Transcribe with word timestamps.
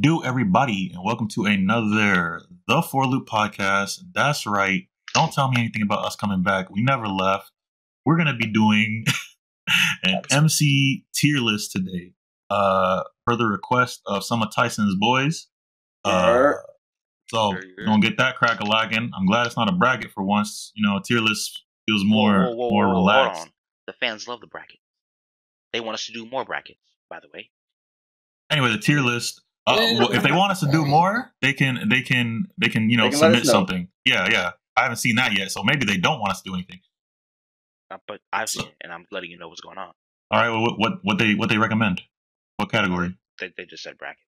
Do, 0.00 0.24
everybody, 0.24 0.90
and 0.92 1.04
welcome 1.04 1.28
to 1.28 1.44
another 1.44 2.42
The 2.66 2.80
FourLoop 2.80 3.26
podcast. 3.26 4.00
That's 4.12 4.44
right. 4.44 4.88
Don't 5.14 5.32
tell 5.32 5.48
me 5.48 5.60
anything 5.60 5.82
about 5.82 6.04
us 6.04 6.16
coming 6.16 6.42
back. 6.42 6.70
We 6.70 6.82
never 6.82 7.06
left. 7.06 7.52
We're 8.04 8.16
gonna 8.16 8.36
be 8.36 8.48
doing 8.48 9.04
an 10.02 10.22
MC 10.30 11.04
tier 11.14 11.38
list 11.38 11.70
today, 11.70 12.14
uh, 12.50 13.04
per 13.24 13.36
the 13.36 13.46
request 13.46 14.02
of 14.06 14.24
some 14.24 14.42
of 14.42 14.52
Tyson's 14.52 14.96
boys. 14.96 15.46
Uh, 16.04 16.54
so 17.28 17.52
yeah. 17.52 17.86
gonna 17.86 18.00
get 18.00 18.18
that 18.18 18.36
crack 18.36 18.58
a 18.58 18.64
lagging. 18.64 19.12
I'm 19.16 19.26
glad 19.26 19.46
it's 19.46 19.56
not 19.56 19.68
a 19.68 19.72
bracket 19.72 20.10
for 20.10 20.24
once. 20.24 20.72
You 20.74 20.86
know, 20.86 20.96
a 20.96 21.02
tier 21.02 21.20
list 21.20 21.64
feels 21.88 22.04
more 22.04 22.46
Whoa, 22.46 22.50
whoa, 22.50 22.56
whoa, 22.56 22.70
more 22.70 22.88
relaxed. 22.88 23.48
The 23.86 23.92
fans 23.92 24.26
love 24.26 24.40
the 24.40 24.48
brackets. 24.48 24.82
They 25.72 25.80
want 25.80 25.94
us 25.94 26.06
to 26.06 26.12
do 26.12 26.26
more 26.26 26.44
brackets, 26.44 26.80
by 27.08 27.20
the 27.20 27.28
way. 27.32 27.50
Anyway, 28.50 28.70
the 28.72 28.78
tier 28.78 29.00
list. 29.00 29.42
Uh, 29.66 29.74
well, 29.98 30.12
if 30.12 30.22
they 30.22 30.30
want 30.32 30.52
us 30.52 30.60
to 30.60 30.70
do 30.70 30.84
more, 30.86 31.32
they 31.42 31.52
can 31.52 31.88
they 31.88 32.00
can 32.02 32.46
they 32.56 32.68
can 32.68 32.88
you 32.88 32.96
know 32.96 33.10
can 33.10 33.18
let 33.20 33.32
us 33.32 33.38
submit 33.38 33.46
know. 33.46 33.50
something. 33.52 33.88
Yeah, 34.04 34.28
yeah. 34.30 34.50
I 34.76 34.82
haven't 34.82 34.98
seen 34.98 35.16
that 35.16 35.32
yet, 35.36 35.50
so 35.50 35.62
maybe 35.64 35.84
they 35.86 35.96
don't 35.96 36.20
want 36.20 36.32
us 36.32 36.42
to 36.42 36.50
do 36.50 36.54
anything. 36.54 36.80
Uh, 37.90 37.98
but 38.06 38.20
I've 38.32 38.48
So- 38.48 38.60
seen 38.60 38.68
it, 38.68 38.76
and 38.82 38.92
I'm 38.92 39.06
letting 39.10 39.30
you 39.30 39.38
know 39.38 39.48
what's 39.48 39.60
going 39.60 39.78
on. 39.78 39.92
All 40.30 40.40
right, 40.40 40.50
well, 40.50 40.62
what 40.62 40.78
what 40.78 40.92
what 41.02 41.18
they 41.18 41.34
what 41.34 41.48
they 41.48 41.58
recommend? 41.58 42.02
What 42.56 42.70
category? 42.70 43.16
They, 43.40 43.52
they 43.56 43.64
just 43.66 43.82
said 43.82 43.98
brackets. 43.98 44.22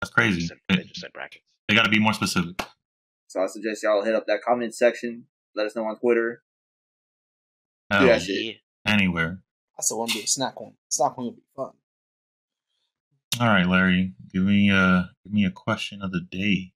That's 0.00 0.10
They 0.10 0.14
crazy. 0.22 0.36
just 0.40 0.48
said, 0.48 0.58
They, 0.68 0.76
they 0.76 0.82
just 0.84 1.00
said 1.00 1.12
brackets. 1.12 1.44
They 1.68 1.74
got 1.74 1.84
to 1.84 1.90
be 1.90 1.98
more 1.98 2.12
specific. 2.12 2.60
So 3.28 3.42
I 3.42 3.46
suggest 3.46 3.82
y'all 3.82 4.02
hit 4.04 4.14
up 4.14 4.26
that 4.26 4.42
comment 4.42 4.74
section. 4.74 5.26
Let 5.56 5.66
us 5.66 5.74
know 5.74 5.84
on 5.86 5.98
Twitter. 5.98 6.42
Hell, 7.90 8.06
Yeah, 8.06 8.18
shit. 8.18 8.56
Anywhere. 8.86 9.40
I 9.78 9.82
still 9.82 9.98
want 9.98 10.10
to 10.12 10.18
do 10.18 10.24
a 10.24 10.26
snack 10.26 10.60
one. 10.60 10.74
Snack 10.90 11.16
one 11.16 11.26
would 11.28 11.36
be 11.36 11.42
fun. 11.56 11.70
All 13.40 13.48
right, 13.48 13.66
Larry, 13.66 14.12
give 14.32 14.44
me 14.44 14.70
uh 14.70 15.04
give 15.24 15.32
me 15.32 15.44
a 15.44 15.50
question 15.50 16.02
of 16.02 16.12
the 16.12 16.20
day. 16.20 16.72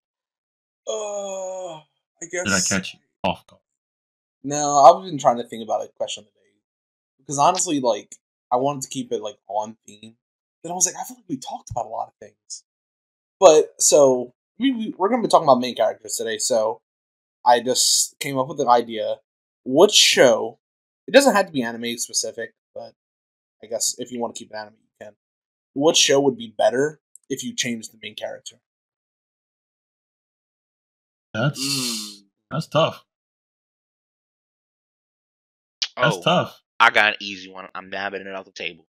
Uh, 0.89 1.77
I 1.77 2.27
guess. 2.33 2.45
Did 2.45 2.53
I 2.53 2.61
catch 2.61 2.95
you 2.95 3.01
off 3.23 3.47
guard? 3.47 3.63
No, 4.43 4.81
I've 4.81 5.05
been 5.05 5.19
trying 5.19 5.37
to 5.37 5.45
think 5.45 5.63
about 5.63 5.85
a 5.85 5.89
question 5.97 6.23
of 6.23 6.27
the 6.27 6.33
day 6.33 6.39
because 7.19 7.39
honestly, 7.39 7.81
like, 7.81 8.17
I 8.51 8.57
wanted 8.57 8.83
to 8.83 8.89
keep 8.89 9.13
it 9.13 9.23
like 9.23 9.39
on 9.47 9.77
theme. 9.87 10.17
Then 10.63 10.73
I 10.73 10.75
was 10.75 10.87
like, 10.87 10.97
I 11.01 11.05
feel 11.05 11.17
like 11.17 11.29
we 11.29 11.37
talked 11.37 11.71
about 11.71 11.87
a 11.87 11.91
lot 11.91 12.09
of 12.09 12.15
things. 12.21 12.65
But 13.39 13.75
so 13.79 14.33
we, 14.59 14.73
we 14.73 14.95
we're 14.99 15.11
gonna 15.11 15.23
be 15.23 15.29
talking 15.29 15.47
about 15.47 15.61
main 15.61 15.77
characters 15.77 16.15
today. 16.17 16.39
So 16.39 16.81
I 17.47 17.61
just 17.61 18.19
came 18.19 18.37
up 18.37 18.49
with 18.49 18.61
an 18.61 18.69
idea. 18.69 19.17
What 19.63 19.93
show? 19.93 20.59
It 21.07 21.13
doesn't 21.13 21.37
have 21.37 21.47
to 21.47 21.53
be 21.53 21.63
anime 21.63 21.99
specific, 21.99 22.55
but 22.75 22.95
I 23.63 23.67
guess 23.67 23.95
if 23.99 24.11
you 24.11 24.19
want 24.19 24.35
to 24.35 24.39
keep 24.39 24.51
it 24.51 24.57
anime. 24.57 24.75
What 25.79 25.97
show 25.97 26.19
would 26.21 26.37
be 26.37 26.53
better 26.59 27.01
if 27.31 27.45
you 27.45 27.55
changed 27.55 27.93
the 27.93 27.99
main 28.03 28.17
character? 28.17 28.57
That's 31.33 31.61
Mm. 31.61 32.23
that's 32.51 32.67
tough. 32.67 33.05
That's 35.97 36.17
Oh, 36.17 36.23
tough. 36.23 36.61
I 36.81 36.91
got 36.91 37.11
an 37.11 37.17
easy 37.21 37.49
one. 37.49 37.69
I'm 37.75 37.91
nabbing 37.91 38.23
it 38.23 38.35
off 38.35 38.45
the 38.45 38.51
table. 38.51 38.87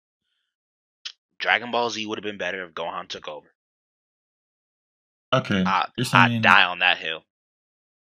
Dragon 1.39 1.73
Ball 1.73 1.91
Z 1.91 2.07
would 2.07 2.19
have 2.19 2.23
been 2.25 2.39
better 2.39 2.65
if 2.65 2.73
Gohan 2.73 3.09
took 3.09 3.27
over. 3.27 3.53
Okay. 5.33 5.65
I, 5.67 5.89
You're 5.97 6.07
I'd 6.13 6.43
die 6.43 6.65
on 6.65 6.79
that 6.81 6.99
hill. 6.99 7.25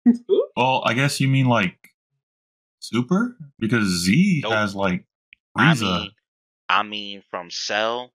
Well, 0.56 0.82
I 0.86 0.94
guess 0.94 1.20
you 1.20 1.28
mean 1.28 1.46
like 1.46 1.90
Super 2.80 3.36
because 3.58 3.84
Z 3.88 4.40
Nope. 4.42 4.52
has 4.52 4.74
like 4.74 5.04
I 5.54 5.74
mean, 5.74 6.10
I 6.68 6.82
mean, 6.82 7.22
from 7.30 7.50
Cell 7.50 8.12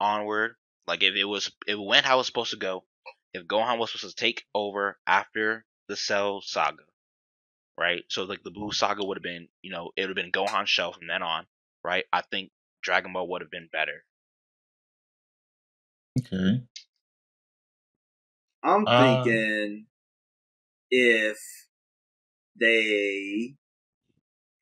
onward, 0.00 0.56
like 0.86 1.02
if 1.02 1.14
it 1.16 1.24
was, 1.24 1.48
if 1.66 1.74
it 1.74 1.80
went 1.80 2.06
how 2.06 2.16
it 2.16 2.18
was 2.18 2.26
supposed 2.28 2.52
to 2.52 2.56
go, 2.58 2.84
if 3.34 3.46
Gohan 3.46 3.78
was 3.78 3.92
supposed 3.92 4.16
to 4.16 4.24
take 4.24 4.44
over 4.54 4.98
after 5.06 5.64
the 5.88 5.96
Cell 5.96 6.42
saga, 6.42 6.84
right? 7.78 8.04
So 8.08 8.24
like 8.24 8.42
the 8.44 8.52
Buu 8.52 8.74
saga 8.74 9.04
would 9.04 9.18
have 9.18 9.24
been, 9.24 9.48
you 9.62 9.72
know, 9.72 9.92
it 9.96 10.02
would 10.02 10.10
have 10.10 10.16
been 10.16 10.32
Gohan's 10.32 10.70
shell 10.70 10.92
from 10.92 11.08
then 11.08 11.22
on, 11.22 11.46
right? 11.84 12.04
I 12.12 12.22
think 12.22 12.50
Dragon 12.82 13.12
Ball 13.14 13.28
would 13.28 13.42
have 13.42 13.50
been 13.52 13.68
better. 13.72 14.04
okay. 16.20 16.62
I'm 18.64 18.86
Uh, 18.86 19.28
thinking 19.28 19.86
if 20.90 21.38
they. 22.60 23.56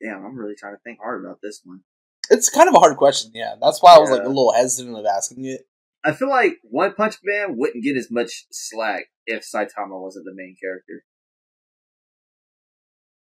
Damn, 0.03 0.25
I'm 0.27 0.37
really 0.37 0.57
trying 0.57 0.77
to 0.77 0.83
think 0.85 0.99
hard 1.01 1.25
about 1.25 1.41
this 1.43 1.63
one. 1.65 1.83
It's 2.31 2.51
kind 2.51 2.69
of 2.69 2.75
a 2.75 2.79
hard 2.79 2.97
question, 2.97 3.33
yeah. 3.35 3.55
That's 3.61 3.83
why 3.83 3.95
I 3.95 3.99
was 3.99 4.11
like 4.11 4.23
a 4.23 4.29
little 4.29 4.53
hesitant 4.53 4.97
of 4.97 5.07
asking 5.07 5.45
it. 5.47 5.63
I 6.05 6.13
feel 6.13 6.29
like 6.29 6.59
One 6.63 6.95
Punch 6.95 7.17
Man 7.25 7.57
wouldn't 7.57 7.83
get 7.83 7.97
as 7.97 8.11
much 8.11 8.47
slack 8.51 9.07
if 9.27 9.43
Saitama 9.43 10.01
wasn't 10.01 10.27
the 10.27 10.35
main 10.35 10.57
character. 10.61 11.05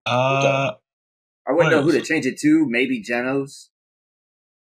Uh, 0.07 0.73
I 1.47 1.53
wouldn't 1.53 1.75
know 1.75 1.83
who 1.83 1.93
to 1.93 2.03
change 2.03 2.27
it 2.27 2.39
to. 2.41 2.67
Maybe 2.69 3.03
Genos. 3.03 3.69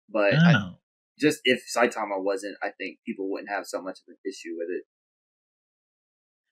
But 0.09 0.33
I 0.33 0.53
I, 0.53 0.71
just 1.19 1.41
if 1.43 1.63
Saitama 1.75 2.23
wasn't, 2.23 2.57
I 2.63 2.69
think 2.77 2.99
people 3.05 3.29
wouldn't 3.29 3.49
have 3.49 3.65
so 3.65 3.81
much 3.81 3.99
of 3.99 4.05
an 4.07 4.17
issue 4.25 4.55
with 4.57 4.69
it. 4.69 4.83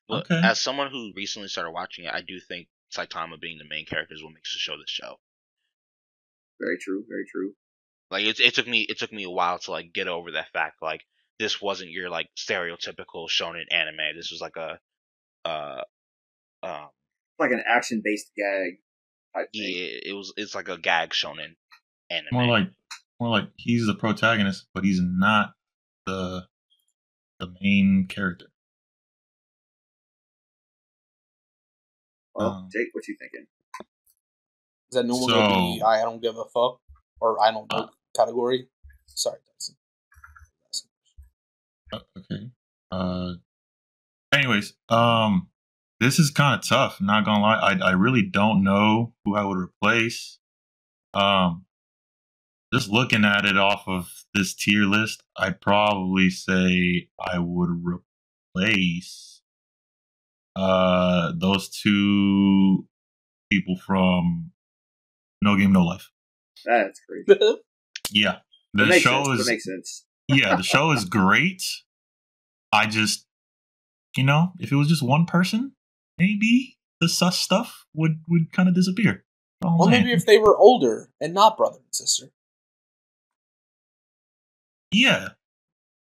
But 0.08 0.32
Okay. 0.32 0.42
as 0.44 0.60
someone 0.60 0.92
who 0.92 1.12
recently 1.16 1.48
started 1.48 1.72
watching 1.72 2.06
it, 2.06 2.14
I 2.14 2.22
do 2.22 2.40
think 2.40 2.68
Saitama 2.96 3.40
being 3.40 3.58
the 3.58 3.68
main 3.68 3.86
character 3.86 4.14
is 4.14 4.24
what 4.24 4.34
makes 4.34 4.54
the 4.54 4.60
show 4.60 4.78
the 4.78 4.84
show. 4.88 5.20
Very 6.60 6.78
true. 6.78 7.04
Very 7.08 7.26
true. 7.32 7.54
Like 8.10 8.26
it, 8.26 8.40
it 8.40 8.54
took 8.56 8.68
me 8.68 8.82
it 8.82 8.98
took 9.00 9.12
me 9.12 9.24
a 9.24 9.30
while 9.30 9.60
to 9.60 9.72
like 9.72 9.94
get 9.94 10.08
over 10.08 10.32
that 10.32 10.52
fact. 10.54 10.82
Like 10.82 11.02
this 11.40 11.62
wasn't 11.62 11.92
your 11.92 12.10
like 12.10 12.30
stereotypical 12.38 13.28
shonen 13.30 13.66
anime. 13.72 14.16
This 14.16 14.32
was 14.32 14.42
like 14.42 14.56
a 14.56 14.80
uh 15.46 15.82
um 16.64 16.90
Like 17.40 17.52
an 17.52 17.64
action 17.68 18.02
based 18.04 18.32
gag 18.36 18.80
type 19.36 19.50
thing. 19.54 19.62
yeah, 19.64 20.12
it 20.12 20.16
was 20.16 20.34
it's 20.38 20.56
like 20.56 20.70
a 20.70 20.78
gag 20.78 21.10
shonen 21.12 21.56
anime. 22.10 22.30
More 22.32 22.46
like 22.48 22.70
more 23.20 23.30
like 23.30 23.50
he's 23.58 23.86
the 23.86 23.96
protagonist, 23.96 24.68
but 24.74 24.84
he's 24.86 25.02
not 25.02 25.52
the 26.06 26.46
the 27.40 27.54
main 27.62 28.08
character. 28.10 28.48
Well, 32.34 32.48
Um, 32.50 32.70
Jake, 32.72 32.88
what 32.94 33.08
you 33.08 33.16
thinking? 33.20 33.48
Is 34.92 34.96
that 34.96 35.06
no 35.06 35.16
one 35.18 35.30
gonna 35.30 35.56
be 35.74 35.80
So- 35.80 35.86
I 35.86 36.02
don't 36.04 36.22
give 36.22 36.38
a 36.38 36.46
fuck 36.46 36.80
or 37.20 37.42
I 37.42 37.52
don't 37.52 37.70
know 37.72 37.78
Uh. 37.80 37.88
Category? 38.18 38.68
Sorry, 39.06 39.40
Tyson. 39.54 39.76
Uh, 41.94 42.00
okay. 42.18 42.50
Uh. 42.92 43.34
Anyways, 44.34 44.74
um, 44.90 45.48
this 46.00 46.20
is 46.20 46.32
kind 46.32 46.60
of 46.60 46.68
tough. 46.68 47.00
Not 47.02 47.26
gonna 47.26 47.42
lie, 47.42 47.56
I 47.56 47.90
I 47.90 47.92
really 47.92 48.24
don't 48.24 48.64
know 48.64 49.14
who 49.24 49.36
I 49.36 49.44
would 49.44 49.58
replace. 49.58 50.40
Um, 51.14 51.66
just 52.74 52.90
looking 52.90 53.24
at 53.24 53.46
it 53.46 53.58
off 53.58 53.88
of 53.88 54.10
this 54.34 54.54
tier 54.54 54.84
list, 54.84 55.24
I'd 55.38 55.62
probably 55.62 56.30
say 56.30 57.08
I 57.20 57.40
would 57.40 57.70
replace 58.56 59.42
uh 60.56 61.32
those 61.40 61.70
two 61.70 62.88
people 63.52 63.78
from 63.78 64.52
No 65.42 65.56
Game 65.56 65.72
No 65.72 65.84
Life. 65.84 66.12
That's 66.66 67.00
crazy. 67.08 67.58
Yeah, 68.12 68.38
That 68.74 68.84
the 68.84 68.90
makes 68.90 69.02
show 69.04 69.24
sense. 69.26 69.40
is 69.40 69.46
That 69.46 69.52
makes 69.52 69.66
sense. 69.66 70.06
yeah, 70.28 70.56
the 70.56 70.64
show 70.64 70.92
is 70.92 71.06
great. 71.06 71.64
I 72.72 72.86
just, 72.86 73.26
you 74.16 74.24
know, 74.24 74.52
if 74.60 74.72
it 74.72 74.76
was 74.76 74.88
just 74.88 75.04
one 75.04 75.26
person, 75.26 75.74
maybe 76.18 76.78
the 77.02 77.10
sus 77.10 77.38
stuff 77.40 77.86
would 77.94 78.22
would 78.28 78.52
kind 78.52 78.68
of 78.70 78.76
disappear. 78.76 79.24
That's 79.62 79.74
well, 79.78 79.88
saying. 79.90 80.04
maybe 80.04 80.14
if 80.14 80.26
they 80.26 80.38
were 80.38 80.58
older 80.58 81.10
and 81.22 81.34
not 81.34 81.58
brother 81.58 81.78
and 81.78 81.94
sister. 81.96 82.28
yeah, 84.92 85.30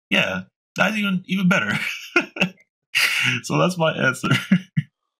yeah, 0.09 0.43
that's 0.75 0.95
even 0.97 1.23
even 1.27 1.47
better. 1.49 1.71
so 3.43 3.57
that's 3.57 3.77
my 3.77 3.91
answer. 3.93 4.29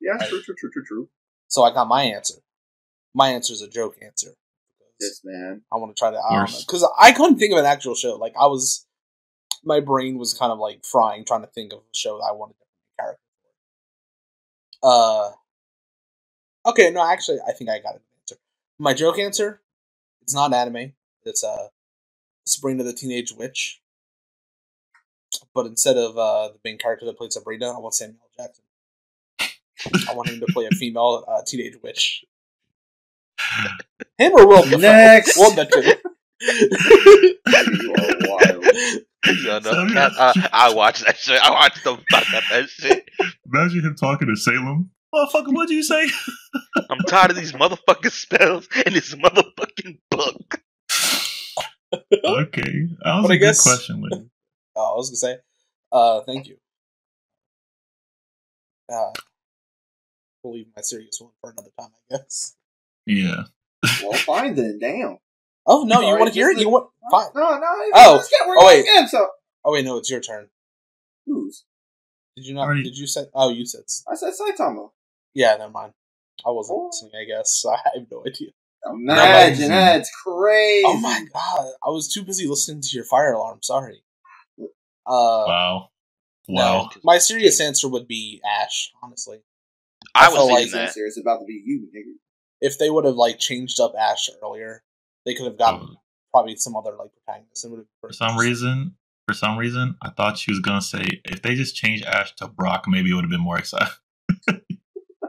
Yeah, 0.02 0.18
true, 0.28 0.42
true, 0.42 0.56
true, 0.58 0.70
true, 0.72 0.84
true. 0.86 1.10
So 1.48 1.64
I 1.64 1.74
got 1.74 1.88
my 1.88 2.04
answer. 2.04 2.36
My 3.14 3.30
answer 3.30 3.54
is 3.54 3.62
a 3.62 3.68
joke 3.68 3.96
answer. 4.02 4.34
This 5.00 5.22
man. 5.24 5.62
I 5.72 5.78
want 5.78 5.96
to 5.96 6.00
try 6.00 6.12
to 6.12 6.18
I 6.18 6.22
don't 6.22 6.32
know 6.32 6.46
course. 6.46 6.66
because 6.66 6.88
I 7.00 7.12
couldn't 7.12 7.38
think 7.38 7.52
of 7.54 7.60
an 7.60 7.66
actual 7.66 7.96
show. 7.96 8.16
Like 8.16 8.34
I 8.40 8.48
was, 8.48 8.86
my 9.64 9.80
brain 9.80 10.18
was 10.18 10.34
kind 10.34 10.52
of 10.52 10.60
like 10.60 10.86
frying 10.86 11.26
trying 11.26 11.42
to 11.42 11.48
think 11.48 11.74
of 11.74 11.80
a 11.80 11.96
show 11.96 12.18
that 12.18 12.26
I 12.30 12.32
wanted 12.32 12.54
to 12.54 12.60
be 12.60 12.66
a 12.98 13.02
character 13.02 13.22
for. 14.82 15.36
Uh, 16.66 16.70
okay, 16.70 16.92
no, 16.92 17.06
actually, 17.06 17.40
I 17.48 17.52
think 17.52 17.70
I 17.70 17.80
got 17.80 17.96
an 17.96 18.02
answer. 18.22 18.38
My 18.80 18.94
joke 18.94 19.20
answer, 19.20 19.62
it's 20.22 20.34
not 20.34 20.54
anime. 20.54 20.94
It's 21.24 21.44
uh, 21.44 21.68
Sabrina 22.46 22.84
the 22.84 22.94
Teenage 22.94 23.34
Witch. 23.34 23.82
But 25.54 25.66
instead 25.66 25.98
of 25.98 26.18
uh, 26.18 26.50
the 26.50 26.60
main 26.64 26.78
character 26.78 27.06
that 27.06 27.18
played 27.18 27.34
Sabrina, 27.34 27.72
I 27.72 27.80
want 27.80 27.96
Samuel 27.96 28.20
Jackson. 28.38 28.64
I 30.10 30.14
want 30.14 30.30
him 30.30 30.40
to 30.40 30.46
play 30.48 30.66
a 30.66 30.72
female 30.72 31.26
uh, 31.28 31.42
teenage 31.46 31.76
witch. 31.82 32.24
Him 34.18 34.32
or 34.34 34.48
Will 34.48 34.78
Next. 34.80 35.38
Will 35.38 35.54
Dafoe. 35.56 35.82
You 36.42 37.96
are 37.98 38.16
wild. 38.28 38.66
Yo, 39.44 39.60
no, 39.60 39.60
So, 39.60 39.88
Cap- 39.94 40.12
uh, 40.18 40.34
I 40.54 40.74
watched 40.74 41.06
that 41.06 41.18
shit. 41.18 41.40
I 41.42 41.50
watched 41.50 41.84
the 41.84 41.98
fuck 42.12 42.34
out 42.34 42.44
that 42.52 42.70
shit. 42.70 43.10
Imagine 43.52 43.82
him 43.86 43.96
talking 43.96 44.28
to 44.28 44.36
Salem. 44.36 44.92
Motherfucker, 45.14 45.54
what'd 45.54 45.72
you 45.72 45.82
say? 45.82 46.08
I'm 46.90 47.00
tired 47.08 47.32
of 47.32 47.38
these 47.38 47.54
motherfucking 47.54 48.12
spells 48.12 48.68
and 48.86 48.94
this 48.94 49.16
motherfucking 49.16 49.98
book. 50.12 50.62
okay, 51.94 52.88
that 53.04 53.16
was 53.16 53.24
But 53.24 53.32
a 53.32 53.34
I 53.34 53.38
good 53.38 53.40
guess- 53.40 53.64
question, 53.64 54.02
Lee. 54.04 54.30
Oh, 54.76 54.94
I 54.94 54.98
was 54.98 55.10
gonna 55.10 55.18
say, 55.36 55.38
uh, 55.92 56.22
thank 56.22 56.48
you. 56.48 56.58
Uh, 58.92 59.14
we'll 60.44 60.54
leave 60.54 60.68
my 60.76 60.82
serious 60.82 61.18
one 61.20 61.32
for 61.42 61.52
another 61.52 61.70
time, 61.80 61.90
I 62.12 62.18
guess. 62.18 62.56
Yeah. 63.06 63.44
Well, 64.04 64.14
fine 64.14 64.56
then. 64.56 64.80
Damn. 64.80 65.18
Oh 65.68 65.84
no, 65.84 66.02
you 66.02 66.18
want 66.20 66.28
to 66.28 66.34
hear 66.34 66.50
it? 66.50 66.60
You 66.60 66.70
want? 66.70 66.90
Fine. 67.12 67.28
No, 67.36 67.42
no. 67.58 67.66
Oh. 67.94 68.14
let's 68.16 68.30
Oh, 68.44 68.66
wait. 68.68 68.82
Again, 68.82 69.08
so 69.08 69.28
Oh 69.64 69.72
wait, 69.74 69.86
no, 69.86 69.98
it's 69.98 70.10
your 70.10 70.22
turn. 70.22 70.50
who's? 71.26 71.66
Did 72.36 72.46
you 72.46 72.54
not? 72.54 72.66
Already- 72.66 72.84
Did 72.84 72.98
you 72.98 73.08
say? 73.08 73.26
Oh, 73.34 73.50
you 73.50 73.66
said. 73.66 73.82
I 74.12 74.16
said 74.16 74.34
Saitama. 74.34 74.90
Yeah, 75.34 75.56
never 75.58 75.72
mind. 75.72 75.94
I 76.46 76.50
wasn't 76.52 76.78
Oh. 76.80 76.86
listening. 76.88 77.12
I 77.20 77.26
guess 77.26 77.64
I 77.70 77.78
have 77.94 78.08
no 78.12 78.24
idea. 78.26 78.50
Imagine 78.88 79.18
Amazing. 79.18 79.70
that's 79.70 80.12
crazy. 80.24 80.84
Oh 80.86 81.00
my 81.00 81.26
god, 81.34 81.72
I 81.86 81.90
was 81.90 82.08
too 82.14 82.24
busy 82.24 82.46
listening 82.48 82.82
to 82.82 82.90
your 82.94 83.06
fire 83.06 83.34
alarm. 83.34 83.60
Sorry. 83.64 84.04
Uh, 84.60 84.66
Wow. 85.08 85.90
Wow. 86.48 86.90
no, 86.96 87.02
my 87.04 87.18
serious 87.18 87.60
answer 87.60 87.88
would 87.90 88.08
be 88.08 88.40
Ash. 88.46 88.92
Honestly, 89.02 89.40
I 90.14 90.28
I 90.28 90.30
was 90.30 90.50
like 90.52 90.72
that. 90.72 90.94
serious 90.94 91.18
about 91.20 91.40
to 91.40 91.46
be 91.46 91.62
you, 91.66 91.88
nigga. 91.96 92.14
If 92.62 92.78
they 92.78 92.90
would 92.90 93.06
have 93.06 93.16
like 93.16 93.40
changed 93.40 93.80
up 93.80 93.94
Ash 94.00 94.30
earlier, 94.44 94.84
they 95.26 95.34
could 95.36 95.46
have 95.46 95.58
gotten 95.58 95.90
Oh. 95.92 96.02
probably 96.32 96.56
some 96.56 96.76
other 96.76 96.96
like 96.96 97.12
protagonist. 97.26 97.66
It 97.66 97.70
would 97.72 97.78
have 97.80 97.88
For 98.02 98.14
some 98.14 98.38
reason, 98.38 98.96
for 99.28 99.34
some 99.34 99.58
reason, 99.58 99.96
I 100.02 100.10
thought 100.12 100.38
she 100.38 100.52
was 100.52 100.60
gonna 100.60 100.82
say 100.82 101.22
if 101.26 101.42
they 101.42 101.56
just 101.56 101.76
changed 101.76 102.06
Ash 102.06 102.34
to 102.36 102.48
Brock, 102.48 102.86
maybe 102.88 103.12
it 103.12 103.16
would 103.16 103.24
have 103.24 103.32
been 103.32 103.42
more 103.42 103.58
exciting. 103.58 103.88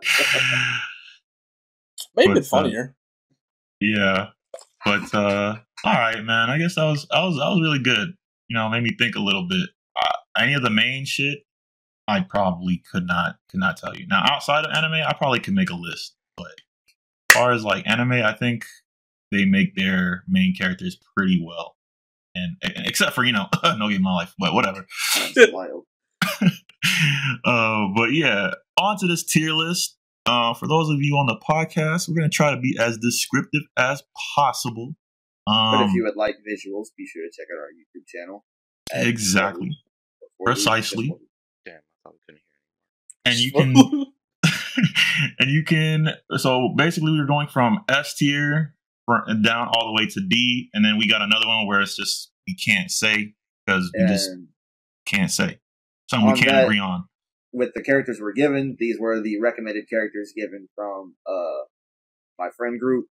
maybe 2.17 2.35
but, 2.35 2.39
uh, 2.39 2.43
funnier. 2.43 2.95
yeah, 3.81 4.29
but 4.85 5.15
uh 5.15 5.57
all 5.85 5.93
right, 5.93 6.23
man. 6.25 6.51
I 6.51 6.59
guess 6.59 6.75
that 6.77 6.85
was 6.85 7.07
that 7.11 7.21
was 7.23 7.37
that 7.37 7.49
was 7.49 7.61
really 7.63 7.79
good. 7.79 8.15
You 8.49 8.55
know, 8.57 8.69
made 8.69 8.83
me 8.83 8.95
think 8.99 9.17
a 9.17 9.21
little 9.21 9.47
bit. 9.49 9.69
Uh, 9.95 10.41
any 10.43 10.55
of 10.55 10.63
the 10.63 10.71
main 10.71 11.05
shit, 11.05 11.41
I 12.09 12.21
probably 12.21 12.83
could 12.91 13.07
not 13.07 13.37
could 13.49 13.61
not 13.61 13.77
tell 13.77 13.97
you. 13.97 14.07
Now, 14.07 14.23
outside 14.29 14.65
of 14.65 14.73
anime, 14.73 14.95
I 15.07 15.13
probably 15.15 15.41
could 15.41 15.55
make 15.55 15.71
a 15.71 15.75
list. 15.75 16.15
But 16.37 16.53
far 17.37 17.53
as 17.53 17.65
like 17.65 17.87
anime, 17.87 18.13
I 18.13 18.33
think 18.35 18.65
they 19.33 19.45
make 19.45 19.75
their 19.75 20.25
main 20.29 20.55
characters 20.55 20.99
pretty 21.17 21.43
well. 21.45 21.77
And, 22.35 22.57
and 22.63 22.87
except 22.87 23.15
for 23.15 23.25
you 23.25 23.33
know, 23.33 23.47
no 23.65 23.89
game 23.89 23.97
in 23.97 24.03
my 24.03 24.15
life, 24.15 24.35
but 24.39 24.53
whatever. 24.55 24.87
That's 25.35 25.53
wild. 25.53 25.85
uh, 27.45 27.87
but 27.95 28.13
yeah, 28.13 28.51
on 28.79 28.99
to 28.99 29.07
this 29.07 29.25
tier 29.25 29.53
list. 29.53 29.97
Uh, 30.27 30.53
for 30.55 30.67
those 30.67 30.89
of 30.91 30.97
you 31.01 31.15
on 31.17 31.27
the 31.27 31.37
podcast, 31.49 32.09
we're 32.09 32.17
gonna 32.17 32.29
try 32.29 32.51
to 32.53 32.61
be 32.61 32.77
as 32.81 32.99
descriptive 32.99 33.63
as 33.77 34.03
possible. 34.35 34.95
Um, 35.47 35.79
But 35.79 35.83
if 35.87 35.93
you 35.95 36.03
would 36.03 36.17
like 36.17 36.35
visuals, 36.39 36.87
be 36.99 37.07
sure 37.07 37.23
to 37.23 37.31
check 37.37 37.47
out 37.55 37.61
our 37.61 37.69
YouTube 37.69 38.07
channel. 38.09 38.45
exactly, 38.93 39.71
Precisely. 40.45 41.13
Damn, 41.65 41.75
I 41.77 41.79
thought 42.03 42.15
we 42.15 42.19
couldn't 42.27 42.43
hear. 42.45 43.33
and 43.33 43.39
you 43.39 43.53
can 43.53 44.07
and 45.39 45.51
you 45.51 45.65
can. 45.65 46.11
So 46.37 46.75
basically, 46.77 47.13
we're 47.13 47.27
going 47.27 47.49
from 47.49 47.85
S 47.89 48.15
tier 48.15 48.75
down 49.43 49.69
all 49.69 49.87
the 49.87 49.93
way 49.93 50.07
to 50.09 50.21
D, 50.21 50.69
and 50.75 50.85
then 50.85 50.99
we 50.99 51.09
got 51.09 51.23
another 51.23 51.47
one 51.47 51.67
where 51.67 51.81
it's 51.81 51.97
just 51.97 52.33
we 52.47 52.55
can't 52.55 52.91
say 52.91 53.35
because 53.65 53.91
we 53.97 54.07
just 54.07 54.31
can't 55.07 55.31
say 55.31 55.59
something 56.11 56.33
we 56.33 56.39
can't 56.39 56.51
that- 56.51 56.65
agree 56.65 56.79
on. 56.79 57.05
with 57.53 57.73
the 57.75 57.83
characters 57.83 58.21
we're 58.21 58.33
given, 58.33 58.77
these 58.79 58.99
were 58.99 59.21
the 59.21 59.41
recommended 59.41 59.89
characters 59.89 60.33
given 60.37 60.69
from 60.75 61.15
uh 61.27 61.65
my 62.39 62.49
friend 62.57 62.79
group, 62.79 63.07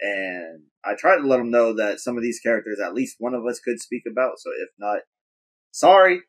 and 0.00 0.62
I 0.84 0.94
tried 0.94 1.18
to 1.18 1.26
let 1.26 1.36
them 1.36 1.50
know 1.50 1.74
that 1.74 2.00
some 2.00 2.16
of 2.16 2.22
these 2.22 2.40
characters, 2.40 2.80
at 2.80 2.94
least 2.94 3.16
one 3.18 3.34
of 3.34 3.46
us, 3.46 3.60
could 3.60 3.80
speak 3.80 4.02
about. 4.10 4.38
So 4.38 4.50
if 4.60 4.70
not, 4.78 5.00
sorry, 5.70 6.22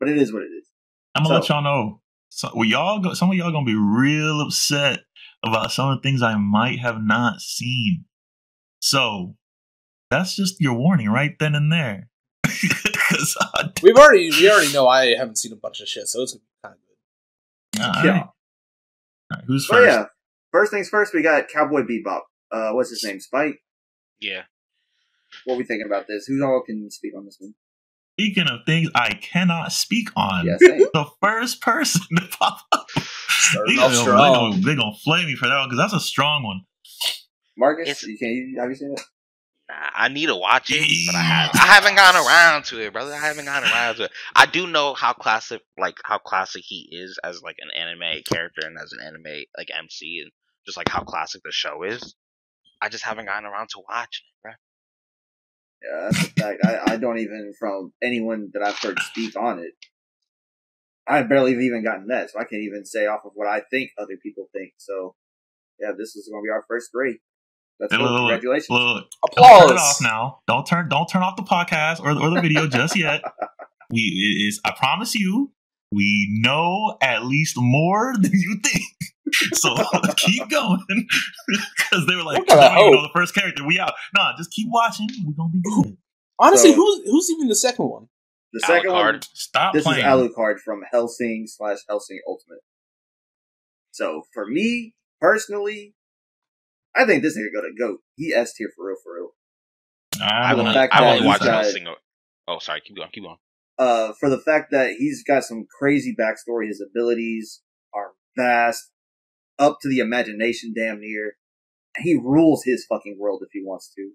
but 0.00 0.08
it 0.08 0.18
is 0.18 0.32
what 0.32 0.42
it 0.42 0.46
is. 0.46 0.68
I'm 1.14 1.24
gonna 1.24 1.34
let 1.34 1.48
y'all 1.48 1.62
know. 1.62 2.00
So, 2.34 2.50
well, 2.54 2.66
y'all, 2.66 2.98
go, 2.98 3.12
some 3.12 3.30
of 3.30 3.36
y'all 3.36 3.52
gonna 3.52 3.66
be 3.66 3.74
real 3.76 4.40
upset 4.40 5.00
about 5.44 5.70
some 5.70 5.90
of 5.90 5.98
the 5.98 6.02
things 6.02 6.22
I 6.22 6.36
might 6.36 6.78
have 6.78 7.02
not 7.02 7.40
seen. 7.42 8.06
So 8.80 9.36
that's 10.10 10.34
just 10.34 10.58
your 10.58 10.72
warning 10.72 11.10
right 11.10 11.38
then 11.38 11.54
and 11.54 11.70
there. 11.70 12.08
We've 13.82 13.96
already 13.96 14.30
we 14.30 14.50
already 14.50 14.72
know 14.72 14.88
I 14.88 15.14
haven't 15.14 15.36
seen 15.36 15.52
a 15.52 15.56
bunch 15.56 15.80
of 15.82 15.88
shit, 15.88 16.08
so 16.08 16.22
it's 16.22 16.36
kind 16.64 16.74
of 16.74 17.78
good. 17.78 17.84
all 17.84 18.04
Yeah. 18.04 18.10
right. 18.12 18.20
All 18.22 18.32
right, 19.30 19.44
who's 19.46 19.66
So 19.66 19.74
first? 19.74 19.86
yeah, 19.86 20.04
first 20.52 20.72
things 20.72 20.88
first, 20.88 21.12
we 21.12 21.22
got 21.22 21.48
Cowboy 21.48 21.82
Bebop. 21.82 22.22
Uh, 22.50 22.70
what's 22.72 22.88
his 22.90 23.04
name? 23.04 23.20
Spike. 23.20 23.60
Yeah. 24.20 24.44
What 25.44 25.54
are 25.54 25.58
we 25.58 25.64
thinking 25.64 25.86
about 25.86 26.06
this? 26.08 26.24
Who 26.26 26.42
all 26.42 26.62
can 26.64 26.90
speak 26.90 27.12
on 27.14 27.26
this 27.26 27.36
one? 27.38 27.54
Speaking 28.18 28.46
of 28.48 28.60
things 28.66 28.88
I 28.94 29.14
cannot 29.14 29.72
speak 29.72 30.08
on, 30.16 30.46
Yeah, 30.46 30.56
same. 30.58 30.86
the 30.92 31.06
first 31.22 31.60
person 31.60 32.02
to 32.16 32.26
pop 32.28 32.60
up. 32.72 32.86
They're 33.54 33.76
gonna, 33.76 33.94
strong. 33.94 34.16
they 34.16 34.60
gonna, 34.60 34.66
they 34.66 34.74
gonna 34.76 34.96
flame 35.02 35.26
me 35.26 35.34
for 35.34 35.48
that 35.48 35.58
one 35.58 35.68
because 35.68 35.78
that's 35.78 35.94
a 36.04 36.06
strong 36.06 36.42
one. 36.44 36.60
Marcus, 37.56 37.88
It's- 37.88 38.02
you 38.04 38.18
can 38.18 38.28
you, 38.28 38.56
have 38.60 38.68
you 38.70 38.76
seen 38.76 38.92
it? 38.92 39.00
I 39.94 40.08
need 40.08 40.26
to 40.26 40.36
watch 40.36 40.70
it, 40.70 41.06
but 41.06 41.14
I 41.14 41.22
have 41.22 41.50
I 41.54 41.66
haven't 41.66 41.94
gotten 41.94 42.20
around 42.20 42.64
to 42.66 42.80
it, 42.84 42.92
brother. 42.92 43.14
I 43.14 43.18
haven't 43.18 43.46
gotten 43.46 43.70
around 43.70 43.94
to 43.96 44.04
it. 44.04 44.10
I 44.36 44.44
do 44.44 44.66
know 44.66 44.92
how 44.92 45.14
classic, 45.14 45.62
like 45.78 45.96
how 46.04 46.18
classic 46.18 46.62
he 46.66 46.88
is 46.92 47.18
as 47.24 47.40
like 47.42 47.56
an 47.58 47.70
anime 47.74 48.22
character 48.30 48.66
and 48.66 48.76
as 48.78 48.92
an 48.92 48.98
anime 49.06 49.44
like 49.56 49.68
MC, 49.76 50.20
and 50.24 50.30
just 50.66 50.76
like 50.76 50.90
how 50.90 51.02
classic 51.04 51.40
the 51.42 51.52
show 51.52 51.84
is. 51.84 52.14
I 52.82 52.90
just 52.90 53.04
haven't 53.04 53.24
gotten 53.26 53.46
around 53.46 53.68
to 53.70 53.80
watching 53.88 54.24
it, 54.28 54.42
bro. 54.42 54.52
Yeah, 55.84 56.08
that's 56.10 56.22
a 56.26 56.30
fact. 56.30 56.60
I, 56.64 56.92
I 56.94 56.96
don't 56.96 57.18
even 57.18 57.52
from 57.58 57.92
anyone 58.02 58.50
that 58.54 58.62
I've 58.62 58.78
heard 58.78 58.98
speak 59.00 59.36
on 59.36 59.58
it. 59.58 59.72
I 61.06 61.22
barely 61.24 61.52
have 61.52 61.60
even 61.60 61.82
gotten 61.82 62.06
that, 62.08 62.30
so 62.30 62.38
I 62.38 62.44
can't 62.44 62.62
even 62.62 62.84
say 62.84 63.06
off 63.06 63.22
of 63.24 63.32
what 63.34 63.48
I 63.48 63.62
think 63.70 63.90
other 63.98 64.16
people 64.22 64.46
think. 64.52 64.74
So, 64.78 65.16
yeah, 65.80 65.90
this 65.98 66.14
is 66.14 66.28
going 66.30 66.42
to 66.42 66.46
be 66.46 66.50
our 66.50 66.64
first 66.68 66.92
grade. 66.92 67.16
Let's 67.80 67.92
Hey, 67.92 67.98
go. 67.98 68.04
look, 68.04 68.12
look, 68.12 68.20
Congratulations. 68.30 68.70
Look, 68.70 69.06
don't 69.34 69.44
turn 69.58 69.70
it 69.70 69.80
off 69.80 69.96
Applause. 69.96 70.00
now. 70.00 70.38
Don't 70.46 70.66
turn 70.66 70.88
don't 70.88 71.08
turn 71.08 71.22
off 71.22 71.34
the 71.36 71.42
podcast 71.42 71.98
or, 72.00 72.10
or 72.12 72.30
the 72.30 72.40
video 72.40 72.66
just 72.66 72.96
yet. 72.96 73.22
We 73.90 74.00
it 74.00 74.46
is 74.48 74.60
I 74.64 74.70
promise 74.70 75.14
you, 75.14 75.50
we 75.90 76.26
know 76.40 76.96
at 77.02 77.26
least 77.26 77.56
more 77.58 78.14
than 78.18 78.30
you 78.32 78.56
think. 78.64 78.84
So 79.54 79.74
keep 80.16 80.48
going 80.48 80.80
because 81.76 82.06
they 82.06 82.14
were 82.16 82.22
like, 82.24 82.38
What 82.40 82.48
kind 82.48 82.60
"We 82.60 82.66
of 82.66 82.72
don't 82.74 82.78
even 82.88 82.92
know 82.92 83.02
the 83.02 83.10
first 83.14 83.34
character. 83.34 83.66
We 83.66 83.78
out. 83.78 83.92
Nah, 84.16 84.36
just 84.36 84.50
keep 84.52 84.68
watching. 84.70 85.08
We're 85.24 85.34
gonna 85.34 85.50
be 85.52 85.60
good. 85.62 85.96
Honestly, 86.38 86.70
So- 86.70 86.76
who's 86.76 87.00
who's 87.06 87.30
even 87.30 87.48
the 87.48 87.54
second 87.54 87.88
one? 87.88 88.08
The 88.54 88.60
second 88.60 88.92
one, 88.92 89.14
Alucard. 89.14 89.24
Stop 89.32 89.72
this 89.72 89.84
playing. 89.84 90.00
is 90.00 90.04
Alucard 90.04 90.58
from 90.58 90.82
Hellsing 90.92 91.44
slash 91.46 91.78
Hellsing 91.88 92.20
Ultimate. 92.28 92.60
So, 93.92 94.22
for 94.34 94.46
me, 94.46 94.94
personally, 95.20 95.94
I 96.94 97.04
think 97.06 97.22
this 97.22 97.36
nigga 97.38 97.48
gonna 97.54 97.74
go. 97.78 97.98
He 98.16 98.32
S 98.34 98.52
tier 98.54 98.70
for 98.76 98.86
real, 98.88 98.96
for 99.02 99.14
real. 99.14 99.28
I'm 100.22 100.56
gonna 100.56 100.72
fact 100.74 100.92
I've 100.94 101.00
that 101.00 101.06
only 101.08 101.18
he's 101.20 101.26
watched 101.26 101.44
got- 101.44 101.64
a 101.64 101.70
single. 101.70 101.96
Oh, 102.46 102.58
sorry. 102.58 102.80
Keep 102.82 102.96
going. 102.96 103.08
Keep 103.12 103.24
going. 103.24 103.36
uh, 103.78 104.12
for 104.20 104.28
the 104.28 104.38
fact 104.38 104.70
that 104.72 104.96
he's 104.98 105.22
got 105.24 105.44
some 105.44 105.64
crazy 105.78 106.14
backstory. 106.18 106.66
His 106.68 106.82
abilities 106.86 107.62
are 107.94 108.10
vast, 108.36 108.90
up 109.58 109.78
to 109.82 109.88
the 109.88 109.98
imagination, 109.98 110.72
damn 110.74 111.00
near. 111.00 111.36
He 111.98 112.14
rules 112.14 112.64
his 112.64 112.86
fucking 112.88 113.16
world 113.18 113.42
if 113.44 113.50
he 113.52 113.62
wants 113.64 113.92
to. 113.96 114.12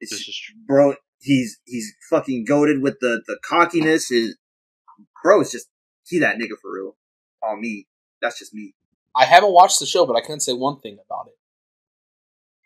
It's, 0.00 0.10
This 0.12 0.28
is 0.28 0.36
true. 0.36 0.56
bro, 0.66 0.94
he's 1.20 1.60
he's 1.64 1.92
fucking 2.10 2.44
goaded 2.46 2.82
with 2.82 2.98
the 3.00 3.22
the 3.26 3.38
cockiness. 3.46 4.10
Is 4.10 4.36
bro, 5.22 5.40
it's 5.40 5.52
just 5.52 5.68
he 6.06 6.18
that 6.20 6.36
nigga 6.36 6.56
for 6.60 6.72
real. 6.74 6.96
On 7.44 7.60
me, 7.60 7.86
that's 8.20 8.38
just 8.38 8.54
me. 8.54 8.74
I 9.14 9.24
haven't 9.26 9.52
watched 9.52 9.78
the 9.80 9.86
show, 9.86 10.06
but 10.06 10.16
I 10.16 10.20
can 10.20 10.40
say 10.40 10.52
one 10.54 10.80
thing 10.80 10.98
about 11.04 11.26
it. 11.28 11.34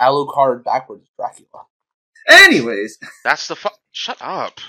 Alucard 0.01 0.63
backwards 0.65 1.09
Dracula. 1.17 1.65
Anyways, 2.29 2.99
That's 3.25 3.49
the 3.49 3.57
fuck. 3.57 3.79
Shut 3.93 4.19
up. 4.21 4.61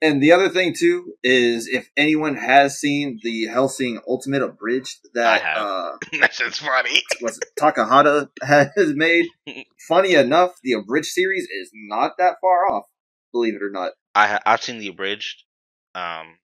And 0.00 0.22
the 0.22 0.30
other 0.32 0.48
thing 0.48 0.74
too 0.78 1.14
is 1.24 1.66
if 1.66 1.88
anyone 1.96 2.36
has 2.36 2.78
seen 2.78 3.18
the 3.22 3.46
Hellsing 3.46 3.98
Ultimate 4.06 4.42
Abridged 4.42 4.98
that 5.14 5.42
uh 5.56 5.96
that 6.20 6.32
shit's 6.34 6.58
funny. 6.58 7.02
was 7.20 7.40
Takahata 7.58 8.28
has 8.42 8.94
made. 8.94 9.26
Funny 9.88 10.14
enough, 10.14 10.52
the 10.62 10.74
abridged 10.74 11.06
series 11.08 11.44
is 11.44 11.70
not 11.74 12.12
that 12.18 12.36
far 12.42 12.70
off, 12.70 12.84
believe 13.32 13.54
it 13.54 13.62
or 13.62 13.70
not. 13.70 13.92
I 14.14 14.26
ha- 14.26 14.40
I've 14.44 14.62
seen 14.62 14.78
the 14.78 14.88
abridged, 14.88 15.44
um, 15.94 16.36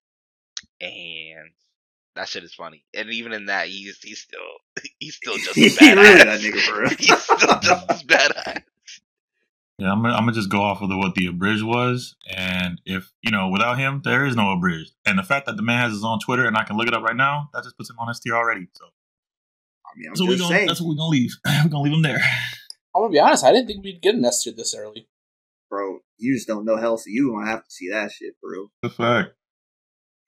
and 0.80 1.50
that 2.16 2.28
shit 2.28 2.44
is 2.44 2.54
funny. 2.54 2.84
And 2.94 3.10
even 3.10 3.32
in 3.32 3.46
that, 3.46 3.68
he's 3.68 3.98
he's 4.02 4.20
still 4.20 4.40
he's 4.98 5.16
still 5.16 5.36
just 5.36 5.54
He 5.54 5.66
as 5.66 5.76
badass. 5.76 5.96
really 5.96 6.24
that 6.24 6.40
nigga 6.40 6.60
for 6.60 6.80
real. 6.80 6.88
he's 6.90 7.18
still 7.22 7.60
just 7.60 7.90
as 7.90 8.02
badass. 8.04 8.62
Yeah, 9.78 9.90
I'm 9.90 10.02
gonna, 10.02 10.14
I'm 10.14 10.20
gonna 10.20 10.32
just 10.32 10.50
go 10.50 10.62
off 10.62 10.82
of 10.82 10.88
the, 10.88 10.96
what 10.96 11.14
the 11.16 11.26
abridged 11.26 11.64
was, 11.64 12.14
and 12.32 12.80
if 12.86 13.12
you 13.22 13.32
know, 13.32 13.48
without 13.48 13.76
him, 13.78 14.02
there 14.04 14.24
is 14.24 14.36
no 14.36 14.52
abridged. 14.52 14.92
And 15.04 15.18
the 15.18 15.24
fact 15.24 15.46
that 15.46 15.56
the 15.56 15.62
man 15.62 15.80
has 15.80 15.92
his 15.92 16.04
own 16.04 16.20
Twitter 16.20 16.46
and 16.46 16.56
I 16.56 16.62
can 16.62 16.76
look 16.76 16.86
it 16.86 16.94
up 16.94 17.02
right 17.02 17.16
now, 17.16 17.50
that 17.52 17.64
just 17.64 17.76
puts 17.76 17.90
him 17.90 17.96
on 17.98 18.08
S 18.08 18.20
tier 18.20 18.36
already. 18.36 18.68
So 18.78 18.84
I 18.84 19.98
mean, 19.98 20.06
I'm 20.06 20.12
that's 20.12 20.20
what 20.20 20.28
we 20.28 20.36
just 20.36 20.44
gonna 20.48 20.54
saying, 20.56 20.68
that's 20.68 20.80
what 20.80 20.88
we're 20.90 20.94
gonna 20.94 21.08
leave. 21.08 21.32
we're 21.46 21.68
gonna 21.70 21.82
leave 21.82 21.92
him 21.92 22.02
there. 22.02 22.20
I'm 22.94 23.02
gonna 23.02 23.10
be 23.12 23.18
honest. 23.18 23.44
I 23.44 23.50
didn't 23.52 23.66
think 23.66 23.82
we'd 23.84 24.00
get 24.00 24.14
an 24.14 24.24
S 24.24 24.44
tier 24.44 24.52
this 24.56 24.74
early. 24.76 25.08
bro. 25.68 25.98
You 26.18 26.34
just 26.36 26.46
don't 26.46 26.64
know 26.64 26.76
hell, 26.76 26.96
so 26.96 27.06
you 27.08 27.32
gonna 27.32 27.50
have 27.50 27.64
to 27.64 27.70
see 27.70 27.90
that 27.90 28.12
shit, 28.12 28.34
bro. 28.40 28.70
The 28.82 28.90
fact. 28.90 29.32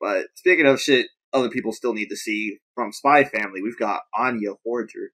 But 0.01 0.27
speaking 0.35 0.67
of 0.67 0.81
shit, 0.81 1.07
other 1.33 1.49
people 1.51 1.73
still 1.73 1.95
need 1.95 2.09
to 2.09 2.17
see 2.17 2.59
from 2.75 2.91
Spy 2.91 3.23
Family. 3.23 3.63
We've 3.63 3.79
got 3.79 4.01
Anya 4.13 4.55
Forger. 4.65 5.13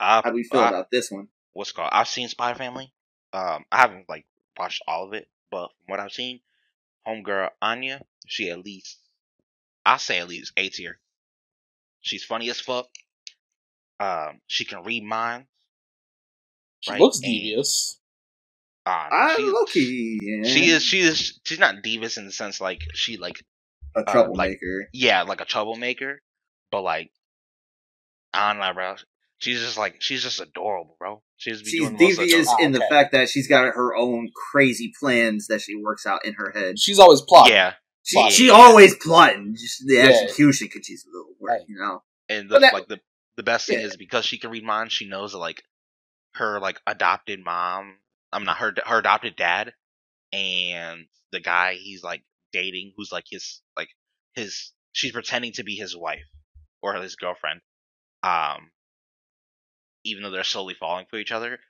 I, 0.00 0.22
How 0.24 0.30
do 0.30 0.36
we 0.36 0.44
feel 0.44 0.60
I- 0.60 0.68
about 0.68 0.90
this 0.90 1.10
one? 1.10 1.28
what's 1.52 1.72
called? 1.72 1.90
I've 1.92 2.08
seen 2.08 2.28
Spy 2.28 2.54
Family. 2.54 2.92
Um, 3.32 3.64
I 3.72 3.78
haven't 3.78 4.08
like 4.08 4.26
watched 4.58 4.82
all 4.88 5.04
of 5.06 5.12
it, 5.14 5.28
but 5.50 5.68
from 5.68 5.92
what 5.92 6.00
I've 6.00 6.12
seen, 6.12 6.40
homegirl 7.06 7.50
Anya, 7.62 8.02
she 8.26 8.50
at 8.50 8.64
least, 8.64 8.98
I 9.86 9.96
say 9.98 10.18
at 10.18 10.28
least 10.28 10.52
A 10.56 10.68
tier. 10.68 10.98
She's 12.00 12.24
funny 12.24 12.50
as 12.50 12.60
fuck. 12.60 12.86
Um, 14.00 14.40
she 14.46 14.64
can 14.64 14.84
read 14.84 15.04
minds. 15.04 15.48
She 16.80 16.92
Right, 16.92 17.00
looks 17.00 17.18
and- 17.18 17.26
devious. 17.26 17.98
Um, 18.86 18.94
I 18.94 19.34
she, 19.36 19.42
low 19.42 19.66
yeah. 19.74 20.48
she 20.50 20.70
is 20.70 20.82
she 20.82 21.00
is 21.00 21.40
she's 21.44 21.58
not 21.58 21.82
devious 21.82 22.16
in 22.16 22.24
the 22.24 22.32
sense 22.32 22.58
like 22.58 22.80
she 22.94 23.18
like 23.18 23.44
a 23.94 24.00
uh, 24.00 24.12
troublemaker. 24.12 24.88
yeah 24.94 25.22
like 25.22 25.42
a 25.42 25.44
troublemaker, 25.44 26.22
but 26.70 26.82
like 26.82 27.10
I 28.32 28.52
don't 28.52 28.60
know, 28.62 28.72
bro. 28.74 28.96
She's 29.38 29.60
just 29.60 29.78
like 29.78 29.96
she's 30.00 30.22
just 30.22 30.40
adorable, 30.40 30.96
bro. 30.98 31.22
She's 31.36 31.62
be 31.62 31.70
She's 31.70 31.80
doing 31.80 31.96
the 31.96 32.04
most 32.08 32.18
devious 32.18 32.48
in 32.60 32.72
the 32.72 32.80
fact 32.90 33.12
that 33.12 33.28
she's 33.28 33.46
got 33.46 33.66
her 33.74 33.94
own 33.96 34.30
crazy 34.50 34.92
plans 34.98 35.46
that 35.46 35.60
she 35.60 35.76
works 35.76 36.06
out 36.06 36.24
in 36.24 36.34
her 36.34 36.50
head. 36.52 36.78
She's 36.78 36.98
always 36.98 37.20
plotting. 37.22 37.52
Yeah, 37.54 37.74
She, 38.02 38.16
Plotting. 38.16 38.32
she 38.34 38.50
always 38.50 38.96
plotting. 38.96 39.54
Just 39.56 39.84
the 39.86 39.94
Yeah. 39.94 40.04
execution 40.06 40.66
because 40.72 40.84
she's 40.86 41.04
a 41.06 41.16
little 41.16 41.34
work, 41.38 41.50
Right. 41.50 41.60
you 41.68 41.78
know. 41.78 42.02
and 42.28 42.50
the 42.50 42.58
that- 42.58 42.72
like 42.74 42.88
the 42.88 43.00
the 43.36 43.42
best 43.44 43.68
thing 43.68 43.78
Yeah. 43.78 43.86
is 43.86 43.96
because 43.96 44.24
she 44.26 44.38
can 44.38 44.50
read 44.50 44.64
minds, 44.64 44.92
she 44.92 45.06
knows 45.08 45.30
that 45.32 45.38
like 45.38 45.62
her 46.34 46.58
like 46.58 46.80
adopted 46.86 47.44
mom, 47.44 47.98
I'm 48.32 48.44
not 48.44 48.58
her 48.58 48.74
her 48.86 48.98
adopted 48.98 49.36
dad, 49.36 49.72
and 50.32 51.06
the 51.30 51.40
guy 51.40 51.74
he's 51.74 52.02
like 52.02 52.24
dating, 52.52 52.92
who's 52.96 53.12
like 53.12 53.24
his 53.30 53.62
like 53.76 53.90
his 54.34 54.72
she's 54.92 55.12
pretending 55.12 55.52
to 55.52 55.62
be 55.62 55.76
his 55.76 55.96
wife 55.96 56.26
or 56.82 56.94
his 56.94 57.14
girlfriend. 57.16 57.60
Um, 58.24 58.72
even 60.04 60.22
though 60.22 60.30
they're 60.30 60.44
slowly 60.44 60.74
falling 60.74 61.06
for 61.10 61.18
each 61.18 61.32
other, 61.32 61.60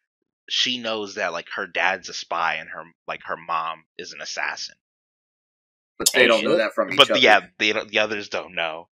she 0.48 0.78
knows 0.78 1.16
that 1.16 1.32
like 1.32 1.48
her 1.56 1.66
dad's 1.66 2.08
a 2.08 2.14
spy 2.14 2.56
and 2.56 2.70
her 2.70 2.84
like 3.08 3.22
her 3.24 3.36
mom 3.36 3.84
is 3.98 4.12
an 4.12 4.20
assassin. 4.22 4.76
But 5.98 6.12
they 6.14 6.26
Oh, 6.26 6.28
don't 6.28 6.40
shit. 6.40 6.44
know 6.44 6.58
that 6.58 6.74
from 6.74 6.92
each 6.92 6.98
but 6.98 7.10
other. 7.10 7.20
yeah, 7.20 7.40
they 7.58 7.72
don't, 7.72 7.90
the 7.90 8.00
others 8.00 8.28
don't 8.28 8.54
know, 8.54 8.88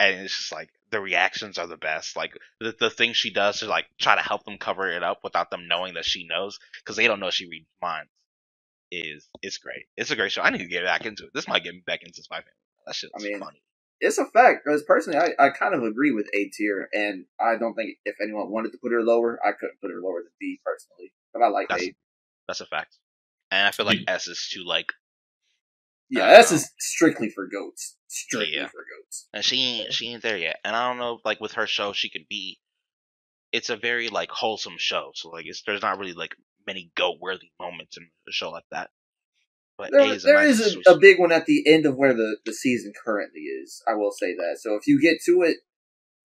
and 0.00 0.20
it's 0.20 0.36
just 0.36 0.52
like 0.52 0.70
the 0.90 1.00
reactions 1.00 1.58
are 1.58 1.66
the 1.68 1.76
best. 1.78 2.16
Like 2.16 2.32
the 2.60 2.74
the 2.78 2.90
thing 2.90 3.14
she 3.14 3.32
does 3.32 3.60
to 3.60 3.66
like 3.66 3.86
try 4.00 4.16
to 4.16 4.22
help 4.22 4.44
them 4.44 4.58
cover 4.58 4.90
it 4.90 5.02
up 5.02 5.20
without 5.24 5.50
them 5.50 5.68
knowing 5.68 5.94
that 5.94 6.04
she 6.06 6.26
knows 6.26 6.58
because 6.78 6.96
they 6.96 7.06
don't 7.08 7.20
know 7.20 7.30
she 7.30 7.48
reads 7.48 7.68
minds. 7.82 8.10
Is 8.92 9.28
it's 9.42 9.58
great. 9.58 9.86
It's 9.96 10.10
a 10.12 10.16
great 10.16 10.32
show. 10.32 10.42
I 10.42 10.50
need 10.50 10.58
to 10.58 10.66
get 10.68 10.84
back 10.84 11.06
into 11.06 11.24
it. 11.24 11.30
This 11.34 11.48
might 11.48 11.64
get 11.64 11.74
me 11.74 11.82
back 11.86 12.02
into 12.04 12.22
Spy 12.22 12.36
Family. 12.38 12.52
That 12.86 12.94
shit's 12.96 13.14
I 13.16 13.22
mean, 13.22 13.40
funny. 13.40 13.62
It's 14.00 14.18
a 14.18 14.24
fact 14.26 14.62
because 14.64 14.82
personally, 14.82 15.18
I, 15.18 15.46
I 15.46 15.50
kind 15.50 15.74
of 15.74 15.82
agree 15.82 16.12
with 16.12 16.26
A 16.34 16.48
tier, 16.48 16.88
and 16.92 17.26
I 17.40 17.56
don't 17.56 17.74
think 17.74 17.96
if 18.04 18.16
anyone 18.22 18.50
wanted 18.50 18.72
to 18.72 18.78
put 18.78 18.92
her 18.92 19.02
lower, 19.02 19.38
I 19.44 19.52
couldn't 19.52 19.80
put 19.80 19.90
her 19.90 20.00
lower 20.00 20.22
than 20.22 20.32
B 20.40 20.60
personally. 20.64 21.12
But 21.32 21.42
I 21.42 21.48
like 21.48 21.68
That's 21.68 21.84
A. 21.84 21.94
that's 22.48 22.60
a 22.60 22.66
fact. 22.66 22.96
And 23.50 23.66
I 23.66 23.70
feel 23.70 23.86
like 23.86 23.98
Yeah. 24.06 24.14
S 24.14 24.26
is 24.28 24.48
too 24.52 24.64
like, 24.64 24.92
Yeah, 26.08 26.24
uh, 26.24 26.38
S 26.38 26.52
is 26.52 26.70
strictly 26.78 27.30
for 27.30 27.46
goats. 27.46 27.96
Strictly 28.08 28.54
Yeah. 28.56 28.68
for 28.68 28.84
goats. 28.98 29.28
and 29.32 29.44
she 29.44 29.56
ain't 29.62 29.92
she 29.92 30.08
ain't 30.08 30.22
there 30.22 30.38
yet. 30.38 30.58
And 30.64 30.74
I 30.74 30.88
don't 30.88 30.98
know 30.98 31.20
like 31.24 31.40
with 31.40 31.52
her 31.52 31.66
show 31.66 31.92
she 31.92 32.10
could 32.10 32.26
be. 32.28 32.58
It's 33.52 33.70
a 33.70 33.76
very 33.76 34.08
like 34.08 34.30
wholesome 34.30 34.76
show, 34.78 35.10
so 35.14 35.28
like 35.30 35.46
it's 35.46 35.62
there's 35.62 35.82
not 35.82 35.98
really 35.98 36.12
like 36.12 36.34
many 36.66 36.92
goat 36.96 37.18
worthy 37.20 37.50
moments 37.60 37.96
in 37.96 38.04
a 38.28 38.32
show 38.32 38.50
like 38.50 38.64
that. 38.70 38.90
But 39.80 39.88
A 39.88 39.90
There, 40.04 40.14
is 40.14 40.24
a 40.24 40.26
there 40.26 40.36
nice 40.44 40.60
is 40.60 40.72
sweet- 40.72 40.86
a, 40.86 40.92
a 40.92 40.98
big 40.98 41.18
one 41.18 41.32
at 41.32 41.46
the 41.46 41.62
end 41.66 41.86
of 41.86 41.96
where 41.96 42.12
the, 42.14 42.36
the 42.44 42.52
season 42.52 42.92
currently 43.04 43.40
is. 43.40 43.82
I 43.88 43.94
will 43.94 44.12
say 44.12 44.34
that. 44.34 44.58
So 44.60 44.74
if 44.74 44.86
you 44.86 45.00
get 45.00 45.18
to 45.26 45.42
it, 45.42 45.56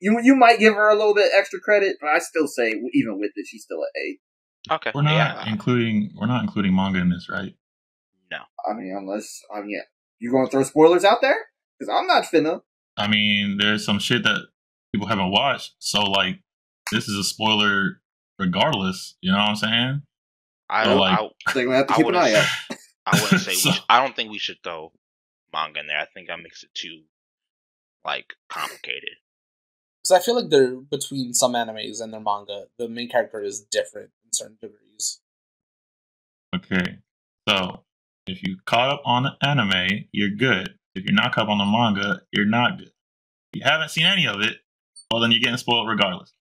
you 0.01 0.19
you 0.21 0.35
might 0.35 0.59
give 0.59 0.73
her 0.75 0.89
a 0.89 0.95
little 0.95 1.15
bit 1.15 1.31
extra 1.37 1.59
credit, 1.59 1.97
but 2.01 2.09
I 2.09 2.19
still 2.19 2.47
say 2.47 2.69
even 2.93 3.17
with 3.19 3.31
it, 3.35 3.45
she's 3.47 3.63
still 3.63 3.79
an 3.79 3.89
A. 3.97 4.73
Okay. 4.75 4.91
We're 4.93 5.03
not 5.03 5.13
yeah. 5.13 5.49
including 5.51 6.11
we're 6.15 6.27
not 6.27 6.43
including 6.43 6.75
manga 6.75 6.99
in 6.99 7.09
this, 7.09 7.27
right? 7.29 7.55
No. 8.31 8.39
I 8.69 8.73
mean, 8.73 8.93
unless 8.97 9.41
I 9.55 9.61
mean, 9.61 9.69
yeah, 9.71 9.81
you 10.19 10.31
gonna 10.31 10.49
throw 10.49 10.63
spoilers 10.63 11.05
out 11.05 11.19
there? 11.21 11.37
Because 11.79 11.93
I'm 11.93 12.07
not 12.07 12.25
finna. 12.25 12.61
I 12.97 13.07
mean, 13.07 13.57
there's 13.59 13.85
some 13.85 13.99
shit 13.99 14.23
that 14.23 14.47
people 14.93 15.07
haven't 15.07 15.31
watched, 15.31 15.75
so 15.79 16.01
like 16.03 16.39
this 16.91 17.07
is 17.07 17.17
a 17.17 17.23
spoiler 17.23 18.01
regardless. 18.39 19.15
You 19.21 19.31
know 19.31 19.37
what 19.37 19.49
I'm 19.49 19.55
saying? 19.55 20.01
I, 20.69 20.91
Or, 20.91 20.95
like- 20.95 21.19
I, 21.47 21.53
They're 21.53 21.65
gonna 21.65 21.77
have 21.77 21.87
to 21.87 21.93
keep 21.93 22.07
an 22.07 22.15
eye 22.15 22.33
out. 22.33 22.47
say, 23.13 23.19
I 23.19 23.21
wouldn't 23.21 23.41
say 23.41 23.53
So- 23.53 23.69
we 23.69 23.73
should, 23.75 23.83
I 23.89 24.01
don't 24.03 24.15
think 24.15 24.31
we 24.31 24.39
should 24.39 24.63
throw 24.63 24.91
manga 25.53 25.79
in 25.79 25.87
there. 25.87 25.99
I 25.99 26.05
think 26.05 26.29
I 26.29 26.35
makes 26.35 26.63
it 26.63 26.69
too 26.73 27.03
like 28.03 28.33
complicated. 28.49 29.17
Because 30.03 30.21
I 30.21 30.23
feel 30.23 30.35
like 30.35 30.49
they're 30.49 30.75
between 30.75 31.33
some 31.33 31.53
animes 31.53 31.99
and 32.01 32.13
their 32.13 32.19
manga, 32.19 32.65
the 32.77 32.87
main 32.87 33.09
character 33.09 33.41
is 33.41 33.61
different 33.61 34.11
in 34.23 34.31
certain 34.33 34.57
degrees. 34.61 35.19
Okay, 36.55 36.99
so 37.49 37.83
if 38.27 38.41
you 38.43 38.57
caught 38.65 38.89
up 38.89 39.01
on 39.05 39.23
the 39.23 39.31
anime, 39.45 40.05
you're 40.11 40.29
good. 40.29 40.75
If 40.93 41.03
you're 41.05 41.13
not 41.13 41.33
caught 41.33 41.45
up 41.45 41.49
on 41.49 41.57
the 41.57 41.65
manga, 41.65 42.21
you're 42.31 42.45
not 42.45 42.77
good. 42.77 42.91
If 43.53 43.59
you 43.59 43.61
haven't 43.63 43.89
seen 43.89 44.05
any 44.05 44.27
of 44.27 44.39
it, 44.41 44.57
well, 45.11 45.21
then 45.21 45.31
you're 45.31 45.41
getting 45.41 45.57
spoiled 45.57 45.87
regardless. 45.89 46.31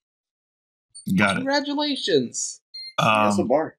Got 1.16 1.32
it. 1.32 1.36
Congratulations. 1.36 2.60
That's 2.98 3.38
a 3.38 3.42
Um, 3.42 3.48
bar. 3.48 3.76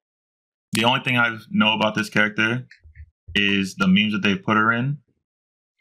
The 0.75 0.83
only 0.85 1.01
thing 1.01 1.17
I 1.17 1.37
know 1.49 1.73
about 1.73 1.95
this 1.95 2.09
character 2.09 2.67
is 3.33 3.75
the 3.75 3.87
memes 3.87 4.13
that 4.13 4.21
they've 4.21 4.41
put 4.41 4.57
her 4.57 4.71
in. 4.71 4.99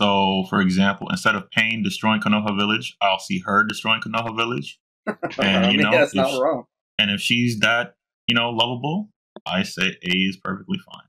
So, 0.01 0.45
for 0.51 0.61
example, 0.61 1.09
instead 1.11 1.35
of 1.35 1.51
Pain 1.51 1.83
destroying 1.83 2.21
Konoha 2.21 2.57
Village, 2.57 2.97
I'll 3.01 3.21
see 3.21 3.41
her 3.47 3.65
destroying 3.65 4.01
Konoha 4.01 4.37
Village. 4.37 4.81
and, 5.07 5.67
I 5.67 5.71
you 5.71 5.79
mean, 5.79 5.87
know, 5.87 5.93
that's 5.93 6.15
not 6.15 6.33
if- 6.33 6.41
wrong. 6.41 6.65
And 6.99 7.11
if 7.11 7.21
she's 7.21 7.59
that, 7.61 7.97
you 8.29 8.35
know, 8.35 8.51
lovable, 8.51 9.09
I 9.45 9.65
say 9.65 9.97
A 10.03 10.11
is 10.11 10.37
perfectly 10.37 10.79
fine. 10.79 11.07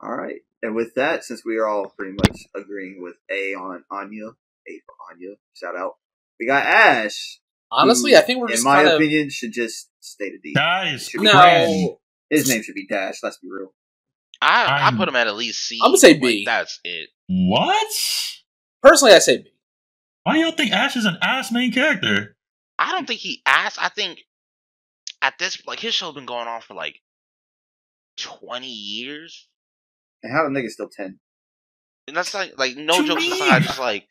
All 0.00 0.16
right. 0.16 0.40
And 0.62 0.74
with 0.74 0.94
that, 0.94 1.24
since 1.24 1.44
we 1.44 1.58
are 1.58 1.66
all 1.66 1.92
pretty 1.96 2.12
much 2.12 2.40
agreeing 2.54 3.02
with 3.02 3.16
A 3.30 3.54
on 3.54 3.84
Anya, 3.90 4.28
A 4.28 4.80
for 4.86 4.94
Anya, 5.10 5.36
shout 5.54 5.76
out. 5.76 5.92
We 6.40 6.46
got 6.46 6.64
Ash. 6.64 7.40
Honestly, 7.70 8.12
who, 8.12 8.18
I 8.18 8.20
think 8.22 8.40
we're 8.40 8.50
in 8.52 8.62
my 8.62 8.76
kind 8.76 8.88
of 8.88 8.94
opinion, 8.94 9.28
should 9.30 9.52
just 9.52 9.90
stay 10.06 10.26
of 10.28 10.42
D. 10.42 10.52
That 10.54 10.88
is 10.88 11.08
Should 11.08 11.20
crazy. 11.20 11.32
no. 11.86 11.98
His 12.30 12.48
name 12.48 12.62
should 12.62 12.74
be 12.74 12.86
Dash. 12.88 13.16
Let's 13.22 13.38
be 13.38 13.48
real. 13.50 13.72
I 14.42 14.64
I 14.64 14.78
I'm- 14.84 14.96
put 14.96 15.08
him 15.08 15.16
at 15.16 15.26
at 15.26 15.36
least 15.36 15.66
C. 15.66 15.78
I'm 15.82 15.88
gonna 15.88 15.98
say 15.98 16.12
like, 16.12 16.20
B. 16.22 16.44
that's 16.44 16.80
it. 16.84 17.08
What? 17.28 17.92
Personally, 18.82 19.14
I 19.14 19.18
say 19.20 19.38
B. 19.38 19.50
Why 20.24 20.34
do 20.34 20.40
y'all 20.40 20.52
think 20.52 20.72
Ash 20.72 20.96
is 20.96 21.04
an 21.04 21.18
ass 21.22 21.52
main 21.52 21.72
character? 21.72 22.36
I 22.78 22.92
don't 22.92 23.06
think 23.06 23.20
he 23.20 23.42
ass. 23.46 23.78
I 23.80 23.88
think 23.88 24.20
at 25.22 25.34
this 25.38 25.64
like 25.66 25.80
his 25.80 25.94
show's 25.94 26.14
been 26.14 26.26
going 26.26 26.48
on 26.48 26.60
for 26.60 26.74
like 26.74 27.00
twenty 28.18 28.70
years. 28.70 29.48
And 30.22 30.32
how 30.32 30.44
the 30.44 30.50
nigga's 30.50 30.72
still 30.74 30.88
10. 30.88 31.18
And 32.08 32.16
that's 32.16 32.34
like 32.34 32.54
like 32.58 32.76
no 32.76 32.94
What 32.94 33.02
you 33.02 33.08
jokes 33.08 33.22
mean? 33.22 33.32
aside, 33.34 33.64
it's 33.64 33.78
like 33.78 34.06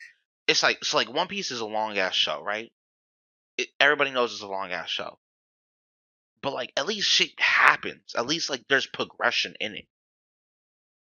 it's 0.48 0.62
like 0.62 0.78
it's 0.78 0.94
like 0.94 1.12
One 1.12 1.28
Piece 1.28 1.50
is 1.50 1.60
a 1.60 1.66
long 1.66 1.98
ass 1.98 2.14
show, 2.14 2.42
right? 2.42 2.70
It, 3.58 3.68
everybody 3.80 4.10
knows 4.10 4.32
it's 4.32 4.42
a 4.42 4.46
long 4.48 4.70
ass 4.72 4.88
show, 4.90 5.18
but 6.42 6.52
like 6.52 6.72
at 6.76 6.86
least 6.86 7.08
shit 7.08 7.30
happens. 7.38 8.14
At 8.16 8.26
least 8.26 8.50
like 8.50 8.64
there's 8.68 8.86
progression 8.86 9.54
in 9.60 9.74
it. 9.74 9.86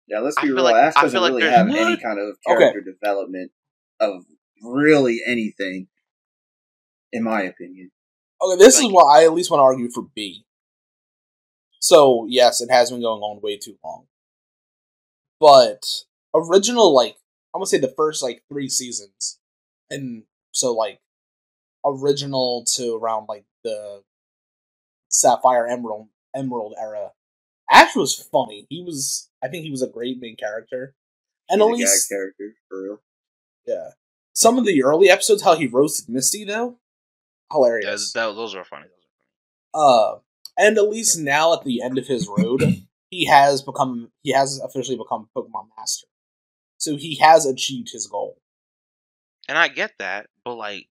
Yeah, 0.08 0.20
let's 0.20 0.36
be 0.40 0.48
feel 0.48 0.56
real. 0.56 0.64
like- 0.66 0.76
Ash 0.76 0.94
doesn't 0.96 1.12
feel 1.12 1.22
like 1.22 1.30
really 1.32 1.44
there's- 1.44 1.56
have 1.58 1.68
any 1.70 1.98
kind 2.02 2.20
of 2.20 2.38
Okay. 2.48 2.60
character 2.60 2.82
development 2.82 3.52
of 4.00 4.26
really 4.62 5.22
anything, 5.26 5.88
in 7.12 7.24
my 7.24 7.42
opinion. 7.44 7.92
Okay, 8.42 8.58
this 8.64 8.78
is 8.78 8.84
Like- 8.84 8.94
what 8.94 9.06
I 9.06 9.24
at 9.24 9.34
least 9.34 9.50
want 9.50 9.60
to 9.60 9.64
argue 9.64 9.90
for 9.90 10.04
B. 10.14 10.46
So 11.80 12.26
yes, 12.30 12.62
it 12.62 12.70
has 12.72 12.92
been 12.92 13.02
going 13.02 13.22
on 13.22 13.42
way 13.42 13.58
too 13.58 13.78
long. 13.84 14.08
But 15.40 16.06
original, 16.34 16.94
like 16.94 17.18
I'm 17.54 17.60
gonna 17.60 17.68
say 17.68 17.78
the 17.78 17.94
first 17.96 18.24
like 18.24 18.44
three 18.50 18.70
seasons, 18.70 19.40
and 19.90 20.26
so 20.52 20.74
like 20.74 21.02
original 21.86 22.64
to 22.76 22.96
around 22.96 23.28
like 23.28 23.46
the 23.64 24.04
Sapphire 25.14 25.68
Emerald 25.68 26.08
Emerald 26.36 26.74
era, 26.80 27.12
Ash 27.70 27.96
was 27.96 28.16
funny. 28.32 28.66
He 28.70 28.84
was, 28.84 29.30
I 29.44 29.48
think, 29.48 29.64
he 29.64 29.72
was 29.72 29.84
a 29.84 29.88
great 29.88 30.20
main 30.20 30.36
character, 30.36 30.96
and 31.50 31.62
He's 31.62 31.68
at 31.68 31.74
a 31.74 31.78
gag 31.78 31.80
least 31.80 32.10
character 32.10 32.56
for 32.68 32.84
real. 32.84 32.98
yeah, 33.68 33.90
some 34.34 34.58
of 34.58 34.66
the 34.66 34.84
early 34.84 35.10
episodes, 35.10 35.44
how 35.44 35.56
he 35.56 35.68
roasted 35.68 36.10
Misty 36.10 36.44
though, 36.44 36.80
Yeah, 37.52 37.56
hilarious. 37.56 38.12
that, 38.14 38.34
those 38.36 38.56
are 38.56 38.66
funny. 38.66 38.88
Uh, 39.74 40.16
and 40.58 40.78
at 40.78 40.90
least 40.90 41.20
now 41.20 41.54
at 41.54 41.64
the 41.64 41.82
end 41.82 41.98
of 41.98 42.08
his 42.08 42.28
road, 42.28 42.62
he 43.10 43.26
has 43.26 43.62
become 43.62 44.12
he 44.24 44.32
has 44.32 44.60
officially 44.64 44.98
become 44.98 45.30
Pokemon 45.36 45.68
Master. 45.78 46.08
So 46.78 46.98
he 46.98 47.16
has 47.18 47.46
achieved 47.46 47.90
his 47.94 48.08
goal. 48.08 48.38
And 49.48 49.58
I 49.58 49.68
get 49.68 49.92
that, 50.00 50.28
but 50.44 50.56
like 50.56 50.88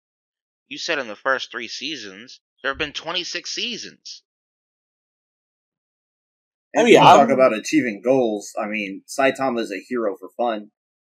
you 0.67 0.77
said 0.77 0.99
in 0.99 1.07
the 1.07 1.15
first 1.15 1.51
three 1.51 1.67
seasons, 1.67 2.39
there 2.61 2.71
have 2.71 2.77
been 2.77 2.93
26 2.93 3.49
seasons. 3.49 4.23
And 6.73 6.83
I 6.83 6.85
mean, 6.85 6.99
when 6.99 7.03
talk 7.03 7.29
about 7.29 7.53
achieving 7.53 8.01
goals, 8.03 8.51
I 8.61 8.67
mean, 8.67 9.03
Saitama 9.07 9.59
is 9.59 9.71
a 9.71 9.83
hero 9.87 10.15
for 10.17 10.29
fun, 10.37 10.71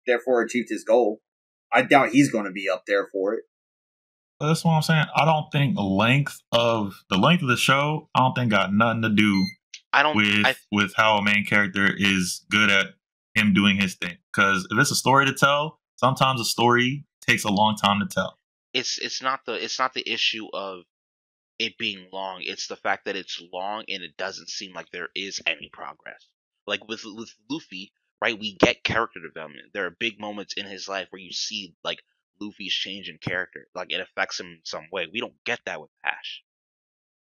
therefore 0.05 0.41
achieved 0.41 0.67
his 0.69 0.83
goal. 0.83 1.21
I 1.71 1.81
doubt 1.81 2.09
he's 2.09 2.29
going 2.31 2.45
to 2.45 2.51
be 2.51 2.69
up 2.69 2.83
there 2.87 3.07
for 3.11 3.33
it. 3.35 3.43
That's 4.39 4.65
what 4.65 4.71
I'm 4.71 4.81
saying. 4.81 5.05
I 5.15 5.23
don't 5.23 5.49
think 5.51 5.77
length 5.77 6.41
of 6.51 6.93
the 7.09 7.17
length 7.17 7.41
of 7.41 7.47
the 7.47 7.55
show. 7.55 8.09
I 8.13 8.19
don't 8.19 8.33
think 8.33 8.51
got 8.51 8.73
nothing 8.73 9.01
to 9.03 9.09
do 9.09 9.45
I 9.93 10.03
don't. 10.03 10.15
with 10.15 10.45
I, 10.45 10.55
with 10.73 10.93
how 10.95 11.17
a 11.17 11.23
main 11.23 11.45
character 11.45 11.89
is 11.95 12.45
good 12.51 12.69
at 12.69 12.87
him 13.33 13.53
doing 13.53 13.77
his 13.77 13.95
thing. 13.95 14.17
Because 14.33 14.67
if 14.69 14.77
it's 14.77 14.91
a 14.91 14.95
story 14.95 15.25
to 15.25 15.33
tell, 15.33 15.79
sometimes 15.95 16.41
a 16.41 16.45
story 16.45 17.05
takes 17.21 17.45
a 17.45 17.49
long 17.49 17.75
time 17.77 18.01
to 18.01 18.07
tell. 18.13 18.37
it's 18.73 18.97
it's 18.97 19.21
not 19.21 19.45
the 19.45 19.53
it's 19.53 19.79
not 19.79 19.93
the 19.93 20.07
issue 20.11 20.47
of 20.53 20.83
it 21.59 21.77
being 21.77 22.07
long. 22.11 22.39
It's 22.41 22.67
the 22.67 22.75
fact 22.75 23.05
that 23.05 23.15
it's 23.15 23.41
long 23.53 23.83
and 23.87 24.03
it 24.03 24.17
doesn't 24.17 24.49
seem 24.49 24.73
like 24.73 24.89
there 24.91 25.09
is 25.15 25.41
any 25.45 25.69
progress. 25.71 26.27
Like 26.67 26.87
with 26.87 27.03
with 27.05 27.33
Luffy, 27.49 27.91
right? 28.21 28.37
We 28.39 28.55
get 28.55 28.83
character 28.83 29.19
development. 29.25 29.67
There 29.73 29.85
are 29.85 29.95
big 29.99 30.19
moments 30.19 30.53
in 30.57 30.65
his 30.65 30.87
life 30.89 31.07
where 31.11 31.21
you 31.21 31.31
see 31.31 31.75
like 31.83 31.99
Luffy's 32.41 32.73
change 32.73 33.07
in 33.09 33.17
character, 33.19 33.67
like 33.75 33.91
it 33.91 34.01
affects 34.01 34.39
him 34.39 34.47
in 34.47 34.59
some 34.63 34.85
way. 34.91 35.07
We 35.11 35.19
don't 35.21 35.35
get 35.45 35.59
that 35.65 35.79
with 35.79 35.91
Ash. 36.03 36.41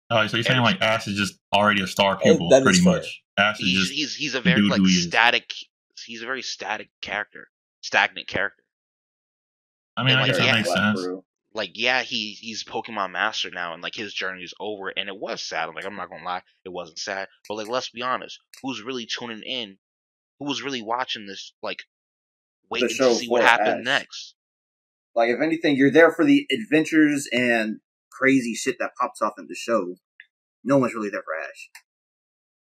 Oh, 0.09 0.27
so 0.27 0.37
you're 0.37 0.43
saying 0.43 0.61
like 0.61 0.81
Ash 0.81 1.07
is 1.07 1.17
just 1.17 1.39
already 1.53 1.81
a 1.81 1.87
star 1.87 2.15
Oh, 2.15 2.23
pupil, 2.23 2.49
pretty 2.61 2.79
fair. 2.79 2.93
much. 2.93 3.23
Ash 3.37 3.59
is 3.59 3.69
just 3.69 3.91
he's 3.91 4.15
he's 4.15 4.35
a 4.35 4.41
very 4.41 4.61
like 4.61 4.77
who 4.79 4.85
he 4.85 4.91
is. 4.93 5.03
static. 5.05 5.51
He's 6.05 6.21
a 6.21 6.25
very 6.25 6.41
static 6.41 6.89
character, 7.01 7.47
stagnant 7.81 8.27
character. 8.27 8.63
I 9.97 10.03
mean, 10.03 10.11
and, 10.11 10.19
I 10.19 10.21
like, 10.23 10.31
guess 10.31 10.37
that 10.39 10.45
yeah. 10.45 10.55
makes 10.55 10.73
sense. 10.73 11.01
Brew. 11.01 11.23
Like 11.53 11.71
yeah 11.75 12.01
he 12.01 12.31
he's 12.39 12.63
pokemon 12.63 13.11
master 13.11 13.49
now 13.51 13.73
and 13.73 13.83
like 13.83 13.95
his 13.95 14.13
journey 14.13 14.43
is 14.43 14.53
over 14.59 14.89
and 14.89 15.07
it 15.07 15.19
was 15.19 15.41
sad 15.43 15.69
i'm 15.69 15.75
like 15.75 15.85
i'm 15.85 15.95
not 15.95 16.09
gonna 16.09 16.23
lie 16.23 16.41
it 16.65 16.69
wasn't 16.69 16.97
sad 16.97 17.27
but 17.47 17.55
like 17.55 17.67
let's 17.67 17.89
be 17.89 18.01
honest 18.01 18.39
who's 18.61 18.81
really 18.81 19.05
tuning 19.05 19.43
in 19.43 19.77
who 20.39 20.45
was 20.45 20.63
really 20.63 20.81
watching 20.81 21.25
this 21.25 21.53
like 21.61 21.83
waiting 22.69 22.89
to 22.89 23.15
see 23.15 23.27
what 23.27 23.43
happened 23.43 23.81
Ash. 23.81 23.85
next 23.85 24.35
Like, 25.15 25.29
if 25.29 25.41
anything, 25.41 25.75
you're 25.75 25.91
there 25.91 26.11
for 26.11 26.25
the 26.25 26.47
adventures 26.51 27.27
and 27.31 27.79
crazy 28.11 28.55
shit 28.55 28.77
that 28.79 28.91
pops 28.99 29.21
off 29.21 29.33
in 29.37 29.47
the 29.47 29.55
show. 29.55 29.95
No 30.63 30.77
one's 30.77 30.93
really 30.93 31.09
there 31.09 31.23
for 31.23 31.35
Ash. 31.35 31.69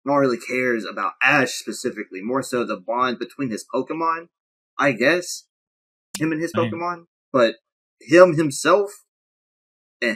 No 0.05 0.13
one 0.13 0.22
really 0.22 0.39
cares 0.39 0.86
about 0.86 1.13
Ash 1.22 1.51
specifically. 1.51 2.22
More 2.22 2.41
so 2.41 2.65
the 2.65 2.77
bond 2.77 3.19
between 3.19 3.51
his 3.51 3.65
Pokemon, 3.74 4.29
I 4.77 4.93
guess. 4.93 5.46
Him 6.17 6.31
and 6.31 6.41
his. 6.41 6.53
Pokemon. 6.53 7.05
But 7.31 7.55
him 8.01 8.36
himself, 8.36 8.91
eh. 10.01 10.15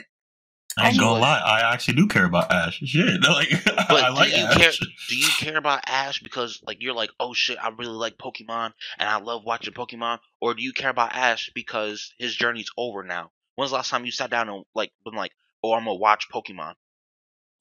I 0.78 0.90
ain't 0.90 1.00
gonna 1.00 1.20
lie, 1.20 1.40
I 1.40 1.72
actually 1.74 1.96
do 1.96 2.08
care 2.08 2.25
about 2.25 2.52
Ash. 2.52 2.80
Shit, 2.84 3.22
like 3.28 3.50
but 3.66 4.04
I 4.04 4.10
like 4.10 4.32
do 4.32 4.40
you 4.40 4.46
Ash. 4.46 4.58
care 4.58 4.72
do 5.10 5.16
you 5.18 5.28
care 5.38 5.58
about 5.58 5.82
ash 5.86 6.22
because 6.24 6.62
like 6.66 6.78
you're 6.82 6.94
like 6.96 7.12
oh 7.20 7.34
shit 7.34 7.58
i 7.62 7.70
really 7.70 7.92
like 7.92 8.18
pokemon 8.18 8.72
and 8.98 9.08
i 9.10 9.18
love 9.20 9.44
watching 9.46 9.74
pokemon 9.74 10.18
or 10.42 10.53
do 10.53 10.64
you 10.64 10.72
care 10.74 10.90
about 10.90 11.14
ash 11.14 11.51
because 11.53 12.14
his 12.18 12.36
journey's 12.36 12.70
over 12.77 13.03
now 13.03 13.29
when's 13.55 13.72
the 13.72 13.75
last 13.75 13.90
time 13.90 14.05
you 14.05 14.12
sat 14.12 14.29
down 14.31 14.48
and 14.50 14.64
like 14.74 14.92
been 15.03 15.14
like 15.14 15.31
oh 15.64 15.74
i'm 15.74 15.84
gonna 15.86 15.96
watch 15.96 16.27
pokemon 16.34 16.74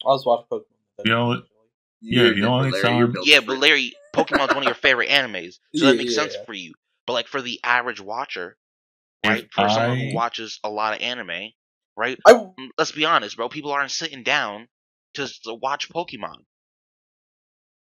I 0.04 0.08
was 0.08 0.24
watching 0.24 0.46
Pokemon. 0.50 1.04
You 1.04 1.10
know? 1.12 1.42
Yeah, 2.00 2.22
you're 2.24 2.34
the 2.34 2.42
only 2.44 2.70
different, 2.72 3.14
time- 3.14 3.22
Yeah, 3.24 3.40
but. 3.40 3.58
Larry, 3.58 3.92
Pokemon's 4.14 4.48
one 4.54 4.58
of 4.58 4.64
your 4.64 4.74
favorite 4.74 5.10
animes, 5.10 5.54
so 5.76 5.84
Yeah, 5.86 5.90
that 5.92 5.96
makes 5.98 6.16
yeah, 6.16 6.22
sense 6.22 6.34
yeah. 6.36 6.44
for 6.44 6.54
you. 6.54 6.72
But 7.06 7.12
like 7.12 7.28
for 7.28 7.40
the 7.40 7.60
average 7.62 8.00
watcher, 8.00 8.56
If 9.22 9.30
right? 9.30 9.48
For 9.52 9.68
someone 9.68 9.98
I- 9.98 10.10
who 10.10 10.14
watches 10.14 10.58
a 10.64 10.70
lot 10.70 10.94
of 10.96 11.02
anime, 11.02 11.50
right? 11.96 12.18
I 12.26 12.46
Let's 12.78 12.92
be 12.92 13.04
honest, 13.04 13.36
bro. 13.36 13.48
People 13.48 13.72
aren't 13.72 13.90
sitting 13.90 14.22
down 14.22 14.68
to, 15.14 15.26
to 15.44 15.54
watch 15.54 15.88
Pokemon. 15.88 16.44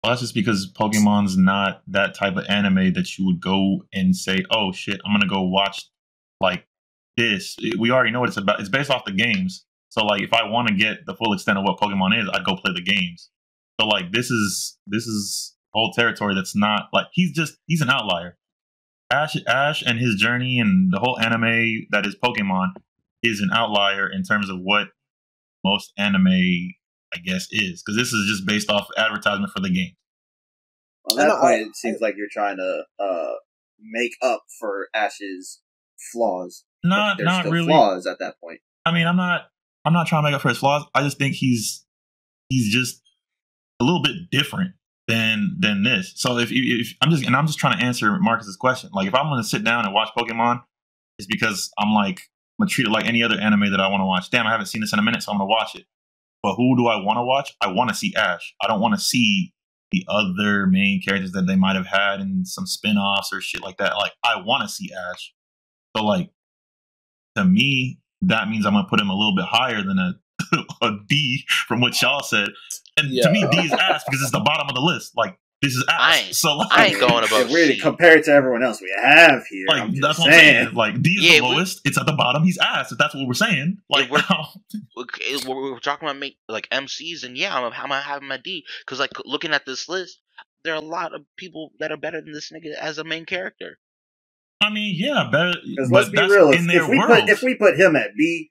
Well, 0.02 0.12
that's 0.12 0.20
just 0.20 0.34
because 0.34 0.72
Pokemon's 0.72 1.36
not 1.36 1.82
that 1.88 2.14
type 2.14 2.36
of 2.36 2.46
anime 2.48 2.92
that 2.94 3.18
you 3.18 3.26
would 3.26 3.40
go 3.40 3.84
and 3.92 4.14
say, 4.14 4.44
"Oh 4.50 4.72
shit, 4.72 5.00
I'm 5.04 5.12
gonna 5.12 5.28
go 5.28 5.42
watch 5.42 5.86
like 6.40 6.66
this." 7.16 7.56
It- 7.58 7.78
We 7.78 7.90
already 7.90 8.12
know 8.12 8.20
what 8.20 8.28
it's 8.28 8.38
about. 8.38 8.60
It's 8.60 8.68
based 8.68 8.90
off 8.90 9.04
the 9.04 9.12
games. 9.12 9.64
So 9.90 10.04
like, 10.04 10.22
if 10.22 10.32
I 10.32 10.44
want 10.48 10.68
to 10.68 10.74
get 10.74 11.04
the 11.06 11.14
full 11.16 11.32
extent 11.32 11.58
of 11.58 11.64
what 11.64 11.78
Pokemon 11.80 12.20
is, 12.22 12.28
I'd 12.32 12.44
go 12.44 12.54
play 12.56 12.72
the 12.74 12.82
games. 12.82 13.30
So 13.80 13.86
like, 13.88 14.12
this 14.12 14.30
is 14.30 14.78
this 14.86 15.06
is 15.06 15.56
whole 15.74 15.92
territory 15.92 16.34
that's 16.34 16.54
not 16.56 16.88
like 16.92 17.06
he's 17.12 17.32
just 17.32 17.56
he's 17.66 17.80
an 17.80 17.90
outlier. 17.90 18.37
Ash 19.10 19.36
Ash 19.46 19.82
and 19.84 19.98
his 19.98 20.16
journey 20.16 20.58
and 20.58 20.92
the 20.92 20.98
whole 20.98 21.18
anime 21.18 21.86
that 21.90 22.06
is 22.06 22.16
Pokemon 22.22 22.68
is 23.22 23.40
an 23.40 23.50
outlier 23.52 24.08
in 24.08 24.22
terms 24.22 24.50
of 24.50 24.58
what 24.60 24.88
most 25.64 25.92
anime 25.96 26.74
I 27.14 27.18
guess 27.24 27.48
is 27.50 27.82
because 27.82 27.96
this 27.96 28.12
is 28.12 28.28
just 28.28 28.46
based 28.46 28.70
off 28.70 28.88
advertisement 28.96 29.52
for 29.54 29.60
the 29.60 29.70
game. 29.70 29.92
On 31.10 31.18
I 31.18 31.24
that 31.24 31.40
point, 31.40 31.68
it 31.68 31.76
seems 31.76 32.00
like 32.00 32.14
you're 32.16 32.28
trying 32.30 32.58
to 32.58 32.84
uh, 33.00 33.32
make 33.80 34.12
up 34.20 34.42
for 34.60 34.88
Ash's 34.94 35.60
flaws. 36.12 36.64
Not 36.84 37.16
there's 37.16 37.26
not 37.26 37.40
still 37.40 37.52
really. 37.52 37.68
flaws 37.68 38.06
at 38.06 38.18
that 38.18 38.34
point. 38.42 38.60
I 38.84 38.92
mean, 38.92 39.06
I'm 39.06 39.16
not 39.16 39.48
I'm 39.84 39.94
not 39.94 40.06
trying 40.06 40.22
to 40.22 40.28
make 40.28 40.34
up 40.34 40.42
for 40.42 40.50
his 40.50 40.58
flaws. 40.58 40.84
I 40.94 41.02
just 41.02 41.18
think 41.18 41.34
he's 41.34 41.86
he's 42.50 42.70
just 42.72 43.00
a 43.80 43.84
little 43.84 44.02
bit 44.02 44.30
different 44.30 44.72
than 45.08 45.56
than 45.58 45.82
this. 45.82 46.12
So 46.16 46.38
if, 46.38 46.50
if 46.52 46.94
I'm 47.00 47.10
just 47.10 47.26
and 47.26 47.34
I'm 47.34 47.46
just 47.46 47.58
trying 47.58 47.78
to 47.78 47.84
answer 47.84 48.16
Marcus's 48.20 48.56
question. 48.56 48.90
Like 48.92 49.08
if 49.08 49.14
I'm 49.14 49.26
going 49.26 49.42
to 49.42 49.48
sit 49.48 49.64
down 49.64 49.84
and 49.84 49.94
watch 49.94 50.10
Pokemon, 50.16 50.62
it's 51.18 51.26
because 51.26 51.70
I'm 51.78 51.92
like 51.92 52.20
I'm 52.58 52.64
gonna 52.64 52.70
treat 52.70 52.86
it 52.86 52.90
like 52.90 53.06
any 53.06 53.22
other 53.22 53.38
anime 53.40 53.70
that 53.70 53.80
I 53.80 53.88
want 53.88 54.00
to 54.02 54.06
watch. 54.06 54.30
Damn, 54.30 54.46
I 54.46 54.50
haven't 54.50 54.66
seen 54.66 54.80
this 54.80 54.92
in 54.92 54.98
a 54.98 55.02
minute, 55.02 55.22
so 55.22 55.32
I'm 55.32 55.38
gonna 55.38 55.48
watch 55.48 55.74
it. 55.74 55.86
But 56.42 56.54
who 56.54 56.76
do 56.76 56.86
I 56.86 56.96
want 56.96 57.16
to 57.16 57.22
watch? 57.22 57.54
I 57.60 57.68
want 57.68 57.88
to 57.90 57.96
see 57.96 58.14
Ash. 58.14 58.54
I 58.62 58.68
don't 58.68 58.80
want 58.80 58.94
to 58.94 59.00
see 59.00 59.52
the 59.90 60.04
other 60.08 60.66
main 60.66 61.00
characters 61.00 61.32
that 61.32 61.46
they 61.46 61.56
might 61.56 61.74
have 61.74 61.86
had 61.86 62.20
in 62.20 62.44
some 62.44 62.66
spin-offs 62.66 63.32
or 63.32 63.40
shit 63.40 63.62
like 63.62 63.78
that. 63.78 63.96
Like 63.96 64.12
I 64.24 64.40
want 64.40 64.62
to 64.62 64.68
see 64.68 64.90
Ash. 65.10 65.32
So 65.96 66.04
like 66.04 66.30
to 67.36 67.44
me, 67.44 68.00
that 68.22 68.48
means 68.48 68.66
I'm 68.66 68.74
gonna 68.74 68.88
put 68.88 69.00
him 69.00 69.08
a 69.08 69.14
little 69.14 69.34
bit 69.34 69.46
higher 69.46 69.82
than 69.82 69.98
a 69.98 70.14
a 70.82 70.96
D 71.08 71.44
from 71.66 71.80
what 71.80 72.00
y'all 72.02 72.22
said. 72.22 72.48
And 72.98 73.10
Yeah. 73.10 73.22
to 73.24 73.30
me, 73.32 73.46
D 73.50 73.58
is 73.66 73.72
ass 73.72 74.04
because 74.04 74.22
it's 74.22 74.30
the 74.32 74.40
bottom 74.40 74.68
of 74.68 74.74
the 74.74 74.80
list. 74.80 75.12
Like 75.16 75.38
this 75.62 75.72
is 75.74 75.84
ass. 75.88 75.98
I 76.00 76.32
so 76.32 76.56
like, 76.56 76.68
I 76.70 76.86
ain't 76.86 77.00
going 77.00 77.24
above 77.24 77.46
If 77.46 77.50
we're 77.50 77.66
to 77.66 77.74
C. 77.74 77.80
compare 77.80 78.16
it 78.18 78.24
to 78.26 78.32
everyone 78.32 78.62
else 78.62 78.80
we 78.80 78.94
have 78.96 79.42
here, 79.50 79.64
like 79.68 79.82
I'm 79.82 80.00
that's 80.00 80.18
what 80.18 80.28
I'm 80.28 80.32
saying. 80.34 80.64
saying. 80.66 80.74
Like 80.74 81.02
D 81.02 81.10
is 81.10 81.24
Yeah, 81.24 81.38
the 81.38 81.44
we- 81.48 81.54
lowest. 81.54 81.80
It's 81.84 81.98
at 81.98 82.06
the 82.06 82.12
bottom. 82.12 82.44
He's 82.44 82.58
ass. 82.58 82.92
If 82.92 82.98
that's 82.98 83.14
what 83.14 83.26
we're 83.26 83.34
saying. 83.34 83.78
Like 83.90 84.10
we're- 84.10 84.22
eh, 84.30 85.38
We're, 85.46 85.72
we're 85.72 85.78
talking 85.80 86.08
about 86.08 86.18
make, 86.18 86.38
like 86.48 86.68
MCs, 86.70 87.24
and 87.24 87.36
yeah, 87.36 87.56
I'm, 87.56 87.64
I'm 87.64 87.72
gonna 87.88 88.00
have 88.00 88.22
him 88.22 88.30
at 88.32 88.42
D 88.44 88.64
because 88.84 88.98
like 89.00 89.10
looking 89.24 89.52
at 89.52 89.66
this 89.66 89.88
list, 89.88 90.20
there 90.64 90.74
are 90.74 90.78
a 90.82 90.84
lot 90.84 91.14
of 91.14 91.22
people 91.36 91.72
that 91.80 91.90
are 91.92 91.96
better 91.96 92.20
than 92.20 92.32
this 92.32 92.52
nigga 92.52 92.74
as 92.80 92.98
a 92.98 93.04
main 93.04 93.24
character. 93.26 93.78
I 94.60 94.70
mean, 94.70 94.94
yeah, 94.98 95.28
better. 95.30 95.54
But 95.76 95.90
let's 95.90 96.08
be 96.08 96.16
that's 96.16 96.32
real, 96.32 96.50
if, 96.50 96.60
if 96.68 96.88
we 96.88 96.98
world. 96.98 97.10
put 97.20 97.28
if 97.28 97.42
we 97.42 97.54
put 97.54 97.78
him 97.78 97.94
at 97.96 98.10
B, 98.16 98.50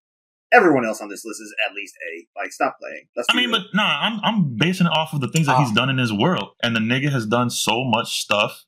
everyone 0.52 0.86
else 0.86 1.02
on 1.02 1.10
this 1.10 1.24
list 1.26 1.42
is 1.42 1.54
at 1.68 1.74
least 1.76 1.94
A. 2.12 2.28
Like, 2.40 2.52
stop 2.52 2.78
playing. 2.80 3.06
Let's 3.16 3.28
I 3.32 3.36
mean, 3.36 3.50
real. 3.50 3.60
but 3.60 3.68
nah, 3.76 4.00
I'm 4.02 4.20
I'm 4.24 4.56
basing 4.58 4.88
it 4.88 4.92
off 4.94 5.14
of 5.14 5.22
the 5.22 5.28
things 5.28 5.48
that 5.48 5.58
he's 5.60 5.72
Ah. 5.72 5.74
done 5.76 5.90
in 5.90 5.98
his 5.98 6.14
world, 6.14 6.50
and 6.64 6.76
the 6.76 6.80
nigga 6.80 7.10
has 7.12 7.26
done 7.26 7.50
so 7.50 7.84
much 7.86 8.20
stuff, 8.22 8.66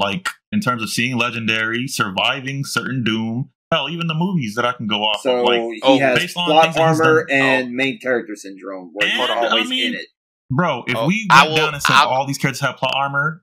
like 0.00 0.28
in 0.52 0.60
terms 0.60 0.82
of 0.82 0.90
seeing 0.90 1.16
legendary, 1.16 1.86
surviving 1.88 2.64
certain 2.64 3.02
doom. 3.04 3.50
Hell, 3.72 3.88
even 3.88 4.06
the 4.06 4.14
movies 4.14 4.54
that 4.54 4.64
I 4.64 4.72
can 4.72 4.86
go 4.86 5.02
off 5.02 5.22
so 5.22 5.40
of, 5.40 5.46
like 5.46 5.60
he 5.60 5.80
oh, 5.82 5.98
has 5.98 6.18
based 6.18 6.36
on 6.36 6.46
plot 6.46 6.64
things 6.64 6.76
he's 6.76 7.00
armor 7.00 7.26
done- 7.26 7.36
and 7.38 7.72
main 7.72 7.98
character 7.98 8.36
syndrome, 8.36 8.90
where 8.92 9.08
he's 9.08 9.18
And, 9.18 9.30
I 9.32 9.64
mean, 9.64 9.94
in 9.94 9.94
it. 9.98 10.06
bro, 10.50 10.84
if 10.86 10.94
Oh, 10.94 11.06
we 11.08 11.26
I 11.32 11.42
went 11.42 11.50
will- 11.50 11.56
down 11.56 11.74
and 11.74 11.82
said 11.82 11.94
I'll- 11.94 12.08
all 12.10 12.26
these 12.26 12.38
characters 12.38 12.60
have 12.60 12.76
plot 12.76 12.92
armor, 12.94 13.42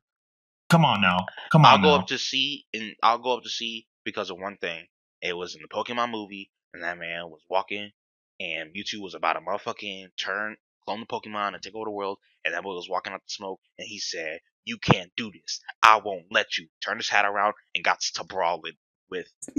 come 0.69 0.85
on 0.85 1.01
now, 1.01 1.25
come 1.51 1.65
on. 1.65 1.71
I'll 1.73 1.77
go 1.79 1.95
now. 1.95 2.01
up 2.03 2.07
to 2.07 2.17
C, 2.17 2.65
and 2.73 2.93
I'll 3.03 3.17
go 3.17 3.35
up 3.35 3.43
to 3.43 3.49
C 3.49 3.87
because 4.05 4.29
of 4.29 4.37
one 4.37 4.55
thing. 4.61 4.85
It 5.21 5.35
was 5.35 5.53
in 5.55 5.61
the 5.61 5.67
Pokemon 5.67 6.11
movie, 6.11 6.49
and 6.73 6.83
that 6.83 6.97
man 6.97 7.29
was 7.29 7.41
walking, 7.49 7.91
and 8.39 8.73
Mewtwo 8.73 9.01
was 9.01 9.13
about 9.15 9.33
to 9.33 9.39
motherfucking 9.41 10.07
turn, 10.17 10.55
clone 10.85 10.99
the 11.01 11.05
Pokemon, 11.05 11.53
and 11.53 11.61
take 11.61 11.75
over 11.75 11.85
the 11.85 11.91
world. 11.91 12.17
And 12.43 12.53
that 12.53 12.63
boy 12.63 12.73
was 12.73 12.89
walking 12.89 13.13
out 13.13 13.19
the 13.21 13.29
smoke, 13.29 13.59
and 13.77 13.87
he 13.87 13.99
said, 13.99 14.39
"You 14.65 14.77
can't 14.77 15.11
do 15.15 15.31
this. 15.31 15.59
I 15.83 15.99
won't 16.03 16.25
let 16.31 16.57
you." 16.57 16.67
Turned 16.83 16.99
his 16.99 17.09
hat 17.09 17.25
around 17.25 17.53
and 17.75 17.83
got 17.83 17.99
to 18.01 18.23
brawling 18.23 18.73
with 19.09 19.27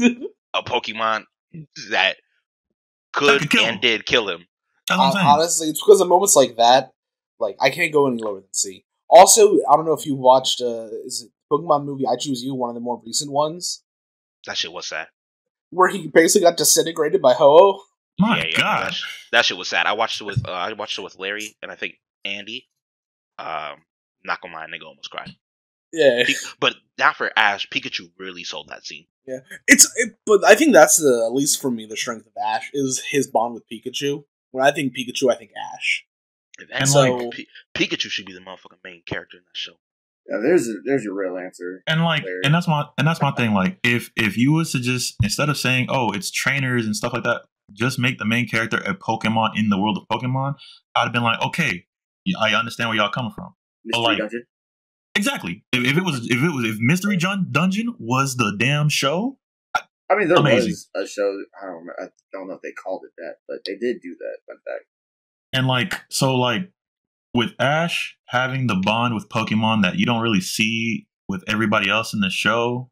a 0.55 0.62
Pokemon 0.62 1.25
that 1.90 2.16
could 3.12 3.51
could 3.51 3.61
and 3.61 3.75
him. 3.77 3.81
did 3.81 4.07
kill 4.07 4.29
him. 4.29 4.46
That's 4.88 4.98
what 4.98 5.05
I'm 5.07 5.12
Hon- 5.12 5.16
saying. 5.16 5.27
honestly, 5.29 5.68
it's 5.68 5.81
because 5.83 6.01
of 6.01 6.09
moments 6.09 6.35
like 6.35 6.57
that, 6.57 6.92
like 7.38 7.57
I 7.61 7.70
can't 7.70 7.92
go 7.92 8.07
any 8.09 8.20
lower 8.22 8.40
than 8.40 8.53
C. 8.53 8.85
Also, 9.09 9.57
I 9.70 9.77
don't 9.77 9.85
know 9.85 9.92
if 9.92 10.07
you 10.07 10.14
watched 10.16 10.61
uh 10.61 10.88
is 11.05 11.22
it 11.22 11.31
Pokemon 11.53 11.85
movie 11.85 12.07
I 12.07 12.16
Choose 12.16 12.42
You, 12.42 12.55
one 12.55 12.70
of 12.70 12.75
the 12.75 12.81
more 12.81 13.01
recent 13.05 13.31
ones, 13.31 13.85
That 14.46 14.57
shit 14.57 14.72
was 14.72 14.88
sad. 14.88 15.09
Where 15.73 15.89
he 15.89 16.07
basically 16.07 16.47
got 16.47 16.57
disintegrated 16.57 17.21
by 17.21 17.33
Ho-Oh. 17.35 17.83
My 18.21 18.39
yeah, 18.39 18.45
yeah, 18.51 18.57
God, 18.59 18.87
That, 18.93 18.95
that 19.33 19.45
shit 19.47 19.57
was 19.57 19.69
sad. 19.69 19.87
I 19.87 19.95
watched 19.95 20.21
it 20.21 20.25
with 20.25 20.47
uh, 20.47 20.53
I 20.53 20.73
watched 20.75 20.99
it 20.99 21.03
with 21.03 21.19
Larry, 21.19 21.57
and 21.63 21.73
I 21.73 21.75
think 21.75 21.95
Andy. 22.25 22.69
Um, 23.39 23.83
not 24.25 24.41
gonna 24.41 24.55
lie, 24.55 24.67
nigga 24.67 24.87
almost 24.87 25.11
cried. 25.11 25.35
Yeah, 25.93 26.23
But 26.61 26.75
not 26.99 27.17
for 27.17 27.31
Ash. 27.37 27.67
Pikachu 27.69 28.11
really 28.19 28.45
sold 28.45 28.69
that 28.69 28.85
scene. 28.87 29.07
Yeah, 29.27 29.39
it's 29.67 29.91
it, 29.97 30.15
but 30.27 30.45
I 30.45 30.55
think 30.55 30.73
that's 30.73 30.97
the 30.97 31.25
at 31.27 31.33
least 31.35 31.61
for 31.61 31.71
me 31.71 31.87
the 31.87 31.97
strength 31.97 32.27
of 32.27 32.33
Ash 32.47 32.71
is 32.73 33.03
his 33.11 33.27
bond 33.27 33.55
with 33.55 33.65
Pikachu. 33.69 34.25
When 34.53 34.65
I 34.65 34.71
think 34.73 34.95
Pikachu, 34.97 35.31
I 35.33 35.37
think 35.37 35.53
Ash. 35.75 36.05
If 36.59 36.69
And, 36.71 36.83
anything, 36.83 37.29
like- 37.29 37.37
Pi- 37.37 37.47
Pikachu 37.97 38.11
should 38.11 38.27
be 38.27 38.35
the 38.35 38.41
motherfucking 38.41 38.85
main 38.85 39.03
character 39.07 39.39
in 39.39 39.43
that 39.45 39.57
show. 39.57 39.73
Yeah, 40.29 40.39
there's 40.43 40.69
a, 40.69 40.75
there's 40.85 41.05
your 41.05 41.15
real 41.15 41.37
answer. 41.37 41.83
And 41.87 42.05
like, 42.05 42.23
There. 42.25 42.41
and 42.45 42.55
that's 42.55 42.69
my 42.69 42.85
and 42.97 43.07
that's 43.07 43.21
my 43.21 43.33
thing. 43.33 43.53
Like, 43.55 43.79
if 43.83 44.11
if 44.17 44.37
you 44.39 44.53
was 44.53 44.73
to 44.73 44.81
just 44.81 45.17
instead 45.23 45.49
of 45.49 45.57
saying, 45.59 45.87
"Oh, 45.89 46.13
it's 46.13 46.31
trainers 46.31 46.87
and 46.87 46.95
stuff 46.95 47.13
like 47.13 47.25
that," 47.25 47.43
just 47.73 47.99
make 47.99 48.19
the 48.19 48.25
main 48.25 48.47
character 48.47 48.77
a 48.79 48.95
Pokemon 48.95 49.51
in 49.57 49.69
the 49.69 49.79
world 49.79 49.99
of 49.99 50.07
Pokemon, 50.09 50.55
I'd 50.95 51.05
have 51.05 51.13
been 51.13 51.23
like, 51.25 51.41
okay, 51.43 51.87
I 52.39 52.55
understand 52.55 52.89
where 52.91 52.97
y'all 52.99 53.11
coming 53.11 53.33
from. 53.33 53.55
Mystery 53.85 54.03
like- 54.05 54.19
Dungeon. 54.19 54.45
Exactly. 55.15 55.63
If, 55.73 55.85
if 55.85 55.97
it 55.99 56.05
was 56.05 56.25
if 56.31 56.43
it 56.43 56.55
was 56.55 56.65
if 56.65 56.77
Mystery 56.79 57.17
Jun- 57.19 57.49
Dungeon 57.51 57.95
was 57.99 58.37
the 58.37 58.55
damn 58.59 58.89
show, 58.89 59.39
I 59.77 60.17
mean, 60.17 60.29
there 60.29 60.39
Amazing. 60.39 60.71
was 60.71 60.89
a 60.95 61.07
show. 61.07 61.37
I 61.61 61.67
don't. 61.67 61.89
I 62.01 62.09
don't 62.33 62.49
know 62.49 62.55
if 62.55 62.63
they 62.63 62.73
called 62.73 63.03
it 63.05 63.13
that, 63.19 63.35
but 63.49 63.59
they 63.67 63.77
did 63.77 64.01
do 64.03 64.17
that. 64.19 64.37
Fun 64.47 64.57
fact. 64.67 64.85
and 65.53 65.67
like 65.67 66.01
so 66.11 66.35
like 66.37 66.71
with 67.35 67.53
Ash 67.59 68.16
having 68.27 68.66
the 68.66 68.75
bond 68.77 69.14
with 69.14 69.29
Pokemon 69.29 69.83
that 69.83 69.99
you 69.99 70.07
don't 70.07 70.21
really 70.21 70.40
see 70.40 71.07
with 71.29 71.45
everybody 71.49 71.88
else 71.88 72.12
in 72.12 72.21
the 72.21 72.31
show, 72.31 72.90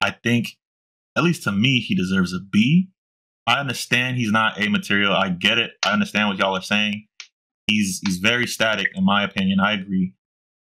I 0.00 0.10
think 0.10 0.56
at 1.16 1.24
least 1.24 1.44
to 1.44 1.52
me 1.52 1.80
he 1.80 1.94
deserves 1.94 2.32
a 2.32 2.40
B. 2.40 2.88
I 3.46 3.60
understand 3.60 4.16
he's 4.16 4.32
not 4.32 4.60
a 4.60 4.68
material. 4.68 5.12
I 5.12 5.28
get 5.28 5.58
it. 5.58 5.72
I 5.84 5.92
understand 5.92 6.28
what 6.28 6.38
y'all 6.38 6.56
are 6.56 6.62
saying. 6.62 7.06
He's 7.66 8.00
he's 8.04 8.18
very 8.18 8.46
static 8.46 8.88
in 8.94 9.04
my 9.04 9.22
opinion. 9.22 9.60
I 9.60 9.72
agree. 9.74 10.14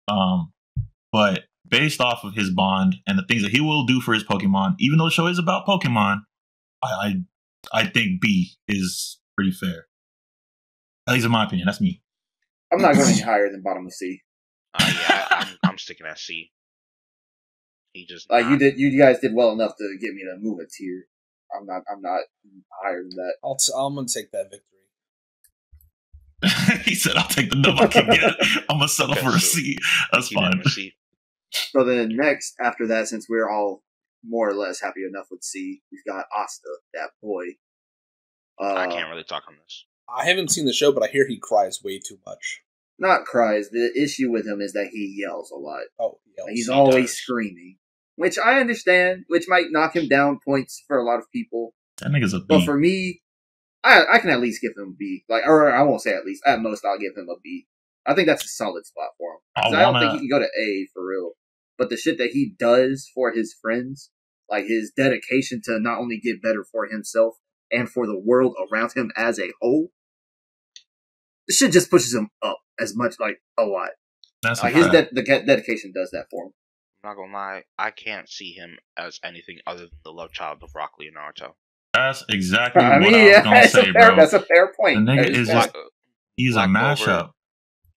Um 0.07 0.53
but 1.11 1.45
based 1.67 2.01
off 2.01 2.23
of 2.23 2.35
his 2.35 2.51
bond 2.51 2.97
and 3.07 3.17
the 3.17 3.25
things 3.27 3.41
that 3.41 3.51
he 3.51 3.61
will 3.61 3.85
do 3.85 4.01
for 4.01 4.13
his 4.13 4.23
Pokemon, 4.23 4.75
even 4.79 4.97
though 4.97 5.05
the 5.05 5.11
show 5.11 5.27
is 5.27 5.39
about 5.39 5.65
Pokemon, 5.65 6.21
I 6.83 6.87
I, 7.73 7.81
I 7.81 7.85
think 7.87 8.21
B 8.21 8.51
is 8.67 9.19
pretty 9.35 9.51
fair. 9.51 9.87
At 11.07 11.13
least 11.13 11.25
in 11.25 11.31
my 11.31 11.45
opinion. 11.45 11.65
That's 11.65 11.81
me. 11.81 12.03
I'm 12.71 12.81
not 12.81 12.95
going 12.95 13.09
any 13.09 13.21
higher 13.21 13.49
than 13.51 13.61
bottom 13.61 13.85
of 13.85 13.93
C. 13.93 14.21
Uh, 14.73 14.85
yeah, 14.87 15.27
I, 15.29 15.35
I'm, 15.41 15.71
I'm 15.71 15.77
sticking 15.77 16.05
at 16.05 16.19
C. 16.19 16.51
He 17.93 18.05
just 18.05 18.29
Like 18.29 18.45
you 18.45 18.57
did, 18.57 18.77
you 18.77 18.97
guys 18.99 19.19
did 19.19 19.33
well 19.33 19.51
enough 19.51 19.75
to 19.77 19.97
get 19.99 20.13
me 20.13 20.21
to 20.23 20.37
move 20.39 20.59
a 20.59 20.67
tier. 20.69 21.05
I'm 21.57 21.65
not. 21.65 21.81
I'm 21.91 22.01
not 22.01 22.21
higher 22.83 23.01
than 23.01 23.09
that. 23.15 23.33
I'll 23.43 23.55
t- 23.55 23.73
I'm 23.75 23.95
gonna 23.95 24.07
take 24.07 24.31
that 24.31 24.51
victory. 24.51 24.69
he 26.85 26.95
said, 26.95 27.15
"I'll 27.15 27.27
take 27.27 27.49
the 27.49 27.59
dub 27.61 27.79
I 27.79 27.87
can 27.87 28.05
get. 28.05 28.35
I'm 28.69 28.77
gonna 28.77 28.87
settle 28.87 29.13
Okay, 29.13 29.21
for 29.21 29.35
a 29.35 29.39
so 29.39 29.59
That's 30.11 30.27
keep 30.27 30.37
fine." 30.37 30.63
C. 30.65 30.93
So 31.51 31.83
then 31.83 32.15
next 32.15 32.55
after 32.61 32.85
that, 32.87 33.07
since 33.07 33.27
we're 33.27 33.49
all 33.49 33.83
more 34.23 34.49
or 34.49 34.53
less 34.53 34.79
happy 34.79 35.01
enough 35.03 35.27
with 35.31 35.43
C, 35.43 35.81
we've 35.91 36.03
got 36.05 36.25
Asta, 36.35 36.69
that 36.93 37.09
boy. 37.21 37.45
Uh, 38.61 38.75
I 38.75 38.87
can't 38.87 39.09
really 39.09 39.23
talk 39.23 39.43
on 39.47 39.55
this. 39.63 39.85
I 40.15 40.25
haven't 40.25 40.51
seen 40.51 40.65
the 40.65 40.73
show, 40.73 40.91
but 40.91 41.03
I 41.03 41.07
hear 41.07 41.27
he 41.27 41.37
cries 41.37 41.83
way 41.83 41.99
too 41.99 42.17
much. 42.25 42.61
Not 42.97 43.25
cries. 43.25 43.69
The 43.69 43.91
issue 43.95 44.31
with 44.31 44.45
him 44.45 44.59
is 44.61 44.73
that 44.73 44.89
he 44.91 45.15
yells 45.17 45.51
a 45.51 45.55
lot. 45.55 45.81
Oh, 45.99 46.19
he 46.25 46.33
yells. 46.37 46.49
He's 46.49 46.67
he 46.67 46.73
always 46.73 47.05
does. 47.11 47.17
screaming, 47.17 47.77
which 48.15 48.37
I 48.37 48.59
understand, 48.59 49.23
which 49.27 49.45
might 49.47 49.67
knock 49.71 49.95
him 49.95 50.07
down 50.07 50.39
points 50.43 50.83
for 50.87 50.97
a 50.97 51.05
lot 51.05 51.19
of 51.19 51.25
people. 51.31 51.73
That 52.01 52.11
nigga's 52.11 52.33
a 52.33 52.39
But 52.39 52.63
for 52.65 52.77
me, 52.77 53.21
I 53.83 54.03
I 54.13 54.19
can 54.19 54.29
at 54.29 54.41
least 54.41 54.61
give 54.61 54.71
him 54.75 54.89
a 54.93 54.97
B. 54.97 55.23
Like, 55.29 55.43
or 55.45 55.71
I 55.73 55.83
won't 55.83 56.01
say 56.01 56.13
at 56.13 56.25
least. 56.25 56.43
At 56.45 56.61
most, 56.61 56.83
I'll 56.85 56.99
give 56.99 57.15
him 57.15 57.29
a 57.29 57.39
B. 57.41 57.67
I 58.05 58.15
think 58.15 58.27
that's 58.27 58.43
a 58.43 58.47
solid 58.47 58.85
spot 58.85 59.09
for 59.17 59.33
him. 59.33 59.39
I 59.55 59.61
'Cause 59.61 59.73
I, 59.73 59.81
don't 59.81 59.99
think 59.99 60.13
he 60.13 60.19
can 60.19 60.29
go 60.29 60.39
to 60.39 60.45
A 60.61 60.87
for 60.93 61.05
real. 61.05 61.31
But 61.77 61.89
the 61.89 61.97
shit 61.97 62.17
that 62.17 62.31
he 62.31 62.53
does 62.57 63.09
for 63.13 63.31
his 63.31 63.55
friends, 63.61 64.09
like 64.49 64.65
his 64.65 64.91
dedication 64.95 65.61
to 65.65 65.79
not 65.79 65.99
only 65.99 66.19
get 66.19 66.41
better 66.41 66.65
for 66.69 66.87
himself 66.87 67.35
and 67.71 67.89
for 67.89 68.05
the 68.07 68.19
world 68.19 68.55
around 68.71 68.93
him 68.93 69.11
as 69.15 69.39
a 69.39 69.51
whole, 69.61 69.91
the 71.49 71.53
shit 71.55 71.71
just 71.73 71.89
pushes 71.91 72.13
him 72.13 72.29
up 72.41 72.59
as 72.79 72.95
much, 72.95 73.15
like 73.19 73.41
a 73.57 73.63
lot. 73.63 73.89
That's 74.41 74.61
a 74.61 74.65
Like 74.65 74.75
his 74.75 74.87
de- 74.87 75.09
the 75.11 75.21
ge- 75.23 75.45
dedication 75.45 75.91
does 75.93 76.11
that 76.11 76.27
for 76.31 76.45
him. 76.45 76.51
I'm 77.03 77.09
not 77.09 77.15
gonna 77.17 77.33
lie, 77.33 77.63
I 77.77 77.91
can't 77.91 78.29
see 78.29 78.51
him 78.53 78.77
as 78.97 79.19
anything 79.23 79.57
other 79.67 79.81
than 79.81 79.89
the 80.05 80.11
love 80.11 80.31
child 80.31 80.59
of 80.63 80.69
Rock 80.75 80.91
Lee 80.99 81.07
and 81.07 81.17
Naruto. 81.17 81.53
That's 81.93 82.23
exactly 82.29 82.81
I 82.85 82.99
what 82.99 83.01
mean, 83.01 83.15
I 83.15 83.17
was 83.23 83.27
yeah, 83.31 83.43
gonna 83.43 83.55
that's, 83.61 83.71
say, 83.73 83.81
a 83.89 83.93
fair, 83.93 84.07
bro. 84.07 84.15
that's 84.15 84.33
a 84.33 84.39
fair 84.41 84.73
point. 84.79 85.05
The 85.05 85.11
nigga 85.11 85.29
is 85.29 85.47
fair. 85.47 85.55
just- 85.55 85.73
Black, 85.73 85.83
He's 86.37 86.55
a 86.55 86.67
Black 86.67 86.97
Clover. 86.97 87.11
mashup. 87.11 87.31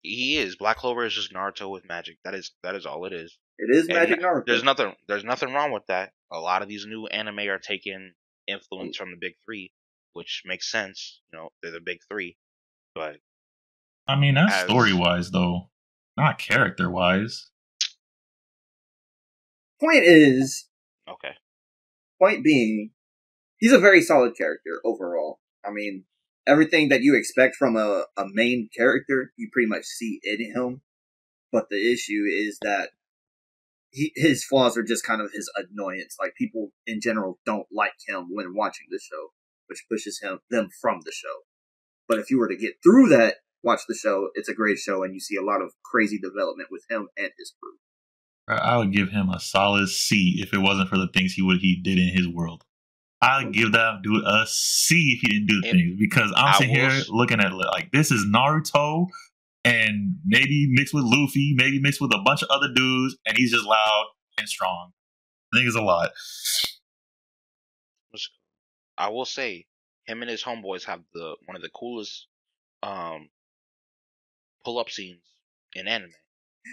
he 0.02 0.36
is 0.38 0.56
Black 0.56 0.76
Clover 0.78 1.04
is 1.04 1.14
just 1.14 1.32
Naruto 1.32 1.70
with 1.70 1.86
magic. 1.86 2.16
That 2.24 2.34
is 2.34 2.52
that 2.64 2.74
is 2.74 2.86
all 2.86 3.04
it 3.04 3.12
is. 3.12 3.36
it 3.58 3.76
is 3.76 3.86
And 3.86 3.96
Magic 3.98 4.20
Naruto. 4.20 4.44
There's 4.46 4.64
nothing 4.64 4.94
there's 5.08 5.22
nothing 5.24 5.52
wrong 5.52 5.70
with 5.72 5.86
that. 5.88 6.10
A 6.32 6.38
lot 6.40 6.62
of 6.62 6.68
these 6.68 6.86
new 6.86 7.06
anime 7.06 7.38
are 7.40 7.58
taking 7.58 8.12
influence 8.48 8.96
mm. 8.96 9.00
from 9.00 9.10
the 9.12 9.16
big 9.20 9.34
three, 9.44 9.72
which 10.14 10.42
makes 10.44 10.70
sense. 10.70 11.20
You 11.32 11.38
know, 11.38 11.48
they're 11.62 11.70
the 11.72 11.80
big 11.80 11.98
three. 12.10 12.36
But 12.94 13.16
I 14.06 14.16
mean, 14.16 14.34
that's 14.34 14.54
As- 14.54 14.64
story 14.64 14.92
wise 14.92 15.30
though, 15.30 15.70
not 16.16 16.38
character 16.38 16.90
wise. 16.90 17.48
Point 19.80 20.04
is, 20.04 20.68
okay. 21.08 21.34
point 22.20 22.44
being, 22.44 22.90
he's 23.58 23.72
a 23.72 23.80
very 23.80 24.00
solid 24.00 24.36
character 24.36 24.80
overall. 24.84 25.40
I 25.66 25.72
mean, 25.72 26.04
everything 26.46 26.88
that 26.90 27.02
you 27.02 27.16
expect 27.16 27.56
from 27.56 27.76
a, 27.76 28.04
a 28.16 28.24
main 28.32 28.68
character, 28.76 29.32
you 29.36 29.48
pretty 29.52 29.68
much 29.68 29.84
see 29.84 30.20
in 30.22 30.52
him. 30.54 30.82
But 31.50 31.68
the 31.68 31.92
issue 31.92 32.24
is 32.28 32.58
that 32.62 32.90
he, 33.90 34.12
his 34.16 34.44
flaws 34.44 34.76
are 34.76 34.82
just 34.82 35.04
kind 35.04 35.20
of 35.20 35.30
his 35.32 35.50
annoyance. 35.56 36.16
Like 36.18 36.34
people 36.34 36.70
in 36.86 37.00
general 37.00 37.38
don't 37.44 37.66
like 37.70 37.92
him 38.06 38.28
when 38.30 38.54
watching 38.54 38.86
the 38.90 38.98
show, 38.98 39.32
which 39.66 39.84
pushes 39.90 40.20
him 40.20 40.40
them 40.50 40.70
from 40.80 41.00
the 41.04 41.12
show. 41.12 41.42
But 42.08 42.18
if 42.18 42.30
you 42.30 42.38
were 42.38 42.48
to 42.48 42.56
get 42.56 42.74
through 42.82 43.08
that, 43.10 43.36
watch 43.62 43.80
the 43.88 43.94
show, 43.94 44.30
it's 44.34 44.48
a 44.48 44.54
great 44.54 44.78
show, 44.78 45.02
and 45.02 45.14
you 45.14 45.20
see 45.20 45.36
a 45.36 45.42
lot 45.42 45.62
of 45.62 45.72
crazy 45.84 46.18
development 46.18 46.68
with 46.70 46.84
him 46.90 47.08
and 47.16 47.30
his 47.38 47.52
crew. 47.60 47.72
I 48.48 48.76
would 48.76 48.92
give 48.92 49.10
him 49.10 49.28
a 49.30 49.38
solid 49.38 49.88
C 49.88 50.40
if 50.42 50.52
it 50.52 50.58
wasn't 50.58 50.88
for 50.88 50.98
the 50.98 51.08
things 51.08 51.32
he 51.32 51.42
would 51.42 51.58
he 51.60 51.80
did 51.80 51.98
in 51.98 52.08
his 52.08 52.28
world. 52.28 52.64
I'd 53.20 53.52
give 53.52 53.72
that 53.72 54.02
dude 54.02 54.24
a 54.26 54.44
C 54.48 55.16
if 55.16 55.20
he 55.20 55.38
didn't 55.38 55.46
do 55.46 55.60
the 55.60 55.70
things 55.70 55.96
because 55.98 56.32
I'm 56.36 56.54
I 56.54 56.58
sitting 56.58 56.74
here 56.74 56.88
will 56.88 57.18
looking 57.18 57.38
at 57.38 57.52
it 57.52 57.54
like 57.54 57.92
this 57.92 58.10
is 58.10 58.26
Naruto 58.26 59.06
and 59.64 60.16
maybe 60.24 60.66
mixed 60.70 60.92
with 60.92 61.04
Luffy, 61.04 61.54
maybe 61.56 61.80
mixed 61.80 62.00
with 62.00 62.12
a 62.12 62.18
bunch 62.24 62.42
of 62.42 62.48
other 62.50 62.66
dudes, 62.74 63.16
and 63.24 63.36
he's 63.36 63.52
just 63.52 63.64
loud 63.64 64.06
and 64.38 64.48
strong. 64.48 64.90
I 65.52 65.58
think 65.58 65.68
it's 65.68 65.76
a 65.76 65.82
lot. 65.82 66.10
I 68.98 69.08
will 69.08 69.24
say, 69.24 69.66
him 70.04 70.22
and 70.22 70.30
his 70.30 70.42
homeboys 70.42 70.84
have 70.84 71.00
the 71.14 71.36
one 71.46 71.56
of 71.56 71.62
the 71.62 71.70
coolest 71.70 72.26
um 72.82 73.28
pull 74.64 74.78
up 74.78 74.90
scenes 74.90 75.22
in 75.74 75.88
anime. 75.88 76.10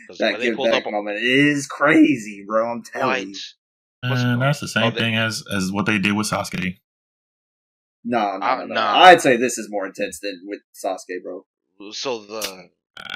Because 0.07 0.19
That 0.19 0.31
when 0.33 0.39
they 0.41 0.45
give 0.47 0.55
pulled 0.55 0.71
back 0.71 0.85
up 0.85 0.91
moment 0.91 1.17
is 1.21 1.65
crazy, 1.67 2.43
bro. 2.47 2.71
I'm 2.71 2.83
telling 2.83 3.07
White, 3.07 3.27
you. 3.27 3.35
And 4.03 4.13
called? 4.17 4.41
that's 4.41 4.59
the 4.59 4.67
same 4.67 4.83
Oh, 4.83 4.89
they- 4.91 4.99
thing 4.99 5.15
as 5.15 5.43
as 5.53 5.71
what 5.71 5.85
they 5.85 5.97
did 5.97 6.13
with 6.13 6.29
Sasuke. 6.29 6.77
No, 8.05 8.37
no, 8.37 8.45
Uh, 8.45 8.55
no, 8.61 8.65
no. 8.65 8.73
nah. 8.75 8.99
I'd 8.99 9.21
say 9.21 9.35
this 9.35 9.57
is 9.57 9.67
more 9.69 9.85
intense 9.85 10.19
than 10.21 10.41
with 10.45 10.59
Sasuke, 10.73 11.21
bro. 11.23 11.45
so 11.91 12.19
the 12.25 12.69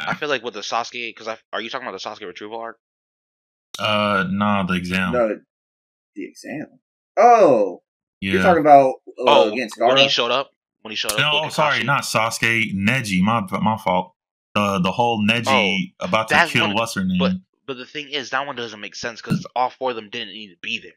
I 0.08 0.14
feel 0.16 0.30
like 0.30 0.44
with 0.44 0.54
the 0.54 0.62
Sasuke, 0.62 1.10
because 1.16 1.28
are 1.52 1.62
you 1.62 1.70
talking 1.70 1.88
about 1.88 2.00
the 2.02 2.10
Sasuke 2.10 2.26
retrieval 2.28 2.60
arc? 2.60 2.78
Uh, 3.80 4.26
nah, 4.30 4.64
the 4.64 4.74
exam. 4.76 5.14
No, 5.14 5.40
the 6.16 6.24
exam. 6.26 6.80
Oh, 7.18 7.82
yeah. 8.22 8.34
you're 8.34 8.44
talking 8.44 8.62
about 8.62 8.96
uh, 9.08 9.24
oh, 9.28 9.52
against 9.52 9.80
when 9.80 9.98
he 9.98 10.10
showed 10.10 10.32
up, 10.32 10.52
when 10.82 10.92
he 10.92 10.96
showed 10.96 11.14
up. 11.14 11.20
No, 11.20 11.42
oh, 11.46 11.50
sorry, 11.50 11.84
not 11.84 12.04
Sasuke. 12.04 12.74
Neji. 12.74 13.22
My 13.22 13.42
my 13.62 13.78
fault. 13.78 14.16
The 14.56 14.80
the 14.80 14.92
whole 14.92 15.20
Neji 15.26 15.48
oh, 16.00 16.06
about 16.06 16.28
to 16.30 16.44
Oh, 16.44 16.48
kill 16.48 16.68
one- 16.68 16.76
what's 16.76 16.94
her 16.96 17.04
name. 17.04 17.20
but- 17.20 17.34
But 17.66 17.78
the 17.78 17.86
thing 17.86 18.10
is, 18.10 18.30
that 18.32 18.46
one 18.46 18.56
doesn't 18.58 18.80
make 18.82 18.94
sense 18.96 19.22
because 19.22 19.46
all 19.56 19.70
four 19.70 19.92
of 19.92 19.96
them 19.96 20.10
didn't 20.10 20.34
need 20.34 20.50
to 20.50 20.58
be 20.62 20.80
there. 20.80 20.92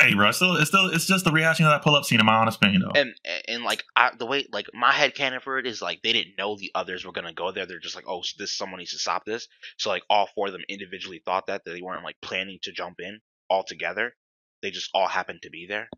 hey, 0.00 0.14
bro, 0.14 0.28
it's 0.28 0.38
still 0.38 0.56
it's 0.56 0.68
still 0.68 0.86
it's 0.90 1.06
just 1.06 1.24
the 1.24 1.32
reaction 1.32 1.66
of 1.66 1.72
that 1.72 1.82
pull 1.82 1.94
up 1.96 2.04
scene. 2.04 2.18
In 2.20 2.26
my 2.26 2.34
honest 2.34 2.56
opinion, 2.56 2.82
though. 2.82 2.98
And 3.00 3.14
and 3.48 3.62
like 3.64 3.84
I, 3.96 4.10
the 4.16 4.26
way 4.26 4.46
like 4.52 4.66
my 4.72 4.92
head 4.92 5.14
canon 5.14 5.40
for 5.40 5.58
it 5.58 5.66
is 5.66 5.82
like 5.82 6.02
they 6.02 6.12
didn't 6.12 6.36
know 6.38 6.56
the 6.56 6.70
others 6.74 7.04
were 7.04 7.12
gonna 7.12 7.32
go 7.34 7.50
there. 7.52 7.66
They're 7.66 7.78
just 7.80 7.94
like, 7.96 8.06
oh, 8.08 8.22
this 8.38 8.52
someone 8.56 8.78
needs 8.78 8.92
to 8.92 8.98
stop 8.98 9.24
this. 9.24 9.48
So 9.76 9.90
like 9.90 10.02
all 10.08 10.28
four 10.34 10.46
of 10.46 10.52
them 10.52 10.62
individually 10.68 11.20
thought 11.24 11.46
that 11.48 11.64
that 11.64 11.70
they 11.72 11.82
weren't 11.82 12.04
like 12.04 12.16
planning 12.22 12.58
to 12.62 12.72
jump 12.72 13.00
in 13.00 13.20
all 13.50 13.64
together. 13.64 14.14
They 14.62 14.70
just 14.70 14.90
all 14.94 15.08
happened 15.08 15.40
to 15.42 15.50
be 15.50 15.66
there. 15.68 15.88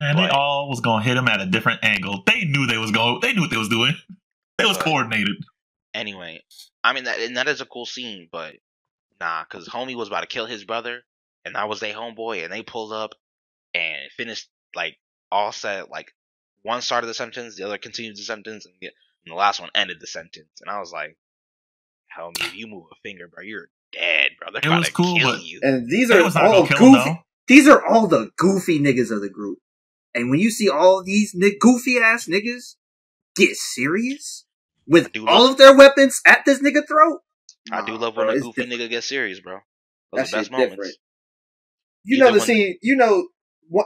and 0.00 0.18
they 0.18 0.28
all 0.28 0.68
was 0.68 0.80
gonna 0.80 1.02
hit 1.02 1.16
him 1.16 1.28
at 1.28 1.40
a 1.40 1.46
different 1.46 1.80
angle. 1.82 2.22
They 2.26 2.44
knew 2.44 2.66
they 2.66 2.78
was 2.78 2.90
going. 2.92 3.20
They 3.20 3.32
knew 3.32 3.40
what 3.42 3.50
they 3.50 3.56
was 3.56 3.68
doing. 3.70 3.94
They 4.60 4.66
was 4.68 4.78
coordinated. 4.78 5.36
Anyway, 5.94 6.42
I 6.84 6.92
mean 6.92 7.04
that 7.04 7.18
and 7.20 7.36
that 7.36 7.48
is 7.48 7.60
a 7.60 7.66
cool 7.66 7.86
scene, 7.86 8.28
but 8.30 8.54
nah, 9.20 9.42
because 9.44 9.68
homie 9.68 9.96
was 9.96 10.08
about 10.08 10.20
to 10.20 10.26
kill 10.26 10.46
his 10.46 10.64
brother, 10.64 11.02
and 11.44 11.56
I 11.56 11.64
was 11.64 11.80
their 11.80 11.94
homeboy, 11.94 12.44
and 12.44 12.52
they 12.52 12.62
pulled 12.62 12.92
up 12.92 13.10
and 13.74 14.10
finished 14.16 14.48
like 14.74 14.96
all 15.32 15.52
said 15.52 15.84
like 15.90 16.12
one 16.62 16.82
started 16.82 17.06
the 17.06 17.14
sentence, 17.14 17.56
the 17.56 17.64
other 17.64 17.78
continued 17.78 18.16
the 18.16 18.22
sentence, 18.22 18.66
and 18.66 18.74
the, 18.80 18.86
and 18.88 19.32
the 19.32 19.34
last 19.34 19.60
one 19.60 19.70
ended 19.74 19.98
the 20.00 20.06
sentence, 20.06 20.50
and 20.60 20.70
I 20.70 20.78
was 20.78 20.92
like, 20.92 21.16
"Hell, 22.08 22.28
me, 22.38 22.46
if 22.46 22.54
you 22.54 22.66
move 22.66 22.84
a 22.92 22.96
finger, 23.02 23.28
bro, 23.28 23.42
you're 23.42 23.68
dead, 23.92 24.30
bro. 24.38 24.50
They're 24.52 24.60
It 24.62 24.66
about 24.66 24.78
was 24.80 24.86
to 24.88 24.92
cool, 24.94 25.16
kill 25.18 25.32
but- 25.32 25.42
you." 25.42 25.60
And 25.62 25.88
these 25.90 26.10
are 26.10 26.22
all 26.22 26.30
gonna 26.30 26.66
him, 26.66 26.76
goofy. 26.78 27.22
These 27.48 27.66
are 27.66 27.84
all 27.84 28.06
the 28.06 28.30
goofy 28.36 28.78
niggas 28.78 29.10
of 29.10 29.22
the 29.22 29.28
group. 29.30 29.58
And 30.14 30.30
when 30.30 30.38
you 30.38 30.50
see 30.50 30.68
all 30.68 31.02
these 31.02 31.32
ni- 31.34 31.56
goofy 31.58 31.98
ass 31.98 32.26
niggas 32.26 32.76
get 33.34 33.56
serious 33.56 34.44
with 34.90 35.10
I 35.16 35.20
all 35.26 35.42
love- 35.44 35.50
of 35.52 35.56
their 35.58 35.74
weapons 35.76 36.20
at 36.26 36.44
this 36.44 36.60
nigga 36.60 36.86
throat, 36.86 37.20
I 37.72 37.84
do 37.86 37.92
nah, 37.92 37.98
love 37.98 38.14
bro, 38.14 38.26
when 38.26 38.36
a 38.36 38.40
goofy 38.40 38.62
different. 38.62 38.80
nigga 38.82 38.90
gets 38.90 39.06
serious, 39.08 39.40
bro. 39.40 39.60
Those 40.12 40.18
That 40.18 40.18
are 40.18 40.18
the 40.18 40.20
best 40.22 40.32
shit's 40.40 40.50
moments. 40.50 40.70
different. 40.76 40.94
You 42.04 42.16
Even 42.16 42.26
know 42.26 42.32
the 42.32 42.38
when- 42.38 42.46
scene. 42.46 42.78
You 42.82 42.96
know 42.96 43.28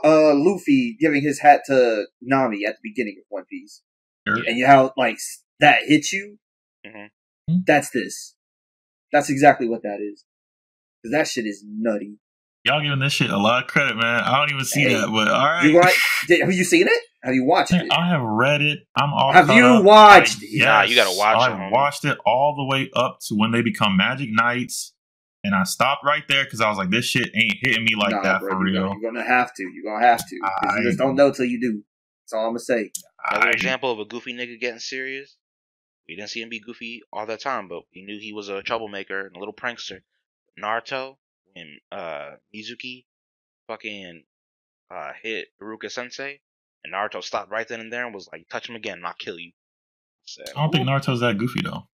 uh, 0.03 0.33
Luffy 0.33 0.97
giving 0.99 1.21
his 1.21 1.39
hat 1.39 1.61
to 1.67 2.05
Nami 2.21 2.65
at 2.65 2.75
the 2.75 2.79
beginning 2.89 3.17
of 3.19 3.25
One 3.29 3.45
Piece, 3.49 3.81
Sure. 4.27 4.37
and 4.37 4.57
you 4.57 4.65
how 4.65 4.93
like 4.97 5.17
that 5.59 5.83
hits 5.85 6.11
you. 6.11 6.39
Mhm. 6.85 7.09
That's 7.67 7.91
this. 7.91 8.33
That's 9.11 9.29
exactly 9.29 9.69
what 9.69 9.83
that 9.83 9.99
is. 10.01 10.25
Because 11.03 11.11
that 11.15 11.27
shit 11.27 11.45
is 11.45 11.63
nutty. 11.67 12.17
Y'all 12.63 12.81
giving 12.81 12.97
this 12.99 13.13
shit 13.13 13.29
a 13.29 13.37
lot 13.37 13.61
of 13.63 13.69
credit, 13.69 13.95
man. 13.95 14.21
I 14.23 14.39
don't 14.39 14.49
even 14.51 14.65
see 14.65 14.81
Hey, 14.81 14.95
that, 14.95 15.07
but 15.11 15.27
all 15.27 15.45
right. 15.45 15.65
You 15.69 15.79
right? 15.79 15.93
Did, 16.27 16.41
have 16.41 16.51
you 16.51 16.63
seen 16.63 16.87
it? 16.87 17.03
Have 17.25 17.33
you 17.35 17.43
watched 17.43 17.73
it? 17.73 17.91
I 17.91 18.07
have 18.09 18.21
read 18.21 18.61
it. 18.61 18.79
I'm 18.95 19.13
all 19.13 19.31
Have 19.33 19.49
you 19.49 19.65
up. 19.65 19.83
watched 19.83 20.37
I- 20.43 20.45
it? 20.45 20.59
Nah, 20.65 20.81
you 20.83 20.95
gotta 20.95 21.17
watch 21.17 21.35
it. 21.37 21.51
I 21.51 21.53
it, 21.53 21.57
homie. 21.57 21.71
watched 21.71 22.05
it 22.05 22.17
all 22.25 22.55
the 22.55 22.65
way 22.65 22.89
up 22.95 23.17
to 23.27 23.35
when 23.35 23.51
they 23.51 23.61
become 23.63 23.97
Magic 23.97 24.29
Knights, 24.31 24.93
and 25.43 25.55
I 25.55 25.63
stopped 25.63 26.03
right 26.05 26.23
there 26.27 26.43
because 26.43 26.61
I 26.61 26.69
was 26.69 26.77
like, 26.77 26.91
"This 26.91 27.05
shit 27.05 27.29
ain't 27.35 27.55
hitting 27.61 27.83
me 27.83 27.95
like 27.95 28.11
Nah, 28.11 28.21
that 28.21 28.41
bro, 28.41 28.51
for 28.51 28.59
real." 28.59 28.83
Gonna, 28.87 28.99
you're 29.01 29.11
gonna 29.11 29.25
have 29.27 29.53
to. 29.55 29.63
You're 29.63 29.91
gonna 29.91 30.05
have 30.05 30.19
to. 30.27 30.39
'Cause 30.39 30.75
you 30.77 30.83
just 30.83 30.97
don't 30.99 31.15
know 31.15 31.31
till 31.31 31.45
you 31.45 31.59
do. 31.59 31.83
That's 32.23 32.33
all 32.33 32.41
I'm 32.45 32.49
gonna 32.51 32.59
say. 32.59 32.91
Another 33.31 33.47
I- 33.47 33.51
example 33.51 33.91
of 33.91 33.99
a 33.99 34.05
goofy 34.05 34.33
nigga 34.33 34.59
getting 34.59 34.79
serious. 34.79 35.35
We 36.07 36.15
didn't 36.15 36.29
see 36.29 36.41
him 36.43 36.49
be 36.49 36.59
goofy 36.59 37.01
all 37.11 37.25
the 37.25 37.37
time, 37.37 37.67
but 37.67 37.81
we 37.95 38.03
knew 38.03 38.19
he 38.19 38.33
was 38.33 38.49
a 38.49 38.61
troublemaker 38.61 39.25
and 39.25 39.35
a 39.35 39.39
little 39.39 39.53
prankster. 39.55 40.01
Naruto, 40.61 41.17
when 41.53 41.79
uh 41.91 42.35
Mizuki 42.55 43.05
fucking 43.67 44.23
uh 44.91 45.11
hit 45.23 45.47
Iruka 45.61 45.89
Sensei, 45.91 46.41
and 46.85 46.93
Naruto 46.93 47.23
stopped 47.23 47.51
right 47.51 47.67
then 47.67 47.79
and 47.81 47.91
there 47.91 48.05
and 48.05 48.13
was 48.15 48.29
like, 48.31 48.47
"Touch 48.49 48.69
him 48.69 48.75
again, 48.75 48.97
and 48.99 49.05
I'll 49.07 49.13
kill 49.13 49.37
you." 49.39 49.51
Said, 50.25 50.47
I 50.55 50.61
don't 50.61 50.71
think 50.71 50.87
Naruto's 50.87 51.19
that 51.19 51.37
goofy 51.37 51.61
though. 51.63 51.87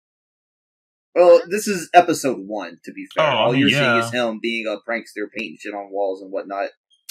Well, 1.15 1.41
this 1.49 1.67
is 1.67 1.89
episode 1.93 2.37
one. 2.39 2.79
To 2.85 2.93
be 2.93 3.05
fair, 3.13 3.25
Oh, 3.29 3.35
all 3.35 3.55
you're 3.55 3.67
yeah. 3.69 4.01
seeing 4.01 4.03
is 4.05 4.11
him 4.13 4.39
being 4.41 4.67
a 4.67 4.77
prankster, 4.89 5.25
painting 5.35 5.57
shit 5.59 5.73
on 5.73 5.91
walls 5.91 6.21
and 6.21 6.31
whatnot. 6.31 6.69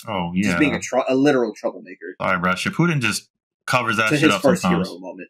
Oh 0.09 0.31
yeah. 0.35 0.45
Just 0.49 0.59
being 0.59 0.75
a, 0.75 0.81
tr- 0.81 0.99
a 1.09 1.15
literal 1.15 1.53
troublemaker. 1.55 2.15
Sorry, 2.21 2.39
bro. 2.39 2.53
Shippuden 2.53 3.01
just 3.01 3.29
covers 3.67 3.99
that 3.99 4.09
To 4.09 4.15
shit 4.17 4.25
his 4.29 4.35
up 4.35 4.41
first 4.43 4.63
sometimes. 4.63 4.89
hero 4.89 4.99
moment. 5.01 5.29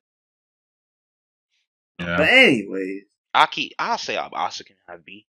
Yeah. 1.98 2.16
But 2.16 2.28
anyways, 2.28 3.02
Aki, 3.34 3.72
I'll 3.78 3.98
say 3.98 4.16
Asta 4.16 4.64
can 4.64 4.76
have 4.88 5.04
B. 5.04 5.26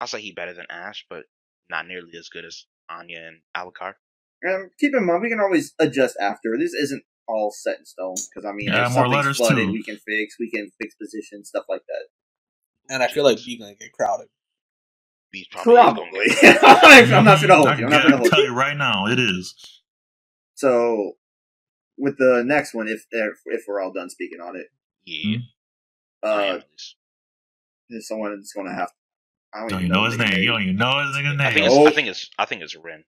I'll 0.00 0.06
say 0.06 0.20
he 0.20 0.32
better 0.32 0.52
than 0.54 0.66
Ash, 0.70 1.06
but 1.08 1.24
not 1.70 1.86
nearly 1.88 2.10
as 2.18 2.28
good 2.28 2.44
as 2.44 2.66
Anya 2.90 3.26
and 3.28 3.40
Alucard. 3.56 3.94
Um, 4.48 4.70
keep 4.78 4.94
in 4.94 5.04
mind 5.06 5.22
we 5.22 5.30
can 5.30 5.40
always 5.40 5.74
adjust 5.78 6.16
after. 6.20 6.56
This 6.58 6.74
isn't 6.74 7.02
all 7.26 7.50
set 7.50 7.78
in 7.78 7.84
stone 7.86 8.14
because 8.28 8.44
I 8.48 8.52
mean, 8.52 8.68
Yeah, 8.68 8.86
if 8.86 8.92
more 8.92 9.04
something's 9.04 9.14
letters, 9.16 9.36
flooded, 9.38 9.66
too. 9.68 9.72
we 9.72 9.82
can 9.82 9.96
fix. 9.96 10.36
We 10.38 10.50
can 10.50 10.70
fix 10.80 10.94
position 10.96 11.44
stuff 11.44 11.64
like 11.68 11.82
that. 11.88 12.94
And 12.94 13.02
I 13.02 13.08
feel 13.08 13.24
like 13.24 13.38
B 13.44 13.58
gonna 13.58 13.74
get 13.74 13.92
crowded. 13.92 14.28
B's 15.32 15.46
probably, 15.48 15.72
is 15.72 15.78
gonna 15.78 15.94
Probably. 15.94 16.26
get- 16.40 16.64
I'm 17.14 17.24
not 17.24 17.40
gonna 17.40 17.54
hold 17.56 17.68
I 17.68 17.78
you. 17.78 17.84
I'm 17.86 17.90
not 17.90 18.00
I 18.00 18.02
gonna 18.02 18.10
can 18.10 18.18
hold 18.18 18.30
tell 18.30 18.40
you. 18.40 18.46
you 18.50 18.54
right 18.54 18.76
now, 18.76 19.06
it 19.06 19.18
is. 19.18 19.54
So, 20.54 21.12
with 21.98 22.18
the 22.18 22.42
next 22.46 22.74
one, 22.74 22.86
if 22.88 23.04
if, 23.10 23.38
if 23.46 23.64
we're 23.66 23.80
all 23.82 23.92
done 23.92 24.10
speaking 24.10 24.40
on 24.40 24.56
it, 24.56 24.66
Yeah, 25.04 25.38
uh, 26.22 26.28
am 26.40 26.56
at 26.58 26.66
least. 26.70 26.96
there's 27.88 28.06
someone 28.08 28.36
that's 28.36 28.52
gonna 28.52 28.74
have. 28.74 28.90
I 29.52 29.60
don't, 29.60 29.68
Don't 29.70 29.78
even 29.80 29.86
you 29.88 29.92
know 29.94 30.04
his 30.04 30.16
the 30.18 30.24
name? 30.24 30.38
You 30.42 30.48
don't 30.50 30.62
even 30.62 30.76
know 30.76 31.00
his 31.06 31.16
nigga's 31.16 31.40
I 31.40 31.50
think 31.52 31.56
name. 31.56 31.64
it's. 31.66 31.74
Oh. 31.74 31.86
I 31.86 31.90
think 31.90 32.08
it's. 32.08 32.30
I 32.38 32.44
think 32.44 32.62
it's 32.62 32.76
Rin. 32.76 33.04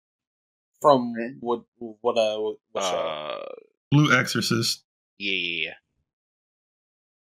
From 0.81 1.13
what 1.41 1.63
what 1.79 2.17
uh 2.19 2.39
what, 2.41 2.57
what 2.73 2.83
show? 2.85 2.97
Uh, 2.97 3.45
Blue 3.91 4.13
Exorcist. 4.17 4.85
yeah, 5.19 5.33
yeah, 5.67 5.71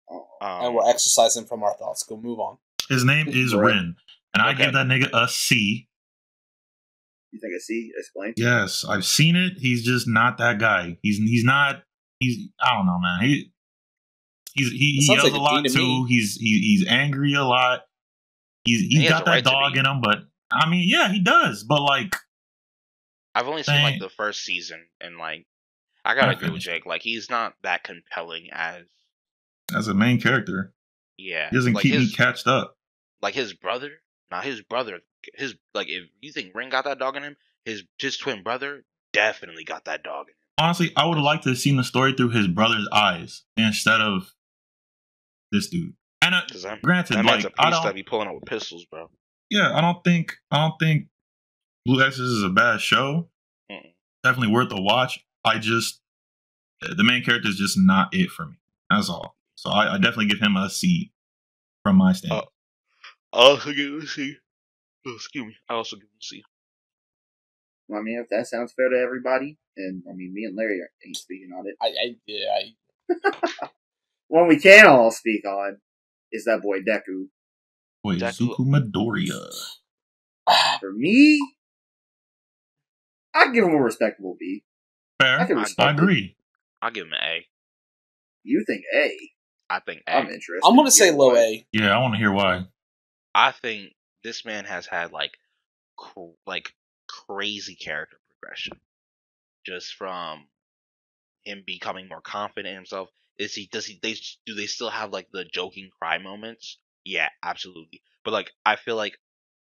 Oh, 0.10 0.28
yeah. 0.42 0.58
and 0.60 0.68
Um, 0.68 0.74
we're 0.76 0.90
exercising 0.90 1.46
from 1.46 1.64
our 1.64 1.76
thoughts. 1.78 2.04
Go 2.04 2.18
move 2.18 2.40
on. 2.40 2.58
His 2.90 3.04
name 3.04 3.28
is 3.28 3.54
Right. 3.54 3.76
Rin, 3.76 3.96
and 4.34 4.42
I 4.42 4.54
give 4.54 4.74
that 4.74 4.88
nigga 4.88 5.10
a 5.14 5.28
C. 5.28 5.88
you 7.32 7.40
think 7.40 7.54
a 7.56 7.60
C? 7.60 7.64
see? 7.90 7.92
Explain. 7.98 8.34
Yes, 8.38 8.86
I've 8.88 9.06
seen 9.06 9.36
it. 9.36 9.54
He's 9.58 9.84
just 9.86 10.08
not 10.08 10.38
that 10.38 10.58
guy. 10.60 10.98
He's 11.02 11.18
he's 11.18 11.44
not. 11.44 11.84
He's 12.20 12.48
I 12.62 12.74
don't 12.76 12.86
know, 12.86 13.00
man. 13.00 13.22
He 13.22 13.52
he's 14.56 14.72
he, 14.72 14.78
he 14.98 15.02
sounds 15.06 15.24
yells 15.24 15.32
like 15.32 15.40
a 15.40 15.44
a 15.44 15.44
lot 15.44 15.66
to 15.66 15.70
too. 15.70 16.06
He's 16.08 16.36
he, 16.38 16.60
he's 16.60 16.88
angry 16.88 17.34
a 17.34 17.44
lot. 17.44 17.82
He's 18.64 18.80
He 18.82 18.88
he's 18.88 19.02
has 19.04 19.10
got 19.10 19.26
that 19.26 19.32
right 19.32 19.44
dog 19.44 19.78
in 19.78 19.86
him, 19.86 20.02
but 20.02 20.20
I 20.52 20.70
mean, 20.70 20.86
yeah, 20.88 21.10
he 21.12 21.20
does. 21.20 21.64
But 21.64 21.82
like, 21.84 22.16
I've 23.38 23.48
only 23.48 23.62
seen 23.64 23.82
like 23.84 24.00
the 24.00 24.10
first 24.10 24.44
season, 24.44 24.86
and 25.00 25.18
like, 25.18 25.46
I 26.04 26.16
gotta 26.16 26.30
I 26.30 26.32
agree 26.34 26.50
with. 26.50 26.62
Jake. 26.62 26.86
Like, 26.86 27.04
he's 27.04 27.30
not 27.30 27.54
that 27.64 27.84
compelling 27.84 28.50
as. 28.52 28.84
as 29.76 29.88
a 29.88 29.94
main 29.94 30.20
character, 30.20 30.74
Yeah, 31.18 31.50
he 31.50 31.56
doesn't 31.56 31.74
like 31.74 31.84
keep 31.84 31.94
his, 31.94 32.10
me 32.10 32.16
catched 32.16 32.48
up. 32.48 32.76
like 33.22 33.36
his 33.36 33.54
brother. 33.54 33.92
not 34.32 34.44
his 34.44 34.62
brother, 34.62 35.02
his 35.36 35.56
like 35.76 35.88
if 35.90 36.06
you 36.22 36.32
think 36.32 36.56
Rin 36.56 36.70
got 36.70 36.86
that 36.86 36.98
dog 37.00 37.16
in 37.16 37.24
him, 37.24 37.38
his 37.64 37.84
his 38.00 38.18
twin 38.18 38.42
brother 38.44 38.84
definitely 39.14 39.64
got 39.64 39.86
that 39.86 40.04
dog 40.04 40.28
in 40.30 40.32
him. 40.32 40.36
Honestly, 40.60 40.92
I 40.96 41.06
would 41.06 41.18
have 41.18 41.24
liked 41.24 41.44
to 41.44 41.50
have 41.50 41.60
seen 41.60 41.78
the 41.78 41.84
story 41.84 42.14
through 42.14 42.30
his 42.30 42.48
brother's 42.48 42.88
eyes 42.92 43.44
instead 43.56 44.02
of 44.02 44.34
this 45.52 45.68
dude. 45.70 45.94
And 46.24 46.34
uh, 46.34 46.42
granted, 46.82 47.18
that 47.18 47.26
like 47.26 47.46
a 47.46 47.52
I 47.60 47.70
don't, 47.70 47.94
be 47.96 48.02
pulling 48.04 48.28
out 48.28 48.36
with 48.36 48.46
pistols, 48.46 48.86
bro. 48.90 49.10
yeah, 49.52 49.78
I 49.78 49.82
don't 49.82 50.04
think 50.04 50.34
I 50.50 50.58
don't 50.58 50.74
think 50.80 51.08
Blue 51.88 52.02
Exorcist 52.02 52.38
is 52.40 52.44
a 52.44 52.50
bad 52.50 52.82
show. 52.82 53.30
Mm-mm. 53.72 53.94
Definitely 54.22 54.54
worth 54.54 54.74
a 54.74 54.82
watch. 54.82 55.26
I 55.46 55.58
just 55.58 56.02
the 56.82 57.04
main 57.04 57.24
character 57.24 57.48
is 57.50 57.56
just 57.56 57.78
not 57.80 58.14
it 58.14 58.30
for 58.30 58.46
me. 58.46 58.56
That's 58.90 59.10
all. 59.10 59.38
So 59.56 59.70
I, 59.70 59.94
I 59.94 59.98
definitely 59.98 60.28
give 60.28 60.40
him 60.40 60.58
a 60.58 60.70
C 60.70 61.12
from 61.84 61.96
my 61.96 62.12
uh, 62.12 62.14
stand. 62.14 62.34
Oh. 62.34 62.44
I 63.34 63.38
also 63.52 63.70
give 63.72 63.88
him 63.88 64.02
a 64.02 64.06
C. 64.06 64.36
Oh, 65.08 65.14
excuse 65.16 65.46
me. 65.46 65.56
I 65.70 65.76
also 65.76 65.96
give 65.96 66.04
him 66.04 66.20
a 66.22 66.24
C. 66.24 66.44
I 67.96 68.02
mean, 68.02 68.20
if 68.20 68.30
that 68.30 68.48
sounds 68.48 68.74
fair 68.74 68.90
to 68.90 69.00
everybody, 69.00 69.58
and 69.78 70.04
I 70.12 70.14
mean, 70.14 70.34
me 70.34 70.44
and 70.44 70.58
Larry 70.58 70.82
ain't 71.06 71.16
speaking 71.16 71.52
on 71.58 71.68
it. 71.68 71.76
I 71.82 71.88
I 71.88 72.16
yeah 72.28 72.48
I 73.32 73.70
One 74.28 74.48
we 74.48 74.60
can 74.60 74.88
all 74.88 75.12
speak 75.12 75.46
on 75.46 75.78
is 76.34 76.46
that 76.46 76.62
boy 76.62 76.80
Deku. 76.80 77.28
Wait, 78.04 78.20
Deku- 78.20 78.58
Izuku 78.58 78.66
Midoriya. 78.66 79.50
For 80.80 80.92
me, 80.94 81.40
I 83.38 83.52
give 83.52 83.64
him 83.66 83.74
a 83.74 83.82
respectable 83.82 84.36
B. 84.40 84.64
Fair. 85.22 85.40
I 85.40 85.46
can 85.46 85.58
I, 85.58 85.62
respect 85.62 85.90
it. 85.90 85.94
agree. 85.94 86.36
I'll 86.82 86.92
give 86.92 87.06
him 87.08 87.14
an 87.14 87.20
A. 87.24 87.46
You 88.44 88.64
think 88.66 88.84
A? 88.94 89.18
I 89.70 89.80
think 89.80 90.04
A. 90.08 90.16
I'm 90.16 90.26
interested. 90.26 90.62
I'm 90.64 90.76
gonna 90.76 90.92
say 90.92 91.12
low 91.12 91.34
why? 91.34 91.40
A. 91.40 91.68
Yeah, 91.72 91.96
I 91.96 92.02
want 92.02 92.14
to 92.14 92.18
hear 92.18 92.32
why. 92.32 92.66
I 93.36 93.52
think 93.52 93.94
this 94.24 94.46
man 94.46 94.66
has 94.66 94.86
had 94.86 95.12
like, 95.12 95.32
cr- 95.98 96.38
like 96.46 96.74
crazy 97.08 97.76
character 97.76 98.18
progression, 98.30 98.80
just 99.66 99.94
from 99.94 100.48
him 101.46 101.64
becoming 101.66 102.08
more 102.08 102.22
confident 102.22 102.68
in 102.70 102.76
himself. 102.76 103.10
Is 103.38 103.54
he? 103.54 103.68
Does 103.72 103.86
he? 103.86 104.00
They 104.02 104.16
do 104.46 104.56
they 104.56 104.66
still 104.66 104.90
have 104.90 105.12
like 105.12 105.28
the 105.32 105.46
joking 105.46 105.90
cry 106.00 106.18
moments? 106.18 106.78
Yeah, 107.04 107.30
absolutely. 107.44 108.02
But 108.24 108.32
like, 108.32 108.52
I 108.66 108.78
feel 108.78 108.96
like 108.96 109.18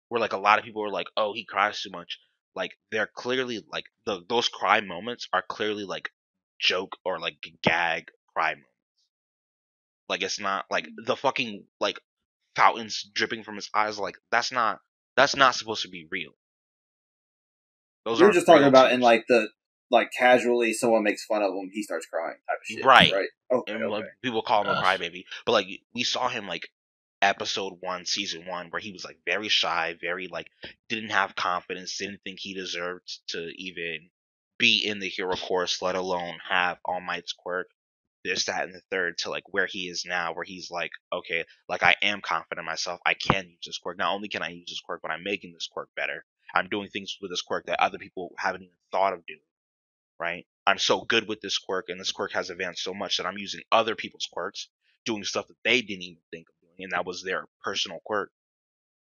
where 0.09 0.21
like 0.21 0.33
a 0.33 0.39
lot 0.39 0.59
of 0.59 0.65
people 0.65 0.85
are 0.85 0.91
like, 0.91 1.07
oh, 1.17 1.33
he 1.33 1.45
cries 1.45 1.81
too 1.81 1.91
much. 1.91 2.19
Like 2.55 2.73
they're 2.91 3.11
clearly 3.15 3.65
like 3.71 3.85
the 4.07 4.23
those 4.29 4.49
cry 4.49 4.81
moments 4.81 5.29
are 5.33 5.43
clearly 5.47 5.85
like 5.85 6.11
joke 6.61 6.97
or 7.05 7.19
like 7.19 7.37
gag 7.63 8.11
cry 8.35 8.51
moments. 8.51 8.69
Like 10.09 10.23
it's 10.23 10.41
not 10.41 10.67
like 10.71 10.85
mm. 10.85 11.07
the 11.07 11.17
fucking 11.17 11.65
like 11.81 11.99
fountains 12.55 13.09
dripping 13.15 13.45
from 13.45 13.57
his 13.57 13.71
eyes. 13.75 13.99
Like 13.99 14.17
that's 14.31 14.53
not 14.53 14.81
that's 15.17 15.37
not 15.37 15.55
supposed 15.55 15.83
to 15.83 15.89
be 15.89 16.07
real. 16.11 16.33
Those 18.05 18.21
You're 18.21 18.33
just 18.33 18.47
talking 18.47 18.67
about 18.67 18.93
in 18.93 19.01
like 19.01 19.25
the 19.29 19.49
like 19.91 20.11
casually 20.19 20.73
someone 20.73 21.05
makes 21.05 21.25
fun 21.25 21.43
of 21.43 21.51
him, 21.51 21.71
he 21.73 21.83
starts 21.83 22.07
crying 22.07 22.37
type 22.49 22.59
of 22.61 22.67
shit. 22.67 22.85
Right. 22.85 23.13
Right. 23.13 23.29
Okay. 23.53 23.73
and 23.73 23.83
okay. 23.85 23.93
like, 23.93 24.05
people 24.23 24.43
call 24.43 24.65
him 24.65 24.71
a 24.71 24.83
crybaby. 24.83 25.25
But 25.47 25.53
like 25.53 25.67
we 25.95 26.03
saw 26.03 26.29
him 26.29 26.47
like 26.47 26.69
episode 27.23 27.75
one, 27.81 28.07
season 28.07 28.47
one, 28.47 28.69
where 28.71 28.81
he 28.83 28.93
was 28.93 29.05
like 29.05 29.19
very 29.27 29.49
shy, 29.49 29.97
very 30.01 30.29
like 30.29 30.49
didn't 30.91 31.11
have 31.11 31.37
confidence, 31.37 31.99
didn't 31.99 32.21
think 32.25 32.41
he 32.41 32.55
deserved 32.55 33.21
to 33.31 33.51
even 33.57 34.11
be 34.59 34.85
in 34.87 35.01
the 35.01 35.09
hero 35.09 35.37
course, 35.37 35.83
let 35.83 35.97
alone 35.97 36.39
have 36.51 36.79
All 36.87 37.01
Might's 37.01 37.35
quirk. 37.35 37.69
This, 38.25 38.47
that, 38.47 38.65
and 38.65 38.75
the 38.75 38.83
third 38.91 39.19
to 39.21 39.31
like 39.31 39.45
where 39.53 39.67
he 39.67 39.89
is 39.89 40.05
now, 40.07 40.35
where 40.35 40.45
he's 40.45 40.71
like, 40.71 40.93
okay, 41.13 41.45
like 41.69 41.83
I 41.85 41.97
am 42.03 42.21
confident 42.23 42.61
in 42.61 42.67
myself. 42.67 43.01
I 43.07 43.15
can 43.15 43.49
use 43.49 43.61
this 43.67 43.79
quirk. 43.79 43.99
Not 43.99 44.15
only 44.15 44.29
can 44.29 44.43
I 44.43 44.51
use 44.51 44.69
this 44.71 44.81
quirk, 44.81 45.01
but 45.03 45.11
I'm 45.13 45.25
making 45.25 45.53
this 45.55 45.69
quirk 45.73 45.91
better. 45.97 46.25
I'm 46.55 46.69
doing 46.69 46.89
things 46.91 47.19
with 47.23 47.31
this 47.33 47.43
quirk 47.43 47.67
that 47.67 47.81
other 47.83 47.99
people 47.99 48.35
haven't 48.39 48.63
even 48.63 48.75
thought 48.93 49.15
of 49.15 49.27
doing. 49.27 49.41
right? 50.21 50.47
I'm 50.67 50.79
so 50.79 51.03
good 51.03 51.29
with 51.29 51.43
this 51.43 51.59
quirk, 51.59 51.87
and 51.91 52.01
this 52.01 52.13
quirk 52.13 52.33
has 52.35 52.51
advanced 52.51 52.85
so 52.85 52.95
much 52.95 53.19
that 53.19 53.27
I'm 53.27 53.39
using 53.39 53.63
other 53.73 53.97
people's 53.97 54.29
quirks, 54.33 54.69
doing 55.07 55.25
stuff 55.25 55.49
that 55.49 55.57
they 55.65 55.83
didn't 55.83 56.05
even 56.05 56.23
think 56.33 56.49
of 56.51 56.57
and 56.83 56.93
that 56.93 57.07
was 57.07 57.23
their 57.23 57.45
personal 57.63 58.01
quirk. 58.05 58.31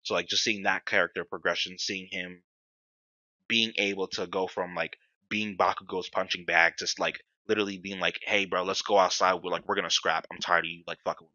So 0.02 0.14
like 0.14 0.28
just 0.28 0.44
seeing 0.44 0.62
that 0.62 0.86
character 0.86 1.24
progression, 1.24 1.78
seeing 1.78 2.08
him 2.10 2.42
being 3.48 3.72
able 3.78 4.08
to 4.08 4.26
go 4.26 4.46
from 4.46 4.74
like 4.74 4.96
being 5.28 5.56
Bakugo's 5.56 6.08
punching 6.08 6.44
bag, 6.44 6.74
just 6.78 6.98
like 7.00 7.20
literally 7.48 7.78
being 7.78 8.00
like, 8.00 8.18
"Hey, 8.22 8.44
bro, 8.44 8.62
let's 8.62 8.82
go 8.82 8.98
outside. 8.98 9.34
We're 9.34 9.50
like, 9.50 9.66
we're 9.66 9.74
gonna 9.74 9.90
scrap. 9.90 10.26
I'm 10.30 10.38
tired 10.38 10.64
of 10.64 10.70
you 10.70 10.84
like 10.86 10.98
fucking 11.04 11.26
with 11.26 11.34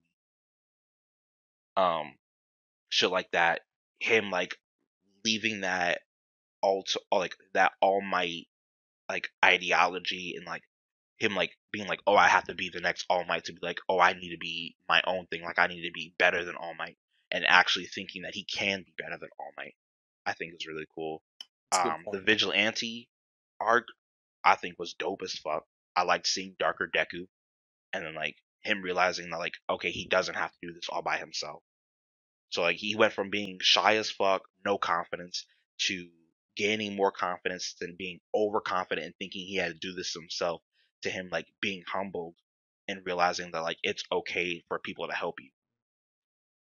me." 1.77 1.83
Um, 1.83 2.15
shit 2.89 3.11
like 3.11 3.31
that. 3.31 3.61
Him 3.99 4.31
like 4.31 4.55
leaving 5.25 5.61
that 5.61 6.01
all 6.61 6.83
to, 6.83 7.01
like 7.11 7.35
that 7.53 7.73
All 7.81 8.01
Might 8.01 8.47
like 9.09 9.29
ideology 9.43 10.35
and 10.37 10.45
like 10.45 10.63
him 11.23 11.35
like 11.35 11.57
being 11.71 11.87
like, 11.87 12.01
"Oh, 12.05 12.15
I 12.15 12.27
have 12.27 12.45
to 12.45 12.55
be 12.55 12.69
the 12.69 12.81
next 12.81 13.05
All 13.09 13.25
Might," 13.25 13.45
to 13.45 13.53
be 13.53 13.59
like, 13.61 13.79
"Oh, 13.89 13.99
I 13.99 14.13
need 14.13 14.31
to 14.31 14.37
be 14.37 14.75
my 14.87 15.01
own 15.05 15.27
thing. 15.27 15.43
Like 15.43 15.59
I 15.59 15.67
need 15.67 15.83
to 15.83 15.91
be 15.91 16.13
better 16.17 16.43
than 16.43 16.55
All 16.55 16.73
Might," 16.75 16.97
and 17.31 17.45
actually 17.45 17.85
thinking 17.85 18.23
that 18.23 18.35
he 18.35 18.43
can 18.43 18.83
be 18.83 18.93
better 18.97 19.17
than 19.17 19.29
All 19.39 19.51
Might. 19.57 19.75
I 20.25 20.33
think 20.33 20.53
is 20.53 20.67
really 20.67 20.87
cool. 20.93 21.21
Um, 21.71 22.05
the 22.11 22.21
vigilante 22.21 23.09
arc, 23.59 23.87
I 24.43 24.55
think 24.55 24.77
was 24.77 24.93
dope 24.93 25.21
as 25.23 25.33
fuck. 25.33 25.65
I 25.95 26.03
liked 26.03 26.27
seeing 26.27 26.55
Darker 26.59 26.89
Deku, 26.93 27.27
and 27.91 28.05
then 28.05 28.15
like 28.15 28.35
him 28.61 28.81
realizing 28.81 29.29
that 29.29 29.39
like 29.39 29.55
okay, 29.69 29.91
he 29.91 30.07
doesn't 30.07 30.35
have 30.35 30.51
to 30.51 30.67
do 30.67 30.73
this 30.73 30.89
all 30.89 31.01
by 31.01 31.17
himself. 31.17 31.63
So 32.49 32.61
like 32.61 32.77
he 32.77 32.95
went 32.95 33.13
from 33.13 33.29
being 33.29 33.57
shy 33.61 33.97
as 33.97 34.11
fuck, 34.11 34.43
no 34.63 34.77
confidence, 34.77 35.45
to 35.79 36.09
gaining 36.55 36.95
more 36.95 37.11
confidence 37.11 37.75
than 37.79 37.95
being 37.97 38.19
overconfident 38.33 39.05
and 39.05 39.15
thinking 39.17 39.45
he 39.45 39.55
had 39.55 39.73
to 39.73 39.79
do 39.79 39.93
this 39.93 40.13
himself, 40.13 40.61
to 41.03 41.09
him 41.09 41.29
like 41.31 41.47
being 41.61 41.83
humbled 41.87 42.35
and 42.87 43.05
realizing 43.05 43.51
that 43.51 43.61
like 43.61 43.77
it's 43.83 44.03
okay 44.11 44.63
for 44.67 44.79
people 44.79 45.07
to 45.07 45.13
help 45.13 45.39
you. 45.39 45.49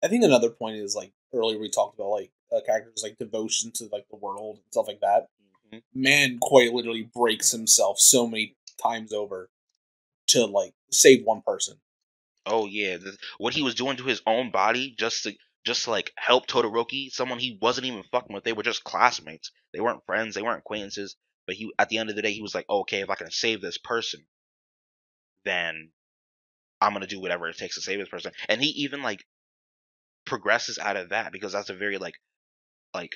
I 0.04 0.08
think 0.08 0.24
another 0.24 0.50
point 0.50 0.78
is 0.78 0.96
like 0.96 1.14
earlier 1.34 1.60
we 1.60 1.70
talked 1.70 1.96
about 1.96 2.10
like 2.10 2.32
uh, 2.56 2.62
characters 2.66 3.04
like 3.04 3.18
devotion 3.18 3.72
to 3.76 3.90
like 3.92 4.06
the 4.10 4.18
world 4.18 4.58
and 4.58 4.66
stuff 4.72 4.88
like 4.88 5.02
that. 5.02 5.28
Mm-hmm. 5.74 6.02
Man 6.02 6.38
quite 6.42 6.74
literally 6.74 7.10
breaks 7.14 7.52
himself 7.52 8.00
so 8.00 8.28
many 8.28 8.56
times 8.82 9.14
over 9.14 9.50
to 10.28 10.46
like 10.46 10.74
save 10.92 11.24
one 11.26 11.42
person. 11.42 11.78
Oh 12.46 12.66
yeah, 12.66 12.98
what 13.38 13.54
he 13.54 13.62
was 13.62 13.76
doing 13.76 13.98
to 13.98 14.04
his 14.04 14.22
own 14.26 14.52
body 14.52 14.96
just 14.98 15.24
to 15.24 15.34
just 15.66 15.84
to, 15.84 15.92
like 15.92 16.12
help 16.18 16.48
Todoroki, 16.48 17.12
someone 17.12 17.38
he 17.38 17.58
wasn't 17.62 17.88
even 17.88 18.04
fucking 18.12 18.34
with. 18.34 18.44
They 18.44 18.54
were 18.54 18.64
just 18.64 18.84
classmates. 18.84 19.52
They 19.74 19.82
weren't 19.82 20.06
friends. 20.06 20.36
They 20.36 20.42
weren't 20.42 20.60
acquaintances. 20.60 21.16
But 21.50 21.56
he, 21.56 21.72
at 21.80 21.90
the 21.90 21.98
end 21.98 22.12
of 22.12 22.16
the 22.16 22.22
day, 22.22 22.32
he 22.32 22.44
was 22.44 22.54
like, 22.54 22.68
oh, 22.70 22.82
okay, 22.82 23.00
if 23.00 23.10
I 23.10 23.16
can 23.16 23.32
save 23.32 23.60
this 23.60 23.80
person, 23.80 24.24
then 25.46 25.90
I'm 26.80 26.94
gonna 26.94 27.08
do 27.08 27.20
whatever 27.20 27.50
it 27.50 27.58
takes 27.58 27.74
to 27.74 27.82
save 27.82 27.98
this 27.98 28.08
person. 28.08 28.34
And 28.48 28.62
he 28.62 28.68
even 28.84 29.02
like 29.02 29.26
progresses 30.26 30.78
out 30.78 30.96
of 30.96 31.10
that 31.10 31.32
because 31.32 31.54
that's 31.54 31.72
a 31.72 31.76
very 31.76 31.98
like 31.98 32.14
like 32.94 33.14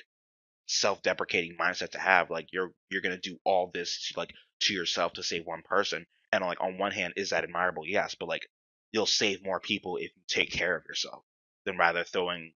self-deprecating 0.66 1.56
mindset 1.60 1.90
to 1.90 2.00
have 2.00 2.28
like 2.28 2.48
you're 2.52 2.72
you're 2.90 3.02
going 3.02 3.14
to 3.14 3.30
do 3.30 3.38
all 3.44 3.70
this 3.72 4.08
to, 4.08 4.18
like 4.18 4.32
to 4.62 4.74
yourself 4.74 5.12
to 5.12 5.22
save 5.22 5.46
one 5.46 5.62
person. 5.64 6.04
And 6.32 6.42
like 6.44 6.60
on 6.60 6.76
one 6.76 6.90
hand 6.90 7.12
is 7.16 7.30
that 7.30 7.44
admirable? 7.44 7.86
Yes 7.86 8.16
but 8.18 8.28
like 8.28 8.42
you'll 8.90 9.06
save 9.06 9.44
more 9.44 9.60
people 9.60 9.96
if 9.98 10.10
you 10.16 10.22
take 10.26 10.50
care 10.50 10.76
of 10.76 10.82
yourself 10.88 11.22
than 11.66 11.78
rather 11.78 12.02
throwing 12.02 12.52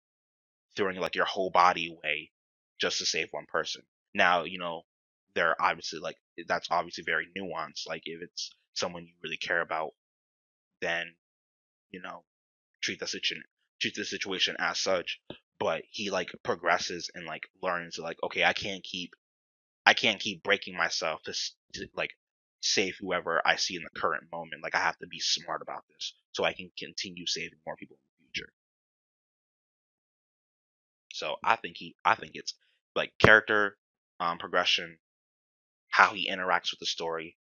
throwing 0.77 0.99
like 1.01 1.17
your 1.17 1.25
whole 1.25 1.51
body 1.51 1.89
away 1.89 2.31
just 2.81 2.99
to 3.01 3.07
save 3.07 3.27
one 3.33 3.47
person. 3.49 3.83
Now 4.15 4.45
you 4.45 4.59
know 4.61 4.83
they're 5.35 5.61
obviously 5.61 6.01
like 6.01 6.17
that's 6.47 6.69
obviously 6.71 7.05
very 7.05 7.27
nuanced 7.37 7.89
like 7.89 8.03
if 8.05 8.23
it's 8.23 8.51
someone 8.75 9.05
you 9.05 9.13
really 9.23 9.37
care 9.37 9.61
about 9.61 9.91
then 10.81 11.15
you 11.91 12.01
know 12.03 12.23
treat 12.83 13.01
the 13.01 13.07
situation 13.07 13.43
treat 13.81 13.95
the 13.95 14.05
situation 14.05 14.57
as 14.59 14.79
such 14.79 15.21
but 15.59 15.83
he 15.91 16.11
like 16.11 16.31
progresses 16.43 17.11
and 17.15 17.27
like 17.27 17.43
learns 17.63 17.99
like 17.99 18.17
okay 18.23 18.45
i 18.45 18.53
can't 18.53 18.83
keep 18.85 19.15
i 19.87 19.95
can't 19.95 20.21
keep 20.21 20.43
breaking 20.43 20.77
myself 20.77 21.23
to, 21.23 21.33
to 21.73 21.87
like 21.95 22.11
save 22.63 22.97
whoever 23.01 23.43
i 23.47 23.57
see 23.57 23.77
in 23.77 23.83
the 23.83 24.01
current 24.01 24.25
moment 24.33 24.63
like 24.63 24.75
i 24.75 24.79
have 24.79 24.99
to 24.99 25.07
be 25.07 25.21
smart 25.21 25.63
about 25.63 25.85
this 25.93 26.15
so 26.33 26.45
i 26.45 26.53
can 26.53 26.71
continue 26.79 27.27
saving 27.27 27.59
more 27.67 27.77
people 27.77 27.97
in 27.97 28.01
the 28.09 28.33
future. 28.33 28.53
So 31.13 31.37
i 31.45 31.57
think 31.57 31.77
he 31.77 31.95
i 32.05 32.15
think 32.15 32.33
it's 32.35 32.55
like 32.97 33.13
character 33.19 33.77
um 34.21 34.39
progression 34.39 34.99
how 35.95 36.13
he 36.13 36.29
interacts 36.29 36.73
with 36.73 36.81
the 36.81 36.87
story 36.87 37.37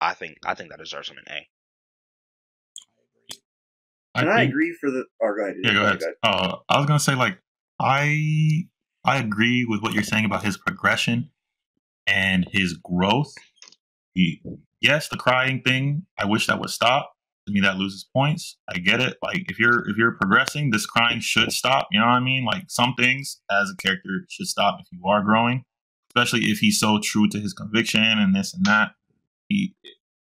i 0.00 0.14
think 0.14 0.38
i 0.46 0.54
think 0.54 0.70
that 0.70 0.78
deserves 0.78 1.10
him 1.10 1.18
an 1.18 1.32
a 1.32 1.48
and 4.14 4.30
I, 4.30 4.40
I 4.40 4.42
agree 4.42 4.76
for 4.80 4.90
the. 4.90 5.04
Or 5.20 5.32
oh, 5.32 5.36
go 5.36 5.42
ahead. 5.42 5.56
Yeah, 5.62 5.72
go, 5.72 5.78
go 5.80 5.86
ahead. 5.86 6.02
ahead. 6.02 6.14
Uh, 6.22 6.56
I 6.68 6.78
was 6.78 6.86
gonna 6.86 7.00
say 7.00 7.14
like 7.14 7.38
I 7.80 8.68
I 9.04 9.18
agree 9.18 9.64
with 9.64 9.82
what 9.82 9.92
you're 9.92 10.02
saying 10.02 10.24
about 10.24 10.44
his 10.44 10.56
progression 10.56 11.30
and 12.06 12.46
his 12.52 12.74
growth. 12.74 13.32
He, 14.14 14.40
yes, 14.80 15.08
the 15.08 15.16
crying 15.16 15.62
thing. 15.62 16.06
I 16.18 16.26
wish 16.26 16.46
that 16.46 16.60
would 16.60 16.70
stop. 16.70 17.10
To 17.46 17.52
me, 17.52 17.60
that 17.60 17.76
loses 17.76 18.08
points. 18.14 18.56
I 18.70 18.78
get 18.78 19.00
it. 19.00 19.18
Like 19.22 19.50
if 19.50 19.58
you're 19.58 19.88
if 19.90 19.96
you're 19.96 20.16
progressing, 20.16 20.70
this 20.70 20.86
crying 20.86 21.20
should 21.20 21.52
stop. 21.52 21.88
You 21.90 22.00
know 22.00 22.06
what 22.06 22.12
I 22.12 22.20
mean? 22.20 22.44
Like 22.44 22.64
some 22.68 22.94
things 22.96 23.40
as 23.50 23.70
a 23.70 23.76
character 23.76 24.24
should 24.30 24.46
stop 24.46 24.78
if 24.80 24.86
you 24.92 25.06
are 25.06 25.22
growing, 25.22 25.64
especially 26.14 26.50
if 26.50 26.58
he's 26.58 26.78
so 26.78 26.98
true 27.02 27.28
to 27.28 27.40
his 27.40 27.52
conviction 27.52 28.02
and 28.02 28.34
this 28.34 28.54
and 28.54 28.64
that. 28.66 28.92
He 29.48 29.74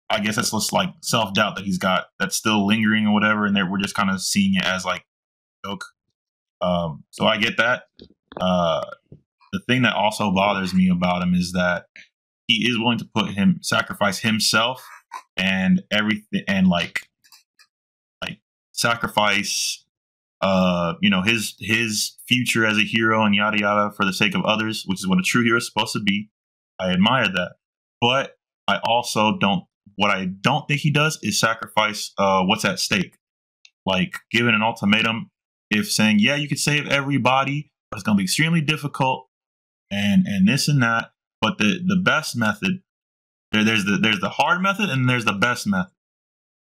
I 0.10 0.20
guess 0.20 0.36
that's 0.38 0.52
just 0.52 0.74
like 0.74 0.90
self 1.02 1.34
doubt 1.34 1.56
that 1.56 1.66
he's 1.66 1.78
got 1.78 2.08
that's 2.20 2.36
still 2.36 2.66
lingering 2.66 3.08
or 3.08 3.14
whatever, 3.14 3.46
and 3.46 3.56
we're 3.70 3.78
just 3.78 3.96
kind 3.96 4.10
of 4.10 4.22
seeing 4.22 4.56
it 4.56 4.66
as 4.66 4.86
like 4.86 5.06
joke. 5.66 5.86
Um, 6.62 7.04
so 7.12 7.26
I 7.26 7.38
get 7.38 7.58
that. 7.58 7.84
Uh, 8.40 8.84
the 9.54 9.60
thing 9.68 9.84
that 9.84 9.96
also 9.96 10.32
bothers 10.32 10.74
me 10.74 10.90
about 10.90 11.22
him 11.22 11.34
is 11.34 11.52
that 11.54 11.86
he 12.48 12.68
is 12.70 12.80
willing 12.80 12.98
to 13.00 13.10
put 13.14 13.32
him 13.32 13.60
sacrifice 13.62 14.20
himself 14.20 14.86
and 15.36 15.84
everything 15.92 16.44
and 16.48 16.68
like 16.68 17.02
like 18.22 18.40
sacrifice 18.72 19.86
uh 20.42 20.94
you 21.02 21.10
know 21.10 21.22
his 21.22 21.56
his 21.60 22.16
future 22.28 22.66
as 22.66 22.78
a 22.78 22.84
hero 22.84 23.24
and 23.24 23.36
yada 23.36 23.58
yada 23.60 23.92
for 23.96 24.06
the 24.06 24.14
sake 24.14 24.36
of 24.36 24.46
others 24.46 24.84
which 24.86 25.00
is 25.00 25.08
what 25.08 25.20
a 25.20 25.24
true 25.24 25.44
hero 25.44 25.58
is 25.58 25.66
supposed 25.66 25.94
to 25.94 26.00
be 26.00 26.30
i 26.80 26.92
admire 26.92 27.28
that 27.28 27.54
but 28.00 28.34
i 28.68 28.80
also 28.84 29.38
don't 29.40 29.64
what 29.98 30.12
I 30.12 30.26
don't 30.26 30.68
think 30.68 30.82
he 30.82 30.92
does 30.92 31.20
is 31.22 31.40
sacrifice 31.40 32.14
uh, 32.18 32.44
what's 32.44 32.64
at 32.64 32.80
stake. 32.80 33.18
Like 33.86 34.18
giving 34.32 34.54
an 34.54 34.62
ultimatum, 34.62 35.30
if 35.72 35.92
saying, 35.92 36.20
yeah, 36.20 36.36
you 36.36 36.48
could 36.48 36.60
save 36.60 36.88
everybody, 36.88 37.72
but 37.90 37.98
it's 37.98 38.04
going 38.04 38.18
to 38.18 38.20
be 38.20 38.26
extremely 38.26 38.62
difficult 38.62 39.28
and 39.90 40.26
and 40.28 40.48
this 40.48 40.68
and 40.68 40.82
that. 40.84 41.12
But 41.42 41.58
the 41.58 41.80
the 41.86 42.02
best 42.04 42.36
method, 42.36 42.82
there, 43.52 43.64
there's 43.64 43.86
the 43.86 43.98
there's 43.98 44.20
the 44.20 44.30
hard 44.30 44.62
method 44.62 44.90
and 44.90 45.10
there's 45.10 45.26
the 45.26 45.34
best 45.34 45.66
method. 45.68 45.92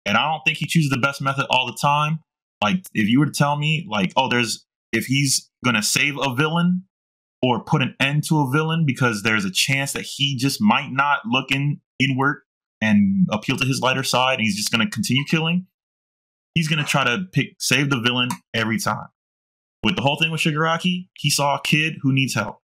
And 0.05 0.17
I 0.17 0.31
don't 0.31 0.41
think 0.45 0.59
he 0.59 0.67
chooses 0.67 0.91
the 0.91 0.99
best 0.99 1.21
method 1.21 1.47
all 1.49 1.65
the 1.65 1.77
time. 1.81 2.19
Like 2.61 2.85
if 2.93 3.07
you 3.07 3.19
were 3.19 3.25
to 3.25 3.31
tell 3.31 3.57
me, 3.57 3.85
like, 3.89 4.11
oh, 4.15 4.29
there's 4.29 4.65
if 4.91 5.05
he's 5.05 5.49
gonna 5.63 5.83
save 5.83 6.17
a 6.17 6.33
villain 6.33 6.83
or 7.41 7.63
put 7.63 7.81
an 7.81 7.95
end 7.99 8.23
to 8.29 8.39
a 8.39 8.51
villain 8.51 8.85
because 8.85 9.23
there's 9.23 9.45
a 9.45 9.51
chance 9.51 9.93
that 9.93 10.03
he 10.03 10.35
just 10.37 10.61
might 10.61 10.91
not 10.91 11.19
look 11.25 11.51
in 11.51 11.79
inward 11.99 12.41
and 12.81 13.27
appeal 13.31 13.57
to 13.57 13.65
his 13.65 13.81
lighter 13.81 14.03
side 14.03 14.35
and 14.35 14.43
he's 14.43 14.56
just 14.56 14.71
to 14.83 14.89
continue 14.89 15.23
killing, 15.29 15.67
he's 16.53 16.67
to 16.83 16.89
try 16.89 17.03
to 17.03 17.25
pick 17.31 17.56
save 17.60 17.89
the 17.89 17.99
villain 17.99 18.29
every 18.53 18.79
time. 18.79 19.08
With 19.83 19.95
the 19.95 20.01
whole 20.01 20.17
thing 20.17 20.31
with 20.31 20.41
Shigaraki, 20.41 21.10
he 21.13 21.29
saw 21.29 21.56
a 21.56 21.62
kid 21.62 21.97
who 22.01 22.12
needs 22.12 22.33
help. 22.33 22.60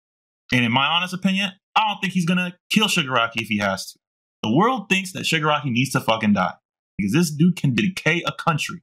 And 0.53 0.65
in 0.65 0.73
my 0.73 0.87
honest 0.87 1.13
opinion, 1.13 1.53
I 1.77 1.89
don't 1.89 2.01
think 2.01 2.15
he's 2.15 2.27
to 2.39 2.55
kill 2.71 2.87
Shigaraki 2.87 3.43
if 3.43 3.49
he 3.49 3.59
has 3.59 3.93
to. 3.93 3.99
The 4.43 4.55
world 4.55 4.89
thinks 4.89 5.13
that 5.13 5.25
Shigaraki 5.25 5.67
needs 5.71 5.91
to 5.91 6.01
fucking 6.01 6.33
die 6.33 6.55
because 6.97 7.13
this 7.13 7.31
dude 7.31 7.57
can 7.57 7.75
decay 7.75 8.23
a 8.27 8.33
country. 8.33 8.83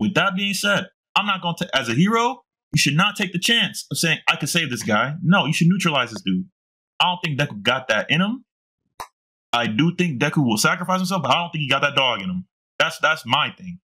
With 0.00 0.14
that 0.14 0.34
being 0.34 0.54
said, 0.54 0.86
I'm 1.14 1.26
not 1.26 1.42
going 1.42 1.56
to, 1.58 1.76
as 1.76 1.88
a 1.88 1.94
hero, 1.94 2.42
you 2.72 2.78
should 2.78 2.96
not 2.96 3.16
take 3.16 3.32
the 3.32 3.38
chance 3.38 3.86
of 3.90 3.98
saying, 3.98 4.18
I 4.28 4.36
could 4.36 4.48
save 4.48 4.70
this 4.70 4.82
guy. 4.82 5.14
No, 5.22 5.44
you 5.44 5.52
should 5.52 5.68
neutralize 5.68 6.10
this 6.10 6.22
dude. 6.22 6.46
I 6.98 7.04
don't 7.04 7.20
think 7.22 7.38
Deku 7.38 7.62
got 7.62 7.88
that 7.88 8.10
in 8.10 8.20
him. 8.20 8.44
I 9.52 9.66
do 9.66 9.94
think 9.94 10.20
Deku 10.20 10.44
will 10.44 10.56
sacrifice 10.56 11.00
himself, 11.00 11.22
but 11.22 11.30
I 11.30 11.34
don't 11.34 11.50
think 11.50 11.62
he 11.62 11.68
got 11.68 11.82
that 11.82 11.96
dog 11.96 12.22
in 12.22 12.30
him. 12.30 12.46
That's 12.78 12.98
that's 13.00 13.26
my 13.26 13.50
thing. 13.50 13.80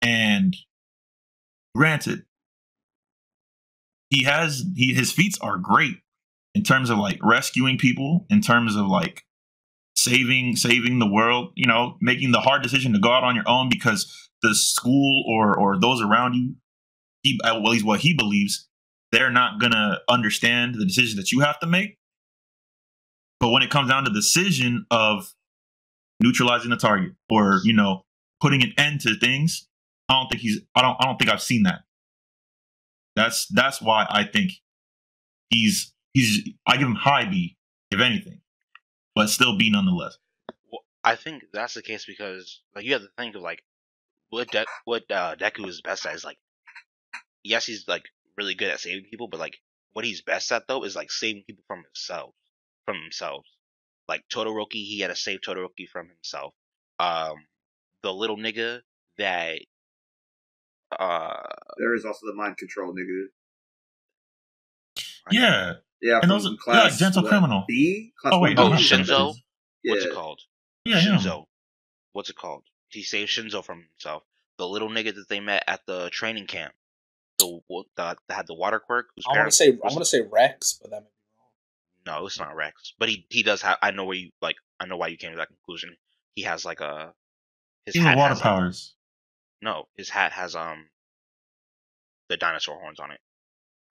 And 0.00 0.56
granted, 1.74 2.24
he 4.10 4.24
has 4.24 4.64
he 4.74 4.94
his 4.94 5.12
feats 5.12 5.38
are 5.40 5.58
great 5.58 5.96
in 6.54 6.62
terms 6.62 6.88
of 6.88 6.98
like 6.98 7.18
rescuing 7.22 7.76
people, 7.76 8.26
in 8.30 8.40
terms 8.40 8.74
of 8.74 8.86
like 8.86 9.24
saving 9.94 10.56
saving 10.56 10.98
the 10.98 11.10
world, 11.10 11.52
you 11.56 11.66
know, 11.66 11.98
making 12.00 12.32
the 12.32 12.40
hard 12.40 12.62
decision 12.62 12.94
to 12.94 12.98
go 12.98 13.12
out 13.12 13.24
on 13.24 13.34
your 13.34 13.48
own 13.48 13.68
because 13.68 14.25
the 14.42 14.54
school 14.54 15.24
or 15.28 15.58
or 15.58 15.78
those 15.78 16.02
around 16.02 16.34
you, 16.34 16.56
he 17.22 17.38
at 17.44 17.60
least 17.60 17.84
what 17.84 18.00
he 18.00 18.14
believes, 18.14 18.68
they're 19.12 19.30
not 19.30 19.60
gonna 19.60 19.98
understand 20.08 20.74
the 20.74 20.84
decision 20.84 21.16
that 21.16 21.32
you 21.32 21.40
have 21.40 21.58
to 21.60 21.66
make. 21.66 21.98
But 23.40 23.50
when 23.50 23.62
it 23.62 23.70
comes 23.70 23.90
down 23.90 24.04
to 24.04 24.10
the 24.10 24.18
decision 24.18 24.86
of 24.90 25.34
neutralizing 26.20 26.70
the 26.70 26.76
target 26.76 27.12
or 27.30 27.60
you 27.64 27.72
know 27.72 28.04
putting 28.40 28.62
an 28.62 28.72
end 28.78 29.00
to 29.02 29.18
things. 29.18 29.68
I 30.08 30.14
don't 30.14 30.28
think 30.28 30.40
he's. 30.42 30.60
I 30.74 30.82
don't. 30.82 30.96
I 31.00 31.06
don't 31.06 31.18
think 31.18 31.30
I've 31.30 31.42
seen 31.42 31.64
that. 31.64 31.80
That's 33.14 33.46
that's 33.48 33.80
why 33.80 34.06
I 34.08 34.24
think 34.24 34.52
he's 35.50 35.92
he's. 36.12 36.48
I 36.66 36.76
give 36.76 36.86
him 36.86 36.94
high 36.94 37.24
B 37.24 37.56
if 37.90 38.00
anything, 38.00 38.40
but 39.14 39.28
still 39.28 39.56
B 39.56 39.70
nonetheless. 39.70 40.18
Well, 40.70 40.82
I 41.02 41.16
think 41.16 41.44
that's 41.52 41.74
the 41.74 41.82
case 41.82 42.04
because 42.06 42.62
like 42.74 42.84
you 42.84 42.92
have 42.92 43.02
to 43.02 43.08
think 43.18 43.34
of 43.34 43.42
like 43.42 43.62
what 44.36 44.50
De- 44.50 44.66
what 44.84 45.02
uh, 45.10 45.34
Deku 45.36 45.66
is 45.66 45.80
best 45.80 46.06
at 46.06 46.14
is 46.14 46.24
like 46.24 46.38
yes 47.42 47.64
he's 47.66 47.86
like 47.88 48.02
really 48.36 48.54
good 48.54 48.68
at 48.70 48.80
saving 48.80 49.06
people, 49.10 49.28
but 49.28 49.40
like 49.40 49.56
what 49.94 50.04
he's 50.04 50.22
best 50.22 50.52
at 50.52 50.64
though 50.68 50.84
is 50.84 50.94
like 50.94 51.10
saving 51.10 51.42
people 51.46 51.64
from 51.66 51.82
himself 51.84 52.34
from 52.84 52.96
himself. 53.02 53.44
Like 54.08 54.22
Todoroki, 54.32 54.84
he 54.84 55.00
had 55.00 55.08
to 55.08 55.16
save 55.16 55.40
Todoroki 55.40 55.88
from 55.90 56.08
himself. 56.08 56.54
Um, 56.98 57.36
the 58.02 58.12
little 58.12 58.36
nigga 58.36 58.80
that 59.18 59.58
uh 60.98 61.42
There 61.78 61.94
is 61.94 62.04
also 62.04 62.26
the 62.26 62.34
mind 62.34 62.56
control 62.58 62.94
nigga. 62.94 63.26
Yeah, 65.30 65.74
Yeah, 66.00 66.20
and 66.22 66.30
those 66.30 66.44
those 66.44 66.52
yeah, 66.52 66.62
class 66.64 66.98
gentle 66.98 67.22
what, 67.22 67.30
criminal. 67.30 67.64
B. 67.66 68.12
Class 68.20 68.34
Oh 68.34 68.38
wait, 68.40 68.56
one 68.56 68.66
Oh, 68.66 68.70
no, 68.70 68.76
Shinso? 68.76 69.04
Shinso. 69.04 69.34
what's 69.84 70.04
Yeah. 70.04 70.10
it 70.10 70.14
called? 70.14 70.40
Yeah, 70.84 70.98
yeah. 71.00 71.16
Shinso. 71.18 71.44
What's 72.12 72.30
it 72.30 72.36
called? 72.36 72.62
He 72.88 73.02
saved 73.02 73.30
Shinso 73.30 73.64
from 73.64 73.84
himself. 73.90 74.22
The 74.58 74.66
little 74.66 74.88
nigga 74.88 75.14
that 75.14 75.28
they 75.28 75.40
met 75.40 75.64
at 75.66 75.80
the 75.86 76.08
training 76.10 76.46
camp. 76.46 76.72
The 77.38 77.60
what 77.66 77.86
the, 77.96 78.16
that 78.28 78.34
had 78.34 78.46
the 78.46 78.54
water 78.54 78.78
quirk. 78.80 79.08
Whose 79.16 79.24
I 79.26 79.30
want 79.30 79.34
to 79.34 79.38
parents 79.40 79.56
say 79.58 79.66
I 79.68 79.70
was- 79.82 79.92
want 79.94 79.98
to 80.02 80.04
say 80.06 80.22
Rex, 80.22 80.78
but 80.80 80.90
that 80.90 81.02
may 81.02 81.08
be 81.08 82.08
wrong. 82.08 82.20
No, 82.20 82.26
it's 82.26 82.38
not 82.38 82.54
Rex. 82.56 82.94
But 82.98 83.08
he 83.10 83.26
he 83.28 83.42
does 83.42 83.60
have. 83.62 83.76
I 83.82 83.90
know 83.90 84.04
where 84.04 84.16
you 84.16 84.30
like. 84.40 84.56
I 84.80 84.86
know 84.86 84.96
why 84.96 85.08
you 85.08 85.16
came 85.18 85.32
to 85.32 85.36
that 85.38 85.48
conclusion. 85.48 85.96
He 86.34 86.42
has 86.42 86.64
like 86.64 86.80
a. 86.80 87.12
His 87.84 87.94
He 87.94 88.00
has 88.00 88.08
hat 88.10 88.16
water 88.18 88.34
has, 88.34 88.40
powers. 88.40 88.94
No, 89.60 89.88
his 89.96 90.08
hat 90.08 90.32
has 90.32 90.56
um. 90.56 90.86
The 92.28 92.36
dinosaur 92.36 92.78
horns 92.80 92.98
on 92.98 93.10
it. 93.12 93.20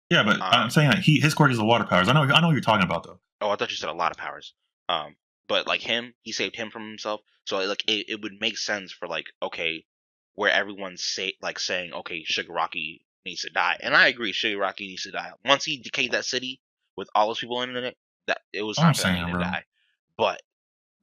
Yeah, 0.10 0.24
but 0.24 0.36
Um, 0.36 0.42
I'm 0.42 0.70
saying 0.70 0.90
that 0.90 1.00
he 1.00 1.20
his 1.20 1.34
quirk 1.34 1.52
is 1.52 1.58
the 1.58 1.66
water 1.66 1.84
powers. 1.86 2.08
I 2.10 2.14
know. 2.14 2.24
I 2.24 2.42
know 2.42 2.48
what 2.48 2.54
you're 2.54 2.62
talking 2.62 2.84
about 2.84 3.04
though. 3.04 3.20
Oh, 3.42 3.50
I 3.52 3.56
thought 3.56 3.70
you 3.72 3.78
said 3.78 3.90
a 3.90 3.94
lot 3.94 4.12
of 4.12 4.18
powers. 4.18 4.54
Um, 4.90 5.16
but 5.50 5.68
like 5.68 5.82
him, 5.82 6.14
he 6.22 6.32
saved 6.32 6.56
him 6.56 6.72
from 6.72 6.88
himself. 6.88 7.22
So 7.46 7.58
like 7.58 7.84
it, 7.90 8.06
it 8.08 8.22
would 8.22 8.40
make 8.40 8.58
sense 8.58 8.94
for 8.94 9.10
like 9.10 9.26
okay, 9.44 9.84
where 10.36 10.52
everyone's 10.52 11.04
say 11.04 11.34
like 11.42 11.60
saying 11.60 11.92
okay, 11.94 12.24
Shigaraki 12.24 13.02
needs 13.26 13.42
to 13.42 13.50
die, 13.50 13.78
and 13.82 13.96
I 13.96 14.08
agree, 14.08 14.32
Shigaraki 14.32 14.88
needs 14.88 15.04
to 15.04 15.12
die. 15.12 15.32
Once 15.44 15.66
he 15.66 15.82
decayed 15.82 16.14
that 16.14 16.26
city 16.26 16.62
with 16.96 17.10
all 17.16 17.28
those 17.28 17.40
people 17.40 17.62
in 17.64 17.76
it, 17.76 17.98
that 18.28 18.40
it 18.54 18.62
was 18.62 18.80
I'm 18.80 18.94
time 18.94 18.96
for 18.96 19.32
nigga 19.32 19.34
to 19.34 19.40
die. 19.44 19.64
But 20.18 20.42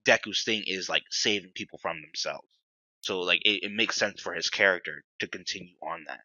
Deku's 0.06 0.44
thing 0.44 0.62
is 0.66 0.88
like 0.88 1.02
saving 1.10 1.50
people 1.54 1.78
from 1.82 2.00
themselves. 2.00 2.48
So 3.00 3.20
like 3.20 3.42
it, 3.44 3.64
it 3.64 3.72
makes 3.72 3.96
sense 3.96 4.20
for 4.20 4.34
his 4.34 4.50
character 4.50 5.04
to 5.20 5.26
continue 5.26 5.74
on 5.82 6.04
that. 6.08 6.20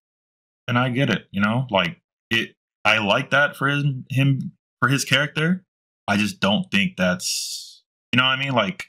and 0.67 0.77
I 0.77 0.89
get 0.89 1.09
it. 1.09 1.27
You 1.31 1.41
know, 1.41 1.67
like 1.71 2.01
it. 2.29 2.55
I 2.85 2.99
like 2.99 3.31
that 3.31 3.55
for 3.55 3.67
his, 3.67 3.83
him 4.09 4.53
for 4.79 4.89
his 4.89 5.05
character. 5.05 5.65
I 6.07 6.17
just 6.17 6.39
don't 6.39 6.65
think 6.71 6.97
that's 6.97 7.70
you 8.13 8.17
know 8.17 8.23
what 8.23 8.37
I 8.37 8.39
mean. 8.39 8.53
Like 8.53 8.85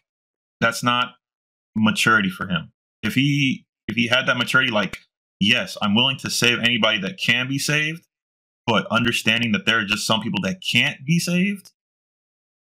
that's 0.61 0.83
not 0.83 1.15
maturity 1.75 2.31
for 2.31 2.49
him. 2.49 2.73
If 3.03 3.15
he 3.15 3.67
if 3.89 3.97
he 3.97 4.09
had 4.09 4.27
that 4.27 4.37
maturity, 4.37 4.71
like 4.71 4.99
yes, 5.41 5.77
I'm 5.83 5.95
willing 5.95 6.19
to 6.19 6.31
save 6.31 6.59
anybody 6.59 7.01
that 7.01 7.19
can 7.19 7.49
be 7.49 7.59
saved, 7.59 8.07
but 8.67 8.87
understanding 8.91 9.53
that 9.53 9.67
there 9.67 9.79
are 9.79 9.85
just 9.85 10.07
some 10.07 10.21
people 10.21 10.41
that 10.43 10.63
can't 10.67 11.05
be 11.07 11.19
saved, 11.19 11.73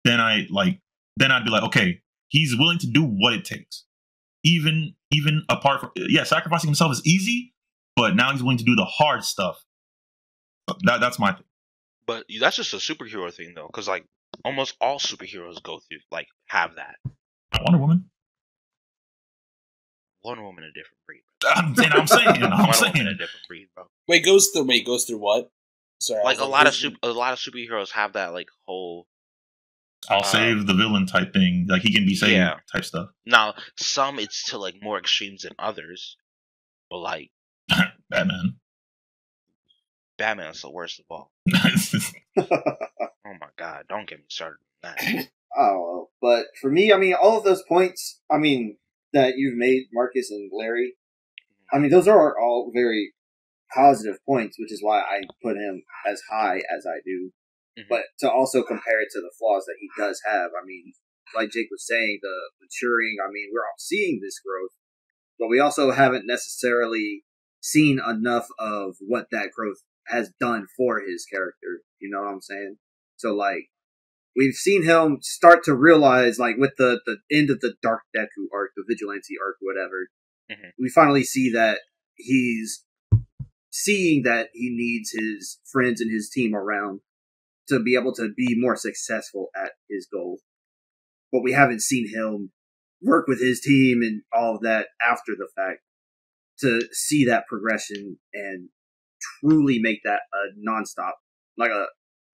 then 0.04 0.20
I 0.20 0.48
like 0.50 0.80
then 1.16 1.32
I'd 1.32 1.46
be 1.46 1.50
like, 1.52 1.64
okay, 1.64 2.02
he's 2.30 2.56
willing 2.58 2.80
to 2.80 2.88
do 2.88 3.04
what 3.04 3.34
it 3.34 3.46
takes. 3.46 3.86
Even 4.44 4.96
even 5.12 5.44
apart 5.50 5.82
from 5.82 5.92
yeah, 5.96 6.24
sacrificing 6.24 6.68
himself 6.68 6.92
is 6.92 7.06
easy, 7.06 7.54
but 7.96 8.16
now 8.16 8.32
he's 8.32 8.44
willing 8.44 8.58
to 8.60 8.64
do 8.64 8.76
the 8.76 8.86
hard 8.86 9.24
stuff. 9.24 9.64
That 10.84 11.00
that's 11.00 11.20
my 11.20 11.32
thing. 11.32 11.44
But 12.06 12.26
that's 12.40 12.56
just 12.56 12.74
a 12.74 12.78
superhero 12.78 13.34
thing 13.34 13.54
though, 13.56 13.68
because 13.68 13.88
like 13.88 14.06
almost 14.46 14.76
all 14.82 15.00
superheroes 15.00 15.62
go 15.62 15.80
through 15.80 16.00
like 16.12 16.28
have 16.48 16.76
that. 16.76 16.96
Wonder 17.62 17.80
Woman. 17.80 18.10
Wonder 20.24 20.44
Woman 20.44 20.64
a 20.64 20.72
different 20.72 20.98
breed. 21.06 21.22
I'm, 21.46 21.76
saying, 21.76 21.92
I'm 21.94 22.08
saying, 22.08 22.28
I'm 22.44 22.68
Wonder 22.68 22.86
Woman 23.00 23.08
a 23.08 23.14
different 23.14 23.48
breed, 23.48 23.68
bro. 23.76 23.86
Wait, 24.08 24.26
goes 24.26 24.50
through 24.50 24.66
wait 24.66 24.86
goes 24.86 25.06
through 25.06 25.20
what? 25.20 25.50
Sorry, 26.00 26.24
Like 26.24 26.40
a 26.40 26.46
lot 26.46 26.68
of 26.68 26.76
super, 26.76 26.98
a 27.04 27.10
lot 27.10 27.34
of 27.34 27.40
superheroes 27.40 27.92
have 27.92 28.14
that 28.14 28.34
like 28.34 28.48
whole. 28.66 29.08
I'll 30.10 30.20
Um, 30.20 30.24
save 30.26 30.68
the 30.68 30.74
villain 30.76 31.06
type 31.08 31.34
thing. 31.34 31.66
Like 31.68 31.82
he 31.82 31.92
can 31.94 32.06
be 32.06 32.16
saved 32.16 32.34
Yeah. 32.34 32.56
type 32.72 32.86
stuff. 32.86 33.10
Now 33.26 33.56
some 33.78 34.20
it's 34.20 34.44
to 34.52 34.58
like 34.60 34.76
more 34.82 35.00
extremes 35.00 35.42
than 35.42 35.54
others, 35.58 36.18
but 36.90 36.98
like 37.00 37.32
Batman. 38.10 38.58
Batman's 40.18 40.62
the 40.62 40.72
worst 40.72 41.00
of 41.00 41.06
all. 41.10 41.32
Don't 43.90 44.08
get 44.08 44.20
me 44.20 44.26
started 44.30 44.58
on 44.84 44.96
that. 44.98 45.28
Oh, 45.60 46.10
but 46.22 46.46
for 46.62 46.70
me, 46.70 46.94
I 46.94 46.98
mean, 46.98 47.16
all 47.16 47.40
of 47.40 47.44
those 47.44 47.64
points, 47.68 48.22
I 48.30 48.38
mean, 48.38 48.78
that 49.14 49.38
you've 49.38 49.58
made, 49.58 49.86
Marcus 49.92 50.30
and 50.30 50.52
Larry, 50.54 50.94
I 51.74 51.80
mean, 51.80 51.90
those 51.90 52.08
are 52.08 52.40
all 52.40 52.70
very 52.72 53.14
positive 53.74 54.18
points, 54.28 54.58
which 54.60 54.72
is 54.72 54.84
why 54.84 55.00
I 55.00 55.22
put 55.42 55.58
him 55.58 55.82
as 56.06 56.22
high 56.30 56.58
as 56.58 56.86
I 56.86 57.00
do. 57.04 57.32
Mhm. 57.80 57.88
But 57.90 58.04
to 58.20 58.32
also 58.32 58.62
compare 58.62 59.02
it 59.02 59.10
to 59.14 59.22
the 59.22 59.34
flaws 59.40 59.66
that 59.66 59.78
he 59.80 59.90
does 59.98 60.22
have, 60.28 60.52
I 60.54 60.64
mean, 60.64 60.94
like 61.34 61.50
Jake 61.50 61.70
was 61.72 61.88
saying, 61.88 62.20
the 62.22 62.52
maturing, 62.62 63.18
I 63.24 63.32
mean, 63.32 63.50
we're 63.52 63.66
all 63.66 63.80
seeing 63.80 64.20
this 64.22 64.40
growth, 64.40 64.76
but 65.40 65.48
we 65.48 65.60
also 65.60 65.92
haven't 65.92 66.28
necessarily 66.28 67.24
seen 67.62 68.00
enough 68.00 68.48
of 68.60 68.98
what 69.00 69.30
that 69.32 69.52
growth 69.52 69.82
has 70.08 70.32
done 70.40 70.68
for 70.78 71.02
his 71.02 71.26
character. 71.26 71.82
You 72.00 72.10
know 72.10 72.22
what 72.22 72.34
I'm 72.34 72.42
saying? 72.42 72.78
So, 73.18 73.34
like, 73.34 73.70
we've 74.38 74.54
seen 74.54 74.84
him 74.84 75.18
start 75.22 75.64
to 75.64 75.74
realize, 75.76 76.38
like, 76.38 76.56
with 76.58 76.74
the, 76.78 77.02
the 77.06 77.18
end 77.36 77.50
of 77.50 77.60
the 77.60 77.74
Dark 77.82 78.04
Deku 78.16 78.46
arc, 78.54 78.72
the 78.78 78.84
Vigilante 78.88 79.36
arc, 79.44 79.58
whatever, 79.60 80.10
Mhm. 80.50 80.72
we 80.80 80.90
finally 80.90 81.24
see 81.24 81.52
that 81.52 81.82
he's 82.16 82.86
seeing 83.72 84.24
that 84.24 84.50
he 84.54 84.70
needs 84.70 85.12
his 85.12 85.60
friends 85.70 86.00
and 86.00 86.12
his 86.12 86.30
team 86.30 86.56
around 86.56 87.02
to 87.68 87.82
be 87.82 87.96
able 87.96 88.14
to 88.14 88.30
be 88.34 88.56
more 88.58 88.76
successful 88.76 89.50
at 89.56 89.74
his 89.90 90.08
goal. 90.12 90.40
But 91.32 91.44
we 91.44 91.52
haven't 91.52 91.82
seen 91.82 92.08
him 92.08 92.52
work 93.02 93.28
with 93.28 93.42
his 93.42 93.60
team 93.60 94.02
and 94.02 94.24
all 94.32 94.56
of 94.56 94.62
that 94.62 94.88
after 95.02 95.34
the 95.38 95.50
fact 95.56 95.82
to 96.60 96.88
see 96.92 97.26
that 97.26 97.46
progression 97.48 98.20
and 98.34 98.70
truly 99.42 99.80
make 99.80 100.00
that 100.04 100.22
a 100.34 100.58
nonstop, 100.58 101.14
like 101.58 101.72
a, 101.72 101.88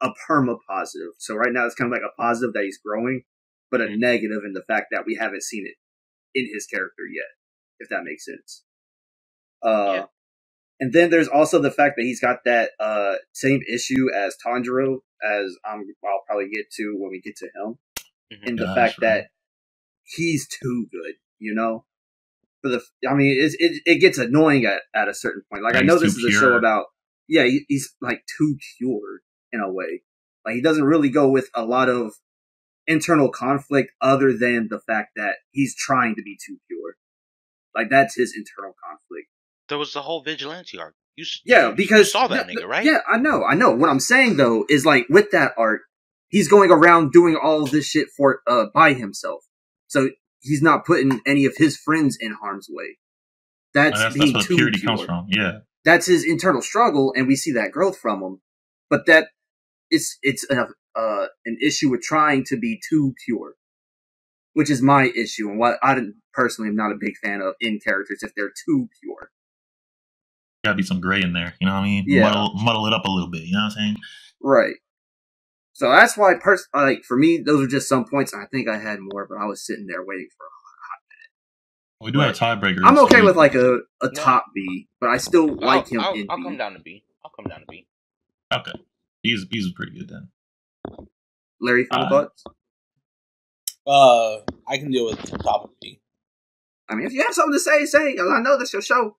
a 0.03 0.09
perma 0.29 0.57
positive. 0.69 1.11
So 1.19 1.35
right 1.35 1.53
now 1.53 1.67
it's 1.67 1.75
kind 1.75 1.93
of 1.93 1.99
like 1.99 2.07
a 2.07 2.21
positive 2.21 2.53
that 2.55 2.65
he's 2.65 2.79
growing, 2.79 3.23
but 3.71 3.81
a 3.81 3.89
Mhm. 3.89 3.99
negative 3.99 4.43
in 4.45 4.53
the 4.53 4.63
fact 4.63 4.87
that 4.91 5.05
we 5.07 5.15
haven't 5.15 5.43
seen 5.43 5.67
it 5.67 5.75
in 6.35 6.49
his 6.53 6.67
character 6.67 7.03
yet, 7.13 7.27
if 7.79 7.89
that 7.89 8.03
makes 8.05 8.25
sense. 8.25 8.63
Uh, 9.63 9.93
Yeah. 9.93 10.05
and 10.79 10.93
then 10.93 11.09
there's 11.11 11.29
also 11.29 11.61
the 11.61 11.71
fact 11.71 11.95
that 11.97 12.03
he's 12.03 12.21
got 12.21 12.39
that 12.45 12.71
uh, 12.79 13.15
same 13.33 13.61
issue 13.71 14.07
as 14.15 14.35
Tanjiro, 14.45 14.99
as 15.23 15.57
I'm, 15.65 15.85
I'll 16.05 16.23
probably 16.27 16.49
get 16.49 16.71
to 16.77 16.95
when 16.99 17.11
we 17.11 17.21
get 17.21 17.37
to 17.37 17.47
him, 17.47 17.79
Mhm. 18.33 18.47
and 18.47 18.59
the 18.59 18.65
Yeah, 18.65 18.73
fact 18.75 19.01
right. 19.01 19.01
that 19.01 19.27
he's 20.03 20.47
too 20.47 20.87
good, 20.91 21.15
you 21.39 21.53
know. 21.55 21.85
For 22.61 22.69
the, 22.69 22.81
I 23.09 23.13
mean, 23.15 23.37
it's, 23.39 23.55
it 23.59 23.81
it 23.85 23.99
gets 23.99 24.17
annoying 24.19 24.65
at, 24.65 24.83
at 24.95 25.07
a 25.09 25.13
certain 25.13 25.43
point. 25.51 25.63
Like 25.63 25.75
Yeah, 25.75 25.81
I 25.81 25.83
know 25.83 25.95
this 25.95 26.13
too 26.13 26.19
is 26.19 26.25
a 26.25 26.31
show 26.31 26.53
about, 26.57 26.87
yeah, 27.27 27.43
he, 27.45 27.65
he's 27.69 27.93
like 28.01 28.23
too 28.37 28.57
pure 28.77 29.21
in 29.53 29.61
a 29.61 29.71
way. 29.71 30.01
Like 30.45 30.55
he 30.55 30.61
doesn't 30.61 30.83
really 30.83 31.09
go 31.09 31.29
with 31.29 31.49
a 31.55 31.63
lot 31.63 31.87
of 31.87 32.11
internal 32.87 33.29
conflict 33.29 33.91
other 34.01 34.33
than 34.37 34.67
the 34.69 34.79
fact 34.79 35.11
that 35.15 35.35
he's 35.51 35.73
trying 35.75 36.15
to 36.15 36.21
be 36.21 36.37
too 36.45 36.57
pure. 36.67 36.95
Like 37.75 37.89
that's 37.89 38.15
his 38.15 38.33
internal 38.35 38.75
conflict. 38.83 39.27
There 39.69 39.77
was 39.77 39.93
the 39.93 40.01
whole 40.01 40.21
vigilante 40.21 40.77
arc. 40.77 40.95
You 41.15 41.23
s- 41.23 41.41
Yeah, 41.45 41.69
you- 41.69 41.75
because 41.75 41.99
you 41.99 42.05
saw 42.05 42.27
that 42.27 42.47
no, 42.47 42.53
nigga, 42.53 42.67
right? 42.67 42.83
Yeah, 42.85 42.97
I 43.09 43.17
know, 43.17 43.43
I 43.45 43.55
know. 43.55 43.71
What 43.71 43.89
I'm 43.89 43.99
saying 44.01 44.35
though 44.37 44.65
is 44.69 44.85
like 44.85 45.05
with 45.09 45.31
that 45.31 45.53
art, 45.57 45.81
he's 46.27 46.49
going 46.49 46.71
around 46.71 47.11
doing 47.13 47.37
all 47.41 47.63
of 47.63 47.71
this 47.71 47.85
shit 47.87 48.07
for 48.17 48.41
uh 48.47 48.65
by 48.73 48.93
himself. 48.93 49.43
So 49.87 50.09
he's 50.41 50.61
not 50.61 50.85
putting 50.85 51.21
any 51.25 51.45
of 51.45 51.53
his 51.55 51.77
friends 51.77 52.17
in 52.19 52.33
harm's 52.41 52.67
way. 52.69 52.97
That's, 53.73 53.95
And 53.95 54.01
that's, 54.03 54.13
being 54.13 54.33
that's 54.33 54.35
where 54.35 54.43
too 54.47 54.55
purity 54.55 54.79
pure. 54.79 54.87
comes 54.89 55.01
from. 55.05 55.25
Yeah. 55.29 55.59
That's 55.85 56.05
his 56.05 56.25
internal 56.25 56.61
struggle, 56.61 57.13
and 57.15 57.27
we 57.27 57.35
see 57.35 57.51
that 57.53 57.71
growth 57.71 57.97
from 57.97 58.21
him. 58.21 58.41
But 58.89 59.05
that 59.07 59.29
it's 59.93 60.17
it's 60.23 60.45
a, 60.49 60.67
uh, 60.99 61.25
an 61.45 61.57
issue 61.65 61.89
with 61.89 62.01
trying 62.01 62.43
to 62.45 62.57
be 62.57 62.79
too 62.89 63.13
pure, 63.25 63.53
which 64.53 64.69
is 64.69 64.81
my 64.81 65.11
issue, 65.15 65.49
and 65.49 65.59
what 65.59 65.77
I 65.83 65.95
personally 66.33 66.69
am 66.69 66.75
not 66.75 66.91
a 66.91 66.97
big 66.99 67.13
fan 67.23 67.41
of 67.41 67.53
in 67.61 67.79
characters 67.79 68.19
if 68.21 68.31
they're 68.35 68.51
too 68.65 68.87
pure. 69.01 69.29
Gotta 70.65 70.77
be 70.77 70.83
some 70.83 71.01
gray 71.01 71.21
in 71.21 71.33
there. 71.33 71.53
You 71.59 71.67
know 71.67 71.73
what 71.73 71.81
I 71.81 71.83
mean? 71.83 72.05
Yeah. 72.07 72.23
Muddle, 72.23 72.53
muddle 72.55 72.87
it 72.87 72.93
up 72.93 73.05
a 73.05 73.11
little 73.11 73.29
bit. 73.29 73.41
You 73.43 73.53
know 73.53 73.59
what 73.65 73.65
I'm 73.65 73.71
saying? 73.71 73.95
Right. 74.41 74.75
So 75.73 75.89
that's 75.89 76.15
why, 76.17 76.35
pers- 76.39 76.67
like 76.73 77.03
for 77.03 77.17
me, 77.17 77.41
those 77.45 77.63
are 77.65 77.67
just 77.67 77.89
some 77.89 78.05
points. 78.05 78.33
I 78.33 78.45
think 78.51 78.69
I 78.69 78.77
had 78.77 78.99
more, 79.01 79.27
but 79.27 79.37
I 79.41 79.45
was 79.45 79.65
sitting 79.65 79.87
there 79.87 80.03
waiting 80.05 80.29
for 80.37 80.45
a 80.45 80.53
hot 80.87 80.99
minute. 81.09 82.05
We 82.05 82.11
do 82.11 82.19
have 82.19 82.29
a 82.29 82.33
tiebreaker. 82.33 82.87
I'm 82.87 82.95
so 82.95 83.05
okay 83.05 83.21
we- 83.21 83.27
with 83.27 83.35
like 83.35 83.55
a, 83.55 83.79
a 84.01 84.05
No. 84.05 84.11
top 84.13 84.45
B, 84.55 84.87
but 85.01 85.09
I 85.09 85.17
still 85.17 85.47
like 85.47 85.87
him 85.89 85.99
I'll, 86.01 86.07
I'll, 86.09 86.15
in 86.15 86.27
I'll 86.29 86.37
B. 86.37 86.43
come 86.43 86.57
down 86.57 86.73
to 86.73 86.79
B. 86.79 87.03
I'll 87.25 87.31
come 87.31 87.45
down 87.49 87.61
to 87.61 87.65
B. 87.67 87.87
Okay, 88.53 88.71
he's 89.23 89.45
he's 89.51 89.71
pretty 89.73 89.97
good 89.97 90.09
then. 90.09 90.29
Larry, 91.59 91.85
final 91.85 92.05
Uh, 92.05 92.09
thoughts? 92.09 92.43
Uh, 93.85 94.37
I 94.67 94.77
can 94.77 94.91
deal 94.91 95.05
with 95.05 95.19
top 95.41 95.63
of 95.65 95.69
B. 95.81 95.99
I 96.89 96.95
mean, 96.95 97.05
if 97.07 97.13
you 97.13 97.23
have 97.23 97.33
something 97.33 97.53
to 97.53 97.59
say, 97.59 97.85
say. 97.85 98.15
'cause 98.15 98.29
I 98.31 98.41
know 98.41 98.57
this 98.57 98.71
your 98.73 98.81
show. 98.81 99.17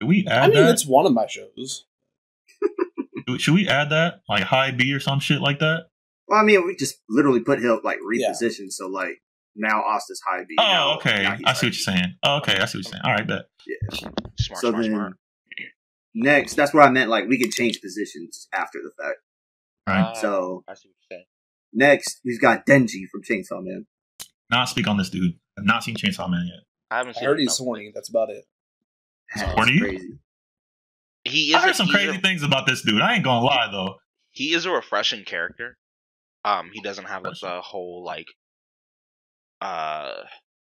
Should 0.00 0.08
we 0.08 0.26
add 0.26 0.44
I 0.44 0.46
mean, 0.48 0.56
that? 0.64 0.70
it's 0.72 0.86
one 0.86 1.06
of 1.06 1.12
my 1.12 1.26
shows. 1.26 1.86
Should 3.38 3.54
we 3.54 3.66
add 3.68 3.90
that 3.90 4.20
like 4.28 4.44
high 4.44 4.70
B 4.70 4.92
or 4.94 5.00
some 5.00 5.18
shit 5.20 5.40
like 5.40 5.58
that? 5.58 5.86
Well, 6.28 6.38
I 6.38 6.44
mean, 6.44 6.64
we 6.66 6.76
just 6.76 6.96
literally 7.08 7.40
put 7.40 7.58
him 7.60 7.80
like 7.82 7.98
Yeah. 8.12 8.28
repositioned, 8.30 8.72
so 8.72 8.86
like 8.88 9.22
now 9.56 9.80
Austin's 9.82 10.20
high 10.24 10.44
B. 10.46 10.54
now- 10.58 10.92
Oh, 10.92 10.96
okay. 10.96 11.22
now 11.22 11.32
I 11.32 11.36
see 11.36 11.42
high 11.44 11.50
what 11.50 11.62
you're 11.62 11.72
saying. 11.72 12.14
Oh, 12.22 12.36
okay, 12.36 12.52
I 12.58 12.66
see 12.66 12.78
what 12.78 12.84
you're 12.84 12.92
saying. 12.92 13.02
All 13.04 13.12
right, 13.12 13.26
bet. 13.26 13.46
Smart, 13.92 14.60
So 14.60 14.70
smart, 14.70 14.82
then, 14.82 14.90
smart. 14.92 15.16
Next, 16.16 16.54
that's 16.54 16.74
what 16.74 16.84
I 16.84 16.90
meant. 16.90 17.10
Like, 17.10 17.28
we 17.28 17.38
could 17.40 17.52
change 17.52 17.80
positions 17.80 18.48
after 18.52 18.78
the 18.82 18.90
fact. 19.02 19.18
Right. 19.86 20.00
Uh, 20.02 20.14
So 20.14 20.64
I 20.66 20.74
see 20.74 20.88
what 20.88 20.94
you're 21.10 21.18
saying. 21.18 21.24
next, 21.72 22.20
we've 22.24 22.40
got 22.40 22.66
Denji 22.66 23.06
from 23.10 23.22
Chainsaw 23.22 23.62
Man. 23.62 23.86
Not 24.50 24.68
speak 24.68 24.88
on 24.88 24.96
this 24.96 25.10
dude. 25.10 25.34
I've 25.58 25.64
not 25.64 25.84
seen 25.84 25.94
Chainsaw 25.96 26.28
Man 26.30 26.46
yet. 26.52 26.64
I 26.90 26.98
haven't 26.98 27.16
I 27.16 27.20
seen 27.20 27.28
heard 27.28 27.38
it 27.38 27.42
he's 27.42 27.58
horny. 27.58 27.92
That's 27.94 28.08
about 28.08 28.30
it. 28.30 28.44
That's 29.34 29.52
Horny? 29.52 29.78
crazy. 29.80 30.18
He 31.24 31.48
is. 31.50 31.54
I 31.56 31.58
a- 31.58 31.62
heard 31.66 31.74
some 31.76 31.88
crazy 31.88 32.16
a- 32.16 32.20
things 32.20 32.42
about 32.44 32.66
this 32.66 32.82
dude. 32.82 33.00
I 33.02 33.14
ain't 33.14 33.24
gonna 33.24 33.44
lie 33.44 33.68
though. 33.72 33.96
he 34.30 34.54
is 34.54 34.66
a 34.66 34.70
refreshing 34.70 35.24
character. 35.24 35.76
Um, 36.44 36.70
he 36.72 36.80
doesn't 36.80 37.06
have 37.06 37.24
like 37.24 37.40
the 37.40 37.60
whole 37.60 38.04
like, 38.04 38.28
uh, 39.60 40.12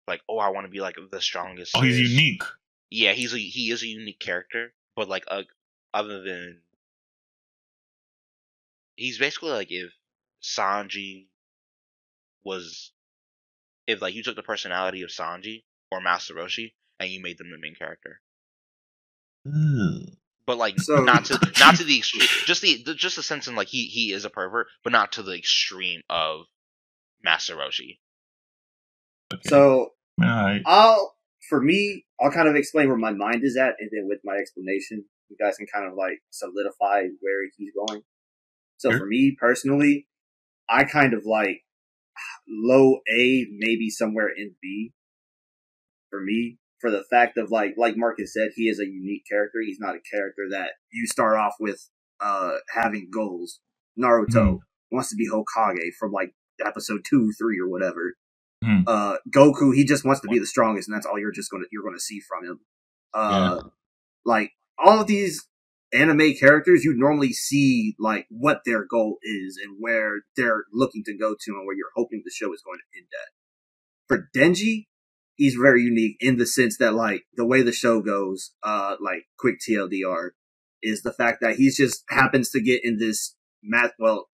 like 0.07 0.21
oh, 0.29 0.39
I 0.39 0.49
want 0.51 0.67
to 0.67 0.71
be 0.71 0.81
like 0.81 0.97
the 1.11 1.21
strongest. 1.21 1.73
Oh, 1.77 1.81
he's 1.81 1.99
unique. 1.99 2.43
Yeah, 2.91 3.13
he's 3.13 3.33
a 3.33 3.39
he 3.39 3.71
is 3.71 3.83
a 3.83 3.87
unique 3.87 4.19
character, 4.21 4.73
but 5.01 5.09
like 5.09 5.25
uh, 5.29 5.43
other 5.95 6.21
than 6.23 6.61
he's 8.97 9.17
basically 9.17 9.49
like 9.51 9.69
if 9.71 9.91
Sanji 10.43 11.29
was 12.45 12.93
if 13.87 14.03
like 14.03 14.15
you 14.15 14.23
took 14.23 14.37
the 14.37 14.43
personality 14.43 15.01
of 15.01 15.09
Sanji 15.09 15.65
or 15.91 16.03
Master 16.03 16.35
Roshi 16.35 16.73
and 16.99 17.09
you 17.11 17.23
made 17.23 17.39
them 17.39 17.51
the 17.51 17.57
main 17.59 17.75
character. 17.75 18.21
Ugh. 19.47 20.03
But 20.45 20.59
like 20.59 20.79
So- 20.79 20.97
not 21.03 21.25
to 21.27 21.35
not 21.61 21.77
to 21.77 21.85
the 21.85 21.97
extreme, 21.97 22.29
just 22.45 22.61
the 22.61 22.83
the- 22.85 22.95
just 22.95 23.17
the 23.17 23.23
sense 23.23 23.49
in 23.49 23.57
like 23.57 23.69
he 23.69 23.87
he 23.87 24.13
is 24.13 24.27
a 24.27 24.31
pervert, 24.31 24.67
but 24.85 24.93
not 24.93 25.13
to 25.13 25.23
the 25.23 25.33
extreme 25.33 26.03
of 26.11 26.43
Master 27.25 27.57
Roshi. 27.57 28.01
Okay. 29.33 29.49
So 29.49 29.93
all 30.21 30.27
right. 30.45 30.61
I'll, 30.67 31.17
for 31.49 31.59
me, 31.63 32.05
I'll 32.21 32.31
kind 32.31 32.49
of 32.49 32.55
explain 32.57 32.89
where 32.89 32.99
my 32.99 33.13
mind 33.13 33.43
is 33.45 33.57
at, 33.57 33.77
and 33.81 33.89
then 33.93 34.07
with 34.09 34.21
my 34.25 34.35
explanation, 34.37 35.05
you 35.29 35.37
guys 35.41 35.57
can 35.57 35.67
kind 35.73 35.87
of 35.87 35.95
like 35.97 36.21
solidify 36.31 37.05
where 37.21 37.49
he's 37.57 37.73
going. 37.75 38.03
So 38.77 38.91
Sure. 38.91 38.99
for 39.01 39.07
me 39.07 39.37
personally, 39.39 40.09
I 40.69 40.85
kind 40.85 41.15
of 41.15 41.25
like 41.25 41.65
low 42.49 43.01
A, 43.11 43.47
maybe 43.51 43.89
somewhere 43.91 44.29
in 44.29 44.55
B. 44.61 44.93
For 46.11 46.21
me, 46.21 46.59
for 46.81 46.91
the 46.91 47.05
fact 47.09 47.39
of 47.39 47.51
like, 47.51 47.75
like 47.77 47.97
Marcus 47.97 48.35
said, 48.35 48.51
he 48.55 48.65
is 48.69 48.81
a 48.81 48.87
unique 48.87 49.23
character. 49.31 49.61
He's 49.65 49.79
not 49.79 49.95
a 49.95 50.01
character 50.13 50.49
that 50.51 50.73
you 50.91 51.07
start 51.07 51.37
off 51.39 51.55
with 51.61 51.89
uh 52.21 52.57
having 52.75 53.09
goals. 53.13 53.61
Naruto 53.99 54.29
Mhm. 54.29 54.59
wants 54.91 55.11
to 55.11 55.17
be 55.17 55.29
Hokage 55.29 55.95
from 55.99 56.13
like 56.13 56.35
episode 56.65 57.05
two, 57.09 57.33
three, 57.39 57.59
or 57.59 57.69
whatever 57.69 58.15
Mhm. 58.63 58.85
uh 58.87 59.17
Goku 59.35 59.75
he 59.75 59.85
just 59.85 60.05
wants 60.05 60.21
to 60.21 60.29
be 60.29 60.39
the 60.39 60.47
strongest 60.47 60.89
and 60.89 60.95
that's 60.95 61.07
all 61.07 61.19
you're 61.19 61.33
just 61.33 61.51
gonna 61.51 61.65
you're 61.73 61.83
gonna 61.85 61.99
see 62.01 62.21
from 62.21 62.45
him. 62.45 62.61
Uh 63.15 63.63
like 64.25 64.53
all 64.79 65.01
of 65.01 65.07
these 65.07 65.47
anime 65.93 66.35
characters 66.35 66.85
you 66.85 66.95
normally 66.95 67.33
see 67.33 67.95
like 67.99 68.27
what 68.31 68.61
their 68.67 68.85
goal 68.85 69.19
is 69.23 69.59
and 69.63 69.77
where 69.81 70.21
they're 70.37 70.65
looking 70.73 71.03
to 71.05 71.17
go 71.17 71.35
to 71.41 71.53
and 71.53 71.67
where 71.67 71.77
you're 71.77 71.91
hoping 71.97 72.23
the 72.25 72.31
show 72.31 72.53
is 72.53 72.63
going 72.65 72.79
to 72.79 72.99
end 72.99 73.09
at. 73.13 73.31
For 74.09 74.29
Denji, 74.37 74.87
he's 75.37 75.55
very 75.55 75.83
unique 75.83 76.17
in 76.21 76.37
the 76.37 76.47
sense 76.47 76.77
that 76.79 76.95
like 76.95 77.25
the 77.37 77.47
way 77.47 77.63
the 77.63 77.73
show 77.73 78.01
goes, 78.03 78.53
uh 78.63 78.97
like 79.01 79.25
quick 79.39 79.57
TLDR, 79.67 80.31
is 80.83 81.03
the 81.03 81.13
fact 81.13 81.39
that 81.41 81.57
he's 81.57 81.77
just 81.79 82.05
happens 82.11 82.51
to 82.51 82.61
get 82.63 82.85
in 82.85 82.99
this 82.99 83.35
math 83.63 83.93
well 83.99 84.29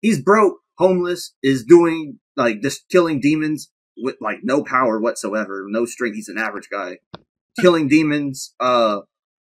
he's 0.00 0.20
broke, 0.22 0.58
homeless, 0.78 1.34
is 1.42 1.64
doing 1.64 2.18
like 2.36 2.62
just 2.62 2.88
killing 2.88 3.20
demons 3.20 3.70
with 3.96 4.16
like 4.20 4.38
no 4.42 4.62
power 4.62 5.00
whatsoever, 5.00 5.64
no 5.68 5.84
strength. 5.84 6.14
He's 6.14 6.28
an 6.28 6.38
average 6.38 6.68
guy, 6.70 6.98
killing 7.60 7.88
demons 7.88 8.54
uh 8.60 9.00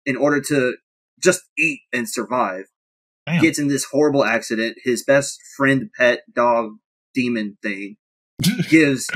in 0.04 0.16
order 0.16 0.40
to 0.40 0.76
just 1.22 1.42
eat 1.58 1.80
and 1.92 2.08
survive. 2.08 2.64
Damn. 3.26 3.42
Gets 3.42 3.58
in 3.58 3.68
this 3.68 3.86
horrible 3.86 4.24
accident. 4.24 4.76
His 4.84 5.02
best 5.02 5.40
friend, 5.56 5.90
pet, 5.98 6.20
dog, 6.32 6.76
demon 7.12 7.58
thing 7.62 7.96
gives 8.68 9.08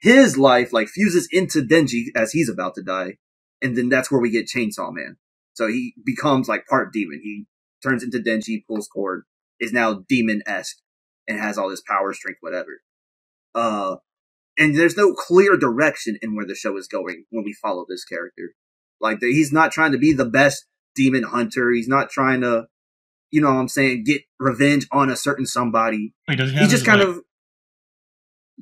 his 0.00 0.38
life 0.38 0.72
like 0.72 0.88
fuses 0.88 1.28
into 1.32 1.60
Denji 1.60 2.06
as 2.14 2.32
he's 2.32 2.48
about 2.48 2.74
to 2.76 2.82
die, 2.82 3.16
and 3.60 3.76
then 3.76 3.88
that's 3.88 4.10
where 4.10 4.20
we 4.20 4.30
get 4.30 4.46
Chainsaw 4.46 4.92
Man. 4.92 5.16
So 5.54 5.66
he 5.66 5.94
becomes 6.04 6.48
like 6.48 6.66
part 6.66 6.92
demon. 6.92 7.20
He 7.22 7.46
turns 7.82 8.04
into 8.04 8.18
Denji, 8.18 8.62
pulls 8.66 8.88
cord, 8.88 9.24
is 9.58 9.72
now 9.72 10.04
demon 10.08 10.42
esque, 10.46 10.76
and 11.26 11.38
has 11.38 11.58
all 11.58 11.68
this 11.68 11.82
power, 11.86 12.12
strength, 12.14 12.38
whatever. 12.40 12.82
Uh, 13.54 13.96
and 14.58 14.74
there's 14.76 14.96
no 14.96 15.12
clear 15.14 15.56
direction 15.56 16.18
in 16.22 16.34
where 16.36 16.46
the 16.46 16.54
show 16.54 16.76
is 16.76 16.86
going 16.88 17.24
when 17.30 17.44
we 17.44 17.52
follow 17.54 17.84
this 17.88 18.04
character. 18.04 18.54
Like 19.00 19.20
the, 19.20 19.32
he's 19.32 19.52
not 19.52 19.72
trying 19.72 19.92
to 19.92 19.98
be 19.98 20.12
the 20.12 20.24
best 20.26 20.66
demon 20.94 21.22
hunter. 21.22 21.70
He's 21.72 21.88
not 21.88 22.10
trying 22.10 22.42
to, 22.42 22.66
you 23.30 23.40
know, 23.40 23.48
what 23.48 23.60
I'm 23.60 23.68
saying, 23.68 24.04
get 24.04 24.22
revenge 24.38 24.86
on 24.92 25.08
a 25.10 25.16
certain 25.16 25.46
somebody. 25.46 26.12
Wait, 26.28 26.36
does 26.36 26.50
he 26.50 26.56
have 26.56 26.62
He's 26.64 26.70
just 26.72 26.84
kind 26.86 27.00
like- 27.00 27.08
of 27.08 27.20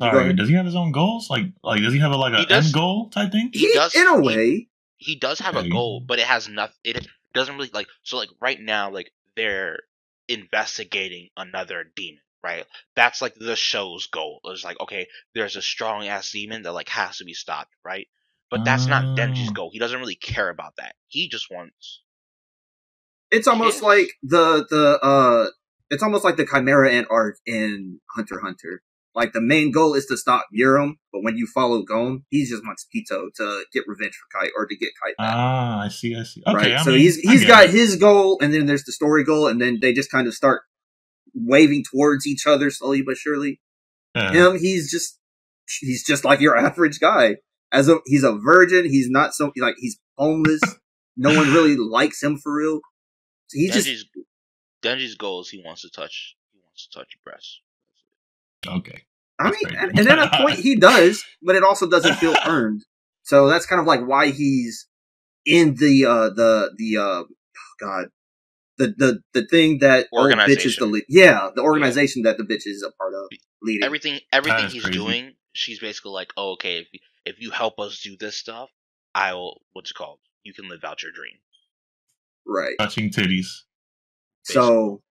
Sorry, 0.00 0.32
does 0.32 0.48
he 0.48 0.54
have 0.54 0.64
his 0.64 0.76
own 0.76 0.92
goals? 0.92 1.28
Like, 1.28 1.46
like 1.64 1.82
does 1.82 1.92
he 1.92 1.98
have 1.98 2.12
a, 2.12 2.16
like 2.16 2.32
He 2.34 2.44
a 2.44 2.46
does. 2.46 2.66
end 2.66 2.74
goal 2.74 3.08
type 3.10 3.32
thing? 3.32 3.50
He 3.52 3.66
he, 3.66 3.72
does- 3.74 3.96
in 3.96 4.06
a 4.06 4.20
he- 4.20 4.26
way. 4.26 4.68
he 4.98 5.16
does 5.18 5.40
have 5.40 5.56
Okay. 5.56 5.66
a 5.66 5.70
goal, 5.70 6.00
but 6.06 6.20
it 6.20 6.26
has 6.26 6.48
nothing. 6.48 6.76
It 6.84 7.04
doesn't 7.34 7.56
really 7.56 7.70
like 7.74 7.88
so 8.04 8.16
like 8.16 8.28
right 8.40 8.60
now 8.60 8.92
like 8.92 9.10
they're 9.34 9.80
investigating 10.28 11.30
another 11.36 11.84
demon, 11.96 12.20
right? 12.42 12.64
That's 12.96 13.20
like 13.22 13.34
the 13.34 13.56
show's 13.56 14.06
goal. 14.06 14.40
It's 14.44 14.64
like 14.64 14.80
okay, 14.80 15.06
there's 15.34 15.56
a 15.56 15.62
strong 15.62 16.06
ass 16.06 16.30
demon 16.32 16.62
that 16.62 16.72
like 16.72 16.88
has 16.90 17.18
to 17.18 17.24
be 17.24 17.34
stopped, 17.34 17.74
right? 17.84 18.06
But 18.50 18.64
that's 18.64 18.86
not 18.86 19.16
Denji's 19.16 19.50
Oh. 19.50 19.52
goal. 19.52 19.70
He 19.72 19.78
doesn't 19.78 20.00
really 20.00 20.14
care 20.14 20.48
about 20.48 20.76
that. 20.76 20.94
He 21.08 21.28
just 21.28 21.50
wants 21.50 22.02
It's 23.30 23.46
almost 23.46 23.76
Yes. 23.76 23.82
like 23.82 24.08
the 24.22 24.66
the 24.70 24.98
uh 25.02 25.46
it's 25.90 26.02
almost 26.02 26.24
like 26.24 26.36
the 26.36 26.46
Chimera 26.46 26.90
Ant 26.92 27.06
arc 27.10 27.36
in 27.46 28.00
Hunter 28.16 28.40
Hunter. 28.42 28.82
Like 29.14 29.32
the 29.32 29.40
main 29.40 29.72
goal 29.72 29.94
is 29.94 30.06
to 30.06 30.16
stop 30.16 30.46
Meruem, 30.56 30.92
but 31.12 31.22
when 31.22 31.36
you 31.36 31.46
follow 31.52 31.82
Gon, 31.82 32.24
he 32.30 32.44
just 32.46 32.64
wants 32.64 32.86
Pitou 32.92 33.30
to 33.36 33.64
get 33.72 33.84
revenge 33.88 34.12
for 34.14 34.38
Kite 34.40 34.52
or 34.56 34.66
to 34.66 34.76
get 34.76 34.90
Kite 35.02 35.16
back. 35.18 35.34
Ah, 35.34 35.80
I 35.80 35.88
see, 35.88 36.14
I 36.14 36.22
see. 36.22 36.42
Okay, 36.46 36.56
right. 36.56 36.72
I 36.74 36.82
so 36.84 36.90
mean, 36.90 37.00
he's 37.00 37.16
he's 37.18 37.44
got 37.44 37.64
it. 37.64 37.70
his 37.70 37.96
goal 37.96 38.38
and 38.40 38.52
then 38.54 38.66
there's 38.66 38.84
the 38.84 38.92
story 38.92 39.24
goal 39.24 39.48
and 39.48 39.60
then 39.60 39.78
they 39.80 39.92
just 39.92 40.10
kind 40.10 40.26
of 40.28 40.34
start 40.34 40.62
waving 41.46 41.84
towards 41.90 42.26
each 42.26 42.46
other 42.46 42.70
slowly 42.70 43.02
but 43.02 43.16
surely. 43.16 43.60
Yeah. 44.14 44.32
Him, 44.32 44.58
he's 44.58 44.90
just 44.90 45.18
he's 45.80 46.04
just 46.04 46.24
like 46.24 46.40
your 46.40 46.56
average 46.66 47.00
guy. 47.00 47.36
As 47.70 47.88
a 47.88 47.98
he's 48.06 48.24
a 48.24 48.32
virgin, 48.32 48.86
he's 48.86 49.10
not 49.10 49.34
so 49.34 49.52
like 49.58 49.74
he's 49.78 49.98
homeless. 50.16 50.60
no 51.16 51.34
one 51.34 51.52
really 51.52 51.76
likes 51.78 52.22
him 52.22 52.38
for 52.38 52.54
real. 52.54 52.80
So 53.48 53.58
he 53.58 53.68
just 53.70 53.86
Denji's 53.86 54.06
Denji's 54.82 55.14
goal 55.14 55.40
is 55.40 55.50
he 55.50 55.62
wants 55.64 55.82
to 55.82 55.90
touch 55.90 56.36
he 56.52 56.60
wants 56.64 56.88
to 56.88 56.98
touch 56.98 57.18
breasts. 57.24 57.60
Okay. 58.66 59.02
I 59.38 59.50
mean, 59.50 59.76
and, 59.76 59.98
and 59.98 60.08
at 60.08 60.18
a 60.18 60.36
point 60.36 60.58
he 60.58 60.74
does, 60.74 61.24
but 61.42 61.54
it 61.54 61.62
also 61.62 61.88
doesn't 61.88 62.16
feel 62.16 62.34
earned. 62.46 62.84
So 63.22 63.48
that's 63.48 63.66
kind 63.66 63.80
of 63.80 63.86
like 63.86 64.00
why 64.00 64.30
he's 64.30 64.88
in 65.46 65.74
the 65.74 66.06
uh 66.06 66.30
the 66.30 66.72
the 66.76 66.96
uh 66.96 67.22
God 67.78 68.06
the 68.78 68.94
the 68.96 69.20
the 69.34 69.46
thing 69.46 69.78
that 69.80 70.06
old 70.12 70.30
bitch 70.32 70.64
is 70.64 70.76
the 70.76 70.84
Organization. 70.84 70.92
lead. 70.92 71.04
Yeah, 71.08 71.50
the 71.54 71.62
organization 71.62 72.22
that 72.22 72.38
the 72.38 72.44
bitch 72.44 72.62
is 72.66 72.82
a 72.86 72.92
part 72.92 73.12
of 73.14 73.28
leading. 73.62 73.84
Everything 73.84 74.20
everything 74.32 74.68
he's 74.68 74.84
crazy. 74.84 74.98
doing, 74.98 75.34
she's 75.52 75.78
basically 75.80 76.12
like, 76.12 76.32
oh, 76.36 76.52
okay, 76.52 76.78
if 76.78 76.88
you, 76.92 77.00
if 77.24 77.40
you 77.40 77.50
help 77.50 77.78
us 77.78 78.00
do 78.00 78.16
this 78.18 78.36
stuff, 78.36 78.70
I'll 79.14 79.60
what's 79.72 79.90
it 79.90 79.94
called? 79.94 80.20
You 80.44 80.54
can 80.54 80.68
live 80.68 80.84
out 80.84 81.02
your 81.02 81.12
dream. 81.12 81.34
right. 82.46 82.74
Touching 82.78 83.10
titties. 83.10 83.46
So 84.44 85.02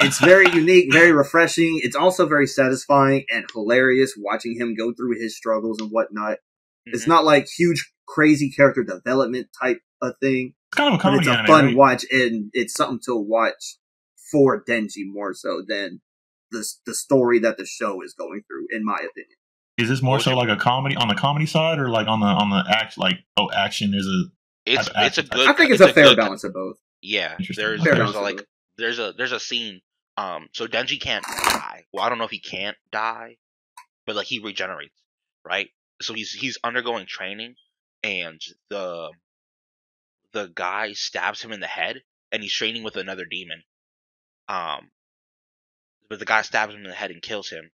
it's 0.00 0.18
very 0.18 0.50
unique, 0.54 0.92
very 0.92 1.12
refreshing. 1.12 1.80
It's 1.82 1.96
also 1.96 2.26
very 2.26 2.46
satisfying 2.46 3.24
and 3.30 3.44
hilarious 3.52 4.14
watching 4.16 4.56
him 4.58 4.74
go 4.74 4.92
through 4.94 5.18
his 5.20 5.36
struggles 5.36 5.78
and 5.80 5.90
whatnot. 5.90 6.38
It's 6.86 7.04
Mhm. 7.04 7.08
not 7.08 7.24
like 7.24 7.46
huge, 7.48 7.91
crazy 8.12 8.50
character 8.50 8.84
development 8.84 9.48
type 9.60 9.80
of 10.00 10.14
thing. 10.20 10.54
It's 10.70 10.76
kind 10.76 10.88
of 10.88 10.94
a 10.94 10.96
but 10.98 11.02
comedy 11.02 11.28
it's 11.28 11.28
a 11.28 11.38
anime, 11.38 11.46
fun 11.46 11.66
right? 11.66 11.76
watch 11.76 12.04
and 12.10 12.50
it's 12.52 12.74
something 12.74 13.00
to 13.06 13.16
watch 13.16 13.76
for 14.30 14.62
Denji 14.64 15.04
more 15.06 15.34
so 15.34 15.62
than 15.66 16.00
the 16.50 16.66
the 16.86 16.94
story 16.94 17.38
that 17.40 17.56
the 17.56 17.66
show 17.66 18.02
is 18.02 18.14
going 18.14 18.42
through, 18.46 18.66
in 18.70 18.84
my 18.84 18.96
opinion. 18.96 19.36
Is 19.78 19.88
this 19.88 20.02
more 20.02 20.20
so 20.20 20.36
like 20.36 20.50
a 20.50 20.56
comedy 20.56 20.96
on 20.96 21.08
the 21.08 21.14
comedy 21.14 21.46
side, 21.46 21.78
or 21.78 21.88
like 21.88 22.06
on 22.06 22.20
the 22.20 22.26
on 22.26 22.50
the 22.50 22.64
act 22.68 22.98
like 22.98 23.20
oh 23.36 23.50
action 23.54 23.94
is 23.94 24.06
a 24.06 24.30
It's 24.66 24.88
it's 24.94 25.18
a 25.18 25.22
good. 25.22 25.48
I 25.48 25.54
think 25.54 25.72
it's, 25.72 25.80
a 25.80 25.92
fair 25.92 26.04
good- 26.04 26.16
balance 26.18 26.44
of 26.44 26.52
both. 26.52 26.76
Yeah, 27.00 27.36
there's 27.56 27.82
Fair 27.82 27.96
there's 27.96 28.14
a, 28.14 28.20
like 28.20 28.46
there's 28.76 28.98
a 28.98 29.12
there's 29.16 29.32
a 29.32 29.40
scene. 29.40 29.80
Um, 30.16 30.48
so 30.52 30.66
Denji 30.66 31.00
can't 31.00 31.24
die. 31.24 31.84
Well, 31.92 32.04
I 32.04 32.10
don't 32.10 32.18
know 32.18 32.24
if 32.24 32.30
he 32.30 32.38
can't 32.38 32.76
die, 32.92 33.38
but 34.06 34.14
like 34.14 34.26
he 34.26 34.38
regenerates, 34.38 34.94
right? 35.44 35.68
So 36.00 36.14
he's 36.14 36.32
he's 36.32 36.58
undergoing 36.62 37.06
training, 37.06 37.54
and 38.02 38.40
the 38.68 39.10
the 40.32 40.50
guy 40.54 40.92
stabs 40.92 41.42
him 41.42 41.52
in 41.52 41.60
the 41.60 41.66
head, 41.66 42.02
and 42.30 42.42
he's 42.42 42.52
training 42.54 42.82
with 42.82 42.96
another 42.96 43.24
demon. 43.24 43.62
Um, 44.48 44.90
but 46.08 46.18
the 46.18 46.24
guy 46.24 46.42
stabs 46.42 46.74
him 46.74 46.84
in 46.84 46.90
the 46.90 46.94
head 46.94 47.10
and 47.10 47.22
kills 47.22 47.50
him, 47.50 47.70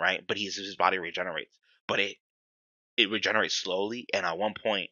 right? 0.00 0.24
But 0.26 0.36
he's 0.36 0.56
his 0.56 0.76
body 0.76 0.98
regenerates, 0.98 1.56
but 1.86 2.00
it 2.00 2.16
it 2.96 3.10
regenerates 3.10 3.54
slowly, 3.54 4.06
and 4.12 4.24
at 4.24 4.38
one 4.38 4.54
point 4.60 4.90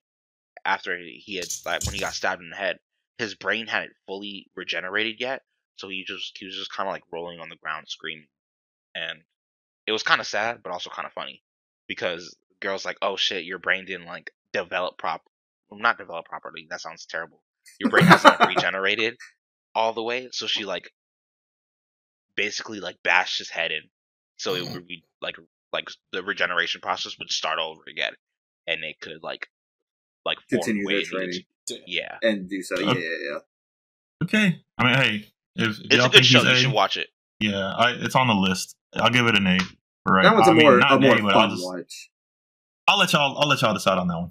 after 0.64 0.96
he 0.98 1.36
had 1.36 1.48
like 1.64 1.84
when 1.84 1.94
he 1.94 2.00
got 2.00 2.14
stabbed 2.14 2.42
in 2.42 2.50
the 2.50 2.56
head, 2.56 2.78
his 3.18 3.34
brain 3.34 3.66
hadn't 3.66 3.94
fully 4.06 4.48
regenerated 4.54 5.20
yet, 5.20 5.42
so 5.76 5.88
he 5.88 6.04
just 6.04 6.36
he 6.38 6.46
was 6.46 6.56
just 6.56 6.72
kind 6.72 6.88
of 6.88 6.92
like 6.92 7.04
rolling 7.12 7.40
on 7.40 7.48
the 7.48 7.56
ground 7.56 7.86
screaming, 7.88 8.28
and 8.94 9.20
it 9.86 9.92
was 9.92 10.02
kind 10.02 10.20
of 10.20 10.26
sad, 10.26 10.62
but 10.62 10.72
also 10.72 10.90
kind 10.90 11.06
of 11.06 11.12
funny 11.12 11.42
because 11.86 12.36
girls 12.60 12.84
like, 12.84 12.98
oh 13.02 13.16
shit, 13.16 13.44
your 13.44 13.58
brain 13.58 13.84
didn't 13.84 14.06
like 14.06 14.32
develop 14.64 14.98
prop, 14.98 15.22
well, 15.70 15.80
not 15.80 15.98
develop 15.98 16.26
properly. 16.26 16.66
That 16.70 16.80
sounds 16.80 17.06
terrible. 17.06 17.42
Your 17.80 17.90
brain 17.90 18.04
hasn't 18.04 18.38
regenerated 18.46 19.16
all 19.74 19.92
the 19.92 20.02
way, 20.02 20.28
so 20.32 20.46
she 20.46 20.64
like 20.64 20.90
basically 22.36 22.80
like 22.80 22.96
bashed 23.02 23.38
his 23.38 23.50
head 23.50 23.72
in, 23.72 23.82
so 24.36 24.54
it 24.54 24.64
mm-hmm. 24.64 24.74
would 24.74 24.86
be 24.86 25.04
like 25.20 25.36
like 25.72 25.88
the 26.12 26.22
regeneration 26.22 26.80
process 26.80 27.16
would 27.18 27.30
start 27.30 27.58
over 27.58 27.82
again, 27.90 28.12
and 28.66 28.84
it 28.84 29.00
could 29.00 29.22
like 29.22 29.48
like 30.24 30.38
form 30.50 30.62
Continue 30.62 30.86
way 30.86 30.94
their 30.94 31.04
training 31.04 31.40
to. 31.68 31.78
Yeah, 31.86 32.16
and 32.22 32.48
do 32.48 32.62
so. 32.62 32.76
Uh, 32.76 32.80
yeah, 32.80 32.94
yeah, 32.94 33.30
yeah. 33.30 33.38
okay. 34.24 34.62
I 34.78 34.84
mean, 34.84 34.94
hey, 34.94 35.26
if, 35.56 35.78
if 35.78 35.84
it's 35.86 35.96
y'all 35.96 36.06
a 36.06 36.08
good 36.08 36.12
think 36.12 36.24
show. 36.24 36.42
You 36.42 36.50
A, 36.50 36.56
should 36.56 36.72
watch 36.72 36.96
it. 36.96 37.08
yeah, 37.40 37.72
I, 37.72 37.92
it's 37.92 38.14
on 38.14 38.28
the 38.28 38.34
list. 38.34 38.76
I'll 38.94 39.10
give 39.10 39.26
it 39.26 39.36
an 39.36 39.46
A. 39.46 39.58
For 40.04 40.12
right. 40.12 40.22
That 40.22 40.34
one's 40.34 40.48
I 40.48 40.52
a 40.52 40.54
mean, 40.54 40.62
more 40.62 40.78
not 40.78 40.92
a 40.92 40.94
an 40.96 41.00
more 41.02 41.18
A, 41.18 41.22
but 41.22 41.34
I'll 41.34 41.40
fun 41.40 41.50
just 41.50 41.64
watch. 41.64 42.10
I'll 42.88 42.98
let 42.98 43.12
y'all 43.12 43.38
I'll 43.38 43.48
let 43.48 43.60
y'all 43.62 43.74
decide 43.74 43.98
on 43.98 44.08
that 44.08 44.16
one. 44.16 44.30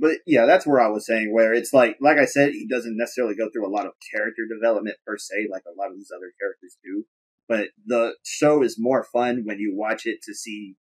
But 0.00 0.18
yeah, 0.26 0.46
that's 0.46 0.66
where 0.66 0.80
I 0.80 0.88
was 0.88 1.06
saying 1.06 1.32
where 1.32 1.52
it's 1.52 1.72
like, 1.72 1.96
like 2.00 2.18
I 2.18 2.24
said, 2.24 2.50
he 2.52 2.66
doesn't 2.68 2.96
necessarily 2.96 3.34
go 3.34 3.48
through 3.52 3.66
a 3.66 3.74
lot 3.74 3.86
of 3.86 3.92
character 4.14 4.42
development 4.48 4.96
per 5.06 5.16
se, 5.18 5.48
like 5.50 5.62
a 5.66 5.76
lot 5.76 5.90
of 5.90 5.96
these 5.96 6.10
other 6.14 6.32
characters 6.40 6.76
do. 6.84 7.04
But 7.48 7.68
the 7.86 8.14
show 8.24 8.62
is 8.62 8.76
more 8.78 9.04
fun 9.12 9.42
when 9.44 9.58
you 9.58 9.74
watch 9.74 10.02
it 10.04 10.18
to 10.24 10.34
see 10.34 10.76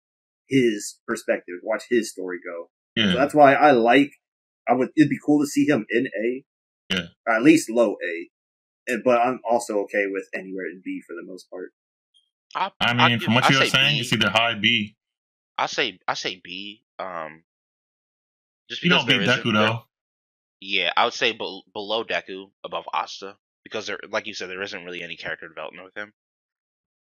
his 0.49 0.99
perspective, 1.07 1.55
watch 1.63 1.85
his 1.89 2.11
story 2.11 2.39
go. 2.45 2.71
Yeah, 2.95 3.13
So 3.13 3.19
that's 3.19 3.35
why 3.35 3.55
I 3.55 3.71
like. 3.73 4.11
I 4.69 4.75
would. 4.75 4.89
It'd 4.97 5.09
be 5.11 5.19
cool 5.25 5.41
to 5.43 5.47
see 5.47 5.65
him 5.67 5.87
in 5.91 6.07
A, 6.07 6.45
Yeah. 6.95 7.07
or 7.27 7.35
at 7.35 7.43
least 7.43 7.71
low 7.71 7.93
A. 8.05 8.29
And, 8.89 9.03
but 9.05 9.19
I'm 9.21 9.41
also 9.49 9.79
okay 9.85 10.07
with 10.11 10.29
anywhere 10.35 10.67
in 10.67 10.83
B 10.85 11.03
for 11.07 11.15
the 11.15 11.25
most 11.25 11.49
part. 11.51 11.71
I, 12.55 12.71
I 12.81 12.95
mean, 12.95 13.19
give- 13.19 13.25
from 13.25 13.35
what 13.35 13.45
I'll 13.45 13.53
you 13.53 13.59
were 13.59 13.65
say 13.67 13.71
saying, 13.71 13.95
B. 13.97 14.01
it's 14.01 14.13
either 14.13 14.31
high 14.31 14.55
B. 14.55 14.97
I 15.59 15.67
say 15.67 15.99
I 16.09 16.15
say 16.15 16.41
B. 16.43 16.83
Um, 16.99 17.43
just 18.69 18.83
you 18.83 18.91
don't 18.91 19.07
beat 19.07 19.15
there 19.15 19.23
isn't- 19.23 19.41
Deku 19.45 19.53
there- 19.53 19.67
though. 19.67 19.83
Yeah, 20.61 20.91
I 20.97 21.05
would 21.05 21.13
say 21.15 21.33
bel 21.33 21.65
below 21.75 22.03
Deku, 22.05 22.51
above 22.65 22.85
Asta, 22.93 23.37
because 23.63 23.87
there, 23.87 23.99
like 24.11 24.27
you 24.27 24.33
said, 24.35 24.49
there 24.49 24.63
isn't 24.63 24.85
really 24.85 25.03
any 25.03 25.17
character 25.17 25.49
development 25.49 25.85
with 25.85 25.95
him 25.97 26.13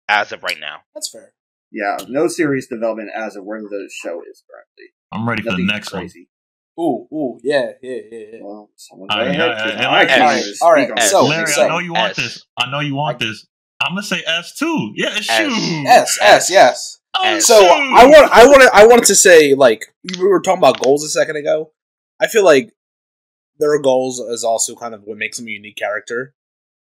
as 0.09 0.33
of 0.33 0.43
right 0.43 0.59
now. 0.59 0.79
That's 0.95 1.11
fair. 1.11 1.33
Yeah, 1.71 1.97
no 2.09 2.27
serious 2.29 2.67
development 2.67 3.11
as 3.15 3.37
of 3.37 3.45
where 3.45 3.61
the 3.63 3.89
show 3.93 4.23
is 4.29 4.43
currently. 4.51 4.93
I'm 5.13 5.29
ready 5.29 5.43
for 5.43 5.53
the 5.53 5.65
next 5.65 5.89
crazy. 5.91 6.29
Ooh, 6.79 7.07
ooh, 7.13 7.39
yeah, 7.45 7.71
yeah, 7.81 7.99
yeah, 8.11 8.19
yeah. 8.33 8.39
Well, 8.43 8.71
someone 8.77 9.09
Uh, 9.11 9.15
go 9.15 9.21
ahead. 9.23 9.37
yeah, 9.39 9.67
yeah. 9.81 9.87
All 9.87 9.93
right, 9.95 10.11
all 10.61 10.73
right. 10.73 10.91
S. 10.99 11.11
so- 11.13 11.25
Larry, 11.25 11.47
so- 11.47 11.65
I 11.65 11.69
know 11.69 11.79
you 11.79 11.93
want 11.93 12.11
S. 12.11 12.17
this. 12.17 12.47
I 12.59 12.71
know 12.71 12.81
you 12.81 12.97
want 12.97 13.21
this. 13.21 13.47
I'm 13.81 13.91
gonna 13.93 14.03
say 14.03 14.23
S 14.27 14.57
too. 14.57 14.93
Yeah, 14.97 15.11
S. 15.11 15.25
shoot. 15.25 15.87
S, 15.87 16.19
S, 16.21 16.51
yes. 16.51 17.01
Oh, 17.17 17.39
So. 17.39 17.55
I 17.67 18.07
want, 18.07 18.33
I 18.33 18.47
wanted, 18.47 18.71
I 18.73 18.87
wanted 18.87 19.05
to 19.07 19.15
say 19.15 19.55
like 19.55 19.95
we 20.19 20.27
were 20.27 20.41
talking 20.41 20.59
about 20.59 20.81
goals 20.83 21.05
a 21.05 21.09
second 21.09 21.37
ago. 21.37 21.73
I 22.21 22.27
feel 22.27 22.45
like 22.45 22.73
their 23.59 23.81
goals 23.81 24.19
is 24.19 24.45
also 24.45 24.75
kind 24.75 24.95
of 24.95 25.03
what 25.05 25.17
makes 25.17 25.39
them 25.39 25.47
a 25.49 25.51
unique 25.51 25.77
character. 25.77 26.35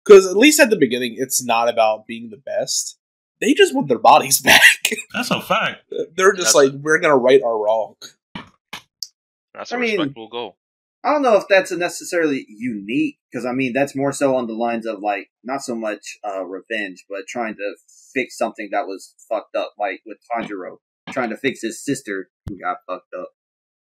Because 0.05 0.27
at 0.27 0.37
least 0.37 0.61
at 0.61 0.71
the 0.71 0.77
beginning, 0.77 1.15
it's 1.17 1.43
not 1.45 1.69
about 1.69 2.07
being 2.07 2.29
the 2.31 2.37
best. 2.37 2.99
They 3.41 3.55
just 3.55 3.75
want 3.75 3.89
their 3.89 3.99
bodies 3.99 4.41
back. 4.45 4.91
That's 5.15 5.31
a 5.31 5.41
fact. 5.41 5.85
They're 6.17 6.33
just 6.33 6.55
That's- 6.55 6.73
like, 6.75 6.83
we're 6.83 6.99
gonna 7.01 7.17
right 7.17 7.43
our 7.43 7.59
wrong. 7.59 7.97
That's 9.55 9.73
a 9.73 9.77
I 9.77 9.79
mean- 9.79 9.91
respectable 9.99 10.29
goal. 10.29 10.57
I 11.03 11.13
don't 11.13 11.21
know 11.23 11.37
if 11.37 11.45
that's 11.51 11.71
a 11.71 11.77
necessarily 11.77 12.47
unique 12.49 13.19
because 13.31 13.45
I 13.45 13.53
mean 13.53 13.75
that's 13.75 13.95
more 13.95 14.11
so 14.11 14.37
on 14.37 14.47
the 14.47 14.55
lines 14.55 14.87
of 14.87 15.01
like 15.01 15.31
not 15.43 15.61
so 15.61 15.75
much 15.75 16.17
uh, 16.27 16.43
revenge, 16.47 17.05
but 17.11 17.27
trying 17.29 17.57
to 17.57 17.75
fix 18.15 18.37
something 18.37 18.69
that 18.73 18.87
was 18.87 19.15
fucked 19.29 19.57
up, 19.57 19.73
like 19.79 20.01
with 20.07 20.19
Tanjiro 20.31 20.77
trying 21.11 21.31
to 21.31 21.37
fix 21.37 21.61
his 21.63 21.85
sister 21.85 22.29
who 22.49 22.59
got 22.59 22.79
fucked 22.87 23.13
up. 23.19 23.29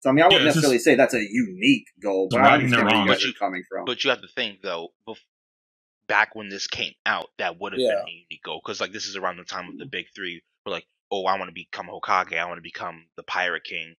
So 0.01 0.09
I 0.09 0.13
mean, 0.13 0.23
I 0.23 0.27
wouldn't 0.27 0.43
Yeah, 0.43 0.47
it's 0.47 0.55
necessarily 0.55 0.79
say 0.79 0.95
that's 0.95 1.13
a 1.13 1.21
unique 1.21 1.87
goal, 2.01 2.27
but 2.29 2.41
I 2.41 2.53
understand 2.55 2.85
where 2.85 2.93
you 2.93 2.99
wrongs. 2.99 3.23
guys 3.23 3.29
are 3.29 3.33
coming 3.33 3.63
from. 3.67 3.85
But 3.85 4.03
you 4.03 4.09
have 4.11 4.21
to 4.21 4.27
think 4.27 4.61
though, 4.61 4.89
bef- 5.07 5.17
back 6.07 6.35
when 6.35 6.49
this 6.49 6.67
came 6.67 6.93
out, 7.05 7.27
that 7.37 7.59
would 7.59 7.73
have 7.73 7.79
Yeah. 7.79 7.99
been 7.99 8.07
a 8.07 8.11
unique 8.11 8.43
goal 8.43 8.61
because 8.63 8.79
like 8.79 8.93
this 8.93 9.07
is 9.07 9.15
around 9.15 9.37
the 9.37 9.43
time 9.43 9.67
of 9.67 9.77
the 9.77 9.83
mm-hmm. 9.83 9.89
big 9.89 10.05
three. 10.15 10.41
We're 10.65 10.71
like, 10.71 10.87
oh, 11.11 11.25
I 11.25 11.37
want 11.37 11.49
to 11.49 11.53
become 11.53 11.87
Hokage. 11.87 12.37
I 12.37 12.45
want 12.45 12.57
to 12.57 12.61
become 12.61 13.07
the 13.17 13.23
Pirate 13.23 13.63
King, 13.63 13.95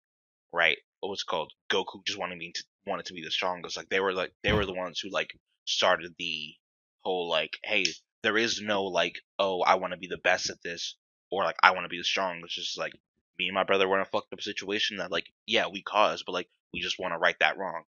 right? 0.53 0.79
What 1.01 1.11
was 1.11 1.21
it 1.21 1.31
called? 1.31 1.53
Goku 1.71 2.05
just 2.07 2.19
wanted 2.19 2.39
me 2.39 2.53
to 2.53 2.65
wanted 2.87 3.07
to 3.07 3.15
be 3.15 3.23
the 3.23 3.31
strongest. 3.31 3.77
Like 3.77 3.89
they 3.91 4.01
were 4.01 4.13
like 4.13 4.33
they 4.43 4.53
were 4.53 4.67
the 4.67 4.75
ones 4.75 5.01
who 5.01 5.11
like 5.11 5.31
started 5.67 6.15
the 6.19 6.55
whole 7.03 7.29
like, 7.29 7.59
hey, 7.63 7.85
there 8.23 8.37
is 8.37 8.61
no 8.61 8.85
like, 8.85 9.17
oh, 9.39 9.63
I 9.63 9.77
want 9.77 9.93
to 9.93 9.99
be 9.99 10.09
the 10.09 10.19
best 10.19 10.51
at 10.51 10.63
this, 10.63 10.97
or 11.31 11.45
like 11.45 11.57
I 11.63 11.73
want 11.73 11.85
to 11.85 11.89
be 11.89 11.99
the 11.99 12.05
strongest. 12.05 12.59
It's 12.59 12.67
just 12.69 12.79
like 12.79 12.93
me 13.39 13.47
and 13.49 13.55
my 13.55 13.65
brother 13.65 13.89
were 13.89 13.97
in 13.97 14.03
a 14.03 14.07
fucked 14.07 14.33
up 14.33 14.41
situation 14.41 14.99
that 14.99 15.11
like, 15.11 15.27
yeah, 15.47 15.67
we 15.73 15.83
caused, 15.83 16.25
but 16.27 16.33
like 16.33 16.49
we 16.73 16.81
just 16.81 16.99
want 16.99 17.15
to 17.15 17.19
right 17.19 17.37
that 17.41 17.59
wrong. 17.59 17.83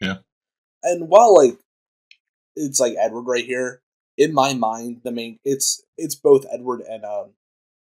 Yeah. 0.00 0.18
And 0.82 1.08
while 1.08 1.36
like 1.36 1.58
it's 2.56 2.80
like 2.80 2.94
Edward 2.98 3.22
right 3.22 3.44
here, 3.44 3.82
in 4.16 4.32
my 4.32 4.54
mind, 4.54 5.00
the 5.04 5.12
main 5.12 5.38
it's 5.44 5.82
it's 5.96 6.14
both 6.14 6.46
Edward 6.52 6.80
and 6.82 7.04
um 7.04 7.30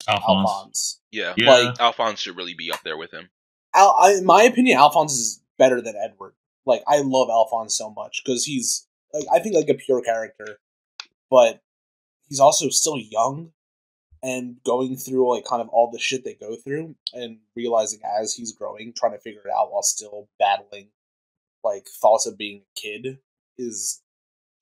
Alphonse. 0.08 0.48
Alphonse. 0.48 1.00
Yeah, 1.10 1.34
Yeah. 1.36 1.50
Like- 1.50 1.80
Alphonse 1.80 2.20
should 2.20 2.36
really 2.36 2.54
be 2.54 2.72
up 2.72 2.80
there 2.84 2.96
with 2.96 3.12
him. 3.12 3.28
Al, 3.74 3.94
I, 4.00 4.12
in 4.14 4.24
my 4.24 4.44
opinion, 4.44 4.78
Alphonse 4.78 5.12
is 5.12 5.42
better 5.58 5.80
than 5.82 5.94
Edward. 5.96 6.32
Like 6.64 6.82
I 6.88 7.00
love 7.02 7.28
Alphonse 7.30 7.76
so 7.76 7.90
much 7.90 8.22
because 8.24 8.44
he's 8.44 8.86
like 9.12 9.24
I 9.32 9.38
think 9.40 9.54
like 9.54 9.68
a 9.68 9.74
pure 9.74 10.00
character, 10.02 10.58
but 11.30 11.60
he's 12.28 12.40
also 12.40 12.68
still 12.68 12.96
young 12.98 13.52
and 14.22 14.56
going 14.64 14.96
through 14.96 15.32
like 15.34 15.44
kind 15.44 15.62
of 15.62 15.68
all 15.68 15.90
the 15.92 15.98
shit 15.98 16.24
they 16.24 16.34
go 16.34 16.56
through 16.56 16.96
and 17.12 17.38
realizing 17.54 18.00
as 18.20 18.34
he's 18.34 18.52
growing, 18.52 18.92
trying 18.92 19.12
to 19.12 19.18
figure 19.18 19.40
it 19.44 19.52
out 19.56 19.70
while 19.72 19.82
still 19.82 20.28
battling 20.38 20.88
like 21.64 21.86
thoughts 22.00 22.26
of 22.26 22.36
being 22.38 22.62
a 22.62 22.80
kid 22.80 23.18
is. 23.56 24.02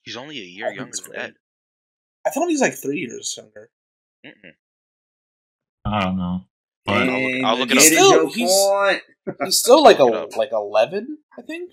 He's 0.02 0.16
only 0.16 0.38
a 0.38 0.44
year 0.44 0.66
think 0.66 0.76
younger 0.78 0.88
it's 0.90 1.00
than 1.00 1.10
great. 1.12 1.20
Ed. 1.22 1.34
I 2.26 2.30
thought 2.30 2.48
he's 2.48 2.60
like 2.60 2.74
three 2.74 2.98
years 2.98 3.34
younger. 3.36 3.70
Mm-mm. 4.24 4.52
I 5.84 6.00
don't 6.04 6.16
know. 6.16 6.40
But 6.84 7.08
I'll 7.08 7.20
look- 7.20 7.44
I'll 7.44 7.58
look 7.58 7.70
it 7.72 7.76
up. 7.78 7.82
Still, 7.82 8.30
he's- 8.32 9.00
He's 9.44 9.58
still 9.58 9.82
like 9.82 9.98
a 9.98 10.04
Look 10.04 10.14
it 10.14 10.20
up. 10.34 10.36
like 10.36 10.52
eleven, 10.52 11.18
I 11.36 11.42
think. 11.42 11.72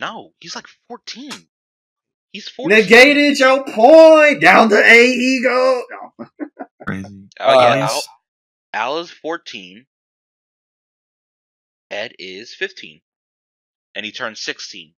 No, 0.00 0.32
he's 0.40 0.54
like 0.56 0.66
14. 0.88 1.30
He's 2.34 2.48
14. 2.48 2.76
Negated 2.76 3.38
your 3.38 3.64
point. 3.64 4.40
Down 4.42 4.68
to 4.68 4.76
A 4.76 5.06
he 5.06 5.40
go. 5.40 5.82
No. 6.18 6.26
crazy. 6.86 7.28
Oh, 7.38 7.60
yeah, 7.60 7.84
Uh, 7.84 7.88
Al, 7.88 8.02
Al 8.72 8.98
is 8.98 9.10
14. 9.10 9.86
Ed 11.92 12.12
is 12.18 12.52
15. 12.52 13.00
And 13.94 14.04
he 14.04 14.10
turned 14.10 14.36
16 14.36 14.94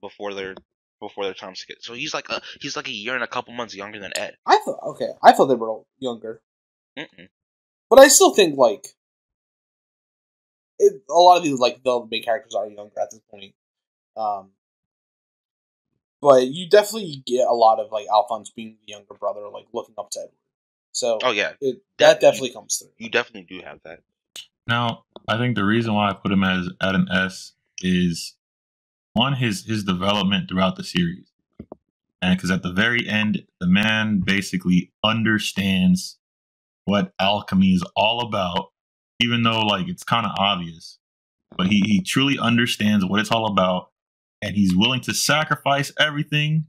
before 0.00 0.32
their 0.32 0.54
before 1.00 1.24
their 1.24 1.34
time 1.34 1.54
to 1.54 1.66
get. 1.66 1.82
So 1.82 1.94
he's 1.94 2.14
like 2.14 2.28
a 2.28 2.40
he's 2.60 2.76
like 2.76 2.86
a 2.86 2.92
year 2.92 3.16
and 3.16 3.24
a 3.24 3.26
couple 3.26 3.52
months 3.52 3.74
younger 3.74 3.98
than 3.98 4.12
Ed. 4.16 4.36
I 4.46 4.60
thought 4.64 4.78
okay, 4.90 5.08
I 5.20 5.32
thought 5.32 5.46
they 5.46 5.56
were 5.56 5.68
all 5.68 5.86
younger. 5.98 6.40
Mm-mm. 6.96 7.28
But 7.88 7.98
I 7.98 8.06
still 8.06 8.34
think 8.34 8.56
like 8.56 8.86
it, 10.78 11.02
a 11.10 11.12
lot 11.12 11.38
of 11.38 11.42
these 11.42 11.58
like 11.58 11.82
the 11.82 12.06
main 12.08 12.22
characters 12.22 12.54
are 12.54 12.68
younger 12.68 13.00
at 13.00 13.10
this 13.10 13.20
point. 13.28 13.54
Um, 14.16 14.50
but 16.20 16.46
you 16.46 16.68
definitely 16.68 17.22
get 17.26 17.46
a 17.46 17.54
lot 17.54 17.80
of 17.80 17.90
like 17.92 18.06
Alphonse 18.12 18.50
being 18.50 18.76
the 18.86 18.92
younger 18.92 19.14
brother, 19.14 19.48
like 19.52 19.66
looking 19.72 19.94
up 19.98 20.10
to 20.10 20.20
Edward. 20.20 20.32
So 20.92 21.18
Oh 21.22 21.30
yeah, 21.32 21.52
it, 21.60 21.76
Def- 21.98 22.08
that 22.08 22.20
definitely 22.20 22.52
comes 22.52 22.76
through. 22.78 22.90
you 22.98 23.10
definitely 23.10 23.46
do 23.48 23.64
have 23.64 23.80
that. 23.84 24.00
Now, 24.66 25.04
I 25.28 25.38
think 25.38 25.56
the 25.56 25.64
reason 25.64 25.94
why 25.94 26.10
I 26.10 26.12
put 26.14 26.32
him 26.32 26.44
as 26.44 26.68
at 26.80 26.94
an 26.94 27.08
S 27.12 27.52
is 27.80 28.34
one 29.14 29.34
his 29.34 29.64
his 29.64 29.84
development 29.84 30.48
throughout 30.48 30.76
the 30.76 30.84
series, 30.84 31.30
and 32.22 32.36
because 32.36 32.50
at 32.50 32.62
the 32.62 32.72
very 32.72 33.08
end, 33.08 33.44
the 33.60 33.66
man 33.66 34.20
basically 34.20 34.92
understands 35.04 36.18
what 36.84 37.12
alchemy 37.20 37.74
is 37.74 37.84
all 37.96 38.20
about, 38.22 38.72
even 39.20 39.42
though 39.42 39.60
like 39.62 39.88
it's 39.88 40.04
kind 40.04 40.26
of 40.26 40.32
obvious. 40.38 40.98
But 41.56 41.68
he 41.68 41.80
he 41.84 42.02
truly 42.02 42.38
understands 42.38 43.04
what 43.04 43.20
it's 43.20 43.30
all 43.32 43.46
about, 43.46 43.89
and 44.42 44.54
he's 44.56 44.74
willing 44.74 45.00
to 45.02 45.14
sacrifice 45.14 45.92
everything 45.98 46.66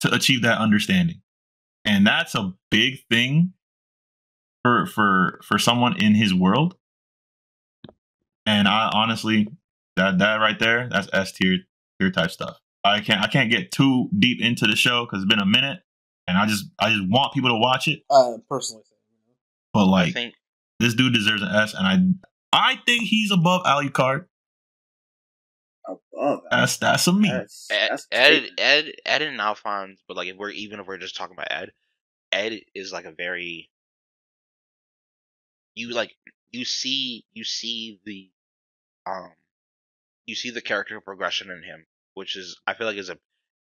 to 0.00 0.12
achieve 0.14 0.42
that 0.42 0.58
understanding. 0.58 1.22
And 1.84 2.06
that's 2.06 2.34
a 2.34 2.52
big 2.70 2.98
thing 3.10 3.52
for 4.62 4.86
for 4.86 5.40
for 5.44 5.58
someone 5.58 6.00
in 6.00 6.14
his 6.14 6.32
world. 6.32 6.76
And 8.46 8.66
I 8.66 8.90
honestly, 8.92 9.48
that 9.96 10.18
that 10.18 10.36
right 10.36 10.58
there, 10.58 10.88
that's 10.90 11.08
S 11.12 11.32
tier 11.32 11.58
tier 12.00 12.10
type 12.10 12.30
stuff. 12.30 12.58
I 12.84 13.00
can't 13.00 13.20
I 13.20 13.26
can't 13.28 13.50
get 13.50 13.70
too 13.70 14.08
deep 14.16 14.40
into 14.40 14.66
the 14.66 14.76
show 14.76 15.04
because 15.04 15.22
it's 15.22 15.30
been 15.30 15.42
a 15.42 15.46
minute, 15.46 15.80
and 16.26 16.36
I 16.36 16.46
just 16.46 16.66
I 16.80 16.90
just 16.90 17.08
want 17.08 17.32
people 17.32 17.50
to 17.50 17.56
watch 17.56 17.88
it. 17.88 18.02
Uh, 18.10 18.38
personally, 18.48 18.82
But 19.72 19.86
I 19.86 19.90
like 19.90 20.12
think 20.14 20.34
this 20.80 20.94
dude 20.94 21.14
deserves 21.14 21.42
an 21.42 21.48
S, 21.48 21.74
and 21.74 21.86
I 21.86 21.98
I 22.52 22.76
think 22.86 23.04
he's 23.04 23.30
above 23.30 23.62
Alucard. 23.64 24.26
Above. 26.22 26.40
That's 26.50 26.76
that's 26.76 27.06
a 27.06 27.12
me. 27.12 27.30
That's, 27.30 27.68
Ed, 27.70 27.88
that's 27.90 28.06
a 28.12 28.16
Ed. 28.16 28.50
Ed, 28.58 28.92
Ed, 29.04 29.22
and 29.22 29.40
Alphonse, 29.40 30.00
but 30.06 30.16
like 30.16 30.28
if 30.28 30.36
we're 30.36 30.50
even 30.50 30.80
if 30.80 30.86
we're 30.86 30.98
just 30.98 31.16
talking 31.16 31.34
about 31.36 31.50
Ed, 31.50 31.72
Ed 32.30 32.60
is 32.74 32.92
like 32.92 33.04
a 33.04 33.12
very 33.12 33.70
you 35.74 35.90
like 35.90 36.12
you 36.50 36.64
see 36.64 37.24
you 37.32 37.44
see 37.44 38.00
the 38.04 38.30
um 39.06 39.32
you 40.26 40.34
see 40.34 40.50
the 40.50 40.60
character 40.60 41.00
progression 41.00 41.50
in 41.50 41.62
him, 41.62 41.86
which 42.14 42.36
is 42.36 42.60
I 42.66 42.74
feel 42.74 42.86
like 42.86 42.96
is 42.96 43.10
a 43.10 43.18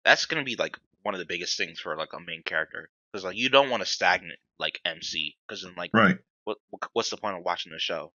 that's 0.04 0.26
gonna 0.26 0.44
be 0.44 0.56
like 0.56 0.76
one 1.02 1.14
of 1.14 1.18
the 1.18 1.26
biggest 1.26 1.56
things 1.56 1.80
for 1.80 1.96
like 1.96 2.12
a 2.12 2.20
main 2.20 2.42
character 2.44 2.90
because 3.12 3.24
like 3.24 3.36
you 3.36 3.48
don't 3.48 3.70
want 3.70 3.82
a 3.82 3.86
stagnant 3.86 4.38
like 4.58 4.80
MC 4.84 5.36
because 5.46 5.62
then 5.62 5.74
like 5.76 5.90
Right. 5.94 6.16
what 6.44 6.58
what's 6.92 7.10
the 7.10 7.16
point 7.16 7.36
of 7.36 7.44
watching 7.44 7.72
the 7.72 7.78
show? 7.78 8.12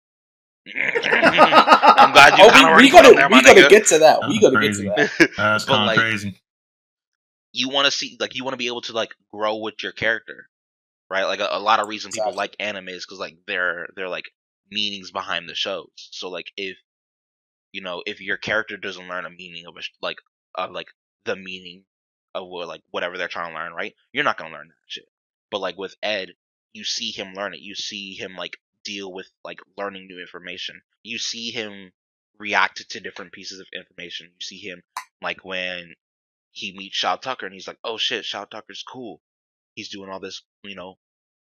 I'm 0.66 2.12
glad 2.12 2.38
you 2.38 2.44
oh, 2.44 2.50
kind 2.50 2.76
we, 2.76 2.82
we 2.82 2.90
gotta 2.90 3.14
there, 3.14 3.28
we 3.28 3.42
gotta 3.42 3.60
nigga. 3.62 3.68
get 3.68 3.86
to 3.88 3.98
that. 3.98 4.20
We 4.28 4.38
That's 4.38 4.54
gotta 4.54 4.68
get 4.68 4.76
to 4.76 4.82
that. 5.18 5.30
That's 5.36 5.64
kind 5.64 5.86
like, 5.86 5.98
crazy. 5.98 6.40
you 7.52 7.68
want 7.68 7.86
to 7.86 7.90
see 7.90 8.16
like 8.20 8.36
you 8.36 8.44
want 8.44 8.54
to 8.54 8.58
be 8.58 8.68
able 8.68 8.82
to 8.82 8.92
like 8.92 9.10
grow 9.32 9.56
with 9.56 9.82
your 9.82 9.92
character 9.92 10.48
right 11.10 11.24
like 11.24 11.40
a, 11.40 11.48
a 11.50 11.58
lot 11.58 11.80
of 11.80 11.88
reason 11.88 12.10
people 12.10 12.32
like 12.32 12.56
anime 12.58 12.88
is 12.88 13.04
because 13.04 13.18
like 13.18 13.36
they're 13.46 13.88
they're 13.96 14.08
like 14.08 14.24
meanings 14.70 15.10
behind 15.10 15.48
the 15.48 15.54
shows 15.54 15.90
so 15.94 16.30
like 16.30 16.46
if 16.56 16.76
you 17.72 17.82
know 17.82 18.02
if 18.06 18.20
your 18.20 18.38
character 18.38 18.76
doesn't 18.76 19.08
learn 19.08 19.26
a 19.26 19.30
meaning 19.30 19.66
of 19.66 19.76
a 19.76 19.80
like 20.00 20.16
of 20.54 20.70
like 20.70 20.86
the 21.24 21.36
meaning 21.36 21.84
of 22.34 22.48
what 22.48 22.66
like 22.66 22.80
whatever 22.90 23.18
they're 23.18 23.28
trying 23.28 23.52
to 23.52 23.58
learn 23.58 23.74
right 23.74 23.94
you're 24.12 24.24
not 24.24 24.38
gonna 24.38 24.54
learn 24.54 24.68
that 24.68 24.74
shit 24.86 25.04
but 25.50 25.60
like 25.60 25.76
with 25.76 25.94
ed 26.02 26.30
you 26.72 26.84
see 26.84 27.10
him 27.10 27.34
learn 27.34 27.52
it 27.52 27.60
you 27.60 27.74
see 27.74 28.14
him 28.14 28.34
like 28.36 28.56
deal 28.84 29.12
with 29.12 29.28
like 29.44 29.58
learning 29.76 30.06
new 30.06 30.20
information 30.20 30.80
you 31.02 31.18
see 31.18 31.50
him 31.50 31.92
react 32.38 32.88
to 32.90 33.00
different 33.00 33.32
pieces 33.32 33.60
of 33.60 33.66
information 33.74 34.26
you 34.26 34.44
see 34.44 34.58
him 34.58 34.82
like 35.22 35.44
when 35.44 35.94
he 36.52 36.76
meets 36.76 36.96
Shou 36.96 37.16
Tucker 37.16 37.46
and 37.46 37.54
he's 37.54 37.66
like, 37.66 37.78
oh 37.82 37.96
shit, 37.96 38.24
Shou 38.24 38.44
Tucker's 38.44 38.84
cool. 38.86 39.20
He's 39.74 39.88
doing 39.88 40.10
all 40.10 40.20
this, 40.20 40.42
you 40.62 40.76
know, 40.76 40.98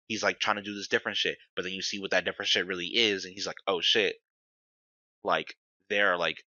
he's 0.07 0.23
like 0.23 0.39
trying 0.39 0.57
to 0.57 0.63
do 0.63 0.75
this 0.75 0.89
different 0.89 1.19
shit. 1.19 1.37
But 1.55 1.65
then 1.65 1.73
you 1.73 1.83
see 1.83 1.99
what 1.99 2.13
that 2.13 2.25
different 2.25 2.49
shit 2.49 2.67
really 2.67 2.87
is, 2.87 3.25
and 3.25 3.35
he's 3.35 3.47
like, 3.47 3.57
oh 3.67 3.81
shit, 3.81 4.17
like 5.25 5.57
there 5.91 6.13
are 6.13 6.17
like 6.17 6.45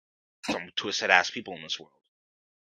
some 0.49 0.69
twisted 0.75 1.09
ass 1.09 1.31
people 1.31 1.55
in 1.55 1.63
this 1.63 1.79
world, 1.79 1.91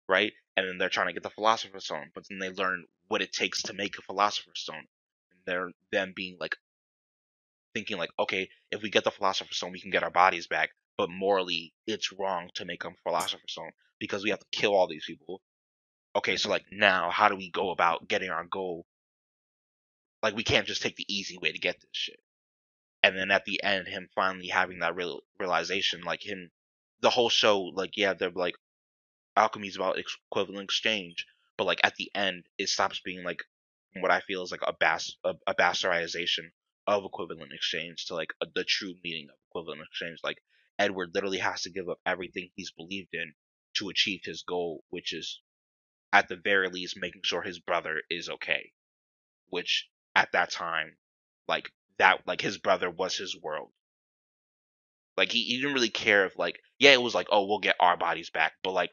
right? 0.08 0.32
And 0.56 0.66
then 0.66 0.78
they're 0.78 0.88
trying 0.88 1.08
to 1.08 1.12
get 1.12 1.22
the 1.22 1.30
Philosopher's 1.30 1.84
Stone, 1.84 2.10
but 2.14 2.24
then 2.30 2.38
they 2.38 2.50
learn 2.50 2.86
what 3.08 3.20
it 3.20 3.32
takes 3.32 3.62
to 3.64 3.74
make 3.74 3.98
a 3.98 4.02
Philosopher's 4.02 4.60
Stone. 4.60 4.86
And 5.30 5.40
they're 5.44 5.70
them 5.92 6.14
being 6.16 6.38
like 6.40 6.56
thinking 7.74 7.98
like, 7.98 8.10
okay, 8.18 8.48
if 8.70 8.82
we 8.82 8.90
get 8.90 9.04
the 9.04 9.10
Philosopher's 9.10 9.56
Stone, 9.56 9.72
we 9.72 9.80
can 9.80 9.90
get 9.90 10.02
our 10.02 10.10
bodies 10.10 10.46
back. 10.46 10.70
But 10.96 11.10
morally, 11.10 11.72
it's 11.86 12.12
wrong 12.12 12.50
to 12.54 12.64
make 12.64 12.84
a 12.84 12.90
Philosopher's 13.02 13.52
Stone 13.52 13.72
because 13.98 14.22
we 14.22 14.30
have 14.30 14.38
to 14.38 14.46
kill 14.52 14.74
all 14.74 14.86
these 14.86 15.04
people 15.06 15.42
okay, 16.16 16.36
so 16.36 16.44
mm-hmm. 16.44 16.52
like 16.52 16.64
now, 16.70 17.10
how 17.10 17.28
do 17.28 17.36
we 17.36 17.50
go 17.50 17.70
about 17.70 18.08
getting 18.08 18.30
our 18.30 18.44
goal? 18.44 18.86
Like 20.22 20.36
we 20.36 20.44
can't 20.44 20.66
just 20.66 20.82
take 20.82 20.96
the 20.96 21.12
easy 21.12 21.38
way 21.38 21.52
to 21.52 21.58
get 21.58 21.80
this 21.80 21.90
shit. 21.92 22.20
And 23.02 23.16
then 23.16 23.30
at 23.30 23.44
the 23.44 23.62
end, 23.62 23.86
him 23.86 24.08
finally 24.14 24.48
having 24.48 24.78
that 24.78 24.96
real 24.96 25.20
realization, 25.38 26.02
like 26.02 26.22
him, 26.22 26.50
the 27.00 27.10
whole 27.10 27.28
show, 27.28 27.60
like 27.60 27.96
yeah, 27.96 28.14
they're 28.14 28.30
like 28.30 28.54
alchemy 29.36 29.68
is 29.68 29.76
about 29.76 29.98
equivalent 29.98 30.64
exchange, 30.64 31.26
but 31.58 31.66
like 31.66 31.80
at 31.84 31.96
the 31.96 32.10
end, 32.14 32.44
it 32.56 32.68
stops 32.68 33.00
being 33.04 33.22
like 33.24 33.42
what 34.00 34.10
I 34.10 34.20
feel 34.20 34.42
is 34.42 34.50
like 34.50 34.62
a 34.66 34.72
bas 34.72 35.16
a, 35.24 35.34
a 35.46 35.54
bastardization 35.54 36.50
of 36.86 37.04
equivalent 37.04 37.52
exchange 37.52 38.06
to 38.06 38.14
like 38.14 38.32
a, 38.42 38.46
the 38.54 38.64
true 38.64 38.94
meaning 39.04 39.28
of 39.30 39.36
equivalent 39.50 39.82
exchange. 39.88 40.18
Like 40.24 40.38
Edward 40.78 41.10
literally 41.14 41.38
has 41.38 41.62
to 41.62 41.70
give 41.70 41.88
up 41.88 41.98
everything 42.06 42.50
he's 42.56 42.72
believed 42.72 43.14
in 43.14 43.34
to 43.78 43.88
achieve 43.88 44.20
his 44.24 44.42
goal, 44.42 44.84
which 44.90 45.12
is 45.12 45.40
at 46.12 46.28
the 46.28 46.36
very 46.36 46.68
least 46.68 46.96
making 46.96 47.22
sure 47.24 47.42
his 47.42 47.58
brother 47.58 48.00
is 48.10 48.28
okay 48.28 48.72
which 49.48 49.88
at 50.16 50.30
that 50.32 50.50
time 50.50 50.96
like 51.48 51.70
that 51.98 52.20
like 52.26 52.40
his 52.40 52.58
brother 52.58 52.90
was 52.90 53.16
his 53.16 53.36
world 53.40 53.70
like 55.16 55.30
he, 55.30 55.44
he 55.44 55.56
didn't 55.58 55.74
really 55.74 55.90
care 55.90 56.26
if 56.26 56.38
like 56.38 56.58
yeah 56.78 56.92
it 56.92 57.02
was 57.02 57.14
like 57.14 57.28
oh 57.30 57.46
we'll 57.46 57.58
get 57.60 57.76
our 57.80 57.96
bodies 57.96 58.30
back 58.30 58.52
but 58.62 58.72
like 58.72 58.90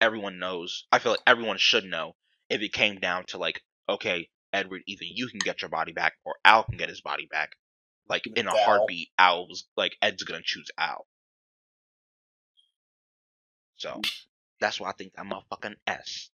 everyone 0.00 0.38
knows 0.38 0.86
i 0.92 0.98
feel 0.98 1.12
like 1.12 1.20
everyone 1.26 1.58
should 1.58 1.84
know 1.84 2.14
if 2.50 2.60
it 2.62 2.72
came 2.72 2.98
down 2.98 3.24
to 3.26 3.38
like 3.38 3.60
okay 3.88 4.28
edward 4.52 4.82
either 4.86 5.04
you 5.04 5.28
can 5.28 5.38
get 5.38 5.62
your 5.62 5.68
body 5.68 5.92
back 5.92 6.14
or 6.24 6.36
al 6.44 6.64
can 6.64 6.76
get 6.78 6.88
his 6.88 7.00
body 7.00 7.26
back 7.30 7.52
like 8.08 8.26
in 8.36 8.46
a 8.46 8.50
Al. 8.50 8.56
heartbeat 8.64 9.08
al 9.18 9.48
was 9.48 9.64
like 9.76 9.96
ed's 10.02 10.22
gonna 10.24 10.40
choose 10.44 10.70
al 10.78 11.06
so 13.76 14.00
that's 14.60 14.80
why 14.80 14.90
i 14.90 14.92
think 14.92 15.12
i'm 15.18 15.32
a 15.32 15.42
fucking 15.50 15.76
s 15.86 16.30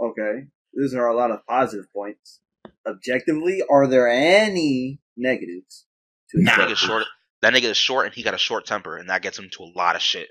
Okay, 0.00 0.46
These 0.74 0.94
are 0.94 1.06
a 1.06 1.14
lot 1.14 1.30
of 1.30 1.46
positive 1.46 1.86
points. 1.94 2.40
Objectively, 2.86 3.62
are 3.70 3.86
there 3.86 4.08
any 4.08 4.98
negatives? 5.16 5.86
To 6.30 6.42
Nah. 6.42 6.56
That 6.56 6.70
express? 6.70 6.70
nigga's 6.70 6.78
short. 6.80 7.04
That 7.42 7.54
nigga 7.54 7.70
is 7.70 7.76
short, 7.76 8.06
and 8.06 8.14
he 8.14 8.24
got 8.24 8.34
a 8.34 8.38
short 8.38 8.66
temper, 8.66 8.96
and 8.96 9.08
that 9.10 9.22
gets 9.22 9.38
him 9.38 9.48
to 9.52 9.62
a 9.62 9.70
lot 9.76 9.94
of 9.94 10.02
shit. 10.02 10.30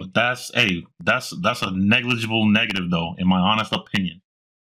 But 0.00 0.14
that's 0.14 0.50
hey, 0.54 0.84
that's 1.00 1.34
that's 1.42 1.60
a 1.60 1.70
negligible 1.72 2.46
negative 2.46 2.90
though, 2.90 3.14
in 3.18 3.28
my 3.28 3.38
honest 3.38 3.72
opinion. 3.74 4.22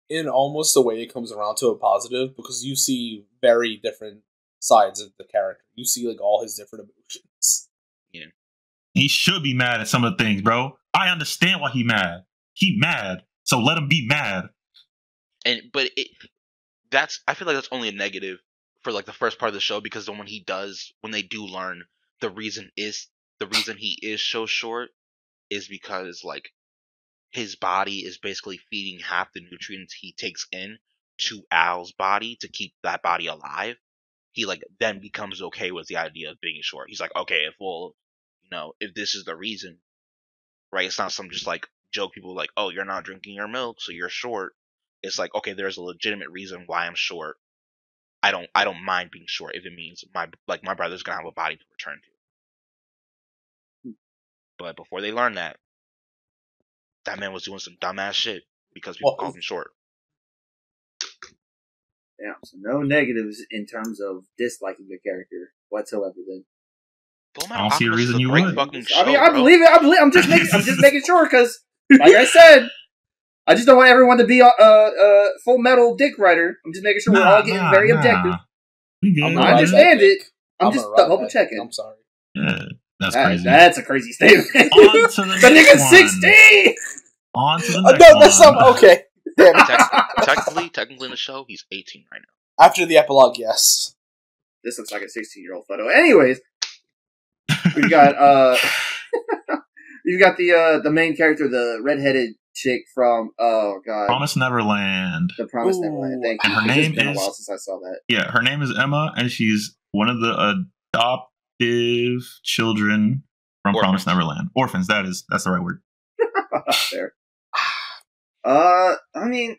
In 0.08 0.28
almost 0.28 0.76
a 0.76 0.80
way 0.80 1.02
it 1.02 1.12
comes 1.12 1.32
around 1.32 1.56
to 1.56 1.68
a 1.68 1.78
positive 1.78 2.36
because 2.36 2.64
you 2.64 2.76
see 2.76 3.24
very 3.40 3.76
different 3.82 4.20
sides 4.60 5.00
of 5.00 5.12
the 5.18 5.24
character. 5.24 5.64
You 5.74 5.84
see 5.84 6.06
like 6.06 6.20
all 6.20 6.42
his 6.42 6.56
different 6.56 6.84
emotions. 6.84 7.68
Yeah. 8.12 8.26
He 8.94 9.08
should 9.08 9.42
be 9.42 9.54
mad 9.54 9.80
at 9.80 9.88
some 9.88 10.04
of 10.04 10.16
the 10.16 10.24
things, 10.24 10.42
bro. 10.42 10.78
I 10.94 11.08
understand 11.10 11.60
why 11.60 11.70
he 11.70 11.84
mad. 11.84 12.24
He 12.54 12.76
mad, 12.78 13.24
so 13.44 13.58
let 13.58 13.76
him 13.76 13.88
be 13.88 14.06
mad. 14.06 14.48
And 15.44 15.62
but 15.72 15.90
it, 15.96 16.08
that's 16.90 17.20
I 17.28 17.34
feel 17.34 17.46
like 17.46 17.56
that's 17.56 17.68
only 17.70 17.88
a 17.88 17.92
negative 17.92 18.38
for 18.82 18.92
like 18.92 19.04
the 19.04 19.12
first 19.12 19.38
part 19.38 19.48
of 19.48 19.54
the 19.54 19.60
show 19.60 19.80
because 19.80 20.06
then 20.06 20.16
when 20.18 20.26
he 20.26 20.40
does, 20.40 20.92
when 21.00 21.12
they 21.12 21.22
do 21.22 21.44
learn, 21.44 21.82
the 22.20 22.30
reason 22.30 22.70
is 22.76 23.08
the 23.38 23.46
reason 23.46 23.76
he 23.76 23.98
is 24.02 24.22
so 24.22 24.46
short 24.46 24.90
is 25.50 25.68
because 25.68 26.22
like 26.24 26.50
his 27.30 27.56
body 27.56 27.98
is 28.00 28.18
basically 28.18 28.58
feeding 28.70 29.00
half 29.00 29.32
the 29.32 29.40
nutrients 29.40 29.94
he 29.94 30.12
takes 30.12 30.46
in 30.52 30.78
to 31.18 31.42
Al's 31.50 31.92
body 31.92 32.36
to 32.40 32.48
keep 32.48 32.74
that 32.82 33.02
body 33.02 33.26
alive. 33.26 33.76
He 34.32 34.46
like 34.46 34.62
then 34.80 35.00
becomes 35.00 35.40
okay 35.42 35.70
with 35.70 35.86
the 35.86 35.96
idea 35.96 36.30
of 36.30 36.40
being 36.40 36.60
short. 36.62 36.88
He's 36.88 37.00
like, 37.00 37.14
okay, 37.16 37.46
if 37.48 37.54
well, 37.58 37.94
you 38.42 38.50
know, 38.50 38.74
if 38.80 38.94
this 38.94 39.14
is 39.14 39.24
the 39.24 39.36
reason, 39.36 39.78
right? 40.72 40.86
It's 40.86 40.98
not 40.98 41.12
some 41.12 41.30
just 41.30 41.46
like 41.46 41.66
joke 41.92 42.12
people 42.12 42.34
like, 42.34 42.50
oh, 42.56 42.70
you're 42.70 42.84
not 42.84 43.04
drinking 43.04 43.34
your 43.34 43.48
milk, 43.48 43.80
so 43.80 43.92
you're 43.92 44.08
short. 44.08 44.54
It's 45.02 45.18
like, 45.18 45.34
okay, 45.34 45.52
there's 45.52 45.78
a 45.78 45.82
legitimate 45.82 46.30
reason 46.30 46.64
why 46.66 46.86
I'm 46.86 46.94
short. 46.94 47.36
I 48.22 48.30
don't 48.30 48.48
I 48.54 48.64
don't 48.64 48.84
mind 48.84 49.10
being 49.10 49.26
short 49.28 49.54
if 49.54 49.64
it 49.66 49.72
means 49.72 50.04
my 50.14 50.28
like 50.48 50.64
my 50.64 50.74
brother's 50.74 51.02
gonna 51.02 51.18
have 51.18 51.26
a 51.26 51.32
body 51.32 51.56
to 51.56 51.64
return 51.70 52.00
to. 52.02 52.10
Hmm. 53.88 53.94
But 54.58 54.76
before 54.76 55.00
they 55.00 55.12
learn 55.12 55.34
that, 55.34 55.58
that 57.06 57.18
man 57.18 57.32
was 57.32 57.44
doing 57.44 57.58
some 57.58 57.76
dumbass 57.80 58.12
shit 58.12 58.42
because 58.74 58.96
people 58.96 59.12
Well, 59.12 59.16
called 59.18 59.34
him 59.36 59.40
short. 59.42 59.70
Yeah, 62.18 62.32
so 62.44 62.56
no 62.60 62.82
negatives 62.82 63.44
in 63.50 63.66
terms 63.66 64.00
of 64.00 64.24
disliking 64.38 64.88
the 64.88 64.98
character 64.98 65.52
whatsoever. 65.68 66.14
Then 66.26 66.44
Full 67.34 67.52
I 67.52 67.58
don't 67.58 67.72
see 67.74 67.86
a 67.86 67.90
Alchemist 67.90 68.08
is 68.08 68.14
reason 68.14 68.20
you 68.20 68.30
would. 68.30 68.54
fucking 68.54 68.84
show, 68.86 69.00
I 69.02 69.06
mean, 69.06 69.16
I 69.16 69.28
bro. 69.28 69.34
believe 69.34 69.60
it. 69.60 69.68
I 69.68 69.78
believe. 69.78 69.98
I'm 70.00 70.10
just 70.12 70.28
making. 70.28 70.48
I'm 70.52 70.62
just 70.62 70.80
making 70.86 71.02
sure 71.04 71.24
because, 71.26 71.60
like 71.90 72.14
I 72.14 72.24
said, 72.24 72.70
I 73.46 73.54
just 73.54 73.66
don't 73.66 73.76
want 73.76 73.90
everyone 73.90 74.16
to 74.18 74.24
be 74.24 74.40
a 74.40 74.46
uh, 74.46 74.50
uh, 74.58 75.26
full 75.44 75.58
metal 75.58 75.94
dick 75.94 76.18
writer. 76.18 76.56
I'm 76.64 76.72
just 76.72 76.84
making 76.84 77.00
sure 77.02 77.12
we're 77.12 77.22
all 77.26 77.42
getting 77.42 77.56
nah, 77.56 77.70
very 77.70 77.90
nah. 77.92 77.96
objective. 77.98 78.32
I'm 78.32 78.40
I 79.04 79.20
gonna 79.20 79.36
ride 79.36 79.54
understand 79.56 80.00
it. 80.00 80.22
I'm, 80.58 80.68
I'm 80.68 80.72
just 80.72 80.86
double 80.96 81.28
checking. 81.28 81.60
I'm 81.60 81.70
sorry. 81.72 81.96
Yeah, 82.34 82.64
that's 83.00 83.14
That- 83.14 83.26
crazy. 83.26 83.44
that's 83.44 83.78
a 83.78 83.82
crazy 83.82 84.12
statement. 84.12 84.46
On 84.54 85.10
to 85.10 85.22
the 85.22 85.38
the 85.40 85.50
next 85.50 85.70
nigga's 85.70 85.80
one. 85.80 85.88
sixteen. 85.90 86.74
On 87.34 87.60
to 87.60 87.72
the 87.72 87.78
Uh, 87.78 87.90
next 87.92 88.00
no, 88.00 88.14
one. 88.14 88.20
that's 88.20 88.38
some 88.38 88.56
okay. 88.58 89.02
Damn 89.36 89.54
it. 89.54 89.66
Tec- 89.66 89.90
technically, 90.22 90.68
technically 90.70 91.04
in 91.06 91.10
the 91.10 91.16
show, 91.16 91.44
he's 91.46 91.64
18 91.70 92.06
right 92.10 92.22
now. 92.22 92.64
After 92.64 92.86
the 92.86 92.96
epilogue, 92.96 93.36
yes. 93.38 93.94
this 94.64 94.78
looks 94.78 94.90
like 94.90 95.02
a 95.02 95.08
16 95.10 95.42
year 95.42 95.54
old 95.54 95.66
photo. 95.68 95.88
Anyways, 95.88 96.40
we've 97.74 97.90
got 97.90 98.16
uh, 98.16 98.56
we've 100.06 100.20
got 100.20 100.36
the 100.36 100.52
uh 100.52 100.78
the 100.82 100.90
main 100.90 101.16
character, 101.16 101.48
the 101.48 101.80
redheaded 101.82 102.30
chick 102.54 102.82
from 102.94 103.32
oh 103.38 103.80
god, 103.86 104.06
Promise 104.06 104.36
Neverland. 104.36 105.32
the 105.36 105.46
Promise 105.46 105.76
Ooh. 105.76 105.82
Neverland. 105.82 106.22
Thank 106.24 106.42
you. 106.44 106.50
And 106.50 106.54
her 106.54 106.66
It's 106.78 106.88
name 106.88 106.94
been 106.94 107.08
a 107.08 107.10
is- 107.10 107.16
while 107.18 107.32
since 107.32 107.50
I 107.50 107.56
saw 107.56 107.78
that. 107.80 108.00
Yeah, 108.08 108.30
her 108.30 108.40
name 108.42 108.62
is 108.62 108.72
Emma, 108.78 109.12
and 109.16 109.30
she's 109.30 109.76
one 109.92 110.08
of 110.08 110.20
the 110.20 110.64
adoptive 111.60 112.22
children 112.42 113.22
from 113.62 113.74
Promise 113.74 114.02
Orphans. 114.02 114.06
Neverland. 114.06 114.48
Orphans. 114.54 114.86
That 114.88 115.04
is 115.06 115.24
that's 115.28 115.44
the 115.44 115.50
right 115.50 115.62
word. 115.62 115.80
there. 116.92 117.14
Uh, 118.44 118.94
I 119.14 119.24
mean, 119.26 119.56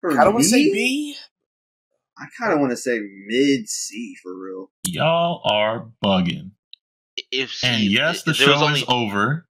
for 0.00 0.12
I 0.12 0.24
don't 0.24 0.34
want 0.34 0.38
me, 0.38 0.42
to 0.44 0.48
say 0.48 0.64
B. 0.72 1.16
I 2.18 2.26
kind 2.38 2.52
of 2.52 2.60
want 2.60 2.72
to 2.72 2.76
say 2.76 2.98
mid 3.26 3.68
C 3.68 4.14
for 4.22 4.32
real. 4.36 4.70
Y'all 4.84 5.40
are 5.44 5.88
bugging. 6.04 6.50
If 7.30 7.50
see, 7.52 7.66
And 7.66 7.82
yes, 7.84 8.22
the 8.24 8.32
if 8.32 8.38
there 8.38 8.48
was 8.48 8.58
show 8.60 8.66
only, 8.66 8.80
is 8.80 8.86
over. 8.88 9.46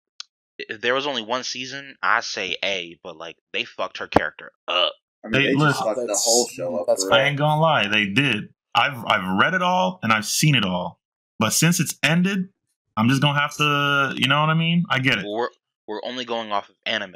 If 0.58 0.80
there 0.80 0.94
was 0.94 1.06
only 1.06 1.22
one 1.22 1.44
season, 1.44 1.96
I 2.02 2.20
say 2.20 2.56
A, 2.64 2.98
but 3.04 3.16
like 3.16 3.36
they 3.52 3.64
fucked 3.64 3.98
her 3.98 4.06
character 4.06 4.52
up. 4.68 4.92
I 5.24 5.28
mean, 5.28 5.42
They- 5.42 5.46
they, 5.52 5.58
just 5.58 5.78
fucked 5.82 5.96
the 5.96 6.20
whole 6.20 6.48
show 6.48 6.76
up. 6.78 6.98
I 7.12 7.22
ain't 7.24 7.36
gonna 7.38 7.60
lie, 7.60 7.88
they 7.88 8.06
did. 8.06 8.48
I've 8.74 9.04
I've 9.06 9.38
read 9.38 9.54
it 9.54 9.62
all 9.62 10.00
and 10.02 10.12
I've 10.12 10.26
seen 10.26 10.54
it 10.54 10.64
all. 10.64 11.00
But 11.39 11.53
since 11.53 11.80
it's 11.80 11.97
ended, 12.03 12.49
I'm 12.97 13.09
just 13.09 13.20
gonna 13.20 13.39
have 13.39 13.57
to. 13.57 14.14
You 14.16 14.28
know 14.28 14.41
what 14.41 14.51
I 14.51 14.55
mean? 14.55 14.84
I 14.89 14.99
get 14.99 15.18
it. 15.18 15.24
We're 15.26 15.49
we're 15.87 16.01
only 16.05 16.24
going 16.24 16.53
off 16.53 16.68
of 16.68 16.76
anime. 16.84 17.14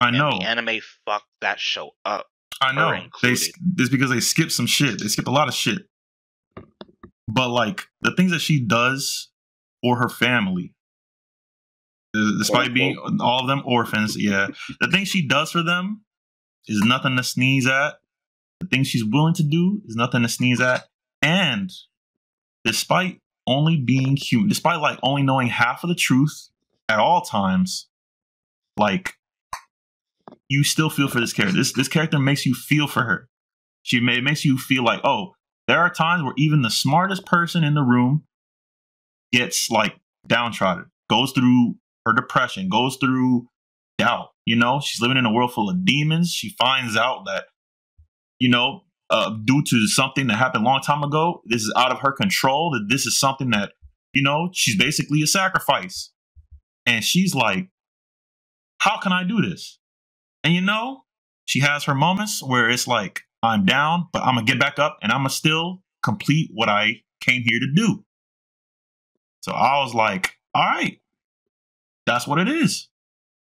I 0.00 0.10
know. 0.10 0.38
the 0.38 0.46
anime 0.46 0.80
fucked 1.06 1.28
that 1.40 1.60
show 1.60 1.92
up. 2.04 2.26
I 2.60 2.72
know. 2.72 3.08
They 3.22 3.32
it's 3.32 3.88
because 3.90 4.10
they 4.10 4.20
skipped 4.20 4.52
some 4.52 4.66
shit. 4.66 5.00
They 5.00 5.08
skipped 5.08 5.28
a 5.28 5.32
lot 5.32 5.48
of 5.48 5.54
shit. 5.54 5.82
But 7.28 7.48
like 7.48 7.82
the 8.02 8.14
things 8.14 8.30
that 8.32 8.40
she 8.40 8.64
does 8.64 9.30
for 9.82 9.98
her 9.98 10.08
family, 10.08 10.74
uh, 12.16 12.38
despite 12.38 12.66
Quote, 12.66 12.74
being 12.74 12.98
all 13.20 13.40
of 13.40 13.48
them 13.48 13.62
orphans, 13.64 14.16
yeah, 14.16 14.48
the 14.80 14.88
things 14.90 15.08
she 15.08 15.26
does 15.26 15.50
for 15.50 15.62
them 15.62 16.02
is 16.66 16.82
nothing 16.84 17.16
to 17.16 17.22
sneeze 17.22 17.66
at. 17.66 17.94
The 18.60 18.68
things 18.68 18.88
she's 18.88 19.04
willing 19.04 19.34
to 19.34 19.42
do 19.42 19.80
is 19.86 19.96
nothing 19.96 20.22
to 20.22 20.28
sneeze 20.28 20.60
at. 20.60 20.84
And 21.22 21.70
despite 22.64 23.20
only 23.46 23.76
being 23.76 24.16
human, 24.16 24.48
despite 24.48 24.80
like 24.80 24.98
only 25.02 25.22
knowing 25.22 25.48
half 25.48 25.82
of 25.82 25.88
the 25.88 25.94
truth 25.94 26.48
at 26.88 26.98
all 26.98 27.22
times, 27.22 27.88
like 28.78 29.14
you 30.48 30.64
still 30.64 30.90
feel 30.90 31.08
for 31.08 31.20
this 31.20 31.32
character. 31.32 31.56
This 31.56 31.72
this 31.72 31.88
character 31.88 32.18
makes 32.18 32.46
you 32.46 32.54
feel 32.54 32.86
for 32.86 33.02
her. 33.02 33.28
She 33.82 34.00
may, 34.00 34.20
makes 34.20 34.44
you 34.44 34.56
feel 34.56 34.82
like, 34.82 35.00
oh, 35.04 35.34
there 35.68 35.78
are 35.78 35.90
times 35.90 36.22
where 36.22 36.34
even 36.38 36.62
the 36.62 36.70
smartest 36.70 37.26
person 37.26 37.64
in 37.64 37.74
the 37.74 37.82
room 37.82 38.24
gets 39.32 39.70
like 39.70 39.96
downtrodden, 40.26 40.86
goes 41.10 41.32
through 41.32 41.76
her 42.06 42.12
depression, 42.14 42.68
goes 42.68 42.96
through 42.96 43.46
doubt. 43.98 44.30
You 44.46 44.56
know, 44.56 44.80
she's 44.80 45.00
living 45.00 45.16
in 45.16 45.26
a 45.26 45.32
world 45.32 45.52
full 45.52 45.70
of 45.70 45.84
demons. 45.84 46.30
She 46.30 46.54
finds 46.58 46.96
out 46.96 47.24
that, 47.26 47.44
you 48.38 48.48
know, 48.48 48.84
uh, 49.10 49.36
due 49.44 49.62
to 49.62 49.86
something 49.86 50.26
that 50.28 50.36
happened 50.36 50.64
a 50.64 50.66
long 50.66 50.80
time 50.80 51.02
ago, 51.02 51.42
this 51.46 51.62
is 51.62 51.72
out 51.76 51.92
of 51.92 52.00
her 52.00 52.12
control. 52.12 52.70
That 52.70 52.86
this 52.88 53.06
is 53.06 53.18
something 53.18 53.50
that, 53.50 53.72
you 54.12 54.22
know, 54.22 54.50
she's 54.52 54.76
basically 54.76 55.22
a 55.22 55.26
sacrifice. 55.26 56.10
And 56.86 57.02
she's 57.02 57.34
like, 57.34 57.68
how 58.78 58.98
can 58.98 59.12
I 59.12 59.24
do 59.24 59.40
this? 59.40 59.78
And 60.42 60.54
you 60.54 60.60
know, 60.60 61.04
she 61.46 61.60
has 61.60 61.84
her 61.84 61.94
moments 61.94 62.42
where 62.42 62.68
it's 62.68 62.86
like, 62.86 63.22
I'm 63.42 63.64
down, 63.64 64.08
but 64.12 64.22
I'm 64.22 64.34
gonna 64.34 64.46
get 64.46 64.60
back 64.60 64.78
up 64.78 64.98
and 65.02 65.12
I'm 65.12 65.20
gonna 65.20 65.30
still 65.30 65.82
complete 66.02 66.50
what 66.52 66.68
I 66.68 67.02
came 67.20 67.42
here 67.42 67.60
to 67.60 67.72
do. 67.74 68.04
So 69.40 69.52
I 69.52 69.82
was 69.82 69.94
like, 69.94 70.32
all 70.54 70.64
right, 70.64 71.00
that's 72.06 72.26
what 72.26 72.38
it 72.38 72.48
is. 72.48 72.88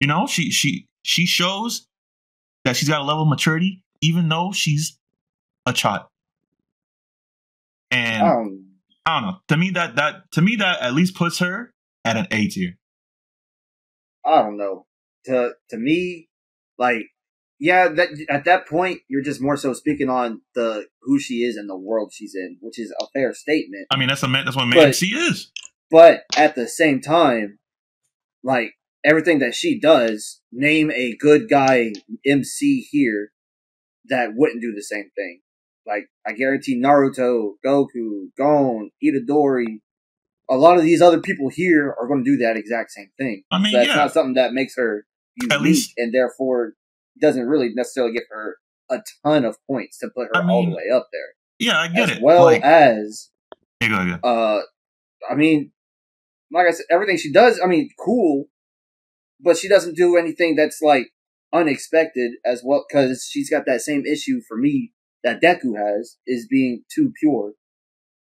You 0.01 0.09
know, 0.09 0.27
she 0.27 0.51
she 0.51 0.89
she 1.03 1.27
shows 1.27 1.87
that 2.65 2.77
she's 2.77 2.89
got 2.89 3.01
a 3.01 3.05
level 3.05 3.23
of 3.23 3.29
maturity, 3.29 3.85
even 4.01 4.29
though 4.29 4.53
she's 4.53 4.99
a 5.67 5.73
child. 5.73 6.07
And 7.91 8.23
Um, 8.23 8.67
I 9.05 9.21
don't 9.21 9.29
know. 9.31 9.39
To 9.49 9.57
me, 9.57 9.71
that 9.71 9.97
that 9.97 10.31
to 10.33 10.43
me 10.43 10.57
that 10.57 10.81
at 10.83 10.95
least 10.95 11.15
puts 11.15 11.39
her 11.39 11.73
at 12.05 12.17
an 12.17 12.27
A 12.31 12.49
tier. 12.49 12.79
I 14.25 14.43
don't 14.43 14.57
know. 14.57 14.87
To 15.27 15.53
to 15.71 15.77
me, 15.77 16.29
like, 16.79 17.07
yeah, 17.61 17.89
that 17.89 18.09
at 18.29 18.45
that 18.45 18.67
point 18.67 19.01
you're 19.09 19.23
just 19.23 19.41
more 19.41 19.57
so 19.57 19.73
speaking 19.73 20.09
on 20.09 20.43
the 20.55 20.87
who 21.03 21.19
she 21.19 21.45
is 21.45 21.57
and 21.57 21.69
the 21.69 21.77
world 21.77 22.13
she's 22.13 22.35
in, 22.35 22.59
which 22.61 22.79
is 22.79 22.93
a 23.01 23.07
fair 23.15 23.33
statement. 23.35 23.87
I 23.91 23.97
mean, 23.97 24.09
that's 24.09 24.23
a 24.23 24.29
man. 24.29 24.45
That's 24.45 24.57
what 24.57 24.69
But- 24.73 24.87
MC 24.87 25.07
is. 25.15 25.51
But 25.89 26.25
at 26.37 26.57
the 26.57 26.67
same 26.67 27.01
time, 27.01 27.61
like 28.43 28.73
everything 29.05 29.39
that 29.39 29.55
she 29.55 29.79
does, 29.79 30.41
name 30.51 30.91
a 30.91 31.17
good 31.17 31.49
guy 31.49 31.93
MC 32.27 32.81
here 32.91 33.31
that 34.09 34.31
wouldn't 34.35 34.61
do 34.63 34.73
the 34.75 34.83
same 34.83 35.11
thing. 35.15 35.43
Like 35.87 36.09
I 36.27 36.33
guarantee 36.33 36.81
Naruto, 36.81 37.53
Goku, 37.65 38.27
Gon, 38.37 38.91
Itadori, 39.05 39.81
a 40.51 40.57
lot 40.57 40.79
of 40.79 40.85
these 40.85 41.01
other 41.03 41.21
people 41.21 41.49
here 41.49 41.95
are 42.01 42.09
going 42.09 42.25
to 42.25 42.31
do 42.31 42.37
that 42.39 42.57
exact 42.57 42.91
same 42.91 43.11
thing. 43.19 43.45
I 43.51 43.59
mean, 43.59 43.73
So 43.73 43.79
that's 43.79 43.89
yeah. 43.89 43.95
not 43.97 44.13
something 44.13 44.35
that 44.35 44.53
makes 44.53 44.75
her 44.77 45.07
unique, 45.41 45.61
least- 45.61 45.93
and 45.97 46.13
therefore 46.13 46.75
doesn't 47.21 47.47
really 47.47 47.71
necessarily 47.75 48.13
give 48.13 48.25
her 48.31 48.57
a 48.91 48.99
ton 49.25 49.45
of 49.45 49.57
points 49.69 49.99
to 49.99 50.09
put 50.15 50.29
her 50.35 50.37
I 50.43 50.49
all 50.49 50.65
the 50.65 50.71
way 50.77 50.91
up 50.93 51.09
there. 51.13 51.29
Yeah, 51.59 51.79
I 51.81 51.89
get 51.89 52.11
as 52.11 52.17
it. 52.19 52.23
well 52.23 52.45
like, 52.45 52.63
as 52.63 53.31
yeah, 53.81 53.89
go 53.89 53.95
ahead. 53.97 54.21
uh, 54.23 54.61
I 55.31 55.35
mean, 55.35 55.73
like 56.53 56.67
I 56.69 56.73
said, 56.73 56.87
everything 56.91 57.17
she 57.17 57.33
does, 57.33 57.61
I 57.63 57.67
mean, 57.67 57.89
cool, 57.99 58.47
but 59.41 59.57
she 59.57 59.69
doesn't 59.69 59.97
do 59.97 60.17
anything 60.17 60.57
that's 60.57 60.81
like 60.83 61.09
unexpected 61.53 62.33
as 62.45 62.63
well 62.65 62.85
because 62.89 63.27
she's 63.31 63.49
got 63.51 63.65
that 63.67 63.81
same 63.81 64.05
issue 64.05 64.41
for 64.47 64.57
me 64.57 64.93
that 65.27 65.43
Deku 65.43 65.77
has 65.77 66.17
is 66.27 66.47
being 66.49 66.85
too 66.95 67.13
pure. 67.21 67.53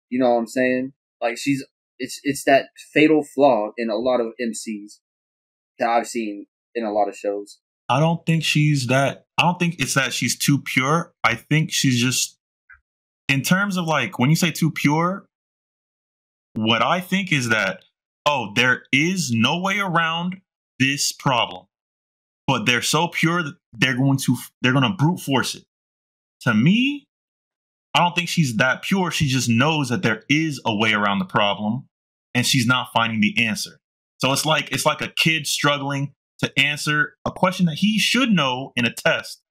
You 0.09 0.19
know 0.19 0.31
what 0.31 0.39
I'm 0.39 0.47
saying? 0.47 0.93
Like 1.21 1.37
she's 1.37 1.63
it's 1.99 2.19
it's 2.23 2.43
that 2.45 2.65
fatal 2.93 3.23
flaw 3.23 3.71
in 3.77 3.89
a 3.89 3.95
lot 3.95 4.19
of 4.19 4.33
MCs 4.41 4.99
that 5.77 5.87
I've 5.87 6.07
seen 6.07 6.47
in 6.73 6.83
a 6.83 6.91
lot 6.91 7.07
of 7.07 7.15
shows. 7.15 7.59
I 7.87 7.99
don't 7.99 8.25
think 8.25 8.43
she's 8.43 8.87
that. 8.87 9.25
I 9.37 9.43
don't 9.43 9.57
think 9.57 9.79
it's 9.79 9.93
that 9.93 10.13
she's 10.13 10.37
too 10.37 10.59
pure. 10.59 11.11
I 11.23 11.35
think 11.35 11.71
she's 11.71 11.99
just, 11.99 12.37
in 13.27 13.41
terms 13.41 13.77
of 13.77 13.85
like, 13.85 14.19
when 14.19 14.29
you 14.29 14.35
say 14.35 14.51
too 14.51 14.69
pure, 14.69 15.25
what 16.53 16.83
I 16.83 16.99
think 16.99 17.31
is 17.31 17.49
that, 17.49 17.83
oh, 18.27 18.51
there 18.55 18.83
is 18.91 19.31
no 19.31 19.59
way 19.59 19.79
around 19.79 20.41
this 20.77 21.11
problem, 21.11 21.65
but 22.45 22.67
they're 22.67 22.83
so 22.83 23.07
pure 23.07 23.41
that 23.41 23.55
they're 23.73 23.97
going 23.97 24.19
to, 24.19 24.35
they're 24.61 24.73
going 24.73 24.83
to 24.83 24.95
brute 24.95 25.19
force 25.19 25.55
it. 25.55 25.63
To 26.41 26.53
me, 26.53 27.07
I 27.93 27.99
don't 27.99 28.15
think 28.15 28.29
she's 28.29 28.57
that 28.57 28.81
pure. 28.83 29.11
She 29.11 29.27
just 29.27 29.49
knows 29.49 29.89
that 29.89 30.03
there 30.03 30.23
is 30.29 30.61
a 30.65 30.75
way 30.75 30.93
around 30.93 31.19
the 31.19 31.25
problem 31.25 31.87
and 32.33 32.45
she's 32.45 32.67
not 32.67 32.89
finding 32.93 33.21
the 33.21 33.45
answer. 33.45 33.79
So 34.19 34.31
it's 34.31 34.45
like, 34.45 34.71
it's 34.71 34.85
like 34.85 35.01
a 35.01 35.09
kid 35.09 35.47
struggling 35.47 36.13
to 36.39 36.51
answer 36.57 37.15
a 37.25 37.31
question 37.31 37.65
that 37.65 37.75
he 37.75 37.99
should 37.99 38.31
know 38.31 38.71
in 38.75 38.85
a 38.85 38.93
test, 38.93 39.41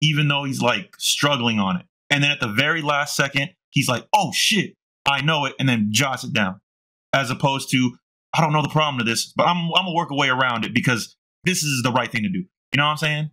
even 0.00 0.28
though 0.28 0.44
he's 0.44 0.60
like 0.60 0.94
struggling 0.98 1.58
on 1.58 1.76
it. 1.76 1.86
And 2.10 2.22
then 2.22 2.30
at 2.30 2.40
the 2.40 2.48
very 2.48 2.82
last 2.82 3.16
second, 3.16 3.50
he's 3.70 3.88
like, 3.88 4.06
oh 4.14 4.30
shit, 4.32 4.74
I 5.06 5.20
know 5.22 5.44
it, 5.44 5.54
and 5.58 5.68
then 5.68 5.88
jots 5.90 6.24
it 6.24 6.32
down. 6.32 6.60
As 7.12 7.30
opposed 7.30 7.70
to, 7.70 7.96
I 8.34 8.40
don't 8.40 8.52
know 8.52 8.62
the 8.62 8.68
problem 8.68 8.98
to 8.98 9.04
this, 9.04 9.32
but 9.36 9.46
I'm 9.46 9.68
I'm 9.74 9.84
gonna 9.84 9.94
work 9.94 10.10
a 10.10 10.16
way 10.16 10.28
around 10.28 10.64
it 10.64 10.74
because 10.74 11.16
this 11.44 11.62
is 11.62 11.82
the 11.82 11.92
right 11.92 12.10
thing 12.10 12.22
to 12.22 12.28
do. 12.28 12.44
You 12.72 12.76
know 12.76 12.84
what 12.84 12.92
I'm 12.92 12.96
saying? 12.96 13.30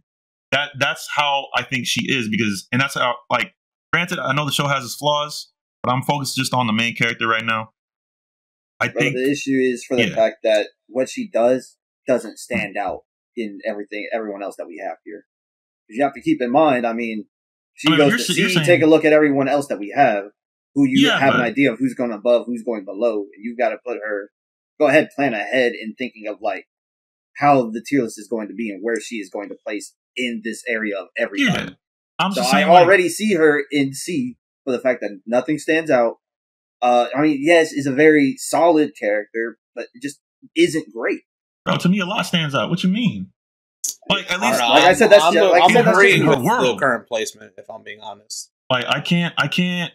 That 0.51 0.71
that's 0.77 1.07
how 1.15 1.47
I 1.55 1.63
think 1.63 1.85
she 1.85 2.11
is 2.11 2.27
because 2.29 2.67
and 2.71 2.81
that's 2.81 2.95
how 2.95 3.15
like 3.29 3.53
granted, 3.93 4.19
I 4.19 4.33
know 4.33 4.45
the 4.45 4.51
show 4.51 4.67
has 4.67 4.83
its 4.83 4.95
flaws, 4.95 5.51
but 5.83 5.91
I'm 5.91 6.01
focused 6.01 6.35
just 6.35 6.53
on 6.53 6.67
the 6.67 6.73
main 6.73 6.95
character 6.95 7.27
right 7.27 7.45
now. 7.45 7.71
I 8.79 8.87
But 8.87 8.97
think 8.97 9.15
the 9.15 9.31
issue 9.31 9.57
is 9.61 9.85
for 9.85 9.95
the 9.95 10.07
yeah. 10.07 10.15
fact 10.15 10.37
that 10.43 10.69
what 10.87 11.07
she 11.09 11.29
does 11.29 11.77
doesn't 12.07 12.37
stand 12.39 12.75
out 12.77 13.01
in 13.37 13.59
everything 13.65 14.09
everyone 14.13 14.43
else 14.43 14.55
that 14.57 14.67
we 14.67 14.81
have 14.85 14.97
here. 15.05 15.25
You 15.87 16.03
have 16.03 16.13
to 16.13 16.21
keep 16.21 16.41
in 16.41 16.51
mind. 16.51 16.85
I 16.85 16.93
mean, 16.93 17.25
she 17.73 17.87
I 17.87 17.91
mean, 17.91 17.99
goes 17.99 18.27
to 18.27 18.33
see, 18.33 18.49
saying- 18.49 18.65
take 18.65 18.81
a 18.81 18.87
look 18.87 19.05
at 19.05 19.13
everyone 19.13 19.47
else 19.47 19.67
that 19.67 19.79
we 19.79 19.93
have, 19.95 20.25
who 20.75 20.85
you 20.87 21.07
Yeah, 21.07 21.19
have 21.19 21.35
an 21.35 21.41
idea 21.41 21.71
of 21.71 21.79
who's 21.79 21.93
going 21.93 22.11
above, 22.11 22.45
who's 22.45 22.63
going 22.63 22.85
below, 22.85 23.19
and 23.19 23.43
you've 23.43 23.57
got 23.57 23.69
to 23.69 23.77
put 23.85 23.97
her. 24.03 24.31
Go 24.79 24.87
ahead, 24.87 25.09
plan 25.15 25.33
ahead 25.33 25.73
in 25.79 25.93
thinking 25.97 26.27
of 26.27 26.37
like 26.41 26.65
how 27.37 27.69
the 27.69 27.83
tier 27.85 28.01
list 28.03 28.17
is 28.19 28.27
going 28.27 28.47
to 28.47 28.53
be 28.53 28.69
and 28.71 28.83
where 28.83 28.99
she 28.99 29.17
is 29.17 29.29
going 29.29 29.49
to 29.49 29.55
place 29.65 29.93
in 30.15 30.41
this 30.43 30.63
area 30.67 30.97
of 30.99 31.07
everything. 31.17 31.53
yeah. 31.55 31.69
I'm 32.19 32.31
So 32.33 32.41
I 32.41 32.51
saying 32.51 32.67
like, 32.69 32.85
already 32.85 33.09
see 33.09 33.33
her 33.35 33.63
in 33.71 33.93
C 33.93 34.37
for 34.63 34.71
the 34.71 34.79
fact 34.79 35.01
that 35.01 35.19
nothing 35.25 35.57
stands 35.57 35.89
out. 35.89 36.17
Uh, 36.81 37.07
I 37.15 37.21
mean, 37.21 37.39
yes, 37.41 37.71
is 37.71 37.85
a 37.87 37.91
very 37.91 38.35
solid 38.37 38.91
character, 38.99 39.57
but 39.75 39.85
it 39.93 40.01
just 40.01 40.19
isn't 40.55 40.93
great. 40.93 41.21
bro, 41.65 41.77
to 41.77 41.89
me 41.89 41.99
a 41.99 42.05
lot 42.05 42.25
stands 42.25 42.53
out. 42.55 42.69
What 42.69 42.83
you 42.83 42.89
mean? 42.89 43.31
Like 44.09 44.31
at 44.31 44.39
least 44.41 44.59
Alright, 44.61 44.69
like 44.69 44.83
I 44.83 44.93
said, 44.93 45.09
that's 45.11 45.23
I'm, 45.23 45.33
just- 45.33 45.51
like 45.51 45.61
I 45.61 45.65
I'm 45.65 45.71
said, 45.71 45.85
that's 45.85 46.01
just 46.01 46.19
with 46.27 46.37
her 46.37 46.43
world. 46.43 46.77
the 46.77 46.79
current 46.79 47.07
placement. 47.07 47.53
If 47.57 47.69
I'm 47.69 47.83
being 47.83 48.01
honest, 48.01 48.51
like 48.69 48.85
I 48.87 48.99
can't 48.99 49.33
I 49.37 49.47
can't 49.47 49.91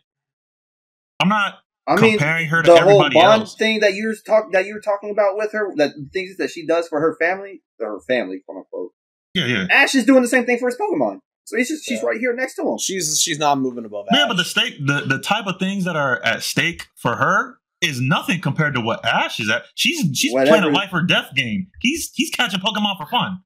I'm 1.21 1.29
not 1.29 1.59
I 1.89 2.01
mean, 2.01 2.13
comparing 2.13 2.49
her 2.49 2.63
to 2.63 2.67
the 2.71 2.77
whole 2.81 2.89
everybody 3.03 3.15
bond 3.15 3.43
else. 3.43 3.57
thing 3.57 3.81
that 3.81 3.95
you're 3.95 4.15
talk 4.27 4.53
that 4.53 4.67
you're 4.67 4.81
talking 4.81 5.11
about 5.11 5.37
with 5.37 5.53
her, 5.53 5.73
that 5.77 5.93
things 6.13 6.37
that 6.39 6.51
she 6.51 6.67
does 6.67 6.89
for 6.89 7.01
her 7.01 7.17
family, 7.21 7.63
or 7.81 7.95
her 7.95 8.01
family, 8.09 8.43
quote 8.47 8.59
unquote. 8.59 8.91
Yeah, 9.37 9.47
yeah. 9.47 9.67
Ash 9.71 9.95
is 9.95 10.05
doing 10.05 10.23
the 10.23 10.29
same 10.29 10.45
thing 10.47 10.59
for 10.59 10.67
his 10.69 10.77
Pokemon, 10.79 11.19
so 11.45 11.57
he's 11.57 11.69
just 11.69 11.85
she's 11.85 12.01
Yeah. 12.03 12.07
right 12.09 12.19
here 12.19 12.35
next 12.35 12.55
to 12.57 12.63
him. 12.63 12.79
She's 12.79 13.21
she's 13.21 13.39
not 13.39 13.59
moving 13.59 13.85
above. 13.85 14.07
Yeah, 14.13 14.23
Ash. 14.23 14.29
but 14.29 14.37
the 14.39 14.45
stake, 14.45 14.75
the 14.85 15.03
the 15.03 15.19
type 15.19 15.47
of 15.47 15.59
things 15.59 15.85
that 15.85 15.97
are 15.97 16.23
at 16.25 16.43
stake 16.43 16.87
for 16.97 17.17
her 17.17 17.59
is 17.83 18.01
nothing 18.01 18.41
compared 18.41 18.75
to 18.75 18.81
what 18.81 19.05
Ash 19.05 19.39
is 19.39 19.51
at. 19.51 19.65
She's 19.75 20.01
she's 20.19 20.33
playing 20.33 20.65
a 20.65 20.69
life 20.69 20.91
or 20.93 21.03
death 21.03 21.31
game. 21.35 21.67
He's 21.81 22.11
he's 22.15 22.31
catching 22.31 22.61
Pokemon 22.61 22.97
for 22.97 23.07
fun. 23.07 23.41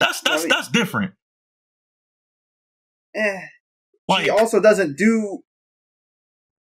That's 0.00 0.20
that's 0.22 0.36
I 0.36 0.38
mean- 0.40 0.48
that's 0.48 0.68
different. 0.68 1.12
Eh, 3.14 3.40
Like 4.08 4.24
she 4.24 4.30
also 4.30 4.60
doesn't 4.60 4.96
do 4.98 5.40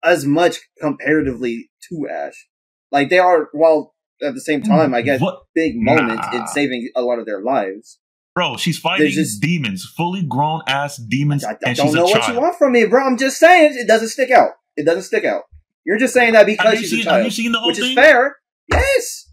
as 0.04 0.26
much 0.26 0.58
comparatively 0.80 1.72
to 1.90 2.08
Ash. 2.10 2.48
Like 2.92 3.10
they 3.10 3.18
are, 3.20 3.50
while 3.54 3.96
at 4.22 4.34
the 4.36 4.42
same 4.42 4.62
time, 4.62 4.94
I 4.94 5.02
guess 5.02 5.20
what, 5.20 5.40
big 5.56 5.74
moments 5.76 6.28
in 6.34 6.46
saving 6.48 6.90
a 6.96 7.02
lot 7.02 7.18
of 7.20 7.26
their 7.26 7.42
lives. 7.42 8.00
Bro? 8.36 8.58
She's 8.58 8.78
fighting 8.78 9.10
just- 9.12 9.42
demons, 9.42 9.84
fully 9.86 10.22
grown 10.24 10.62
ass 10.68 10.98
demons, 10.98 11.44
I, 11.44 11.52
I 11.52 11.58
and 11.66 11.76
don't 11.78 11.88
she's 11.88 11.96
know 11.96 12.02
a 12.02 12.04
what 12.06 12.22
child. 12.22 12.36
you 12.36 12.42
want 12.42 12.58
from 12.58 12.74
me, 12.74 12.86
bro. 12.86 13.04
I'm 13.06 13.18
just 13.18 13.38
saying 13.40 13.76
it 13.78 13.88
doesn't 13.88 14.10
stick 14.10 14.30
out. 14.32 14.50
It 14.78 14.86
doesn't 14.86 15.04
stick 15.04 15.24
out. 15.26 15.44
You're 15.86 15.98
just 15.98 16.14
saying 16.14 16.34
that 16.34 16.46
because 16.46 16.74
you, 16.74 16.80
she's 16.88 16.90
seen, 16.92 17.08
a 17.08 17.12
have 17.12 17.18
you 17.20 17.24
child, 17.26 17.34
seen 17.34 17.52
the 17.54 17.60
whole 17.60 17.68
which 17.70 17.80
is 17.80 17.86
thing? 17.88 17.96
fair. 17.96 18.36
Yes, 18.72 19.32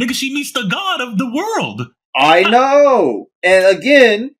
Nigga, 0.00 0.14
she 0.14 0.32
meets 0.32 0.52
the 0.52 0.62
god 0.70 1.00
of 1.02 1.18
the 1.18 1.30
world. 1.30 1.88
I 2.16 2.42
know. 2.48 3.26
And 3.42 3.66
again, 3.76 4.30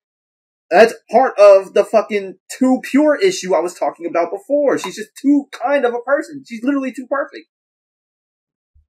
that's 0.71 0.93
part 1.11 1.37
of 1.37 1.73
the 1.75 1.83
fucking 1.83 2.35
too 2.57 2.79
pure 2.89 3.15
issue 3.15 3.53
I 3.53 3.59
was 3.59 3.73
talking 3.75 4.05
about 4.07 4.31
before. 4.31 4.77
She's 4.79 4.95
just 4.95 5.09
too 5.21 5.45
kind 5.51 5.85
of 5.85 5.93
a 5.93 5.99
person. 5.99 6.43
She's 6.47 6.63
literally 6.63 6.91
too 6.91 7.05
perfect. 7.07 7.45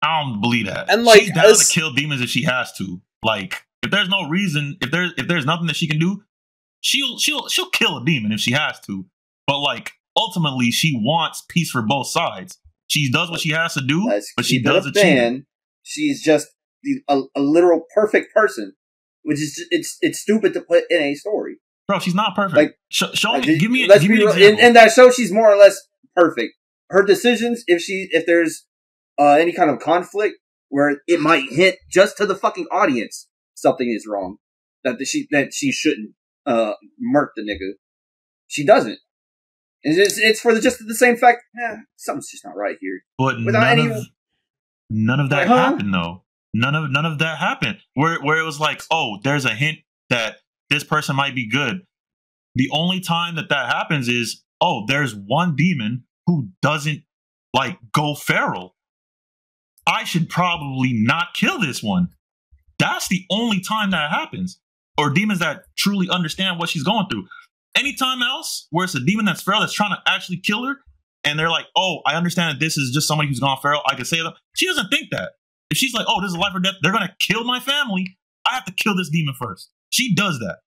I 0.01 0.21
don't 0.23 0.41
believe 0.41 0.65
that. 0.67 0.89
And, 0.89 1.03
like, 1.03 1.21
she's 1.21 1.31
down 1.33 1.45
as- 1.45 1.67
to 1.67 1.73
kill 1.79 1.91
demons 1.93 2.21
if 2.21 2.29
she 2.29 2.43
has 2.43 2.71
to. 2.77 3.01
Like, 3.23 3.63
if 3.83 3.91
there's 3.91 4.09
no 4.09 4.27
reason, 4.29 4.77
if 4.81 4.91
there's 4.91 5.11
if 5.17 5.27
there's 5.27 5.45
nothing 5.45 5.67
that 5.67 5.75
she 5.75 5.87
can 5.87 5.99
do, 5.99 6.23
she'll 6.81 7.17
she'll 7.17 7.47
she'll 7.49 7.69
kill 7.69 7.97
a 7.97 8.05
demon 8.05 8.31
if 8.31 8.39
she 8.39 8.51
has 8.51 8.79
to. 8.81 9.05
But 9.47 9.59
like, 9.59 9.91
ultimately, 10.15 10.71
she 10.71 10.93
wants 10.95 11.43
peace 11.49 11.71
for 11.71 11.81
both 11.81 12.07
sides. 12.07 12.57
She 12.87 13.11
does 13.11 13.29
what 13.31 13.39
she 13.39 13.51
has 13.51 13.73
to 13.75 13.81
do, 13.81 14.05
Let's 14.07 14.31
but 14.35 14.45
she 14.45 14.61
does 14.61 14.85
it. 14.85 14.93
fan. 14.95 15.45
She's 15.83 16.21
just 16.23 16.47
the- 16.83 17.01
a, 17.07 17.21
a 17.35 17.41
literal 17.41 17.83
perfect 17.95 18.33
person, 18.33 18.73
which 19.23 19.39
is 19.39 19.65
it's 19.71 19.97
it's 20.01 20.19
stupid 20.19 20.53
to 20.53 20.61
put 20.61 20.83
in 20.89 21.01
a 21.01 21.15
story. 21.15 21.57
Bro, 21.87 21.99
she's 21.99 22.15
not 22.15 22.35
perfect. 22.35 22.55
Like, 22.57 22.75
Sh- 22.89 23.15
show 23.17 23.37
me, 23.37 23.57
give 23.57 23.71
me, 23.71 23.87
let's 23.87 24.01
give 24.01 24.09
be 24.11 24.17
me 24.17 24.23
an 24.25 24.35
real. 24.35 24.49
In, 24.53 24.59
in 24.59 24.73
that 24.73 24.91
show, 24.91 25.09
she's 25.11 25.31
more 25.31 25.51
or 25.51 25.57
less 25.57 25.77
perfect. 26.15 26.53
Her 26.89 27.03
decisions, 27.03 27.63
if 27.67 27.81
she 27.81 28.07
if 28.11 28.25
there's 28.25 28.65
uh, 29.19 29.31
any 29.33 29.51
kind 29.53 29.69
of 29.69 29.79
conflict 29.79 30.35
where 30.69 30.97
it 31.07 31.19
might 31.19 31.49
hint 31.49 31.75
just 31.89 32.17
to 32.17 32.25
the 32.25 32.35
fucking 32.35 32.67
audience 32.71 33.27
something 33.61 33.89
is 33.89 34.05
wrong, 34.07 34.37
that 34.83 34.97
she 35.05 35.27
that 35.31 35.53
she 35.53 35.71
shouldn't 35.71 36.11
uh 36.45 36.73
murk 36.99 37.33
the 37.35 37.43
nigga, 37.43 37.73
she 38.47 38.65
doesn't. 38.65 38.99
It's, 39.83 39.97
it's, 39.97 40.19
it's 40.19 40.39
for 40.41 40.53
the, 40.53 40.61
just 40.61 40.79
the 40.85 40.93
same 40.93 41.17
fact. 41.17 41.41
Eh, 41.59 41.75
something's 41.97 42.29
just 42.29 42.45
not 42.45 42.55
right 42.55 42.77
here. 42.79 43.01
but 43.17 43.37
without 43.43 43.61
none 43.75 43.79
any- 43.79 43.91
of 43.91 44.05
none 44.89 45.19
of 45.19 45.29
that 45.29 45.47
huh? 45.47 45.57
happened 45.57 45.93
though. 45.93 46.23
None 46.53 46.75
of 46.75 46.91
none 46.91 47.05
of 47.05 47.19
that 47.19 47.37
happened. 47.37 47.77
Where 47.93 48.19
where 48.21 48.37
it 48.39 48.43
was 48.43 48.59
like, 48.59 48.81
oh, 48.91 49.17
there's 49.23 49.45
a 49.45 49.53
hint 49.55 49.79
that 50.09 50.37
this 50.69 50.83
person 50.83 51.15
might 51.15 51.33
be 51.35 51.49
good. 51.49 51.81
The 52.55 52.69
only 52.73 52.99
time 52.99 53.35
that 53.35 53.47
that 53.49 53.69
happens 53.73 54.09
is, 54.09 54.43
oh, 54.59 54.83
there's 54.85 55.15
one 55.15 55.55
demon 55.55 56.03
who 56.27 56.49
doesn't 56.61 57.03
like 57.53 57.77
go 57.93 58.15
feral. 58.15 58.75
I 59.87 60.03
should 60.03 60.29
probably 60.29 60.91
not 60.93 61.33
kill 61.33 61.59
this 61.59 61.81
one. 61.81 62.09
That's 62.81 63.07
the 63.07 63.23
only 63.29 63.61
time 63.61 63.91
that 63.91 64.09
happens. 64.09 64.59
Or 64.97 65.09
demons 65.09 65.39
that 65.39 65.63
truly 65.77 66.07
understand 66.09 66.59
what 66.59 66.69
she's 66.69 66.83
going 66.83 67.05
through. 67.09 67.25
Anytime 67.77 68.21
else 68.21 68.67
where 68.71 68.83
it's 68.83 68.95
a 68.95 68.99
demon 68.99 69.25
that's 69.25 69.41
feral 69.41 69.61
that's 69.61 69.71
trying 69.73 69.91
to 69.91 70.01
actually 70.05 70.37
kill 70.37 70.65
her, 70.65 70.75
and 71.23 71.39
they're 71.39 71.49
like, 71.49 71.65
"Oh, 71.75 72.01
I 72.05 72.15
understand 72.15 72.55
that 72.55 72.59
this 72.59 72.77
is 72.77 72.91
just 72.91 73.07
somebody 73.07 73.29
who's 73.29 73.39
gone 73.39 73.57
feral. 73.61 73.81
I 73.85 73.95
can 73.95 74.05
say 74.05 74.21
them." 74.21 74.33
She 74.55 74.65
doesn't 74.67 74.89
think 74.89 75.11
that. 75.11 75.33
If 75.69 75.77
she's 75.77 75.93
like, 75.93 76.05
"Oh, 76.09 76.21
this 76.21 76.31
is 76.31 76.37
life 76.37 76.53
or 76.53 76.59
death," 76.59 76.75
they're 76.81 76.91
gonna 76.91 77.15
kill 77.19 77.45
my 77.45 77.59
family. 77.59 78.17
I 78.45 78.55
have 78.55 78.65
to 78.65 78.73
kill 78.73 78.95
this 78.97 79.09
demon 79.09 79.35
first. 79.39 79.69
She 79.89 80.13
does 80.13 80.39
that. 80.39 80.57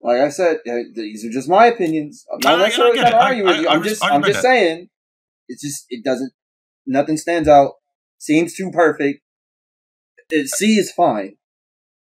Like 0.00 0.20
I 0.20 0.30
said, 0.30 0.56
uh, 0.68 0.78
these 0.94 1.24
are 1.24 1.30
just 1.30 1.48
my 1.48 1.66
opinions. 1.66 2.24
I'm 2.32 2.40
not 2.42 2.58
I 2.58 2.62
necessarily 2.64 2.96
going 2.96 3.10
to. 3.12 3.16
I- 3.16 3.24
argue 3.28 3.44
with 3.44 3.60
you. 3.60 3.68
I 3.68 3.74
I'm 3.74 3.82
just, 3.82 4.04
I'm 4.04 4.22
just 4.22 4.34
that. 4.34 4.42
saying, 4.42 4.88
it's 5.48 5.62
just, 5.62 5.84
it 5.90 6.04
doesn't, 6.04 6.32
nothing 6.86 7.16
stands 7.16 7.48
out. 7.48 7.74
Seems 8.18 8.54
too 8.54 8.70
perfect. 8.72 9.20
It, 10.34 10.48
C 10.48 10.76
is 10.78 10.90
fine. 10.92 11.36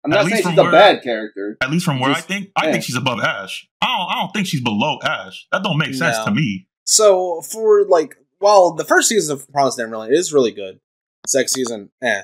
I'm 0.03 0.11
not 0.11 0.25
least 0.25 0.35
saying 0.35 0.43
from 0.43 0.51
she's 0.53 0.59
a 0.59 0.63
where- 0.63 0.71
bad 0.71 1.03
character. 1.03 1.57
At 1.61 1.71
least 1.71 1.85
from 1.85 1.99
where 1.99 2.11
I 2.11 2.21
think, 2.21 2.49
I 2.55 2.65
yeah. 2.67 2.71
think 2.73 2.83
she's 2.83 2.95
above 2.95 3.19
Ash. 3.19 3.67
I 3.81 3.85
don't. 3.87 4.09
I 4.09 4.21
don't 4.21 4.31
think 4.33 4.47
she's 4.47 4.61
below 4.61 4.97
Ash. 5.03 5.47
That 5.51 5.63
don't 5.63 5.77
make 5.77 5.93
sense 5.93 6.17
No. 6.19 6.25
to 6.25 6.31
me. 6.31 6.67
So 6.85 7.41
for 7.41 7.85
like, 7.85 8.15
well, 8.39 8.73
the 8.73 8.85
first 8.85 9.09
season 9.09 9.35
of 9.35 9.47
Promised 9.51 9.77
Neverland 9.77 10.13
is 10.13 10.31
really 10.33 10.51
good. 10.51 10.79
Second 11.27 11.49
season, 11.49 11.89
eh. 12.01 12.23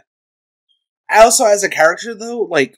I 1.09 1.19
also, 1.23 1.45
as 1.45 1.63
a 1.63 1.69
character 1.69 2.15
though, 2.15 2.39
like, 2.41 2.77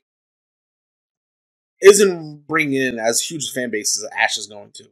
isn't 1.81 2.47
bringing 2.47 2.81
in 2.81 2.99
as 2.99 3.21
huge 3.21 3.49
a 3.49 3.51
fan 3.51 3.69
base 3.69 3.97
as 3.97 4.09
Ash 4.17 4.37
is 4.37 4.47
going 4.47 4.71
to, 4.75 4.85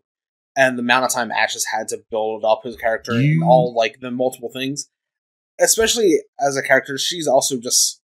and 0.56 0.78
the 0.78 0.82
amount 0.82 1.06
of 1.06 1.12
time 1.12 1.32
Ash 1.32 1.54
has 1.54 1.66
had 1.66 1.88
to 1.90 2.04
build 2.12 2.46
up 2.46 2.62
his 2.64 2.76
character 2.78 3.14
and 3.14 3.44
all 3.44 3.74
like 3.76 4.00
the 4.02 4.12
multiple 4.12 4.50
things, 4.54 4.88
especially 5.60 6.20
as 6.40 6.56
a 6.56 6.62
character, 6.62 6.98
she's 6.98 7.28
also 7.28 7.58
just 7.58 8.02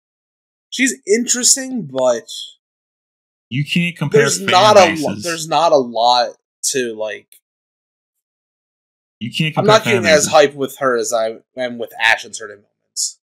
she's 0.71 0.95
interesting, 1.05 1.83
but 1.83 2.23
You 3.49 3.63
can't 3.63 3.95
compare 3.95 4.21
there's 4.21 4.37
fan 4.39 4.47
not 4.47 4.77
a 4.77 4.95
lo- 4.99 5.15
there's 5.21 5.47
not 5.47 5.71
a 5.71 5.77
lot 5.77 6.31
to 6.71 6.95
like 6.95 7.27
you 9.19 9.31
can't 9.31 9.55
I'm 9.57 9.65
not 9.65 9.83
fan 9.83 9.93
getting 10.01 10.07
as 10.09 10.21
bases. 10.25 10.31
hype 10.31 10.53
with 10.55 10.77
her 10.79 10.97
as 10.97 11.13
I 11.13 11.37
am 11.55 11.77
with 11.77 11.91
Ash 12.01 12.25
in 12.25 12.33
certain 12.33 12.57
moments. 12.57 13.19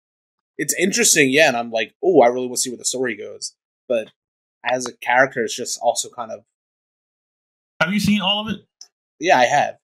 It's 0.57 0.75
interesting, 0.75 1.31
yeah, 1.31 1.49
and 1.49 1.57
I'm 1.57 1.71
like, 1.73 1.95
oh, 2.03 2.21
I 2.23 2.29
really 2.29 2.47
want 2.47 2.57
to 2.57 2.61
see 2.63 2.71
where 2.71 2.77
the 2.79 2.85
story 2.85 3.17
goes. 3.17 3.55
But 3.89 4.11
as 4.65 4.87
a 4.87 4.97
character, 4.97 5.43
it's 5.45 5.57
just 5.57 5.79
also 5.83 6.09
kind 6.09 6.31
of 6.31 6.45
Have 7.81 7.93
you 7.93 7.99
seen 8.01 8.21
all 8.21 8.47
of 8.47 8.55
it? 8.55 8.61
yeah, 9.19 9.39
I 9.39 9.45
have. 9.47 9.79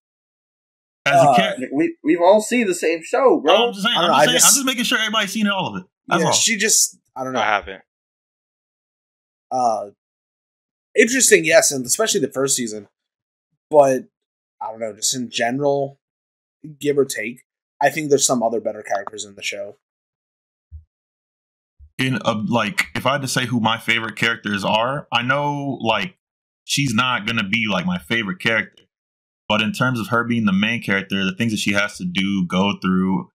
As 1.07 1.15
Uh, 1.21 1.31
a 1.33 1.37
character, 1.37 1.69
We, 1.73 1.97
we've 2.05 2.21
all 2.21 2.41
seen 2.41 2.67
the 2.67 2.75
same 2.75 3.03
show, 3.03 3.41
bro. 3.41 3.69
I'm 3.69 3.73
just 3.73 3.85
saying. 3.85 3.97
I 3.97 4.03
I'm 4.07 4.09
just, 4.11 4.25
saying 4.25 4.35
just- 4.39 4.47
I'm 4.47 4.55
just 4.55 4.67
making 4.67 4.85
sure 4.85 4.99
everybody's 4.99 5.33
seen 5.33 5.49
all 5.49 5.75
of 5.75 5.83
it. 5.83 5.89
That's 6.09 6.20
yeah, 6.20 6.26
all. 6.26 6.32
she 6.32 6.57
just 6.57 6.98
I 7.16 7.24
don't 7.24 7.32
know. 7.32 7.40
I 7.40 7.44
haven't. 7.44 7.82
Uh, 9.50 9.90
interesting, 10.96 11.44
yes, 11.44 11.70
and 11.70 11.84
especially 11.86 12.20
the 12.20 12.28
first 12.28 12.57
season. 12.57 12.88
But 13.70 14.05
I 14.61 14.70
don't 14.70 14.80
know, 14.80 14.92
just 14.92 15.14
in 15.14 15.30
general, 15.30 15.98
give 16.80 16.98
or 16.98 17.05
take, 17.05 17.42
I 17.80 17.90
think 17.90 18.09
there's 18.09 18.26
some 18.26 18.42
other 18.42 18.61
better 18.61 18.82
characters 18.82 19.24
in 19.24 19.34
the 19.34 19.42
show. 19.42 19.76
in 21.98 22.18
a, 22.24 22.32
like 22.32 22.86
if 22.94 23.07
I 23.07 23.12
had 23.12 23.22
to 23.22 23.28
say 23.28 23.46
who 23.46 23.61
my 23.61 23.78
favorite 23.78 24.16
characters 24.16 24.64
are, 24.64 25.07
I 25.12 25.22
know 25.22 25.78
like 25.80 26.16
she's 26.64 26.94
not 26.94 27.26
gonna 27.26 27.48
be 27.48 27.66
like 27.70 27.86
my 27.86 27.98
favorite 27.98 28.40
character, 28.40 28.84
but 29.48 29.61
in 29.62 29.72
terms 29.72 30.00
of 30.00 30.09
her 30.09 30.24
being 30.24 30.44
the 30.44 30.52
main 30.52 30.82
character, 30.82 31.24
the 31.24 31.34
things 31.34 31.52
that 31.52 31.59
she 31.59 31.72
has 31.72 31.96
to 31.98 32.05
do, 32.05 32.46
go 32.46 32.74
through, 32.82 33.30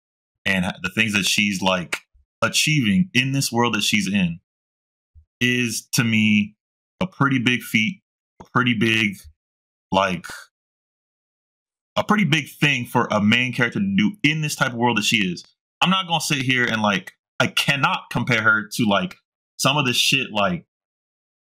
and 0.45 0.65
the 0.83 0.91
things 0.93 1.13
that 1.13 1.25
she's 1.25 1.61
like 1.61 2.01
achieving 2.41 3.09
in 3.13 3.31
this 3.33 3.51
world 3.51 3.75
that 3.75 3.83
she's 3.83 4.11
in, 4.11 4.39
is 5.41 5.87
to 5.93 6.03
me 6.03 6.55
a 7.01 7.07
pretty 7.07 7.39
big 7.39 7.61
feat, 7.61 8.01
a 8.41 8.45
pretty 8.53 8.73
big 8.73 9.15
like 9.91 10.25
a 11.97 12.03
pretty 12.03 12.25
big 12.25 12.49
thing 12.49 12.85
for 12.85 13.07
a 13.11 13.21
main 13.21 13.53
character 13.53 13.79
to 13.79 13.95
do 13.97 14.13
in 14.23 14.41
this 14.41 14.55
type 14.55 14.69
of 14.71 14.77
world 14.77 14.97
that 14.97 15.03
she 15.03 15.17
is. 15.17 15.43
I'm 15.81 15.89
not 15.89 16.07
gonna 16.07 16.21
sit 16.21 16.39
here 16.39 16.65
and 16.65 16.81
like 16.81 17.13
I 17.39 17.47
cannot 17.47 18.03
compare 18.11 18.41
her 18.41 18.67
to 18.73 18.85
like 18.85 19.15
some 19.57 19.77
of 19.77 19.85
the 19.85 19.93
shit 19.93 20.31
like 20.31 20.65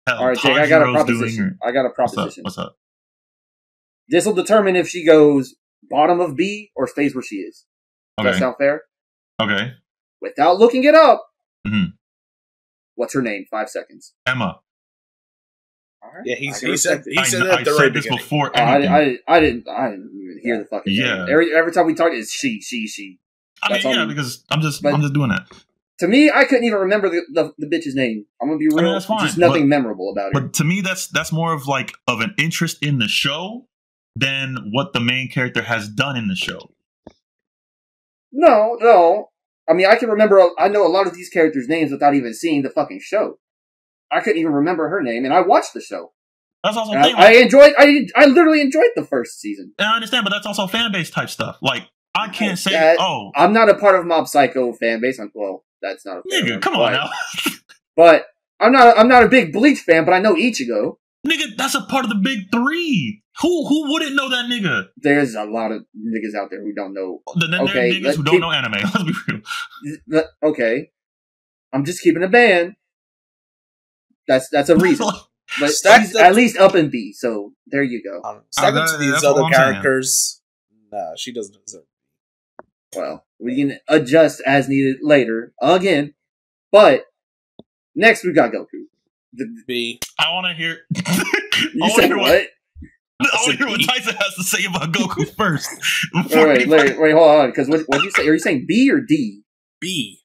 hell, 0.07 0.19
all 0.19 0.27
right, 0.27 0.37
Jake, 0.37 0.57
I 0.57 0.67
got 0.69 0.81
a 0.81 0.91
proposition. 0.91 1.57
I 1.63 1.71
got 1.71 1.81
a 1.85 1.89
What's 1.95 2.13
up? 2.13 2.15
proposition. 2.15 2.43
What's 2.43 2.57
up? 2.57 2.77
This 4.09 4.25
will 4.25 4.33
determine 4.33 4.75
if 4.75 4.87
she 4.87 5.05
goes 5.05 5.55
bottom 5.89 6.19
of 6.19 6.35
B 6.35 6.71
or 6.75 6.87
stays 6.87 7.13
where 7.15 7.23
she 7.23 7.37
is. 7.37 7.65
Does 8.17 8.25
Okay. 8.25 8.31
that 8.33 8.39
sound 8.39 8.55
fair? 8.57 8.83
Okay. 9.41 9.73
Without 10.21 10.57
looking 10.59 10.83
it 10.83 10.95
up, 10.95 11.27
Mhm. 11.65 11.93
what's 12.95 13.13
her 13.13 13.21
name? 13.21 13.45
Five 13.51 13.69
seconds. 13.69 14.13
Emma. 14.25 14.59
All 16.01 16.11
right. 16.13 16.23
Yeah, 16.25 16.35
he, 16.35 16.47
he 16.47 16.77
said 16.77 17.03
he 17.05 17.17
I, 17.17 17.23
said 17.23 17.39
kn- 17.39 17.47
that 17.49 17.55
I 17.57 17.59
at 17.59 17.65
the 17.65 17.71
very 17.71 17.77
said 17.87 17.93
this 17.93 18.03
beginning. 18.05 18.17
before 18.23 18.51
Oh, 18.55 18.59
I. 18.61 18.77
I, 18.99 19.17
I 19.27 19.39
didn't. 19.39 19.67
I 19.67 19.89
didn't 19.89 20.11
even 20.13 20.39
hear 20.41 20.57
the 20.59 20.65
fucking 20.65 20.93
Yeah. 20.93 21.15
name. 21.25 21.27
Every 21.29 21.53
every 21.55 21.71
time 21.71 21.85
we 21.85 21.93
talk, 21.95 22.11
it's 22.13 22.31
she, 22.31 22.61
she, 22.61 22.87
she. 22.87 23.19
I 23.63 23.69
mean, 23.69 23.73
that's 23.75 23.85
all 23.85 23.93
yeah, 23.95 24.05
me. 24.05 24.13
because 24.13 24.43
I'm 24.49 24.61
just 24.61 24.81
But- 24.83 24.93
I'm 24.93 25.01
just 25.01 25.13
doing 25.13 25.29
that. 25.29 25.47
To 25.99 26.07
me, 26.07 26.29
I 26.29 26.45
couldn't 26.45 26.63
even 26.65 26.77
remember 26.77 27.09
the, 27.09 27.23
the, 27.33 27.53
the 27.57 27.65
bitch's 27.65 27.95
name. 27.95 28.25
I'm 28.39 28.49
gonna 28.49 28.59
be 28.59 28.67
mean, 28.67 28.77
real. 28.83 28.93
that's 28.93 29.05
fine, 29.05 29.25
just 29.25 29.37
nothing 29.39 29.63
but- 29.63 29.67
memorable 29.69 30.11
about 30.11 30.27
it. 30.27 30.33
But 30.33 30.53
to 30.53 30.63
me, 30.63 30.81
that's 30.81 31.07
that's 31.07 31.31
more 31.31 31.53
of 31.53 31.65
like 31.67 31.93
of 32.07 32.21
an 32.21 32.35
interest 32.37 32.77
in 32.83 32.99
the 32.99 33.07
show 33.07 33.67
than 34.15 34.69
what 34.71 34.93
the 34.93 34.99
main 34.99 35.27
character 35.29 35.63
has 35.63 35.89
done 35.89 36.15
in 36.15 36.27
the 36.27 36.35
show. 36.35 36.71
No, 38.31 38.77
no. 38.79 39.29
I 39.69 39.73
mean, 39.73 39.87
I 39.87 39.95
can 39.95 40.09
remember. 40.09 40.49
I 40.57 40.67
know 40.67 40.85
a 40.85 40.89
lot 40.89 41.07
of 41.07 41.13
these 41.13 41.29
characters' 41.29 41.67
names 41.67 41.91
without 41.91 42.15
even 42.15 42.33
seeing 42.33 42.61
the 42.63 42.69
fucking 42.69 43.01
show. 43.01 43.39
I 44.11 44.21
couldn't 44.21 44.39
even 44.39 44.53
remember 44.53 44.87
her 44.89 45.01
name, 45.01 45.25
and 45.25 45.33
I 45.33 45.41
watched 45.41 45.73
the 45.73 45.81
show. 45.81 46.13
That's 46.63 46.77
also 46.77 46.93
thing. 46.93 47.15
I, 47.15 47.27
I 47.27 47.31
enjoyed. 47.33 47.73
I 47.77 48.07
I 48.15 48.25
literally 48.25 48.61
enjoyed 48.61 48.91
the 48.95 49.03
first 49.05 49.39
season. 49.39 49.73
I 49.79 49.95
understand, 49.95 50.23
but 50.23 50.31
that's 50.31 50.45
also 50.47 50.67
fan 50.67 50.91
base 50.91 51.09
type 51.09 51.29
stuff. 51.29 51.57
Like 51.61 51.83
I 52.15 52.29
can't 52.29 52.57
say, 52.57 52.71
That- 52.71 52.97
oh, 52.99 53.31
I'm 53.35 53.53
not 53.53 53.69
a 53.69 53.75
part 53.75 53.95
of 53.99 54.05
Mob 54.05 54.27
Psycho 54.27 54.73
fan 54.73 55.01
base. 55.01 55.19
I'm, 55.19 55.31
well, 55.35 55.63
that's 55.81 56.05
not 56.05 56.17
a 56.17 56.21
nigga, 56.33 56.51
one, 56.51 56.61
come 56.61 56.75
on 56.75 56.79
but- 56.79 56.91
now, 56.93 57.09
But 57.95 58.25
I'm 58.59 58.71
not. 58.71 58.97
I'm 58.97 59.07
not 59.07 59.23
a 59.23 59.27
big 59.27 59.53
Bleach 59.53 59.79
fan, 59.79 60.05
but 60.05 60.13
I 60.13 60.19
know 60.19 60.33
Ichigo. 60.33 60.97
Nigga. 61.25 61.55
That's 61.57 61.75
a 61.75 61.81
part 61.81 62.03
of 62.05 62.09
the 62.09 62.15
big 62.21 62.51
three. 62.51 63.23
Who 63.41 63.67
who 63.67 63.91
wouldn't 63.91 64.15
know 64.15 64.29
that 64.29 64.45
nigga? 64.45 64.87
There's 64.97 65.35
a 65.35 65.43
lot 65.45 65.71
of 65.71 65.83
niggas 65.97 66.35
out 66.35 66.49
there 66.49 66.61
who 66.61 66.73
don't 66.73 66.93
know. 66.93 67.21
Then 67.35 67.51
then 67.51 67.61
Okay, 67.61 67.89
are 67.89 67.93
niggas 67.93 68.15
who 68.15 68.23
don't 68.23 68.33
keep- 68.35 68.41
know 68.41 68.51
anime. 68.51 68.73
Let's 68.83 69.03
be 69.03 69.13
real. 69.27 69.41
Th- 70.11 70.25
Okay, 70.43 70.91
I'm 71.73 71.85
just 71.85 72.01
keeping 72.01 72.23
a 72.23 72.27
band. 72.27 72.75
That's 74.27 74.49
that's 74.49 74.69
a 74.69 74.75
reason. 74.75 75.07
But 75.61 75.69
Stack 75.71 76.01
she's 76.01 76.15
at 76.15 76.35
least 76.35 76.57
up 76.57 76.75
in 76.75 76.89
B, 76.89 77.13
so 77.13 77.53
there 77.67 77.83
you 77.83 78.03
go. 78.03 78.19
I 78.27 78.31
don't 78.33 78.37
know. 78.39 78.43
Second 78.51 78.75
that- 78.75 78.89
to 78.91 78.97
these 78.97 79.23
other 79.23 79.43
I'm 79.43 79.53
saying. 79.53 79.71
characters, 79.73 80.41
nah, 80.91 81.15
she 81.15 81.31
doesn't 81.33 81.55
deserve. 81.65 81.83
Well, 82.95 83.25
we 83.39 83.55
can 83.55 83.79
adjust 83.87 84.41
as 84.45 84.67
needed 84.67 84.97
later 85.01 85.53
again. 85.61 86.15
But 86.71 87.05
next 87.95 88.25
we 88.25 88.33
got 88.33 88.51
Goku. 88.51 88.87
The, 89.33 89.45
B. 89.67 89.99
I 90.19 90.33
want 90.33 90.47
to 90.47 90.53
hear. 90.53 90.77
you 90.95 91.03
I 91.83 91.87
want 91.87 91.93
said 91.93 92.05
hear 92.05 92.17
what? 92.17 92.31
what. 92.31 92.47
I 93.33 93.37
want 93.41 93.51
to 93.51 93.57
hear 93.57 93.67
what 93.67 93.81
Tyson 93.81 94.15
has 94.15 94.35
to 94.35 94.43
say 94.43 94.65
about 94.65 94.91
Goku 94.93 95.27
first. 95.37 95.69
Wait, 96.13 96.31
wait, 96.31 96.67
wait, 96.67 96.99
wait, 96.99 97.11
hold 97.13 97.29
on. 97.41 97.49
Because 97.49 97.67
what 97.69 97.81
what 97.87 98.03
you 98.03 98.11
say? 98.11 98.27
Are 98.27 98.33
you 98.33 98.39
saying 98.39 98.65
B 98.67 98.89
or 98.91 98.99
D? 99.01 99.41
B. 99.81 100.19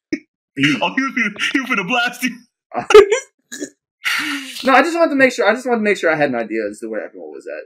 B. 0.55 0.79
Oh, 0.83 0.93
he 0.95 1.03
was 1.03 1.13
finna- 1.13 1.53
he 1.53 1.61
was 1.61 1.71
finna 1.71 1.89
blast 1.89 2.23
you. 2.23 2.37
No, 4.65 4.73
I 4.75 4.83
just 4.83 4.97
wanted 4.97 5.11
to 5.11 5.17
make 5.17 5.33
sure. 5.33 5.49
I 5.49 5.55
just 5.55 5.67
wanted 5.67 5.79
to 5.79 5.85
make 5.85 5.97
sure 5.97 6.13
I 6.13 6.17
had 6.17 6.31
an 6.31 6.37
idea 6.37 6.61
as 6.71 6.79
to 6.81 6.89
where 6.89 7.05
everyone 7.05 7.31
was 7.31 7.47
at. 7.47 7.65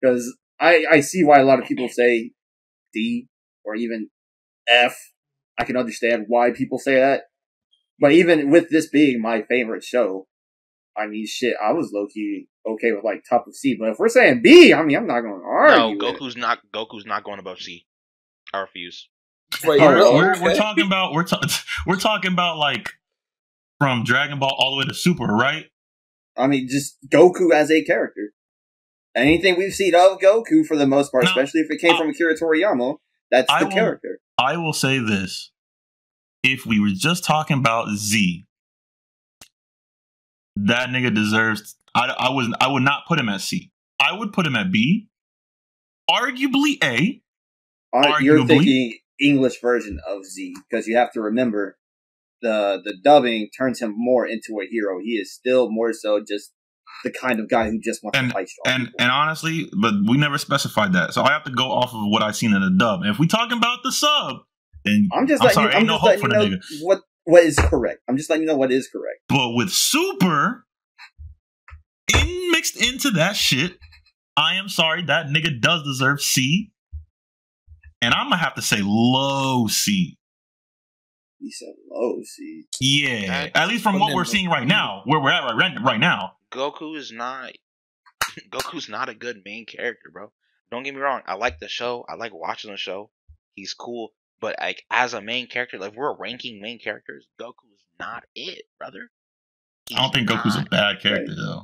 Because 0.00 0.36
I 0.60 0.84
I 0.90 1.00
see 1.00 1.24
why 1.24 1.40
a 1.40 1.44
lot 1.44 1.58
of 1.58 1.66
people 1.66 1.88
say 1.88 2.32
D 2.92 3.28
or 3.64 3.74
even 3.74 4.08
F. 4.68 4.96
I 5.58 5.64
can 5.64 5.76
understand 5.76 6.26
why 6.28 6.50
people 6.50 6.78
say 6.78 6.96
that. 6.96 7.22
But 7.98 8.12
even 8.12 8.50
with 8.50 8.68
this 8.68 8.88
being 8.88 9.20
my 9.22 9.42
favorite 9.42 9.82
show, 9.82 10.26
I 10.98 11.06
mean, 11.06 11.26
shit, 11.26 11.54
I 11.62 11.72
was 11.72 11.90
low 11.92 12.06
key 12.06 12.48
okay 12.66 12.92
with 12.92 13.04
like 13.04 13.22
top 13.28 13.46
of 13.46 13.54
C. 13.54 13.76
But 13.78 13.90
if 13.90 13.98
we're 13.98 14.08
saying 14.08 14.40
B, 14.42 14.72
I 14.72 14.82
mean, 14.82 14.96
I'm 14.96 15.06
not 15.06 15.20
going 15.20 15.34
to 15.34 15.40
No, 15.40 15.46
argue. 15.46 15.98
with 15.98 16.14
it. 16.14 16.18
Goku's 16.20 16.36
not. 16.36 16.58
Goku's 16.72 17.06
not 17.06 17.22
going 17.24 17.38
above 17.38 17.58
C. 17.60 17.86
I 18.54 18.60
refuse. 18.60 19.08
Wait, 19.64 19.80
Oh, 19.80 19.86
we're, 19.86 19.94
really? 19.94 20.14
we're, 20.14 20.42
we're 20.42 20.54
talking 20.56 20.86
about 20.86 21.12
we're 21.12 21.24
ta- 21.24 21.40
we're 21.86 21.96
talking 21.96 22.32
about 22.32 22.56
like 22.58 22.88
from 23.78 24.04
Dragon 24.04 24.38
Ball 24.38 24.54
all 24.58 24.72
the 24.72 24.78
way 24.78 24.84
to 24.88 24.94
Super, 24.94 25.24
right? 25.26 25.66
I 26.36 26.46
mean, 26.46 26.66
just 26.68 26.96
Goku 27.08 27.52
as 27.52 27.70
a 27.70 27.82
character. 27.84 28.32
Anything 29.14 29.56
we've 29.56 29.72
seen 29.72 29.94
of 29.94 30.18
Goku, 30.18 30.66
for 30.66 30.76
the 30.76 30.86
most 30.86 31.10
part, 31.10 31.24
No, 31.24 31.30
especially 31.30 31.60
if 31.60 31.70
it 31.70 31.80
came 31.80 31.94
I- 31.94 31.98
from 31.98 32.10
Akira 32.10 32.34
Toriyama, 32.38 32.96
that's 33.30 33.50
I 33.50 33.60
the 33.60 33.66
will- 33.66 33.72
character. 33.74 34.20
I 34.38 34.56
will 34.56 34.72
say 34.74 34.98
this: 34.98 35.50
if 36.42 36.66
we 36.66 36.78
were 36.80 36.90
just 36.94 37.24
talking 37.24 37.58
about 37.58 37.88
Z, 37.96 38.45
that 40.56 40.88
nigga 40.88 41.14
deserves. 41.14 41.76
I 41.94 42.14
I 42.18 42.30
was 42.30 42.52
I 42.60 42.68
would 42.68 42.82
not 42.82 43.06
put 43.06 43.18
him 43.18 43.28
at 43.28 43.40
C. 43.40 43.70
I 44.00 44.16
would 44.16 44.32
put 44.32 44.46
him 44.46 44.56
at 44.56 44.70
B, 44.70 45.08
arguably 46.10 46.82
A. 46.82 47.22
Uh, 47.94 48.18
you're 48.20 48.40
Arguably. 48.40 48.48
thinking 48.48 48.98
English 49.20 49.60
version 49.60 49.98
of 50.06 50.24
Z 50.24 50.54
because 50.68 50.86
you 50.86 50.96
have 50.96 51.12
to 51.12 51.20
remember 51.20 51.78
the 52.42 52.80
the 52.84 52.94
dubbing 53.02 53.48
turns 53.56 53.80
him 53.80 53.94
more 53.96 54.26
into 54.26 54.60
a 54.60 54.66
hero. 54.70 54.98
He 55.02 55.12
is 55.12 55.32
still 55.32 55.70
more 55.70 55.92
so 55.92 56.20
just 56.26 56.52
the 57.04 57.10
kind 57.10 57.40
of 57.40 57.48
guy 57.48 57.70
who 57.70 57.78
just 57.80 58.02
wants 58.02 58.18
to 58.18 58.28
fight 58.30 58.48
strong. 58.48 58.74
And 58.74 58.84
people. 58.86 58.96
and 59.00 59.10
honestly, 59.10 59.70
but 59.80 59.94
we 60.06 60.16
never 60.16 60.38
specified 60.38 60.92
that, 60.94 61.14
so 61.14 61.22
I 61.22 61.32
have 61.32 61.44
to 61.44 61.52
go 61.52 61.70
off 61.70 61.94
of 61.94 62.00
what 62.10 62.22
I 62.22 62.32
seen 62.32 62.54
in 62.54 62.60
the 62.60 62.70
dub. 62.70 63.02
And 63.02 63.10
if 63.10 63.18
we 63.18 63.26
talking 63.26 63.56
about 63.56 63.82
the 63.82 63.92
sub, 63.92 64.38
then 64.84 65.08
I'm 65.12 65.26
just 65.26 65.42
I'm 65.42 65.50
sorry, 65.50 65.66
you, 65.66 65.72
I'm 65.72 65.78
ain't 65.80 65.86
no 65.88 65.98
hope 65.98 66.20
for 66.20 66.28
the 66.28 66.34
know 66.34 66.46
nigga. 66.46 66.58
what 66.82 67.02
what 67.26 67.42
is 67.42 67.56
correct. 67.56 68.00
I'm 68.08 68.16
just 68.16 68.30
letting 68.30 68.42
you 68.44 68.48
know 68.48 68.56
what 68.56 68.72
is 68.72 68.88
correct. 68.88 69.20
But 69.28 69.52
with 69.54 69.70
Super 69.70 70.66
in 72.14 72.50
mixed 72.52 72.76
into 72.82 73.10
that 73.12 73.36
shit, 73.36 73.78
I 74.36 74.54
am 74.54 74.68
sorry 74.68 75.02
that 75.02 75.26
nigga 75.26 75.60
does 75.60 75.82
deserve 75.82 76.20
C. 76.22 76.72
And 78.02 78.14
I'm 78.14 78.26
gonna 78.26 78.36
have 78.36 78.54
to 78.54 78.62
say 78.62 78.78
low 78.82 79.66
C. 79.66 80.18
He 81.38 81.50
said 81.50 81.74
low 81.90 82.20
C. 82.24 82.64
Yeah, 82.80 83.26
That- 83.26 83.56
at 83.56 83.68
least 83.68 83.82
from 83.82 83.98
what 83.98 84.14
we're 84.14 84.24
seeing 84.24 84.48
right 84.48 84.66
now, 84.66 85.02
where 85.04 85.20
we're 85.20 85.30
at 85.30 85.44
right, 85.44 85.56
right, 85.56 85.82
right 85.82 86.00
now. 86.00 86.36
Goku 86.52 86.96
is 86.96 87.12
not. 87.12 87.52
Goku's 88.50 88.88
not 88.88 89.08
a 89.08 89.14
good 89.14 89.42
main 89.44 89.66
character, 89.66 90.10
bro. 90.12 90.32
Don't 90.70 90.82
get 90.82 90.94
me 90.94 91.00
wrong. 91.00 91.22
I 91.26 91.34
like 91.34 91.58
the 91.58 91.68
show. 91.68 92.04
I 92.08 92.14
like 92.14 92.32
watching 92.34 92.70
the 92.70 92.76
show. 92.76 93.10
He's 93.54 93.74
cool, 93.74 94.10
but 94.40 94.56
like 94.60 94.84
as 94.90 95.14
a 95.14 95.20
main 95.20 95.46
character, 95.46 95.78
like 95.78 95.94
we're 95.94 96.14
ranking 96.16 96.60
main 96.60 96.78
characters, 96.78 97.26
Goku's 97.40 97.84
not 97.98 98.24
it, 98.34 98.62
brother. 98.78 99.10
I 99.94 100.02
don't 100.02 100.12
think 100.12 100.28
He's 100.30 100.38
Goku's 100.38 100.56
a 100.56 100.64
bad 100.70 101.00
character 101.00 101.34
though. 101.34 101.62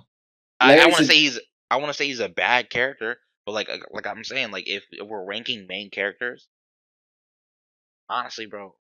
I, 0.60 0.78
I 0.78 0.86
want 0.86 0.98
to 0.98 1.04
say 1.06 1.16
he's. 1.16 1.40
I 1.70 1.76
want 1.76 1.88
to 1.88 1.94
say 1.94 2.06
he's 2.06 2.20
a 2.20 2.28
bad 2.28 2.70
character, 2.70 3.16
but 3.46 3.52
like 3.52 3.68
like 3.90 4.06
I'm 4.06 4.22
saying, 4.24 4.50
like 4.52 4.68
if, 4.68 4.84
if 4.92 5.06
we're 5.06 5.24
ranking 5.24 5.66
main 5.66 5.90
characters, 5.90 6.46
honestly, 8.08 8.46
bro, 8.46 8.74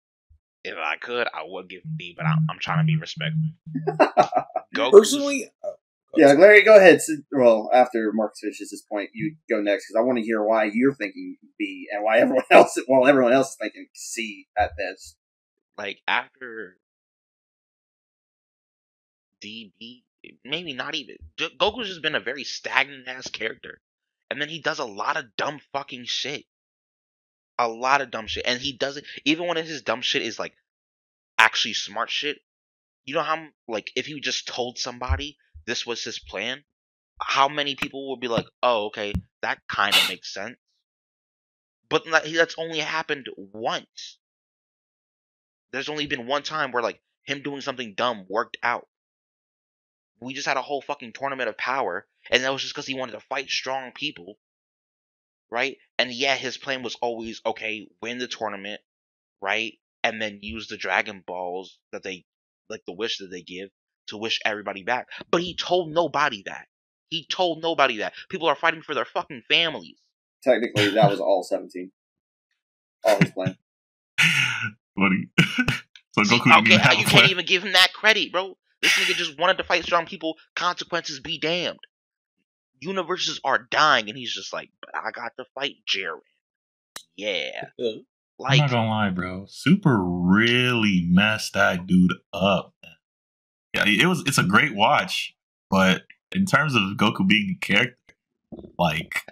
if 0.63 0.75
I 0.77 0.97
could, 0.97 1.27
I 1.27 1.43
would 1.45 1.69
give 1.69 1.83
him 1.83 1.93
B, 1.97 2.13
but 2.17 2.25
I'm, 2.25 2.45
I'm 2.49 2.59
trying 2.59 2.79
to 2.79 2.83
be 2.83 2.97
respectful. 2.97 3.39
Goku's- 4.75 4.91
Personally, 4.91 5.49
oh, 5.63 5.73
Yeah, 6.15 6.33
Larry, 6.33 6.63
go 6.63 6.75
ahead. 6.75 6.99
Well, 7.31 7.69
after 7.73 8.11
Marcus 8.13 8.39
finishes 8.41 8.71
this 8.71 8.81
point, 8.81 9.11
you 9.13 9.35
go 9.49 9.61
next 9.61 9.87
because 9.87 9.99
I 9.99 10.03
want 10.05 10.17
to 10.17 10.23
hear 10.23 10.43
why 10.43 10.65
you're 10.73 10.93
thinking 10.95 11.37
B 11.57 11.87
and 11.91 12.03
why 12.03 12.17
everyone 12.19 12.43
else, 12.51 12.77
well, 12.87 13.07
everyone 13.07 13.33
else 13.33 13.51
is 13.51 13.57
thinking 13.61 13.87
C 13.93 14.47
at 14.57 14.71
best. 14.77 15.15
like 15.77 15.99
after 16.07 16.77
DB, 19.43 20.03
maybe 20.43 20.73
not 20.73 20.95
even. 20.95 21.15
Goku's 21.37 21.87
just 21.87 22.01
been 22.01 22.15
a 22.15 22.19
very 22.19 22.43
stagnant 22.43 23.07
ass 23.07 23.29
character, 23.29 23.79
and 24.29 24.41
then 24.41 24.49
he 24.49 24.59
does 24.61 24.79
a 24.79 24.85
lot 24.85 25.17
of 25.17 25.35
dumb 25.37 25.59
fucking 25.73 26.05
shit. 26.05 26.45
A 27.57 27.67
lot 27.67 28.01
of 28.01 28.09
dumb 28.09 28.27
shit, 28.27 28.45
and 28.47 28.59
he 28.59 28.71
does 28.73 28.97
it 28.97 29.05
even 29.25 29.47
when 29.47 29.57
his 29.57 29.81
dumb 29.81 30.01
shit 30.01 30.21
is 30.21 30.39
like 30.39 30.53
actually 31.37 31.73
smart 31.73 32.09
shit. 32.09 32.39
You 33.05 33.15
know 33.15 33.21
how 33.21 33.47
like 33.67 33.91
if 33.95 34.05
he 34.05 34.19
just 34.19 34.47
told 34.47 34.77
somebody 34.77 35.37
this 35.69 35.85
was 35.85 36.03
his 36.03 36.19
plan, 36.19 36.65
how 37.21 37.49
many 37.49 37.75
people 37.75 38.09
would 38.11 38.21
be 38.21 38.27
like, 38.27 38.47
"Oh, 38.63 38.87
okay, 38.87 39.13
that 39.41 39.67
kind 39.69 39.97
of 39.97 40.05
makes 40.05 40.33
sense." 40.33 40.57
But 41.89 42.05
that, 42.05 42.23
that's 42.31 42.57
only 42.57 42.79
happened 42.79 43.27
once 43.35 44.17
there's 45.71 45.89
only 45.89 46.05
been 46.07 46.27
one 46.27 46.43
time 46.43 46.71
where 46.71 46.83
like 46.83 47.01
him 47.23 47.41
doing 47.41 47.61
something 47.61 47.93
dumb 47.95 48.25
worked 48.29 48.57
out. 48.63 48.87
We 50.21 50.33
just 50.33 50.47
had 50.47 50.55
a 50.55 50.61
whole 50.61 50.81
fucking 50.81 51.13
tournament 51.13 51.49
of 51.49 51.57
power, 51.57 52.07
and 52.29 52.43
that 52.43 52.53
was 52.53 52.61
just 52.61 52.73
because 52.73 52.85
he 52.85 52.93
wanted 52.93 53.13
to 53.13 53.19
fight 53.21 53.49
strong 53.49 53.91
people, 53.91 54.37
right? 55.51 55.77
And 55.97 56.11
yeah, 56.11 56.35
his 56.35 56.57
plan 56.57 56.83
was 56.83 56.95
always 56.95 57.41
okay, 57.45 57.87
win 58.01 58.17
the 58.17 58.27
tournament, 58.27 58.81
right, 59.41 59.79
and 60.03 60.21
then 60.21 60.39
use 60.41 60.67
the 60.67 60.77
Dragon 60.77 61.23
Balls 61.25 61.79
that 61.91 62.03
they, 62.03 62.25
like 62.69 62.83
the 62.85 62.93
wish 62.93 63.19
that 63.19 63.27
they 63.27 63.41
give, 63.43 63.69
to 64.09 64.17
wish 64.17 64.39
everybody 64.45 64.83
back. 64.83 65.07
But 65.31 65.41
he 65.41 65.55
told 65.55 65.91
nobody 65.91 66.43
that. 66.45 66.67
He 67.09 67.25
told 67.25 67.61
nobody 67.63 67.97
that. 67.97 68.13
People 68.29 68.47
are 68.47 68.55
fighting 68.55 68.81
for 68.83 68.93
their 68.93 69.05
fucking 69.05 69.43
families. 69.49 69.97
Technically, 70.43 70.89
that 70.91 71.09
was 71.09 71.19
all 71.19 71.43
17. 71.43 71.91
All 73.03 73.19
his 73.19 73.31
plan. 73.31 73.57
Buddy. 74.95 75.29
so 76.13 76.21
Goku 76.23 76.43
didn't 76.43 76.51
Okay, 76.59 76.73
even 76.73 76.79
how 76.79 76.89
have 76.89 76.99
you 76.99 77.05
a 77.05 77.09
plan. 77.09 77.21
can't 77.21 77.31
even 77.31 77.45
give 77.45 77.63
him 77.63 77.73
that 77.73 77.93
credit, 77.93 78.31
bro? 78.31 78.55
This 78.81 78.91
nigga 78.93 79.15
just 79.15 79.37
wanted 79.39 79.57
to 79.57 79.63
fight 79.63 79.83
strong 79.83 80.05
people. 80.05 80.35
Consequences 80.55 81.19
be 81.19 81.39
damned. 81.39 81.79
Universes 82.81 83.41
are 83.43 83.67
dying, 83.69 84.07
and 84.09 84.17
he's 84.17 84.33
just 84.33 84.53
like, 84.53 84.69
but 84.81 84.91
I 84.95 85.11
got 85.11 85.31
to 85.37 85.45
fight 85.53 85.75
Jiren. 85.87 86.19
Yeah, 87.17 87.63
uh, 87.79 87.83
I'm 87.87 88.03
like 88.39 88.59
not 88.59 88.69
gonna 88.69 88.87
lie, 88.87 89.09
bro. 89.09 89.45
Super 89.49 89.97
really 90.01 91.05
messed 91.09 91.53
that 91.53 91.85
dude 91.85 92.13
up. 92.31 92.73
Yeah, 92.81 92.89
it 93.87 94.05
was. 94.07 94.23
It's 94.25 94.37
a 94.37 94.43
great 94.43 94.75
watch, 94.75 95.35
but 95.69 96.03
in 96.31 96.45
terms 96.45 96.75
of 96.75 96.81
Goku 96.97 97.27
being 97.27 97.55
a 97.57 97.65
character, 97.65 97.95
like 98.77 99.23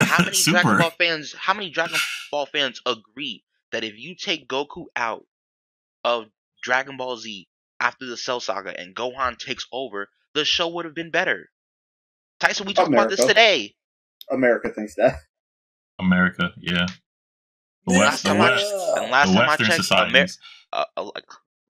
how 0.00 0.24
many 0.24 0.36
Dragon 0.44 0.62
super. 0.62 0.78
Ball 0.78 0.90
fans? 0.90 1.34
How 1.38 1.54
many 1.54 1.70
Dragon 1.70 1.96
Ball 2.30 2.46
fans 2.46 2.80
agree 2.86 3.44
that 3.72 3.84
if 3.84 3.98
you 3.98 4.14
take 4.14 4.48
Goku 4.48 4.86
out 4.96 5.24
of 6.04 6.26
Dragon 6.62 6.96
Ball 6.96 7.16
Z 7.16 7.48
after 7.80 8.06
the 8.06 8.16
Cell 8.16 8.40
Saga 8.40 8.78
and 8.78 8.94
Gohan 8.94 9.38
takes 9.38 9.66
over, 9.72 10.08
the 10.34 10.44
show 10.44 10.68
would 10.68 10.84
have 10.84 10.94
been 10.94 11.10
better. 11.10 11.50
Tyson, 12.40 12.66
we 12.66 12.74
talked 12.74 12.92
about 12.92 13.08
this 13.10 13.24
today. 13.24 13.74
America 14.30 14.68
thinks 14.70 14.94
that. 14.96 15.14
America, 16.00 16.50
yeah. 16.58 16.86
The 17.86 17.94
Yeah, 17.94 17.98
West, 17.98 18.22
the 18.24 18.34
last 18.34 18.38
time 18.38 18.40
I 18.40 18.50
West, 18.50 18.64
checked- 18.64 18.96
and 18.98 19.06
the 19.06 19.10
last 19.12 19.34
time 19.34 19.36
I 19.48 19.56
checked, 19.56 19.62
Amer- 19.70 19.76
societies. 19.76 20.38
uh, 20.72 20.84
uh, 20.96 21.02
like 21.14 21.24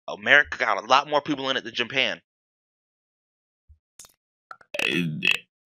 America 0.09 0.59
got 0.59 0.82
a 0.82 0.86
lot 0.86 1.09
more 1.09 1.20
people 1.20 1.51
in 1.51 1.56
it 1.56 1.64
than 1.64 1.74
Japan. 1.74 2.20
Uh, 4.85 4.90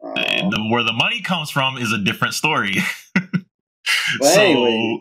the, 0.05 0.69
where 0.70 0.82
the 0.82 0.93
money 0.93 1.20
comes 1.20 1.51
from 1.51 1.77
is 1.77 1.93
a 1.93 1.98
different 1.98 2.35
story. 2.35 2.77
So, 4.20 4.40
anyway. 4.40 4.98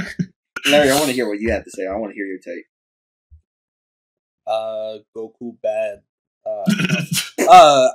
Larry, 0.70 0.90
I 0.90 0.94
want 0.94 1.06
to 1.06 1.12
hear 1.12 1.28
what 1.28 1.40
you 1.40 1.50
have 1.52 1.64
to 1.64 1.70
say. 1.70 1.86
I 1.86 1.96
want 1.96 2.12
to 2.12 2.14
hear 2.14 2.26
your 2.26 2.38
take. 2.38 2.64
Uh, 4.46 4.98
Goku 5.16 5.56
bad. 5.62 6.02
Uh, 6.44 7.48
uh, 7.48 7.88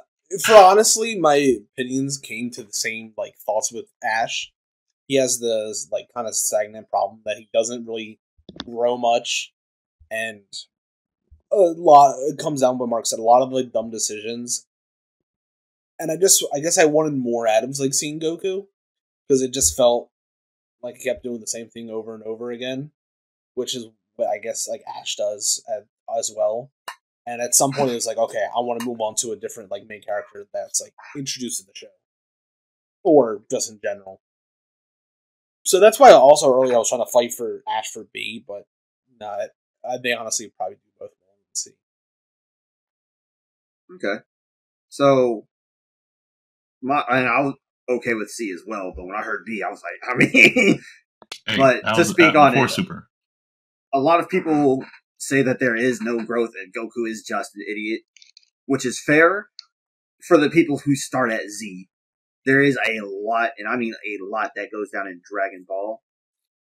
for 0.43 0.55
honestly, 0.55 1.19
my 1.19 1.57
opinions 1.73 2.17
came 2.17 2.49
to 2.51 2.63
the 2.63 2.73
same 2.73 3.13
like 3.17 3.35
thoughts 3.37 3.71
with 3.71 3.85
Ash. 4.03 4.51
He 5.07 5.15
has 5.15 5.39
the 5.39 5.75
like 5.91 6.07
kind 6.13 6.27
of 6.27 6.35
stagnant 6.35 6.89
problem 6.89 7.21
that 7.25 7.37
he 7.37 7.49
doesn't 7.53 7.85
really 7.85 8.19
grow 8.65 8.97
much, 8.97 9.53
and 10.09 10.43
a 11.55 11.73
lot 11.77 12.15
it 12.19 12.37
comes 12.37 12.61
down 12.61 12.77
what 12.77 12.89
Mark 12.89 13.05
said. 13.05 13.19
A 13.19 13.23
lot 13.23 13.41
of 13.41 13.51
like 13.51 13.71
dumb 13.71 13.89
decisions, 13.89 14.65
and 15.99 16.11
I 16.11 16.17
just 16.17 16.45
I 16.53 16.59
guess 16.59 16.77
I 16.77 16.85
wanted 16.85 17.13
more 17.13 17.47
Adams 17.47 17.79
like 17.79 17.93
seeing 17.93 18.19
Goku 18.19 18.67
because 19.27 19.41
it 19.41 19.53
just 19.53 19.75
felt 19.75 20.09
like 20.81 20.97
he 20.97 21.03
kept 21.03 21.23
doing 21.23 21.39
the 21.39 21.47
same 21.47 21.69
thing 21.69 21.89
over 21.89 22.13
and 22.13 22.23
over 22.23 22.51
again, 22.51 22.91
which 23.55 23.75
is 23.75 23.87
what 24.15 24.27
I 24.27 24.37
guess 24.37 24.67
like 24.67 24.83
Ash 24.99 25.15
does 25.15 25.63
as 26.17 26.31
well. 26.35 26.71
And 27.27 27.41
at 27.41 27.55
some 27.55 27.71
point, 27.71 27.89
it 27.89 27.95
was 27.95 28.05
like, 28.05 28.17
okay, 28.17 28.45
I 28.55 28.59
want 28.59 28.79
to 28.79 28.85
move 28.85 29.01
on 29.01 29.15
to 29.15 29.31
a 29.31 29.35
different 29.35 29.71
like 29.71 29.87
main 29.87 30.01
character 30.01 30.45
that's 30.53 30.79
like 30.81 30.93
introduced 31.17 31.61
in 31.61 31.65
the 31.65 31.73
show, 31.73 31.87
or 33.03 33.41
just 33.49 33.71
in 33.71 33.79
general. 33.83 34.21
So 35.63 35.79
that's 35.79 35.99
why 35.99 36.11
also 36.11 36.53
earlier 36.53 36.75
I 36.75 36.77
was 36.77 36.89
trying 36.89 37.03
to 37.03 37.11
fight 37.11 37.33
for 37.33 37.63
Ash 37.67 37.89
for 37.91 38.05
B, 38.13 38.43
but 38.47 38.67
not. 39.19 39.39
nah, 39.83 39.97
they 39.97 40.13
honestly 40.13 40.51
probably 40.55 40.77
do 41.63 41.71
both 41.71 41.77
well 41.81 41.99
in 43.91 43.99
C. 44.01 44.09
Okay. 44.13 44.23
So, 44.89 45.47
my 46.81 47.03
and 47.09 47.27
I 47.27 47.41
was 47.41 47.53
okay 47.89 48.13
with 48.13 48.29
C 48.29 48.51
as 48.51 48.61
well, 48.65 48.93
but 48.95 49.05
when 49.05 49.15
I 49.15 49.21
heard 49.21 49.43
B, 49.45 49.63
I 49.65 49.69
was 49.69 49.81
like, 49.83 49.93
I 50.11 50.17
mean, 50.17 50.29
hey, 51.47 51.57
but 51.57 51.81
to 51.93 51.99
was- 51.99 52.09
speak 52.09 52.35
uh, 52.35 52.39
on 52.39 52.51
before 52.51 52.65
it- 52.65 52.69
Super. 52.71 53.09
a 53.93 53.99
lot 53.99 54.19
of 54.19 54.29
people 54.29 54.83
say 55.17 55.41
that 55.41 55.59
there 55.59 55.75
is 55.75 56.01
no 56.01 56.19
growth 56.23 56.51
and 56.61 56.73
Goku 56.73 57.09
is 57.09 57.23
just 57.27 57.55
an 57.55 57.63
idiot, 57.69 58.01
which 58.65 58.85
is 58.85 59.01
fair 59.03 59.47
for 60.27 60.37
the 60.37 60.49
people 60.49 60.79
who 60.79 60.95
start 60.95 61.31
at 61.31 61.49
Z. 61.49 61.87
There 62.45 62.61
is 62.61 62.77
a 62.87 62.99
lot, 63.03 63.51
and 63.57 63.67
I 63.67 63.75
mean 63.75 63.93
a 63.93 64.17
lot, 64.23 64.51
that 64.55 64.69
goes 64.71 64.91
down 64.91 65.07
in 65.07 65.21
Dragon 65.31 65.65
Ball 65.67 66.01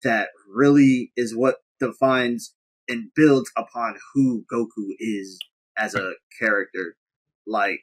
that 0.05 0.28
really 0.48 1.12
is 1.16 1.34
what 1.36 1.56
defines 1.80 2.55
and 2.89 3.10
builds 3.15 3.51
upon 3.56 3.97
who 4.15 4.44
Goku 4.52 4.94
is 4.98 5.39
as 5.77 5.94
a 5.94 6.12
character. 6.40 6.97
Like, 7.47 7.81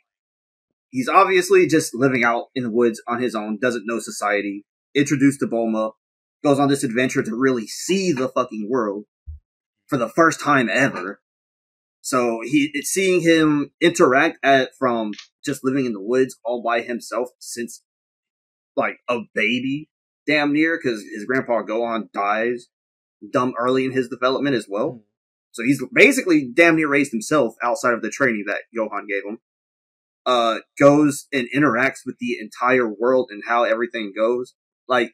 he's 0.90 1.10
obviously 1.10 1.68
just 1.68 1.95
living 1.95 2.23
out 2.23 2.45
in 2.56 2.64
the 2.64 2.72
woods 2.72 3.02
on 3.07 3.22
his 3.22 3.36
own, 3.36 3.60
doesn't 3.61 3.86
know 3.86 3.99
society, 3.99 4.65
introduced 4.95 5.40
to 5.41 5.48
Bulma, 5.48 5.91
goes 6.44 6.60
on 6.60 6.69
this 6.69 6.84
adventure 6.84 7.23
to 7.23 7.36
really 7.36 7.68
see 7.68 8.11
the 8.11 8.30
fucking 8.30 8.68
world 8.69 9.06
for 9.88 9.98
the 9.98 10.10
first 10.10 10.40
time 10.40 10.69
ever. 10.72 11.22
So 12.02 12.41
he 12.44 12.72
seeing 12.84 13.22
him 13.22 13.72
interact 13.82 14.38
at 14.44 14.69
from 14.77 15.14
just 15.44 15.64
living 15.64 15.86
in 15.86 15.94
the 15.94 16.02
woods 16.02 16.38
all 16.44 16.61
by 16.61 16.82
himself 16.82 17.30
since 17.40 17.82
like 18.76 18.98
a 19.10 19.22
baby, 19.34 19.90
damn 20.27 20.53
near, 20.53 20.77
because 20.77 21.02
his 21.02 21.26
grandpa 21.26 21.64
Gohan 21.64 22.11
dies 22.11 22.68
dumb 23.31 23.53
early 23.57 23.85
in 23.85 23.91
his 23.91 24.09
development 24.09 24.55
as 24.55 24.67
well. 24.69 25.01
So 25.51 25.63
he's 25.63 25.81
basically 25.93 26.49
damn 26.53 26.75
near 26.75 26.89
raised 26.89 27.11
himself 27.11 27.55
outside 27.63 27.93
of 27.93 28.01
the 28.01 28.09
training 28.09 28.45
that 28.47 28.61
Gohan 28.77 29.07
gave 29.07 29.23
him. 29.25 29.39
Uh, 30.25 30.57
goes 30.79 31.27
and 31.31 31.47
interacts 31.55 31.99
with 32.05 32.17
the 32.19 32.37
entire 32.41 32.87
world 32.91 33.29
and 33.31 33.43
how 33.47 33.63
everything 33.63 34.11
goes. 34.15 34.53
Like, 34.87 35.13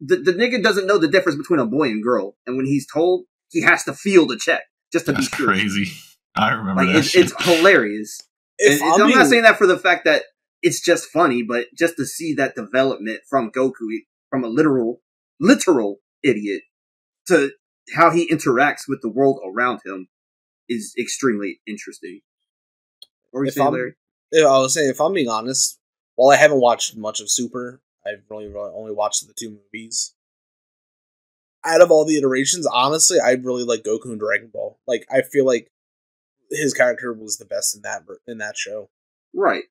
the, 0.00 0.16
the 0.16 0.32
nigga 0.32 0.62
doesn't 0.62 0.86
know 0.86 0.96
the 0.98 1.06
difference 1.08 1.36
between 1.36 1.60
a 1.60 1.66
boy 1.66 1.88
and 1.88 2.02
girl. 2.02 2.34
And 2.46 2.56
when 2.56 2.64
he's 2.66 2.86
told, 2.90 3.24
he 3.50 3.62
has 3.62 3.84
to 3.84 3.92
feel 3.92 4.26
the 4.26 4.38
check 4.38 4.62
just 4.92 5.06
to 5.06 5.12
That's 5.12 5.28
be 5.28 5.36
sure. 5.36 5.46
crazy. 5.48 5.92
I 6.34 6.52
remember 6.52 6.82
Like, 6.82 6.92
that 6.94 6.98
it's, 7.00 7.08
shit. 7.08 7.26
it's 7.30 7.44
hilarious. 7.44 8.20
If 8.58 8.80
And- 8.80 8.92
and 8.94 9.02
I'm, 9.04 9.10
not 9.10 9.26
saying 9.26 9.42
that 9.42 9.58
for 9.58 9.66
the 9.66 9.78
fact 9.78 10.06
that 10.06 10.22
it's 10.62 10.80
just 10.80 11.08
funny, 11.08 11.42
but 11.42 11.66
just 11.76 11.96
to 11.96 12.06
see 12.06 12.34
that 12.34 12.54
development 12.54 13.20
from 13.28 13.50
Goku, 13.50 13.72
from 14.30 14.44
a 14.44 14.48
literal, 14.48 15.02
literal 15.38 15.98
idiot 16.22 16.62
to 17.28 17.50
how 17.94 18.10
he 18.10 18.30
interacts 18.30 18.82
with 18.88 19.00
the 19.02 19.08
world 19.08 19.40
around 19.44 19.80
him 19.84 20.08
is 20.68 20.94
extremely 20.98 21.60
interesting. 21.66 22.20
What 23.30 23.40
were 23.40 23.44
you 23.44 23.48
If 23.48 23.54
saying, 23.54 23.72
Larry? 23.72 23.94
Yeah, 24.32 24.46
I 24.46 24.58
was 24.58 24.74
saying, 24.74 24.90
if 24.90 25.00
I'm 25.00 25.12
being 25.12 25.28
honest, 25.28 25.78
while 26.14 26.30
I 26.30 26.36
haven't 26.36 26.60
watched 26.60 26.96
much 26.96 27.20
of 27.20 27.30
Super, 27.30 27.80
I've 28.06 28.22
really, 28.28 28.46
really 28.46 28.70
only 28.74 28.92
watched 28.92 29.26
the 29.26 29.34
two 29.34 29.58
movies. 29.72 30.14
Out 31.64 31.82
of 31.82 31.90
all 31.90 32.04
the 32.04 32.16
iterations, 32.16 32.66
honestly, 32.66 33.18
I 33.22 33.32
really 33.32 33.64
like 33.64 33.82
Goku 33.82 34.06
and 34.06 34.20
Dragon 34.20 34.50
Ball. 34.52 34.78
Like, 34.86 35.06
I 35.10 35.22
feel 35.22 35.44
like 35.44 35.70
his 36.50 36.72
character 36.72 37.12
was 37.12 37.36
the 37.36 37.44
best 37.44 37.76
in 37.76 37.82
that 37.82 38.02
in 38.26 38.38
that 38.38 38.56
show. 38.56 38.90
Right. 39.34 39.64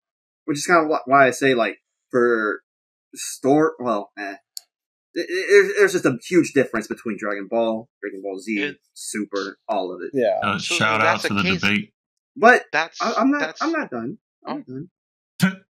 Which 0.45 0.57
is 0.57 0.65
kind 0.65 0.91
of 0.91 0.99
why 1.05 1.27
I 1.27 1.31
say, 1.31 1.55
like, 1.55 1.80
for 2.11 2.61
store, 3.15 3.76
well, 3.80 4.11
eh. 4.17 4.35
It- 5.14 5.26
it- 5.30 5.48
There's 5.49 5.77
there's 5.77 5.94
just 5.94 6.06
a 6.06 6.18
huge 6.27 6.53
difference 6.53 6.88
between 6.88 7.18
Dragon 7.18 7.48
Ball, 7.49 7.90
Dragon 8.02 8.22
Ball 8.22 8.40
Z, 8.40 8.60
It- 8.61 8.80
Super, 8.94 9.57
all 9.68 9.94
of 9.94 10.02
it. 10.02 10.11
Yeah, 10.14 10.40
Uh, 10.44 10.60
So 10.60 10.76
shout 10.76 11.02
out 11.02 11.22
to 11.22 11.30
the 11.30 11.36
the 11.36 11.44
case- 11.44 11.61
debate. 11.61 11.94
But 12.36 12.65
That's 12.72 13.02
I, 13.02 13.14
I'm 13.14 13.31
not. 13.31 13.40
That's, 13.41 13.61
I'm 13.61 13.72
not 13.72 13.90
done. 13.90 14.18
I'm 14.45 14.65
Oh. 14.69 14.73
done. 14.73 14.90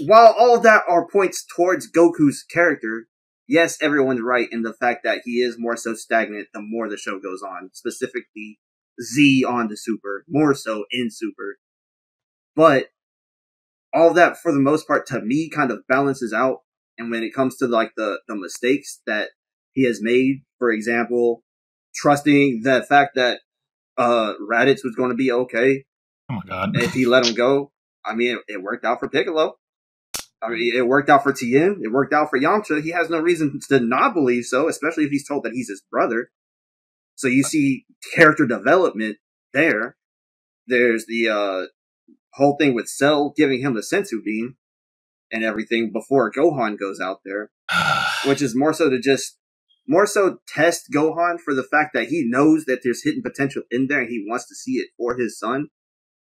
While 0.00 0.34
all 0.38 0.56
of 0.56 0.62
that 0.64 0.82
are 0.88 1.06
points 1.06 1.44
towards 1.56 1.90
Goku's 1.90 2.42
character, 2.42 3.08
yes, 3.46 3.80
everyone's 3.82 4.20
right 4.22 4.48
in 4.50 4.62
the 4.62 4.72
fact 4.74 5.04
that 5.04 5.22
he 5.24 5.42
is 5.42 5.58
more 5.58 5.76
so 5.76 5.94
stagnant 5.94 6.48
the 6.52 6.60
more 6.62 6.88
the 6.88 6.96
show 6.96 7.18
goes 7.18 7.42
on. 7.42 7.70
Specifically, 7.74 8.58
Z 9.00 9.44
on 9.46 9.68
the 9.68 9.76
Super, 9.76 10.24
more 10.28 10.54
so 10.54 10.84
in 10.90 11.08
Super. 11.10 11.58
But 12.56 12.88
all 13.94 14.08
of 14.10 14.14
that, 14.16 14.38
for 14.38 14.52
the 14.52 14.60
most 14.60 14.86
part, 14.86 15.06
to 15.08 15.20
me, 15.20 15.48
kind 15.50 15.70
of 15.70 15.86
balances 15.86 16.32
out. 16.32 16.60
And 17.02 17.10
when 17.10 17.22
it 17.24 17.34
comes 17.34 17.56
to 17.58 17.66
like 17.66 17.92
the 17.96 18.20
the 18.28 18.36
mistakes 18.36 19.00
that 19.06 19.30
he 19.72 19.84
has 19.86 20.00
made, 20.00 20.42
for 20.58 20.70
example, 20.70 21.42
trusting 21.94 22.62
the 22.62 22.82
fact 22.88 23.16
that 23.16 23.40
uh 23.98 24.34
Raditz 24.40 24.84
was 24.84 24.94
going 24.96 25.10
to 25.10 25.16
be 25.16 25.30
okay 25.32 25.84
Oh 26.30 26.34
my 26.34 26.40
god. 26.46 26.70
if 26.76 26.92
he 26.94 27.04
let 27.06 27.26
him 27.26 27.34
go, 27.34 27.72
I 28.04 28.14
mean, 28.14 28.36
it, 28.48 28.54
it 28.54 28.62
worked 28.62 28.84
out 28.84 29.00
for 29.00 29.08
Piccolo. 29.08 29.56
I 30.42 30.48
mean, 30.48 30.74
it 30.76 30.86
worked 30.86 31.08
out 31.10 31.22
for 31.22 31.32
Tien. 31.32 31.80
It 31.82 31.92
worked 31.92 32.12
out 32.12 32.30
for 32.30 32.38
Yamcha. 32.38 32.82
He 32.82 32.90
has 32.90 33.10
no 33.10 33.18
reason 33.20 33.60
to 33.68 33.80
not 33.80 34.14
believe 34.14 34.44
so, 34.44 34.68
especially 34.68 35.04
if 35.04 35.10
he's 35.10 35.26
told 35.26 35.44
that 35.44 35.52
he's 35.52 35.68
his 35.68 35.82
brother. 35.90 36.30
So 37.16 37.28
you 37.28 37.42
see 37.42 37.84
character 38.14 38.46
development 38.46 39.18
there. 39.52 39.96
There's 40.66 41.06
the 41.06 41.28
uh, 41.28 41.66
whole 42.34 42.56
thing 42.56 42.74
with 42.74 42.88
Cell 42.88 43.32
giving 43.36 43.60
him 43.60 43.74
the 43.74 43.82
senzu 43.82 44.22
bean 44.24 44.56
and 45.32 45.42
everything 45.42 45.90
before 45.92 46.30
Gohan 46.30 46.78
goes 46.78 47.00
out 47.00 47.20
there 47.24 47.50
which 48.26 48.42
is 48.42 48.54
more 48.54 48.72
so 48.72 48.90
to 48.90 49.00
just 49.00 49.38
more 49.86 50.06
so 50.06 50.38
test 50.46 50.84
Gohan 50.94 51.40
for 51.40 51.54
the 51.54 51.64
fact 51.64 51.90
that 51.94 52.08
he 52.08 52.24
knows 52.26 52.64
that 52.66 52.80
there's 52.82 53.02
hidden 53.02 53.22
potential 53.22 53.62
in 53.70 53.88
there 53.88 54.00
and 54.00 54.08
he 54.08 54.24
wants 54.26 54.48
to 54.48 54.54
see 54.54 54.72
it 54.72 54.88
for 54.96 55.16
his 55.16 55.38
son. 55.38 55.68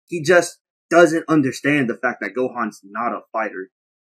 He 0.07 0.21
just 0.21 0.59
doesn't 0.89 1.25
understand 1.27 1.89
the 1.89 1.97
fact 1.97 2.19
that 2.21 2.35
Gohan's 2.35 2.81
not 2.83 3.13
a 3.13 3.21
fighter. 3.31 3.69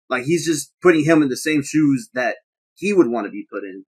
Like 0.08 0.24
he's 0.24 0.46
just 0.46 0.72
putting 0.82 1.04
him 1.04 1.22
in 1.22 1.28
the 1.28 1.36
same 1.36 1.62
shoes 1.62 2.08
that 2.14 2.36
he 2.74 2.92
would 2.92 3.08
want 3.08 3.26
to 3.26 3.30
be 3.30 3.46
put 3.50 3.64
in, 3.64 3.84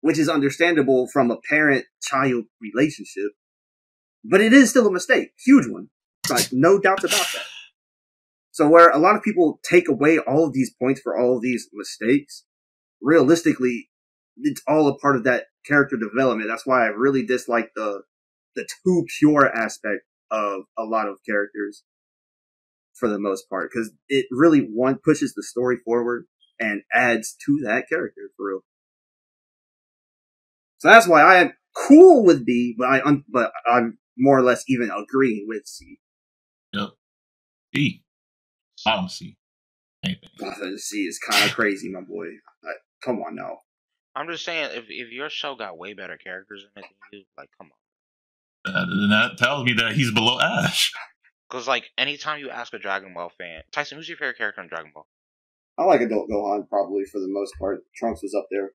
which 0.00 0.18
is 0.18 0.28
understandable 0.28 1.08
from 1.12 1.30
a 1.30 1.38
parent-child 1.48 2.44
relationship. 2.60 3.32
But 4.24 4.40
it 4.40 4.52
is 4.52 4.70
still 4.70 4.86
a 4.86 4.92
mistake, 4.92 5.30
huge 5.44 5.66
one. 5.68 5.88
Like 6.28 6.48
no 6.52 6.78
doubts 6.78 7.04
about 7.04 7.26
that. 7.34 7.45
So 8.56 8.66
where 8.66 8.88
a 8.88 8.98
lot 8.98 9.16
of 9.16 9.22
people 9.22 9.60
take 9.62 9.86
away 9.86 10.18
all 10.18 10.46
of 10.46 10.54
these 10.54 10.72
points 10.80 11.02
for 11.02 11.14
all 11.14 11.36
of 11.36 11.42
these 11.42 11.68
mistakes, 11.74 12.44
realistically, 13.02 13.90
it's 14.38 14.62
all 14.66 14.88
a 14.88 14.96
part 14.96 15.14
of 15.16 15.24
that 15.24 15.48
character 15.66 15.98
development. 15.98 16.48
That's 16.48 16.66
why 16.66 16.84
I 16.84 16.86
really 16.86 17.26
dislike 17.26 17.72
the 17.76 18.04
the 18.54 18.66
too 18.82 19.04
pure 19.18 19.46
aspect 19.54 20.04
of 20.30 20.62
a 20.78 20.84
lot 20.84 21.06
of 21.06 21.18
characters 21.28 21.82
for 22.94 23.10
the 23.10 23.18
most 23.18 23.46
part 23.50 23.70
because 23.70 23.90
it 24.08 24.24
really 24.30 24.60
one 24.60 24.96
pushes 25.04 25.34
the 25.34 25.42
story 25.42 25.76
forward 25.84 26.24
and 26.58 26.80
adds 26.94 27.36
to 27.44 27.60
that 27.62 27.90
character 27.90 28.30
for 28.38 28.48
real. 28.48 28.60
So 30.78 30.88
that's 30.88 31.06
why 31.06 31.20
I 31.20 31.36
am 31.42 31.52
cool 31.76 32.24
with 32.24 32.46
B, 32.46 32.74
but 32.78 32.88
I 32.88 33.02
but 33.30 33.52
I'm 33.70 33.98
more 34.16 34.38
or 34.38 34.42
less 34.42 34.64
even 34.66 34.90
agreeing 34.90 35.44
with 35.46 35.66
C. 35.66 35.98
B. 37.70 38.05
I 38.86 38.96
don't 38.96 39.10
see 39.10 39.36
anything. 40.04 40.28
Uh, 40.42 40.52
C 40.76 40.98
is 41.06 41.18
kind 41.18 41.44
of 41.44 41.54
crazy, 41.54 41.90
my 41.90 42.00
boy. 42.00 42.26
come 43.02 43.20
on 43.20 43.34
now. 43.36 43.58
I'm 44.14 44.28
just 44.28 44.44
saying, 44.44 44.70
if 44.72 44.84
if 44.88 45.12
your 45.12 45.28
show 45.28 45.54
got 45.56 45.76
way 45.76 45.92
better 45.92 46.16
characters 46.16 46.64
in 46.64 46.82
it 46.82 46.86
than 46.88 47.20
you, 47.20 47.24
like, 47.36 47.50
come 47.58 47.70
on. 47.70 48.74
Uh, 48.74 48.86
then 48.86 49.10
that 49.10 49.38
tells 49.38 49.64
me 49.64 49.74
that 49.74 49.92
he's 49.92 50.12
below 50.12 50.40
Ash. 50.40 50.92
Because 51.48 51.68
like, 51.68 51.84
anytime 51.96 52.40
you 52.40 52.50
ask 52.50 52.74
a 52.74 52.78
Dragon 52.80 53.14
Ball 53.14 53.30
fan, 53.38 53.62
Tyson, 53.70 53.98
who's 53.98 54.08
your 54.08 54.18
favorite 54.18 54.36
character 54.36 54.60
in 54.60 54.66
Dragon 54.68 54.90
Ball? 54.92 55.06
I 55.78 55.84
like 55.84 56.00
Adult 56.00 56.28
Gohan 56.28 56.68
probably 56.68 57.04
for 57.04 57.20
the 57.20 57.28
most 57.28 57.54
part. 57.60 57.84
Trunks 57.94 58.20
was 58.20 58.34
up 58.34 58.46
there. 58.50 58.72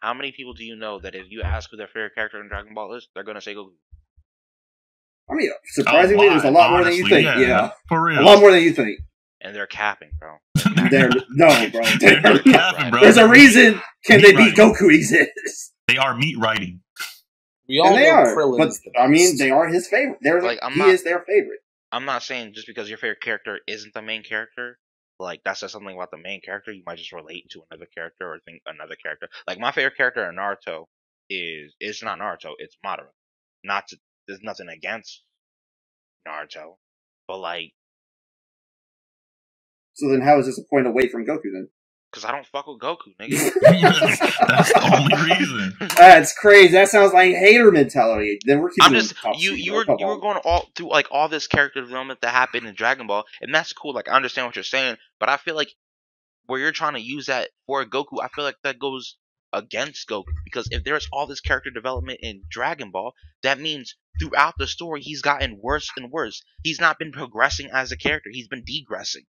How 0.00 0.14
many 0.14 0.30
people 0.30 0.54
do 0.54 0.64
you 0.64 0.76
know 0.76 1.00
that 1.00 1.16
if 1.16 1.26
you 1.28 1.42
ask 1.42 1.70
who 1.70 1.76
their 1.76 1.88
favorite 1.88 2.14
character 2.14 2.40
in 2.40 2.48
Dragon 2.48 2.72
Ball 2.72 2.94
is, 2.94 3.08
they're 3.14 3.24
gonna 3.24 3.40
say 3.40 3.54
Goku? 3.54 3.70
I 5.28 5.34
mean, 5.34 5.50
surprisingly, 5.72 6.28
there's 6.28 6.44
a 6.44 6.50
lot 6.50 6.70
more 6.70 6.84
than 6.84 6.94
you 6.94 7.04
honestly, 7.04 7.24
think. 7.24 7.38
Yeah, 7.40 7.72
for 7.88 8.04
real. 8.04 8.20
a 8.20 8.22
lot 8.22 8.40
more 8.40 8.52
than 8.52 8.62
you 8.62 8.72
think. 8.72 9.00
And 9.40 9.54
they're 9.54 9.66
capping, 9.66 10.10
bro. 10.18 10.36
There, 10.90 11.10
no, 11.30 11.70
bro. 11.70 11.82
They're 12.00 12.20
There- 12.22 12.38
capping, 12.40 12.90
bro. 12.90 13.00
There's 13.00 13.16
a 13.18 13.28
reason. 13.28 13.80
Can 14.04 14.20
they 14.22 14.32
beat 14.32 14.56
Right. 14.58 14.74
Goku 14.74 14.92
exists? 14.94 15.72
They 15.86 15.96
are 15.96 16.16
meat 16.16 16.36
writing. 16.38 16.80
We 17.68 17.78
all 17.78 17.88
And 17.88 17.96
they 17.98 18.04
know 18.10 18.14
are, 18.16 18.34
Krillin's 18.34 18.80
but 18.84 18.92
the 18.94 18.98
I 19.00 19.06
mean, 19.08 19.36
they 19.36 19.50
are 19.50 19.66
his 19.68 19.86
favorite. 19.88 20.18
They're 20.22 20.40
Like, 20.42 20.58
I'm 20.62 20.72
he 20.72 20.78
not- 20.78 20.88
is 20.88 21.04
their 21.04 21.20
favorite. 21.20 21.60
I'm 21.92 22.04
not 22.04 22.22
saying 22.22 22.52
just 22.54 22.66
because 22.66 22.88
your 22.88 22.98
favorite 22.98 23.20
character 23.20 23.60
isn't 23.66 23.94
the 23.94 24.02
main 24.02 24.22
character, 24.22 24.78
like 25.18 25.42
that 25.44 25.56
says 25.58 25.72
something 25.72 25.94
about 25.94 26.10
the 26.10 26.18
main 26.18 26.40
character. 26.40 26.72
You 26.72 26.82
might 26.86 26.98
just 26.98 27.12
relate 27.12 27.48
to 27.50 27.62
another 27.70 27.86
character 27.94 28.30
or 28.30 28.38
think 28.44 28.60
another 28.66 28.96
character. 29.02 29.28
Like 29.46 29.58
my 29.58 29.72
favorite 29.72 29.96
character 29.96 30.28
in 30.28 30.36
Naruto 30.36 30.84
is 31.30 31.74
it's 31.80 32.02
not 32.02 32.18
Naruto, 32.18 32.52
it's 32.58 32.76
Madara. 32.84 33.08
Not 33.64 33.88
to, 33.88 33.98
there's 34.26 34.42
nothing 34.42 34.68
against 34.68 35.22
Naruto, 36.26 36.76
but 37.26 37.38
like 37.38 37.72
So 39.98 40.08
then, 40.08 40.20
how 40.20 40.38
is 40.38 40.46
this 40.46 40.58
a 40.58 40.62
point 40.70 40.86
away 40.86 41.08
from 41.08 41.26
Goku 41.26 41.52
then? 41.52 41.68
because 42.10 42.24
I 42.24 42.32
don't 42.32 42.46
fuck 42.46 42.66
with 42.66 42.78
Goku, 42.80 43.14
nigga. 43.20 43.52
That's 43.60 44.72
the 44.72 44.96
only 44.96 45.30
reason. 45.30 45.74
That's 45.96 46.32
crazy. 46.32 46.72
That 46.72 46.88
sounds 46.88 47.12
like 47.12 47.34
hater 47.34 47.70
mentality. 47.70 48.38
Then 48.44 48.60
we're 48.60 48.70
keeping. 48.70 48.84
I'm 48.84 48.92
just 48.94 49.14
you 49.36 49.52
you 49.52 49.74
were 49.74 49.84
you 49.98 50.06
were 50.06 50.18
going 50.18 50.38
all 50.44 50.68
through 50.74 50.90
like 50.90 51.08
all 51.10 51.28
this 51.28 51.46
character 51.46 51.80
development 51.80 52.20
that 52.22 52.30
happened 52.30 52.66
in 52.66 52.74
Dragon 52.74 53.06
Ball, 53.06 53.24
and 53.42 53.54
that's 53.54 53.72
cool. 53.72 53.92
Like 53.92 54.08
I 54.08 54.12
understand 54.12 54.46
what 54.46 54.56
you're 54.56 54.62
saying, 54.62 54.96
but 55.20 55.28
I 55.28 55.36
feel 55.36 55.54
like 55.54 55.72
where 56.46 56.58
you're 56.58 56.72
trying 56.72 56.94
to 56.94 57.00
use 57.00 57.26
that 57.26 57.50
for 57.66 57.84
Goku, 57.84 58.22
I 58.22 58.28
feel 58.28 58.44
like 58.44 58.56
that 58.64 58.78
goes 58.78 59.16
against 59.52 60.08
Goku 60.08 60.24
because 60.44 60.68
if 60.70 60.84
there's 60.84 61.08
all 61.12 61.26
this 61.26 61.40
character 61.40 61.70
development 61.70 62.20
in 62.22 62.42
Dragon 62.50 62.90
Ball, 62.90 63.12
that 63.42 63.60
means 63.60 63.96
throughout 64.20 64.54
the 64.58 64.66
story 64.66 65.02
he's 65.02 65.22
gotten 65.22 65.58
worse 65.60 65.90
and 65.96 66.10
worse. 66.10 66.42
He's 66.62 66.80
not 66.80 66.98
been 66.98 67.12
progressing 67.12 67.68
as 67.70 67.92
a 67.92 67.98
character; 67.98 68.30
he's 68.32 68.48
been 68.48 68.64
degressing. 68.64 69.26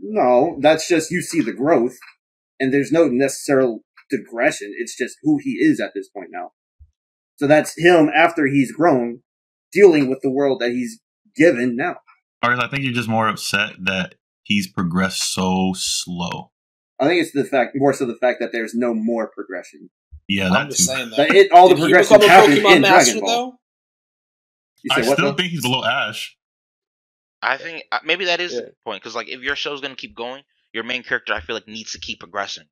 No, 0.00 0.58
that's 0.60 0.88
just 0.88 1.10
you 1.10 1.22
see 1.22 1.40
the 1.40 1.52
growth, 1.52 1.96
and 2.60 2.72
there's 2.72 2.92
no 2.92 3.08
necessary 3.08 3.78
digression. 4.10 4.72
It's 4.78 4.96
just 4.96 5.16
who 5.22 5.38
he 5.42 5.52
is 5.52 5.80
at 5.80 5.92
this 5.94 6.08
point 6.08 6.28
now. 6.30 6.52
So 7.36 7.46
that's 7.46 7.74
him 7.76 8.10
after 8.14 8.46
he's 8.46 8.72
grown, 8.72 9.20
dealing 9.72 10.08
with 10.08 10.20
the 10.22 10.30
world 10.30 10.60
that 10.60 10.70
he's 10.70 11.00
given 11.36 11.76
now. 11.76 11.96
Or 12.42 12.52
I 12.52 12.68
think 12.68 12.84
you're 12.84 12.92
just 12.92 13.08
more 13.08 13.28
upset 13.28 13.72
that 13.80 14.14
he's 14.42 14.70
progressed 14.70 15.32
so 15.32 15.72
slow. 15.76 16.52
I 17.00 17.06
think 17.06 17.22
it's 17.22 17.32
the 17.32 17.44
fact, 17.44 17.72
more 17.76 17.92
so 17.92 18.06
the 18.06 18.16
fact 18.16 18.38
that 18.40 18.50
there's 18.52 18.74
no 18.74 18.92
more 18.92 19.28
progression. 19.28 19.90
Yeah, 20.28 20.50
I'm 20.50 20.68
just 20.68 20.80
too. 20.80 20.94
saying 20.94 21.10
that. 21.10 21.16
That 21.16 21.30
it, 21.30 21.52
all 21.52 21.68
the 21.68 21.74
Did 21.74 21.78
he 21.78 21.84
progression 21.92 22.20
become 22.20 22.30
a 22.30 22.32
happened 22.32 22.58
Pokemon 22.58 22.76
in 22.76 22.82
master 22.82 23.12
Dragon 23.12 23.20
Ball. 23.20 23.50
though? 23.50 23.58
You 24.82 24.90
I 24.92 25.00
say 25.00 25.08
what? 25.08 25.18
still 25.18 25.32
think 25.34 25.50
he's 25.50 25.62
below 25.62 25.84
Ash. 25.84 26.36
I 27.42 27.56
think 27.56 27.84
uh, 27.92 27.98
maybe 28.04 28.26
that 28.26 28.40
is 28.40 28.52
Yeah. 28.52 28.60
the 28.60 28.72
point 28.84 29.02
because 29.02 29.14
like 29.14 29.28
if 29.28 29.40
your 29.42 29.56
show's 29.56 29.80
gonna 29.80 29.94
keep 29.96 30.14
going, 30.16 30.42
your 30.72 30.84
main 30.84 31.02
character 31.02 31.32
I 31.34 31.40
feel 31.40 31.54
like 31.56 31.68
needs 31.68 31.92
to 31.92 31.98
keep 32.00 32.20
progressing. 32.20 32.64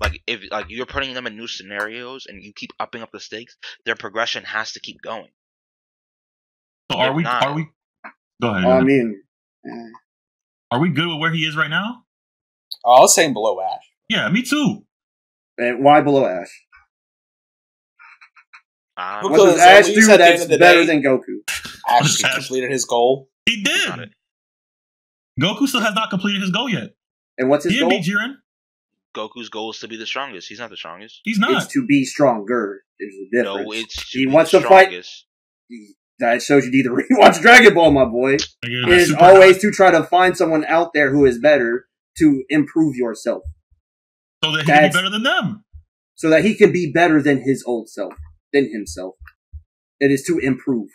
Like 0.00 0.20
if 0.26 0.40
like 0.50 0.66
you're 0.68 0.86
putting 0.86 1.14
them 1.14 1.26
in 1.26 1.36
new 1.36 1.46
scenarios 1.46 2.26
and 2.26 2.42
you 2.42 2.52
keep 2.54 2.70
upping 2.78 3.02
up 3.02 3.10
the 3.12 3.20
stakes, 3.20 3.56
their 3.84 3.96
progression 3.96 4.44
has 4.44 4.72
to 4.72 4.80
keep 4.80 5.00
going. 5.02 5.28
So 6.92 6.98
are 6.98 7.10
If 7.10 7.16
we? 7.16 7.22
not- 7.22 7.42
Are 7.42 7.54
we? 7.54 7.68
Go 8.40 8.48
ahead. 8.50 8.64
go 8.64 8.70
I 8.70 8.80
mean, 8.82 9.22
eh, 9.66 9.90
Are 10.70 10.78
we 10.80 10.90
good 10.90 11.08
with 11.08 11.18
where 11.18 11.32
he 11.32 11.44
is 11.46 11.56
right 11.56 11.70
now? 11.70 12.04
Oh, 12.84 12.92
I 12.94 13.00
was 13.00 13.14
saying 13.14 13.32
below 13.32 13.60
Ash. 13.60 13.82
Yeah, 14.08 14.28
me 14.28 14.42
too. 14.42 14.84
and 15.58 15.82
why 15.82 16.00
below 16.02 16.26
Ash? 16.26 16.50
Um, 18.98 19.22
Because 19.22 19.38
What 19.38 19.46
does 19.46 19.60
Ash 19.60 19.86
least 19.88 20.06
do 20.08 20.12
at 20.12 20.18
that's 20.18 20.44
better 20.46 20.58
day- 20.58 20.86
than 20.86 21.02
Goku? 21.02 21.40
Ash 21.88 22.22
Ash- 22.24 22.34
completed 22.34 22.70
his 22.70 22.84
goal. 22.84 23.28
He 23.46 23.62
did. 23.62 23.86
Got 23.86 23.98
it. 24.00 24.10
Goku 25.40 25.66
still 25.66 25.80
has 25.80 25.94
not 25.94 26.10
completed 26.10 26.40
his 26.42 26.50
goal 26.50 26.68
yet. 26.68 26.94
And 27.38 27.48
what's 27.48 27.64
his 27.64 27.74
He 27.74 27.80
goal? 27.80 27.90
didn't 27.90 28.04
beat 28.04 28.12
Jiren. 28.12 28.34
Goku's 29.14 29.48
goal 29.48 29.70
is 29.70 29.78
to 29.80 29.88
be 29.88 29.96
the 29.96 30.06
strongest. 30.06 30.48
He's 30.48 30.58
not 30.58 30.70
the 30.70 30.76
strongest. 30.76 31.20
He's 31.24 31.38
not. 31.38 31.62
It's 31.62 31.72
to 31.72 31.86
be 31.86 32.04
stronger. 32.04 32.82
There's 32.98 33.14
a 33.14 33.36
difference. 33.36 33.66
No, 33.66 33.72
it's 33.72 34.10
to 34.12 34.18
He 34.18 34.26
be 34.26 34.32
wants 34.32 34.50
the 34.50 34.60
to 34.60 34.68
fight- 34.68 34.86
strongest. 34.88 35.26
that 36.18 36.42
shows 36.42 36.64
you 36.66 36.70
need 36.72 36.84
to 36.84 36.90
rewatch 36.90 37.40
Dragon 37.40 37.74
Ball, 37.74 37.90
my 37.92 38.04
boy. 38.06 38.34
It 38.34 38.48
is 38.88 39.08
super- 39.08 39.22
always 39.22 39.58
to 39.60 39.70
try 39.70 39.90
to 39.90 40.02
find 40.04 40.36
someone 40.36 40.64
out 40.64 40.92
there 40.94 41.10
who 41.12 41.24
is 41.26 41.38
better 41.38 41.86
to 42.18 42.44
improve 42.48 42.96
yourself, 42.96 43.42
so 44.42 44.52
that 44.52 44.60
he 44.62 44.66
can 44.66 44.88
be 44.88 44.92
better 44.94 45.10
than 45.10 45.22
them. 45.22 45.64
so 46.14 46.30
that 46.30 46.42
he 46.44 46.54
can 46.54 46.72
be 46.72 46.90
better 46.90 47.20
than 47.22 47.42
his 47.42 47.62
old 47.66 47.90
self, 47.90 48.14
than 48.54 48.70
himself. 48.72 49.16
It 50.00 50.10
is 50.10 50.22
to 50.24 50.38
improve. 50.38 50.88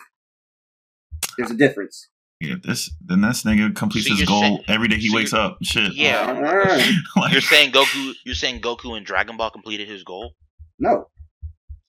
There's 1.38 1.52
a 1.52 1.56
difference. 1.56 2.08
Yeah, 2.42 2.56
this 2.62 2.90
then 3.04 3.20
this 3.20 3.42
nigga 3.44 3.74
completes 3.74 4.08
So 4.08 4.14
his 4.16 4.26
goal 4.28 4.40
saying- 4.40 4.64
every 4.68 4.88
day 4.88 4.96
he 4.96 5.08
so 5.08 5.14
wakes 5.16 5.32
up. 5.32 5.58
Shit. 5.62 5.94
Yeah. 5.94 6.92
Like, 7.16 7.32
You're 7.32 7.40
saying 7.40 7.72
Goku? 7.72 8.14
You're 8.24 8.34
saying 8.34 8.60
Goku 8.60 8.96
and 8.96 9.06
Dragon 9.06 9.36
Ball 9.36 9.50
completed 9.50 9.88
his 9.88 10.02
goal? 10.04 10.34
No. 10.78 11.06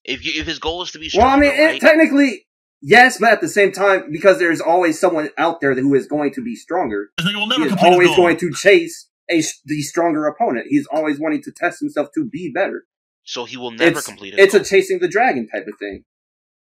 If 0.03 0.25
you 0.25 0.39
if 0.39 0.45
his 0.47 0.59
goal 0.59 0.81
is 0.84 0.91
to 0.91 0.99
be 0.99 1.09
strong. 1.09 1.23
Well, 1.25 1.31
I 1.31 1.39
stronger, 1.39 1.55
mean, 1.57 1.61
it, 1.69 1.71
right? 1.71 1.81
technically, 1.81 2.45
yes, 2.81 3.17
but 3.19 3.31
at 3.31 3.41
the 3.41 3.47
same 3.49 3.71
time, 3.71 4.11
because 4.11 4.38
there's 4.38 4.59
always 4.61 4.99
someone 4.99 5.30
out 5.38 5.61
there 5.61 5.73
who 5.75 5.93
is 5.95 6.07
going 6.07 6.34
to 6.34 6.41
be 6.43 6.55
stronger, 6.55 7.09
this 7.17 7.25
nigga 7.27 7.35
will 7.35 7.47
never 7.47 7.67
complete 7.69 7.91
always 7.91 8.07
his 8.09 8.15
goal. 8.17 8.25
going 8.25 8.38
to 8.38 8.51
chase 8.53 9.09
a 9.31 9.38
s- 9.39 9.61
the 9.65 9.81
stronger 9.81 10.27
opponent. 10.27 10.65
He's 10.69 10.85
always 10.91 11.19
wanting 11.19 11.41
to 11.43 11.51
test 11.55 11.80
himself 11.80 12.09
to 12.15 12.25
be 12.30 12.51
better. 12.53 12.84
so 13.23 13.45
he 13.45 13.55
will 13.55 13.71
never 13.71 13.97
it's, 13.99 14.05
complete 14.05 14.34
his 14.34 14.43
It's 14.43 14.53
goal. 14.53 14.61
a 14.61 14.65
chasing 14.65 14.99
the 14.99 15.07
dragon 15.07 15.47
type 15.47 15.65
of 15.67 15.80
thing, 15.80 16.03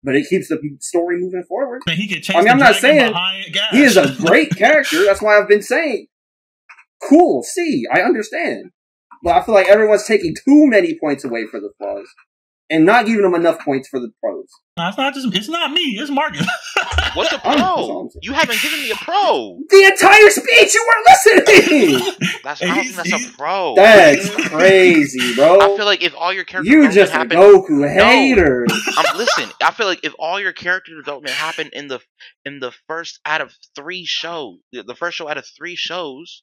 but 0.05 0.15
it 0.15 0.29
keeps 0.29 0.49
the 0.49 0.61
story 0.81 1.19
moving 1.19 1.43
forward. 1.49 1.83
Man, 1.87 1.97
he 1.97 2.07
can 2.07 2.23
chase 2.23 2.37
I 2.37 2.41
mean, 2.41 2.51
I'm 2.51 2.59
not 2.59 2.77
saying. 2.77 3.15
He 3.73 3.83
is 3.83 3.97
a 3.97 4.15
great 4.19 4.51
character. 4.51 5.05
That's 5.05 5.23
why 5.23 5.41
I've 5.41 5.49
been 5.49 5.63
saying, 5.63 6.07
cool. 7.09 7.43
See, 7.43 7.85
I 7.93 8.01
understand, 8.03 8.71
but 9.23 9.35
I 9.35 9.43
feel 9.43 9.55
like 9.55 9.69
everyone's 9.69 10.07
taking 10.07 10.35
too 10.35 10.67
many 10.67 10.99
points 11.01 11.25
away 11.25 11.47
for 11.51 11.59
the 11.59 11.71
flaws 11.79 12.07
and 12.71 12.85
not 12.85 13.07
giving 13.07 13.23
them 13.23 13.35
enough 13.35 13.59
points 13.65 13.89
for 13.89 14.01
the 14.01 14.11
pros. 14.21 14.47
No, 14.77 14.89
it's 14.89 14.99
not 14.99 15.15
just. 15.15 15.33
It's 15.35 15.49
not 15.49 15.71
me. 15.71 15.99
It's 15.99 16.11
Marcus. 16.11 16.47
What's 17.15 17.33
a 17.33 17.47
I'm- 17.47 17.59
that's 17.59 17.63
all 17.63 18.09
pro? 18.11 18.21
You 18.23 18.33
haven't 18.33 18.61
given 18.61 18.81
me 18.81 18.91
a 18.91 18.97
pro. 18.97 19.59
The 19.69 19.85
entire 19.85 20.31
speech 20.31 20.75
you 20.75 20.87
weren't 20.89 21.07
listening. 21.47 22.29
That's 22.45 22.63
I 22.63 22.67
don't 22.67 22.85
think 22.85 22.97
that's 22.97 23.13
a 23.29 23.33
pro. 23.37 23.75
That's 23.75 24.49
crazy, 24.49 25.35
bro. 25.35 25.61
I 25.61 25.77
feel 25.77 25.87
like 25.87 26.03
if 26.03 26.15
all 26.15 26.33
your 26.33 26.45
character 26.45 26.71
you 26.71 26.91
just 26.91 27.13
a 27.13 27.17
happened, 27.17 27.41
Goku 27.41 27.89
hater. 27.89 28.67
um, 28.99 29.17
listen, 29.17 29.51
I 29.63 29.71
feel 29.73 29.87
like 29.87 30.05
if 30.05 30.15
all 30.19 30.39
your 30.39 30.53
character 30.53 30.93
development 30.95 31.35
happened 31.35 31.71
in 31.73 31.89
the 31.89 32.01
in 32.45 32.61
the 32.61 32.73
first 32.87 33.19
out 33.25 33.41
of 33.41 33.55
three 33.75 34.05
shows, 34.05 34.59
the 34.73 34.83
the 34.83 34.95
first 34.95 35.17
show 35.17 35.29
out 35.29 35.39
of 35.39 35.47
three 35.57 35.75
shows, 35.77 36.43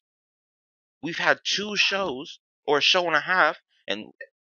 we've 1.04 1.20
had 1.20 1.40
two 1.44 1.76
shows 1.76 2.40
or 2.66 2.80
a 2.80 2.82
show 2.82 3.06
and 3.06 3.16
a 3.16 3.20
half, 3.22 3.58
and 3.88 4.06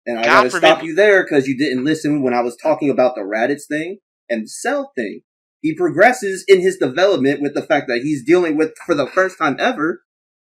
And 0.07 0.17
I 0.17 0.23
gotta 0.23 0.49
forbid- 0.49 0.67
stop 0.67 0.84
you 0.84 0.95
there 0.95 1.23
because 1.23 1.47
you 1.47 1.57
didn't 1.57 1.84
listen 1.84 2.23
when 2.23 2.34
I 2.34 2.39
was 2.41 2.55
talking 2.55 2.89
about 2.89 3.13
the 3.15 3.21
Raditz 3.21 3.67
thing 3.67 3.99
and 4.29 4.45
the 4.45 4.47
Cell 4.47 4.91
thing. 4.95 5.21
He 5.61 5.75
progresses 5.75 6.45
in 6.47 6.61
his 6.61 6.77
development 6.77 7.41
with 7.41 7.53
the 7.53 7.61
fact 7.61 7.88
that 7.89 8.01
he's 8.03 8.23
dealing 8.25 8.57
with, 8.57 8.71
for 8.85 8.95
the 8.95 9.07
first 9.07 9.38
time 9.38 9.57
ever, 9.59 10.03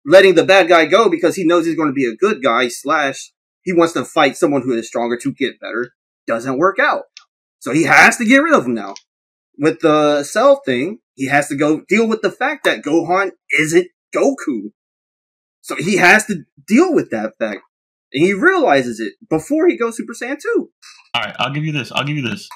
letting 0.06 0.36
the 0.36 0.46
bad 0.46 0.68
guy 0.68 0.86
go 0.86 1.10
because 1.10 1.36
he 1.36 1.46
knows 1.46 1.66
he's 1.66 1.76
going 1.76 1.90
to 1.90 1.94
be 1.94 2.06
a 2.06 2.16
good 2.16 2.44
guy, 2.44 2.68
slash, 2.68 3.32
he 3.64 3.74
wants 3.74 3.94
to 3.94 4.06
fight 4.06 4.38
someone 4.38 4.62
who 4.62 4.74
is 4.74 4.88
stronger 4.88 5.18
to 5.18 5.34
get 5.34 5.60
better. 5.60 5.94
Doesn't 6.28 6.60
work 6.60 6.78
out. 6.80 7.04
So 7.60 7.74
he 7.74 7.84
has 7.84 8.18
to 8.18 8.26
get 8.26 8.44
rid 8.44 8.54
of 8.54 8.66
him 8.66 8.76
now. 8.76 8.94
With 9.58 9.80
the 9.80 10.24
Cell 10.24 10.62
thing, 10.64 11.00
he 11.16 11.28
has 11.28 11.48
to 11.48 11.56
go 11.56 11.82
deal 11.88 12.08
with 12.08 12.22
the 12.22 12.32
fact 12.32 12.66
that 12.66 12.84
Gohan 12.84 13.32
isn't 13.60 13.88
Goku. 14.16 14.72
So 15.62 15.76
he 15.76 15.98
has 15.98 16.26
to 16.28 16.44
deal 16.68 16.94
with 16.94 17.10
that 17.12 17.34
fact. 17.40 17.62
And 18.14 18.26
he 18.26 18.34
realizes 18.34 19.00
it 19.00 19.14
before 19.30 19.68
he 19.68 19.78
goes 19.78 19.98
Super 19.98 20.14
Saiyan 20.14 20.38
2. 20.42 20.70
All 21.16 21.22
right, 21.22 21.36
I'll 21.40 21.54
give 21.54 21.64
you 21.66 21.72
this. 21.72 21.92
I'll 21.92 22.04
give 22.04 22.18
you 22.18 22.28
this. 22.28 22.48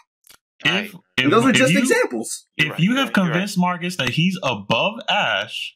Alright. 0.66 0.86
If, 0.86 0.94
if, 0.94 1.24
And 1.26 1.34
those 1.34 1.46
are 1.46 1.50
if 1.50 1.56
just 1.56 1.74
you, 1.74 1.80
examples. 1.80 2.48
If 2.58 2.66
You're 2.66 2.74
right, 2.74 2.80
you 2.80 2.90
have 2.96 3.08
right, 3.10 3.16
you're 3.18 3.26
right. 3.26 3.32
convinced 3.34 3.58
Marcus 3.58 3.98
that 3.98 4.10
he's 4.10 4.38
above 4.44 4.94
Ash, 5.10 5.76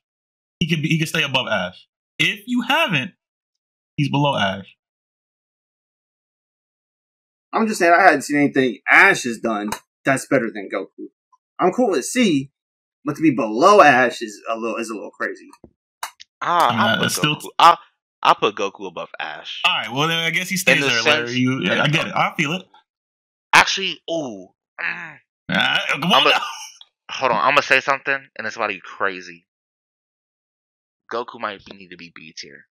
he 0.60 0.68
can 0.68 0.82
be, 0.82 0.88
he 0.90 0.98
can 0.98 1.08
stay 1.08 1.24
above 1.24 1.48
Ash. 1.48 1.88
If 2.20 2.40
you 2.48 2.62
haven't, 2.68 3.12
he's 3.98 4.10
below 4.10 4.36
Ash. 4.36 4.66
I'm 7.54 7.68
just 7.68 7.80
saying 7.80 7.94
I 7.94 8.04
hadn't 8.04 8.24
seen 8.24 8.38
anything 8.38 8.80
Ash 8.90 9.24
has 9.24 9.40
done 9.40 9.70
that's 10.06 10.28
better 10.28 10.49
than 10.54 10.70
Goku. 10.74 11.08
I'm 11.60 11.72
cool 11.72 11.91
with 11.91 12.06
C, 12.06 12.52
but 13.06 13.16
to 13.16 13.22
be 13.22 13.32
below 13.36 13.82
Ash 13.82 14.22
is 14.22 14.40
a 14.49 14.58
little 14.58 14.78
is 14.78 14.90
a 14.90 14.94
little 14.94 15.12
crazy. 15.12 15.48
ah, 16.41 16.91
I'll 16.91 16.98
put 16.98 17.06
it's 17.08 17.16
still- 17.16 17.36
Goku. 17.38 17.48
I'll, 17.60 17.78
I'll 18.23 18.35
put 18.35 18.56
Goku 18.56 18.88
above 18.88 19.10
Ash. 19.19 19.61
All 19.65 19.72
right, 19.73 19.91
well 19.91 20.07
then 20.07 20.19
I 20.19 20.30
guess 20.31 20.49
he 20.49 20.57
stays 20.57 20.80
the 20.81 20.88
there. 20.88 21.02
sense- 21.02 21.30
Larry. 21.30 21.39
You, 21.39 21.61
yeah, 21.64 21.84
I 21.84 21.88
get 21.88 22.07
it. 22.07 22.14
I 22.15 22.34
feel 22.35 22.53
it. 22.53 22.68
Actually, 23.53 24.02
ooh. 24.10 24.48
mm, 24.81 25.18
Ah, 25.52 25.80
come 25.89 26.03
I'm 26.06 26.11
on. 26.14 26.27
a- 26.27 26.30
now. 26.31 26.41
Hold 27.10 27.31
on, 27.31 27.38
I'm 27.38 27.52
gonna 27.52 27.61
say 27.61 27.80
something, 27.80 28.27
and 28.38 28.48
it's 28.48 28.56
about 28.56 28.68
to 28.68 28.73
be 28.73 28.81
crazy. 28.84 29.45
Goku 31.11 31.39
might 31.39 31.64
be, 31.64 31.77
need 31.77 31.89
to 31.91 31.98
be 31.98 32.11
B 32.14 32.34
tier. 32.38 32.65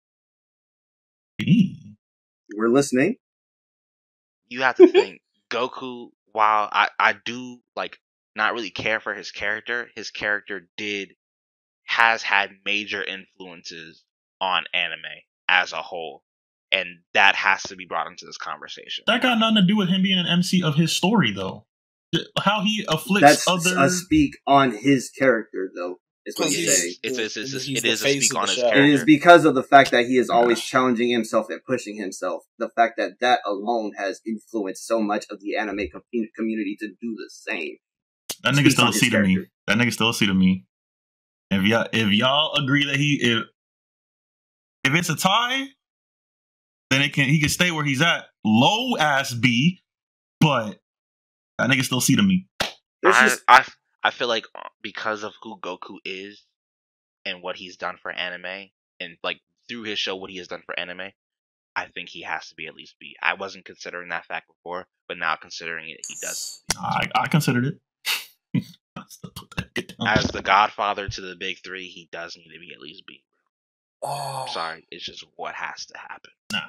We're 2.55 2.69
listening. 2.69 3.17
You 4.49 4.63
have 4.63 4.77
to 4.77 4.87
think 4.93 5.21
Goku. 5.51 6.09
While 6.33 6.69
I 6.71 6.91
I 6.99 7.15
do 7.25 7.61
like 7.75 7.99
not 8.35 8.53
really 8.53 8.69
care 8.71 9.01
for 9.01 9.15
his 9.15 9.31
character, 9.31 9.89
his 9.97 10.11
character 10.11 10.69
did 10.77 11.15
has 11.85 12.23
had 12.23 12.51
major 12.65 13.03
influences 13.03 14.05
on 14.39 14.65
anime 14.75 15.01
as 15.49 15.73
a 15.73 15.83
whole, 15.83 16.23
and 16.73 16.87
that 17.15 17.35
has 17.37 17.63
to 17.65 17.77
be 17.77 17.87
brought 17.87 18.07
into 18.09 18.27
this 18.27 18.37
conversation. 18.39 19.05
That 19.07 19.23
got 19.23 19.39
nothing 19.39 19.57
to 19.57 19.63
do 19.63 19.77
with 19.77 19.89
him 19.89 20.03
being 20.03 20.19
an 20.19 20.27
MC 20.27 20.63
of 20.63 20.75
his 20.75 20.93
story, 20.93 21.33
though. 21.33 21.65
How 22.41 22.63
he 22.63 22.85
afflicts 22.89 23.45
That's 23.45 23.49
other. 23.49 23.79
a 23.79 23.91
speak 23.91 24.37
on 24.47 24.71
his 24.73 25.11
character, 25.11 25.71
though. 25.75 25.97
Is 26.25 26.37
what 26.39 26.47
Because 26.47 26.59
you 26.59 26.65
he's- 26.65 26.81
say. 26.81 26.89
It's, 27.05 27.19
it's, 27.19 27.37
it's, 27.37 27.53
it's, 27.55 27.65
He's 27.67 27.79
it 27.79 27.83
the 27.83 27.89
is 27.91 28.05
a 28.05 28.21
speak 28.21 28.35
on 28.35 28.49
his 28.49 28.57
character. 28.57 28.83
It 28.83 28.91
is 28.91 29.05
because 29.05 29.45
of 29.45 29.55
the 29.55 29.63
fact 29.63 29.93
that 29.93 30.07
he 30.07 30.17
is 30.19 30.29
always 30.29 30.59
Gosh. 30.59 30.71
challenging 30.71 31.11
himself 31.11 31.47
and 31.51 31.61
pushing 31.65 31.97
himself. 31.97 32.43
The 32.59 32.69
fact 32.71 32.95
that 32.97 33.21
that 33.21 33.41
alone 33.47 33.93
has 33.97 34.21
influenced 34.27 34.87
so 34.87 35.01
much 35.01 35.27
of 35.31 35.41
the 35.41 35.57
anime 35.57 35.87
com- 35.93 36.03
community 36.35 36.77
to 36.81 36.89
do 36.89 37.15
the 37.17 37.29
same. 37.31 37.77
that 38.43 38.55
nigga 38.55 38.71
still 38.73 38.85
on 38.87 38.91
a 38.91 38.93
his 38.93 39.01
C 39.03 39.11
to 39.11 39.21
me. 39.23 39.47
That 39.69 39.79
nigga 39.79 39.93
still 39.93 40.09
a 40.11 40.15
C 40.15 40.27
to 40.27 40.35
me. 40.35 40.65
If 41.53 41.63
y'all 41.63 41.87
if 41.93 42.11
y'all 42.11 42.55
agree 42.57 42.87
that 42.87 42.97
he 42.97 43.21
if 43.23 43.45
if 44.87 44.95
it's 44.95 45.09
a 45.09 45.17
tie, 45.17 45.67
then 46.91 47.03
it 47.03 47.13
can 47.13 47.29
he 47.29 47.41
can 47.41 47.49
stay 47.49 47.71
where 47.71 47.85
he's 47.85 48.03
at. 48.03 48.27
Low 48.45 48.97
ass 48.97 49.35
B, 49.35 49.83
but 50.41 50.79
that 51.59 51.71
nigga 51.71 51.85
still 51.85 52.01
C 52.01 52.17
to 52.17 52.23
me. 52.23 52.47
I, 53.05 53.29
just 53.29 53.43
I 53.49 53.65
I 54.03 54.11
feel 54.11 54.29
like 54.29 54.47
uh, 54.55 54.69
because 54.83 55.23
of 55.23 55.35
who 55.43 55.59
Goku 55.59 55.97
is 56.05 56.45
and 57.25 57.43
what 57.43 57.57
he's 57.57 57.77
done 57.77 57.97
for 58.01 58.13
anime 58.13 58.71
and 59.01 59.17
like 59.23 59.41
through 59.69 59.83
his 59.83 59.99
show 59.99 60.15
what 60.17 60.31
he 60.31 60.39
has 60.39 60.49
done 60.49 60.63
for 60.65 60.79
anime, 60.79 61.11
I 61.75 61.87
think 61.87 62.09
he 62.09 62.23
has 62.23 62.49
to 62.49 62.55
be 62.55 62.67
at 62.67 62.75
least 62.75 62.97
B. 63.01 63.17
I 63.21 63.35
wasn't 63.35 63.65
considering 63.65 64.11
that 64.11 64.27
fact 64.27 64.47
before, 64.49 64.87
but 65.09 65.19
now 65.19 65.35
considering 65.37 65.91
it, 65.91 66.01
he 66.09 66.15
does. 66.21 66.63
I 66.79 67.09
I 67.15 67.29
considered 67.29 67.67
it. 67.67 67.81
I 68.97 69.03
still 69.09 69.31
put 69.35 69.51
that 69.57 69.75
nigga 69.75 69.97
down. 69.97 70.19
As 70.19 70.29
the 70.29 70.43
godfather 70.43 71.09
to 71.09 71.21
the 71.21 71.37
big 71.37 71.59
three, 71.65 71.89
he 71.89 72.09
does 72.13 72.37
need 72.37 72.53
to 72.53 72.61
be 72.61 72.73
at 72.73 72.81
least 72.81 73.05
B. 73.07 73.25
Oh, 74.09 74.45
I'm 74.47 74.53
sorry, 74.53 74.87
it's 74.91 75.05
just 75.05 75.25
what 75.35 75.55
has 75.55 75.87
to 75.87 75.99
happen. 75.99 76.31
Nah. 76.53 76.61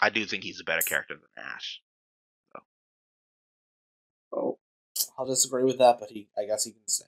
I 0.00 0.08
do 0.08 0.24
think 0.24 0.44
he's 0.44 0.60
a 0.60 0.64
better 0.64 0.80
character 0.80 1.14
than 1.14 1.44
Ash. 1.44 1.80
oh, 4.32 4.58
I'll 5.18 5.26
disagree 5.26 5.64
with 5.64 5.76
that, 5.78 5.98
but 6.00 6.08
he, 6.08 6.28
I 6.38 6.46
guess 6.46 6.64
he 6.64 6.72
can 6.72 6.80
stay. 6.86 7.06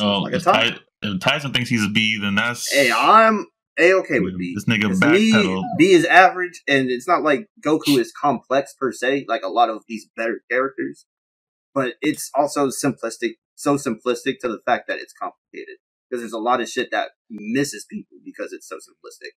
Oh, 0.00 0.20
like 0.20 0.34
if. 0.34 0.44
Ty- 0.44 0.76
if 1.04 1.20
Tyson 1.20 1.52
thinks 1.52 1.68
he's 1.68 1.84
a 1.84 1.88
B, 1.88 2.18
then 2.18 2.34
that's 2.34 2.72
hey, 2.72 2.90
I'm 2.90 3.46
a 3.78 3.92
okay 3.94 4.20
with 4.20 4.38
B. 4.38 4.54
This 4.54 4.64
nigga 4.64 4.82
to 4.98 5.10
me, 5.10 5.32
backpedal. 5.32 5.62
B 5.78 5.92
is 5.92 6.04
average, 6.06 6.62
and 6.66 6.90
it's 6.90 7.06
not 7.06 7.22
like 7.22 7.48
Goku 7.64 7.98
is 7.98 8.12
complex 8.12 8.74
per 8.78 8.92
se, 8.92 9.26
like 9.28 9.42
a 9.42 9.48
lot 9.48 9.68
of 9.68 9.84
these 9.88 10.08
better 10.16 10.42
characters. 10.50 11.06
But 11.74 11.94
it's 12.00 12.30
also 12.34 12.68
simplistic, 12.68 13.34
so 13.54 13.76
simplistic 13.76 14.38
to 14.40 14.48
the 14.48 14.60
fact 14.64 14.88
that 14.88 14.98
it's 14.98 15.12
complicated. 15.12 15.76
Because 16.14 16.22
there's 16.22 16.32
a 16.32 16.38
lot 16.38 16.60
of 16.60 16.68
shit 16.68 16.90
that 16.92 17.10
misses 17.28 17.84
people 17.90 18.18
because 18.24 18.52
it's 18.52 18.68
so 18.68 18.76
simplistic. 18.76 19.30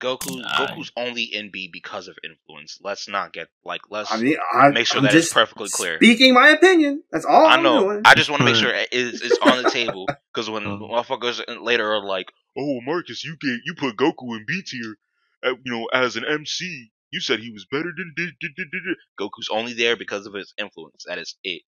Goku 0.00 0.40
Aye. 0.44 0.66
Goku's 0.76 0.92
only 0.96 1.24
in 1.24 1.50
B 1.50 1.68
because 1.72 2.06
of 2.06 2.16
influence. 2.22 2.78
Let's 2.80 3.08
not 3.08 3.32
get 3.32 3.48
like 3.64 3.80
let's 3.90 4.12
I 4.12 4.18
mean, 4.18 4.36
I, 4.54 4.68
make 4.68 4.86
sure 4.86 4.98
I'm 4.98 5.04
that 5.04 5.14
it's 5.14 5.32
perfectly 5.32 5.68
clear. 5.70 5.96
Speaking 5.96 6.34
my 6.34 6.50
opinion. 6.50 7.02
That's 7.10 7.24
all 7.24 7.46
I 7.46 7.54
I'm 7.54 7.64
know. 7.64 7.80
doing. 7.80 8.02
I 8.04 8.14
just 8.14 8.30
want 8.30 8.40
to 8.40 8.44
make 8.44 8.54
sure 8.54 8.70
it 8.72 8.90
is 8.92 9.22
it's 9.22 9.38
on 9.42 9.60
the 9.64 9.70
table 9.70 10.06
because 10.32 10.48
when 10.48 10.64
Uh. 10.64 10.76
motherfuckers 10.78 11.42
later 11.60 11.92
are 11.92 12.04
like, 12.04 12.30
"Oh, 12.56 12.80
Marcus, 12.86 13.24
you 13.24 13.36
get 13.40 13.58
you 13.64 13.74
put 13.76 13.96
Goku 13.96 14.36
in 14.36 14.44
B 14.46 14.62
tier, 14.64 14.96
uh, 15.44 15.54
you 15.64 15.72
know, 15.72 15.86
as 15.92 16.14
an 16.14 16.24
MC. 16.24 16.90
You 17.10 17.20
said 17.20 17.40
he 17.40 17.50
was 17.50 17.66
better 17.68 17.90
than 17.96 18.12
did, 18.16 18.34
did, 18.40 18.52
did, 18.54 18.70
did. 18.70 18.96
Goku's 19.18 19.48
only 19.50 19.72
there 19.72 19.96
because 19.96 20.26
of 20.26 20.34
his 20.34 20.52
influence. 20.58 21.04
That 21.08 21.18
is 21.18 21.36
it. 21.42 21.62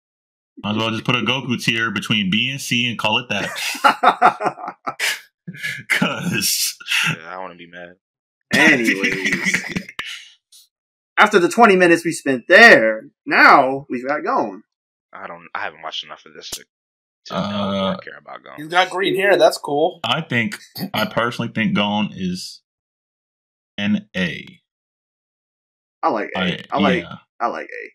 Might 0.62 0.73
as 0.73 0.77
well 0.77 0.91
just 0.91 1.05
put 1.05 1.16
a 1.16 1.20
Goku 1.20 1.62
tier 1.62 1.91
between 1.91 2.31
B 2.31 2.51
and 2.51 2.61
C 2.61 2.89
and 2.89 2.99
call 2.99 3.19
it 3.19 3.28
that. 3.31 4.77
Cause 5.89 6.77
Yeah, 7.19 7.35
I 7.35 7.39
want 7.39 7.53
to 7.53 7.59
be 7.59 7.66
mad. 7.66 7.97
Anyways, 8.53 9.65
after 11.19 11.39
the 11.39 11.49
20 11.49 11.77
minutes 11.77 12.05
we 12.05 12.12
spent 12.12 12.45
there, 12.49 13.05
now 13.27 13.87
we've 13.89 14.07
got 14.07 14.23
going. 14.24 14.62
I 15.12 15.27
don't. 15.27 15.49
I 15.55 15.61
haven't 15.61 15.82
watched 15.82 16.05
enough 16.05 16.24
of 16.27 16.35
this 16.35 16.51
to, 16.51 16.65
to 17.27 17.35
know 17.35 17.41
Uh, 17.41 17.93
or 17.95 17.97
care 17.99 18.19
about 18.19 18.41
He's 18.57 18.66
Gon. 18.69 18.70
got 18.85 18.91
green 18.91 19.16
hair. 19.16 19.37
That's 19.37 19.59
cool. 19.59 20.01
I 20.05 20.20
think 20.20 20.59
I 20.95 21.05
personally 21.07 21.51
think 21.55 21.74
Gon 21.74 22.11
is 22.15 22.61
an 23.78 24.09
A. 24.16 24.61
I 26.03 26.09
like 26.11 26.31
A. 26.37 26.39
I, 26.41 26.59
I 26.70 26.78
like 26.81 27.03
yeah, 27.03 27.16
I 27.41 27.47
like 27.49 27.66
A. 27.69 27.91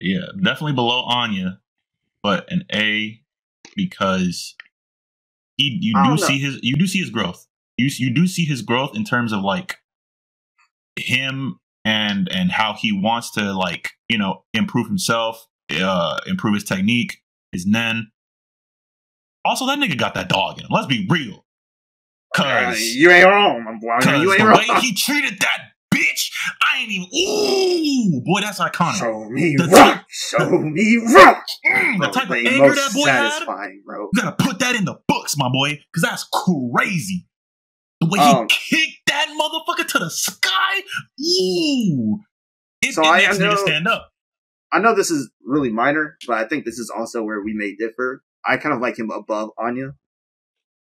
yeah, 0.00 0.26
definitely 0.42 0.72
below 0.74 1.02
Anya, 1.02 1.60
but 2.22 2.50
an 2.50 2.64
A 2.72 3.20
because 3.76 4.54
he 5.56 5.78
you 5.80 5.94
do 6.04 6.16
see 6.18 6.38
his 6.38 6.58
you 6.62 6.76
do 6.76 6.86
see 6.86 7.00
his 7.00 7.10
growth. 7.10 7.46
You 7.76 7.88
you 7.98 8.12
do 8.14 8.26
see 8.26 8.44
his 8.44 8.62
growth 8.62 8.94
in 8.94 9.04
terms 9.04 9.32
of 9.32 9.42
like 9.42 9.76
him 10.96 11.58
and 11.84 12.28
and 12.32 12.50
how 12.50 12.74
he 12.74 12.92
wants 12.92 13.30
to 13.32 13.52
like 13.52 13.90
you 14.08 14.18
know 14.18 14.44
improve 14.54 14.86
himself, 14.86 15.46
uh, 15.72 16.18
improve 16.26 16.54
his 16.54 16.64
technique, 16.64 17.18
his 17.52 17.66
nen. 17.66 18.10
Also, 19.44 19.66
that 19.66 19.78
nigga 19.78 19.98
got 19.98 20.14
that 20.14 20.28
dog 20.28 20.58
in 20.58 20.64
him. 20.64 20.70
Let's 20.70 20.86
be 20.86 21.06
real. 21.08 21.46
Uh, 22.38 22.42
Cause 22.42 22.80
you 22.80 23.10
ain't 23.10 23.26
wrong. 23.26 23.80
Cause 24.02 24.22
You 24.22 24.32
ain't 24.32 24.40
the 24.40 24.46
wrong. 24.46 24.58
way 24.58 24.80
he 24.80 24.94
treated 24.94 25.40
that 25.40 25.70
bitch, 26.00 26.30
I 26.62 26.78
ain't 26.80 26.90
even. 26.92 27.08
Ooh, 27.14 28.22
boy, 28.24 28.40
that's 28.40 28.58
iconic. 28.60 28.98
Show 28.98 29.28
me 29.30 29.56
The 29.56 29.66
rock. 29.68 30.04
Show 30.08 30.48
me 30.58 30.96
rock. 31.14 31.44
Mm, 31.66 32.00
the 32.00 32.08
type 32.08 32.30
of 32.30 32.36
anger 32.36 32.74
that 32.74 32.90
boy 32.94 33.06
had, 33.06 33.44
bro. 33.84 34.08
you 34.12 34.22
gotta 34.22 34.36
put 34.38 34.58
that 34.60 34.74
in 34.76 34.84
the 34.84 34.96
books, 35.08 35.36
my 35.36 35.48
boy, 35.52 35.80
because 35.92 36.02
that's 36.02 36.24
crazy. 36.32 37.26
The 38.00 38.06
way 38.06 38.18
Um, 38.18 38.48
he 38.48 38.76
kicked 38.76 39.06
that 39.08 39.26
motherfucker 39.38 39.86
to 39.88 39.98
the 39.98 40.10
sky, 40.10 40.80
ooh, 41.20 42.18
it, 42.82 42.94
So 42.94 43.02
it 43.02 43.06
I- 43.06 43.16
makes 43.18 43.38
I 43.40 43.44
know- 43.44 43.56
stand 43.56 43.86
up. 43.88 44.10
I 44.72 44.78
know 44.78 44.94
this 44.94 45.10
is 45.10 45.30
really 45.44 45.70
minor, 45.70 46.16
but 46.28 46.38
I 46.38 46.46
think 46.46 46.64
this 46.64 46.78
is 46.78 46.90
also 46.96 47.22
where 47.24 47.42
we 47.42 47.52
may 47.54 47.74
differ. 47.74 48.22
I 48.46 48.56
kind 48.56 48.74
of 48.74 48.80
like 48.80 48.98
him 48.98 49.10
above 49.10 49.50
Anya 49.58 49.94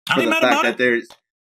I 0.09 0.15
for 0.15 0.21
the 0.21 0.31
fact 0.31 0.43
about 0.43 0.63
that 0.63 0.71
it. 0.73 0.77
there's 0.79 1.07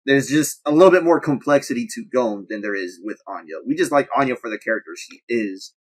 there's 0.05 0.27
just 0.27 0.59
a 0.65 0.71
little 0.71 0.91
bit 0.91 1.03
more 1.03 1.19
complexity 1.19 1.87
to 1.93 2.03
Gon 2.13 2.45
than 2.49 2.61
there 2.61 2.75
is 2.75 2.99
with 3.03 3.17
Anya. 3.27 3.55
We 3.65 3.75
just 3.75 3.91
like 3.91 4.07
Anya 4.15 4.35
for 4.35 4.49
the 4.49 4.59
character 4.59 4.91
she 4.97 5.21
is. 5.27 5.73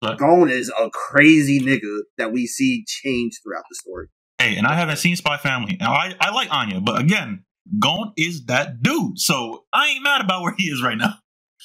But- 0.00 0.18
Gon 0.18 0.48
is 0.48 0.70
a 0.70 0.90
crazy 0.90 1.60
nigga 1.60 2.00
that 2.18 2.32
we 2.32 2.46
see 2.46 2.84
change 2.86 3.40
throughout 3.42 3.64
the 3.70 3.76
story. 3.76 4.08
Hey, 4.38 4.56
and 4.56 4.66
I 4.66 4.74
haven't 4.74 4.96
seen 4.96 5.14
Spy 5.14 5.36
Family. 5.36 5.76
Now 5.78 5.92
I, 5.92 6.14
I 6.20 6.30
like 6.32 6.48
Anya, 6.52 6.80
but 6.80 7.00
again, 7.00 7.44
Gon 7.78 8.12
is 8.16 8.46
that 8.46 8.82
dude. 8.82 9.18
So 9.18 9.64
I 9.72 9.88
ain't 9.90 10.02
mad 10.02 10.20
about 10.20 10.42
where 10.42 10.54
he 10.56 10.64
is 10.64 10.82
right 10.82 10.98
now. 10.98 11.14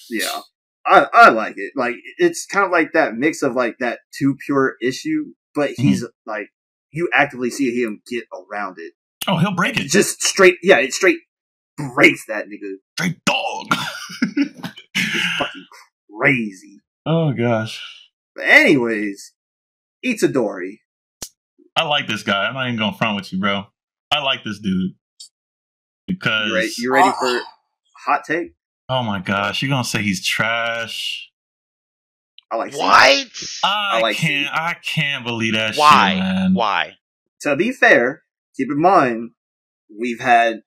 Yeah. 0.10 0.42
I, 0.86 1.08
I 1.12 1.30
like 1.30 1.56
it. 1.58 1.74
Like 1.76 1.96
it's 2.18 2.46
kind 2.46 2.66
of 2.66 2.72
like 2.72 2.94
that 2.94 3.16
mix 3.16 3.42
of 3.42 3.56
like 3.56 3.78
that 3.80 4.00
too 4.18 4.38
pure 4.46 4.76
issue, 4.82 5.34
but 5.54 5.72
mm-hmm. 5.72 5.82
he's 5.82 6.06
like 6.26 6.48
you 6.92 7.10
actively 7.14 7.50
see 7.50 7.84
him 7.84 8.02
get 8.10 8.24
around 8.34 8.78
it. 8.80 8.94
Oh, 9.28 9.38
he'll 9.38 9.56
break 9.56 9.78
it. 9.78 9.90
Just 9.90 10.22
straight 10.22 10.56
yeah, 10.64 10.78
it 10.78 10.94
straight 10.94 11.18
breaks 11.96 12.26
that 12.28 12.46
nigga. 12.48 12.76
Straight 12.98 13.24
dog. 13.26 13.68
It's 14.96 15.38
fucking 15.38 15.66
crazy. 16.20 16.80
oh 17.06 17.32
gosh. 17.34 17.82
But 18.36 18.46
anyways, 18.46 19.34
Itadori. 20.06 20.80
I 21.76 21.84
like 21.86 22.08
this 22.08 22.24
guy. 22.24 22.46
I'm 22.48 22.54
not 22.54 22.68
even 22.68 22.78
gonna 22.80 22.98
front 22.98 23.16
with 23.16 23.32
you, 23.32 23.40
bro. 23.40 23.66
I 24.12 24.22
like 24.24 24.44
this 24.44 24.60
dude 24.60 24.94
because 26.08 26.48
You 26.48 26.56
ready, 26.56 26.70
you 26.78 26.94
ready 26.94 27.10
Ah. 27.10 27.20
for 27.20 27.40
hot 28.06 28.24
take? 28.26 28.54
oh 28.90 29.04
my 29.04 29.20
gosh, 29.20 29.62
you're 29.62 29.70
gonna 29.70 29.84
say 29.84 30.02
he's 30.02 30.26
trash. 30.26 31.30
I 32.50 32.56
like 32.56 32.74
C. 32.74 32.80
What? 32.80 33.28
I, 33.64 34.00
like 34.02 34.16
can't. 34.18 34.48
I 34.54 34.76
can't 34.82 35.26
believe 35.26 35.54
that 35.54 35.76
Why? 35.76 36.12
shit, 36.14 36.20
man. 36.20 36.54
Why? 36.54 36.94
To 37.42 37.56
be 37.56 37.72
fair, 37.74 38.24
keep 38.56 38.70
in 38.72 38.82
mind 38.82 39.32
we've 40.00 40.20
had 40.20 40.62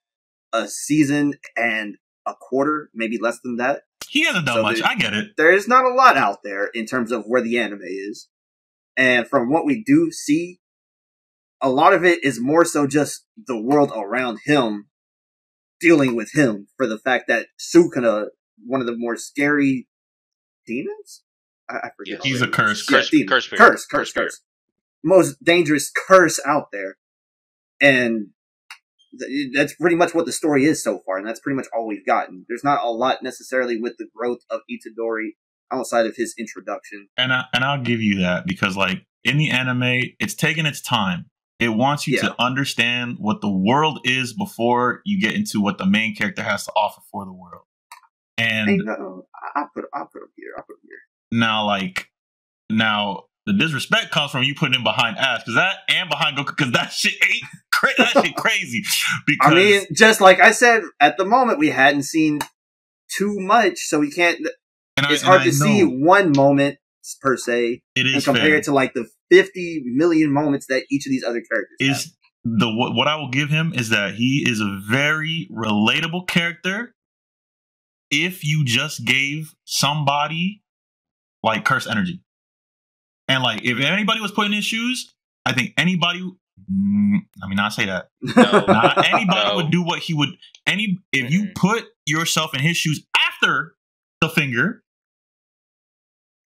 a 0.53 0.69
season 0.69 1.35
and 1.57 1.97
a 2.27 2.35
quarter, 2.35 2.91
maybe 2.95 3.19
less 3.21 3.39
than 3.43 3.57
that. 3.57 3.83
He 4.09 4.25
hasn't 4.25 4.47
done 4.47 4.57
So 4.57 4.63
much. 4.63 4.83
I 4.83 4.95
get 4.97 5.15
it. 5.15 5.37
There 5.37 5.53
is 5.53 5.69
not 5.69 5.85
a 5.85 5.95
lot 5.95 6.17
out 6.17 6.39
there 6.45 6.67
in 6.67 6.87
terms 6.87 7.13
of 7.13 7.25
where 7.27 7.43
the 7.43 7.59
anime 7.59 7.81
is. 7.85 8.29
And 8.97 9.27
from 9.29 9.51
what 9.51 9.65
we 9.65 9.83
do 9.85 10.11
see, 10.11 10.59
a 11.61 11.69
lot 11.71 11.93
of 11.93 12.05
it 12.05 12.25
is 12.25 12.41
more 12.41 12.65
so 12.65 12.87
just 12.87 13.25
the 13.47 13.61
world 13.61 13.93
around 13.95 14.39
him 14.45 14.87
dealing 15.81 16.17
with 16.17 16.33
him 16.35 16.67
for 16.77 16.87
the 16.87 16.99
fact 16.99 17.29
that 17.29 17.47
Sukuna, 17.59 18.27
one 18.67 18.81
of 18.81 18.87
the 18.87 18.97
more 18.97 19.17
scary 19.17 19.87
demons, 20.67 21.23
I, 21.69 21.75
I 21.77 21.91
forget. 21.97 22.15
Yes. 22.17 22.25
He's 22.25 22.43
a 22.43 22.49
curse. 22.49 22.87
Yeah, 22.91 22.99
Curse- 22.99 23.11
demon. 23.11 23.29
curse 23.29 23.49
curse, 23.49 23.59
curse, 23.61 23.87
Curse 23.87 24.13
curse. 24.13 24.41
Most 25.05 25.43
dangerous 25.43 25.91
curse 25.91 26.41
out 26.47 26.67
there, 26.73 26.97
and 27.81 28.13
th- 28.19 28.29
that's 29.55 29.75
pretty 29.75 29.97
much 29.97 30.15
what 30.15 30.27
the 30.27 30.33
story 30.33 30.65
is 30.65 30.83
so 30.83 31.01
far, 31.05 31.19
and 31.19 31.27
that's 31.27 31.41
pretty 31.41 31.57
much 31.57 31.67
all 31.77 31.87
we've 31.87 32.07
gotten. 32.07 32.45
There's 32.49 32.65
not 32.65 32.83
a 32.85 32.91
lot 32.91 33.23
necessarily 33.23 33.81
with 33.81 33.97
the 33.99 34.07
growth 34.15 34.41
of 34.51 34.61
Itadori 34.71 35.31
outside 35.73 36.07
of 36.07 36.17
his 36.17 36.35
introduction. 36.39 37.09
and 37.17 37.33
I, 37.33 37.45
and 37.55 37.65
I'll 37.65 37.83
give 37.83 38.01
you 38.01 38.21
that 38.21 38.47
because 38.47 38.77
like 38.77 39.07
in 39.25 39.37
the 39.39 39.51
anime, 39.51 40.03
it's 40.19 40.35
taking 40.35 40.67
its 40.67 40.81
time. 40.81 41.27
It 41.59 41.69
wants 41.71 42.07
you 42.07 42.17
Yeah. 42.17 42.31
to 42.31 42.43
understand 42.43 43.17
what 43.19 43.41
the 43.43 43.51
world 43.51 44.01
is 44.05 44.33
before 44.33 45.03
you 45.05 45.21
get 45.21 45.35
into 45.35 45.61
what 45.61 45.77
the 45.79 45.87
main 45.87 46.15
character 46.17 46.43
has 46.43 46.65
to 46.65 46.73
offer 46.75 47.03
for 47.13 47.25
the 47.27 47.33
world. 47.33 47.65
And 48.39 48.71
Hey, 48.71 48.77
no, 48.79 49.27
I 49.55 49.65
put 49.75 49.85
I 49.93 50.01
put 50.13 50.23
him 50.23 50.29
here. 50.37 50.53
I 50.57 50.63
put 50.63 50.77
him 50.83 50.89
here. 50.89 51.39
now, 51.39 51.67
like 51.67 52.09
now, 52.71 53.25
the 53.53 53.59
disrespect 53.59 54.11
comes 54.11 54.31
from 54.31 54.43
you 54.43 54.55
putting 54.55 54.75
him 54.75 54.85
behind 54.85 55.17
Ash 55.19 55.41
because 55.43 55.55
that 55.57 55.79
and 55.89 56.09
behind 56.09 56.37
Goku 56.37 56.49
because 56.57 56.73
that 56.73 56.93
shit 56.93 57.15
ain't 57.25 57.43
cra- 57.73 57.91
that 57.99 58.13
shit 58.25 58.37
crazy. 58.37 58.83
Because 59.27 59.53
I 59.53 59.55
mean, 59.55 59.83
just 59.93 60.21
like 60.21 60.41
I 60.41 60.53
said, 60.53 60.83
at 61.01 61.17
the 61.17 61.25
moment 61.25 61.59
we 61.59 61.71
hadn't 61.71 62.03
seen 62.05 62.41
too 63.17 63.39
much, 63.41 63.79
so 63.79 63.99
we 64.01 64.11
can't. 64.11 64.39
I- 64.99 65.13
It's 65.13 65.23
hard 65.23 65.41
I 65.41 65.45
to 65.45 65.53
see 65.53 65.83
know 65.83 65.91
one 65.91 66.33
moment 66.37 66.79
per 67.23 67.37
se 67.37 67.83
it 67.97 68.07
is 68.07 68.25
fair. 68.27 68.61
to 68.61 68.73
like 68.73 68.93
the 68.95 69.09
50 69.31 69.83
million 69.87 70.31
moments 70.33 70.67
that 70.67 70.85
each 70.91 71.07
of 71.07 71.11
these 71.11 71.25
other 71.25 71.41
characters 71.41 71.77
have. 71.81 71.91
is 71.91 72.15
the 72.45 72.69
what, 72.75 72.95
what 72.95 73.09
I 73.09 73.17
will 73.17 73.31
give 73.31 73.49
him 73.49 73.73
is 73.75 73.89
that 73.91 74.15
he 74.15 74.45
is 74.49 74.61
a 74.61 74.79
very 74.89 75.49
relatable 75.51 76.29
character. 76.29 76.95
If 78.11 78.45
you 78.45 78.65
just 78.65 79.05
gave 79.05 79.55
somebody 79.65 80.63
like 81.43 81.65
curse 81.65 81.87
energy, 81.87 82.21
and 83.31 83.43
like 83.43 83.65
if 83.65 83.79
anybody 83.81 84.21
was 84.21 84.33
put 84.33 84.47
in 84.47 84.53
his 84.53 84.65
shoes, 84.65 85.13
I 85.47 85.53
think 85.53 85.73
anybody. 85.79 86.21
Mm, 86.71 87.21
I 87.43 87.47
mean, 87.49 87.57
not 87.57 87.73
say 87.73 87.87
that. 87.87 88.09
No. 88.21 88.43
Not 88.69 89.07
anybody 89.13 89.49
No. 89.49 89.57
would 89.57 89.71
do 89.71 89.83
what 89.83 90.01
he 90.01 90.13
would. 90.15 90.29
Any 90.67 90.99
if 91.13 91.31
you 91.31 91.49
put 91.55 91.85
yourself 92.07 92.55
in 92.55 92.61
his 92.61 92.77
shoes 92.77 93.03
after 93.17 93.75
the 94.21 94.29
finger, 94.29 94.83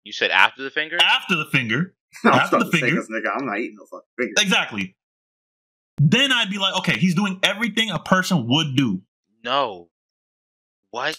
You 0.04 0.12
said 0.12 0.32
after 0.32 0.64
the 0.64 0.70
finger? 0.70 0.98
after 1.02 1.36
the 1.36 1.46
finger, 1.46 1.96
I'm 2.26 2.34
after 2.34 2.60
the 2.60 2.66
to 2.66 2.72
say, 2.72 2.80
finger. 2.82 2.98
'cause, 2.98 3.10
nigga, 3.10 3.32
I'm 3.36 3.46
not 3.46 3.58
eating 3.60 3.78
no 3.80 3.86
fucking 3.86 4.08
finger. 4.18 4.34
exactly. 4.42 4.96
Then 6.00 6.32
I'd 6.32 6.50
be 6.50 6.58
like, 6.58 6.76
okay, 6.80 6.98
he's 7.00 7.16
doing 7.16 7.40
everything 7.44 7.90
a 7.92 8.00
person 8.00 8.48
would 8.48 8.76
do. 8.76 9.02
No. 9.44 9.90
What? 10.90 11.18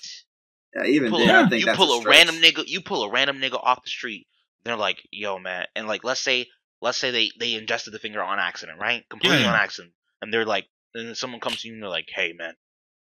Yeah, 0.76 0.84
even 0.86 1.10
pull, 1.10 1.18
then, 1.20 1.28
Yeah. 1.28 1.40
I 1.43 1.48
think 1.48 1.60
you 1.60 1.66
that's 1.66 1.78
pull 1.78 1.97
a, 1.98 2.01
stretch. 2.01 2.14
random 2.16 2.36
nigga 2.36 2.64
you 2.66 2.80
pull 2.82 3.05
a 3.05 3.10
random 3.10 3.39
nigga 3.39 3.55
off 3.62 3.82
the 3.84 3.90
street 3.90 4.26
they're 4.64 4.76
like 4.76 5.06
yo 5.10 5.39
man 5.39 5.66
and 5.76 5.86
like 5.89 6.05
let's 6.05 6.20
say 6.20 6.47
let's 6.80 6.98
say 6.98 7.10
they 7.10 7.30
they 7.39 7.55
ingested 7.55 7.93
the 7.93 7.98
finger 7.98 8.22
on 8.22 8.39
accident 8.39 8.78
right 8.80 9.09
completely 9.09 9.40
Yeah. 9.40 9.48
on 9.51 9.55
accident 9.55 9.94
and 10.20 10.32
they're 10.32 10.47
like 10.47 10.66
and 10.94 11.09
then 11.09 11.14
someone 11.14 11.40
comes 11.40 11.62
to 11.62 11.68
you 11.68 11.74
and 11.74 11.82
they're 11.82 11.90
like 11.90 12.09
hey 12.14 12.32
man 12.32 12.55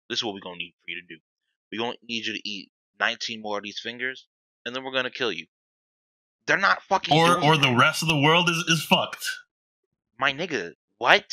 this 0.08 0.18
is 0.18 0.24
what 0.24 0.34
we're 0.34 0.40
gonna 0.40 0.56
need 0.56 0.74
for 0.84 0.90
you 0.90 1.00
to 1.00 1.06
do 1.14 1.20
we're 1.70 1.78
gonna 1.84 1.96
need 2.08 2.26
you 2.26 2.32
to 2.34 2.48
eat 2.48 2.70
19 3.00 3.40
more 3.42 3.58
of 3.58 3.64
these 3.64 3.80
fingers 3.80 4.26
and 4.66 4.74
then 4.76 4.84
we're 4.84 4.92
gonna 4.92 5.10
kill 5.10 5.32
you 5.32 5.46
they're 6.46 6.58
not 6.58 6.82
fucking 6.82 7.16
Or 7.16 7.34
doing 7.36 7.44
or 7.44 7.56
the 7.56 7.74
rest 7.78 8.02
of 8.02 8.08
the 8.08 8.18
world 8.20 8.48
is, 8.50 8.58
is 8.68 8.82
fucked. 8.84 9.24
my 10.18 10.32
nigga 10.32 10.72
what 10.98 11.32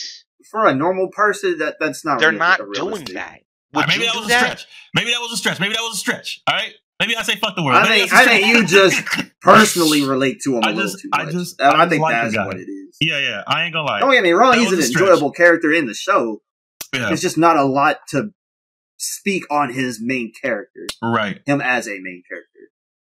For 0.49 0.65
a 0.67 0.73
normal 0.73 1.09
person, 1.09 1.57
that 1.59 1.75
that's 1.79 2.03
not. 2.05 2.19
they're 2.19 2.29
real- 2.29 2.39
not 2.39 2.59
realistic. 2.67 3.05
doing 3.07 3.15
that 3.15 3.39
would 3.73 3.79
right, 3.81 3.87
maybe 3.89 4.05
that 4.05 4.13
do 4.13 4.19
was 4.21 4.29
a 4.31 4.33
stretch. 4.33 4.65
Maybe 4.95 5.11
that 5.11 5.19
was 5.19 5.31
a 5.31 5.37
stretch. 5.37 5.59
Maybe 5.59 5.73
that 5.73 5.81
was 5.81 5.93
a 5.95 5.99
stretch. 5.99 6.41
All 6.47 6.55
right. 6.55 6.73
Maybe 6.99 7.15
I 7.15 7.21
say 7.23 7.35
fuck 7.38 7.55
the 7.55 7.63
world. 7.63 7.77
I 7.77 7.84
Maybe 7.89 8.01
think 8.09 8.11
a 8.11 8.15
I 8.15 8.26
think 8.26 8.47
you 8.47 8.65
just 8.67 9.01
personally 9.41 10.03
relate 10.05 10.41
to 10.43 10.57
him 10.57 10.63
a 10.63 10.67
I 10.67 10.71
little 10.71 10.91
just- 10.91 11.01
too 11.01 11.09
I 11.13 11.26
just- 11.26 11.61
I 11.61 11.67
I, 11.69 11.71
just 11.77 11.89
think 11.89 12.01
like 12.01 12.31
that's 12.31 12.38
what 12.45 12.57
it 12.57 12.67
is. 12.69 12.97
yeah, 12.99 13.19
yeah. 13.19 13.43
I 13.47 13.63
ain't 13.63 13.73
gonna 13.73 13.88
lie. 13.88 13.99
Don't 14.01 14.11
get 14.11 14.23
me 14.23 14.31
wrong; 14.31 14.51
That 14.51 14.59
he's 14.59 14.71
an 14.73 14.80
a 14.80 14.85
enjoyable 14.85 15.31
character 15.31 15.71
in 15.71 15.85
the 15.85 15.93
show. 15.93 16.41
Yeah, 16.93 17.07
There's 17.07 17.21
just 17.21 17.38
not 17.38 17.55
a 17.55 17.63
lot 17.65 17.97
to 18.09 18.31
speak 18.97 19.43
on 19.51 19.71
his 19.71 19.99
main 20.01 20.34
character, 20.41 20.88
right. 21.01 21.41
him 21.45 21.61
as 21.61 21.88
a 21.88 21.99
main 22.01 22.23
character. 22.27 22.47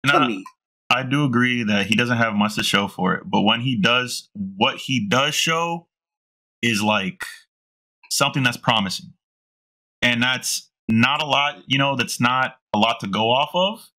To 0.07 0.27
me, 0.27 0.43
I 0.89 1.03
do 1.03 1.25
agree 1.25 1.63
that 1.63 1.87
he 1.87 1.95
doesn't 1.95 2.17
have 2.17 2.35
much 2.35 2.55
to 2.55 2.63
show 2.63 2.87
for 2.87 3.15
it, 3.15 3.23
but 3.25 3.41
when 3.41 3.61
he 3.61 3.75
does, 3.77 4.29
what 4.33 4.77
he 4.77 5.07
does 5.07 5.33
show 5.35 5.87
is 6.61 6.81
like 6.83 7.25
something 8.11 8.43
that's 8.43 8.57
promising, 8.57 9.13
and 10.01 10.21
that's 10.21 10.69
not 10.89 11.21
a 11.21 11.25
lot. 11.25 11.63
You 11.67 11.77
know, 11.77 11.95
that's 11.95 12.19
not 12.19 12.55
a 12.73 12.77
lot 12.77 12.99
to 13.01 13.07
go 13.07 13.29
off 13.31 13.51
of. 13.53 13.89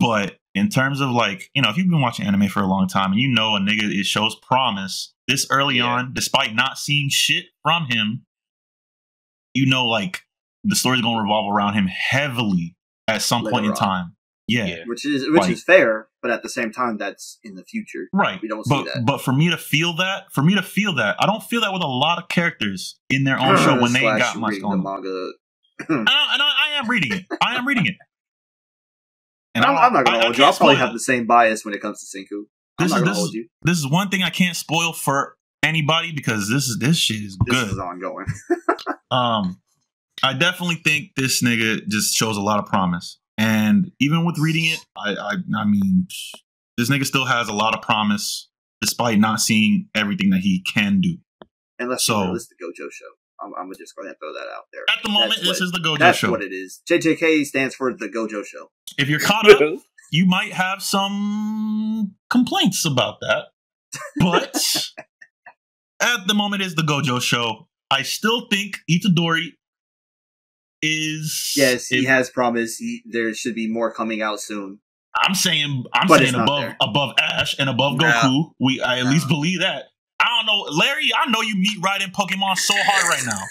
But 0.00 0.38
in 0.54 0.68
terms 0.68 1.00
of 1.00 1.10
like, 1.10 1.50
you 1.54 1.62
know, 1.62 1.70
if 1.70 1.76
you've 1.76 1.88
been 1.88 2.00
watching 2.00 2.26
anime 2.26 2.48
for 2.48 2.60
a 2.60 2.66
long 2.66 2.88
time 2.88 3.12
and 3.12 3.20
you 3.20 3.28
know 3.28 3.54
a 3.56 3.60
nigga 3.60 3.84
it 3.84 4.04
shows 4.04 4.34
promise 4.36 5.14
this 5.28 5.46
early 5.50 5.76
Yeah. 5.76 5.84
on, 5.86 6.12
despite 6.12 6.54
not 6.54 6.76
seeing 6.78 7.08
shit 7.08 7.46
from 7.62 7.86
him, 7.86 8.26
you 9.54 9.66
know, 9.66 9.86
like 9.86 10.22
the 10.64 10.74
story's 10.76 11.02
gonna 11.02 11.20
revolve 11.22 11.52
around 11.52 11.74
him 11.74 11.86
heavily 11.86 12.76
at 13.08 13.22
some 13.22 13.42
point 13.46 13.64
in 13.64 13.70
on. 13.72 13.76
time. 13.76 14.16
Yeah. 14.48 14.66
Yeah. 14.66 14.76
which 14.86 15.06
is 15.06 15.28
which 15.30 15.42
Like- 15.42 15.50
is 15.50 15.62
fair, 15.62 16.08
but 16.20 16.30
at 16.30 16.42
the 16.42 16.48
same 16.48 16.72
time, 16.72 16.98
that's 16.98 17.38
in 17.44 17.54
the 17.54 17.64
future. 17.64 18.08
Right. 18.12 18.40
We 18.42 18.48
don't 18.48 18.64
see 18.64 18.74
but 18.74 18.84
that. 18.86 19.04
but 19.06 19.18
for 19.18 19.32
me 19.32 19.50
to 19.50 19.56
feel 19.56 19.94
that, 19.96 20.32
for 20.32 20.42
me 20.42 20.54
to 20.56 20.62
feel 20.62 20.94
that, 20.96 21.16
I 21.20 21.26
don't 21.26 21.42
feel 21.42 21.60
that 21.62 21.72
with 21.72 21.82
a 21.82 21.86
lot 21.86 22.18
of 22.20 22.28
characters 22.28 22.98
in 23.08 23.24
their 23.24 23.38
own 23.38 23.56
show 23.58 23.80
when 23.80 23.92
they 23.92 24.00
ain't 24.06 24.18
got 24.18 24.36
much 24.36 24.50
reading 24.52 24.62
going 24.68 24.82
the 24.82 24.88
on. 24.88 25.02
manga. 25.02 25.30
And, 25.88 26.08
I, 26.10 26.28
and 26.34 26.42
I, 26.42 26.52
I 26.76 26.78
am 26.80 26.88
reading 26.90 27.12
it. 27.12 27.24
I 27.40 27.56
am 27.56 27.66
reading 27.66 27.86
it. 27.86 27.94
And 29.54 29.64
I'm, 29.66 29.76
I- 29.76 29.86
I'm 29.86 29.92
not 29.92 30.04
gonna 30.06 30.16
I- 30.16 30.20
I 30.20 30.24
hold 30.24 30.38
you. 30.38 30.44
I'll 30.44 30.52
probably 30.54 30.76
spoil 30.76 30.86
have 30.86 30.92
the 30.94 30.98
same 31.00 31.26
bias 31.26 31.62
when 31.64 31.74
it 31.74 31.80
comes 31.82 32.00
to 32.00 32.18
Senku. 32.18 32.44
I'm 32.78 32.86
This 32.86 32.92
not 32.92 33.02
is 33.02 33.08
this 33.08 33.16
hold 33.18 33.28
is, 33.28 33.34
you. 33.34 33.48
this 33.62 33.78
is 33.78 33.86
one 33.86 34.08
thing 34.08 34.22
I 34.22 34.30
can't 34.30 34.56
spoil 34.56 34.92
for 34.94 35.36
anybody 35.62 36.10
because 36.12 36.48
this 36.48 36.68
is 36.68 36.78
this 36.78 36.96
shit 36.96 37.18
is 37.22 37.36
This 37.46 37.60
good. 37.62 37.72
is 37.72 37.78
ongoing. 37.78 38.24
Um, 39.10 39.60
I 40.22 40.32
definitely 40.32 40.76
think 40.76 41.10
this 41.16 41.42
nigga 41.42 41.86
just 41.86 42.14
shows 42.14 42.38
a 42.38 42.40
lot 42.40 42.60
of 42.60 42.66
promise, 42.66 43.18
and 43.62 43.92
even 44.00 44.24
with 44.24 44.38
reading 44.38 44.64
it, 44.66 44.78
I, 44.96 45.14
I, 45.14 45.32
I 45.62 45.64
mean, 45.64 46.06
this 46.76 46.90
nigga 46.90 47.04
still 47.06 47.26
has 47.26 47.48
a 47.48 47.52
lot 47.52 47.74
of 47.74 47.82
promise 47.82 48.48
despite 48.80 49.18
not 49.18 49.40
seeing 49.40 49.88
everything 49.94 50.30
that 50.30 50.40
he 50.40 50.62
can 50.74 51.00
do. 51.00 51.16
And 51.78 51.88
let's 51.90 52.04
So- 52.04 52.20
be 52.20 52.26
real, 52.26 52.34
it's 52.36 52.48
the 52.48 52.54
Gojo 52.62 52.90
show. 52.90 53.12
I'm, 53.40 53.52
I'm 53.58 53.70
just 53.76 53.94
going 53.96 54.08
to 54.08 54.14
throw 54.20 54.32
that 54.32 54.48
out 54.56 54.64
there. 54.72 54.82
At 54.88 55.02
the 55.02 55.08
moment, 55.10 55.30
That's 55.36 55.40
this 55.48 55.60
what- 55.60 55.64
is 55.66 55.72
the 55.72 55.78
Gojo 55.80 55.98
That's 55.98 56.18
show. 56.18 56.30
what 56.30 56.42
it 56.42 56.52
is. 56.52 56.80
JJK 56.88 57.44
stands 57.44 57.74
for 57.74 57.92
the 57.92 58.08
Gojo 58.08 58.44
show. 58.44 58.70
If 58.98 59.08
you're 59.08 59.20
caught 59.20 59.50
up, 59.50 59.60
you 60.12 60.26
might 60.26 60.52
have 60.52 60.82
some 60.82 62.14
complaints 62.30 62.84
about 62.84 63.16
that, 63.20 63.46
but 64.20 64.54
at 66.00 66.26
the 66.26 66.34
moment, 66.34 66.62
it's 66.62 66.74
the 66.74 66.82
Gojo 66.82 67.20
show. 67.20 67.68
I 67.90 68.02
still 68.02 68.46
think 68.50 68.78
Itadori 68.90 69.48
is 70.82 71.52
Yes, 71.56 71.86
he 71.86 72.00
if- 72.00 72.06
has 72.08 72.30
promised. 72.30 72.78
He, 72.80 73.02
there 73.06 73.32
should 73.34 73.54
be 73.54 73.68
more 73.68 73.92
coming 73.92 74.20
out 74.22 74.40
soon. 74.40 74.80
I'm 75.14 75.34
saying 75.34 75.84
I'm 75.92 76.08
But 76.08 76.20
saying 76.20 76.34
above 76.34 76.60
there. 76.62 76.76
above 76.80 77.14
Ash 77.18 77.54
and 77.58 77.68
above 77.68 77.98
No. 77.98 78.06
Goku. 78.10 78.44
We 78.58 78.80
I 78.80 78.98
at 79.00 79.04
No. 79.04 79.10
least 79.10 79.28
believe 79.28 79.60
that. 79.60 79.84
I 80.18 80.24
don't 80.26 80.46
know, 80.46 80.62
Larry. 80.72 81.10
I 81.14 81.28
know 81.30 81.42
you 81.42 81.54
meet 81.56 81.78
riding 81.82 82.08
Pokemon 82.08 82.56
so 82.56 82.74
hard 82.78 83.08
right 83.08 83.26
now. 83.26 83.42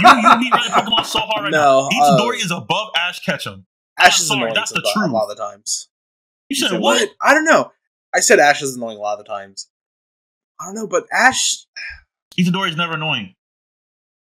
You 0.00 0.30
you 0.30 0.38
meet 0.38 0.52
riding 0.52 0.72
Pokemon 0.72 1.04
so 1.06 1.20
hard 1.20 1.44
right 1.44 1.52
No, 1.52 1.88
now. 1.88 1.96
Itadori 2.18 2.40
uh, 2.40 2.44
is 2.44 2.50
above 2.50 2.88
Ash 2.96 3.20
Ketchum. 3.20 3.66
Ash 3.98 4.18
I'm 4.18 4.22
is 4.22 4.26
sorry, 4.26 4.40
annoying 4.40 4.54
that's 4.54 4.72
the 4.72 4.82
truth. 4.94 5.08
a 5.10 5.12
lot 5.12 5.30
of 5.30 5.36
the 5.36 5.42
times. 5.42 5.88
You 6.48 6.54
You 6.54 6.60
said 6.60 6.70
said 6.70 6.80
what? 6.80 7.00
What? 7.00 7.10
I 7.22 7.34
don't 7.34 7.44
know. 7.44 7.70
I 8.14 8.20
said 8.20 8.38
Ash 8.40 8.60
is 8.62 8.74
annoying 8.76 8.96
a 8.96 9.00
lot 9.00 9.18
of 9.20 9.24
the 9.24 9.30
times. 9.32 9.68
I 10.60 10.64
don't 10.66 10.74
know, 10.74 10.86
but 10.88 11.06
Ash. 11.12 11.66
Itadori 12.36 12.70
is 12.70 12.76
never 12.76 12.94
annoying. 12.94 13.35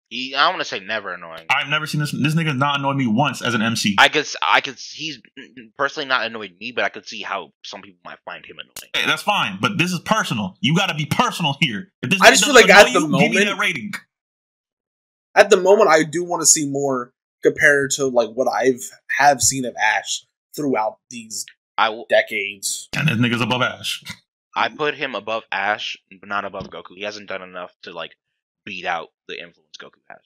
He, 0.09 0.33
I 0.35 0.47
want 0.47 0.59
to 0.59 0.65
say 0.65 0.79
never 0.79 1.13
annoying. 1.13 1.45
I've 1.49 1.67
never 1.67 1.85
seen 1.85 1.99
this. 1.99 2.11
This 2.11 2.33
nigga 2.33 2.57
not 2.57 2.79
annoyed 2.79 2.95
me 2.95 3.07
once 3.07 3.41
as 3.41 3.53
an 3.53 3.61
MC. 3.61 3.95
I 3.97 4.07
could, 4.07 4.21
s- 4.21 4.37
I 4.41 4.61
could. 4.61 4.77
He's 4.79 5.19
personally 5.77 6.07
not 6.07 6.25
annoyed 6.25 6.53
me, 6.59 6.71
but 6.71 6.85
I 6.85 6.89
could 6.89 7.05
see 7.05 7.21
how 7.21 7.51
some 7.63 7.81
people 7.81 7.99
might 8.05 8.19
find 8.23 8.45
him 8.45 8.55
annoying. 8.57 8.91
Hey, 8.93 9.05
that's 9.05 9.21
fine, 9.23 9.57
but 9.61 9.77
this 9.77 9.91
is 9.91 9.99
personal. 9.99 10.55
You 10.61 10.75
got 10.77 10.87
to 10.87 10.95
be 10.95 11.05
personal 11.05 11.57
here. 11.59 11.91
If 12.01 12.09
this 12.09 12.21
I 12.21 12.29
just 12.31 12.45
feel 12.45 12.53
like 12.53 12.69
at 12.69 12.85
the 12.85 12.91
you, 12.91 12.99
give 13.01 13.09
me 13.09 13.27
moment- 13.27 13.45
that 13.45 13.59
rating. 13.59 13.91
At 15.35 15.49
the 15.49 15.57
moment, 15.57 15.89
I 15.89 16.03
do 16.03 16.23
want 16.23 16.41
to 16.41 16.45
see 16.47 16.67
more 16.69 17.13
compared 17.43 17.91
to 17.91 18.05
like 18.07 18.29
what 18.31 18.47
I've 18.47 18.81
have 19.19 19.41
seen 19.41 19.65
of 19.65 19.75
Ash 19.75 20.25
throughout 20.55 20.97
these 21.09 21.45
I, 21.77 21.87
w- 21.87 22.05
decades. 22.09 22.89
And 22.97 23.07
this 23.07 23.17
nigga's 23.17 23.41
above 23.41 23.61
Ash. 23.61 24.03
I 24.55 24.69
put 24.69 24.95
him 24.95 25.13
above 25.13 25.43
Ash, 25.51 25.97
but 26.19 26.27
not 26.27 26.45
above 26.45 26.69
Goku. 26.71 26.95
He 26.95 27.03
hasn't 27.03 27.29
done 27.29 27.43
enough 27.43 27.71
to 27.83 27.91
like 27.93 28.15
beat 28.67 28.85
out 28.85 29.07
the 29.27 29.35
influence 29.39 29.77
Goku 29.81 30.01
has. 30.09 30.19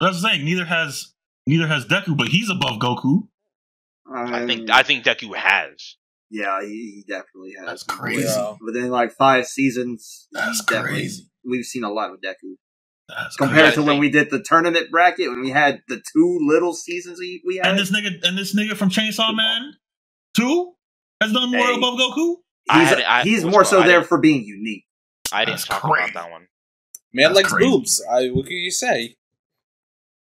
That's 0.00 0.22
the 0.22 0.28
I'm. 0.28 0.44
Neither 0.44 0.64
has 0.66 1.14
neither 1.46 1.66
has 1.66 1.86
Deku, 1.86 2.16
but 2.16 2.28
he's 2.28 2.50
above 2.50 2.78
Goku. 2.78 3.22
I 4.14 4.46
think, 4.46 4.62
Um, 4.70 4.76
I 4.76 4.82
think 4.82 5.04
Deku 5.04 5.34
has. 5.34 5.96
Yeah, 6.30 6.60
he, 6.62 6.68
he 6.68 7.04
definitely 7.08 7.54
has. 7.58 7.66
That's 7.66 7.82
crazy. 7.82 8.22
Yeah. 8.24 8.54
Within 8.64 8.90
like 8.90 9.12
five 9.12 9.46
seasons, 9.46 10.28
That's 10.32 10.60
crazy. 10.62 11.28
We've 11.44 11.64
seen 11.64 11.82
a 11.84 11.90
lot 11.90 12.10
of 12.10 12.18
Deku. 12.20 12.54
That's 13.08 13.36
compared 13.36 13.72
crazy. 13.72 13.76
to 13.76 13.82
when 13.82 13.98
we 13.98 14.10
did 14.10 14.30
the 14.30 14.40
tournament 14.42 14.90
bracket 14.92 15.30
when 15.30 15.40
we 15.40 15.50
had 15.50 15.80
the 15.88 15.96
two 15.96 16.38
little 16.42 16.72
seasons 16.74 17.18
we, 17.18 17.42
we 17.46 17.56
had. 17.56 17.66
And 17.66 17.78
this 17.78 17.90
nigga 17.90 18.22
and 18.26 18.38
this 18.38 18.54
nigga 18.54 18.76
from 18.76 18.90
Chainsaw 18.90 19.34
Man 19.34 19.72
two 20.36 20.72
has 21.20 21.32
done 21.32 21.50
more 21.50 21.66
Hey. 21.66 21.76
above 21.76 21.98
Goku. 21.98 22.36
I 22.68 22.80
he's 22.80 22.88
had- 22.90 23.02
I- 23.02 23.22
he's 23.24 23.44
more 23.44 23.64
so 23.64 23.82
there 23.82 24.02
for 24.04 24.18
being 24.18 24.44
unique. 24.44 24.84
I 25.32 25.44
didn't 25.44 25.56
That's 25.58 25.66
talk 25.66 25.82
crazy. 25.82 26.10
about 26.10 26.22
that 26.24 26.30
one. 26.30 26.46
Man 27.12 27.24
That's 27.32 27.36
likes 27.36 27.52
crazy. 27.52 27.68
boobs. 27.70 28.02
I, 28.10 28.28
what 28.28 28.46
can 28.46 28.56
you 28.56 28.70
say? 28.70 29.16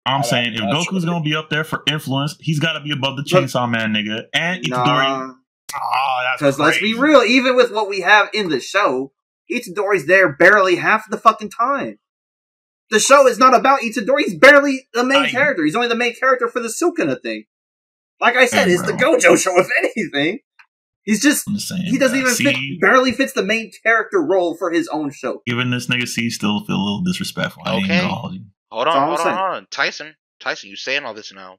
I'm 0.05 0.21
I- 0.21 0.23
saying 0.23 0.53
if 0.55 0.61
Goku's 0.61 0.87
true. 1.03 1.11
gonna 1.11 1.23
be 1.23 1.35
up 1.35 1.49
there 1.49 1.63
for 1.63 1.83
influence, 1.87 2.35
he's 2.39 2.59
got 2.59 2.73
to 2.73 2.79
be 2.81 2.91
above 2.91 3.15
the 3.17 3.21
Look- 3.31 3.43
Chainsaw 3.43 3.69
Man 3.69 3.93
nigga 3.93 4.23
and 4.33 4.63
Itadori. 4.63 5.27
Nah, 5.27 5.33
Ah, 5.75 6.21
that's 6.23 6.41
because 6.41 6.59
let's 6.59 6.79
be 6.79 6.95
real. 6.95 7.21
Even 7.21 7.55
with 7.55 7.71
what 7.71 7.87
we 7.89 8.01
have 8.01 8.29
in 8.33 8.49
the 8.49 8.59
show, 8.59 9.11
Itadori's 9.51 10.07
there 10.07 10.33
barely 10.35 10.77
half 10.77 11.07
the 11.09 11.17
fucking 11.17 11.51
time. 11.51 11.99
The 12.89 12.99
show 12.99 13.27
is 13.27 13.37
not 13.37 13.53
about 13.53 13.81
Itadori. 13.81 14.21
He's 14.25 14.35
barely 14.35 14.87
the 14.93 15.03
main 15.03 15.25
I- 15.25 15.29
character. 15.29 15.63
He's 15.63 15.75
only 15.75 15.89
the 15.89 15.95
main 15.95 16.15
character 16.15 16.47
for 16.47 16.59
the 16.59 16.69
Sukuna 16.69 17.21
thing. 17.21 17.43
Like 18.19 18.35
I 18.35 18.47
said, 18.47 18.67
Hey, 18.67 18.73
it's 18.73 18.81
the 18.81 18.93
bro. 18.93 19.15
Gojo 19.17 19.37
show. 19.37 19.53
If 19.59 19.67
anything, 19.83 20.39
he's 21.09 21.21
just 21.21 21.47
I'm 21.47 21.55
just 21.55 21.67
saying. 21.67 21.83
he 21.85 21.97
doesn't 21.97 22.19
bro. 22.21 22.31
even 22.31 22.53
fit, 22.53 22.81
barely 22.81 23.11
fits 23.11 23.33
the 23.33 23.43
main 23.43 23.71
character 23.83 24.21
role 24.21 24.55
for 24.57 24.71
his 24.71 24.87
own 24.89 25.11
show. 25.11 25.41
Even 25.47 25.71
this 25.71 25.87
nigga 25.87 26.07
C 26.07 26.29
still 26.29 26.63
feel 26.65 26.75
a 26.75 26.83
little 26.83 27.01
disrespectful. 27.03 27.63
Okay. 27.65 27.97
hold 27.99 28.33
you. 28.33 28.41
Hold 28.71 28.87
That's 28.87 28.95
on, 28.95 29.07
hold 29.07 29.19
on, 29.19 29.25
hold 29.37 29.55
on. 29.55 29.67
Tyson, 29.71 30.15
Tyson, 30.39 30.69
you 30.69 30.75
saying 30.75 31.03
all 31.03 31.13
this 31.13 31.33
now. 31.33 31.57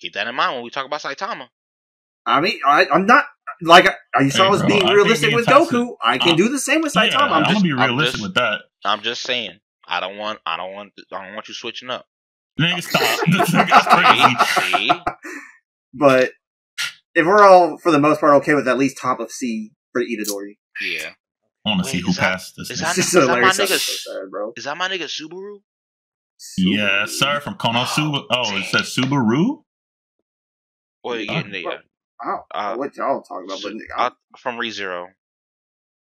Keep 0.00 0.14
that 0.14 0.26
in 0.26 0.34
mind 0.34 0.54
when 0.56 0.64
we 0.64 0.70
talk 0.70 0.84
about 0.86 1.00
Saitama. 1.00 1.46
I 2.26 2.40
mean, 2.40 2.58
I, 2.66 2.86
I'm 2.92 3.06
not 3.06 3.24
like 3.62 3.86
I, 4.14 4.22
you 4.22 4.30
saw 4.30 4.42
Hey, 4.42 4.46
I 4.48 4.50
was 4.50 4.60
bro, 4.60 4.68
being 4.68 4.84
I 4.84 4.92
realistic 4.92 5.34
with 5.34 5.46
Tyson- 5.46 5.86
Goku. 5.86 5.94
I 6.02 6.18
can 6.18 6.32
Uh, 6.32 6.36
do 6.36 6.48
the 6.48 6.58
same 6.58 6.80
with 6.82 6.94
Yeah, 6.96 7.08
Saitama. 7.10 7.20
I'm, 7.22 7.32
I'm 7.32 7.42
just 7.44 7.54
gonna 7.54 7.64
be 7.64 7.72
realistic 7.72 8.12
just- 8.14 8.22
with 8.22 8.34
that. 8.34 8.62
I'm 8.84 9.00
just 9.02 9.22
saying. 9.22 9.58
I 9.86 10.00
don't 10.00 10.16
want. 10.18 10.38
I 10.46 10.56
don't 10.56 10.72
want. 10.72 10.92
I 11.12 11.24
don't 11.24 11.34
want 11.34 11.48
you 11.48 11.54
switching 11.54 11.90
up. 11.90 12.06
Nigga, 12.60 12.82
stop. 12.82 13.20
this 13.30 13.50
nigga's 13.50 13.86
crazy. 14.60 14.72
See, 14.72 14.88
see? 14.88 14.90
But 15.94 16.30
if 17.14 17.26
we're 17.26 17.42
all, 17.42 17.78
for 17.78 17.90
the 17.92 17.98
most 17.98 18.20
part, 18.20 18.34
okay 18.42 18.54
with 18.54 18.66
at 18.68 18.78
least 18.78 18.98
top 18.98 19.20
of 19.20 19.30
C 19.30 19.72
for 19.92 20.00
the 20.02 20.06
Itadori, 20.06 20.56
Yeah. 20.80 21.12
I 21.64 21.68
want 21.70 21.80
to 21.82 21.86
Wait, 21.86 21.92
see 21.92 22.00
who 22.00 22.10
is 22.10 22.16
that- 22.16 22.22
passed 22.32 22.54
this. 22.56 22.70
is 22.70 22.80
nigga. 22.80 22.82
that- 22.82 22.88
it's 22.88 22.96
just 22.96 23.08
is 23.08 23.12
that 23.14 23.20
my 23.20 23.34
hilarious. 23.34 23.58
I'm 23.60 23.66
nigga- 23.66 23.78
so 23.78 24.12
sad, 24.20 24.30
bro. 24.30 24.52
Is 24.56 24.64
that 24.64 24.76
my 24.76 24.88
nigga 24.88 25.04
Subaru? 25.04 25.62
Yeah, 26.58 27.04
sir, 27.06 27.38
from 27.40 27.54
Konosuba. 27.56 28.24
Oh, 28.30 28.56
it 28.56 28.64
says 28.64 28.92
Subaru. 28.96 29.62
Well, 31.04 31.20
yeah, 31.20 31.42
yeah. 31.46 31.68
I 32.20 32.26
don't 32.26 32.42
Uh, 32.52 32.76
what 32.76 32.96
y'all 32.96 33.22
talking 33.22 33.44
about, 33.48 33.60
but 33.62 33.72
Uh, 33.96 34.10
from 34.38 34.56
ReZero. 34.56 35.06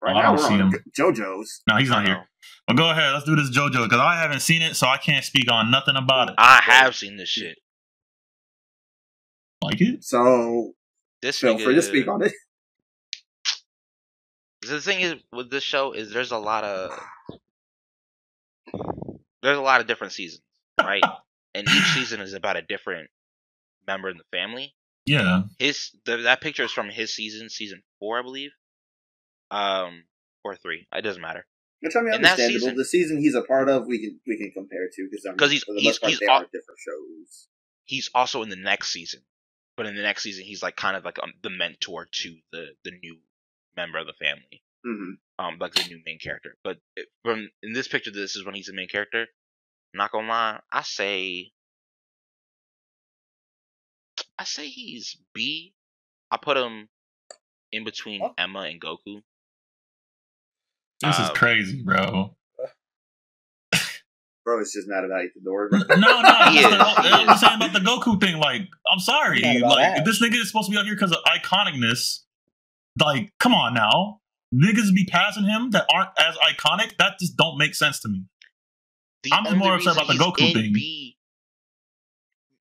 right 0.02 0.16
I 0.16 0.22
now 0.22 0.34
don't 0.34 0.36
we're 0.36 0.48
see 0.48 0.54
on 0.62 0.72
him. 0.72 0.84
JoJo's. 0.98 1.62
No, 1.68 1.76
he's 1.76 1.90
not 1.90 2.04
here. 2.06 2.14
know. 2.16 2.24
Well, 2.68 2.76
go 2.76 2.90
ahead. 2.90 3.12
Let's 3.12 3.24
do 3.24 3.34
this 3.36 3.50
JoJo 3.50 3.84
because 3.84 4.00
I 4.00 4.16
haven't 4.16 4.40
seen 4.40 4.62
it, 4.62 4.74
so 4.74 4.86
I 4.88 4.96
can't 4.98 5.24
speak 5.24 5.50
on 5.50 5.70
nothing 5.70 5.94
about 5.96 6.28
it. 6.30 6.34
I 6.38 6.60
have 6.62 6.94
seen 6.96 7.16
this 7.16 7.28
shit. 7.28 7.58
Like 9.62 9.80
it? 9.80 10.04
So 10.04 10.74
This 11.26 11.38
feel 11.40 11.56
nigga, 11.56 11.64
free 11.64 11.74
to 11.74 11.82
speak 11.82 12.06
on 12.08 12.22
it. 12.22 12.32
The 14.62 14.80
thing 14.80 15.00
is 15.00 15.14
with 15.32 15.48
this 15.50 15.62
show 15.62 15.92
is 15.92 16.10
there's 16.12 16.32
a 16.32 16.38
lot 16.38 16.64
of 16.64 16.90
there's 19.42 19.58
a 19.58 19.60
lot 19.60 19.80
of 19.80 19.86
different 19.86 20.12
seasons, 20.12 20.42
right? 20.80 21.02
and 21.54 21.68
each 21.68 21.84
season 21.94 22.20
is 22.20 22.32
about 22.32 22.56
a 22.56 22.62
different 22.62 23.08
member 23.86 24.08
in 24.10 24.16
the 24.16 24.24
family. 24.36 24.74
Yeah. 25.04 25.42
His 25.60 25.90
the, 26.04 26.16
that 26.18 26.40
picture 26.40 26.64
is 26.64 26.72
from 26.72 26.88
his 26.88 27.14
season, 27.14 27.48
season 27.48 27.82
four, 28.00 28.18
I 28.18 28.22
believe, 28.22 28.50
um, 29.52 30.02
or 30.44 30.56
three. 30.56 30.88
It 30.92 31.02
doesn't 31.02 31.22
matter. 31.22 31.46
Which 31.80 31.94
I 31.94 32.00
mean, 32.00 32.14
understandable. 32.14 32.58
season- 32.60 32.76
the 32.76 32.84
season 32.84 33.18
he's 33.18 33.34
a 33.36 33.42
part 33.42 33.68
of, 33.68 33.86
we 33.86 34.00
can 34.00 34.20
we 34.26 34.36
can 34.36 34.50
compare 34.50 34.88
to 34.92 35.08
because 35.10 35.26
because 35.32 35.50
he's- 35.52 35.64
he's- 35.76 35.98
part 36.00 36.10
he's 36.10 36.20
all- 36.28 36.40
different 36.40 36.78
shows. 36.80 37.48
He's 37.84 38.10
also 38.14 38.42
in 38.42 38.48
the 38.48 38.56
next 38.56 38.90
season, 38.90 39.20
but 39.76 39.86
in 39.86 39.94
the 39.94 40.02
next 40.02 40.22
season 40.22 40.44
he's 40.44 40.62
like 40.62 40.76
kind 40.76 40.96
of 40.96 41.04
like 41.04 41.18
um, 41.22 41.32
the 41.42 41.50
mentor 41.50 42.06
to 42.10 42.36
the 42.52 42.68
the 42.84 42.92
new 43.02 43.18
member 43.76 43.98
of 43.98 44.06
the 44.06 44.12
family. 44.14 44.62
hmm 44.84 45.12
um 45.38 45.58
like 45.60 45.74
the 45.74 45.84
new 45.84 46.00
main 46.06 46.18
character. 46.18 46.56
But 46.64 46.78
from 47.24 47.50
in 47.62 47.72
this 47.74 47.88
picture, 47.88 48.10
this 48.10 48.36
is 48.36 48.44
when 48.44 48.54
he's 48.54 48.66
the 48.66 48.72
main 48.72 48.88
character. 48.88 49.26
I'm 49.94 49.98
not 49.98 50.10
gonna 50.12 50.28
lie, 50.28 50.60
I 50.72 50.82
say, 50.82 51.52
I 54.38 54.44
say 54.44 54.68
he's 54.68 55.16
B. 55.34 55.74
I 56.30 56.36
put 56.38 56.56
him 56.56 56.88
in 57.72 57.84
between 57.84 58.22
Oh. 58.22 58.34
Emma 58.38 58.60
and 58.60 58.80
Goku. 58.80 59.22
This 61.00 61.18
is 61.18 61.28
Um, 61.30 61.34
crazy, 61.34 61.82
bro. 61.82 62.34
Bro, 64.46 64.60
it's 64.60 64.72
just 64.72 64.86
mad 64.88 65.02
about 65.04 65.22
Itadori. 65.22 65.70
No, 65.98 66.20
no, 66.22 66.28
I'm 66.28 66.52
He 66.52 66.60
just, 66.62 66.72
is, 66.72 66.80
I'm 66.80 67.18
he 67.18 67.24
just 67.26 67.40
saying 67.40 67.56
about 67.56 67.72
the 67.72 67.80
Goku 67.80 68.20
thing. 68.20 68.36
Like, 68.38 68.62
I'm 68.90 69.00
sorry. 69.00 69.40
Like, 69.40 69.84
Ash. 69.84 70.04
this 70.04 70.22
nigga 70.22 70.36
is 70.36 70.46
supposed 70.46 70.68
to 70.68 70.72
be 70.72 70.78
out 70.78 70.84
here 70.84 70.94
because 70.94 71.10
of 71.10 71.18
iconicness. 71.26 72.20
Like, 73.00 73.32
come 73.40 73.52
on 73.54 73.74
now. 73.74 74.20
Niggas 74.54 74.94
be 74.94 75.04
passing 75.04 75.42
him 75.44 75.70
that 75.70 75.84
aren't 75.92 76.10
as 76.16 76.36
iconic. 76.36 76.96
That 76.98 77.18
just 77.18 77.36
don't 77.36 77.58
make 77.58 77.74
sense 77.74 77.98
to 78.02 78.08
me. 78.08 78.22
The 79.24 79.32
I'm 79.32 79.44
just 79.46 79.56
more 79.56 79.74
upset 79.74 79.94
about 79.94 80.06
the 80.06 80.14
Goku 80.14 80.46
in 80.46 80.54
thing. 80.54 80.72
B- 80.72 81.16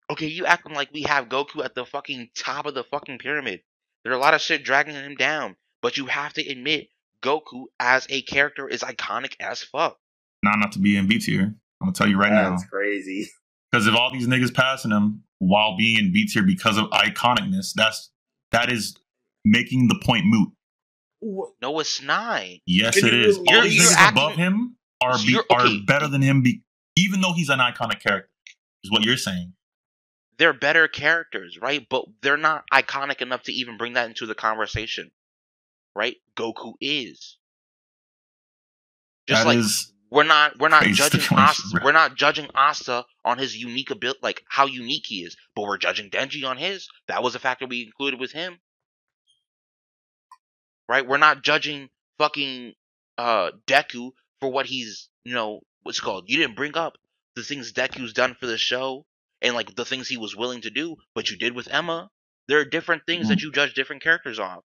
okay, 0.09 0.25
you 0.25 0.47
acting 0.47 0.73
like 0.73 0.91
we 0.91 1.03
have 1.03 1.29
Goku 1.29 1.63
at 1.63 1.75
the 1.75 1.85
fucking 1.85 2.29
top 2.35 2.65
of 2.65 2.73
the 2.73 2.83
fucking 2.83 3.19
pyramid. 3.19 3.61
There 4.03 4.11
are 4.11 4.15
a 4.15 4.19
lot 4.19 4.33
of 4.33 4.41
shit 4.41 4.63
dragging 4.63 4.95
him 4.95 5.13
down, 5.15 5.55
but 5.83 5.97
you 5.97 6.07
have 6.07 6.33
to 6.33 6.41
admit 6.49 6.87
Goku 7.21 7.65
as 7.79 8.07
a 8.09 8.23
character 8.23 8.67
is 8.67 8.81
iconic 8.81 9.33
as 9.39 9.61
fuck. 9.61 9.99
Not 10.41 10.57
not 10.57 10.71
to 10.71 10.79
be 10.79 10.97
in 10.97 11.05
B 11.07 11.19
tier. 11.19 11.53
I'm 11.85 11.91
gonna 11.91 11.93
tell 11.93 12.07
you 12.07 12.17
right 12.17 12.31
now. 12.31 12.51
That's 12.51 12.65
crazy. 12.65 13.29
Because 13.71 13.87
if 13.87 13.95
all 13.95 14.09
these 14.09 14.25
niggas 14.27 14.53
passing 14.53 14.91
him 14.91 15.23
while 15.39 15.75
being 15.75 15.97
in 15.97 16.13
B 16.13 16.25
tier 16.27 16.43
because 16.43 16.77
of 16.77 16.85
iconicness, 16.91 17.73
that's 17.75 18.09
that 18.51 18.71
is 18.71 18.95
making 19.43 19.89
the 19.89 19.99
point 20.01 20.23
moot. 20.25 20.49
No, 21.61 21.79
it's 21.79 22.01
not. 22.01 22.41
Yes, 22.65 22.97
Can 22.97 23.09
it 23.09 23.13
you 23.13 23.45
All 23.49 23.61
these 23.63 23.81
niggas 23.81 23.95
acting- 23.97 24.17
above 24.23 24.35
him 24.37 24.77
are 25.01 25.17
be, 25.17 25.23
You're- 25.33 25.43
are 25.49 25.61
okay. 25.65 25.81
better 25.85 26.07
than 26.07 26.21
him, 26.21 26.41
be, 26.41 26.61
even 26.95 27.19
though 27.19 27.33
he's 27.33 27.49
an 27.49 27.59
iconic 27.59 27.99
character. 28.01 28.29
Is 28.85 28.91
what 28.91 29.03
you're 29.03 29.17
saying. 29.17 29.53
they're 30.37 30.53
better 30.53 30.87
characters, 30.87 31.57
right? 31.61 31.85
But 31.89 32.05
they're 32.21 32.37
not 32.37 32.63
iconic 32.71 33.21
enough 33.21 33.43
to 33.43 33.51
even 33.51 33.75
bring 33.77 33.93
that 33.93 34.07
into 34.07 34.25
the 34.25 34.35
conversation, 34.35 35.11
right? 35.95 36.15
Goku 36.37 36.75
is. 36.79 37.37
Just 39.27 39.41
That 39.43 39.47
like 39.47 39.57
is 39.57 39.91
we're 40.15 40.23
not 40.23 40.57
we're 40.57 40.69
not 40.69 40.81
crazy 40.81 40.95
judging 40.95 41.19
stipulation, 41.19 41.65
Asta, 41.65 41.81
we're 41.83 41.91
not 41.91 42.15
judging 42.15 42.47
Asta 42.55 43.05
on 43.25 43.37
his 43.37 43.55
unique 43.57 43.91
ability, 43.91 44.19
like 44.23 44.43
how 44.47 44.65
unique 44.65 45.05
he 45.05 45.23
is, 45.25 45.35
but 45.55 45.63
we're 45.63 45.77
judging 45.77 46.09
Denji 46.09 46.47
on 46.47 46.55
his. 46.55 46.87
That 47.09 47.21
was 47.21 47.35
a 47.35 47.39
factor 47.39 47.67
we 47.67 47.83
included 47.83 48.17
with 48.17 48.31
him, 48.31 48.57
right? 50.87 51.05
We're 51.05 51.17
not 51.17 51.43
judging 51.43 51.89
fucking 52.17 52.73
uh 53.17 53.51
Deku 53.67 54.11
for 54.39 54.49
what 54.49 54.65
he's 54.65 55.09
you 55.25 55.33
know 55.33 55.59
what's 55.83 55.99
called. 55.99 56.29
You 56.29 56.37
didn't 56.37 56.55
bring 56.55 56.77
up 56.77 56.97
the 57.35 57.43
things 57.43 57.73
Deku's 57.73 58.13
done 58.13 58.37
for 58.39 58.47
the 58.47 58.57
show 58.57 59.05
and 59.41 59.53
like 59.53 59.75
the 59.75 59.85
things 59.85 60.07
he 60.07 60.17
was 60.17 60.33
willing 60.33 60.61
to 60.61 60.69
do, 60.69 60.95
but 61.13 61.29
you 61.29 61.37
did 61.37 61.53
with 61.53 61.67
Emma. 61.69 62.09
There 62.47 62.59
are 62.59 62.65
different 62.65 63.01
things 63.05 63.27
that 63.27 63.41
you 63.41 63.51
judge 63.51 63.73
different 63.73 64.01
characters 64.01 64.39
on. 64.39 64.59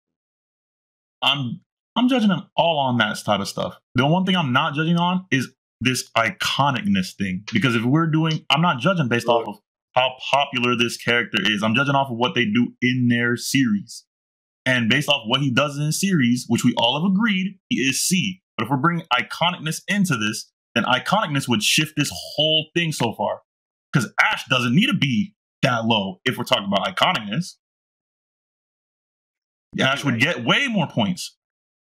I'm 1.21 1.59
I'm 1.95 2.07
judging 2.07 2.29
them 2.29 2.47
all 2.55 2.79
on 2.79 2.97
that 2.99 3.17
type 3.23 3.41
of 3.41 3.47
stuff. 3.47 3.75
The 3.95 4.05
one 4.05 4.25
thing 4.25 4.35
I'm 4.35 4.53
not 4.53 4.73
judging 4.73 4.97
on 4.97 5.25
is 5.31 5.49
this 5.81 6.09
iconicness 6.17 7.15
thing. 7.17 7.43
Because 7.51 7.75
if 7.75 7.83
we're 7.83 8.07
doing 8.07 8.45
I'm 8.49 8.61
not 8.61 8.79
judging 8.79 9.07
based 9.07 9.27
off 9.27 9.47
of 9.47 9.55
how 9.93 10.15
popular 10.31 10.75
this 10.75 10.97
character 10.97 11.37
is. 11.41 11.63
I'm 11.63 11.75
judging 11.75 11.95
off 11.95 12.09
of 12.09 12.17
what 12.17 12.35
they 12.35 12.45
do 12.45 12.73
in 12.81 13.07
their 13.09 13.35
series. 13.35 14.05
And 14.65 14.89
based 14.89 15.09
off 15.09 15.23
what 15.25 15.41
he 15.41 15.51
does 15.51 15.77
in 15.77 15.85
the 15.85 15.91
series, 15.91 16.45
which 16.47 16.63
we 16.63 16.73
all 16.77 17.01
have 17.01 17.11
agreed, 17.11 17.57
he 17.69 17.77
is 17.77 18.01
C. 18.01 18.41
But 18.57 18.65
if 18.65 18.69
we're 18.69 18.77
bringing 18.77 19.05
iconicness 19.11 19.81
into 19.87 20.15
this, 20.15 20.51
then 20.75 20.83
iconicness 20.83 21.47
would 21.49 21.63
shift 21.63 21.93
this 21.97 22.11
whole 22.13 22.67
thing 22.75 22.91
so 22.91 23.13
far. 23.13 23.41
Because 23.91 24.13
Ash 24.21 24.45
doesn't 24.49 24.73
need 24.73 24.87
to 24.87 24.97
be 24.97 25.33
that 25.63 25.85
low 25.85 26.19
if 26.25 26.37
we're 26.37 26.43
talking 26.43 26.67
about 26.71 26.95
iconicness. 26.95 27.55
Ash 29.79 30.05
would 30.05 30.19
get 30.19 30.45
way 30.45 30.67
more 30.67 30.87
points. 30.87 31.37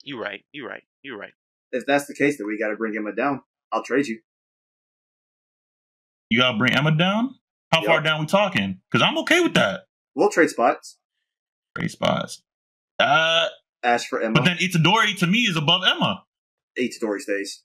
You 0.03 0.20
right, 0.20 0.45
You're 0.53 0.69
right, 0.69 0.83
You're 1.03 1.19
right. 1.19 1.33
If 1.70 1.87
that's 1.87 2.07
the 2.07 2.15
case, 2.15 2.39
then 2.39 2.47
we 2.47 2.59
got 2.59 2.69
to 2.69 2.77
bring 2.77 2.97
Emma 2.97 3.15
down. 3.15 3.43
I'll 3.73 3.83
trade 3.83 4.07
you. 4.07 4.20
You 6.29 6.39
gotta 6.41 6.57
bring 6.59 6.73
Emma 6.74 6.91
down. 6.97 7.35
How 7.70 7.81
Yep. 7.81 7.87
far 7.87 8.01
down 8.03 8.20
we 8.20 8.27
talking? 8.27 8.81
Because 8.91 9.07
I'm 9.07 9.16
okay 9.19 9.41
with 9.41 9.55
that. 9.55 9.83
We'll 10.15 10.29
trade 10.31 10.51
spots. 10.51 10.99
Trade 11.77 11.91
spots. 11.91 12.43
Uh, 12.99 13.49
Ash 13.83 14.07
for 14.07 14.20
Emma. 14.20 14.35
but 14.35 14.45
then 14.45 14.57
Itadori 14.59 15.16
to 15.19 15.27
me 15.27 15.41
is 15.41 15.57
above 15.57 15.83
Emma. 15.87 16.24
Itadori 16.79 17.20
stays. 17.20 17.62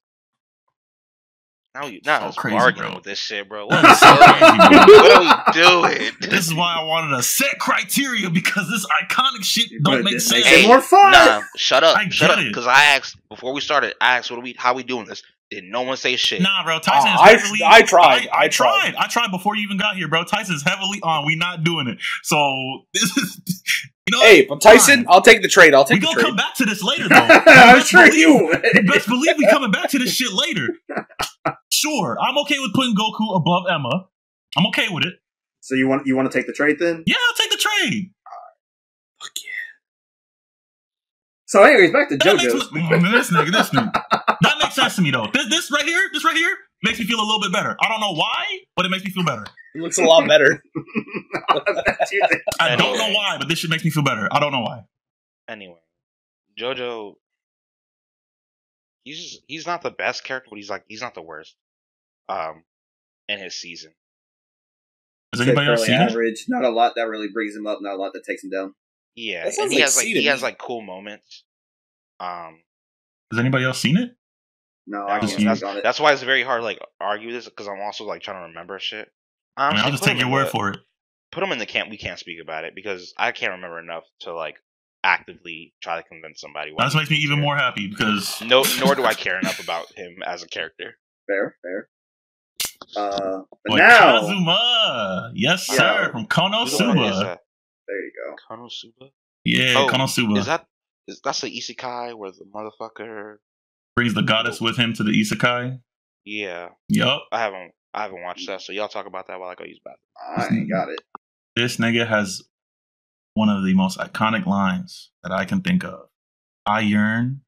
Now 1.79 1.85
you 1.87 1.99
now 2.05 2.31
So 2.31 2.39
crazy, 2.41 2.57
arguing 2.57 2.89
bro. 2.89 2.95
with 2.95 3.03
this 3.03 3.19
shit, 3.19 3.47
bro. 3.47 3.67
What 3.67 3.85
are 3.85 3.95
so 3.95 4.11
we 4.11 4.17
doing? 4.17 4.39
crazy, 4.39 4.67
bro. 4.85 4.97
what 4.97 5.11
are 5.11 5.21
we 5.21 5.97
doing? 5.99 6.11
This 6.21 6.47
is 6.47 6.53
why 6.53 6.75
I 6.79 6.83
wanted 6.85 7.15
a 7.17 7.21
set 7.21 7.59
criteria 7.59 8.29
because 8.31 8.69
this 8.69 8.85
iconic 9.03 9.43
shit 9.43 9.69
don't 9.83 9.99
it 9.99 10.03
make 10.03 10.19
sense. 10.19 10.43
makes 10.45 10.63
it 10.63 10.67
more 10.67 10.81
fun. 10.81 11.11
Nah, 11.11 11.41
shut 11.55 11.83
up, 11.83 11.95
I 11.97 12.09
shut 12.09 12.29
get 12.29 12.39
up. 12.39 12.45
Because 12.45 12.65
I 12.67 12.83
asked 12.95 13.15
before 13.29 13.53
we 13.53 13.61
started. 13.61 13.93
I 14.01 14.17
asked, 14.17 14.31
"What 14.31 14.39
are 14.39 14.43
we? 14.43 14.55
How 14.57 14.73
we 14.73 14.83
doing 14.83 15.05
this?" 15.05 15.21
Did 15.51 15.63
no 15.65 15.83
one 15.83 15.95
say 15.97 16.15
shit? 16.17 16.41
Nah, 16.41 16.63
bro. 16.65 16.77
Uh, 16.77 16.79
Tyson 16.79 17.11
is 17.11 17.19
I- 17.21 17.29
heavily. 17.37 17.59
I 17.65 17.81
tried, 17.83 18.27
I, 18.33 18.45
I 18.45 18.47
tried. 18.49 18.91
tried. 18.91 18.95
I 18.95 19.07
tried 19.07 19.31
before 19.31 19.55
you 19.55 19.63
even 19.63 19.77
got 19.77 19.95
here, 19.95 20.07
bro. 20.09 20.23
Tyson's 20.25 20.63
heavily 20.63 20.99
on. 21.03 21.25
We 21.25 21.35
not 21.37 21.63
doing 21.63 21.87
it. 21.87 21.99
So 22.23 22.81
this 22.93 23.03
is. 23.15 23.41
You 24.09 24.17
know. 24.17 24.23
Hey, 24.23 24.45
but 24.45 24.61
Tyson, 24.61 25.03
fine. 25.03 25.05
I'll 25.09 25.21
take 25.21 25.41
the 25.41 25.49
trade. 25.49 25.73
I'll 25.73 25.83
we 25.83 25.95
take 25.95 25.99
the 26.01 26.05
gonna 26.07 26.15
trade. 26.15 26.25
come 26.27 26.35
back 26.37 26.55
to 26.55 26.65
this 26.65 26.81
later, 26.81 27.09
though. 27.09 27.15
I'm 27.15 27.81
sure 27.83 28.05
believe- 28.07 28.17
you 28.19 28.53
You 28.73 28.83
best 28.91 29.07
believe 29.07 29.35
we 29.37 29.45
coming 29.47 29.69
back 29.71 29.89
to 29.91 29.99
this 29.99 30.13
shit 30.13 30.31
later. 30.31 30.67
Sure, 31.79 32.17
I'm 32.19 32.37
okay 32.39 32.57
with 32.59 32.73
putting 32.73 32.95
Goku 32.95 33.35
above 33.35 33.63
Emma. 33.69 34.07
I'm 34.57 34.65
okay 34.67 34.87
with 34.89 35.05
it. 35.05 35.13
So 35.59 35.75
you 35.75 35.87
want 35.87 36.07
you 36.07 36.15
want 36.15 36.31
to 36.31 36.37
take 36.37 36.47
the 36.47 36.53
trade 36.53 36.77
then? 36.79 37.03
Yeah, 37.05 37.15
I'll 37.29 37.35
take 37.35 37.51
the 37.51 37.57
trade. 37.57 38.11
Fuck 39.21 39.31
yeah. 39.43 39.51
So, 41.45 41.63
anyways, 41.63 41.91
back 41.91 42.09
to 42.09 42.17
That 42.17 42.37
makes 42.37 42.53
JoJo's. 42.53 42.71
me, 42.71 42.81
mm, 42.81 43.11
this 43.11 43.31
nigga, 43.31 43.51
this 43.51 43.69
nigga. 43.69 43.91
That 44.41 44.55
makes 44.61 44.75
sense 44.75 44.95
to 44.95 45.01
me 45.01 45.11
though. 45.11 45.27
This, 45.33 45.49
this 45.49 45.71
right 45.71 45.85
here, 45.85 46.01
this 46.13 46.25
right 46.25 46.35
here 46.35 46.55
makes 46.83 46.99
me 46.99 47.05
feel 47.05 47.19
a 47.19 47.23
little 47.23 47.41
bit 47.41 47.53
better. 47.53 47.75
I 47.81 47.87
don't 47.89 47.99
know 47.99 48.13
why, 48.13 48.43
but 48.75 48.85
it 48.85 48.89
makes 48.89 49.03
me 49.03 49.11
feel 49.11 49.23
better. 49.25 49.45
It 49.75 49.81
looks 49.81 49.97
a 49.97 50.03
lot 50.03 50.27
better. 50.27 50.63
That's 51.85 52.11
you 52.11 52.21
think. 52.29 52.41
I 52.59 52.75
don't 52.75 52.97
know 52.97 53.11
why, 53.13 53.37
but 53.37 53.47
this 53.47 53.59
shit 53.59 53.69
makes 53.69 53.83
me 53.85 53.91
feel 53.91 54.03
better. 54.03 54.27
I 54.31 54.39
don't 54.39 54.51
know 54.51 54.61
why. 54.61 54.81
Anyway, 55.47 55.79
JoJo, 56.59 57.13
he's 59.03 59.19
just, 59.19 59.43
he's 59.47 59.67
not 59.67 59.83
the 59.83 59.91
best 59.91 60.23
character, 60.23 60.49
but 60.49 60.57
he's 60.57 60.69
like 60.69 60.83
he's 60.87 61.01
not 61.01 61.13
the 61.13 61.21
worst. 61.21 61.55
Um, 62.29 62.63
in 63.29 63.39
his 63.39 63.55
season, 63.55 63.93
Has 65.33 65.41
anybody 65.41 65.69
else 65.69 65.85
Fairly 65.85 65.99
seen 65.99 66.07
it? 66.07 66.11
average. 66.11 66.45
Not 66.47 66.63
a 66.63 66.69
lot 66.69 66.93
that 66.95 67.03
really 67.03 67.27
brings 67.33 67.55
him 67.55 67.67
up. 67.67 67.79
Not 67.81 67.93
a 67.95 67.97
lot 67.97 68.13
that 68.13 68.23
takes 68.25 68.43
him 68.43 68.49
down. 68.49 68.73
yeah, 69.15 69.39
That 69.41 69.45
and 69.47 69.53
sounds 69.55 69.71
he 69.71 69.77
like 69.77 69.83
has 69.85 69.97
like 69.97 70.05
C 70.05 70.13
to 70.13 70.19
he 70.21 70.25
has 70.27 70.41
like 70.41 70.57
cool 70.57 70.81
moments. 70.81 71.43
Um, 72.19 72.61
Has 73.31 73.39
anybody 73.39 73.65
else 73.65 73.79
seen 73.79 73.97
it? 73.97 74.11
No, 74.87 74.99
No, 74.99 75.07
I 75.07 75.19
can't 75.19 75.31
Just 75.39 75.61
that's, 75.61 75.77
it. 75.77 75.83
that's 75.83 75.99
why 75.99 76.13
it's 76.13 76.23
very 76.23 76.43
hard 76.43 76.63
like 76.63 76.79
argue 76.99 77.31
this 77.31 77.45
because 77.45 77.67
I'm 77.67 77.81
also 77.81 78.05
like 78.05 78.21
trying 78.21 78.41
to 78.43 78.47
remember 78.47 78.79
shit. 78.79 79.09
I 79.57 79.73
mean, 79.73 79.83
I'll 79.83 79.91
just 79.91 80.03
take 80.03 80.19
your 80.19 80.29
word 80.31 80.47
the- 80.47 80.51
for 80.51 80.69
it. 80.71 80.79
Put 81.31 81.43
him 81.43 81.51
in 81.51 81.59
the 81.59 81.65
camp. 81.65 81.89
We 81.89 81.97
can't 81.97 82.17
speak 82.17 82.39
about 82.41 82.63
it 82.63 82.73
because 82.73 83.13
I 83.17 83.33
can't 83.33 83.51
remember 83.51 83.79
enough 83.79 84.05
to 84.21 84.33
like 84.33 84.55
actively 85.03 85.73
try 85.83 85.97
to 86.01 86.07
convince 86.07 86.39
somebody. 86.39 86.71
That 86.77 86.93
makes 86.95 87.09
me 87.09 87.17
even 87.17 87.35
care. 87.37 87.43
more 87.43 87.57
happy 87.57 87.87
because 87.87 88.41
No, 88.41 88.63
nor 88.79 88.95
do 88.95 89.03
I 89.03 89.13
care 89.13 89.37
enough 89.37 89.59
about 89.61 89.91
him 89.95 90.23
as 90.25 90.41
a 90.43 90.47
character. 90.47 90.95
fair, 91.27 91.57
fair. 91.61 91.89
Uh, 92.97 93.41
but 93.63 93.71
Boy, 93.71 93.77
now 93.77 94.19
Kazuma, 94.19 95.31
yes 95.35 95.67
Yeah. 95.69 95.75
sir, 95.75 96.11
from 96.11 96.21
Who 96.21 96.27
the 96.27 96.29
fuck 96.31 96.95
Konosuba. 96.95 97.37
there 97.87 97.97
you 98.05 98.11
go. 98.25 98.35
Konosuba? 98.55 99.11
Yeah, 99.45 99.73
Oh, 99.77 99.89
Konosuba 99.91 100.37
Is 100.39 100.45
that 100.47 100.65
is 101.07 101.21
that's 101.23 101.41
the 101.41 101.49
isekai 101.49 102.15
where 102.17 102.31
the 102.31 102.45
motherfucker? 102.53 103.37
brings 103.95 104.13
the 104.13 104.21
goddess 104.23 104.59
with 104.59 104.77
him 104.77 104.93
to 104.93 105.03
the 105.03 105.11
isekai. 105.11 105.79
Yeah, 106.25 106.69
Yup, 106.89 107.23
I 107.31 107.39
haven't 107.39 107.71
I 107.93 108.03
haven't 108.03 108.21
watched 108.21 108.47
that, 108.47 108.61
so 108.61 108.73
y'all 108.73 108.89
talk 108.89 109.05
about 109.05 109.27
that 109.27 109.39
while 109.39 109.49
I 109.49 109.55
go 109.55 109.63
use 109.63 109.79
bathroom. 109.85 110.51
I 110.51 110.55
ain't 110.59 110.69
got 110.69 110.89
it. 110.89 110.99
this 111.55 111.77
nigga 111.77 112.05
has 112.07 112.41
one 113.35 113.49
of 113.49 113.63
the 113.63 113.73
most 113.73 113.97
iconic 113.99 114.45
lines 114.45 115.11
that 115.23 115.31
I 115.31 115.45
can 115.45 115.61
think 115.61 115.83
of. 115.85 116.07
I 116.65 116.81
yearn 116.81 117.41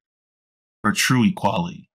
for 0.81 0.93
true 0.93 1.25
equality, 1.25 1.88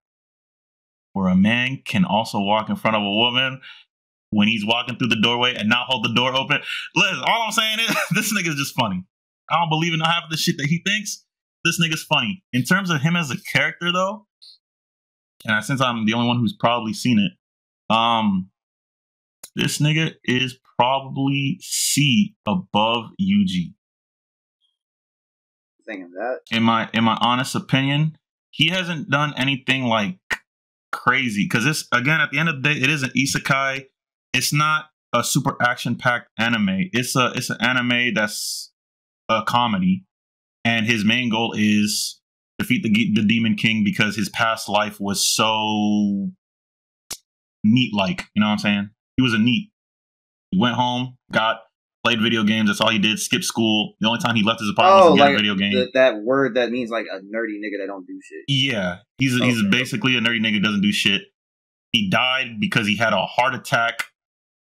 where 1.15 1.29
a 1.29 1.37
man 1.37 1.81
can 1.85 2.05
also 2.05 2.39
walk 2.39 2.69
in 2.69 2.77
front 2.77 2.97
of 2.97 3.03
a 3.03 3.11
woman 3.11 3.61
when 4.31 4.49
he's 4.49 4.67
walking 4.67 4.97
through 4.97 5.09
the 5.09 5.21
doorway 5.21 5.55
and 5.55 5.69
not 5.69 5.87
hold 5.89 6.05
the 6.05 6.13
door 6.13 6.35
open. 6.37 6.61
Listen, 6.95 7.23
all 7.25 7.43
I'm 7.43 7.53
saying 7.53 7.79
is 7.79 7.97
this 8.15 8.35
nigga's 8.35 8.57
just 8.57 8.75
funny. 8.75 9.05
I 9.51 9.61
don't 9.61 9.71
believe 9.71 9.95
in 9.95 10.01
half 10.01 10.25
of 10.25 10.31
the 10.31 10.37
shit 10.37 10.57
that 10.59 10.67
he 10.67 10.83
thinks. 10.85 11.25
This 11.65 11.81
nigga's 11.81 12.03
funny. 12.03 12.43
In 12.53 12.65
terms 12.65 12.91
of 12.91 13.01
him 13.01 13.17
as 13.17 13.31
a 13.31 13.37
character, 13.53 13.93
though, 13.93 14.27
and 15.47 15.65
since 15.65 15.81
I'm 15.81 16.05
the 16.05 16.15
only 16.15 16.29
one 16.29 16.39
who's 16.39 16.57
probably 16.59 16.93
seen 16.93 17.19
it, 17.19 17.95
um, 17.95 18.51
this 19.55 19.79
nigga 19.79 20.15
is 20.25 20.59
probably 20.79 21.59
C 21.61 22.35
above 22.47 23.11
Yugi. 23.21 23.75
Thinking 25.87 26.11
that. 26.13 26.41
In 26.51 26.63
my 26.63 26.89
in 26.93 27.05
my 27.05 27.17
honest 27.21 27.55
opinion, 27.55 28.17
he 28.51 28.69
hasn't 28.69 29.11
done 29.11 29.35
anything 29.37 29.85
like 29.85 30.19
crazy 31.05 31.45
because 31.45 31.65
this 31.65 31.87
again 31.93 32.21
at 32.21 32.31
the 32.31 32.39
end 32.39 32.49
of 32.49 32.57
the 32.57 32.63
day, 32.63 32.81
it 32.81 32.91
is 32.91 33.03
an 33.03 33.11
isekai. 33.11 33.85
It's 34.33 34.53
not 34.53 34.87
a 35.15 35.23
super 35.23 35.57
action 35.63 35.97
packed 35.97 36.29
anime. 36.39 36.89
It's 36.93 37.15
a 37.15 37.33
it's 37.35 37.51
an 37.51 37.59
anime 37.61 38.15
that's 38.15 38.73
a 39.29 39.43
comedy, 39.47 40.05
and 40.65 40.87
his 40.87 41.05
main 41.05 41.31
goal 41.31 41.55
is 41.57 42.21
defeat 42.59 42.83
the 42.83 42.91
the 43.15 43.27
demon 43.27 43.55
king 43.55 43.85
because 43.85 44.17
his 44.17 44.29
past 44.31 44.69
life 44.69 44.99
was 44.99 45.27
so 45.27 46.31
NEET 47.63 47.95
like. 47.95 48.25
You 48.35 48.41
know 48.41 48.47
what 48.47 48.53
I'm 48.53 48.59
saying? 48.59 48.91
He 49.17 49.23
was 49.23 49.35
a 49.35 49.39
NEET. 49.39 49.71
He 50.51 50.59
went 50.59 50.75
home, 50.75 51.17
got 51.33 51.59
played 52.05 52.21
video 52.21 52.43
games. 52.45 52.69
That's 52.69 52.81
all 52.81 52.91
he 52.91 52.99
did. 52.99 53.19
Skipped 53.19 53.45
school. 53.45 53.95
The 54.01 54.09
only 54.09 54.21
time 54.21 54.37
he 54.37 54.43
left 54.43 54.61
his 54.61 54.69
apartment 54.71 55.03
Oh, 55.05 55.11
was 55.13 55.19
to 55.21 55.25
get 55.27 55.33
a 55.35 55.37
video 55.37 55.55
game. 55.55 55.73
th- 55.73 55.91
that 55.95 56.23
word 56.23 56.55
that 56.57 56.71
means 56.71 56.91
like 56.91 57.07
a 57.11 57.17
nerdy 57.19 57.57
nigga 57.59 57.81
that 57.81 57.87
don't 57.87 58.07
do 58.07 58.19
shit. 58.23 58.45
Yeah, 58.49 58.99
he's 59.19 59.37
he's 59.39 59.63
basically 59.71 60.17
a 60.17 60.21
nerdy 60.21 60.41
nigga 60.41 60.63
doesn't 60.63 60.83
do 60.83 60.93
shit. 60.93 61.23
He 61.93 62.11
died 62.11 62.61
because 62.61 62.87
he 62.87 62.97
had 62.97 63.13
a 63.13 63.25
heart 63.25 63.55
attack 63.55 64.05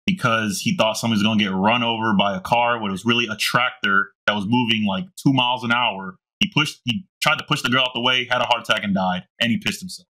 because 0.05 0.59
he 0.59 0.75
thought 0.77 0.97
somebody 0.97 1.17
was 1.17 1.23
gonna 1.23 1.39
get 1.43 1.51
run 1.51 1.81
over 1.83 2.13
by 2.17 2.35
a 2.35 2.41
car 2.41 2.79
when 2.79 2.89
it 2.89 2.91
was 2.91 3.05
really 3.05 3.25
a 3.27 3.35
tractor 3.35 4.11
that 4.27 4.33
was 4.35 4.45
moving 4.47 4.85
like 4.85 5.05
two 5.21 5.33
miles 5.33 5.63
an 5.63 5.71
hour. 5.71 6.17
He 6.39 6.51
pushed 6.53 6.79
he 6.85 7.05
tried 7.23 7.39
to 7.39 7.45
push 7.47 7.61
the 7.61 7.69
girl 7.69 7.81
out 7.83 7.91
the 7.95 8.01
way, 8.01 8.27
had 8.29 8.41
a 8.41 8.45
heart 8.45 8.61
attack 8.69 8.83
and 8.83 8.93
died, 8.93 9.23
and 9.39 9.51
he 9.51 9.57
pissed 9.57 9.79
himself. 9.79 10.07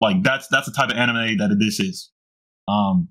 Like 0.00 0.22
that's 0.22 0.48
that's 0.48 0.66
the 0.66 0.72
type 0.72 0.90
of 0.90 0.96
anime 0.96 1.38
that 1.38 1.56
this 1.58 1.80
is. 1.80 2.10
Um 2.68 3.08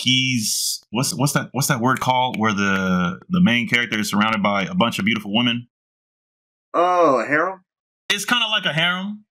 he's 0.00 0.82
what's 0.90 1.14
what's 1.14 1.32
that 1.32 1.48
what's 1.52 1.68
that 1.68 1.80
word 1.80 2.00
called 2.00 2.38
where 2.38 2.52
the 2.52 3.20
the 3.28 3.40
main 3.40 3.68
character 3.68 3.98
is 3.98 4.10
surrounded 4.10 4.42
by 4.42 4.64
a 4.64 4.74
bunch 4.74 4.98
of 4.98 5.04
beautiful 5.04 5.34
women? 5.34 5.68
Oh, 6.74 7.20
a 7.20 7.26
harem? 7.26 7.64
It's 8.10 8.24
kind 8.24 8.44
of 8.44 8.50
like 8.50 8.64
a 8.64 8.72
harem. 8.72 9.24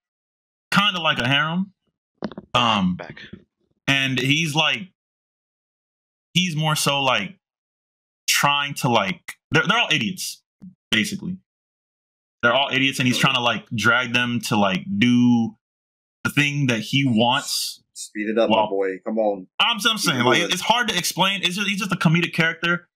Kind 0.71 0.95
of 0.95 1.03
like 1.03 1.19
a 1.19 1.27
harem. 1.27 1.73
Um 2.53 2.95
Back. 2.95 3.19
and 3.87 4.19
he's 4.19 4.55
like 4.55 4.89
he's 6.33 6.55
more 6.55 6.75
so 6.75 7.01
like 7.01 7.37
trying 8.27 8.73
to 8.75 8.89
like 8.89 9.21
they're, 9.51 9.63
they're 9.67 9.77
all 9.77 9.89
idiots 9.91 10.41
basically 10.91 11.37
they're 12.41 12.53
all 12.53 12.69
idiots 12.71 12.99
and 12.99 13.07
he's 13.07 13.17
trying 13.17 13.35
to 13.35 13.41
like 13.41 13.65
drag 13.75 14.13
them 14.13 14.39
to 14.39 14.57
like 14.57 14.85
do 14.97 15.55
the 16.23 16.29
thing 16.29 16.67
that 16.67 16.79
he 16.79 17.03
wants 17.05 17.83
Speed 18.06 18.30
it 18.30 18.38
up, 18.38 18.49
Well- 18.49 18.65
my 18.65 18.69
boy. 18.69 18.98
Come 19.06 19.18
on. 19.18 19.48
i'm, 19.60 19.77
I'm 19.90 19.98
saying 19.98 20.23
like 20.23 20.41
it's 20.41 20.61
hard 20.61 20.88
to 20.90 20.98
explain 20.98 21.41
it's 21.44 21.56
just 21.56 21.68
he's 21.68 21.80
just 21.80 21.91
a 21.91 21.95
comedic 21.95 22.34
character 22.34 22.88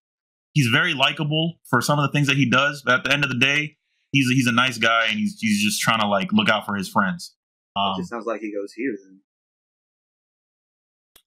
he's 0.53 0.67
very 0.71 0.93
likable 0.93 1.55
for 1.69 1.81
some 1.81 1.99
of 1.99 2.03
the 2.03 2.11
things 2.11 2.27
that 2.27 2.37
he 2.37 2.49
does 2.49 2.81
but 2.85 2.95
at 2.95 3.03
the 3.03 3.13
end 3.13 3.23
of 3.23 3.29
the 3.29 3.37
day 3.37 3.77
he's 4.11 4.29
he's 4.29 4.47
a 4.47 4.51
nice 4.51 4.77
guy 4.77 5.07
and 5.09 5.19
he's 5.19 5.37
he's 5.39 5.63
just 5.63 5.81
trying 5.81 5.99
to 5.99 6.07
like 6.07 6.31
look 6.31 6.49
out 6.49 6.65
for 6.65 6.75
his 6.75 6.87
friends 6.89 7.35
it 7.75 7.79
um, 7.79 7.95
just 7.97 8.09
sounds 8.09 8.25
like 8.25 8.41
he 8.41 8.51
goes 8.53 8.73
here 8.73 8.95
then. 9.03 9.19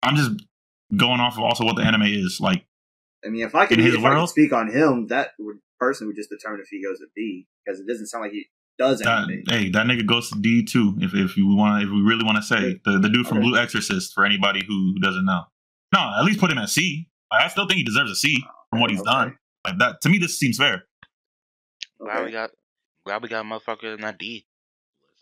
i'm 0.02 0.16
just 0.16 0.30
going 0.96 1.20
off 1.20 1.34
of 1.34 1.40
also 1.42 1.64
what 1.64 1.76
the 1.76 1.82
anime 1.82 2.02
is 2.02 2.38
like 2.40 2.64
I 3.24 3.28
mean, 3.28 3.46
if 3.46 3.54
I 3.54 3.66
could, 3.66 3.78
if 3.78 4.04
I 4.04 4.18
could 4.18 4.28
speak 4.28 4.52
on 4.52 4.68
him, 4.68 5.06
that 5.06 5.30
would 5.38 5.58
person 5.78 6.06
would 6.06 6.16
just 6.16 6.30
determine 6.30 6.60
if 6.60 6.68
he 6.68 6.82
goes 6.82 6.98
to 6.98 7.06
B 7.14 7.46
because 7.64 7.80
it 7.80 7.86
doesn't 7.86 8.06
sound 8.06 8.22
like 8.24 8.32
he 8.32 8.46
does 8.78 8.98
That, 9.00 9.24
anything. 9.24 9.44
hey, 9.48 9.68
that 9.70 9.86
nigga 9.86 10.06
goes 10.06 10.30
to 10.30 10.38
D 10.40 10.64
too. 10.64 10.94
If 11.00 11.14
if 11.14 11.36
you 11.36 11.46
want, 11.54 11.82
if 11.84 11.90
we 11.90 12.00
really 12.00 12.24
want 12.24 12.36
to 12.38 12.42
say 12.42 12.80
the 12.84 12.98
the 12.98 13.08
dude 13.08 13.26
from 13.26 13.38
Okay. 13.38 13.46
Blue 13.48 13.58
Exorcist 13.58 14.12
for 14.14 14.24
anybody 14.24 14.62
who 14.66 14.98
doesn't 15.00 15.24
know. 15.24 15.42
No, 15.94 16.00
at 16.18 16.24
least 16.24 16.40
put 16.40 16.50
him 16.50 16.58
at 16.58 16.68
C. 16.70 17.08
I 17.30 17.48
still 17.48 17.66
think 17.66 17.78
he 17.78 17.84
deserves 17.84 18.10
a 18.10 18.14
C 18.16 18.36
from 18.70 18.80
what 18.80 18.90
he's 18.90 19.00
Okay. 19.00 19.10
done. 19.10 19.36
Like 19.64 19.78
that 19.78 20.00
to 20.02 20.08
me, 20.08 20.18
this 20.18 20.38
seems 20.38 20.56
fair. 20.56 20.84
Glad 22.00 22.24
we 22.24 22.32
got 22.32 22.50
glad 23.06 23.22
we 23.22 23.28
got 23.28 23.44
a 23.44 23.48
motherfucker 23.48 23.94
in 23.94 24.00
that 24.00 24.18
D. 24.18 24.46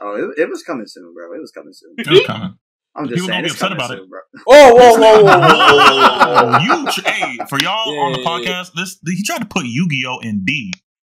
Oh, 0.00 0.14
it, 0.14 0.42
it 0.42 0.48
was 0.48 0.62
coming 0.62 0.86
soon, 0.86 1.12
bro. 1.12 1.32
It 1.34 1.40
was 1.40 1.50
coming 1.50 1.72
soon. 1.74 1.94
It 1.98 2.08
was 2.08 2.26
coming. 2.26 2.54
I'm 2.96 3.04
just 3.06 3.14
People 3.16 3.28
saying, 3.28 3.36
gonna 3.36 3.42
be 3.42 3.46
it's 3.46 3.54
upset 3.62 3.68
coming 3.68 3.84
about 3.84 3.90
it. 3.92 3.98
soon, 3.98 4.08
bro. 4.08 4.20
Oh, 4.48 4.74
whoa, 4.74 4.98
whoa, 4.98 5.22
whoa, 5.22 5.38
whoa, 5.38 5.40
whoa, 5.40 5.76
whoa, 5.76 6.42
whoa, 6.42 6.50
whoa. 6.50 6.58
you, 6.86 6.90
tr- 6.90 7.08
hey, 7.08 7.38
for 7.48 7.60
y'all 7.60 7.94
Yeah, 7.94 8.00
on 8.00 8.12
the 8.12 8.20
yeah, 8.20 8.38
yeah. 8.38 8.62
podcast, 8.62 8.72
this 8.74 8.98
he 9.06 9.22
tried 9.22 9.38
to 9.40 9.46
put 9.46 9.66
Yu 9.66 9.86
Gi 9.88 10.04
Oh 10.08 10.18
in 10.22 10.44
D. 10.44 10.72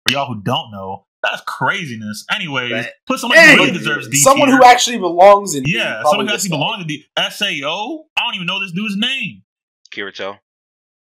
For 0.05 0.11
y'all 0.13 0.27
who 0.27 0.41
don't 0.43 0.71
know, 0.71 1.05
that's 1.23 1.41
craziness. 1.47 2.25
Anyways, 2.33 2.71
That- 2.71 2.93
put 3.07 3.19
somebody 3.19 3.41
who 3.41 3.55
really 3.55 3.71
deserves 3.71 4.07
D. 4.09 4.17
Someone 4.17 4.49
who 4.49 4.63
actually 4.63 4.97
belongs 4.99 5.55
in. 5.55 5.63
D, 5.63 5.73
yeah, 5.75 6.01
probably 6.01 6.09
someone 6.11 6.27
who 6.27 6.33
actually 6.33 6.49
guy. 6.49 6.55
belongs 6.57 6.81
in 6.81 6.87
D. 6.87 7.05
Sao. 7.17 8.05
I 8.17 8.23
don't 8.25 8.35
even 8.35 8.47
know 8.47 8.59
this 8.59 8.71
dude's 8.71 8.97
name. 8.97 9.43
Kirito. 9.91 10.39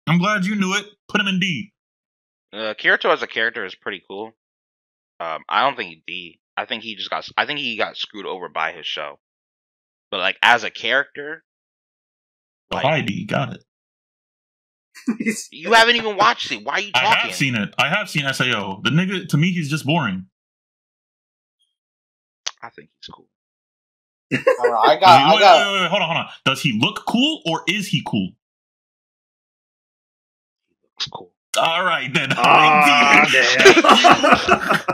I'm 0.07 0.19
glad 0.19 0.45
you 0.47 0.57
knew 0.57 0.75
it. 0.75 0.87
Put 1.09 1.21
him 1.21 1.29
in 1.29 1.39
D. 1.39 1.73
Uh, 2.53 2.75
Kirito 2.75 3.13
as 3.13 3.23
a 3.23 3.27
character 3.27 3.65
is 3.65 3.75
pretty 3.75 4.03
cool. 4.09 4.33
Um, 5.21 5.43
I 5.49 5.63
don't 5.65 5.77
think 5.77 5.91
he 5.91 6.03
D. 6.07 6.41
I 6.57 6.65
think 6.65 6.83
he 6.83 6.97
just 6.97 7.11
got. 7.11 7.29
I 7.37 7.45
think 7.47 7.59
he 7.61 7.77
got 7.77 7.97
screwed 7.97 8.27
over 8.27 8.49
by 8.49 8.73
his 8.73 8.87
show. 8.87 9.19
But 10.11 10.21
like 10.21 10.39
as 10.43 10.65
a 10.65 10.71
character, 10.71 11.45
like 12.71 12.85
High 12.85 13.03
D. 13.03 13.27
Got 13.27 13.55
it. 13.55 13.65
He's- 15.19 15.49
you 15.53 15.73
haven't 15.73 15.97
even 15.97 16.17
watched 16.17 16.51
it. 16.53 16.65
Why 16.65 16.75
are 16.75 16.81
you 16.81 16.93
talking? 16.93 17.09
I 17.09 17.15
have 17.27 17.35
seen 17.35 17.55
it. 17.55 17.75
I 17.79 17.89
have 17.89 18.09
seen 18.11 18.25
Sao. 18.33 18.81
The 18.83 18.91
nigga, 18.91 19.29
to 19.29 19.37
me, 19.37 19.53
he's 19.53 19.71
just 19.71 19.87
boring. 19.87 20.27
I 22.63 22.71
think 22.71 22.89
he's 23.01 23.09
cool. 23.15 23.29
I, 24.33 24.37
I 24.37 24.99
got, 25.01 25.21
he- 25.21 25.25
I 25.25 25.35
wait, 25.35 25.41
got. 25.41 25.67
wait, 25.67 25.73
wait, 25.75 25.81
wait, 25.83 25.91
hold 25.91 26.03
on, 26.03 26.09
hold 26.09 26.19
on. 26.19 26.27
Does 26.45 26.61
he 26.63 26.79
look 26.81 27.05
cool 27.07 27.43
or 27.47 27.63
is 27.69 27.89
he 27.89 28.03
cool? 28.07 28.31
It's 30.97 31.07
cool. 31.09 31.33
All 31.57 31.85
right 31.85 32.13
then. 32.13 32.29
Ah, 32.37 33.25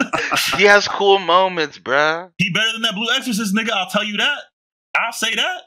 He 0.56 0.64
has 0.64 0.86
cool 0.86 1.18
moments, 1.18 1.78
bruh. 1.78 2.31
he 2.39 2.51
better 2.51 2.72
than 2.72 2.82
that 2.82 2.94
Blue 2.94 3.09
Exorcist 3.14 3.55
nigga. 3.55 3.70
I'll 3.70 3.90
tell 3.90 4.05
you 4.05 4.16
that. 4.18 4.39
I'll 4.97 5.12
say 5.12 5.35
that. 5.35 5.62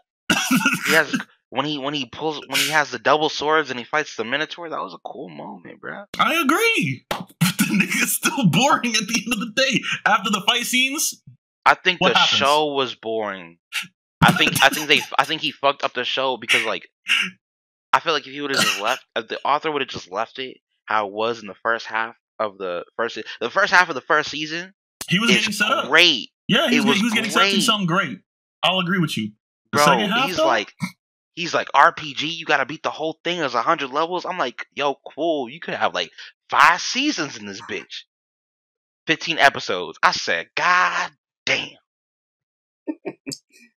He 0.87 0.93
has 0.93 1.13
when 1.49 1.65
he 1.65 1.77
when 1.77 1.93
he 1.93 2.05
pulls 2.05 2.41
when 2.47 2.59
he 2.59 2.69
has 2.71 2.91
the 2.91 2.99
double 2.99 3.29
swords 3.29 3.69
and 3.69 3.79
he 3.79 3.85
fights 3.85 4.15
the 4.15 4.23
Minotaur. 4.23 4.69
That 4.69 4.81
was 4.81 4.93
a 4.93 4.99
cool 5.09 5.29
moment, 5.29 5.81
bruh. 5.81 6.05
I 6.19 6.35
agree. 6.41 7.05
But 7.39 7.57
the 7.59 7.65
nigga's 7.65 8.15
still 8.15 8.49
boring 8.49 8.93
at 8.95 9.07
the 9.07 9.21
end 9.25 9.33
of 9.33 9.39
the 9.39 9.53
day. 9.55 9.81
After 10.05 10.29
the 10.29 10.41
fight 10.47 10.63
scenes, 10.65 11.21
I 11.65 11.73
think 11.75 11.99
the 11.99 12.09
happens? 12.09 12.27
show 12.37 12.73
was 12.73 12.93
boring. 12.95 13.57
I 14.23 14.31
think 14.33 14.63
I 14.63 14.69
think 14.69 14.87
they 14.87 15.01
I 15.17 15.23
think 15.25 15.41
he 15.41 15.51
fucked 15.51 15.83
up 15.83 15.93
the 15.93 16.03
show 16.03 16.37
because 16.37 16.63
like 16.65 16.87
I 17.93 17.99
feel 17.99 18.13
like 18.13 18.27
if 18.27 18.33
he 18.33 18.41
would 18.41 18.51
have 18.55 18.63
just 18.63 18.79
left 18.81 19.05
if 19.15 19.27
the 19.27 19.39
author 19.45 19.71
would 19.71 19.81
have 19.81 19.89
just 19.89 20.11
left 20.11 20.39
it 20.39 20.57
how 20.85 21.07
it 21.07 21.13
was 21.13 21.39
in 21.41 21.47
the 21.47 21.55
first 21.63 21.85
half 21.85 22.15
of 22.39 22.57
the 22.57 22.83
first 22.95 23.17
the 23.39 23.49
first 23.49 23.71
half 23.73 23.89
of 23.89 23.95
the 23.95 24.01
first 24.01 24.29
season 24.29 24.73
he 25.09 25.19
was 25.19 25.29
getting 25.31 25.51
set 25.53 25.71
up. 25.71 25.87
great, 25.89 26.29
Yeah, 26.47 26.69
he 26.69 26.77
was, 26.77 26.85
was 26.87 26.97
he 26.97 27.03
was 27.03 27.13
getting 27.13 27.31
set 27.31 27.43
up 27.43 27.49
to 27.51 27.61
something 27.61 27.87
great. 27.87 28.19
I'll 28.63 28.79
agree 28.79 28.99
with 28.99 29.17
you. 29.17 29.31
The 29.71 29.77
bro. 29.77 29.85
second 29.85 30.09
half, 30.11 30.27
He's 30.27 30.37
though? 30.37 30.47
like 30.47 30.73
he's 31.37 31.53
like 31.53 31.69
RPG. 31.73 32.23
You 32.35 32.45
got 32.45 32.57
to 32.57 32.65
beat 32.65 32.83
the 32.83 32.89
whole 32.91 33.17
thing 33.23 33.39
as 33.39 33.53
hundred 33.53 33.91
levels. 33.91 34.25
I'm 34.25 34.37
like, 34.37 34.65
yo, 34.73 34.95
cool. 35.15 35.47
You 35.49 35.61
could 35.61 35.75
have 35.75 35.93
like 35.93 36.11
five 36.49 36.81
seasons 36.81 37.37
in 37.37 37.45
this 37.45 37.61
bitch, 37.61 38.03
fifteen 39.05 39.37
episodes. 39.37 39.97
I 40.03 40.11
said, 40.11 40.47
God 40.55 41.11
damn. 41.45 41.69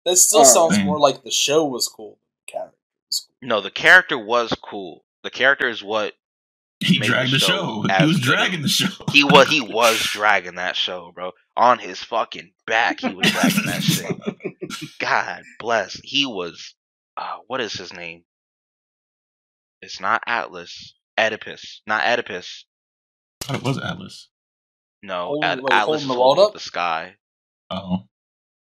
That 0.05 0.15
still 0.15 0.39
Oh, 0.39 0.43
sounds 0.45 0.77
man. 0.77 0.85
more 0.85 0.99
like 0.99 1.23
the 1.23 1.31
show 1.31 1.65
was 1.65 1.89
cool. 1.89 2.17
The 2.47 2.51
character 2.53 2.77
was 3.09 3.27
cool. 3.27 3.49
No, 3.49 3.59
the 3.59 3.71
character 3.71 4.17
was 4.17 4.53
cool. 4.63 5.03
The 5.23 5.29
character 5.29 5.67
is 5.67 5.83
what 5.83 6.13
he 6.79 6.97
made 6.99 7.07
dragged 7.07 7.31
the 7.31 7.35
the 7.35 7.39
show 7.39 7.83
show. 7.89 7.97
He 7.99 8.05
was 8.05 8.19
dragging 8.21 8.63
as- 8.63 8.77
the 8.79 8.85
show. 8.87 9.03
he 9.11 9.25
was. 9.25 9.49
He 9.49 9.59
was 9.73 9.99
dragging 9.99 10.55
that 10.55 10.77
show, 10.77 11.11
bro. 11.13 11.33
On 11.57 11.77
his 11.77 12.01
fucking 12.01 12.53
back, 12.65 13.01
he 13.01 13.13
was 13.13 13.29
dragging 13.29 13.65
that 13.65 13.83
shit. 13.83 14.89
God 14.99 15.41
bless. 15.59 15.99
He 16.05 16.25
was. 16.25 16.73
Uh, 17.17 17.37
what 17.47 17.61
is 17.61 17.73
his 17.73 17.93
name? 17.93 18.23
It's 19.81 19.99
not 19.99 20.21
Atlas. 20.27 20.93
Oedipus, 21.19 21.81
not 21.87 22.05
Oedipus. 22.05 22.65
I 23.41 23.45
thought 23.47 23.55
it 23.57 23.63
was 23.63 23.79
Atlas. 23.79 24.29
No, 25.01 25.25
Holding- 25.27 25.43
At- 25.43 25.63
like, 25.63 25.73
Atlas 25.73 25.85
holding 25.85 26.01
is 26.01 26.07
the 26.07 26.13
holding 26.13 26.37
world 26.43 26.49
up 26.49 26.53
the 26.53 26.59
sky. 26.59 27.15
Oh, 27.71 27.97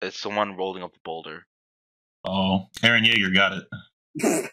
It's 0.01 0.23
the 0.23 0.29
one 0.29 0.57
rolling 0.57 0.83
up 0.85 0.93
the 0.93 1.01
boulder. 1.05 1.47
oh, 2.25 2.67
Eren 2.83 3.05
Yeager 3.05 3.35
got 3.35 3.53
it. 3.53 4.51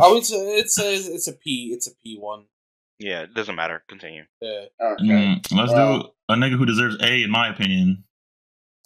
Oh, 0.00 0.16
it's 0.16 0.32
a, 0.32 0.36
it's 0.58 0.78
a, 0.80 0.94
it's 0.94 1.28
a 1.28 1.32
P, 1.32 1.70
it's 1.74 1.86
a 1.88 1.94
P 2.02 2.16
one. 2.18 2.44
Yeah, 2.98 3.22
it 3.22 3.34
doesn't 3.34 3.54
matter. 3.56 3.82
Continue. 3.88 4.22
Yeah. 4.40 4.64
okay. 4.80 5.04
Mm, 5.04 5.52
let's 5.56 5.72
Well- 5.72 6.02
do 6.02 6.08
a 6.28 6.34
nigga 6.34 6.56
who 6.56 6.64
deserves 6.66 6.96
A, 7.02 7.22
in 7.24 7.30
my 7.30 7.48
opinion. 7.48 8.04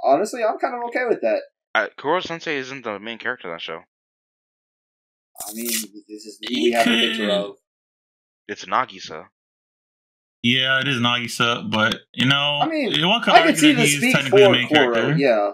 Honestly, 0.02 0.42
I'm 0.42 0.58
kind 0.58 0.74
of 0.74 0.82
okay 0.88 1.04
with 1.08 1.20
that. 1.20 1.42
Uh, 1.74 1.86
Koro 1.96 2.20
Sensei 2.20 2.56
isn't 2.56 2.84
the 2.84 2.98
main 2.98 3.18
character 3.18 3.48
of 3.48 3.54
that 3.54 3.62
show. 3.62 3.80
I 5.48 5.52
mean, 5.54 5.66
this 5.66 6.26
is 6.26 6.38
who 6.40 6.54
we 6.54 6.72
have 6.72 6.86
a 6.86 6.90
picture 6.90 7.30
of. 7.30 7.56
It's 8.48 8.64
Nagisa. 8.64 9.26
Yeah, 10.42 10.80
it 10.80 10.88
is 10.88 10.96
Nagisa, 10.98 11.70
but 11.70 12.00
you 12.14 12.26
know, 12.26 12.58
I 12.62 12.66
mean, 12.68 13.06
one 13.06 13.22
could 13.22 13.34
I 13.34 13.38
can 13.38 13.46
argue 13.48 13.56
see 13.56 13.72
that 13.72 13.80
the 13.80 13.86
he's 13.86 13.96
speak 13.98 14.14
technically 14.14 14.40
the 14.40 14.46
for 14.46 14.52
main 14.52 14.68
Koro, 14.68 14.94
character. 14.94 15.16
yeah, 15.16 15.50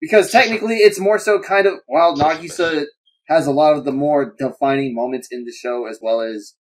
because 0.00 0.30
technically 0.30 0.76
it's 0.76 1.00
more 1.00 1.18
so 1.18 1.40
kind 1.40 1.66
of 1.66 1.74
while 1.86 2.14
Nagisa 2.16 2.84
has 3.28 3.46
a 3.46 3.50
lot 3.50 3.76
of 3.76 3.84
the 3.84 3.92
more 3.92 4.34
defining 4.38 4.94
moments 4.94 5.28
in 5.30 5.44
the 5.44 5.52
show, 5.52 5.86
as 5.86 5.98
well 6.00 6.20
as 6.20 6.54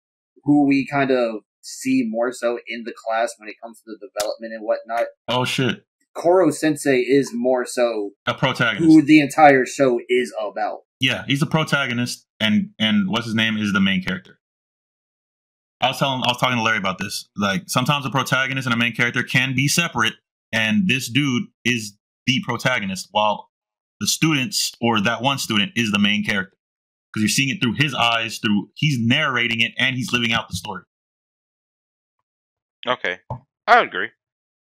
who 0.45 0.67
we 0.67 0.87
kind 0.91 1.11
of 1.11 1.43
see 1.61 2.05
more 2.09 2.33
so 2.33 2.59
in 2.67 2.85
the 2.85 2.95
class 3.07 3.35
when 3.39 3.49
it 3.49 3.57
comes 3.63 3.81
to 3.81 3.85
the 3.87 4.09
development 4.09 4.53
and 4.55 4.63
whatnot. 4.65 5.07
Oh 5.29 5.45
shit, 5.45 5.85
Koro 6.15 6.51
Sensei 6.51 6.99
is 7.01 7.31
more 7.35 7.67
so 7.67 8.11
a 8.27 8.35
protagonist. 8.35 8.85
who 8.85 9.03
the 9.03 9.21
entire 9.21 9.67
show 9.67 10.01
is 10.09 10.33
about. 10.41 10.81
Yeah, 11.01 11.25
he's 11.27 11.43
a 11.43 11.47
protagonist, 11.47 12.25
and 12.41 12.71
and 12.79 13.09
what's 13.09 13.27
his 13.27 13.35
name 13.35 13.57
is 13.57 13.73
the 13.73 13.81
main 13.81 14.03
character. 14.03 14.39
I 15.81 15.89
was 15.89 15.99
telling, 15.99 16.23
I 16.25 16.29
was 16.29 16.39
talking 16.39 16.57
to 16.57 16.63
Larry 16.63 16.79
about 16.79 16.99
this. 16.99 17.29
Like 17.37 17.65
sometimes 17.67 18.07
a 18.07 18.11
protagonist 18.11 18.67
and 18.67 18.73
a 18.75 18.79
main 18.79 18.95
character 18.95 19.23
can 19.23 19.55
be 19.55 19.69
separate, 19.69 20.15
and 20.53 20.89
this 20.89 21.11
dude 21.11 21.45
is 21.65 21.97
the 22.27 22.41
protagonist, 22.47 23.09
while 23.11 23.51
the 24.01 24.07
students 24.07 24.73
or 24.81 25.01
that 25.01 25.21
one 25.21 25.39
student 25.39 25.73
is 25.77 25.91
the 25.93 25.99
main 25.99 26.25
character 26.25 26.57
because 27.13 27.23
you're 27.23 27.29
seeing 27.29 27.49
it 27.55 27.61
through 27.61 27.75
his 27.75 27.93
eyes. 27.95 28.39
Through 28.39 28.71
he's 28.77 28.99
narrating 28.99 29.61
it 29.61 29.73
and 29.79 29.97
he's 29.97 30.13
living 30.13 30.33
out 30.33 30.49
the 30.49 30.57
story. 30.57 30.85
Okay, 32.87 33.19
I 33.67 33.79
would 33.81 33.89
agree. 33.89 34.09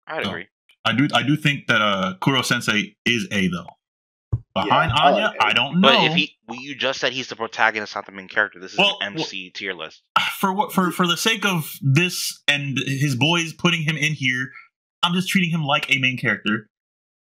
I'd 0.07 0.25
Oh. 0.25 0.29
agree. 0.29 0.47
I 0.85 0.93
do, 0.93 1.07
I 1.13 1.23
do 1.23 1.35
think 1.35 1.67
that 1.67 1.81
uh, 1.81 2.15
Koro 2.19 2.41
Sensei 2.41 2.95
is 3.05 3.27
a 3.31 3.47
though. 3.47 3.67
Behind 4.53 4.91
Yeah, 4.91 5.01
I 5.01 5.11
Anya, 5.11 5.23
like 5.25 5.35
A. 5.35 5.45
I 5.45 5.53
don't 5.53 5.79
know. 5.79 5.87
But 5.89 6.03
if 6.05 6.13
he, 6.13 6.35
well, 6.47 6.59
you 6.59 6.75
just 6.75 6.99
said 6.99 7.13
he's 7.13 7.29
the 7.29 7.35
protagonist, 7.37 7.95
not 7.95 8.05
the 8.05 8.11
main 8.11 8.27
character. 8.27 8.59
This 8.59 8.73
is 8.73 8.79
Well, 8.79 8.97
an 9.01 9.13
MC 9.13 9.49
tier 9.51 9.73
list. 9.73 10.03
for 10.39 10.51
what 10.53 10.73
for 10.73 10.91
for 10.91 11.07
the 11.07 11.15
sake 11.17 11.45
of 11.45 11.71
this 11.81 12.41
and 12.47 12.77
his 12.85 13.15
boys 13.15 13.53
putting 13.53 13.83
him 13.83 13.95
in 13.95 14.13
here, 14.13 14.49
I'm 15.03 15.13
just 15.13 15.29
treating 15.29 15.51
him 15.51 15.63
like 15.63 15.89
a 15.89 15.99
main 15.99 16.17
character. 16.17 16.67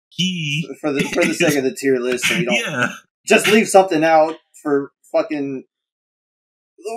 He 0.09 0.67
For 0.81 0.91
the 0.91 1.03
for 1.05 1.23
the 1.23 1.33
sake 1.33 1.55
of 1.55 1.63
the 1.63 1.73
tier 1.73 1.97
list, 1.97 2.25
so 2.25 2.37
we 2.37 2.45
don't 2.45 2.55
yeah. 2.55 2.89
just 3.25 3.47
leave 3.47 3.67
something 3.67 4.03
out 4.03 4.35
for 4.61 4.91
fucking. 5.11 5.63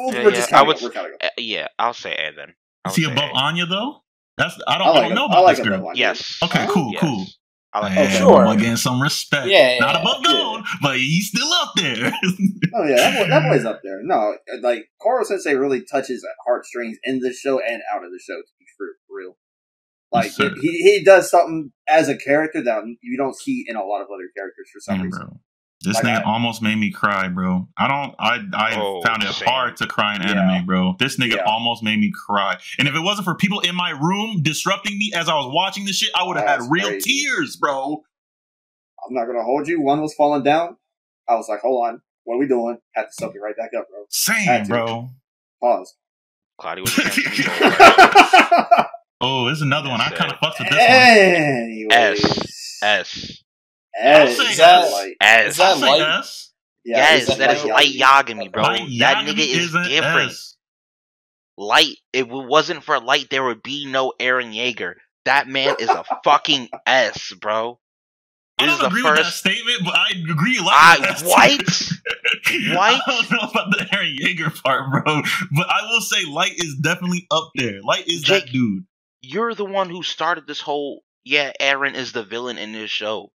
We're 0.08 0.12
Yeah, 0.14 0.30
just 0.30 0.50
yeah, 0.50 0.56
I 0.56 0.58
kind 0.58 0.66
would 0.68 0.76
of 0.76 0.82
we're 0.82 0.90
kind 0.90 1.06
of 1.06 1.12
Uh, 1.22 1.28
yeah, 1.38 1.68
I'll 1.78 1.94
say 1.94 2.12
A 2.12 2.32
then. 2.34 2.54
I 2.84 2.90
Is 2.90 2.96
would 2.96 3.04
he 3.06 3.12
above 3.12 3.30
A. 3.30 3.34
Anya 3.34 3.66
though? 3.66 4.02
That's 4.36 4.58
I 4.66 4.78
don't 4.78 4.86
I 4.88 4.90
I, 4.90 4.94
don't 4.94 5.10
him. 5.10 5.14
know 5.16 5.24
I 5.26 5.32
about 5.32 5.44
like 5.44 5.56
this 5.56 5.66
girl. 5.66 5.78
above 5.80 5.96
Yes. 5.96 6.38
Okay, 6.42 6.66
cool, 6.68 6.92
Yes. 6.92 7.00
cool. 7.00 7.26
I 7.72 7.80
like 7.80 7.96
And 7.96 8.08
that. 8.08 8.18
sure. 8.18 8.46
I'm 8.46 8.58
getting 8.58 8.76
some 8.76 9.02
respect. 9.02 9.48
Yeah, 9.48 9.78
Not 9.80 9.94
yeah, 9.96 10.00
above 10.00 10.22
yeah. 10.24 10.32
gold, 10.32 10.66
but 10.82 10.96
he's 10.96 11.28
still 11.28 11.52
up 11.52 11.72
there. 11.76 12.12
Oh 12.74 12.84
yeah, 12.84 12.96
that, 12.96 13.18
boy, 13.22 13.28
that 13.30 13.42
boy's 13.50 13.64
up 13.64 13.80
there. 13.82 14.00
No, 14.02 14.36
like 14.62 14.88
Koro 15.00 15.24
Sensei 15.24 15.54
really 15.54 15.82
touches 15.90 16.22
at 16.24 16.34
heartstrings 16.46 16.98
in 17.04 17.20
the 17.20 17.32
show 17.32 17.58
and 17.60 17.80
out 17.94 18.04
of 18.04 18.10
the 18.10 18.20
show. 18.22 18.34
To 18.36 18.52
be 18.58 18.66
true, 18.76 18.92
for 19.08 19.16
real. 19.18 19.36
Like 20.12 20.26
Yes, 20.26 20.36
sir. 20.36 20.50
he 20.60 20.68
he 20.82 21.02
does 21.04 21.30
something 21.30 21.72
as 21.88 22.08
a 22.08 22.16
character 22.16 22.62
that 22.62 22.82
you 23.02 23.16
don't 23.16 23.36
see 23.36 23.64
in 23.66 23.76
a 23.76 23.84
lot 23.84 24.02
of 24.02 24.08
other 24.08 24.28
characters 24.36 24.68
for 24.72 24.80
some 24.80 24.98
Man, 24.98 25.06
reason. 25.06 25.26
bro. 25.26 25.40
This 25.82 25.96
Like, 25.96 26.04
nigga 26.04 26.20
I- 26.26 26.32
almost 26.32 26.62
made 26.62 26.76
me 26.78 26.90
cry, 26.90 27.28
bro. 27.28 27.68
I 27.78 27.86
don't. 27.86 28.14
I 28.18 28.38
I 28.54 28.76
Oh, 28.80 29.02
found 29.02 29.22
it 29.22 29.32
same. 29.34 29.46
hard 29.46 29.76
to 29.76 29.86
cry 29.86 30.16
in 30.16 30.22
Yeah. 30.22 30.30
anime, 30.50 30.66
bro. 30.66 30.96
This 30.98 31.16
nigga 31.18 31.36
Yeah. 31.36 31.44
almost 31.44 31.82
made 31.82 31.98
me 32.00 32.10
cry. 32.26 32.56
And 32.78 32.88
if 32.88 32.94
it 32.94 33.00
wasn't 33.00 33.26
for 33.26 33.34
people 33.34 33.60
in 33.60 33.74
my 33.74 33.90
room 33.90 34.42
disrupting 34.42 34.96
me 34.98 35.12
as 35.14 35.28
I 35.28 35.34
was 35.34 35.52
watching 35.52 35.84
this 35.84 35.98
shit, 35.98 36.10
I 36.14 36.24
would 36.24 36.36
have 36.38 36.46
had 36.46 36.60
real 36.70 36.88
crazy. 36.88 37.24
tears, 37.24 37.56
bro. 37.56 38.02
I'm 39.06 39.14
not 39.14 39.26
gonna 39.26 39.44
hold 39.44 39.68
you. 39.68 39.80
One 39.80 40.00
was 40.00 40.14
falling 40.14 40.42
down. 40.42 40.76
I 41.28 41.34
was 41.34 41.48
like, 41.48 41.60
hold 41.60 41.86
on, 41.86 42.00
what 42.24 42.34
are 42.36 42.38
we 42.38 42.48
doing? 42.48 42.78
Had 42.94 43.02
to 43.04 43.12
soak 43.12 43.34
it 43.36 43.40
right 43.40 43.56
back 43.56 43.70
up, 43.78 43.86
bro. 43.90 44.04
Same, 44.08 44.36
Had 44.44 44.68
bro. 44.68 45.10
Pause. 45.60 45.94
Claudia 46.58 46.82
was 46.84 46.98
against 46.98 47.18
me. 47.18 47.24
so- 47.44 48.84
Oh, 49.20 49.44
there's 49.46 49.62
another 49.62 49.88
one. 49.90 50.00
I 50.00 50.08
kind 50.10 50.30
of 50.32 50.36
sir. 50.36 50.38
fucked 50.42 50.58
with 50.60 50.68
this 50.68 50.78
one. 50.78 50.88
Anyways, 50.88 52.24
S. 52.24 52.78
I'll 52.82 52.88
S. 53.00 53.42
say 53.98 54.50
Is 54.50 54.56
that- 54.58 54.90
like, 54.92 55.16
S. 55.20 55.50
Is 55.52 55.56
that 55.58 55.66
I'll 55.66 55.76
say 55.76 55.86
light? 55.86 56.00
S. 56.20 56.52
yeah, 56.84 56.96
yes, 56.98 57.28
is 57.30 57.36
that 57.38 57.56
is 57.56 57.64
light 57.64 57.88
Yagami, 57.94 58.52
bro. 58.52 58.62
Light 58.62 58.88
that 59.00 59.26
nigga 59.26 59.38
is 59.38 59.72
different. 59.72 60.30
S. 60.30 60.56
Light. 61.58 61.96
If 62.12 62.26
it 62.26 62.30
wasn't 62.30 62.84
for 62.84 63.00
Light, 63.00 63.28
there 63.30 63.42
would 63.44 63.62
be 63.62 63.86
no 63.90 64.12
Eren 64.20 64.52
Yeager. 64.54 64.94
That 65.24 65.48
man 65.48 65.76
is 65.80 65.88
a 65.88 66.04
fucking 66.24 66.68
S, 66.86 67.32
bro. 67.32 67.78
I 68.58 68.66
This 68.66 68.74
is 68.74 68.80
don't 68.80 68.90
the 68.92 68.98
agree 68.98 69.10
with 69.10 69.16
that 69.22 69.32
statement, 69.32 69.78
but 69.84 69.94
I 69.94 70.08
agree. 70.30 70.58
Like 70.58 70.68
I 70.70 70.96
that 71.00 71.22
what? 71.22 71.60
What? 72.76 73.02
I 73.06 73.06
don't 73.06 73.30
know 73.32 73.48
about 73.50 73.70
the 73.70 73.84
Eren 73.92 74.16
Yeager 74.18 74.62
part, 74.62 74.90
bro. 75.04 75.22
But 75.52 75.66
I 75.68 75.82
will 75.90 76.00
say 76.00 76.24
Light 76.26 76.52
is 76.56 76.76
definitely 76.76 77.26
up 77.30 77.50
there. 77.54 77.80
Light 77.82 78.06
is 78.06 78.22
that 78.22 78.44
Jake- 78.44 78.52
dude. 78.52 78.84
You're 79.22 79.54
the 79.54 79.64
one 79.64 79.88
who 79.90 80.02
started 80.02 80.46
this 80.46 80.60
whole. 80.60 81.02
Yeah, 81.24 81.52
Eren 81.60 81.94
is 81.94 82.12
the 82.12 82.22
villain 82.22 82.56
in 82.58 82.72
this 82.72 82.90
show. 82.90 83.30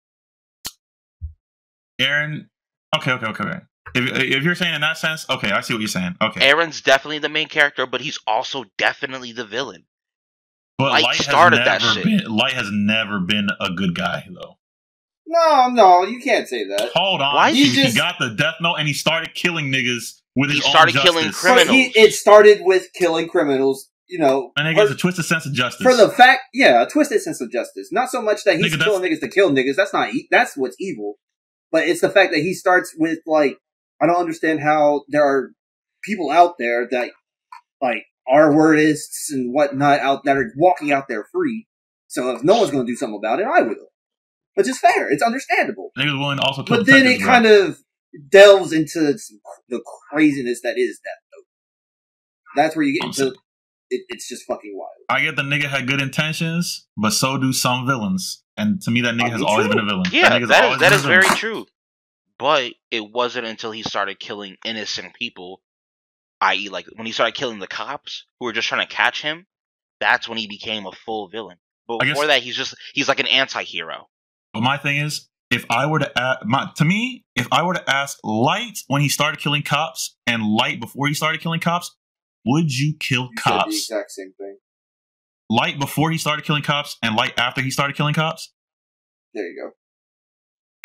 Eren. 2.02 2.48
Okay, 2.96 3.12
okay, 3.12 3.26
okay, 3.28 3.44
okay. 3.44 3.60
If, 3.96 4.20
if 4.38 4.44
you're 4.44 4.56
saying 4.56 4.76
in 4.76 4.82
that 4.82 4.98
sense, 4.98 5.26
okay, 5.30 5.52
I 5.52 5.62
see 5.62 5.74
what 5.74 5.80
you're 5.80 5.88
saying. 5.88 6.16
Okay, 6.22 6.42
Eren's 6.50 6.82
definitely 6.82 7.20
the 7.20 7.30
main 7.30 7.48
character, 7.48 7.86
but 7.86 8.02
he's 8.02 8.20
also 8.28 8.66
definitely 8.78 9.32
the 9.32 9.46
villain. 9.46 9.86
but 10.78 10.92
Light 10.92 11.04
Light 11.04 11.16
has 11.18 11.26
started 11.26 11.58
never 11.58 11.70
that 11.70 11.82
shit. 11.82 12.04
been. 12.04 12.24
Light 12.26 12.54
has 12.54 12.70
never 12.72 13.20
been 13.20 13.48
a 13.60 13.72
good 13.72 13.96
guy 13.96 14.26
though. 14.34 14.58
No, 15.28 15.70
no, 15.70 16.04
you 16.04 16.20
can't 16.22 16.48
say 16.48 16.66
that. 16.68 16.92
Hold 16.94 17.22
on, 17.22 17.36
Why? 17.36 17.52
he, 17.52 17.66
He 17.66 17.84
just- 17.84 17.96
got 17.98 18.16
the 18.20 18.30
death 18.36 18.56
note 18.62 18.76
and 18.76 18.88
he 18.88 18.94
started 18.94 19.34
killing 19.34 19.72
niggas 19.72 20.20
with 20.36 20.50
He 20.50 20.58
his 20.58 20.66
own 20.66 20.72
started 20.72 20.96
killing 20.96 21.26
justice. 21.26 21.42
criminals. 21.42 21.70
He, 21.70 21.84
it 21.96 22.14
started 22.14 22.60
with 22.64 22.88
killing 22.94 23.28
criminals. 23.30 23.88
You 24.08 24.20
know, 24.20 24.52
And 24.58 24.68
he 24.68 24.74
for, 24.74 24.82
gets 24.82 24.92
a 24.92 24.96
twisted 24.98 25.24
sense 25.24 25.46
of 25.46 25.54
justice. 25.54 25.84
for 25.84 25.96
the 25.96 26.10
fact, 26.10 26.42
yeah, 26.54 26.82
a 26.84 26.90
twisted 26.90 27.22
sense 27.22 27.40
of 27.40 27.50
justice. 27.50 27.94
Not 27.94 28.10
so 28.10 28.22
much 28.22 28.44
that 28.44 28.58
he's 28.58 28.74
Nigga, 28.76 28.84
killing 28.84 29.10
niggas 29.10 29.22
to 29.22 29.30
kill 29.30 29.52
niggas. 29.52 29.78
That's 29.78 29.94
not. 29.94 30.14
E- 30.14 30.28
that's 30.30 30.58
what's 30.58 30.76
evil. 30.82 31.16
But 31.72 31.88
it's 31.88 32.02
the 32.02 32.10
fact 32.10 32.32
that 32.34 32.42
he 32.42 32.54
starts 32.54 32.94
with 32.98 33.20
like, 33.26 33.58
I 34.02 34.08
don't 34.08 34.18
understand 34.18 34.62
how 34.62 35.04
there 35.08 35.26
are 35.26 35.52
people 36.04 36.30
out 36.30 36.56
there 36.58 36.88
that 36.92 37.12
like 37.82 38.04
are 38.28 38.54
wordists 38.54 39.32
and 39.32 39.54
whatnot 39.54 40.00
out 40.00 40.24
that 40.26 40.38
are 40.38 40.52
walking 40.58 40.92
out 40.92 41.08
there 41.08 41.26
free. 41.32 41.68
So 42.08 42.36
if 42.36 42.44
no 42.44 42.58
one's 42.58 42.72
going 42.72 42.86
to 42.86 42.92
do 42.92 42.98
something 42.98 43.20
about 43.22 43.40
it, 43.40 43.46
I 43.46 43.62
will. 43.62 43.88
Which 44.56 44.68
is 44.68 44.80
fair. 44.80 45.10
It's 45.10 45.24
understandable. 45.24 45.92
Niggas 45.98 46.20
willing 46.20 46.38
to 46.38 46.44
also 46.44 46.64
But 46.64 46.86
then 46.86 47.08
it 47.08 47.22
kind 47.22 47.46
of 47.46 47.80
delves 48.30 48.74
into 48.74 49.18
the 49.70 49.82
craziness 50.10 50.62
that 50.62 50.78
is 50.78 51.00
that. 51.06 51.18
Though. 51.32 52.62
That's 52.62 52.76
where 52.76 52.84
you 52.84 53.00
get 53.00 53.08
into. 53.08 53.36
It, 53.92 54.06
it's 54.10 54.28
just 54.28 54.46
fucking 54.48 54.72
wild. 54.76 54.90
I 55.10 55.22
get 55.22 55.36
the 55.36 55.44
nigga 55.44 55.66
had 55.66 55.86
good 55.88 56.02
intentions, 56.02 56.88
but 56.98 57.12
so 57.12 57.38
do 57.38 57.54
some 57.54 57.86
villains. 57.86 58.44
And 58.58 58.82
to 58.84 58.92
me, 58.92 59.02
that 59.02 59.16
nigga 59.16 59.26
I 59.26 59.30
has 59.30 59.40
mean, 59.42 59.50
always 59.50 59.68
true. 59.68 59.76
been 59.76 59.84
a 59.84 59.88
villain. 59.88 60.06
Yeah, 60.12 60.30
that 60.30 60.42
nigga's 60.42 60.50
that 60.50 60.64
is 60.64 60.66
always 60.66 60.80
that 60.80 60.90
been 60.90 60.94
a 60.94 60.96
is 60.96 61.06
very 61.06 61.28
true. 61.38 61.66
But 62.40 62.74
it 62.90 63.12
wasn't 63.12 63.46
until 63.46 63.72
he 63.72 63.84
started 63.84 64.20
killing 64.20 64.56
innocent 64.66 65.14
people, 65.14 65.62
i.e., 66.40 66.70
like 66.70 66.88
when 66.96 67.06
he 67.06 67.12
started 67.12 67.36
killing 67.36 67.60
the 67.60 67.68
cops 67.68 68.26
who 68.40 68.46
were 68.46 68.54
just 68.54 68.68
trying 68.68 68.88
to 68.88 68.92
catch 68.94 69.22
him. 69.22 69.46
That's 70.00 70.28
when 70.28 70.40
he 70.40 70.48
became 70.48 70.88
a 70.88 70.92
full 70.92 71.28
villain. 71.28 71.58
But 71.88 71.98
I 72.02 72.06
guess- 72.06 72.14
before 72.14 72.28
that, 72.28 72.42
he's 72.42 72.56
just 72.56 72.74
he's 72.94 73.08
like 73.08 73.20
an 73.20 73.28
anti-hero. 73.28 74.08
But 74.54 74.64
my 74.64 74.78
thing 74.78 74.98
is, 74.98 75.30
if 75.52 75.66
I 75.70 75.86
were 75.86 76.00
to 76.00 76.20
ask, 76.20 76.40
my, 76.46 76.70
to 76.78 76.86
me, 76.86 77.26
if 77.36 77.48
I 77.52 77.62
were 77.64 77.74
to 77.74 77.90
ask 77.90 78.18
Light 78.24 78.80
when 78.88 79.02
he 79.02 79.10
started 79.10 79.40
killing 79.40 79.64
cops 79.64 80.16
and 80.26 80.44
Light 80.44 80.80
before 80.80 81.08
he 81.08 81.14
started 81.14 81.42
killing 81.42 81.60
cops, 81.60 81.96
would 82.46 82.72
you 82.72 82.96
kill 83.00 83.30
You 83.32 83.38
cops? 83.38 83.76
exact 83.76 84.12
same 84.12 84.34
thing. 84.38 84.58
Light 85.50 85.80
before 85.80 86.12
he 86.12 86.18
started 86.18 86.46
killing 86.46 86.64
cops 86.64 86.98
and 87.04 87.16
Light 87.16 87.38
after 87.38 87.62
he 87.62 87.72
started 87.72 87.96
killing 87.96 88.14
cops? 88.14 88.54
There 89.34 89.46
you 89.46 89.62
go. 89.62 89.72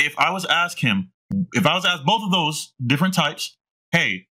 If 0.05 0.19
I 0.19 0.31
was 0.31 0.45
to 0.45 0.53
ask 0.53 0.78
him, 0.78 1.12
if 1.53 1.66
I 1.66 1.74
was 1.74 1.85
to 1.85 1.91
ask 1.91 2.05
both 2.05 2.23
of 2.23 2.31
those 2.31 2.73
different 2.85 3.15
types, 3.15 3.57
hey, 3.93 4.27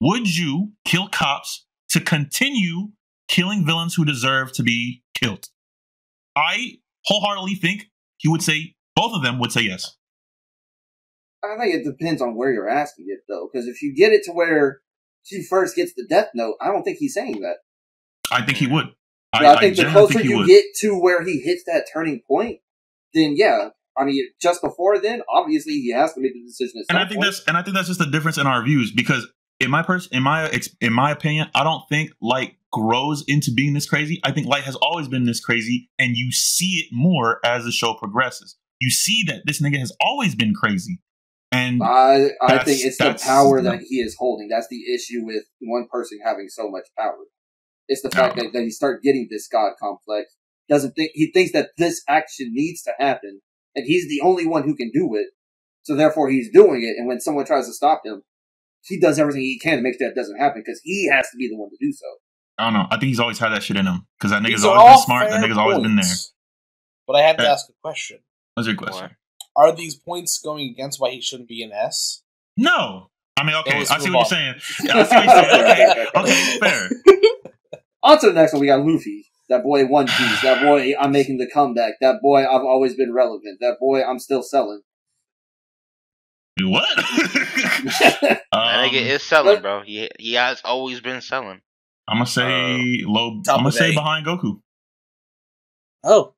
would 0.00 0.34
you 0.36 0.72
kill 0.84 1.08
cops 1.08 1.66
to 1.90 2.00
continue 2.00 2.88
killing 3.28 3.64
villains 3.66 3.94
who 3.94 4.04
deserve 4.04 4.52
to 4.52 4.62
be 4.62 5.02
killed? 5.20 5.48
I 6.36 6.78
wholeheartedly 7.06 7.54
think 7.54 7.86
he 8.18 8.28
would 8.28 8.42
say, 8.42 8.74
both 8.94 9.12
of 9.14 9.22
them 9.22 9.38
would 9.38 9.52
say 9.52 9.62
yes. 9.62 9.96
I 11.42 11.56
think 11.58 11.74
it 11.74 11.84
depends 11.84 12.20
on 12.20 12.36
where 12.36 12.52
you're 12.52 12.68
asking 12.68 13.06
it 13.08 13.20
though, 13.28 13.48
because 13.50 13.66
if 13.66 13.82
you 13.82 13.94
get 13.94 14.12
it 14.12 14.22
to 14.24 14.32
where 14.32 14.80
she 15.26 15.42
first 15.42 15.76
gets 15.76 15.92
the 15.94 16.06
death 16.08 16.28
note, 16.34 16.56
I 16.60 16.68
don't 16.68 16.82
think 16.82 16.98
he's 16.98 17.14
saying 17.14 17.40
that. 17.40 17.56
I 18.30 18.44
think 18.44 18.58
he 18.58 18.66
would. 18.66 18.92
But 19.32 19.44
I, 19.44 19.60
think 19.60 19.76
the 19.76 19.84
closer 19.86 20.14
think 20.14 20.28
you 20.28 20.38
would. 20.38 20.46
get 20.46 20.64
to 20.80 20.98
where 20.98 21.24
he 21.24 21.40
hits 21.40 21.64
that 21.66 21.86
turning 21.92 22.22
point, 22.26 22.60
then 23.12 23.34
yeah. 23.36 23.70
I 23.98 24.04
mean, 24.04 24.28
just 24.40 24.62
before 24.62 24.98
then, 25.00 25.22
obviously 25.28 25.74
he 25.74 25.90
has 25.92 26.12
to 26.14 26.20
make 26.20 26.34
the 26.34 26.42
decision. 26.42 26.84
And 26.88 26.98
I 26.98 27.02
think 27.02 27.20
point. 27.20 27.26
that's 27.26 27.44
and 27.46 27.56
I 27.56 27.62
think 27.62 27.76
that's 27.76 27.88
just 27.88 27.98
the 27.98 28.06
difference 28.06 28.38
in 28.38 28.46
our 28.46 28.62
views 28.62 28.92
because 28.92 29.26
in 29.58 29.70
my 29.70 29.82
pers- 29.82 30.08
in 30.08 30.22
my 30.22 30.48
ex- 30.50 30.74
in 30.80 30.92
my 30.92 31.10
opinion, 31.10 31.48
I 31.54 31.64
don't 31.64 31.82
think 31.88 32.10
Light 32.20 32.56
grows 32.72 33.24
into 33.26 33.52
being 33.52 33.72
this 33.72 33.88
crazy. 33.88 34.20
I 34.22 34.32
think 34.32 34.46
Light 34.46 34.64
has 34.64 34.76
always 34.76 35.08
been 35.08 35.24
this 35.24 35.40
crazy, 35.40 35.88
and 35.98 36.14
you 36.14 36.30
see 36.30 36.84
it 36.84 36.88
more 36.92 37.40
as 37.44 37.64
the 37.64 37.72
show 37.72 37.94
progresses. 37.94 38.56
You 38.80 38.90
see 38.90 39.24
that 39.28 39.42
this 39.46 39.62
nigga 39.62 39.78
has 39.78 39.92
always 40.00 40.34
been 40.34 40.54
crazy, 40.54 41.00
and 41.56 41.82
I 41.82 42.30
I 42.40 42.64
think 42.64 42.80
it's 42.84 42.98
the 42.98 43.18
power 43.22 43.60
that 43.62 43.80
he 43.88 43.96
is 43.96 44.16
holding. 44.18 44.48
That's 44.48 44.68
the 44.68 44.82
issue 44.94 45.24
with 45.24 45.44
one 45.60 45.86
person 45.90 46.18
having 46.24 46.48
so 46.48 46.68
much 46.70 46.86
power. 46.98 47.16
It's 47.88 48.02
the 48.02 48.10
fact 48.10 48.36
that, 48.36 48.52
that 48.52 48.62
he 48.62 48.70
start 48.70 49.02
getting 49.02 49.28
this 49.30 49.48
god 49.48 49.72
complex. 49.80 50.34
Doesn't 50.68 50.92
think 50.92 51.12
he 51.14 51.30
thinks 51.32 51.52
that 51.52 51.70
this 51.78 52.02
action 52.08 52.50
needs 52.52 52.82
to 52.82 52.92
happen, 52.98 53.40
and 53.74 53.86
he's 53.86 54.08
the 54.08 54.20
only 54.22 54.46
one 54.46 54.64
who 54.64 54.74
can 54.74 54.90
do 54.92 55.14
it. 55.14 55.28
So 55.82 55.94
therefore, 55.94 56.28
he's 56.28 56.50
doing 56.52 56.82
it. 56.82 56.98
And 56.98 57.06
when 57.06 57.20
someone 57.20 57.44
tries 57.46 57.66
to 57.66 57.72
stop 57.72 58.02
him, 58.04 58.22
he 58.84 58.98
does 58.98 59.18
everything 59.20 59.42
he 59.42 59.58
can 59.58 59.76
to 59.76 59.82
make 59.82 59.98
sure 59.98 60.08
that 60.08 60.16
doesn't 60.16 60.38
happen 60.38 60.62
because 60.64 60.80
he 60.82 61.08
has 61.12 61.30
to 61.30 61.36
be 61.36 61.48
the 61.48 61.56
one 61.56 61.70
to 61.70 61.76
do 61.80 61.92
so. 61.92 62.06
I 62.58 62.64
don't 62.64 62.74
know. 62.74 62.86
I 62.90 62.96
think 62.96 63.08
he's 63.08 63.20
always 63.20 63.38
had 63.38 63.50
that 63.50 63.62
shit 63.62 63.76
in 63.76 63.86
him 63.86 64.06
because 64.18 64.32
that 64.32 64.42
nigga's 64.42 64.64
always 64.64 64.96
been 64.96 65.04
smart. 65.04 65.30
That 65.30 65.40
fair 65.40 65.48
nigga's 65.48 65.58
always 65.58 65.78
been 65.78 65.96
there. 65.96 66.04
But 67.06 67.16
I 67.16 67.22
have 67.22 67.36
to 67.36 67.44
Yeah. 67.44 67.52
ask 67.52 67.68
a 67.68 67.72
question. 67.82 68.18
What's 68.54 68.66
your 68.66 68.76
question? 68.76 69.10
What? 69.56 69.70
Are 69.70 69.74
these 69.76 69.94
points 69.94 70.38
going 70.38 70.68
against 70.70 71.00
why 71.00 71.10
he 71.10 71.20
shouldn't 71.20 71.48
be 71.48 71.62
an 71.62 71.72
S? 71.72 72.22
No, 72.56 73.10
I 73.36 73.44
mean, 73.44 73.54
okay, 73.56 73.78
I 73.90 73.98
see 73.98 74.06
move 74.06 74.14
what 74.16 74.30
you're 74.30 74.38
saying. 74.38 74.54
Yeah, 74.82 74.96
I 74.98 75.02
see 75.04 75.14
what 75.16 75.24
you're 75.24 75.76
saying. 75.76 75.90
Okay, 75.90 76.06
okay, 76.16 76.58
fair. 76.58 76.88
On 78.02 78.18
to 78.20 78.26
the 78.28 78.32
next 78.34 78.52
one. 78.52 78.60
We 78.60 78.66
got 78.68 78.84
Luffy. 78.84 79.26
That 79.48 79.62
boy 79.62 79.86
One 79.86 80.06
Piece. 80.06 80.42
That 80.42 80.62
boy 80.62 80.92
I'm 80.98 81.12
making 81.12 81.38
the 81.38 81.48
comeback. 81.52 81.94
That 82.00 82.16
boy 82.22 82.40
I've 82.42 82.62
always 82.64 82.94
been 82.96 83.12
relevant. 83.12 83.58
That 83.60 83.76
boy 83.80 84.02
I'm 84.04 84.18
still 84.18 84.42
selling. 84.42 84.82
What? 86.62 86.88
That 86.96 88.40
Um, 88.52 88.60
nigga 88.88 88.94
is 88.94 89.22
selling, 89.22 89.60
bro. 89.60 89.82
He 89.82 90.08
he 90.18 90.32
has 90.34 90.62
always 90.64 91.00
been 91.00 91.20
selling. 91.20 91.60
I'm 92.08 92.16
gonna 92.16 92.26
say 92.26 93.02
low. 93.04 93.36
I'm 93.36 93.42
gonna 93.58 93.72
say 93.72 93.90
A. 93.90 93.94
behind 93.94 94.24
Goku. 94.26 94.60
Oh, 96.02 96.34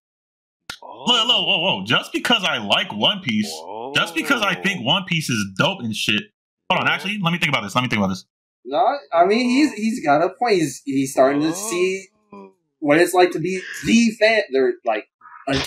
Oh. 0.82 1.04
Look, 1.06 1.26
look, 1.28 1.46
whoa, 1.46 1.58
whoa! 1.58 1.84
Just 1.84 2.12
because 2.12 2.44
I 2.44 2.58
like 2.58 2.92
One 2.94 3.20
Piece, 3.20 3.52
just 3.94 4.14
because 4.14 4.42
I 4.42 4.54
think 4.54 4.84
One 4.84 5.04
Piece 5.06 5.28
is 5.30 5.44
dope 5.58 5.80
and 5.80 5.94
shit. 5.94 6.22
Hold 6.70 6.82
on, 6.82 6.88
actually, 6.88 7.18
let 7.22 7.32
me 7.32 7.38
think 7.38 7.50
about 7.50 7.62
this. 7.62 7.74
Let 7.74 7.82
me 7.82 7.88
think 7.88 7.98
about 7.98 8.08
this. 8.08 8.24
No, 8.64 8.84
I 9.12 9.24
mean 9.24 9.48
he's 9.48 9.72
he's 9.72 10.04
got 10.04 10.22
a 10.22 10.28
point. 10.38 10.54
He's 10.56 10.82
he's 10.84 11.12
starting 11.12 11.40
to 11.42 11.54
see 11.54 12.06
what 12.80 12.98
it's 12.98 13.14
like 13.14 13.30
to 13.32 13.38
be 13.38 13.60
the 13.86 14.10
fan. 14.20 14.42
They're 14.52 14.74
like 14.84 15.06
a, 15.48 15.58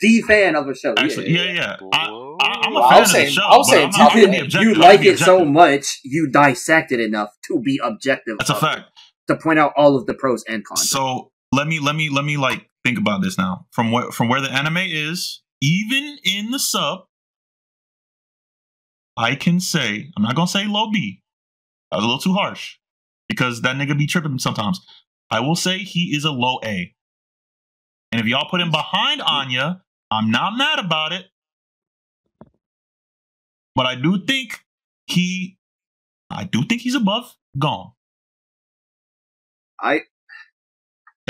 the 0.00 0.22
fan 0.22 0.56
of 0.56 0.68
a 0.68 0.74
show. 0.74 0.94
Actually, 0.96 1.30
yeah, 1.30 1.52
yeah. 1.52 1.76
I, 1.92 2.08
Whoa. 2.10 2.36
I, 2.40 2.60
I'm 2.64 2.72
a 2.72 2.74
Well, 2.76 2.84
I 2.84 2.90
fan 2.94 3.02
of 3.02 3.08
saying- 3.08 3.24
the 3.26 3.30
show. 3.32 3.42
I 3.42 3.56
was 3.56 3.68
but 3.68 3.74
saying 3.74 3.84
I'm 3.86 3.90
not 3.98 3.98
top 3.98 4.12
gonna 4.14 4.28
be 4.28 4.38
objective. 4.38 4.62
You 4.62 4.68
I'm 4.68 4.74
gonna 4.74 4.86
like 4.86 5.04
it 5.04 5.18
so 5.18 5.44
much, 5.44 6.00
you 6.04 6.30
dissect 6.30 6.92
it 6.92 7.00
enough 7.00 7.30
to 7.48 7.60
be 7.60 7.80
objective. 7.82 8.36
That's 8.38 8.50
a 8.50 8.54
of 8.56 8.62
it, 8.62 8.66
fact. 8.66 8.90
To 9.28 9.36
point 9.36 9.58
out 9.58 9.72
all 9.76 9.96
of 9.96 10.06
the 10.06 10.14
pros 10.14 10.44
and 10.48 10.64
cons. 10.64 10.88
So 10.90 11.32
let 11.52 11.66
me 11.66 11.80
let 11.80 11.96
me 11.96 12.08
let 12.10 12.24
me 12.24 12.36
like 12.36 12.68
think 12.84 12.98
about 12.98 13.22
this 13.22 13.38
now. 13.38 13.66
From 13.72 13.92
where 13.92 14.10
from 14.10 14.28
where 14.28 14.40
the 14.40 14.50
anime 14.50 14.78
is, 14.78 15.42
even 15.60 16.18
in 16.24 16.50
the 16.50 16.58
sub, 16.58 17.00
I 19.16 19.34
can 19.34 19.60
say 19.60 20.10
I'm 20.16 20.22
not 20.22 20.34
gonna 20.34 20.48
say 20.48 20.66
low 20.66 20.90
B. 20.90 21.22
That 21.90 21.98
was 21.98 22.04
a 22.04 22.08
little 22.08 22.20
too 22.20 22.34
harsh 22.34 22.76
because 23.28 23.62
that 23.62 23.76
nigga 23.76 23.96
be 23.96 24.06
tripping 24.06 24.38
sometimes. 24.38 24.80
I 25.30 25.40
will 25.40 25.56
say 25.56 25.78
he 25.78 26.14
is 26.14 26.24
a 26.24 26.30
low 26.30 26.58
A. 26.64 26.94
And 28.12 28.20
if 28.20 28.26
y'all 28.26 28.48
put 28.50 28.60
him 28.60 28.70
behind 28.70 29.22
Anya, 29.22 29.82
I'm 30.10 30.30
not 30.30 30.56
mad 30.56 30.78
about 30.78 31.12
it. 31.12 31.26
But 33.76 33.86
I 33.86 33.94
do 33.94 34.24
think 34.24 34.58
he, 35.06 35.58
I 36.28 36.44
do 36.44 36.64
think 36.64 36.82
he's 36.82 36.96
above 36.96 37.36
Gon. 37.56 37.92
I 39.80 40.00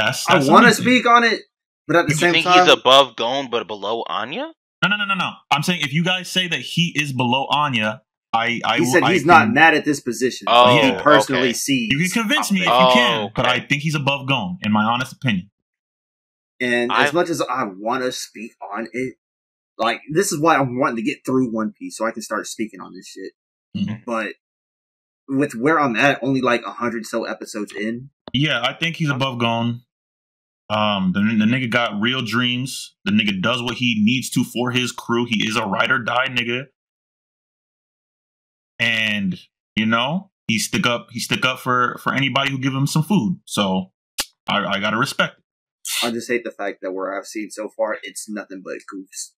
That's, 0.05 0.29
I 0.31 0.35
that's 0.35 0.47
the 0.47 0.53
want 0.53 0.67
to 0.67 0.75
speak 0.75 1.07
on 1.07 1.25
it, 1.25 1.41
but 1.87 1.97
at 1.97 2.07
the 2.07 2.13
You 2.13 2.19
same 2.19 2.33
think 2.33 2.47
time, 2.47 2.65
he's 2.67 2.73
above 2.73 3.17
Gon 3.17 3.51
but 3.51 3.67
below 3.67 4.03
Anya? 4.09 4.53
No, 4.83 4.89
no, 4.89 4.97
no, 4.97 5.05
no, 5.05 5.15
no. 5.15 5.31
I'm 5.51 5.63
saying 5.63 5.81
if 5.83 5.93
you 5.93 6.03
guys 6.05 6.29
say 6.31 6.49
that 6.49 6.61
he 6.61 6.93
is 6.97 7.13
below 7.13 7.47
Anya, 7.51 8.03
I, 8.33 8.61
I 8.65 8.79
he 8.79 8.87
said 8.87 9.03
I 9.03 9.13
he's 9.13 9.23
can- 9.23 9.29
not 9.29 9.51
mad 9.51 9.75
at 9.75 9.85
this 9.85 10.01
position. 10.01 10.47
Oh, 10.49 10.81
he 10.81 10.93
personally 11.03 11.49
okay. 11.49 11.53
sees. 11.53 11.93
You 11.93 11.99
can 12.09 12.23
convince 12.23 12.51
me 12.53 12.61
if 12.61 12.67
you 12.67 12.73
Oh, 12.73 12.91
can, 12.95 13.31
but. 13.35 13.47
I 13.47 13.61
think 13.61 13.83
he's 13.83 13.95
above 13.95 14.27
Gon, 14.29 14.59
in 14.63 14.73
my 14.73 14.85
honest 14.85 15.13
opinion. 15.13 15.51
And 16.61 16.93
I- 16.93 17.05
as 17.07 17.13
much 17.13 17.29
as 17.29 17.41
I 17.43 17.65
want 17.65 18.03
to 18.05 18.13
speak 18.13 18.53
on 18.75 18.87
it, 18.93 19.15
like 19.79 20.01
this 20.13 20.31
is 20.33 20.41
why 20.41 20.57
I'm 20.57 20.79
wanting 20.79 20.97
to 20.97 21.03
get 21.03 21.25
through 21.27 21.51
One 21.53 21.73
Piece 21.79 21.97
so 21.97 22.07
I 22.07 22.11
can 22.13 22.23
start 22.23 22.47
speaking 22.47 22.81
on 22.81 22.93
this 22.95 23.07
shit. 23.09 23.33
Mhm. 23.77 24.05
But 24.05 24.35
with 25.29 25.55
where 25.55 25.81
I'm 25.81 25.97
at, 25.97 26.19
only 26.23 26.41
like 26.41 26.63
a 26.67 26.71
hundred 26.73 27.07
so 27.07 27.25
episodes 27.25 27.73
in, 27.75 28.11
Yeah, 28.33 28.61
I 28.63 28.75
think 28.75 28.97
he's 28.97 29.11
above 29.11 29.39
Gon. 29.39 29.83
Um, 30.71 31.11
the, 31.13 31.21
the 31.21 31.45
nigga 31.51 31.69
got 31.69 32.01
real 32.01 32.23
dreams. 32.23 32.95
The 33.05 33.11
nigga 33.11 33.43
does 33.43 33.61
what 33.61 33.75
he 33.75 34.01
needs 34.05 34.31
to 34.31 34.45
for 34.45 34.71
his 34.71 34.93
crew. 34.93 35.27
He 35.29 35.45
is 35.47 35.57
a 35.57 35.67
ride 35.67 35.91
or 35.91 35.99
die 35.99 36.29
nigga. 36.29 36.67
And 38.79 39.39
you 39.77 39.87
know, 39.87 40.31
he 40.47 40.59
stick 40.59 40.87
up. 40.87 41.09
He 41.11 41.21
stick 41.21 41.45
up 41.45 41.59
for 41.59 41.99
for 42.03 42.15
anybody 42.15 42.51
who 42.51 42.59
give 42.59 42.73
him 42.75 42.87
some 42.87 43.03
food. 43.03 43.41
So 43.45 43.93
I, 44.49 44.65
I 44.65 44.81
gotta 44.81 44.97
respect. 44.97 45.39
it. 45.39 46.07
I 46.07 46.11
just 46.11 46.31
hate 46.31 46.45
the 46.45 46.51
fact 46.51 46.79
that 46.83 46.93
where 46.93 47.19
I've 47.19 47.27
seen 47.27 47.51
so 47.51 47.69
far, 47.77 47.97
it's 48.03 48.29
nothing 48.29 48.63
but 48.65 48.75
goofs. 48.93 49.33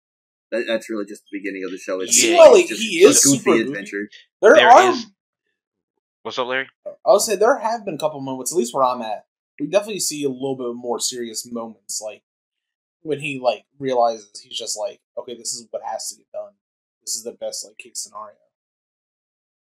That, 0.52 0.66
that's 0.68 0.90
really 0.90 1.06
just 1.06 1.24
the 1.32 1.40
beginning 1.40 1.64
of 1.64 1.72
the 1.72 1.78
show. 1.78 2.02
It's 2.02 2.22
Yeah. 2.24 2.36
Well, 2.38 2.56
it's 2.56 2.70
just 2.70 2.82
he 2.82 3.04
is 3.04 3.26
a 3.26 3.30
goofy 3.30 3.44
goofy. 3.52 3.70
adventure. 3.70 4.10
there, 4.42 4.56
There 4.56 4.70
are. 4.70 4.92
is- 4.92 5.06
What's 6.24 6.38
up, 6.38 6.48
Larry? 6.48 6.68
I 6.86 6.92
would 7.12 7.22
say 7.22 7.36
there 7.36 7.58
have 7.58 7.84
been 7.84 7.96
a 7.96 7.98
couple 7.98 8.22
moments, 8.22 8.52
at 8.52 8.58
least 8.58 8.76
where 8.76 8.84
I'm 8.84 9.02
at. 9.02 9.26
We 9.62 9.68
definitely 9.68 10.00
see 10.00 10.24
a 10.24 10.30
little 10.30 10.56
bit 10.56 10.74
more 10.76 11.00
serious 11.00 11.46
moments, 11.50 12.02
like 12.02 12.24
when 13.04 13.20
he 13.20 13.40
like 13.40 13.64
realizes 13.78 14.42
he's 14.44 14.58
just 14.58 14.76
like, 14.76 15.00
okay, 15.20 15.36
this 15.36 15.54
is 15.54 15.68
what 15.70 15.84
has 15.86 16.10
to 16.10 16.16
get 16.18 16.32
done. 16.34 16.54
This 17.02 17.16
is 17.16 17.24
the 17.24 17.34
best 17.34 17.64
like 17.66 17.78
case 17.78 18.00
scenario. 18.02 18.36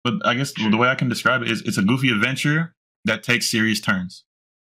But 0.03 0.25
I 0.25 0.33
guess 0.35 0.51
the 0.53 0.75
way 0.75 0.89
I 0.89 0.95
can 0.95 1.07
describe 1.07 1.41
it 1.41 1.49
is 1.49 1.61
it's 1.61 1.77
a 1.77 1.81
goofy 1.83 2.09
adventure 2.09 2.75
that 3.05 3.23
takes 3.23 3.49
serious 3.49 3.79
turns. 3.79 4.25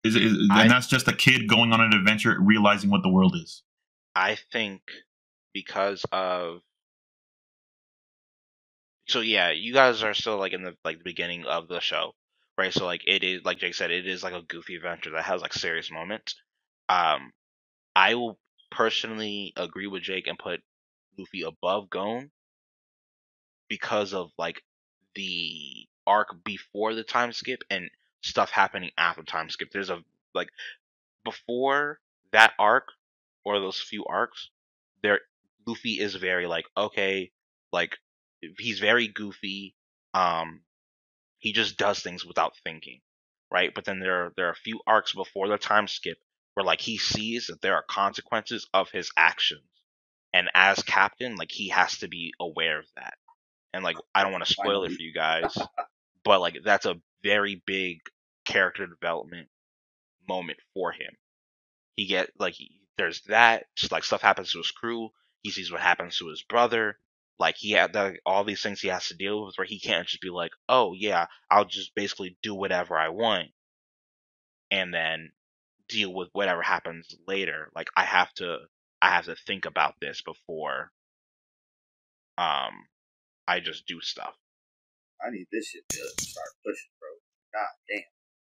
Is, 0.04 0.14
is, 0.14 0.48
I- 0.50 0.62
and 0.62 0.70
that's 0.70 0.86
just 0.86 1.08
a 1.08 1.12
kid 1.12 1.48
going 1.48 1.72
on 1.72 1.80
an 1.80 1.92
adventure, 1.92 2.36
realizing 2.40 2.88
what 2.88 3.02
the 3.02 3.10
world 3.10 3.34
is. 3.34 3.64
I 4.14 4.38
think 4.52 4.80
because 5.52 6.04
of 6.12 6.60
so 9.08 9.20
yeah, 9.20 9.50
you 9.50 9.72
guys 9.74 10.04
are 10.04 10.14
still 10.14 10.38
like 10.38 10.52
in 10.52 10.62
the 10.62 10.76
like 10.84 10.98
the 10.98 11.04
beginning 11.04 11.44
of 11.46 11.66
the 11.66 11.80
show, 11.80 12.12
right? 12.60 12.74
So 12.74 12.84
like 12.84 13.02
it 13.06 13.24
is 13.24 13.44
like 13.44 13.58
Jake 13.58 13.74
said, 13.74 13.90
it 13.90 14.06
is 14.06 14.22
like 14.22 14.34
a 14.34 14.42
goofy 14.42 14.76
adventure 14.76 15.12
that 15.12 15.24
has 15.24 15.40
like 15.40 15.54
serious 15.54 15.90
moments. 15.90 16.34
Um, 16.88 17.32
I 17.96 18.14
will 18.14 18.38
personally 18.70 19.52
agree 19.56 19.86
with 19.86 20.02
Jake 20.02 20.26
and 20.26 20.38
put 20.38 20.60
Luffy 21.18 21.42
above 21.42 21.88
Gon 21.88 22.30
because 23.68 24.12
of 24.12 24.30
like 24.36 24.62
the 25.14 25.86
arc 26.06 26.44
before 26.44 26.94
the 26.94 27.02
time 27.02 27.32
skip 27.32 27.62
and 27.70 27.88
stuff 28.22 28.50
happening 28.50 28.90
after 28.98 29.22
time 29.22 29.48
skip. 29.48 29.70
There's 29.72 29.90
a 29.90 30.00
like 30.34 30.50
before 31.24 31.98
that 32.32 32.52
arc 32.58 32.88
or 33.44 33.58
those 33.58 33.80
few 33.80 34.04
arcs, 34.04 34.50
there 35.02 35.20
Luffy 35.66 35.98
is 35.98 36.14
very 36.14 36.46
like 36.46 36.66
okay, 36.76 37.30
like 37.72 37.96
he's 38.58 38.80
very 38.80 39.08
goofy. 39.08 39.74
Um, 40.12 40.60
he 41.40 41.52
just 41.52 41.76
does 41.78 42.00
things 42.00 42.24
without 42.24 42.54
thinking, 42.64 43.00
right? 43.50 43.74
But 43.74 43.86
then 43.86 44.00
there 44.00 44.26
are 44.26 44.32
there 44.36 44.48
are 44.48 44.52
a 44.52 44.56
few 44.56 44.80
arcs 44.86 45.14
before 45.14 45.48
the 45.48 45.58
time 45.58 45.88
skip 45.88 46.18
where 46.54 46.64
like 46.64 46.80
he 46.82 46.98
sees 46.98 47.48
that 47.48 47.62
there 47.62 47.74
are 47.74 47.84
consequences 47.88 48.68
of 48.74 48.90
his 48.90 49.10
actions, 49.16 49.64
and 50.32 50.50
as 50.54 50.82
captain, 50.84 51.36
like 51.36 51.50
he 51.50 51.70
has 51.70 51.98
to 51.98 52.08
be 52.08 52.32
aware 52.40 52.78
of 52.78 52.86
that. 52.96 53.14
And 53.74 53.84
like 53.84 53.96
I 54.14 54.22
don't 54.22 54.32
want 54.32 54.46
to 54.46 54.52
spoil 54.52 54.84
it 54.84 54.92
for 54.92 55.02
you 55.02 55.12
guys, 55.12 55.56
but 56.24 56.40
like 56.40 56.58
that's 56.64 56.86
a 56.86 57.00
very 57.24 57.62
big 57.66 58.00
character 58.44 58.86
development 58.86 59.48
moment 60.28 60.58
for 60.74 60.92
him. 60.92 61.16
He 61.96 62.06
get 62.06 62.30
like 62.38 62.54
he, 62.54 62.80
there's 62.98 63.22
that 63.22 63.66
just 63.76 63.92
like 63.92 64.04
stuff 64.04 64.22
happens 64.22 64.52
to 64.52 64.58
his 64.58 64.70
crew. 64.70 65.10
He 65.42 65.50
sees 65.50 65.72
what 65.72 65.80
happens 65.80 66.18
to 66.18 66.28
his 66.28 66.42
brother. 66.42 66.98
Like 67.40 67.56
he 67.58 67.72
had 67.72 67.94
the, 67.94 68.16
all 68.26 68.44
these 68.44 68.62
things 68.62 68.80
he 68.82 68.88
has 68.88 69.08
to 69.08 69.16
deal 69.16 69.44
with, 69.46 69.54
where 69.56 69.66
he 69.66 69.80
can't 69.80 70.06
just 70.06 70.20
be 70.22 70.30
like, 70.30 70.52
"Oh 70.68 70.92
yeah, 70.94 71.26
I'll 71.50 71.64
just 71.64 71.94
basically 71.96 72.36
do 72.42 72.54
whatever 72.54 72.96
I 72.98 73.08
want," 73.08 73.48
and 74.70 74.94
then 74.94 75.32
deal 75.88 76.14
with 76.14 76.28
whatever 76.34 76.62
happens 76.62 77.08
later. 77.26 77.72
Like 77.74 77.88
I 77.96 78.04
have 78.04 78.32
to, 78.34 78.58
I 79.02 79.10
have 79.10 79.24
to 79.24 79.36
think 79.46 79.64
about 79.66 79.94
this 80.02 80.22
before, 80.22 80.92
um, 82.38 82.74
I 83.48 83.60
just 83.60 83.86
do 83.86 84.00
stuff. 84.02 84.34
I 85.26 85.30
need 85.30 85.46
this 85.50 85.68
shit 85.68 85.82
to 85.88 85.98
start 86.22 86.48
pushing, 86.64 86.90
bro. 87.00 87.08
God 87.54 87.68
damn. 87.88 88.02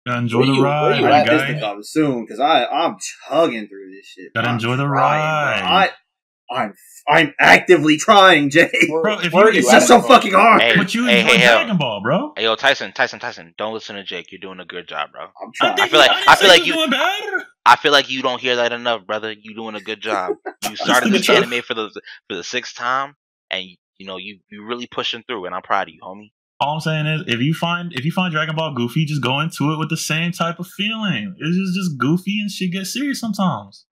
Gotta 0.08 0.20
enjoy 0.22 0.40
Where 0.40 0.48
the 0.48 0.54
you- 0.54 0.64
ride, 0.64 1.00
you 1.00 1.06
I 1.06 1.20
at, 1.20 1.26
need 1.26 1.32
this 1.32 1.42
guy. 1.44 1.54
to 1.54 1.60
come 1.60 1.84
soon 1.84 2.26
because 2.26 2.40
I 2.40 2.66
I'm 2.66 2.98
chugging 3.30 3.68
through 3.68 3.92
this 3.96 4.08
shit. 4.08 4.34
Gotta 4.34 4.48
I'm 4.50 4.56
enjoy 4.56 4.76
the 4.76 4.86
trying, 4.88 5.64
ride. 5.64 5.92
I 6.52 6.64
I'm 6.64 6.74
I'm 7.10 7.34
actively 7.40 7.98
trying, 7.98 8.50
Jay. 8.50 8.70
Bro, 8.90 9.20
if 9.22 9.34
you- 9.34 9.48
it's 9.48 9.58
It's 9.60 9.72
just 9.72 9.88
so 9.88 10.00
bro? 10.00 10.08
fucking 10.10 10.34
hard. 10.34 10.62
Hey, 10.62 10.78
But 10.78 10.94
you 10.94 11.06
hey, 11.06 11.22
enjoy 11.22 11.34
hey, 11.38 11.48
Dragon 11.48 11.78
Ball, 11.78 12.02
bro. 12.04 12.34
Hey 12.38 12.44
yo, 12.44 12.56
Tyson, 12.56 12.92
Tyson, 12.94 13.20
Tyson, 13.20 13.54
don't 13.58 13.74
listen 13.74 13.96
to 13.96 14.04
Jake. 14.04 14.32
You're 14.32 14.40
doing 14.42 14.60
a 14.60 14.66
good 14.66 14.88
job, 14.88 15.12
bro. 15.12 15.24
I'm 15.24 15.52
trying. 15.56 15.80
I 15.80 15.88
feel 15.88 16.00
like- 16.00 16.12
didn't 16.12 16.30
I 16.30 16.36
feel 16.36 16.50
like 16.50 16.66
you- 16.66 16.74
doing 16.74 16.90
bad. 16.90 17.24
I 17.66 17.76
feel 17.76 17.92
like 17.92 18.10
you 18.10 18.22
don't 18.22 18.42
hear 18.42 18.56
that 18.58 18.72
enough, 18.74 19.06
brother. 19.06 19.32
You're 19.40 19.56
doing 19.56 19.76
a 19.76 19.82
good 19.82 20.02
job. 20.02 20.36
You 20.70 20.76
started 20.78 21.10
nigga 21.10 21.14
this 21.14 21.26
trying- 21.26 21.44
anime 21.44 21.62
for 21.64 21.74
the 21.74 21.90
for 22.30 22.36
the 22.36 22.44
sixth 22.44 22.76
time, 22.76 23.16
and 23.50 23.64
you 23.98 24.06
know 24.06 24.18
you 24.18 24.40
you 24.50 24.64
really 24.66 24.88
pushing 24.88 25.24
through, 25.28 25.46
and 25.46 25.56
I'm 25.56 25.62
proud 25.64 25.88
of 25.90 25.94
you, 25.94 26.00
homie. 26.04 26.32
All 26.62 26.76
I'm 26.76 26.80
saying 26.80 27.08
is, 27.08 27.22
if 27.28 27.40
you 27.42 27.54
find 27.56 27.92
if 27.94 28.06
you 28.06 28.12
find 28.12 28.32
Dragon 28.32 28.56
Ball 28.56 28.74
goofy, 28.76 29.04
just 29.06 29.22
go 29.24 29.40
into 29.40 29.74
it 29.74 29.80
with 29.80 29.90
the 29.90 29.98
same 29.98 30.32
type 30.32 30.60
of 30.60 30.68
feeling. 30.68 31.36
It's 31.40 31.58
just 31.58 31.74
just 31.76 31.98
goofy 31.98 32.40
and 32.40 32.50
shit 32.52 32.72
gets 32.72 32.94
serious 32.94 33.20
sometimes. 33.20 33.86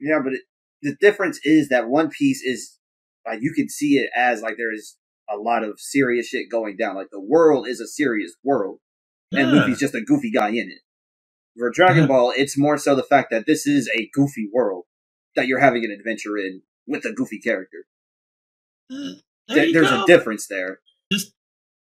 Yeah, 0.00 0.18
but 0.22 0.34
it, 0.34 0.42
the 0.84 0.94
difference 1.00 1.40
is 1.42 1.68
that 1.70 1.88
One 1.88 2.10
Piece 2.10 2.42
is 2.42 2.78
like 3.26 3.40
you 3.42 3.52
can 3.56 3.68
see 3.68 3.94
it 3.96 4.10
as 4.16 4.40
like 4.42 4.56
there 4.56 4.72
is 4.72 4.96
a 5.28 5.36
lot 5.36 5.64
of 5.64 5.80
serious 5.80 6.28
shit 6.28 6.50
going 6.50 6.76
down. 6.76 6.94
Like 6.94 7.08
the 7.10 7.20
world 7.20 7.66
is 7.66 7.80
a 7.80 7.88
serious 7.88 8.32
world, 8.44 8.78
and 9.32 9.48
Yeah. 9.50 9.54
Luffy's 9.54 9.80
just 9.80 9.94
a 9.96 10.00
goofy 10.02 10.30
guy 10.30 10.50
in 10.50 10.68
it. 10.70 10.80
For 11.58 11.70
Dragon 11.70 12.02
Yeah. 12.02 12.08
Ball, 12.08 12.32
it's 12.36 12.56
more 12.58 12.78
so 12.78 12.94
the 12.94 13.02
fact 13.02 13.30
that 13.32 13.46
this 13.46 13.66
is 13.66 13.90
a 13.96 14.08
goofy 14.12 14.48
world 14.52 14.84
that 15.36 15.46
you're 15.48 15.60
having 15.60 15.84
an 15.84 15.90
adventure 15.90 16.36
in 16.38 16.62
with 16.86 17.04
a 17.04 17.12
goofy 17.12 17.40
character. 17.40 17.86
There 18.90 19.14
Th- 19.48 19.72
There's 19.74 19.90
go. 19.90 20.04
a 20.04 20.06
difference 20.06 20.46
there. 20.46 20.80
Just 21.12 21.32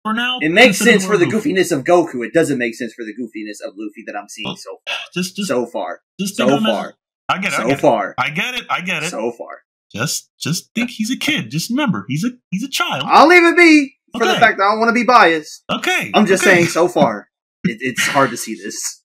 for 0.02 0.12
now, 0.14 0.39
It 0.40 0.51
makes 0.51 0.78
sense 0.78 1.05
for 1.06 1.16
the 1.16 1.27
goofy. 1.27 1.52
goofiness 1.55 1.70
of 1.77 1.85
Goku. 1.85 2.24
It 2.27 2.32
doesn't 2.32 2.59
make 2.59 2.74
sense 2.74 2.93
for 2.94 3.05
the 3.05 3.14
goofiness 3.14 3.66
of 3.66 3.74
Luffy 3.77 4.02
that 4.06 4.16
I'm 4.16 4.28
seeing 4.28 4.48
Oh, 4.48 4.55
so 4.56 4.78
far. 4.86 4.97
Just 5.14 5.36
just 5.36 5.48
So 5.48 5.66
far, 5.66 6.01
just 6.19 6.36
so 6.36 6.47
think 6.47 6.56
of 6.56 6.60
him 6.62 6.66
as- 6.66 6.73
far, 6.77 6.94
I 7.32 7.38
get 7.38 7.52
it. 7.52 7.59
I 7.59 7.62
so 7.62 7.68
get 7.68 7.78
it. 7.78 7.80
far, 7.80 8.14
I 8.18 8.30
get 8.30 8.54
it. 8.54 8.64
I 8.70 8.80
get 8.82 9.02
it. 9.02 9.10
so 9.10 9.32
far. 9.32 9.60
just 9.92 10.30
just 10.38 10.70
think 10.74 10.90
he's 10.90 11.10
a 11.10 11.16
kid. 11.16 11.50
Just 11.50 11.70
remember, 11.70 12.04
he's 12.09 12.24
a 12.24 12.30
he's 12.50 12.62
a 12.62 12.68
child. 12.68 13.04
I'll 13.06 13.26
leave 13.28 13.42
it 13.44 13.56
be 13.56 13.94
for 14.16 14.26
the 14.26 14.34
fact 14.34 14.59
that 14.59 14.64
I 14.64 14.70
don't 14.72 14.78
want 14.80 14.90
to 14.90 14.94
be 14.94 15.04
biased. 15.04 15.64
Okay. 15.70 16.10
I'm 16.14 16.26
just 16.26 16.42
okay. 16.46 16.56
saying, 16.56 16.66
so 16.66 16.88
far, 16.88 17.28
it, 17.64 17.78
it's 17.80 18.06
hard 18.06 18.30
to 18.30 18.36
see 18.36 18.54
this. 18.54 19.02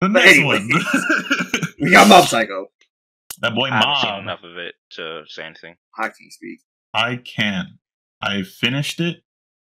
The 0.00 0.08
but 0.08 0.20
next 0.24 0.36
anyway. 0.38 0.58
one. 0.58 0.70
We 1.80 1.92
got 1.92 2.08
Mob 2.08 2.24
Psycho. 2.28 2.66
that 3.40 3.54
boy 3.54 3.68
I 3.70 3.76
haven't 3.76 3.96
seen 4.02 4.10
Mob. 4.10 4.22
enough 4.22 4.42
of 4.42 4.58
it 4.58 4.74
to 4.92 5.22
say 5.28 5.44
anything. 5.44 5.76
I 5.96 6.02
can't 6.08 6.32
speak. 6.32 6.58
I 6.92 7.16
can. 7.16 7.78
I 8.20 8.42
finished 8.42 8.98
it. 9.00 9.18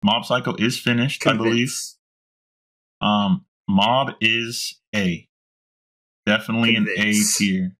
Mob 0.04 0.24
Psycho 0.26 0.56
is 0.58 0.80
finished, 0.80 1.28
I 1.28 1.34
believe. 1.36 1.74
Um, 3.02 3.46
Mob 3.68 4.12
is 4.22 4.80
A. 4.96 5.28
Definitely 6.26 6.76
an 6.76 6.88
A 6.90 6.96
Convince. 6.96 7.38
tier. 7.38 7.77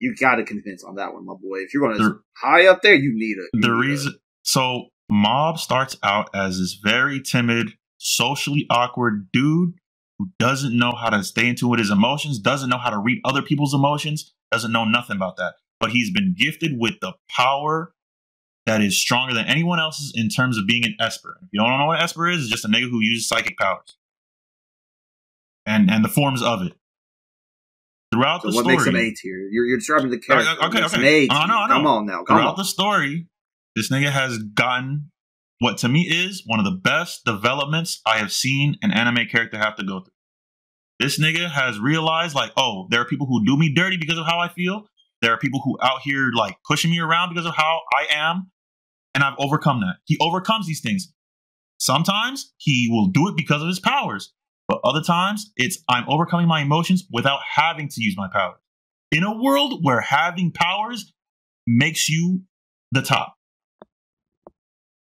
You 0.00 0.14
got 0.14 0.36
to 0.36 0.44
convince 0.44 0.84
on 0.84 0.96
that 0.96 1.14
one, 1.14 1.24
my 1.24 1.34
boy. 1.34 1.58
If 1.58 1.72
you're 1.72 1.82
going 1.82 1.98
to 1.98 2.18
high 2.36 2.66
up 2.66 2.82
there, 2.82 2.94
you 2.94 3.12
need 3.14 3.36
it. 3.38 3.62
the 3.62 3.72
reason 3.72 4.14
so 4.44 4.88
mob 5.10 5.58
starts 5.58 5.96
out 6.02 6.28
as 6.34 6.58
this 6.58 6.74
very 6.82 7.20
timid 7.20 7.72
socially 7.98 8.66
awkward 8.70 9.28
dude 9.32 9.74
who 10.18 10.28
doesn't 10.38 10.76
know 10.76 10.92
how 10.92 11.10
to 11.10 11.22
stay 11.24 11.48
in 11.48 11.54
tune 11.56 11.70
with 11.70 11.78
his 11.78 11.90
emotions 11.90 12.38
doesn't 12.38 12.68
know 12.68 12.78
how 12.78 12.90
to 12.90 12.98
read 12.98 13.20
other 13.24 13.42
people's 13.42 13.74
emotions 13.74 14.32
doesn't 14.52 14.72
know 14.72 14.84
nothing 14.84 15.16
about 15.16 15.36
that 15.36 15.54
but 15.80 15.90
he's 15.90 16.10
been 16.12 16.34
gifted 16.36 16.72
with 16.78 16.94
the 17.00 17.12
power 17.30 17.92
that 18.66 18.80
is 18.82 18.96
stronger 19.00 19.32
than 19.34 19.46
anyone 19.46 19.78
else's 19.78 20.12
in 20.14 20.28
terms 20.28 20.58
of 20.58 20.66
being 20.66 20.84
an 20.84 20.94
esper 21.00 21.38
if 21.42 21.48
you 21.52 21.60
don't 21.60 21.78
know 21.78 21.86
what 21.86 22.00
esper 22.00 22.28
is 22.28 22.40
it's 22.42 22.50
just 22.50 22.64
a 22.64 22.68
nigga 22.68 22.90
who 22.90 23.00
uses 23.00 23.28
psychic 23.28 23.56
powers 23.56 23.96
and 25.64 25.90
and 25.90 26.04
the 26.04 26.08
forms 26.08 26.42
of 26.42 26.62
it 26.62 26.72
throughout 28.12 28.42
So 28.42 28.50
the 28.50 28.56
what 28.56 28.62
story 28.62 28.76
makes 28.76 28.86
him 28.86 28.96
A 28.96 29.14
tier? 29.14 29.48
You're, 29.50 29.66
you're 29.66 29.78
describing 29.78 30.10
the 30.10 30.18
character. 30.18 30.50
Okay, 30.64 30.66
okay, 30.66 30.84
okay. 30.84 31.28
I 31.30 31.46
know, 31.46 31.54
I 31.54 31.68
know. 31.68 31.74
Come 31.74 31.86
on 31.86 32.06
now. 32.06 32.24
Come 32.24 32.36
throughout 32.36 32.50
on. 32.50 32.56
the 32.56 32.64
story, 32.64 33.28
this 33.74 33.90
nigga 33.90 34.10
has 34.10 34.38
gotten 34.38 35.10
what 35.58 35.78
to 35.78 35.88
me 35.88 36.02
is 36.02 36.42
one 36.46 36.58
of 36.58 36.64
the 36.64 36.70
best 36.70 37.24
developments 37.24 38.00
I 38.04 38.18
have 38.18 38.30
seen 38.32 38.76
an 38.82 38.90
anime 38.90 39.26
character 39.26 39.58
have 39.58 39.76
to 39.76 39.84
go 39.84 40.00
through. 40.00 40.12
This 40.98 41.20
nigga 41.20 41.50
has 41.50 41.78
realized, 41.78 42.34
like, 42.34 42.52
oh, 42.56 42.86
there 42.90 43.00
are 43.00 43.06
people 43.06 43.26
who 43.26 43.44
do 43.44 43.56
me 43.56 43.72
dirty 43.74 43.96
because 43.96 44.18
of 44.18 44.26
how 44.26 44.38
I 44.38 44.48
feel. 44.48 44.86
There 45.22 45.32
are 45.32 45.38
people 45.38 45.60
who 45.64 45.78
out 45.82 46.00
here 46.02 46.30
like 46.34 46.56
pushing 46.66 46.90
me 46.90 47.00
around 47.00 47.30
because 47.30 47.46
of 47.46 47.54
how 47.54 47.80
I 47.92 48.06
am, 48.14 48.50
and 49.14 49.24
I've 49.24 49.36
overcome 49.38 49.80
that. 49.80 49.96
He 50.04 50.18
overcomes 50.20 50.66
these 50.66 50.80
things. 50.80 51.12
Sometimes 51.78 52.54
he 52.58 52.88
will 52.90 53.08
do 53.08 53.28
it 53.28 53.36
because 53.36 53.62
of 53.62 53.68
his 53.68 53.80
powers, 53.80 54.32
but 54.68 54.80
other 54.84 55.02
times 55.02 55.52
it's 55.56 55.78
I'm 55.88 56.08
overcoming 56.08 56.48
my 56.48 56.60
emotions 56.60 57.06
without 57.10 57.40
having 57.54 57.88
to 57.88 58.02
use 58.02 58.16
my 58.16 58.28
powers. 58.32 58.58
In 59.12 59.22
a 59.22 59.40
world 59.40 59.80
where 59.82 60.00
having 60.00 60.52
powers 60.52 61.12
makes 61.66 62.08
you 62.08 62.42
the 62.92 63.02
top. 63.02 63.34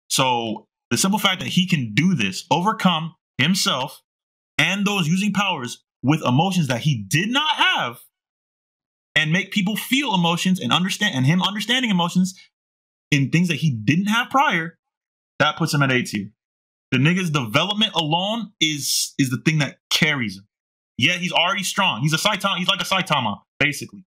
So 0.10 0.68
the 0.92 0.98
simple 0.98 1.20
fact 1.20 1.42
that 1.42 1.50
he 1.50 1.68
can 1.68 1.94
do 1.94 2.16
this, 2.16 2.46
overcome 2.52 3.16
himself 3.38 4.02
and 4.58 4.86
those 4.86 5.08
using 5.08 5.34
powers 5.34 5.84
with 6.04 6.24
emotions 6.24 6.68
that 6.68 6.82
he 6.82 7.04
did 7.08 7.30
not 7.30 7.56
have, 7.56 8.00
and 9.16 9.32
make 9.32 9.52
people 9.52 9.76
feel 9.76 10.14
emotions 10.14 10.60
and 10.60 10.72
understand, 10.72 11.16
and 11.16 11.26
him 11.26 11.42
understanding 11.42 11.90
emotions 11.90 12.40
in 13.12 13.32
things 13.32 13.48
that 13.48 13.58
he 13.58 13.72
didn't 13.72 14.08
have 14.08 14.30
prior, 14.30 14.78
that 15.40 15.58
puts 15.58 15.74
him 15.74 15.82
at 15.82 15.92
A 15.92 16.04
tier. 16.04 16.30
The 16.91 16.98
nigga's 16.98 17.30
development 17.30 17.94
alone 17.95 18.52
is 18.62 19.14
is 19.18 19.30
the 19.30 19.41
thing 19.44 19.60
that 19.60 19.78
carries 19.90 20.38
him. 20.38 20.48
Yeah, 20.98 21.14
he's 21.14 21.32
already 21.34 21.64
strong. 21.64 22.02
He's 22.02 22.14
a 22.14 22.18
Saitama. 22.18 22.57
He's 22.57 22.68
like 22.70 22.80
a 22.80 22.86
Saitama, 22.86 23.40
basically. 23.60 24.06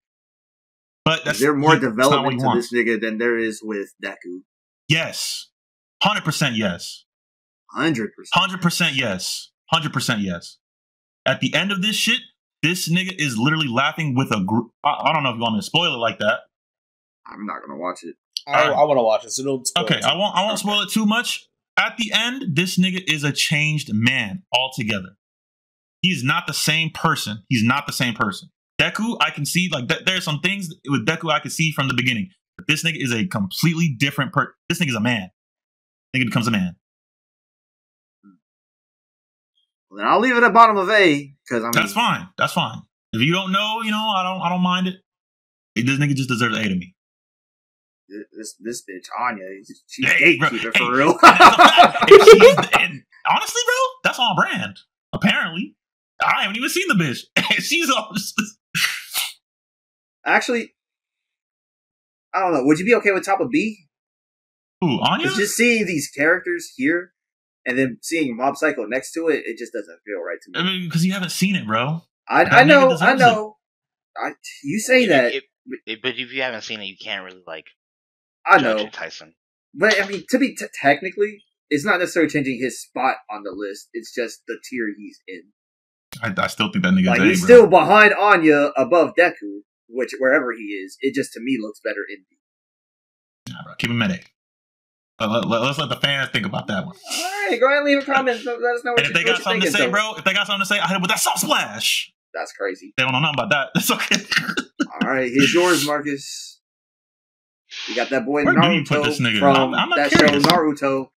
But 1.04 1.26
that's 1.26 1.38
Is 1.38 1.42
there 1.44 1.54
more 1.56 1.74
he- 1.74 1.80
that's 1.80 1.96
not 1.96 2.24
what 2.24 2.32
development 2.32 2.42
to 2.42 2.56
this 2.56 2.74
nigga 2.74 3.02
than 3.02 3.18
there 3.18 3.38
is 3.38 3.62
with 3.64 3.94
Deku? 4.04 4.42
Yes, 4.88 5.48
hundred 6.02 6.24
percent 6.24 6.56
yes. 6.56 7.04
Hundred 7.72 8.14
percent. 8.16 8.34
Hundred 8.42 8.62
percent 8.62 8.96
yes. 8.96 9.50
Hundred 9.70 9.92
percent 9.92 10.22
yes. 10.22 10.58
At 11.26 11.42
the 11.42 11.54
end 11.54 11.72
of 11.74 11.82
this 11.82 11.96
shit, 11.98 12.20
this 12.64 12.88
nigga 12.90 13.14
is 13.18 13.38
literally 13.38 13.68
laughing 13.68 14.16
with 14.16 14.34
a 14.34 14.42
group. 14.42 14.72
I, 14.84 14.92
I 15.10 15.14
don't 15.14 15.24
know 15.24 15.30
if 15.32 15.36
you 15.36 15.42
want 15.42 15.56
me 15.56 15.60
to 15.60 15.66
spoil 15.66 15.94
it 15.94 15.98
like 15.98 16.20
that. 16.20 16.40
I'm 17.26 17.46
not 17.46 17.62
gonna 17.62 17.78
watch 17.78 18.04
it. 18.04 18.16
I, 18.48 18.70
I 18.70 18.84
want 18.84 18.98
to 18.98 19.04
watch 19.04 19.26
it, 19.26 19.32
so 19.32 19.44
don't. 19.44 19.68
spoil 19.68 19.84
Okay, 19.84 19.98
it. 19.98 20.06
I 20.06 20.16
won't. 20.16 20.34
I 20.36 20.46
won't 20.46 20.58
spoil 20.60 20.80
it 20.82 20.90
too 20.90 21.06
much. 21.06 21.47
At 21.78 21.98
the 21.98 22.12
end, 22.12 22.56
this 22.56 22.78
nigga 22.78 23.04
is 23.08 23.24
a 23.24 23.32
changed 23.32 23.94
man 23.94 24.44
altogether. 24.52 25.18
He's 26.02 26.24
not 26.24 26.48
the 26.48 26.54
same 26.54 26.90
person. 26.90 27.44
He's 27.50 27.64
not 27.64 27.86
the 27.86 27.94
same 27.94 28.16
person. 28.16 28.50
Deku, 28.80 29.18
I 29.20 29.30
can 29.30 29.46
see 29.46 29.70
like 29.72 29.88
th- 29.88 30.06
there's 30.06 30.24
some 30.24 30.40
things 30.40 30.74
with 30.88 31.06
Deku 31.06 31.32
I 31.32 31.40
can 31.40 31.52
see 31.52 31.72
from 31.72 31.88
the 31.88 31.94
beginning. 31.94 32.30
But 32.58 32.68
this 32.68 32.84
nigga 32.84 33.02
is 33.02 33.14
a 33.14 33.26
completely 33.28 33.96
different 33.98 34.34
person. 34.34 34.54
This 34.70 34.80
nigga's 34.80 34.96
a 34.96 35.00
man. 35.00 35.30
Nigga 36.16 36.26
becomes 36.26 36.48
a 36.48 36.52
man. 36.52 36.76
Then 39.92 40.06
I'll 40.06 40.20
leave 40.20 40.36
it 40.36 40.44
at 40.44 40.54
bottom 40.54 40.78
of 40.78 40.90
A 40.90 41.34
because 41.48 41.64
I 41.64 41.68
mean 41.68 41.72
That's 41.74 41.94
fine. 41.94 42.28
That's 42.38 42.54
fine. 42.54 42.82
If 43.14 43.22
you 43.22 43.34
don't 43.34 43.52
know, 43.52 43.82
you 43.84 43.92
know, 43.92 44.14
I 44.16 44.24
don't 44.24 44.42
I 44.42 44.50
don't 44.50 44.62
mind 44.62 44.88
it. 44.88 44.96
This 45.76 45.98
nigga 46.00 46.16
just 46.16 46.30
deserves 46.30 46.58
A 46.58 46.64
to 46.64 46.76
me. 46.76 46.96
This 48.38 48.56
this 48.60 48.84
bitch 48.84 49.08
Anya, 49.20 49.44
she's 49.88 50.08
Hey, 50.10 50.38
bro, 50.38 50.50
gatekeeper 50.50 50.72
hey, 50.74 50.86
for 50.86 50.96
real. 50.96 51.18
If 51.24 52.24
she's- 52.42 52.70
and 52.80 53.04
honestly, 53.30 53.62
bro, 53.66 53.76
that's 54.04 54.20
on 54.20 54.36
brand. 54.36 54.78
Apparently, 55.14 55.76
I 56.24 56.42
haven't 56.44 56.58
even 56.58 56.70
seen 56.70 56.88
the 56.88 56.94
bitch. 56.96 57.20
she's 57.64 57.90
all. 57.90 58.14
Actually, 60.26 60.74
I 62.34 62.42
don't 62.42 62.54
know. 62.54 62.64
Would 62.66 62.80
you 62.80 62.86
be 62.86 62.96
okay 62.96 63.12
with 63.12 63.26
top 63.26 63.40
of 63.40 63.50
B? 63.50 63.78
Ooh, 64.84 65.00
Anya. 65.02 65.28
Just 65.28 65.56
seeing 65.56 65.86
these 65.86 66.10
characters 66.10 66.72
here 66.76 67.14
and 67.66 67.78
then 67.78 67.98
seeing 68.02 68.36
Mob 68.36 68.58
Psycho 68.58 68.86
next 68.86 69.14
to 69.14 69.28
it, 69.30 69.44
it 69.46 69.58
just 69.58 69.74
doesn't 69.74 70.00
feel 70.06 70.22
right 70.22 70.38
to 70.44 70.52
me. 70.52 70.60
I 70.60 70.64
me. 70.64 70.80
mean, 70.80 70.90
because 70.90 71.06
you 71.06 71.14
haven't 71.14 71.32
seen 71.32 71.56
it, 71.56 71.66
bro. 71.66 72.02
I, 72.30 72.44
that 72.44 72.54
I 72.54 72.64
know, 72.64 72.88
I 72.88 72.90
deserves 72.90 73.20
know. 73.22 73.58
I, 74.18 74.32
you 74.64 74.80
say 74.80 75.04
If- 75.04 75.10
that, 75.10 75.34
if- 75.34 75.44
if- 75.86 76.02
but 76.02 76.12
if 76.18 76.32
you 76.32 76.42
haven't 76.42 76.62
seen 76.62 76.80
it, 76.82 76.86
you 76.86 76.96
can't 77.02 77.24
really 77.26 77.44
like 77.48 77.66
I 78.50 78.60
judge 78.60 78.84
know. 78.84 78.90
Tyson. 78.90 79.34
But 79.74 80.02
I 80.02 80.08
mean, 80.08 80.24
to 80.30 80.40
be 80.40 80.56
t- 80.56 80.66
technically, 80.82 81.44
it's 81.70 81.86
not 81.86 82.00
necessarily 82.00 82.30
changing 82.30 82.60
his 82.62 82.82
spot 82.82 83.18
on 83.30 83.44
the 83.44 83.52
list. 83.56 83.90
It's 83.94 84.14
just 84.14 84.42
the 84.48 84.58
tier 84.70 84.88
he's 84.98 85.20
in. 85.28 85.44
I, 86.24 86.34
I 86.42 86.48
still 86.48 86.72
think 86.72 86.84
that 86.84 86.94
nigga's 86.94 87.08
Like 87.08 87.20
A, 87.22 87.26
he's 87.26 87.42
bro. 87.42 87.48
still 87.48 87.68
behind 87.68 88.14
Anya, 88.14 88.72
above 88.78 89.12
Deku, 89.20 89.60
which 89.90 90.12
wherever 90.20 90.52
he 90.54 90.64
is, 90.64 90.98
it 91.02 91.14
just 91.14 91.34
to 91.34 91.40
me 91.40 91.58
looks 91.62 91.80
better 91.84 92.02
in 92.10 92.24
B. 92.30 92.38
Nah, 93.54 93.64
bro, 93.64 93.74
keep 93.78 93.90
him 93.92 94.02
at 94.02 94.12
A. 94.12 94.20
Let, 95.20 95.48
let, 95.48 95.62
us 95.64 95.80
let 95.80 95.90
the 95.90 95.96
fans 95.96 96.30
think 96.30 96.46
about 96.46 96.68
that 96.68 96.86
one. 96.86 96.96
All 96.96 97.50
right, 97.50 97.60
go 97.60 97.66
ahead 97.66 97.80
and 97.80 97.86
leave 97.88 98.04
a 98.04 98.06
comment. 98.06 98.46
Let 98.46 98.56
us 98.58 98.84
know 98.86 98.92
what, 98.92 99.00
And 99.00 99.08
you, 99.08 99.12
if 99.12 99.14
they 99.14 99.24
got 99.24 99.38
you're 99.38 99.44
something 99.44 99.62
to 99.62 99.72
say, 99.72 99.78
so- 99.80 99.92
bro, 99.92 100.14
if 100.16 100.24
they 100.24 100.34
got 100.34 100.48
something 100.48 100.62
to 100.62 100.66
say, 100.66 100.80
I 100.80 100.88
hit 100.88 100.96
it 100.98 101.02
with 101.02 101.10
that 101.10 101.20
soft 101.20 101.40
splash. 101.40 102.12
That's 102.34 102.52
crazy. 102.54 102.94
They 102.98 103.04
don't 103.04 103.14
know 103.14 103.20
nothing 103.20 103.40
about 103.40 103.50
that. 103.50 103.70
That's 103.76 103.90
okay. 103.92 104.18
All 105.02 105.10
right, 105.10 105.32
here's 105.32 105.54
yours, 105.54 105.86
Marcus. 105.88 106.57
You 107.88 107.96
got 107.96 108.10
that 108.10 108.26
boy 108.26 108.44
Where 108.44 108.54
Naruto 108.56 108.88
put 108.88 109.04
this 109.06 109.20
nigga? 109.20 109.40
from 109.40 109.56
I'm- 109.56 109.74
I'm 109.76 109.90
that 109.98 110.10
curious. 110.12 110.44
show 110.44 110.50
Naruto. 110.52 111.10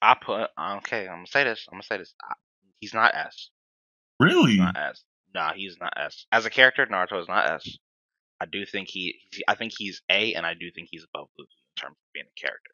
I 0.00 0.14
put 0.20 0.50
okay. 0.78 1.02
I'm 1.08 1.18
gonna 1.18 1.26
say 1.26 1.44
this. 1.44 1.66
I'm 1.70 1.74
gonna 1.76 1.82
say 1.84 1.98
this. 1.98 2.14
I- 2.22 2.34
He's 2.80 2.94
not 2.94 3.14
S. 3.14 3.50
really? 4.18 4.52
He's 4.52 4.58
not 4.60 4.76
S. 4.76 5.04
Nah, 5.34 5.52
he's 5.54 5.76
not 5.80 5.92
S. 5.96 6.26
As 6.32 6.44
a 6.46 6.50
character, 6.50 6.84
Naruto 6.86 7.20
is 7.20 7.28
not 7.28 7.48
S. 7.48 7.78
I 8.40 8.46
do 8.46 8.66
think 8.66 8.88
he. 8.88 9.20
he- 9.32 9.44
I 9.46 9.54
think 9.54 9.72
he's 9.76 10.02
A, 10.10 10.34
and 10.34 10.44
I 10.44 10.54
do 10.54 10.70
think 10.74 10.88
he's 10.90 11.04
above 11.04 11.28
Luffy 11.38 11.48
in 11.76 11.80
terms 11.82 11.96
of 11.96 12.12
being 12.12 12.26
a 12.26 12.40
character. 12.40 12.70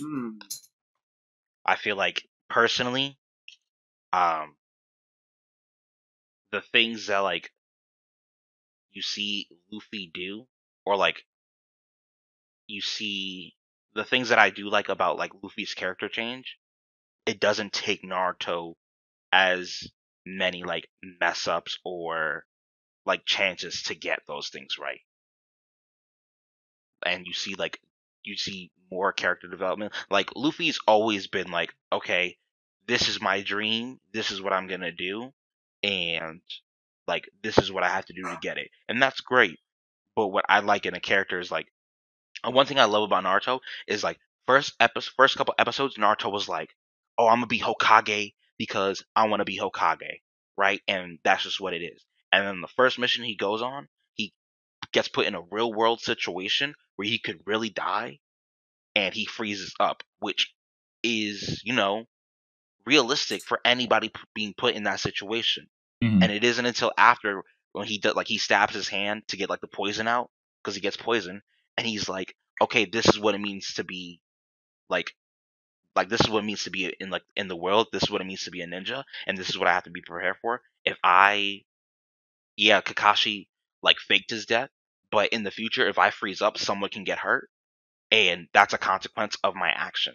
Hmm. 0.00 0.38
I 1.66 1.76
feel 1.76 1.96
like 1.96 2.22
personally, 2.48 3.18
um, 4.12 4.56
the 6.52 6.60
things 6.60 7.08
that 7.08 7.18
like 7.18 7.52
you 8.92 9.02
see 9.02 9.48
Luffy 9.72 10.10
do, 10.14 10.46
or 10.86 10.96
like 10.96 11.24
you 12.66 12.80
see 12.80 13.54
the 13.94 14.04
things 14.04 14.28
that 14.30 14.38
I 14.38 14.50
do 14.50 14.68
like 14.68 14.88
about 14.88 15.18
like 15.18 15.32
Luffy's 15.42 15.74
character 15.74 16.08
change, 16.08 16.58
it 17.26 17.40
doesn't 17.40 17.72
take 17.72 18.02
Naruto 18.02 18.74
as 19.32 19.88
many 20.26 20.62
like 20.64 20.88
mess 21.20 21.46
ups 21.46 21.78
or 21.84 22.44
like 23.06 23.24
chances 23.26 23.82
to 23.84 23.94
get 23.94 24.20
those 24.26 24.48
things 24.48 24.78
right. 24.78 25.00
And 27.04 27.26
you 27.26 27.34
see 27.34 27.54
like 27.54 27.80
you 28.22 28.36
see 28.36 28.70
more 28.90 29.12
character 29.12 29.48
development. 29.48 29.92
Like 30.10 30.30
Luffy's 30.34 30.78
always 30.86 31.26
been 31.26 31.50
like, 31.50 31.74
okay, 31.92 32.36
this 32.86 33.08
is 33.08 33.20
my 33.20 33.42
dream, 33.42 33.98
this 34.12 34.30
is 34.30 34.40
what 34.40 34.52
I'm 34.52 34.66
gonna 34.66 34.92
do, 34.92 35.32
and 35.82 36.40
like 37.06 37.28
this 37.42 37.58
is 37.58 37.70
what 37.70 37.82
I 37.82 37.88
have 37.90 38.06
to 38.06 38.14
do 38.14 38.22
to 38.22 38.38
get 38.40 38.58
it. 38.58 38.68
And 38.88 39.00
that's 39.00 39.20
great. 39.20 39.58
But 40.16 40.28
what 40.28 40.44
I 40.48 40.60
like 40.60 40.86
in 40.86 40.94
a 40.94 41.00
character 41.00 41.40
is 41.40 41.50
like 41.50 41.66
and 42.44 42.54
one 42.54 42.66
thing 42.66 42.78
I 42.78 42.84
love 42.84 43.02
about 43.04 43.24
Naruto 43.24 43.60
is 43.88 44.04
like 44.04 44.18
first 44.46 44.74
episode 44.80 45.12
first 45.16 45.36
couple 45.36 45.54
episodes 45.58 45.96
Naruto 45.96 46.30
was 46.30 46.48
like, 46.48 46.70
Oh, 47.18 47.26
I'm 47.28 47.36
gonna 47.38 47.46
be 47.46 47.60
Hokage 47.60 48.34
because 48.58 49.04
I 49.16 49.26
wanna 49.28 49.44
be 49.44 49.58
Hokage, 49.58 50.20
right? 50.56 50.80
And 50.86 51.18
that's 51.24 51.42
just 51.44 51.60
what 51.60 51.74
it 51.74 51.82
is. 51.82 52.04
And 52.32 52.46
then 52.46 52.60
the 52.60 52.68
first 52.68 52.98
mission 52.98 53.24
he 53.24 53.36
goes 53.36 53.62
on, 53.62 53.88
he 54.14 54.32
gets 54.92 55.08
put 55.08 55.26
in 55.26 55.34
a 55.34 55.42
real 55.50 55.72
world 55.72 56.00
situation 56.00 56.74
where 56.96 57.08
he 57.08 57.18
could 57.18 57.40
really 57.46 57.70
die 57.70 58.18
and 58.96 59.14
he 59.14 59.24
freezes 59.24 59.74
up, 59.80 60.02
which 60.20 60.52
is, 61.02 61.60
you 61.64 61.74
know, 61.74 62.04
realistic 62.86 63.42
for 63.42 63.60
anybody 63.64 64.08
p- 64.08 64.20
being 64.34 64.54
put 64.56 64.74
in 64.74 64.84
that 64.84 65.00
situation. 65.00 65.66
Mhm. 66.02 66.22
And 66.22 66.32
it 66.32 66.44
isn't 66.44 66.66
until 66.66 66.92
after 66.98 67.42
when 67.72 67.86
he 67.86 67.98
does, 67.98 68.14
like, 68.14 68.28
he 68.28 68.38
stabs 68.38 68.74
his 68.74 68.88
hand 68.88 69.26
to 69.28 69.36
get 69.36 69.50
like 69.50 69.60
the 69.60 69.68
poison 69.68 70.06
out 70.06 70.30
because 70.62 70.74
he 70.74 70.80
gets 70.80 70.96
poison, 70.96 71.42
and 71.76 71.86
he's 71.86 72.08
like, 72.08 72.34
okay, 72.60 72.84
this 72.84 73.06
is 73.08 73.18
what 73.18 73.34
it 73.34 73.40
means 73.40 73.74
to 73.74 73.84
be, 73.84 74.20
like, 74.88 75.12
like 75.96 76.08
this 76.08 76.20
is 76.22 76.30
what 76.30 76.40
it 76.42 76.46
means 76.46 76.64
to 76.64 76.70
be 76.70 76.92
in 77.00 77.10
like 77.10 77.22
in 77.36 77.48
the 77.48 77.56
world. 77.56 77.88
This 77.92 78.02
is 78.04 78.10
what 78.10 78.20
it 78.20 78.26
means 78.26 78.44
to 78.44 78.50
be 78.50 78.62
a 78.62 78.66
ninja, 78.66 79.04
and 79.26 79.36
this 79.38 79.50
is 79.50 79.58
what 79.58 79.68
I 79.68 79.74
have 79.74 79.84
to 79.84 79.90
be 79.90 80.00
prepared 80.02 80.36
for. 80.42 80.62
If 80.84 80.96
I, 81.04 81.62
yeah, 82.56 82.80
Kakashi 82.80 83.48
like 83.82 83.98
faked 83.98 84.30
his 84.30 84.46
death, 84.46 84.70
but 85.10 85.30
in 85.32 85.42
the 85.44 85.50
future, 85.50 85.88
if 85.88 85.98
I 85.98 86.10
freeze 86.10 86.42
up, 86.42 86.58
someone 86.58 86.90
can 86.90 87.04
get 87.04 87.18
hurt, 87.18 87.50
and 88.10 88.48
that's 88.52 88.74
a 88.74 88.78
consequence 88.78 89.36
of 89.44 89.54
my 89.54 89.70
action. 89.70 90.14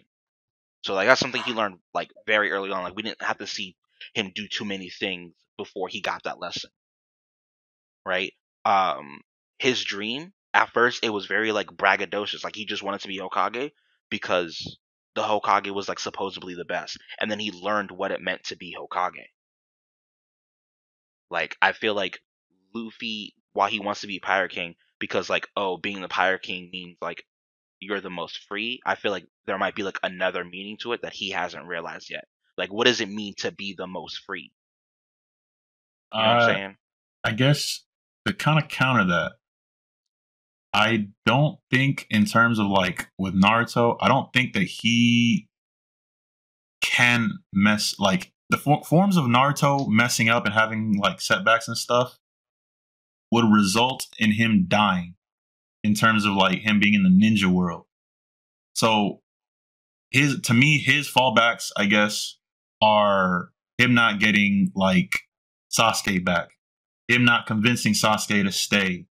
So 0.84 0.94
like 0.94 1.06
that's 1.08 1.20
something 1.20 1.42
he 1.42 1.52
learned 1.52 1.78
like 1.94 2.10
very 2.26 2.50
early 2.52 2.70
on. 2.70 2.82
Like 2.82 2.96
we 2.96 3.02
didn't 3.02 3.22
have 3.22 3.38
to 3.38 3.46
see 3.46 3.76
him 4.14 4.32
do 4.34 4.48
too 4.48 4.64
many 4.64 4.90
things 4.90 5.34
before 5.56 5.88
he 5.88 6.00
got 6.00 6.24
that 6.24 6.40
lesson. 6.40 6.70
Right? 8.06 8.32
Um 8.64 9.20
his 9.58 9.82
dream 9.84 10.32
at 10.54 10.70
first 10.72 11.04
it 11.04 11.10
was 11.10 11.26
very 11.26 11.52
like 11.52 11.68
braggadocious. 11.68 12.44
Like 12.44 12.56
he 12.56 12.66
just 12.66 12.82
wanted 12.82 13.00
to 13.02 13.08
be 13.08 13.18
Hokage 13.18 13.72
because 14.10 14.78
the 15.14 15.22
Hokage 15.22 15.70
was 15.72 15.88
like 15.88 15.98
supposedly 15.98 16.54
the 16.54 16.64
best. 16.64 16.98
And 17.20 17.30
then 17.30 17.38
he 17.40 17.50
learned 17.52 17.90
what 17.90 18.12
it 18.12 18.20
meant 18.22 18.44
to 18.44 18.56
be 18.56 18.76
Hokage. 18.78 19.26
Like 21.30 21.56
I 21.62 21.72
feel 21.72 21.94
like 21.94 22.20
Luffy 22.74 23.34
why 23.52 23.70
he 23.70 23.80
wants 23.80 24.02
to 24.02 24.06
be 24.06 24.20
Pirate 24.20 24.52
King 24.52 24.76
because 24.98 25.28
like 25.30 25.48
oh 25.56 25.76
being 25.76 26.00
the 26.00 26.08
Pirate 26.08 26.42
King 26.42 26.70
means 26.72 26.98
like 27.00 27.24
you're 27.80 28.00
the 28.00 28.10
most 28.10 28.38
free. 28.48 28.80
I 28.84 28.94
feel 28.96 29.12
like 29.12 29.26
there 29.46 29.58
might 29.58 29.74
be 29.74 29.82
like 29.82 29.98
another 30.02 30.44
meaning 30.44 30.76
to 30.82 30.92
it 30.92 31.02
that 31.02 31.14
he 31.14 31.30
hasn't 31.30 31.66
realized 31.66 32.10
yet. 32.10 32.26
Like 32.56 32.72
what 32.72 32.86
does 32.86 33.00
it 33.00 33.08
mean 33.08 33.34
to 33.38 33.50
be 33.52 33.74
the 33.76 33.86
most 33.86 34.18
free? 34.26 34.52
You 36.14 36.22
know 36.22 36.28
what 36.28 36.36
Uh, 36.36 36.44
I'm 36.48 36.54
saying? 36.54 36.76
I 37.24 37.32
guess 37.32 37.84
to 38.26 38.32
kind 38.34 38.62
of 38.62 38.68
counter 38.70 39.04
that, 39.06 39.32
I 40.72 41.08
don't 41.26 41.58
think 41.70 42.06
in 42.10 42.24
terms 42.24 42.58
of 42.58 42.66
like 42.66 43.08
with 43.18 43.34
Naruto, 43.34 43.96
I 44.00 44.08
don't 44.08 44.32
think 44.32 44.52
that 44.52 44.62
he 44.62 45.48
can 46.82 47.30
mess 47.52 47.98
like 47.98 48.32
the 48.50 48.56
for- 48.56 48.82
forms 48.84 49.16
of 49.16 49.24
Naruto 49.24 49.88
messing 49.88 50.28
up 50.28 50.44
and 50.44 50.54
having 50.54 50.96
like 50.96 51.20
setbacks 51.20 51.68
and 51.68 51.76
stuff 51.76 52.18
would 53.32 53.50
result 53.52 54.06
in 54.18 54.32
him 54.32 54.66
dying 54.68 55.14
in 55.82 55.94
terms 55.94 56.24
of 56.24 56.34
like 56.34 56.60
him 56.60 56.80
being 56.80 56.94
in 56.94 57.02
the 57.02 57.08
ninja 57.08 57.46
world. 57.46 57.86
So 58.74 59.20
his 60.10 60.40
to 60.42 60.54
me 60.54 60.78
his 60.78 61.08
fallbacks 61.08 61.70
I 61.76 61.86
guess 61.86 62.36
are 62.82 63.50
him 63.78 63.94
not 63.94 64.20
getting 64.20 64.72
like 64.74 65.12
Sasuke 65.72 66.24
back 66.24 66.50
him 67.10 67.24
not 67.24 67.46
convincing 67.46 67.92
Sasuke 67.92 68.44
to 68.44 68.52
stay. 68.52 69.06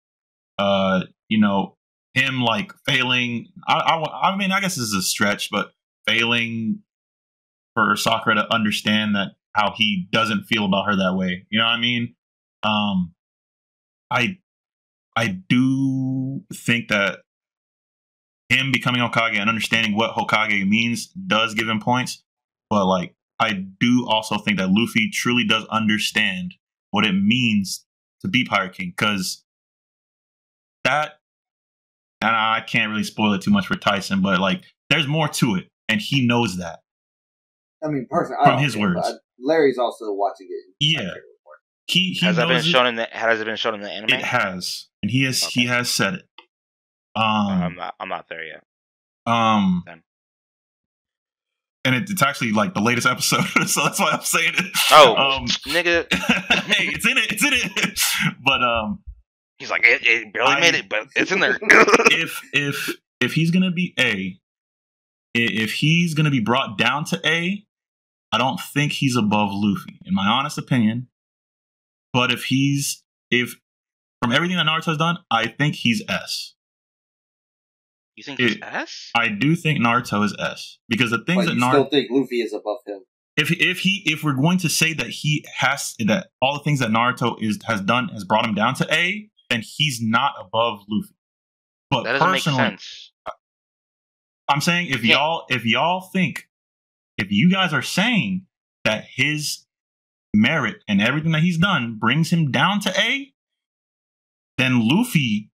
Uh, 0.58 1.02
you 1.28 1.38
know, 1.38 1.76
him 2.14 2.42
like 2.42 2.72
failing. 2.86 3.48
I, 3.66 3.74
I, 3.74 4.30
I 4.30 4.36
mean, 4.36 4.52
I 4.52 4.60
guess 4.60 4.74
this 4.76 4.86
is 4.86 4.94
a 4.94 5.02
stretch, 5.02 5.50
but 5.50 5.72
failing 6.06 6.80
for 7.74 7.94
Sakura 7.96 8.36
to 8.36 8.54
understand 8.54 9.14
that 9.14 9.32
how 9.52 9.72
he 9.76 10.08
doesn't 10.10 10.44
feel 10.44 10.64
about 10.64 10.86
her 10.86 10.96
that 10.96 11.14
way. 11.14 11.46
You 11.50 11.58
know 11.58 11.64
what 11.64 11.72
I 11.72 11.80
mean? 11.80 12.14
Um, 12.62 13.14
I, 14.10 14.38
I 15.16 15.28
do 15.28 16.42
think 16.52 16.88
that 16.88 17.20
him 18.48 18.72
becoming 18.72 19.02
Hokage 19.02 19.38
and 19.38 19.48
understanding 19.48 19.94
what 19.94 20.14
Hokage 20.14 20.66
means 20.66 21.08
does 21.08 21.54
give 21.54 21.68
him 21.68 21.80
points, 21.80 22.22
but 22.70 22.86
like 22.86 23.14
I 23.38 23.52
do 23.52 24.06
also 24.08 24.38
think 24.38 24.58
that 24.58 24.70
Luffy 24.70 25.10
truly 25.10 25.44
does 25.44 25.64
understand 25.66 26.54
what 26.90 27.04
it 27.04 27.12
means 27.12 27.84
to 28.22 28.28
be 28.28 28.44
Pirate 28.44 28.72
King 28.72 28.92
because 28.96 29.44
that 30.88 31.12
and 32.20 32.34
I 32.34 32.60
can't 32.66 32.90
really 32.90 33.04
spoil 33.04 33.32
it 33.34 33.42
too 33.42 33.50
much 33.50 33.66
for 33.66 33.76
Tyson, 33.76 34.20
but 34.22 34.40
like 34.40 34.64
there's 34.90 35.06
more 35.06 35.28
to 35.28 35.54
it, 35.56 35.68
and 35.88 36.00
he 36.00 36.26
knows 36.26 36.56
that. 36.56 36.80
I 37.84 37.88
mean, 37.88 38.06
personally, 38.10 38.38
From 38.42 38.54
don't 38.54 38.62
his 38.64 38.74
care, 38.74 38.88
words. 38.94 39.12
Larry's 39.38 39.78
also 39.78 40.12
watching 40.12 40.48
it. 40.50 40.74
Yeah. 40.80 41.14
He 41.86 42.12
he 42.18 42.26
Has 42.26 42.36
that 42.36 42.48
been 42.48 42.56
it. 42.58 42.64
shown 42.64 42.86
in 42.86 42.96
the 42.96 43.06
has 43.12 43.40
it 43.40 43.44
been 43.44 43.56
shown 43.56 43.74
in 43.74 43.80
the 43.82 43.90
anime? 43.90 44.10
It 44.18 44.24
has, 44.24 44.88
and 45.02 45.10
he 45.10 45.24
has 45.24 45.42
he 45.44 45.66
has 45.66 45.90
said 45.90 46.14
it. 46.14 46.22
Uh, 47.16 47.20
I'm 47.50 47.62
Um, 47.62 47.74
not 47.76 47.94
I'm 48.00 48.08
not 48.08 48.26
there 48.28 48.44
yet. 48.44 48.62
um, 49.26 49.82
Then. 49.86 50.02
and 51.84 51.94
it, 51.94 52.10
it's 52.10 52.20
actually 52.22 52.52
like 52.52 52.74
the 52.74 52.80
latest 52.82 53.06
episode, 53.06 53.44
so 53.66 53.84
that's 53.84 53.98
why 54.00 54.10
I'm 54.10 54.20
saying 54.22 54.52
it. 54.58 54.66
Oh, 54.90 55.16
um, 55.16 55.46
nigga. 55.68 56.12
hey, 56.74 56.88
it's 56.88 57.06
in 57.06 57.16
it. 57.16 57.32
It's 57.32 57.44
in 57.44 57.52
it. 57.54 58.00
But 58.44 58.62
um, 58.62 58.98
He's 59.58 59.70
like, 59.70 59.82
it, 59.84 60.06
it 60.06 60.32
barely 60.32 60.52
I- 60.52 60.60
made 60.60 60.74
it, 60.74 60.88
but 60.88 61.08
it's 61.16 61.32
in 61.32 61.40
there. 61.40 61.58
if 61.62 62.40
if 62.52 62.96
if 63.20 63.32
he's 63.34 63.50
gonna 63.50 63.72
be 63.72 63.94
A, 63.98 64.38
if 65.34 65.72
he's 65.74 66.14
gonna 66.14 66.30
be 66.30 66.40
brought 66.40 66.78
down 66.78 67.04
to 67.06 67.20
A, 67.26 67.64
I 68.32 68.38
don't 68.38 68.60
think 68.60 68.92
he's 68.92 69.16
above 69.16 69.50
Luffy, 69.52 69.98
in 70.04 70.14
my 70.14 70.26
honest 70.26 70.58
opinion. 70.58 71.08
But 72.12 72.32
if 72.32 72.44
he's 72.44 73.02
if 73.30 73.56
from 74.22 74.32
everything 74.32 74.56
that 74.56 74.66
Naruto's 74.66 74.98
done, 74.98 75.18
I 75.30 75.48
think 75.48 75.74
he's 75.76 76.02
S. 76.08 76.54
you 78.16 78.24
think 78.24 78.38
he's 78.40 78.56
S? 78.62 79.10
I 79.16 79.28
do 79.28 79.54
think 79.56 79.78
Naruto 79.80 80.24
is 80.24 80.34
S 80.38 80.78
because 80.88 81.10
the 81.10 81.18
things 81.24 81.46
But 81.46 81.50
that 81.50 81.54
you 81.56 81.60
Naruto 81.62 81.70
still 81.70 81.84
think 81.90 82.10
Luffy 82.10 82.40
is 82.42 82.52
above 82.52 82.78
him? 82.86 83.00
if 83.36 83.50
if 83.52 83.80
he 83.80 84.02
if 84.06 84.22
we're 84.24 84.34
going 84.34 84.58
to 84.58 84.68
say 84.68 84.92
that 84.92 85.08
he 85.08 85.44
has 85.58 85.94
that 86.06 86.28
all 86.40 86.54
the 86.54 86.64
things 86.64 86.78
that 86.80 86.90
Naruto 86.90 87.40
is 87.42 87.58
has 87.66 87.80
done 87.80 88.08
has 88.08 88.24
brought 88.24 88.46
him 88.46 88.54
down 88.54 88.74
to 88.76 88.94
A, 88.94 89.28
then 89.50 89.62
he's 89.64 90.00
not 90.02 90.32
above 90.40 90.80
Luffy. 90.88 91.14
But 91.90 92.04
That 92.04 92.12
doesn't 92.12 92.32
make 92.32 92.42
personally, 92.44 92.70
sense. 92.70 93.12
I'm 94.48 94.60
saying 94.60 94.88
if 94.88 95.04
Yeah. 95.04 95.16
y'all 95.16 95.46
if 95.48 95.64
y'all 95.64 96.00
think 96.00 96.48
if 97.16 97.30
you 97.30 97.50
guys 97.50 97.72
are 97.72 97.82
saying 97.82 98.46
that 98.84 99.04
his 99.04 99.66
merit 100.34 100.82
and 100.88 101.00
everything 101.00 101.32
that 101.32 101.42
he's 101.42 101.58
done 101.58 101.98
brings 101.98 102.30
him 102.30 102.50
down 102.50 102.80
to 102.80 103.00
A, 103.00 103.32
then 104.56 104.88
Luffy 104.88 105.50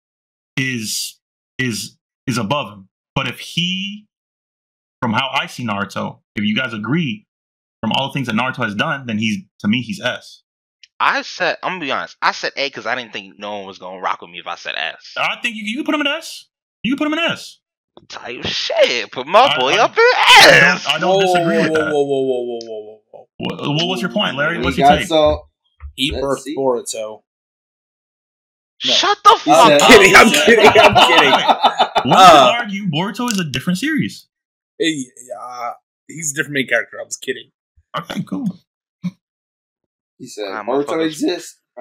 is 0.56 1.20
is 1.58 1.98
is 2.26 2.38
above 2.38 2.72
him. 2.72 2.88
But 3.14 3.28
if 3.28 3.38
he 3.40 4.06
from 5.02 5.12
how 5.12 5.28
I 5.32 5.46
see 5.46 5.64
Naruto, 5.64 6.20
if 6.36 6.44
you 6.44 6.54
guys 6.56 6.72
agree 6.72 7.26
from 7.82 7.92
all 7.92 8.08
the 8.08 8.14
things 8.14 8.26
that 8.28 8.34
Naruto 8.36 8.64
has 8.64 8.74
done, 8.74 9.06
then 9.06 9.18
he's 9.18 9.42
to 9.60 9.68
me 9.68 9.82
he's 9.82 10.00
S. 10.00 10.42
I 11.00 11.22
said, 11.22 11.56
I'm 11.62 11.72
gonna 11.74 11.80
be 11.84 11.90
honest. 11.90 12.16
I 12.22 12.32
said 12.32 12.52
A 12.56 12.68
because 12.68 12.86
I 12.86 12.94
didn't 12.94 13.12
think 13.12 13.38
no 13.38 13.58
one 13.58 13.66
was 13.66 13.78
gonna 13.78 14.00
rock 14.00 14.20
with 14.22 14.30
me 14.30 14.38
if 14.38 14.46
I 14.46 14.54
said 14.54 14.74
S. 14.76 15.14
I 15.16 15.36
think 15.42 15.56
you, 15.56 15.64
you 15.64 15.76
can 15.76 15.84
put 15.84 15.94
him 15.94 16.00
in 16.02 16.06
S. 16.06 16.46
You 16.82 16.92
can 16.92 16.98
put 16.98 17.06
him 17.12 17.18
in 17.18 17.30
S. 17.32 17.58
Type 18.08 18.44
shit. 18.44 19.10
Put 19.12 19.26
my 19.26 19.40
I- 19.40 19.58
boy 19.58 19.72
I- 19.72 19.78
up 19.78 19.90
in 19.96 20.04
S. 20.16 20.86
I 20.86 20.92
don't, 20.92 20.96
I 20.96 20.98
don't 21.00 21.20
disagree 21.20 21.56
whoa, 21.56 21.62
with 21.62 21.70
whoa, 21.72 21.84
that. 21.84 21.92
Whoa, 21.92 22.02
whoa, 22.04 22.20
whoa, 22.22 22.42
whoa, 22.42 22.58
whoa, 22.60 22.80
whoa, 22.80 23.00
whoa. 23.10 23.28
What, 23.38 23.60
what- 23.76 23.88
what's 23.88 24.02
your 24.02 24.10
point, 24.12 24.36
Larry? 24.36 24.58
We 24.58 24.64
What's 24.64 24.78
your 24.78 24.88
got 24.88 24.98
take? 24.98 25.06
so 25.08 25.48
He 25.94 26.10
Let's 26.12 26.24
birthed 26.24 26.38
see. 26.40 26.56
Boruto. 26.56 27.22
No. 28.84 28.92
Shut 28.92 29.18
the 29.24 29.30
He 29.44 29.50
fuck 29.50 29.66
said- 29.68 29.80
up. 29.80 29.88
kidding, 29.90 30.14
I'm 30.14 30.30
kidding, 30.30 30.66
I'm 30.66 30.94
kidding. 31.08 31.30
One 32.10 32.18
Uh, 32.18 32.50
could 32.50 32.60
argue 32.60 32.86
Boruto 32.90 33.30
is 33.30 33.38
a 33.38 33.44
different 33.44 33.78
series. 33.78 34.26
Hey, 34.78 35.04
uh, 35.40 35.72
he's 36.08 36.32
a 36.32 36.34
different 36.34 36.54
main 36.54 36.66
character. 36.68 36.98
I 37.00 37.04
was 37.04 37.16
kidding. 37.16 37.50
Okay, 37.96 38.22
cool. 38.24 38.46
He 40.18 40.26
said 40.26 40.44
Ah, 40.50 40.62
Naruto 40.62 40.86
motherfuckers. 40.86 41.06
exists. 41.06 41.60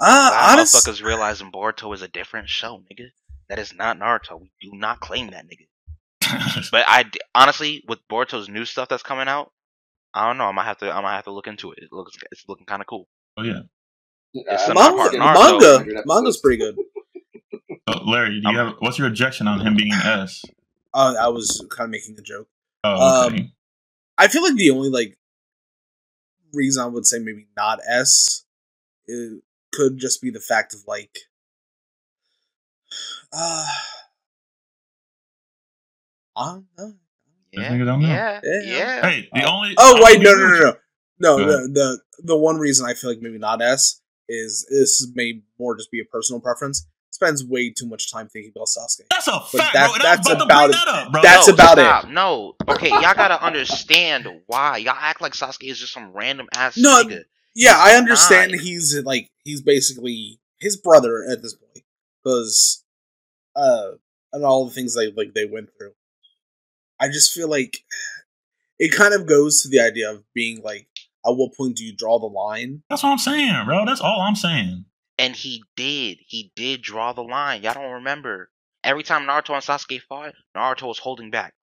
Uh, 0.00 0.30
That 0.30 0.50
honest, 0.52 0.74
motherfuckers 0.74 1.02
realizing 1.04 1.52
Boruto 1.52 1.94
is 1.94 2.02
a 2.02 2.08
different 2.08 2.48
show, 2.48 2.82
nigga. 2.90 3.06
That 3.48 3.58
is 3.58 3.72
not 3.74 3.98
Naruto. 3.98 4.40
We 4.40 4.50
do 4.60 4.70
not 4.76 5.00
claim 5.00 5.30
that, 5.30 5.44
nigga. 5.46 6.68
But 6.72 6.84
I 6.88 7.04
honestly, 7.34 7.84
with 7.86 8.00
Boruto's 8.10 8.48
new 8.48 8.64
stuff 8.64 8.88
that's 8.88 9.02
coming 9.02 9.28
out, 9.28 9.52
I 10.14 10.26
don't 10.26 10.38
know. 10.38 10.44
I 10.46 10.52
might 10.52 10.64
have 10.64 10.78
to. 10.78 10.90
I 10.90 11.00
might 11.00 11.14
have 11.16 11.24
to 11.24 11.30
look 11.32 11.46
into 11.46 11.70
it. 11.72 11.78
It 11.82 11.88
looks. 11.92 12.12
It's 12.32 12.44
looking 12.48 12.66
kind 12.66 12.80
of 12.80 12.86
cool. 12.88 13.06
oh 13.36 13.42
yeah. 13.42 13.60
It's 14.34 14.68
Uh, 14.68 14.74
manga, 14.74 15.16
Naruto. 15.16 15.78
manga, 15.86 16.02
manga's 16.06 16.38
pretty 16.38 16.58
good. 16.58 16.76
Oh, 17.88 17.98
Larry, 18.08 18.40
do 18.40 18.48
you 18.50 18.56
have 18.58 18.74
what's 18.78 18.96
your 18.96 19.08
objection 19.08 19.48
on 19.48 19.58
him 19.60 19.74
being 19.74 19.92
an 19.92 20.00
S? 20.00 20.44
Uh, 20.94 21.14
I 21.20 21.28
was 21.28 21.64
kind 21.68 21.86
of 21.86 21.90
making 21.90 22.14
a 22.16 22.22
joke. 22.22 22.46
Oh, 22.84 23.26
okay. 23.26 23.36
Um, 23.42 23.52
I 24.18 24.28
feel 24.28 24.42
like 24.44 24.54
the 24.54 24.70
only 24.70 24.88
like 24.88 25.18
reason 26.52 26.82
I 26.82 26.86
would 26.86 27.06
say 27.06 27.18
maybe 27.18 27.46
not 27.56 27.80
S 27.88 28.44
it 29.06 29.42
could 29.72 29.98
just 29.98 30.20
be 30.22 30.30
the 30.30 30.40
fact 30.40 30.74
of 30.74 30.80
like 30.86 31.16
uh 33.32 33.66
I 36.36 36.44
don't 36.46 36.66
know. 36.78 36.94
Yeah, 37.52 37.70
nigga 37.72 37.84
don't 37.84 38.00
know. 38.00 38.08
yeah, 38.08 38.40
Yeah. 38.42 38.60
yeah. 38.62 39.10
hey, 39.10 39.28
the 39.34 39.44
only 39.44 39.74
Oh 39.76 40.00
wait, 40.02 40.22
don't 40.22 40.38
no, 40.38 40.48
no, 40.48 40.48
no, 40.48 40.76
no, 41.18 41.36
no. 41.36 41.46
The, 41.46 41.68
the 41.68 42.00
the 42.24 42.36
one 42.36 42.56
reason 42.56 42.86
I 42.86 42.94
feel 42.94 43.10
like 43.10 43.20
maybe 43.20 43.38
not 43.38 43.60
S 43.60 44.00
is 44.28 44.66
this 44.70 45.06
may 45.14 45.42
more 45.58 45.76
just 45.76 45.90
be 45.90 46.00
a 46.00 46.04
personal 46.04 46.40
preference. 46.40 46.86
Spends 47.12 47.44
way 47.44 47.70
too 47.70 47.86
much 47.86 48.10
time 48.10 48.26
thinking 48.28 48.52
about 48.56 48.68
Sasuke. 48.68 49.06
That's 49.10 49.28
a 49.28 49.32
But 49.32 49.48
fact, 49.50 49.74
that- 49.74 49.86
bro. 49.86 49.94
And 49.94 50.02
that's 50.02 50.28
about, 50.30 50.42
about 50.46 50.70
it. 50.70 50.72
that 50.72 50.88
up, 50.88 51.12
bro. 51.12 51.22
That's 51.22 51.46
no, 51.48 51.54
about 51.54 52.04
it. 52.06 52.10
No, 52.10 52.54
okay, 52.68 52.88
y'all 52.88 53.14
gotta 53.14 53.40
understand 53.44 54.26
why. 54.46 54.78
Y'all 54.78 54.94
act 54.98 55.20
like 55.20 55.32
Sasuke 55.34 55.68
is 55.70 55.78
just 55.78 55.92
some 55.92 56.10
random 56.12 56.48
ass 56.54 56.76
No, 56.78 57.02
nigga. 57.04 57.24
Yeah, 57.54 57.74
I 57.76 57.96
understand 57.96 58.52
not. 58.52 58.60
he's 58.62 58.98
like 59.04 59.30
he's 59.44 59.60
basically 59.60 60.40
his 60.58 60.76
brother 60.78 61.22
at 61.30 61.42
this 61.42 61.54
point 61.54 61.84
because 62.24 62.82
uh 63.54 63.90
and 64.32 64.42
all 64.44 64.64
the 64.64 64.72
things 64.72 64.94
they 64.96 65.12
like 65.12 65.34
they 65.34 65.44
went 65.44 65.68
through. 65.78 65.92
I 66.98 67.08
just 67.08 67.32
feel 67.34 67.48
like 67.50 67.84
it 68.78 68.90
kind 68.96 69.12
of 69.12 69.26
goes 69.26 69.60
to 69.62 69.68
the 69.68 69.80
idea 69.80 70.10
of 70.10 70.24
being 70.34 70.62
like 70.62 70.88
at 71.26 71.36
what 71.36 71.54
point 71.54 71.76
do 71.76 71.84
you 71.84 71.94
draw 71.94 72.18
the 72.18 72.24
line? 72.26 72.82
That's 72.88 73.02
what 73.02 73.10
I'm 73.10 73.18
saying, 73.18 73.66
bro. 73.66 73.84
That's 73.84 74.00
all 74.00 74.22
I'm 74.22 74.34
saying. 74.34 74.86
And 75.18 75.36
he 75.36 75.62
did. 75.76 76.18
He 76.26 76.52
did 76.56 76.82
draw 76.82 77.12
the 77.12 77.22
line. 77.22 77.62
Y'all 77.62 77.74
don't 77.74 77.92
remember. 77.92 78.50
Every 78.82 79.02
time 79.02 79.22
Naruto 79.26 79.54
and 79.54 79.62
Sasuke 79.62 80.00
fought, 80.08 80.34
Naruto 80.56 80.88
was 80.88 80.98
holding 80.98 81.30
back. 81.30 81.54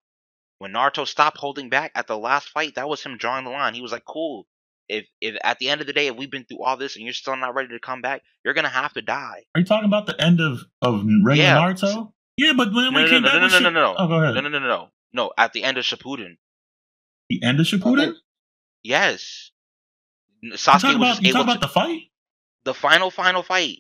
When 0.60 0.72
Naruto 0.74 1.08
stopped 1.08 1.38
holding 1.38 1.70
back 1.70 1.92
at 1.96 2.08
the 2.08 2.18
last 2.18 2.50
fight, 2.50 2.76
that 2.76 2.88
was 2.88 3.02
him 3.04 3.18
drawing 3.18 3.46
the 3.46 3.52
line. 3.52 3.74
He 3.74 3.82
was 3.82 3.92
like, 3.92 4.06
"Cool. 4.06 4.46
If 4.88 5.06
if 5.22 5.38
at 5.44 5.60
the 5.60 5.70
end 5.70 5.82
of 5.82 5.88
the 5.88 5.94
day, 5.94 6.08
if 6.08 6.16
we've 6.16 6.32
been 6.32 6.46
through 6.46 6.64
all 6.64 6.78
this 6.78 6.96
and 6.96 7.06
you're 7.06 7.14
still 7.14 7.36
not 7.36 7.56
ready 7.56 7.70
to 7.70 7.80
come 7.80 8.02
back, 8.02 8.22
you're 8.44 8.54
gonna 8.54 8.70
have 8.70 8.94
to 8.94 9.02
die." 9.02 9.44
Are 9.56 9.60
you 9.60 9.66
talking 9.66 9.86
about 9.88 10.06
the 10.06 10.20
end 10.22 10.40
of 10.42 10.64
of 10.82 11.04
regular 11.24 11.50
Yeah. 11.50 11.58
Naruto? 11.58 12.14
Yeah, 12.38 12.54
but 12.56 12.74
when 12.74 12.94
No, 12.94 13.00
we 13.00 13.04
no, 13.04 13.10
came 13.10 13.22
no, 13.24 13.28
back 13.30 13.42
no, 13.42 13.48
no, 13.48 13.60
no, 13.60 13.70
no, 13.70 13.82
no. 13.82 13.96
Oh, 13.98 14.08
go 14.08 14.22
ahead. 14.22 14.36
No, 14.36 14.42
no, 14.42 14.50
no, 14.50 14.60
no, 14.60 14.68
no. 14.68 14.90
No, 15.12 15.32
at 15.38 15.54
the 15.54 15.64
end 15.64 15.78
of 15.78 15.84
Shippuden. 15.86 16.38
The 17.30 17.44
end 17.44 17.60
of 17.60 17.66
Shippuden. 17.66 18.16
Yes. 18.84 19.52
N- 20.44 20.52
You 20.52 20.54
Sasuke 20.54 20.82
talking 20.82 21.00
was 21.00 21.10
about 21.20 21.24
you 21.24 21.30
able 21.30 21.40
talking 21.40 21.46
to 21.48 21.52
about 21.58 21.62
the 21.62 21.68
fight? 21.68 22.02
The 22.66 22.74
final 22.74 23.12
final 23.12 23.44
fight. 23.44 23.80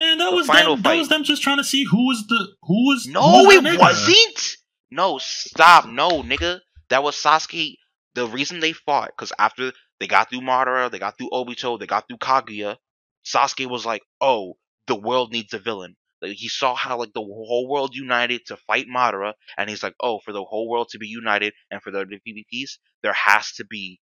And 0.00 0.20
that 0.20 0.30
The 0.30 0.36
was 0.36 0.46
final 0.46 0.76
them, 0.76 0.82
that 0.82 0.88
fight. 0.90 0.98
was 0.98 1.08
them 1.08 1.24
just 1.24 1.42
trying 1.42 1.56
to 1.58 1.64
see 1.64 1.84
who 1.84 2.06
was 2.08 2.26
the 2.28 2.48
who 2.62 2.86
was. 2.86 3.04
who 3.06 3.12
No, 3.12 3.20
was 3.44 3.64
it 3.64 3.80
wasn't. 3.80 4.56
No, 4.90 5.18
stop. 5.18 5.86
No, 5.86 6.22
nigga. 6.22 6.60
That 6.90 7.02
was 7.02 7.16
Sasuke. 7.16 7.76
The 8.14 8.26
reason 8.26 8.60
they 8.60 8.72
fought, 8.72 9.08
because 9.08 9.32
after 9.38 9.72
they 10.00 10.06
got 10.06 10.30
through 10.30 10.40
Madara, 10.40 10.90
they 10.90 10.98
got 10.98 11.18
through 11.18 11.30
Obito, 11.30 11.78
they 11.78 11.86
got 11.86 12.06
through 12.08 12.18
Kaguya, 12.18 12.76
Sasuke 13.24 13.68
was 13.68 13.84
like, 13.84 14.02
oh, 14.20 14.54
the 14.86 14.94
world 14.94 15.32
needs 15.32 15.52
a 15.52 15.58
villain. 15.58 15.96
Like, 16.22 16.32
he 16.32 16.48
saw 16.48 16.74
how 16.74 16.98
like 16.98 17.12
the 17.12 17.20
whole 17.20 17.68
world 17.68 17.94
united 17.94 18.46
to 18.46 18.56
fight 18.56 18.86
Madara, 18.88 19.34
and 19.58 19.68
he's 19.68 19.82
like, 19.82 19.94
oh, 20.02 20.18
for 20.24 20.32
the 20.32 20.44
whole 20.44 20.68
world 20.68 20.88
to 20.90 20.98
be 20.98 21.08
united 21.08 21.52
and 21.70 21.82
for 21.82 21.90
there 21.90 22.04
to 22.04 22.18
be 22.24 22.46
peace, 22.50 22.78
there 23.02 23.12
has 23.12 23.52
to 23.54 23.64
be 23.66 24.00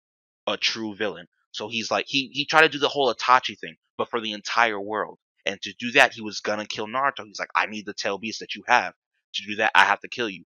a 0.47 0.57
true 0.57 0.95
villain. 0.95 1.27
So 1.59 1.69
he's 1.69 1.91
like, 1.91 2.07
he 2.07 2.31
he 2.33 2.47
tried 2.47 2.63
to 2.63 2.69
do 2.69 2.79
the 2.79 2.89
whole 2.89 3.13
Itachi 3.13 3.59
thing, 3.59 3.77
but 3.97 4.09
for 4.09 4.21
the 4.21 4.33
entire 4.33 4.81
world. 4.81 5.19
And 5.45 5.61
to 5.63 5.75
do 5.77 5.91
that, 5.93 6.13
he 6.15 6.23
was 6.23 6.39
gonna 6.41 6.67
kill 6.67 6.87
Naruto. 6.87 7.25
He's 7.25 7.41
like, 7.41 7.51
I 7.55 7.67
need 7.67 7.85
the 7.85 7.95
tail 7.95 8.17
beast 8.17 8.39
that 8.39 8.55
you 8.55 8.63
have. 8.69 8.95
To 9.35 9.43
do 9.45 9.57
that, 9.57 9.73
I 9.75 9.85
have 9.85 10.01
to 10.01 10.09
kill 10.09 10.31
you. 10.31 10.45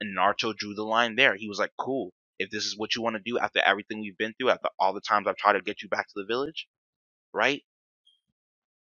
And 0.00 0.16
Naruto 0.18 0.54
drew 0.54 0.74
the 0.74 0.84
line 0.84 1.16
there. 1.16 1.34
He 1.34 1.48
was 1.48 1.58
like, 1.58 1.72
cool. 1.78 2.12
If 2.38 2.50
this 2.50 2.66
is 2.66 2.76
what 2.76 2.94
you 2.94 3.00
want 3.00 3.16
to 3.16 3.22
do 3.24 3.38
after 3.38 3.60
everything 3.64 4.00
we've 4.00 4.18
been 4.18 4.34
through, 4.38 4.50
after 4.50 4.68
all 4.78 4.92
the 4.92 5.00
times 5.00 5.26
I've 5.26 5.36
tried 5.36 5.54
to 5.54 5.62
get 5.62 5.80
you 5.80 5.88
back 5.88 6.08
to 6.08 6.14
the 6.16 6.26
village, 6.26 6.68
right? 7.32 7.62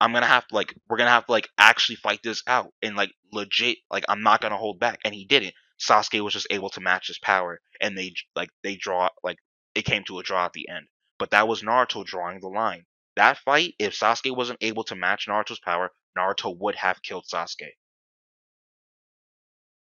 I'm 0.02 0.14
gonna 0.14 0.26
have 0.26 0.48
to 0.48 0.56
like, 0.56 0.74
we're 0.90 0.98
gonna 0.98 1.12
have 1.12 1.28
to 1.28 1.32
like 1.32 1.50
actually 1.60 1.98
fight 1.98 2.22
this 2.24 2.42
out 2.48 2.74
and 2.82 2.96
like 2.96 3.12
legit, 3.32 3.78
like 3.92 4.06
I'm 4.10 4.24
not 4.24 4.42
gonna 4.42 4.58
hold 4.58 4.80
back. 4.80 5.00
And 5.06 5.14
he 5.14 5.26
didn't. 5.26 5.54
Sasuke 5.80 6.22
was 6.22 6.34
just 6.34 6.48
able 6.50 6.70
to 6.72 6.82
match 6.82 7.08
his 7.08 7.20
power, 7.20 7.62
and 7.80 7.96
they 7.96 8.14
like 8.36 8.50
they 8.64 8.76
draw 8.76 9.10
like 9.24 9.38
it 9.76 9.86
came 9.86 10.04
to 10.06 10.18
a 10.18 10.24
draw 10.24 10.46
at 10.46 10.54
the 10.54 10.68
end. 10.70 10.88
But 11.20 11.32
that 11.32 11.48
was 11.48 11.64
Naruto 11.64 12.06
drawing 12.06 12.40
the 12.40 12.48
line. 12.48 12.86
That 13.16 13.38
fight, 13.40 13.74
if 13.80 13.98
Sasuke 13.98 14.36
wasn't 14.36 14.60
able 14.62 14.84
to 14.86 14.96
match 14.96 15.28
Naruto's 15.28 15.60
power, 15.60 15.92
Naruto 16.18 16.56
would 16.58 16.76
have 16.76 17.02
killed 17.02 17.26
Sasuke. 17.32 17.72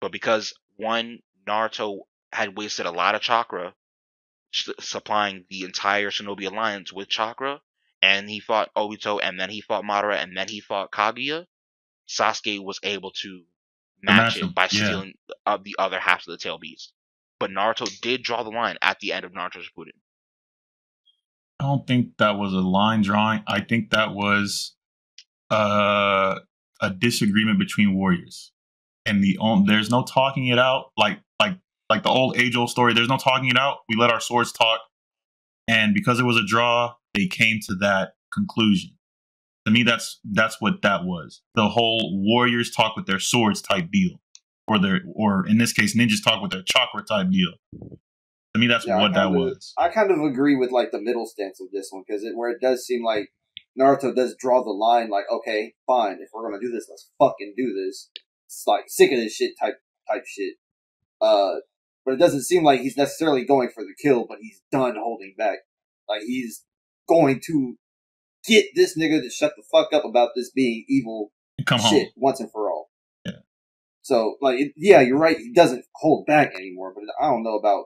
But 0.01 0.11
because 0.11 0.53
one, 0.75 1.19
Naruto 1.47 1.99
had 2.33 2.57
wasted 2.57 2.85
a 2.85 2.91
lot 2.91 3.15
of 3.15 3.21
chakra 3.21 3.73
supplying 4.79 5.45
the 5.49 5.63
entire 5.63 6.09
Shinobi 6.09 6.47
Alliance 6.51 6.91
with 6.91 7.07
chakra, 7.07 7.61
and 8.01 8.29
he 8.29 8.39
fought 8.39 8.73
Obito, 8.75 9.19
and 9.23 9.39
then 9.39 9.49
he 9.49 9.61
fought 9.61 9.85
Madara, 9.85 10.21
and 10.21 10.35
then 10.35 10.49
he 10.49 10.59
fought 10.59 10.91
Kaguya, 10.91 11.45
Sasuke 12.07 12.63
was 12.63 12.79
able 12.83 13.11
to 13.11 13.45
match 14.01 14.37
it 14.37 14.53
by 14.53 14.63
yeah. 14.63 14.67
stealing 14.67 15.13
uh, 15.45 15.57
the 15.63 15.75
other 15.79 15.99
half 15.99 16.19
of 16.19 16.31
the 16.31 16.37
tail 16.37 16.57
beast. 16.57 16.93
But 17.39 17.51
Naruto 17.51 17.87
did 18.01 18.23
draw 18.23 18.43
the 18.43 18.49
line 18.49 18.77
at 18.81 18.99
the 18.99 19.13
end 19.13 19.25
of 19.25 19.31
Naruto 19.31 19.61
Shippuden. 19.63 19.97
I 21.59 21.65
don't 21.65 21.87
think 21.87 22.17
that 22.17 22.37
was 22.37 22.53
a 22.53 22.59
line 22.59 23.01
drawing. 23.01 23.43
I 23.47 23.61
think 23.61 23.91
that 23.91 24.13
was 24.13 24.75
uh, 25.49 26.39
a 26.81 26.89
disagreement 26.89 27.59
between 27.59 27.95
warriors, 27.95 28.51
and 29.05 29.23
the 29.23 29.37
on, 29.39 29.65
there's 29.65 29.89
no 29.89 30.03
talking 30.03 30.47
it 30.47 30.59
out. 30.59 30.91
Like 30.97 31.19
like 31.39 31.57
like 31.89 32.03
the 32.03 32.09
old 32.09 32.37
age 32.37 32.55
old 32.55 32.69
story. 32.69 32.93
There's 32.93 33.07
no 33.07 33.17
talking 33.17 33.49
it 33.49 33.57
out. 33.57 33.79
We 33.87 33.95
let 33.95 34.11
our 34.11 34.19
swords 34.19 34.51
talk, 34.51 34.81
and 35.67 35.93
because 35.93 36.19
it 36.19 36.25
was 36.25 36.37
a 36.37 36.45
draw, 36.45 36.95
they 37.13 37.27
came 37.27 37.59
to 37.67 37.75
that 37.75 38.13
conclusion. 38.33 38.91
To 39.65 39.71
me, 39.71 39.83
that's 39.83 40.19
that's 40.23 40.59
what 40.59 40.81
that 40.81 41.05
was. 41.05 41.41
The 41.55 41.69
whole 41.69 42.21
warriors 42.25 42.71
talk 42.71 42.95
with 42.95 43.05
their 43.05 43.19
swords 43.19 43.61
type 43.61 43.89
deal, 43.91 44.19
or 44.67 44.79
their 44.79 45.01
or 45.13 45.47
in 45.47 45.57
this 45.59 45.71
case, 45.71 45.95
ninjas 45.95 46.23
talk 46.23 46.41
with 46.41 46.51
their 46.51 46.63
chakra 46.63 47.03
type 47.03 47.29
deal. 47.29 47.53
To 48.53 48.59
me, 48.59 48.67
that's 48.67 48.85
Yeah, 48.85 49.01
what 49.01 49.13
that 49.13 49.25
kinda- 49.25 49.39
was. 49.39 49.73
I 49.77 49.89
kind 49.89 50.11
of 50.11 50.19
agree 50.21 50.55
with 50.55 50.71
like 50.71 50.91
the 50.91 51.01
middle 51.01 51.25
stance 51.25 51.59
of 51.59 51.71
this 51.71 51.87
one 51.91 52.03
because 52.07 52.23
it 52.23 52.35
where 52.35 52.51
it 52.51 52.61
does 52.61 52.85
seem 52.85 53.03
like 53.03 53.29
Naruto 53.79 54.15
does 54.15 54.35
draw 54.37 54.63
the 54.63 54.69
line 54.69 55.09
like, 55.09 55.25
okay, 55.31 55.73
fine, 55.87 56.19
if 56.21 56.29
we're 56.33 56.47
gonna 56.47 56.61
do 56.61 56.71
this, 56.71 56.87
let's 56.89 57.09
fucking 57.17 57.55
do 57.57 57.73
this. 57.73 58.09
It's 58.45 58.63
like 58.67 58.83
sick 58.87 59.11
of 59.11 59.17
this 59.17 59.33
shit 59.35 59.53
type 59.59 59.79
type 60.07 60.23
shit. 60.27 60.55
Uh, 61.19 61.55
but 62.05 62.13
it 62.13 62.17
doesn't 62.17 62.43
seem 62.43 62.63
like 62.63 62.81
he's 62.81 62.97
necessarily 62.97 63.43
going 63.45 63.69
for 63.73 63.83
the 63.83 63.95
kill, 63.99 64.25
but 64.27 64.37
he's 64.41 64.61
done 64.71 64.95
holding 64.97 65.33
back. 65.37 65.59
Like 66.07 66.21
he's 66.21 66.63
going 67.09 67.39
to 67.47 67.77
get 68.45 68.65
this 68.75 68.95
nigga 68.97 69.21
to 69.21 69.29
shut 69.29 69.53
the 69.55 69.63
fuck 69.71 69.93
up 69.93 70.05
about 70.05 70.31
this 70.35 70.51
being 70.51 70.85
evil 70.87 71.31
Come 71.65 71.79
home. 71.79 72.05
once 72.17 72.39
and 72.41 72.51
for 72.51 72.69
all. 72.69 72.91
Yeah. 73.25 73.37
So, 74.01 74.35
like, 74.41 74.59
it, 74.59 74.73
yeah, 74.75 74.99
you're 74.99 75.17
right. 75.17 75.37
He 75.37 75.53
doesn't 75.53 75.85
hold 75.95 76.25
back 76.25 76.53
anymore, 76.55 76.93
but 76.93 77.03
I 77.21 77.29
don't 77.29 77.41
know 77.43 77.55
about 77.57 77.85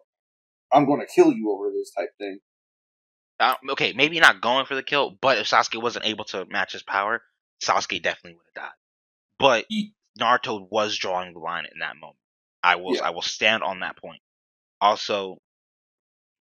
I'm 0.72 0.86
going 0.86 1.00
to 1.00 1.08
kill 1.08 1.32
you 1.34 1.52
over 1.52 1.72
this 1.72 1.92
type 1.92 2.10
thing. 2.18 2.40
Uh, 3.40 3.56
okay, 3.72 3.94
maybe 3.94 4.20
not 4.20 4.42
going 4.42 4.66
for 4.66 4.76
the 4.76 4.84
kill, 4.84 5.18
but 5.22 5.38
if 5.38 5.48
Sasuke 5.48 5.82
wasn't 5.82 6.06
able 6.06 6.26
to 6.26 6.46
match 6.50 6.74
his 6.74 6.84
power, 6.84 7.22
Sasuke 7.64 8.02
definitely 8.02 8.34
would 8.34 8.46
have 8.56 8.64
died. 8.66 8.76
But 9.40 9.66
He- 9.70 9.94
Naruto 10.20 10.68
was 10.72 10.98
drawing 10.98 11.34
the 11.34 11.40
line 11.40 11.66
in 11.72 11.80
that 11.80 11.96
moment. 11.96 12.18
I 12.64 12.76
will 12.78 12.96
Yeah. 12.96 13.04
I 13.04 13.10
will 13.12 13.22
stand 13.22 13.62
on 13.62 13.82
that 13.82 13.96
point. 13.98 14.20
Also, 14.82 15.38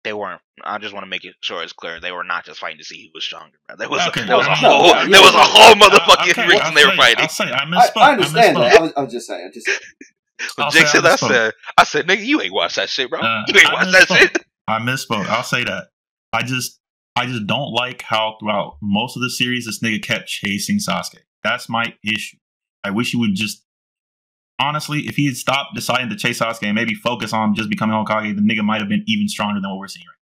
they 0.03 0.13
weren't. 0.13 0.41
I 0.63 0.77
just 0.77 0.93
want 0.93 1.03
to 1.05 1.09
make 1.09 1.23
it 1.25 1.33
sure 1.41 1.63
it's 1.63 1.73
clear 1.73 1.99
they 1.99 2.11
were 2.11 2.23
not 2.23 2.45
just 2.45 2.59
fighting 2.59 2.77
to 2.77 2.83
see 2.83 3.01
who 3.01 3.09
was 3.15 3.23
stronger. 3.23 3.57
Bro. 3.67 3.77
There 3.77 3.89
was 3.89 4.07
Okay, 4.09 4.21
a, 4.21 4.25
there 4.25 4.37
was 4.37 4.45
a 4.45 4.53
whole 4.55 4.83
no, 4.83 4.93
there 5.09 5.21
was 5.21 5.33
a 5.33 5.37
whole 5.39 5.73
I- 5.73 5.73
motherfucking 5.73 6.31
okay, 6.31 6.47
reason 6.47 6.61
I'll 6.61 6.73
they 6.73 6.85
were 6.85 6.91
say- 6.91 6.97
fighting. 6.97 7.21
I'll 7.23 7.29
say 7.29 7.45
I 7.45 7.63
I, 7.63 7.65
misspoke. 7.65 8.01
I 8.01 8.11
understand 8.13 8.57
misspoke. 8.57 8.69
that. 8.71 8.79
I 8.79 8.81
was, 8.83 8.93
I 8.97 9.01
was 9.01 9.13
just 9.13 9.27
saying. 9.27 9.47
I 9.47 9.51
just 9.51 9.67
When 10.55 10.65
I'll 10.65 10.72
Jake 10.72 10.88
say 10.88 10.88
I 10.88 10.91
said 10.91 11.03
that, 11.03 11.11
I 11.11 11.15
said, 11.27 11.53
I 11.77 11.84
said, 11.84 12.07
nigga, 12.07 12.26
you 12.26 12.41
ain't 12.41 12.53
watched 12.53 12.76
that 12.77 12.89
shit, 12.89 13.10
bro. 13.10 13.19
Uh, 13.22 13.43
you 13.47 13.60
ain't 13.60 13.69
I 13.69 13.73
watched 13.73 13.91
that 13.91 14.07
shit. 14.07 14.38
I 14.68 14.80
misspoke. 14.80 15.26
I'll 15.27 15.43
say 15.43 15.64
that. 15.64 15.88
I 16.34 16.43
just 16.43 16.80
I 17.15 17.26
just 17.27 17.45
don't 17.47 17.72
like 17.72 18.01
how 18.01 18.38
throughout 18.39 18.77
most 18.81 19.15
of 19.15 19.22
the 19.22 19.30
series 19.30 19.65
this 19.65 19.80
nigga 19.81 20.01
kept 20.03 20.27
chasing 20.27 20.80
Sasuke. 20.80 21.19
That's 21.43 21.69
my 21.69 21.93
issue. 22.03 22.38
I 22.84 22.89
wish 22.89 23.11
he 23.11 23.18
would 23.18 23.35
just 23.35 23.64
honestly, 24.60 25.01
if 25.01 25.15
he 25.15 25.26
had 25.27 25.35
stopped 25.38 25.76
deciding 25.76 26.10
to 26.10 26.15
chase 26.15 26.39
Sasuke 26.39 26.64
and 26.64 26.76
maybe 26.76 26.95
focus 26.95 27.34
on 27.34 27.53
just 27.55 27.69
becoming 27.69 27.95
Hokage, 27.95 28.35
the 28.35 28.41
nigga 28.41 28.64
might 28.64 28.80
have 28.81 28.89
been 28.89 29.03
even 29.07 29.27
stronger 29.27 29.61
than 29.61 29.69
what 29.69 29.80
we're 29.80 29.88
seeing 29.88 30.05
right 30.07 30.14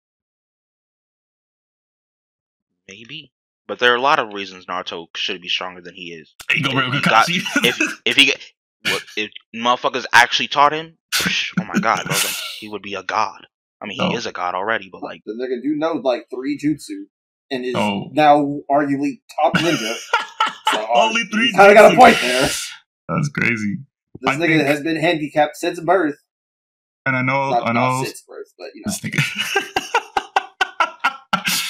now. 2.88 2.94
Maybe, 2.94 3.32
but 3.68 3.78
there 3.78 3.92
are 3.92 3.96
a 3.96 4.00
lot 4.00 4.18
of 4.18 4.32
reasons 4.32 4.66
Naruto 4.66 5.06
should 5.16 5.40
be 5.40 5.48
stronger 5.48 5.80
than 5.80 5.94
he 5.94 6.12
is. 6.12 6.34
now. 6.40 6.46
There 6.48 6.56
you 6.58 6.64
go, 6.64 6.72
bro. 6.72 6.90
He 6.90 7.00
got- 7.00 7.26
If 7.28 8.00
if 8.04 8.16
he 8.16 8.24
get 8.26 8.40
what 8.84 9.02
if 9.16 9.30
motherfuckers 9.54 10.06
actually 10.12 10.48
taught 10.48 10.72
him, 10.72 10.96
oh 11.60 11.64
my 11.64 11.78
god, 11.80 12.04
bro, 12.06 12.14
then 12.16 12.32
he 12.58 12.68
would 12.68 12.82
be 12.82 12.94
a 12.94 13.02
god. 13.02 13.46
I 13.82 13.86
mean, 13.86 13.98
he 14.00 14.14
Oh. 14.14 14.16
is 14.16 14.26
a 14.26 14.32
god 14.32 14.54
already, 14.54 14.88
but 14.92 15.02
like, 15.02 15.22
the 15.24 15.32
nigga 15.32 15.62
do 15.62 15.74
know 15.76 15.92
like 16.02 16.26
three 16.34 16.58
jutsu 16.58 17.04
and 17.50 17.64
is 17.64 17.74
Oh. 17.76 18.08
now 18.12 18.60
arguably 18.70 19.20
top 19.40 19.54
ninja. 19.54 19.96
So, 20.72 20.78
uh, 20.80 20.86
Only 20.94 21.22
three. 21.24 21.46
You 21.48 21.52
kind 21.54 21.72
of 21.72 21.76
got 21.76 21.92
a 21.94 21.96
point 21.96 22.16
there. 22.22 22.42
That's 22.42 23.28
crazy. 23.36 23.78
This 24.20 24.30
I 24.30 24.36
nigga 24.36 24.58
think- 24.58 24.66
has 24.68 24.80
been 24.82 24.94
handicapped 25.00 25.56
since 25.56 25.80
birth. 25.80 26.14
And 27.06 27.16
I 27.16 27.22
know, 27.22 27.50
Not, 27.50 27.62
I 27.68 27.72
not 27.72 27.98
know, 27.98 28.04
since 28.04 28.22
birth, 28.22 28.46
but 28.56 28.68
you 28.76 28.82
know. 28.86 28.92
this 28.92 29.00
nigga. 29.00 29.20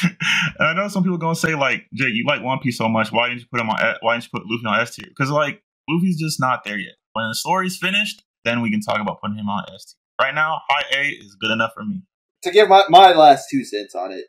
and 0.59 0.69
I 0.69 0.73
know 0.75 0.89
some 0.89 1.03
people 1.03 1.19
gonna 1.19 1.35
say 1.35 1.55
like, 1.55 1.87
Jay, 1.95 2.09
you 2.09 2.25
like 2.27 2.43
One 2.43 2.59
Piece 2.59 2.77
so 2.77 2.89
much. 2.89 3.11
Why 3.13 3.29
didn't 3.29 3.41
you 3.41 3.47
put 3.51 3.61
him 3.61 3.71
on? 3.71 3.79
Why 4.01 4.15
didn't 4.15 4.25
you 4.25 4.31
put 4.39 4.47
Luffy 4.47 4.67
on 4.67 4.81
S 4.81 4.95
tier? 4.97 5.07
Because 5.09 5.31
like 5.31 5.63
Luffy's 5.89 6.19
just 6.21 6.39
not 6.41 6.65
there 6.65 6.79
yet. 6.79 6.95
When 7.13 7.29
the 7.29 7.35
story's 7.35 7.77
finished, 7.77 8.23
then 8.45 8.61
we 8.63 8.71
can 8.71 8.81
talk 8.81 9.01
about 9.01 9.21
putting 9.21 9.37
him 9.37 9.49
on 9.49 9.65
S 9.75 9.95
tier. 9.95 10.27
Right 10.27 10.35
now, 10.35 10.61
high 10.69 10.85
A 10.97 11.09
is 11.09 11.37
good 11.41 11.51
enough 11.51 11.73
for 11.75 11.85
me. 11.85 12.03
to 12.43 12.51
give 12.51 12.69
my, 12.69 12.85
my 12.89 13.13
last 13.13 13.47
two 13.51 13.65
cents 13.65 13.95
on 13.95 14.13
it, 14.13 14.27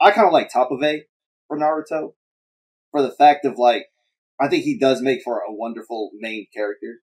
I 0.00 0.10
kind 0.10 0.26
of 0.26 0.32
like 0.32 0.52
top 0.52 0.70
of 0.70 0.82
A 0.82 1.04
for 1.48 1.58
Naruto 1.58 2.14
for 2.90 3.02
the 3.02 3.10
fact 3.10 3.44
of 3.44 3.58
like, 3.58 3.86
I 4.40 4.48
think 4.48 4.64
he 4.64 4.78
does 4.78 5.00
make 5.00 5.22
for 5.22 5.38
a 5.38 5.52
wonderful 5.52 6.10
main 6.18 6.46
character. 6.54 7.00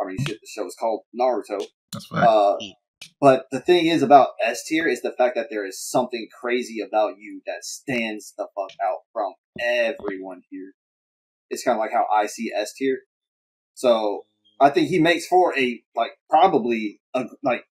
I 0.00 0.06
mean, 0.06 0.18
shit, 0.24 0.40
the 0.40 0.46
show 0.46 0.66
is 0.66 0.76
called 0.78 1.02
Naruto. 1.18 1.64
That's 1.92 2.06
fair. 2.06 2.24
Uh, 2.24 2.56
but 3.20 3.46
the 3.50 3.60
thing 3.60 3.86
is 3.86 4.02
about 4.02 4.28
S 4.44 4.64
tier 4.64 4.86
is 4.86 5.02
the 5.02 5.12
fact 5.12 5.34
that 5.34 5.48
there 5.50 5.66
is 5.66 5.80
something 5.80 6.28
crazy 6.40 6.80
about 6.80 7.14
you 7.18 7.42
that 7.46 7.64
stands 7.64 8.32
the 8.38 8.46
fuck 8.54 8.70
out 8.84 9.00
from 9.12 9.34
everyone 9.60 10.42
here. 10.50 10.72
It's 11.50 11.64
kind 11.64 11.76
of 11.76 11.80
like 11.80 11.92
how 11.92 12.06
I 12.12 12.26
see 12.26 12.52
S 12.54 12.72
tier. 12.74 13.00
So 13.78 14.24
I 14.60 14.70
think 14.70 14.88
he 14.88 14.98
makes 14.98 15.24
for 15.28 15.56
a 15.56 15.80
like 15.94 16.10
probably 16.28 16.98
a 17.14 17.26
like 17.44 17.62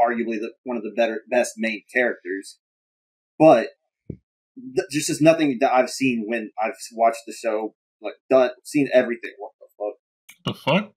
arguably 0.00 0.38
the, 0.40 0.52
one 0.64 0.78
of 0.78 0.82
the 0.82 0.94
better 0.96 1.20
best 1.30 1.52
main 1.58 1.82
characters, 1.94 2.58
but 3.38 3.68
th- 4.08 4.88
just 4.90 5.10
is 5.10 5.20
nothing 5.20 5.58
that 5.60 5.74
I've 5.74 5.90
seen 5.90 6.24
when 6.26 6.52
I've 6.58 6.72
watched 6.94 7.20
the 7.26 7.34
show 7.34 7.74
like 8.00 8.14
done 8.30 8.48
seen 8.64 8.88
everything. 8.94 9.32
What 9.38 9.52
the 9.60 9.66
fuck? 9.76 10.46
the 10.46 10.54
fuck? 10.54 10.92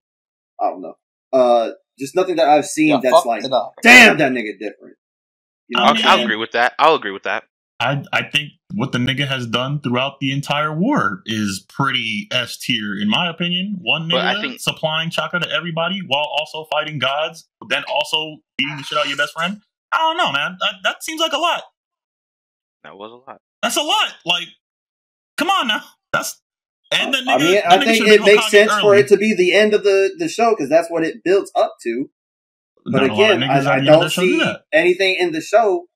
I 0.58 0.70
don't 0.70 0.80
know. 0.80 0.94
Uh, 1.34 1.72
just 1.98 2.16
nothing 2.16 2.36
that 2.36 2.48
I've 2.48 2.64
seen 2.64 2.88
Yeah, 2.88 3.00
that's 3.02 3.26
like 3.26 3.42
damn 3.82 4.16
that 4.16 4.32
nigga 4.32 4.58
different. 4.58 4.96
You 5.68 5.76
know 5.78 5.82
I 5.84 5.84
what 5.84 5.88
I'll, 5.90 5.90
I'm 5.90 5.96
mean- 5.96 6.06
I'll 6.06 6.24
agree 6.24 6.36
with 6.36 6.52
that. 6.52 6.72
I'll 6.78 6.94
agree 6.94 7.12
with 7.12 7.24
that. 7.24 7.44
I 7.78 8.02
I 8.10 8.22
think 8.22 8.52
what 8.72 8.92
the 8.92 8.98
nigga 8.98 9.26
has 9.26 9.46
done 9.46 9.80
throughout 9.80 10.20
the 10.20 10.32
entire 10.32 10.72
war 10.72 11.22
is 11.26 11.64
pretty 11.68 12.28
S 12.30 12.56
tier 12.56 12.94
in 13.00 13.08
my 13.08 13.28
opinion. 13.28 13.76
One 13.80 14.08
But 14.08 14.20
I 14.24 14.34
nigga 14.34 14.40
think- 14.42 14.60
supplying 14.60 15.10
chakra 15.10 15.40
to 15.40 15.50
everybody 15.50 16.00
while 16.06 16.24
also 16.38 16.66
fighting 16.70 16.98
gods, 16.98 17.48
then 17.68 17.84
also 17.88 18.36
beating 18.56 18.76
the 18.76 18.82
shit 18.82 18.98
out 18.98 19.04
of 19.04 19.08
your 19.10 19.18
best 19.18 19.32
friend. 19.32 19.60
I 19.92 19.98
don't 19.98 20.16
know, 20.16 20.30
man. 20.32 20.56
That, 20.60 20.74
that 20.84 21.02
seems 21.02 21.20
like 21.20 21.32
a 21.32 21.38
lot. 21.38 21.62
That 22.84 22.96
was 22.96 23.10
a 23.10 23.30
lot. 23.30 23.40
That's 23.62 23.76
a 23.76 23.82
lot. 23.82 24.14
Like, 24.24 24.48
come 25.36 25.50
on 25.50 25.68
now. 25.68 25.82
That's 26.12 26.40
and 26.92 27.14
then 27.14 27.24
nigga, 27.24 27.34
I 27.34 27.38
mean, 27.38 27.54
that 27.54 27.66
I 27.72 27.78
nigga 27.78 27.84
think 27.84 28.08
it 28.08 28.20
makes 28.22 28.44
Hokage 28.44 28.48
sense 28.50 28.72
for 28.80 28.94
it 28.96 29.08
to 29.08 29.16
be 29.16 29.34
the 29.34 29.54
end 29.54 29.74
of 29.74 29.84
the, 29.84 30.14
the 30.18 30.28
show 30.28 30.50
because 30.50 30.68
that's 30.68 30.90
what 30.90 31.04
it 31.04 31.22
builds 31.24 31.50
up 31.54 31.74
to. 31.82 32.10
But 32.84 33.02
Not 33.02 33.02
a 33.02 33.06
lot 33.06 33.12
of 33.12 33.18
again, 33.36 33.42
I, 33.42 33.46
I 33.54 33.58
at 33.58 33.64
the 33.64 33.72
end 33.72 33.80
of 33.80 33.86
don't 33.86 34.02
that 34.04 34.10
show 34.12 34.22
do 34.22 34.40
see 34.40 34.54
anything 34.72 35.16
in 35.20 35.32
the 35.32 35.40
show 35.40 35.86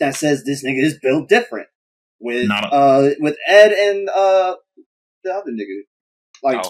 that 0.00 0.16
says 0.16 0.44
this 0.44 0.64
nigga 0.64 0.82
is 0.82 0.98
built 1.00 1.28
different 1.28 1.68
with 2.22 2.48
a- 2.50 2.54
uh 2.54 3.10
with 3.20 3.36
Ed 3.46 3.72
and 3.72 4.08
uh 4.08 4.54
the 5.24 5.32
other 5.32 5.50
nigga. 5.50 5.82
Like 6.42 6.64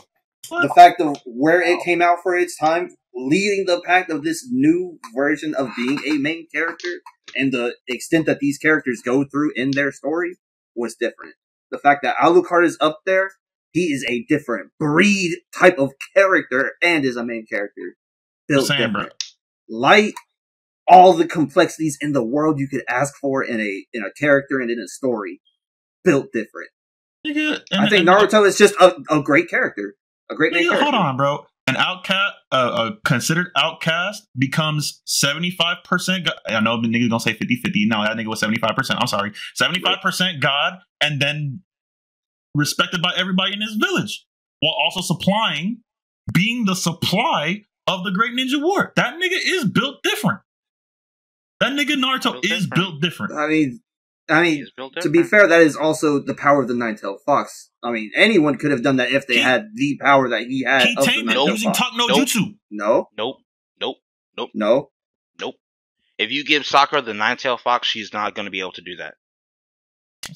Oh. 0.51 0.63
the 0.63 0.69
fact 0.75 1.01
of 1.01 1.17
where 1.25 1.63
it 1.63 1.83
came 1.85 2.03
out 2.03 2.19
for 2.23 2.37
its 2.37 2.57
time, 2.59 2.91
leading 3.15 3.65
the 3.67 3.81
pack 3.87 4.09
of 4.09 4.25
this 4.25 4.47
new 4.51 4.99
version 5.15 5.55
of 5.55 5.71
being 5.77 6.01
a 6.07 6.19
main 6.19 6.47
character, 6.55 7.01
and 7.37 7.53
the 7.53 7.75
extent 7.89 8.27
that 8.27 8.41
these 8.41 8.59
characters 8.59 9.01
go 9.05 9.25
through 9.25 9.53
in 9.55 9.71
their 9.71 9.93
story 9.93 10.37
was 10.75 10.95
different. 10.97 11.35
The 11.71 11.79
fact 11.79 12.03
that 12.03 12.17
Alucard 12.17 12.67
is 12.67 12.77
up 12.81 13.01
there, 13.07 13.31
he 13.73 13.93
is 13.93 14.05
a 14.09 14.25
different 14.29 14.73
breed 14.79 15.39
type 15.59 15.79
of 15.79 15.93
character 16.15 16.73
and 16.83 17.05
is 17.05 17.17
a 17.17 17.25
main 17.25 17.47
character. 17.47 17.97
Built 18.49 18.67
Same, 18.67 18.79
different. 18.79 19.09
bro. 19.09 19.79
Light, 19.79 20.15
all 20.89 21.13
the 21.13 21.27
complexities 21.27 21.97
in 22.01 22.13
the 22.13 22.25
world 22.25 22.59
you 22.59 22.69
could 22.69 22.83
ask 22.89 23.15
for 23.21 23.43
in 23.43 23.61
a 23.61 23.87
in 23.93 24.03
a 24.05 24.13
character 24.19 24.59
and 24.61 24.71
in 24.71 24.79
a 24.79 24.89
story, 24.89 25.41
built 26.05 26.27
different. 26.33 26.71
Nigga, 27.27 27.61
and- 27.71 27.81
I 27.83 27.89
think 27.89 28.01
and- 28.01 28.09
Naruto 28.09 28.47
is 28.47 28.59
just 28.59 28.75
a, 28.81 28.97
a 29.11 29.23
great 29.23 29.49
character. 29.49 29.95
A 30.31 30.35
great 30.35 30.53
Nigga, 30.53 30.63
character. 30.69 30.83
hold 30.83 30.95
on, 30.95 31.17
bro. 31.17 31.47
An 31.69 31.77
outcast, 31.77 32.35
uh, 32.51 32.91
a 32.93 33.09
considered 33.09 33.47
outcast, 33.57 34.27
becomes 34.37 35.01
seventy 35.07 35.51
five 35.53 35.77
percent. 35.85 36.29
I 36.47 36.59
know 36.61 36.81
the 36.83 36.89
niggas 36.89 37.09
gonna 37.09 37.21
say 37.21 37.35
50-50. 37.35 37.87
No, 37.87 38.03
that 38.03 38.17
nigga 38.17 38.27
was 38.27 38.41
seventy 38.41 38.59
five 38.61 38.75
percent. 38.75 38.99
I'm 39.01 39.07
sorry, 39.07 39.33
seventy 39.55 39.81
five 39.81 39.99
percent 40.03 40.41
God, 40.41 40.75
and 41.01 41.23
then 41.23 41.61
respected 42.55 43.01
by 43.01 43.13
everybody 43.17 43.53
in 43.53 43.61
his 43.61 43.77
village, 43.77 44.27
while 44.61 44.75
also 44.85 45.01
supplying, 45.01 45.83
being 46.35 46.65
the 46.65 46.75
supply 46.75 47.63
of 47.87 48.05
the 48.05 48.11
Great 48.11 48.33
Ninja 48.33 48.61
War. 48.63 48.93
That 48.97 49.15
nigga 49.15 49.39
is 49.41 49.65
built 49.65 50.03
different. 50.03 50.41
That 51.63 51.73
nigga 51.73 51.95
Naruto 51.95 52.33
Built 52.33 52.45
is 52.45 52.51
different. 52.67 52.75
built 52.75 53.01
different. 53.01 53.33
I 53.35 53.47
mean, 53.47 53.81
I 54.29 54.43
mean, 54.43 54.67
to 55.01 55.11
be 55.11 55.23
fair, 55.23 55.47
that 55.47 55.61
is 55.63 55.77
also 55.77 56.19
the 56.19 56.35
power 56.35 56.63
of 56.63 56.69
the 56.69 56.75
Nine-Tailed 56.75 57.21
Fox. 57.25 57.71
I 57.83 57.91
mean, 57.91 58.11
anyone 58.17 58.57
could 58.59 58.71
have 58.71 58.83
done 58.83 58.97
that 58.97 59.11
if 59.11 59.27
they 59.27 59.35
He- 59.35 59.41
had 59.41 59.67
the 59.75 59.99
power 60.01 60.29
that 60.31 60.43
he 60.43 60.65
had. 60.65 60.83
He 60.87 60.97
of 60.97 61.05
the 61.05 61.11
tamed 61.11 61.31
it 61.31 61.37
using 61.37 61.73
Talk 61.73 61.93
No 61.97 62.07
Nope. 62.07 62.19
Jutsu. 62.19 62.55
No, 62.71 63.09
Nope. 63.17 63.37
Nope. 63.81 64.51
no. 64.55 64.91
Nope. 65.41 65.55
If 66.19 66.31
you 66.31 66.45
give 66.45 66.65
Sakura 66.65 67.03
the 67.03 67.15
nine 67.15 67.37
tail 67.37 67.57
fox, 67.59 67.87
she's 67.89 68.13
not 68.13 68.35
going 68.35 68.45
to 68.47 68.51
be 68.51 68.61
able 68.61 68.73
to 68.73 68.83
do 68.83 68.97
that. 68.97 69.15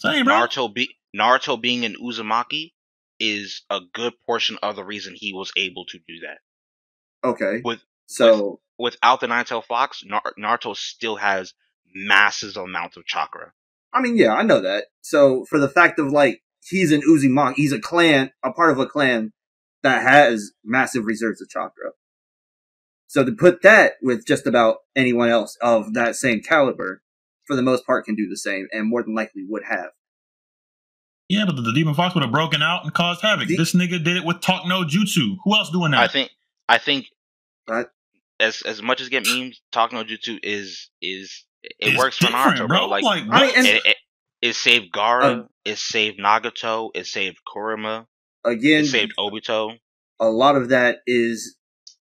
I'm 0.05 0.25
bro. 0.25 0.35
Naruto 0.35 0.73
be 0.75 0.97
Naruto 1.17 1.61
being 1.61 1.85
an 1.85 1.95
Uzumaki 2.03 2.73
is 3.19 3.63
a 3.71 3.81
good 3.95 4.13
portion 4.27 4.59
of 4.63 4.77
the 4.77 4.85
reason 4.85 5.15
he 5.17 5.33
was 5.33 5.51
able 5.57 5.87
to 5.87 5.99
do 6.07 6.15
that. 6.21 6.39
Okay. 7.29 7.63
With- 7.65 7.83
so 8.07 8.61
without 8.79 9.21
the 9.21 9.27
nine 9.27 9.45
tail 9.45 9.63
fox, 9.63 10.03
Nar- 10.05 10.35
Naruto 10.39 10.77
still 10.77 11.17
has 11.17 11.55
massive 11.95 12.57
amounts 12.57 12.97
of 12.97 13.07
chakra. 13.07 13.53
I 13.93 14.01
mean, 14.01 14.17
yeah, 14.17 14.35
I 14.35 14.43
know 14.43 14.61
that. 14.61 14.87
So 15.01 15.45
for 15.49 15.59
the 15.59 15.69
fact 15.69 15.99
of 15.99 16.09
like 16.13 16.43
he's 16.69 16.93
an 16.93 17.03
Uzumaki, 17.03 17.55
he's 17.55 17.73
a 17.73 17.81
clan, 17.81 18.31
a 18.45 18.53
part 18.53 18.71
of 18.71 18.79
a 18.79 18.87
clan 18.87 19.33
that 19.83 20.03
has 20.03 20.53
massive 20.65 21.07
reserves 21.07 21.41
of 21.41 21.49
chakra. 21.49 21.93
So 23.07 23.25
to 23.25 23.33
put 23.33 23.63
that 23.63 23.95
with 24.03 24.27
just 24.27 24.47
about 24.47 24.79
anyone 24.97 25.29
else 25.31 25.57
of 25.63 25.95
that 25.95 26.17
same 26.17 26.43
caliber, 26.43 27.03
for 27.47 27.55
the 27.55 27.63
most 27.63 27.87
part, 27.87 28.05
can 28.05 28.17
do 28.17 28.29
the 28.29 28.37
same, 28.37 28.67
and 28.73 28.89
more 28.91 29.03
than 29.05 29.15
likely 29.15 29.45
would 29.49 29.63
have. 29.69 29.91
Yeah, 31.29 31.45
but 31.47 31.57
the, 31.57 31.63
the 31.63 31.73
demon 31.73 31.95
fox 31.95 32.15
would 32.15 32.23
have 32.23 32.33
broken 32.33 32.63
out 32.63 32.85
and 32.85 32.93
caused 32.93 33.23
havoc. 33.23 33.49
The- 33.49 33.57
this 33.57 33.75
nigga 33.75 34.03
did 34.03 34.17
it 34.17 34.25
with 34.25 34.41
talk 34.41 34.67
no 34.67 34.83
jutsu. 34.85 35.37
Who 35.45 35.55
else 35.55 35.71
doing 35.71 35.93
that? 35.93 36.01
I 36.01 36.09
think 36.09 36.31
I 36.69 36.79
think 36.79 37.07
Right. 37.69 37.87
As 38.39 38.63
as 38.63 38.83
much 38.83 39.01
as 39.01 39.09
get 39.09 39.27
memes, 39.27 39.61
talk 39.73 39.93
no 39.93 40.05
jutsu 40.05 40.39
is 40.43 40.91
is 41.01 41.45
it 41.63 41.73
It's 41.81 41.99
works 41.99 42.19
for 42.19 42.27
Naruto, 42.27 42.69
bro. 42.69 42.87
Like, 42.87 43.05
I 43.05 43.47
mean, 43.47 43.53
and- 43.57 43.67
it, 43.67 43.83
it, 43.87 43.97
it 44.43 44.55
saved 44.55 44.93
Gaara, 44.93 45.23
Um, 45.25 45.49
it 45.65 45.79
saved 45.79 46.19
Nagato, 46.21 46.91
it 46.95 47.07
saved 47.07 47.39
Kurama, 47.51 48.07
Again, 48.45 48.83
it 48.85 48.87
saved 48.89 49.15
Obito. 49.19 49.79
a 50.21 50.29
lot 50.29 50.55
of 50.57 50.69
that 50.69 50.99
is 51.07 51.57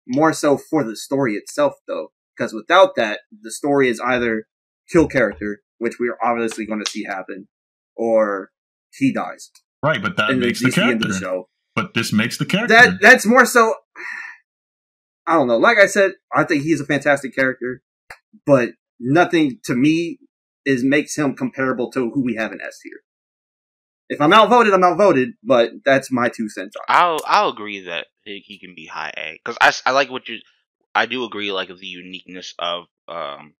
more 0.06 0.32
so 0.32 0.58
for 0.58 0.84
the 0.84 0.96
story 0.96 1.34
itself, 1.34 1.72
though, 1.86 2.12
because 2.36 2.52
without 2.52 2.94
that, 2.96 3.20
the 3.42 3.50
story 3.50 3.88
is 3.88 3.98
either 4.00 4.46
kill 4.92 5.08
character, 5.08 5.60
which 5.78 5.94
we 5.98 6.08
are 6.08 6.18
obviously 6.22 6.66
going 6.66 6.82
to 6.84 6.90
see 6.90 7.04
happen, 7.04 7.48
or 7.96 8.50
he 8.92 9.12
dies. 9.12 9.50
right, 9.82 10.02
but 10.02 10.16
that 10.18 10.30
and 10.30 10.40
makes 10.40 10.60
the 10.60 10.66
this 10.66 10.74
is 10.76 10.78
end 10.82 11.00
character. 11.00 11.08
of 11.08 11.14
the 11.14 11.18
show. 11.20 11.48
But 11.74 11.94
this 11.94 12.12
makes 12.12 12.36
the 12.38 12.44
character. 12.46 12.74
That 12.74 13.00
that's 13.00 13.24
more 13.26 13.46
so. 13.46 13.74
I 15.28 15.34
don't 15.34 15.46
know. 15.46 15.58
Like 15.58 15.78
I 15.78 15.86
said, 15.86 16.12
I 16.34 16.44
think 16.44 16.62
he's 16.62 16.80
a 16.80 16.86
fantastic 16.86 17.34
character, 17.34 17.82
but 18.46 18.70
nothing 18.98 19.60
to 19.64 19.74
me 19.74 20.18
is 20.64 20.82
makes 20.82 21.16
him 21.16 21.34
comparable 21.34 21.90
to 21.92 22.10
who 22.10 22.24
we 22.24 22.36
have 22.36 22.50
in 22.50 22.60
S 22.60 22.78
tier. 22.82 23.00
If 24.08 24.22
I'm 24.22 24.32
outvoted, 24.32 24.72
I'm 24.72 24.82
outvoted, 24.82 25.34
but 25.42 25.70
that's 25.84 26.10
my 26.10 26.30
two 26.30 26.48
cents 26.48 26.76
on 26.76 26.82
it. 26.88 26.98
I'll 26.98 27.20
I'll 27.26 27.50
agree 27.50 27.84
that 27.84 28.06
he, 28.24 28.42
he 28.44 28.58
can 28.58 28.74
be 28.74 28.86
high 28.86 29.12
A 29.18 29.38
because 29.44 29.58
I, 29.60 29.90
I 29.90 29.92
like 29.92 30.10
what 30.10 30.28
you 30.28 30.38
I 30.94 31.04
do 31.04 31.24
agree 31.24 31.52
like 31.52 31.68
the 31.68 31.86
uniqueness 31.86 32.54
of 32.58 32.84
um 33.06 33.52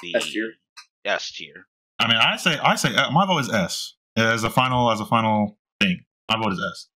the 0.00 0.14
S 0.16 0.30
tier? 0.30 0.52
S 1.04 1.32
tier. 1.32 1.66
I 1.98 2.08
mean, 2.08 2.16
I 2.16 2.36
say, 2.36 2.58
I 2.58 2.74
say, 2.76 2.94
uh, 2.94 3.10
my 3.10 3.26
vote 3.26 3.38
is 3.38 3.52
S 3.52 3.94
as 4.16 4.44
a 4.44 4.50
final, 4.50 4.90
as 4.90 5.00
a 5.00 5.06
final 5.06 5.58
thing. 5.80 6.04
My 6.28 6.36
vote 6.36 6.52
is 6.52 6.60
S. 6.60 6.88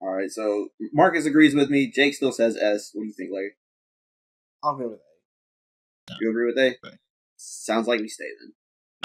All 0.00 0.10
right, 0.14 0.30
so 0.30 0.68
Marcus 0.92 1.26
agrees 1.26 1.54
with 1.54 1.70
me. 1.70 1.90
Jake 1.90 2.14
still 2.14 2.32
says 2.32 2.56
S. 2.56 2.90
What 2.94 3.02
do 3.02 3.08
you 3.08 3.14
think, 3.14 3.30
Larry? 3.32 3.52
I'll 4.62 4.74
agree 4.74 4.86
with 4.86 4.98
that. 4.98 6.16
You 6.20 6.30
agree 6.30 6.46
with 6.46 6.58
A? 6.58 6.76
Right. 6.84 6.98
Sounds 7.36 7.86
like 7.86 8.00
we 8.00 8.08
stay 8.08 8.24
then. 8.40 8.52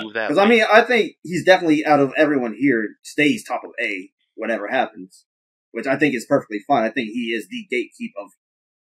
Because 0.07 0.37
I 0.37 0.47
mean, 0.47 0.63
I 0.71 0.81
think 0.81 1.13
he's 1.23 1.45
definitely 1.45 1.85
out 1.85 1.99
of 1.99 2.13
everyone 2.17 2.55
here 2.59 2.89
stays 3.03 3.43
top 3.43 3.61
of 3.63 3.71
A 3.81 4.09
whatever 4.35 4.67
happens, 4.67 5.25
which 5.71 5.85
I 5.87 5.97
think 5.97 6.15
is 6.15 6.25
perfectly 6.27 6.59
fine. 6.67 6.83
I 6.83 6.89
think 6.89 7.09
he 7.09 7.27
is 7.35 7.47
the 7.49 7.67
gatekeep 7.71 8.11
of 8.21 8.29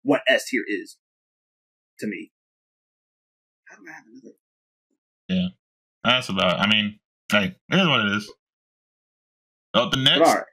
what 0.04 0.22
S 0.28 0.46
tier 0.50 0.64
is 0.68 0.98
to 2.00 2.08
me. 2.08 2.32
How 3.68 3.76
do 3.78 3.84
I 3.90 3.94
have 3.94 4.04
another? 4.12 4.36
Yeah, 5.28 5.48
that's 6.04 6.30
about. 6.30 6.60
I 6.60 6.68
mean, 6.68 7.00
hey, 7.32 7.56
it 7.72 7.76
is 7.76 7.88
what 7.88 8.02
it 8.02 8.12
is. 8.18 8.32
Oh, 9.74 9.90
the 9.90 9.98
But 9.98 10.04
next. 10.04 10.20
all 10.30 10.36
right. 10.36 10.46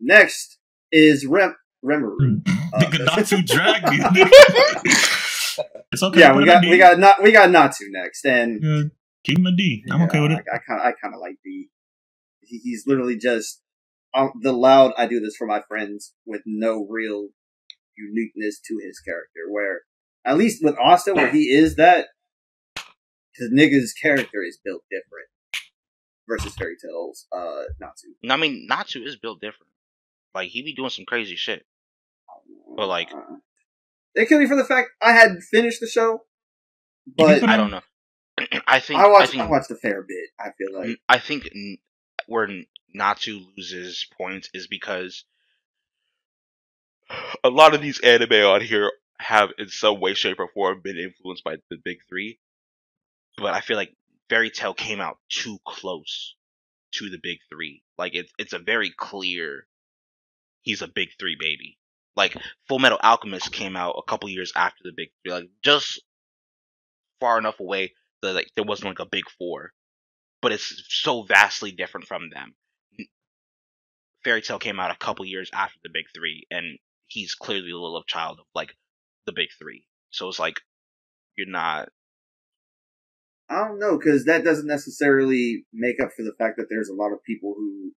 Next 0.00 0.58
is 0.90 1.26
Rem 1.26 1.54
Rimuru. 1.84 2.42
Nigga, 2.42 3.04
not 3.04 3.26
too 3.26 3.42
drag 3.46 3.82
me. 3.90 3.98
it's 5.92 6.02
okay. 6.02 6.20
yeah, 6.20 6.34
we 6.34 6.44
got 6.44 6.62
D. 6.62 6.70
we 6.70 6.78
got 6.78 6.98
not 6.98 7.22
we 7.22 7.32
got 7.32 7.50
Natsu 7.50 7.84
next, 7.90 8.24
and 8.24 8.60
Yeah, 8.62 8.82
keep 9.24 9.38
him 9.38 9.46
a 9.46 9.52
D. 9.56 9.84
I'm 9.90 10.02
okay 10.02 10.20
with 10.20 10.32
it. 10.32 10.44
I, 10.52 10.56
I 10.56 10.58
kind 10.66 10.80
of 10.80 10.86
I 10.86 10.92
kind 11.00 11.14
of 11.14 11.20
like 11.20 11.36
D. 11.44 11.68
He, 12.40 12.58
he's 12.58 12.84
literally 12.86 13.16
just 13.16 13.62
um, 14.14 14.32
the 14.42 14.52
loud. 14.52 14.92
I 14.96 15.06
do 15.06 15.20
this 15.20 15.36
for 15.36 15.46
my 15.46 15.60
friends 15.68 16.14
with 16.26 16.42
no 16.46 16.86
real 16.88 17.28
uniqueness 17.96 18.60
to 18.68 18.78
his 18.82 18.98
character. 19.00 19.50
Where 19.50 19.82
at 20.24 20.36
least 20.36 20.62
with 20.64 20.76
Austin, 20.78 21.14
where 21.16 21.30
he 21.30 21.44
is 21.44 21.76
that, 21.76 22.08
his 23.34 23.50
nigga's 23.52 23.92
character 23.92 24.42
is 24.42 24.58
built 24.64 24.82
different 24.90 25.28
versus 26.28 26.54
Fairy 26.54 26.76
Tail's. 26.82 27.26
Uh, 27.32 27.62
Natsu. 27.80 28.08
I 28.28 28.36
mean, 28.36 28.66
Natsu 28.68 29.02
is 29.02 29.16
built 29.16 29.40
different. 29.40 29.69
Like 30.34 30.48
he 30.50 30.62
be 30.62 30.74
doing 30.74 30.90
some 30.90 31.04
crazy 31.04 31.36
shit. 31.36 31.64
But, 32.76 32.86
like- 32.88 33.12
Uh, 33.12 33.36
it 34.14 34.26
could 34.26 34.38
be 34.40 34.46
for 34.46 34.56
the 34.56 34.64
fact 34.64 34.90
I 35.00 35.12
had 35.12 35.38
finished 35.50 35.80
the 35.80 35.86
show, 35.86 36.24
but 37.16 37.42
I 37.44 37.56
don't 37.56 37.70
know. 37.70 37.80
I 38.66 38.80
think 38.80 38.98
I 39.00 39.06
watched 39.08 39.28
I 39.28 39.30
think 39.32 39.42
I 39.44 39.46
watched 39.46 39.70
a 39.70 39.76
fair 39.76 40.02
bit. 40.02 40.30
I 40.38 40.50
feel 40.58 40.72
like 40.78 40.98
I 41.08 41.18
think 41.18 41.48
n- 41.54 41.78
where 42.26 42.48
Natsu 42.92 43.40
loses 43.56 44.06
points 44.18 44.50
is 44.52 44.66
because 44.66 45.24
a 47.44 47.50
lot 47.50 47.74
of 47.74 47.82
these 47.82 48.00
anime 48.00 48.32
on 48.32 48.60
here 48.60 48.90
have, 49.18 49.50
in 49.58 49.68
some 49.68 50.00
way, 50.00 50.14
shape, 50.14 50.38
or 50.40 50.48
form, 50.54 50.80
been 50.82 50.96
influenced 50.98 51.44
by 51.44 51.56
the 51.68 51.76
big 51.84 51.98
three. 52.08 52.38
But 53.36 53.54
I 53.54 53.60
feel 53.60 53.76
like 53.76 53.94
Fairy 54.28 54.50
Tail 54.50 54.74
came 54.74 55.00
out 55.00 55.18
too 55.28 55.58
close 55.66 56.34
to 56.94 57.10
the 57.10 57.18
big 57.22 57.38
three. 57.50 57.82
Like 57.98 58.14
it's 58.14 58.32
it's 58.38 58.52
a 58.52 58.58
very 58.58 58.90
clear 58.96 59.66
he's 60.62 60.82
a 60.82 60.88
big 60.88 61.08
three 61.18 61.36
baby. 61.38 61.78
Like 62.16 62.36
Full 62.68 62.78
Metal 62.78 62.98
Alchemist 63.02 63.52
came 63.52 63.76
out 63.76 63.96
a 63.98 64.08
couple 64.08 64.28
years 64.28 64.52
after 64.56 64.80
the 64.84 64.92
big 64.96 65.08
three, 65.22 65.32
like 65.32 65.50
just 65.62 66.02
far 67.20 67.38
enough 67.38 67.60
away 67.60 67.92
that 68.22 68.34
like 68.34 68.50
there 68.56 68.64
wasn't 68.64 68.88
like 68.88 68.98
a 68.98 69.06
big 69.10 69.24
four 69.38 69.72
but 70.42 70.52
it's 70.52 70.82
so 70.88 71.22
vastly 71.22 71.72
different 71.72 72.06
from 72.06 72.30
them. 72.30 72.54
Fairy 74.24 74.42
Tail 74.42 74.58
came 74.58 74.78
out 74.78 74.90
a 74.90 74.96
couple 74.96 75.24
years 75.24 75.50
after 75.52 75.78
the 75.82 75.90
big 75.92 76.04
three, 76.14 76.46
and 76.50 76.78
he's 77.06 77.34
clearly 77.34 77.70
a 77.70 77.76
little 77.78 78.04
child 78.04 78.38
of 78.38 78.46
like 78.54 78.74
the 79.26 79.32
big 79.32 79.48
three. 79.58 79.86
So 80.10 80.28
it's 80.28 80.38
like 80.38 80.60
you're 81.36 81.48
not. 81.48 81.88
I 83.48 83.66
don't 83.66 83.80
know 83.80 83.98
because 83.98 84.26
that 84.26 84.44
doesn't 84.44 84.66
necessarily 84.66 85.64
make 85.72 86.00
up 86.00 86.10
for 86.16 86.22
the 86.22 86.34
fact 86.38 86.56
that 86.58 86.66
there's 86.68 86.88
a 86.88 86.94
lot 86.94 87.12
of 87.12 87.24
people 87.24 87.54
who 87.56 87.92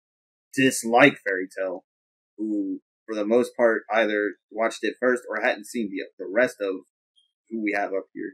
dislike 0.56 1.18
Fairy 1.26 1.48
Tail, 1.56 1.84
who 2.38 2.80
for 3.06 3.16
the 3.16 3.26
most 3.26 3.52
part 3.58 3.84
either 3.94 4.34
watched 4.52 4.80
it 4.84 4.96
first 5.00 5.24
or 5.30 5.42
hadn't 5.42 5.66
seen 5.68 5.90
the 5.92 6.04
the 6.24 6.30
rest 6.32 6.58
of 6.62 6.76
who 7.50 7.62
we 7.64 7.74
have 7.76 7.90
up 7.94 8.06
here. 8.14 8.34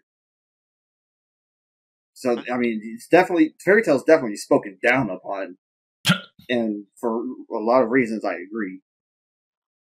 So 2.13 2.41
I 2.51 2.57
mean, 2.57 2.81
it's 2.83 3.07
definitely 3.07 3.53
Fairy 3.63 3.81
Tail's 3.83 4.03
definitely 4.03 4.35
spoken 4.37 4.77
down 4.83 5.09
upon, 5.09 5.57
and 6.49 6.85
for 6.99 7.21
a 7.21 7.59
lot 7.59 7.81
of 7.81 7.89
reasons, 7.89 8.25
I 8.25 8.33
agree. 8.33 8.81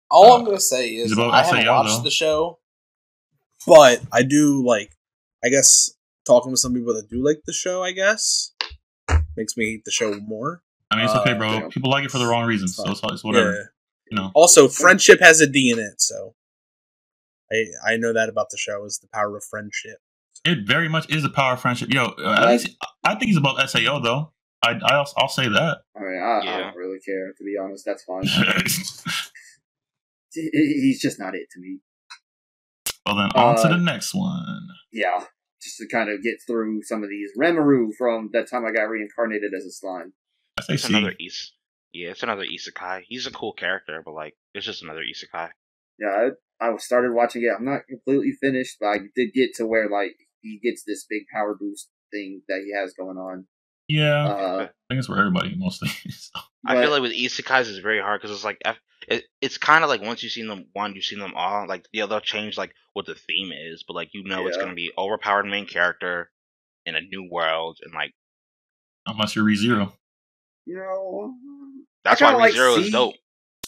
All 0.09 0.33
Uh, 0.33 0.37
I'm 0.37 0.45
gonna 0.45 0.59
say 0.59 0.95
is 0.95 1.11
about 1.11 1.33
I 1.33 1.43
haven't 1.43 1.67
watched 1.67 1.97
though. 1.97 2.03
the 2.03 2.11
show, 2.11 2.59
but 3.67 4.01
I 4.11 4.23
do 4.23 4.65
like. 4.65 4.91
I 5.43 5.49
guess 5.49 5.91
talking 6.25 6.51
with 6.51 6.59
some 6.59 6.73
people 6.73 6.93
that 6.93 7.09
do 7.09 7.23
like 7.23 7.41
the 7.45 7.53
show, 7.53 7.83
I 7.83 7.91
guess, 7.91 8.51
makes 9.37 9.55
me 9.57 9.65
hate 9.71 9.85
the 9.85 9.91
show 9.91 10.13
more. 10.19 10.61
I 10.91 10.95
mean, 10.95 11.05
it's 11.05 11.13
okay, 11.15 11.31
Uh, 11.31 11.37
bro. 11.37 11.53
yeah. 11.53 11.67
People 11.69 11.89
like 11.91 12.03
it 12.03 12.11
for 12.11 12.17
the 12.17 12.25
wrong 12.25 12.45
reasons, 12.45 12.75
so 12.75 12.89
it's, 12.89 13.01
it's 13.03 13.23
whatever. 13.23 13.73
Yeah. 14.11 14.17
You 14.17 14.23
know, 14.23 14.31
Also, 14.35 14.67
friendship 14.67 15.19
has 15.21 15.41
a 15.41 15.47
D 15.47 15.71
in 15.71 15.79
it, 15.79 16.01
so 16.01 16.35
I 17.51 17.65
I 17.85 17.97
know 17.97 18.13
that 18.13 18.29
about 18.29 18.49
the 18.49 18.57
show 18.57 18.85
is 18.85 18.99
the 18.99 19.07
power 19.13 19.35
of 19.37 19.43
friendship. 19.43 19.97
it 20.45 20.59
very 20.65 20.87
much 20.89 21.09
is 21.09 21.23
a 21.25 21.29
power 21.29 21.53
of 21.53 21.61
friendship. 21.61 21.93
Yo, 21.93 22.05
uh, 22.05 22.37
at 22.41 22.47
least 22.47 22.69
I 23.03 23.15
think 23.15 23.25
he's 23.29 23.37
about 23.37 23.69
Sao 23.69 23.99
though. 23.99 24.31
I 24.61 24.71
I'll, 24.83 25.07
I'll 25.17 25.29
say 25.29 25.47
that. 25.47 25.77
I 25.95 25.99
mean, 26.01 26.21
I, 26.21 26.39
I 26.39 26.59
don't 26.61 26.75
really 26.75 26.99
care 26.99 27.31
to 27.31 27.43
be 27.43 27.55
honest. 27.61 27.85
That's 27.85 28.03
fine. 28.03 28.23
He's 30.33 31.01
just 31.01 31.19
not 31.19 31.33
it 31.35 31.47
to 31.51 31.59
me. 31.59 31.79
Well, 33.05 33.15
then 33.15 33.29
on 33.35 33.55
to 33.55 33.61
Uh, 33.63 33.69
the 33.69 33.77
next 33.83 34.13
one. 34.13 34.67
yeah, 34.91 35.25
just 35.61 35.77
to 35.77 35.87
kind 35.87 36.09
of 36.09 36.21
get 36.21 36.35
through 36.45 36.83
some 36.83 37.03
of 37.03 37.09
these. 37.09 37.31
Rimuru 37.37 37.89
from 37.97 38.29
that 38.33 38.47
time 38.49 38.65
I 38.65 38.71
got 38.71 38.83
reincarnated 38.83 39.53
as 39.57 39.65
a 39.65 39.71
slime. 39.71 40.13
I 40.59 40.63
say 40.63 40.73
It's 40.75 40.87
another 40.89 41.15
is. 41.19 41.51
Yeah, 41.93 42.09
it's 42.09 42.23
another 42.23 42.43
isekai. 42.45 43.01
He's 43.07 43.25
a 43.27 43.31
cool 43.31 43.53
character, 43.53 44.01
but 44.05 44.13
like 44.13 44.35
it's 44.53 44.65
just 44.65 44.83
another 44.83 45.01
isekai. 45.01 45.49
Yeah, 45.99 46.29
I, 46.61 46.67
I 46.67 46.77
started 46.77 47.13
watching 47.13 47.43
it. 47.43 47.51
I'm 47.57 47.65
not 47.65 47.81
completely 47.89 48.33
finished, 48.39 48.77
but 48.79 48.87
I 48.87 48.97
did 49.15 49.33
get 49.33 49.55
to 49.55 49.65
where 49.65 49.89
like 49.89 50.15
he 50.41 50.59
gets 50.63 50.83
this 50.85 51.05
big 51.09 51.23
power 51.33 51.55
boost 51.59 51.89
thing 52.11 52.41
that 52.47 52.61
he 52.65 52.73
has 52.79 52.93
going 52.93 53.17
on. 53.17 53.45
Yeah, 53.87 54.27
Uh, 54.27 54.57
I 54.61 54.69
think 54.87 54.99
it's 54.99 55.09
where 55.09 55.17
everybody 55.17 55.55
mostly. 55.57 55.89
So, 56.11 56.39
I 56.65 56.75
but- 56.75 56.81
feel 56.83 56.91
like 56.91 57.01
with 57.01 57.11
isekais 57.13 57.61
it's 57.69 57.79
very 57.79 57.99
hard 57.99 58.21
because 58.21 58.35
it's 58.35 58.43
like 58.45 58.61
it, 59.07 59.23
it's 59.41 59.57
kind 59.57 59.83
of 59.83 59.89
like 59.89 60.01
once 60.01 60.21
you've 60.21 60.31
seen 60.31 60.47
them 60.47 60.65
one, 60.73 60.93
you've 60.93 61.03
seen 61.05 61.19
them 61.19 61.33
all. 61.35 61.67
Like 61.67 61.85
yeah, 61.91 62.05
they'll 62.05 62.19
change 62.19 62.55
like 62.57 62.73
what 62.93 63.07
the 63.07 63.15
theme 63.15 63.51
is, 63.51 63.83
but 63.87 63.95
like 63.95 64.09
you 64.13 64.23
know 64.23 64.45
it's 64.47 64.57
gonna 64.57 64.75
be 64.75 64.91
overpowered 64.97 65.45
main 65.45 65.65
character 65.65 66.29
in 66.85 66.95
a 66.95 67.01
new 67.01 67.27
world, 67.31 67.79
and 67.83 67.93
like 67.95 68.13
unless 69.07 69.35
you're 69.35 69.45
ReZero, 69.45 69.91
you 70.65 70.75
know, 70.77 71.33
that's 72.03 72.21
why 72.21 72.27
kinda 72.29 72.39
like 72.39 72.53
ReZero 72.53 72.77
is 72.79 72.91
dope. 72.91 73.15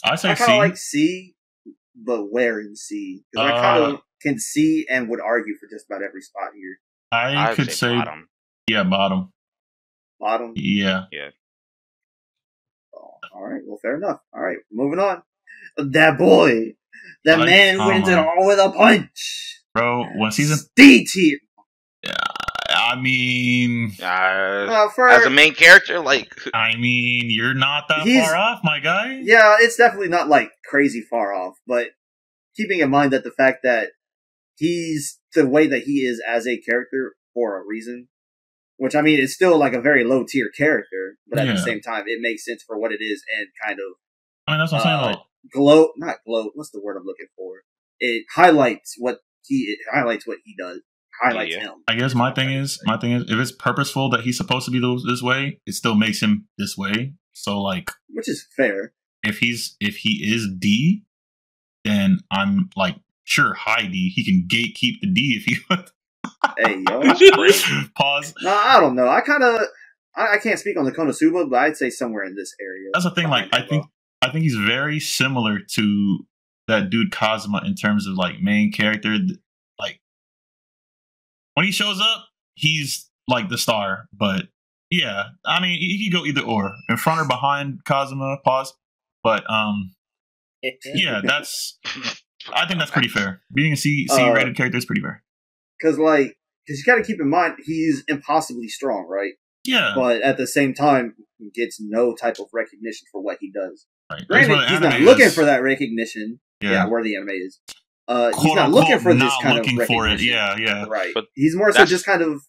I 0.04 0.16
say 0.16 0.30
I 0.32 0.34
C. 0.34 0.44
kind 0.46 0.52
of 0.54 0.58
like 0.70 0.78
C, 0.78 1.36
but 1.96 2.24
where 2.32 2.60
in 2.60 2.76
C? 2.76 3.24
Because 3.32 3.52
I 3.52 3.52
kind 3.62 3.84
Uh, 3.84 3.88
of 3.96 4.02
can 4.22 4.40
see 4.40 4.86
and 4.90 5.10
would 5.10 5.20
argue 5.22 5.56
for 5.60 5.68
just 5.68 5.86
about 5.88 6.02
every 6.04 6.22
spot 6.22 6.50
here. 6.56 6.80
I 7.12 7.50
I'd 7.50 7.56
could 7.56 7.72
say, 7.72 7.96
bottom. 7.96 8.30
yeah, 8.68 8.84
bottom. 8.84 9.32
Bottom. 10.20 10.54
Yeah. 10.56 11.06
Oh, 12.96 13.14
all 13.36 13.44
right. 13.44 13.62
Well, 13.66 13.80
fair 13.82 13.96
enough. 13.98 14.22
All 14.34 14.42
right. 14.42 14.58
Moving 14.72 15.00
on. 15.00 15.24
That 15.78 16.18
boy. 16.18 16.76
That 17.26 17.40
Like, 17.40 17.50
man 17.50 17.78
come 17.78 17.88
wins 17.88 18.08
it 18.08 18.18
all 18.18 18.48
with 18.48 18.60
a 18.60 18.72
punch. 18.72 19.62
Bro, 19.74 20.06
when 20.18 20.32
season 20.32 20.58
D 20.76 21.06
tier. 21.06 21.40
I 22.92 23.00
mean 23.02 23.92
Uh, 24.02 24.06
Uh, 24.06 24.90
for 24.90 25.10
as 25.10 25.26
a 25.26 25.30
main 25.30 25.54
character, 25.54 26.00
like 26.00 26.34
I 26.54 26.76
mean, 26.78 27.30
you're 27.30 27.54
not 27.54 27.88
that 27.90 28.06
far 28.08 28.36
off, 28.36 28.62
my 28.64 28.80
guy. 28.80 29.20
yeah, 29.24 29.58
it's 29.60 29.76
definitely 29.78 30.10
not 30.10 30.28
like 30.30 30.52
crazy 30.70 31.02
far 31.10 31.34
off, 31.34 31.56
but 31.68 31.90
keeping 32.56 32.80
in 32.80 32.90
mind 32.90 33.14
that 33.14 33.24
the 33.24 33.32
fact 33.32 33.60
that 33.64 33.90
he's 34.58 35.20
the 35.36 35.48
way 35.48 35.68
that 35.68 35.84
he 35.84 36.00
is 36.02 36.22
as 36.28 36.48
a 36.48 36.58
character 36.58 37.16
for 37.34 37.58
a 37.60 37.66
reason, 37.66 38.08
which 38.78 38.96
I 38.96 39.02
mean 39.02 39.20
it's 39.20 39.34
still 39.34 39.58
like 39.58 39.74
a 39.74 39.82
very 39.82 40.04
low 40.04 40.26
tier 40.28 40.50
character, 40.56 41.18
but 41.30 41.40
at 41.40 41.48
Yeah. 41.48 41.54
the 41.54 41.60
same 41.60 41.82
time 41.82 42.04
it 42.08 42.20
makes 42.22 42.46
sense 42.46 42.64
for 42.66 42.78
what 42.80 42.92
it 42.92 43.02
is 43.02 43.24
and 43.38 43.48
kind 43.66 43.80
of 43.80 43.96
I 44.48 44.52
mean, 44.52 44.60
that's 44.60 44.72
what 44.72 44.86
I'm 44.86 44.88
Uh, 45.00 45.04
saying. 45.04 45.16
Though. 45.16 45.60
glow 45.60 45.92
not 45.98 46.18
glow 46.26 46.52
what's 46.54 46.70
the 46.72 46.82
word 46.82 46.98
i'm 46.98 47.06
looking 47.06 47.28
for 47.36 47.62
it 48.00 48.26
highlights 48.36 48.96
what 49.00 49.18
he 49.48 49.56
it 49.74 49.80
highlights 49.92 50.28
what 50.28 50.38
he 50.46 50.56
does 50.58 50.82
highlights 51.22 51.54
Yeah. 51.56 51.62
him 51.62 51.72
I 51.88 51.96
guess 51.96 52.16
my 52.16 52.32
thing 52.34 52.50
is, 52.52 52.80
my 52.86 52.98
thing 52.98 53.12
is, 53.12 53.24
if 53.30 53.38
it's 53.40 53.52
purposeful 53.52 54.10
that 54.10 54.22
he's 54.22 54.38
supposed 54.38 54.66
to 54.66 54.72
be 54.72 54.80
this 55.08 55.22
way, 55.22 55.60
it 55.66 55.74
still 55.74 55.96
makes 55.96 56.22
him 56.22 56.48
this 56.58 56.78
way. 56.78 57.14
So, 57.34 57.62
like, 57.62 57.92
which 58.10 58.28
is 58.30 58.46
fair 58.56 58.94
if 59.24 59.38
he's 59.40 59.76
if 59.80 59.98
he 59.98 60.24
is 60.34 60.48
D, 60.58 61.04
then 61.86 62.20
I'm 62.32 62.70
like, 62.76 62.96
sure, 63.24 63.54
high 63.54 63.88
D. 63.88 64.10
He 64.16 64.24
can 64.26 64.48
gatekeep 64.48 65.00
the 65.02 65.08
D 65.12 65.38
if 65.40 65.44
he. 65.46 65.58
hey 66.58 66.84
yo 66.90 67.02
Pause. 67.96 68.34
no 68.42 68.52
i 68.52 68.80
don't 68.80 68.96
know 68.96 69.08
i 69.08 69.22
kind 69.22 69.44
of 69.44 69.62
I, 70.16 70.36
I 70.36 70.38
can't 70.40 70.58
speak 70.58 70.78
on 70.78 70.86
the 70.86 70.92
konosuba 70.92 71.48
but 71.50 71.58
i'd 71.60 71.78
say 71.78 71.90
somewhere 71.92 72.24
in 72.24 72.36
this 72.36 72.56
area 72.60 72.90
That's 72.94 73.06
the 73.06 73.12
thing. 73.12 73.30
Like, 73.30 73.48
I 73.54 73.62
think 73.62 73.86
I 74.24 74.32
think 74.32 74.44
he's 74.44 74.56
very 74.56 75.00
similar 75.00 75.60
to 75.60 76.26
that 76.68 76.90
dude 76.90 77.12
Kazuma 77.12 77.62
in 77.66 77.76
terms 77.76 78.08
of 78.08 78.16
like 78.16 78.40
main 78.42 78.72
character. 78.72 79.18
When 81.54 81.66
he 81.66 81.72
shows 81.72 82.00
up, 82.00 82.26
he's 82.56 83.10
like 83.28 83.50
the 83.50 83.58
star. 83.58 84.06
But 84.14 84.48
yeah, 84.90 85.26
I 85.46 85.62
mean, 85.62 85.80
he 85.80 86.10
could 86.10 86.18
go 86.18 86.26
either 86.26 86.42
or, 86.42 86.74
in 86.90 86.98
front 86.98 87.22
or 87.22 87.28
behind 87.28 87.84
Kazuma. 87.86 88.38
Pause. 88.44 88.74
But 89.24 89.50
um, 89.50 89.94
yeah, 90.94 91.22
that's 91.24 91.80
I 92.54 92.66
think 92.68 92.80
that's 92.80 92.92
pretty 92.92 93.08
fair. 93.08 93.42
Being 93.54 93.74
a 93.74 93.78
C 93.78 94.08
C 94.08 94.22
Uh, 94.22 94.34
rated 94.34 94.56
character 94.56 94.78
is 94.78 94.86
pretty 94.86 95.02
fair. 95.02 95.24
because 95.80 95.98
like 95.98 96.38
because 96.66 96.80
you 96.80 96.86
got 96.86 96.98
to 96.98 97.04
keep 97.04 97.20
in 97.20 97.30
mind 97.30 97.56
he's 97.64 98.04
impossibly 98.08 98.68
strong 98.68 99.08
right 99.10 99.34
Yeah, 99.64 99.94
but 99.96 100.22
at 100.22 100.38
the 100.38 100.48
same 100.48 100.74
time 100.74 101.16
he 101.38 101.50
gets 101.54 101.80
no 101.80 102.16
type 102.16 102.38
of 102.40 102.48
recognition 102.54 103.08
for 103.12 103.22
what 103.22 103.38
he 103.40 103.52
does 103.52 103.86
right. 104.12 104.28
Granted 104.28 104.70
he's 104.70 104.80
not 104.80 105.00
looking 105.02 105.26
is. 105.26 105.36
for 105.36 105.46
that 105.46 105.64
recognition 105.64 106.40
yeah, 106.62 106.72
Yeah, 106.72 106.86
where 106.88 107.04
the 107.04 107.16
anime 107.16 107.30
is 107.30 107.60
uh 108.12 108.32
he's 108.42 108.56
not 108.56 108.66
unquote, 108.68 108.84
looking 108.84 109.00
for 109.00 109.14
this 109.14 109.24
not 109.24 109.42
kind 109.42 109.58
looking 109.58 109.82
of 109.82 109.88
for 109.88 110.06
it. 110.08 110.12
recognition. 110.12 110.34
Yeah, 110.34 110.56
yeah. 110.58 110.86
Right. 110.88 111.12
But 111.14 111.26
he's 111.36 111.56
more 111.56 111.72
so 111.72 111.86
just 111.86 112.06
kind 112.06 112.22
of 112.22 112.42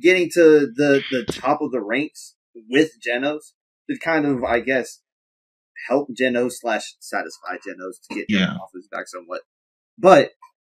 getting 0.00 0.30
to 0.34 0.42
the 0.74 1.02
the 1.10 1.24
top 1.32 1.60
of 1.60 1.70
the 1.72 1.80
ranks 1.80 2.34
with 2.70 2.90
Genos 3.06 3.52
to 3.90 3.98
kind 3.98 4.24
of, 4.26 4.42
I 4.44 4.60
guess, 4.60 5.00
help 5.88 6.08
Genos 6.18 6.52
slash 6.60 6.94
satisfy 7.00 7.56
Genos 7.56 7.96
to 8.08 8.14
get 8.14 8.30
him 8.30 8.40
Yeah. 8.40 8.54
off 8.56 8.70
his 8.74 8.88
back 8.90 9.06
somewhat. 9.08 9.42
But 9.98 10.30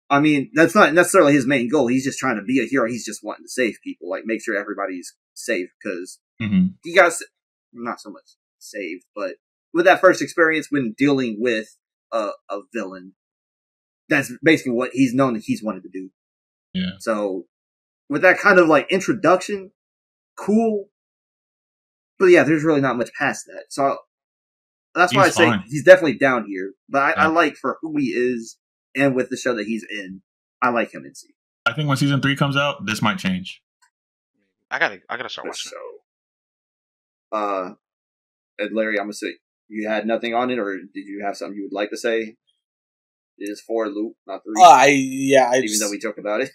I 0.10 0.20
mean, 0.20 0.52
that's 0.54 0.76
not 0.76 0.94
necessarily 0.94 1.34
his 1.34 1.48
main 1.48 1.70
goal. 1.70 1.88
He's 1.88 2.04
just 2.04 2.20
trying 2.20 2.36
to 2.38 2.44
be 2.44 2.60
a 2.60 2.68
hero. 2.68 2.88
He's 2.88 3.06
just 3.06 3.22
wanting 3.24 3.46
to 3.46 3.50
save 3.50 3.76
people, 3.84 4.10
like 4.10 4.24
make 4.26 4.44
sure 4.44 4.58
everybody's 4.58 5.14
safe 5.34 5.70
because 5.82 6.20
hmm 6.40 6.68
he 6.84 6.94
got 6.96 7.08
s- 7.08 7.24
not 7.74 8.00
so 8.02 8.10
much 8.10 8.36
saved, 8.60 9.04
but 9.16 9.36
with 9.74 9.86
that 9.86 10.02
first 10.02 10.22
experience 10.22 10.68
when 10.70 10.94
dealing 10.98 11.38
with 11.40 11.78
a, 12.12 12.30
a 12.50 12.60
villain, 12.74 13.14
that's 14.12 14.32
basically 14.44 14.74
what 14.74 14.92
he's 14.94 15.14
known 15.14 15.34
that 15.34 15.44
he's 15.44 15.64
wanted 15.64 15.84
to 15.84 15.90
do. 15.90 16.10
Yeah. 16.74 16.92
So 17.00 17.46
with 18.10 18.22
that 18.22 18.38
kind 18.38 18.60
of 18.60 18.68
like 18.68 18.92
introduction, 18.92 19.72
cool. 20.38 20.90
But 22.20 22.26
yeah, 22.28 22.44
there's 22.44 22.64
really 22.64 22.82
not 22.82 22.98
much 22.98 23.10
past 23.18 23.46
that. 23.48 23.66
So 23.70 23.98
that's 24.94 25.16
why 25.16 25.24
I 25.24 25.30
say 25.30 25.46
fine. 25.46 25.64
he's 25.68 25.84
definitely 25.84 26.18
down 26.18 26.46
here. 26.48 26.74
But 26.90 27.18
I, 27.18 27.24
I 27.24 27.28
like 27.28 27.56
for 27.56 27.78
who 27.82 27.98
he 27.98 28.08
is 28.08 28.58
and 28.96 29.16
with 29.16 29.30
the 29.30 29.38
show 29.38 29.56
that 29.56 29.66
he's 29.66 29.86
in, 29.90 30.22
I 30.62 30.70
like 30.70 30.94
him 30.94 31.06
in 31.06 31.16
C. 31.16 31.30
I 31.66 31.74
think 31.74 31.88
when 31.88 31.98
season 31.98 32.22
three 32.22 32.36
comes 32.36 32.58
out, 32.58 32.86
this 32.86 33.02
might 33.02 33.18
change. 33.18 33.62
I 34.70 34.78
gotta, 34.78 35.00
I 35.10 35.18
gotta 35.18 35.30
start 35.30 35.46
The 35.46 35.50
watching. 35.50 35.72
So, 37.32 37.38
Uh, 37.38 37.74
and 38.60 38.76
Larry, 38.76 39.00
I'm 39.00 39.06
gonna 39.06 39.14
say 39.14 39.36
you 39.70 39.88
had 39.88 40.06
nothing 40.06 40.34
on 40.34 40.50
it, 40.50 40.60
or 40.60 40.78
did 40.78 41.08
you 41.08 41.24
have 41.26 41.38
something 41.38 41.56
you 41.56 41.64
would 41.72 41.76
like 41.76 41.90
to 41.92 41.98
say? 41.98 42.36
It 43.42 43.50
is 43.50 43.60
four 43.60 43.90
loop, 43.90 44.14
not 44.28 44.44
three. 44.44 44.54
Uh, 44.62 44.70
I 44.70 44.86
yeah, 44.86 45.50
I 45.52 45.56
even 45.56 45.68
just, 45.68 45.82
though 45.82 45.90
we 45.90 45.98
joked 45.98 46.20
about 46.20 46.42
it. 46.42 46.52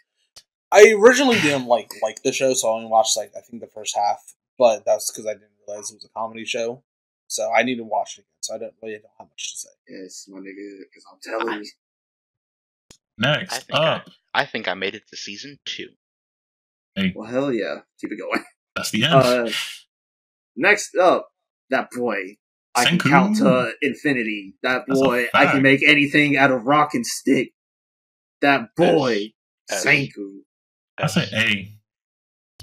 I 0.70 0.94
originally 0.96 1.40
didn't 1.40 1.66
like 1.66 1.90
like 2.00 2.22
the 2.22 2.32
show, 2.32 2.54
so 2.54 2.68
I 2.68 2.76
only 2.76 2.88
watched 2.88 3.16
like 3.16 3.32
I 3.36 3.40
think 3.40 3.60
the 3.60 3.66
first 3.66 3.96
half, 3.96 4.20
but 4.56 4.84
that's 4.86 5.10
because 5.10 5.26
I 5.26 5.32
didn't 5.32 5.50
realize 5.66 5.90
it 5.90 5.96
was 5.96 6.04
a 6.04 6.18
comedy 6.18 6.44
show. 6.44 6.84
So 7.26 7.50
I 7.52 7.64
need 7.64 7.78
to 7.78 7.84
watch 7.84 8.18
it 8.18 8.20
again. 8.20 8.28
So 8.40 8.54
I 8.54 8.58
don't 8.58 8.74
really 8.80 8.94
don't 8.98 9.10
have 9.18 9.26
much 9.26 9.52
to 9.52 9.58
say. 9.58 9.68
Yes, 9.88 10.26
my 10.28 10.38
nigga, 10.38 10.78
because 10.78 11.04
I'm 11.12 11.18
telling 11.20 11.64
you. 11.64 11.70
I 13.24 13.38
Next 13.38 13.64
think 13.64 13.78
up, 13.80 14.08
I 14.32 14.44
think 14.46 14.68
I 14.68 14.74
made 14.74 14.94
it 14.94 15.08
to 15.08 15.16
season 15.16 15.58
two. 15.64 15.88
Hey. 16.94 17.12
Well, 17.16 17.28
hell 17.28 17.52
yeah, 17.52 17.78
keep 18.00 18.12
it 18.12 18.18
going. 18.20 18.44
that's 18.76 18.92
the 18.92 19.06
end. 19.06 19.14
Uh, 19.14 19.50
next 20.54 20.94
up, 20.94 21.30
that 21.70 21.90
boy. 21.90 22.36
I 22.76 22.84
can 22.84 22.98
Senku. 22.98 23.08
count 23.10 23.36
to 23.38 23.72
infinity. 23.80 24.54
That 24.62 24.84
That's 24.86 25.00
boy, 25.00 25.26
I 25.32 25.46
can 25.46 25.62
make 25.62 25.82
anything 25.82 26.36
out 26.36 26.50
of 26.50 26.66
rock 26.66 26.94
and 26.94 27.06
stick. 27.06 27.52
That 28.42 28.68
boy, 28.76 29.32
S. 29.70 29.84
Senku. 29.84 30.40
I 30.98 31.06
say 31.06 31.26
A. 31.32 31.72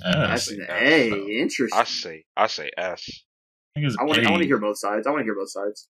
That's 0.03 0.47
S. 0.47 0.51
an 0.51 0.61
S, 0.61 0.71
A. 0.71 1.25
Interesting. 1.27 1.79
I 1.79 1.83
say, 1.83 2.25
I 2.37 2.47
say 2.47 2.71
S. 2.77 3.09
I 3.75 3.79
think 3.79 3.87
it's 3.87 3.97
I 3.99 4.03
want 4.03 4.15
to. 4.15 4.25
A. 4.25 4.27
I 4.27 4.31
want 4.31 4.43
to 4.43 4.47
hear 4.47 4.59
both 4.59 4.77
sides. 4.77 5.07
I 5.07 5.11
want 5.11 5.21
to 5.21 5.25
hear 5.25 5.35
both 5.35 5.51
sides. 5.51 5.87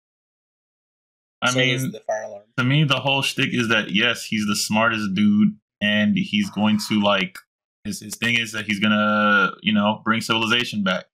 I 1.40 1.50
so 1.50 1.58
mean, 1.58 1.92
the 1.92 2.00
fire 2.00 2.24
alarm. 2.24 2.42
to 2.56 2.64
me, 2.64 2.84
the 2.84 2.98
whole 2.98 3.22
shtick 3.22 3.50
is 3.52 3.68
that 3.68 3.90
yes, 3.90 4.24
he's 4.24 4.46
the 4.46 4.56
smartest 4.56 5.14
dude, 5.14 5.56
and 5.80 6.16
he's 6.16 6.50
going 6.50 6.78
to 6.88 7.00
like 7.00 7.38
his 7.84 8.00
his 8.00 8.16
thing 8.16 8.38
is 8.38 8.52
that 8.52 8.66
he's 8.66 8.80
gonna 8.80 9.52
you 9.62 9.72
know 9.72 10.00
bring 10.04 10.20
civilization 10.20 10.82
back. 10.82 11.04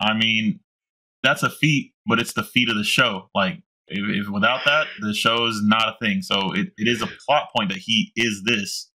I 0.00 0.14
mean, 0.14 0.60
that's 1.22 1.42
a 1.42 1.50
feat, 1.50 1.92
but 2.06 2.18
it's 2.20 2.32
the 2.34 2.42
feat 2.44 2.68
of 2.68 2.76
the 2.76 2.84
show. 2.84 3.30
Like, 3.34 3.62
if, 3.88 4.26
if 4.26 4.28
without 4.32 4.64
that, 4.64 4.86
the 5.00 5.14
show 5.14 5.46
is 5.46 5.60
not 5.62 5.88
a 5.88 5.96
thing. 6.04 6.22
So 6.22 6.52
it, 6.52 6.68
it 6.76 6.88
is 6.88 7.02
a 7.02 7.08
plot 7.26 7.48
point 7.56 7.70
that 7.70 7.78
he 7.78 8.12
is 8.16 8.42
this. 8.44 8.90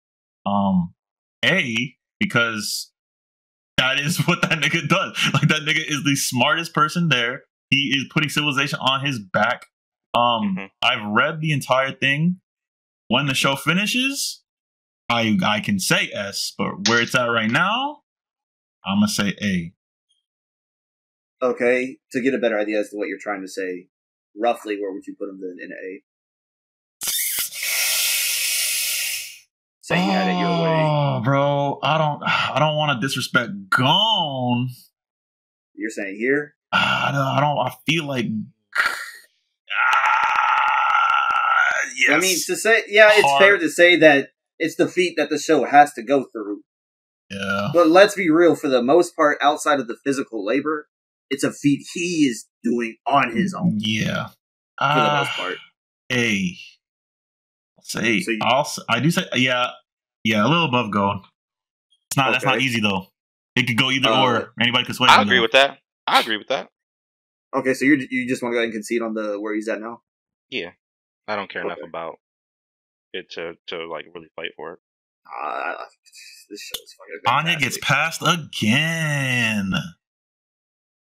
Um, 0.45 0.95
a 1.45 1.95
because 2.20 2.93
that 3.78 4.01
is 4.01 4.19
what 4.27 4.43
that 4.43 4.61
nigga 4.61 4.89
does. 4.89 5.19
Like 5.35 5.49
that 5.49 5.62
nigga 5.62 5.85
is 5.86 6.05
the 6.05 6.17
smartest 6.17 6.73
person 6.75 7.09
there. 7.09 7.43
He 7.70 7.93
is 7.97 8.07
putting 8.12 8.28
civilization 8.28 8.78
on 8.81 9.05
his 9.05 9.19
back. 9.19 9.67
Um, 10.15 10.57
Mhm. 10.57 10.70
I've 10.83 11.05
read 11.11 11.41
the 11.41 11.53
entire 11.53 11.93
thing. 11.93 12.41
When 13.09 13.27
the 13.27 13.35
show 13.35 13.55
finishes, 13.55 14.43
I 15.09 15.39
I 15.45 15.61
can 15.61 15.78
say 15.78 16.11
S, 16.12 16.53
but 16.57 16.89
where 16.89 17.01
it's 17.03 17.15
at 17.15 17.27
right 17.27 17.51
now, 17.51 18.03
I'm 18.85 18.97
gonna 18.99 19.09
say 19.09 19.35
A. 19.43 19.73
Okay, 21.43 21.99
to 22.13 22.21
get 22.23 22.35
a 22.35 22.39
better 22.39 22.59
idea 22.59 22.81
as 22.81 22.91
to 22.91 22.97
what 22.97 23.09
you're 23.09 23.19
trying 23.21 23.43
to 23.43 23.49
say, 23.49 23.89
roughly, 24.37 24.77
where 24.81 24.93
would 24.93 25.07
you 25.07 25.15
put 25.19 25.29
him 25.29 25.41
then 25.41 25.57
in 25.63 25.73
A? 25.73 26.03
Say 29.83 30.05
you 30.05 30.11
had 30.11 30.29
it 30.35 30.39
your 30.41 30.63
way. 30.65 30.85
Oh, 30.85 31.21
bro, 31.23 31.79
I 31.83 31.99
don't 31.99 32.23
I 32.25 32.57
don't 32.59 32.77
want 32.77 33.01
to 33.01 33.07
disrespect 33.07 33.51
Gon. 33.71 34.69
You're 35.75 35.91
saying 35.91 36.17
here? 36.19 36.55
I 36.73 37.11
don't, 37.13 37.21
I 37.21 37.41
don't. 37.41 37.59
I 37.59 37.73
feel 37.87 38.05
like. 38.07 38.27
Ah, 39.71 39.75
yes. 42.09 42.17
I 42.17 42.19
mean, 42.19 42.37
to 42.47 42.57
say, 42.57 42.83
yeah, 42.89 43.11
it's 43.13 43.29
Hard. 43.29 43.41
fair 43.41 43.59
to 43.59 43.69
say 43.69 43.97
that 43.97 44.31
it's 44.59 44.75
the 44.77 44.89
feat 44.89 45.15
that 45.19 45.29
the 45.31 45.39
show 45.39 45.65
has 45.65 45.93
to 45.93 46.03
go 46.03 46.25
through. 46.33 46.63
yeah. 47.31 47.69
But 47.73 47.89
let's 47.89 48.15
be 48.15 48.31
real, 48.31 48.57
for 48.57 48.69
the 48.69 48.83
most 48.83 49.15
part, 49.15 49.39
outside 49.41 49.79
of 49.79 49.87
the 49.87 49.97
physical 50.03 50.45
labor, 50.45 50.89
it's 51.31 51.45
a 51.45 51.53
feat 51.53 51.85
he 51.95 52.27
is 52.31 52.47
doing 52.63 52.97
on 53.07 53.35
his 53.37 53.55
own. 53.55 53.75
Yeah. 53.79 54.27
For 54.27 54.33
the 54.81 54.85
Ah, 54.85 55.25
most 55.25 55.37
part. 55.37 55.57
A. 56.13 56.57
Say 57.83 58.21
So 58.21 58.31
you- 58.33 58.39
I'll 58.43 58.61
s- 58.61 58.79
I 58.89 59.01
do 59.01 59.11
say 59.11 59.25
yeah 59.35 59.71
yeah 60.25 60.45
a 60.45 60.49
little 60.49 60.67
above 60.67 60.91
gold. 60.93 61.25
It's 62.11 62.17
not 62.17 62.33
that's 62.33 62.45
not 62.45 62.61
easy 62.61 62.81
though. 62.81 63.07
It 63.55 63.67
could 63.67 63.79
go 63.79 63.91
either 63.91 64.11
Uh, 64.11 64.23
or. 64.23 64.53
Anybody 64.61 64.85
could 64.85 64.97
sway. 64.97 65.09
I 65.09 65.23
agree 65.23 65.37
though. 65.37 65.43
with 65.43 65.53
that. 65.53 65.79
I 66.07 66.21
agree 66.21 66.37
with 66.37 66.49
that. 66.49 66.69
Okay, 67.55 67.75
so 67.75 67.85
you 67.85 68.07
you 68.11 68.29
just 68.29 68.43
want 68.43 68.53
to 68.53 68.57
go 68.57 68.59
ahead 68.59 68.67
and 68.67 68.73
concede 68.75 69.03
on 69.03 69.15
the 69.15 69.41
where 69.41 69.55
he's 69.55 69.69
at 69.69 69.81
now? 69.81 70.03
Yeah. 70.51 70.73
I 71.29 71.37
don't 71.37 71.49
care 71.51 71.63
enough 71.63 71.79
about 71.83 72.19
it 73.13 73.31
to 73.31 73.55
to 73.69 73.87
like 73.89 74.07
really 74.15 74.29
fight 74.37 74.51
for 74.57 74.75
it. 74.75 74.79
Uh, 75.27 75.75
this 76.51 76.61
show 76.61 76.77
is 76.83 76.95
fucking. 76.99 77.49
Anya 77.49 77.59
gets 77.59 77.79
passed 77.79 78.23
again. 78.23 79.73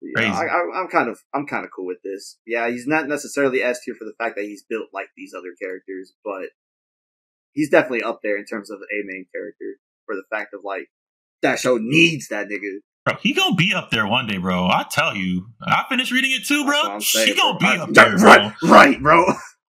Yeah, 0.02 0.12
Crazy. 0.14 0.30
I, 0.32 0.44
I, 0.46 0.80
I'm 0.80 0.88
kind 0.88 1.08
of 1.08 1.18
I'm 1.34 1.46
kind 1.46 1.64
of 1.64 1.70
cool 1.74 1.86
with 1.86 1.98
this. 2.02 2.38
Yeah, 2.46 2.68
he's 2.70 2.86
not 2.86 3.06
necessarily 3.08 3.62
S 3.62 3.80
tier 3.84 3.94
for 3.94 4.04
the 4.04 4.14
fact 4.18 4.36
that 4.36 4.44
he's 4.44 4.64
built 4.68 4.88
like 4.94 5.08
these 5.16 5.34
other 5.36 5.54
characters, 5.60 6.12
but 6.24 6.48
he's 7.52 7.70
definitely 7.70 8.02
up 8.02 8.20
there 8.22 8.36
in 8.38 8.44
terms 8.46 8.70
of 8.70 8.78
a 8.78 8.98
main 9.06 9.26
character 9.34 9.76
for 10.06 10.14
the 10.16 10.22
fact 10.30 10.54
of 10.54 10.60
like 10.64 10.88
that 11.42 11.58
show 11.58 11.78
needs 11.80 12.28
that 12.28 12.48
nigga. 12.48 12.78
Bro, 13.04 13.16
he 13.22 13.32
gonna 13.34 13.54
be 13.54 13.74
up 13.74 13.90
there 13.90 14.06
one 14.06 14.26
day, 14.26 14.38
bro. 14.38 14.66
I 14.66 14.84
tell 14.90 15.14
you. 15.16 15.48
I 15.62 15.84
finished 15.88 16.12
reading 16.12 16.32
it 16.32 16.46
too, 16.46 16.64
bro. 16.64 16.80
I'm 16.82 17.00
He 17.00 17.34
gonna 17.34 17.58
bro. 17.58 17.68
be 17.68 17.78
I- 17.78 17.82
up 17.82 17.90
there, 17.90 18.16
bro. 18.16 18.26
right, 18.26 18.52
right, 18.62 19.02
bro. 19.02 19.24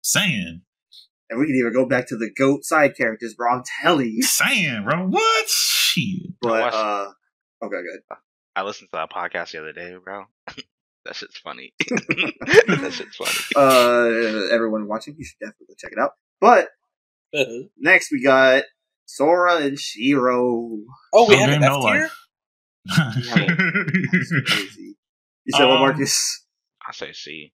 Saying. 0.02 0.62
And 1.30 1.38
we 1.38 1.46
can 1.46 1.56
even 1.56 1.74
go 1.74 1.84
back 1.86 2.08
to 2.08 2.16
the 2.16 2.30
goat 2.34 2.64
side 2.64 2.96
characters, 2.96 3.34
bro. 3.34 3.52
I'm 3.52 3.62
telling 3.82 4.08
you. 4.08 4.22
Saying, 4.22 4.84
bro. 4.84 5.08
What? 5.08 5.48
Shit. 5.48 6.30
But 6.40 6.72
uh, 6.72 7.08
okay, 7.62 7.76
good. 7.82 8.00
I 8.58 8.62
listened 8.62 8.88
to 8.92 8.96
that 8.98 9.10
podcast 9.12 9.52
the 9.52 9.58
other 9.60 9.72
day, 9.72 9.94
bro. 10.02 10.24
that 11.04 11.14
shit's 11.14 11.38
funny. 11.38 11.72
that 11.80 12.90
shit's 12.92 13.14
funny. 13.16 13.30
Uh, 13.56 14.48
everyone 14.52 14.88
watching, 14.88 15.14
you 15.16 15.24
should 15.24 15.38
definitely 15.40 15.66
go 15.68 15.74
check 15.78 15.92
it 15.92 15.98
out. 16.00 16.12
But 16.40 16.68
next 17.78 18.10
we 18.10 18.20
got 18.22 18.64
Sora 19.06 19.58
and 19.58 19.78
Shiro. 19.78 20.78
oh, 21.14 21.28
we 21.28 21.36
No 21.36 21.40
have 21.40 21.50
game, 21.50 21.62
an 21.62 21.68
no 21.70 21.86
F 21.86 21.92
tier. 21.92 22.10
crazy. 24.10 24.96
You 25.44 25.52
said 25.56 25.64
what, 25.66 25.74
Um, 25.76 25.80
Marcus? 25.80 26.44
I 26.86 26.92
say 26.92 27.12
C. 27.12 27.52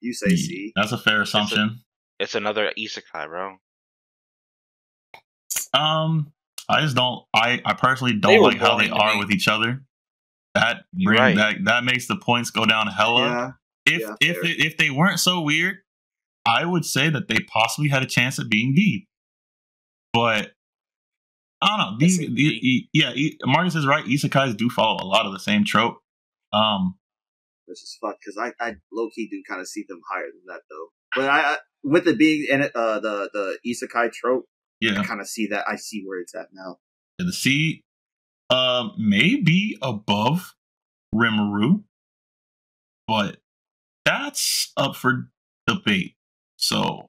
You 0.00 0.12
say 0.14 0.34
C. 0.36 0.72
That's 0.76 0.92
a 0.92 0.98
fair 0.98 1.20
assumption. 1.22 1.80
It's 2.18 2.34
another 2.34 2.72
isekai, 2.78 3.28
bro. 3.28 3.56
Um, 5.74 6.32
I 6.68 6.80
just 6.80 6.96
don't. 6.96 7.24
I 7.34 7.60
I 7.64 7.74
personally 7.74 8.14
don't 8.14 8.38
were 8.40 8.48
like 8.48 8.58
how 8.58 8.76
they 8.78 8.88
are 8.88 9.14
me. 9.14 9.18
with 9.18 9.30
each 9.30 9.48
other. 9.48 9.82
That 10.60 10.84
bring 10.92 11.18
right. 11.18 11.36
that 11.36 11.64
that 11.64 11.84
makes 11.84 12.06
the 12.06 12.16
points 12.16 12.50
go 12.50 12.64
down 12.64 12.86
hella. 12.88 13.26
Yeah. 13.86 13.94
if 13.94 14.00
yeah, 14.00 14.14
if 14.20 14.36
fair. 14.36 14.44
it, 14.50 14.60
if 14.66 14.76
they 14.76 14.90
weren't 14.90 15.20
so 15.20 15.40
weird, 15.40 15.76
I 16.46 16.64
would 16.64 16.84
say 16.84 17.10
that 17.10 17.28
they 17.28 17.38
possibly 17.40 17.88
had 17.88 18.02
a 18.02 18.06
chance 18.06 18.38
at 18.38 18.48
being 18.48 18.74
D. 18.74 19.06
But 20.12 20.52
I 21.60 21.68
don't 21.68 21.78
know. 21.78 21.96
These, 21.98 22.18
the- 22.18 22.28
D. 22.28 22.42
e- 22.42 22.88
yeah, 22.92 23.12
e- 23.14 23.38
Marcus 23.44 23.74
is 23.74 23.86
right. 23.86 24.04
Isekais 24.04 24.56
do 24.56 24.68
follow 24.70 25.02
a 25.02 25.06
lot 25.06 25.26
of 25.26 25.32
the 25.32 25.38
same 25.38 25.64
trope. 25.64 25.98
Um, 26.52 26.96
Which 27.66 27.82
is 27.82 27.96
fuck 28.00 28.16
because 28.20 28.38
I, 28.38 28.52
I 28.64 28.76
low 28.92 29.08
key 29.14 29.28
do 29.28 29.42
kind 29.48 29.60
of 29.60 29.68
see 29.68 29.84
them 29.88 30.00
higher 30.10 30.26
than 30.26 30.42
that 30.46 30.62
though. 30.70 30.88
But 31.14 31.30
I, 31.30 31.40
I 31.40 31.56
with 31.82 32.06
it 32.06 32.18
being 32.18 32.46
in 32.50 32.62
it, 32.62 32.72
uh, 32.74 33.00
the 33.00 33.30
the 33.32 33.58
isekai 33.66 34.12
trope, 34.12 34.44
yeah, 34.80 35.00
I 35.00 35.04
kind 35.04 35.20
of 35.20 35.28
see 35.28 35.48
that. 35.48 35.66
I 35.68 35.76
see 35.76 36.02
where 36.04 36.20
it's 36.20 36.34
at 36.34 36.48
now. 36.52 36.78
the 37.18 37.32
C, 37.32 37.82
um, 38.50 38.92
maybe 38.98 39.76
above 39.82 40.54
Rimuru, 41.14 41.82
but 43.06 43.38
that's 44.04 44.72
up 44.76 44.96
for 44.96 45.28
debate. 45.66 46.14
So 46.56 47.08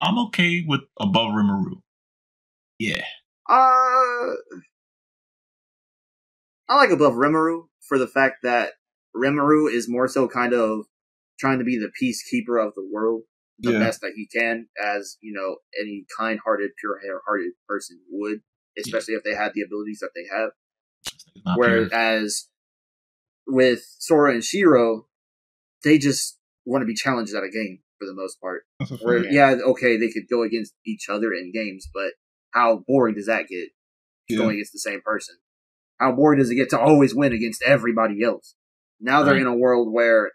I'm 0.00 0.18
okay 0.26 0.64
with 0.66 0.82
above 0.98 1.32
Rimuru. 1.32 1.80
Yeah. 2.78 3.04
Uh, 3.48 4.34
I 6.68 6.76
like 6.76 6.90
above 6.90 7.14
Rimuru 7.14 7.64
for 7.86 7.98
the 7.98 8.06
fact 8.06 8.36
that 8.42 8.72
Rimuru 9.16 9.70
is 9.70 9.88
more 9.88 10.08
so 10.08 10.28
kind 10.28 10.54
of 10.54 10.86
trying 11.38 11.58
to 11.58 11.64
be 11.64 11.76
the 11.78 11.90
peacekeeper 12.00 12.64
of 12.64 12.74
the 12.74 12.88
world 12.90 13.22
the 13.58 13.72
Yeah. 13.72 13.78
best 13.78 14.00
that 14.00 14.12
he 14.16 14.26
can, 14.26 14.68
as 14.82 15.18
you 15.20 15.32
know, 15.32 15.58
any 15.80 16.04
kind-hearted, 16.18 16.72
pure-hearted 16.78 17.52
person 17.68 18.00
would, 18.10 18.42
especially 18.78 19.14
if 19.14 19.22
they 19.24 19.34
had 19.34 19.52
the 19.54 19.62
abilities 19.62 19.98
that 20.00 20.10
they 20.14 20.24
have. 20.34 20.50
Not 21.44 21.58
pure. 21.58 21.88
Whereas 21.88 22.48
with 23.46 23.80
Sora 23.98 24.32
and 24.34 24.44
Shiro, 24.44 25.06
they 25.84 25.98
just 25.98 26.38
want 26.64 26.82
to 26.82 26.86
be 26.86 26.94
challenged 26.94 27.34
at 27.34 27.42
a 27.42 27.50
game 27.50 27.80
for 27.98 28.06
the 28.06 28.14
most 28.14 28.40
part. 28.40 28.62
Where 29.02 29.24
yeah, 29.24 29.56
okay, 29.70 29.96
they 29.96 30.10
could 30.10 30.28
go 30.30 30.42
against 30.42 30.74
each 30.86 31.08
other 31.08 31.32
in 31.32 31.52
games, 31.52 31.88
but 31.92 32.12
how 32.52 32.84
boring 32.86 33.14
does 33.14 33.26
that 33.26 33.48
get? 33.48 33.68
Yeah. 34.28 34.38
Going 34.38 34.54
against 34.54 34.72
the 34.72 34.78
same 34.78 35.00
person. 35.04 35.36
How 35.98 36.12
boring 36.12 36.38
does 36.38 36.50
it 36.50 36.54
get 36.56 36.70
to 36.70 36.80
always 36.80 37.14
win 37.14 37.32
against 37.32 37.62
everybody 37.62 38.22
else? 38.22 38.54
Now 39.00 39.24
they're 39.24 39.36
in 39.36 39.46
a 39.46 39.56
world 39.56 39.92
where 39.92 40.30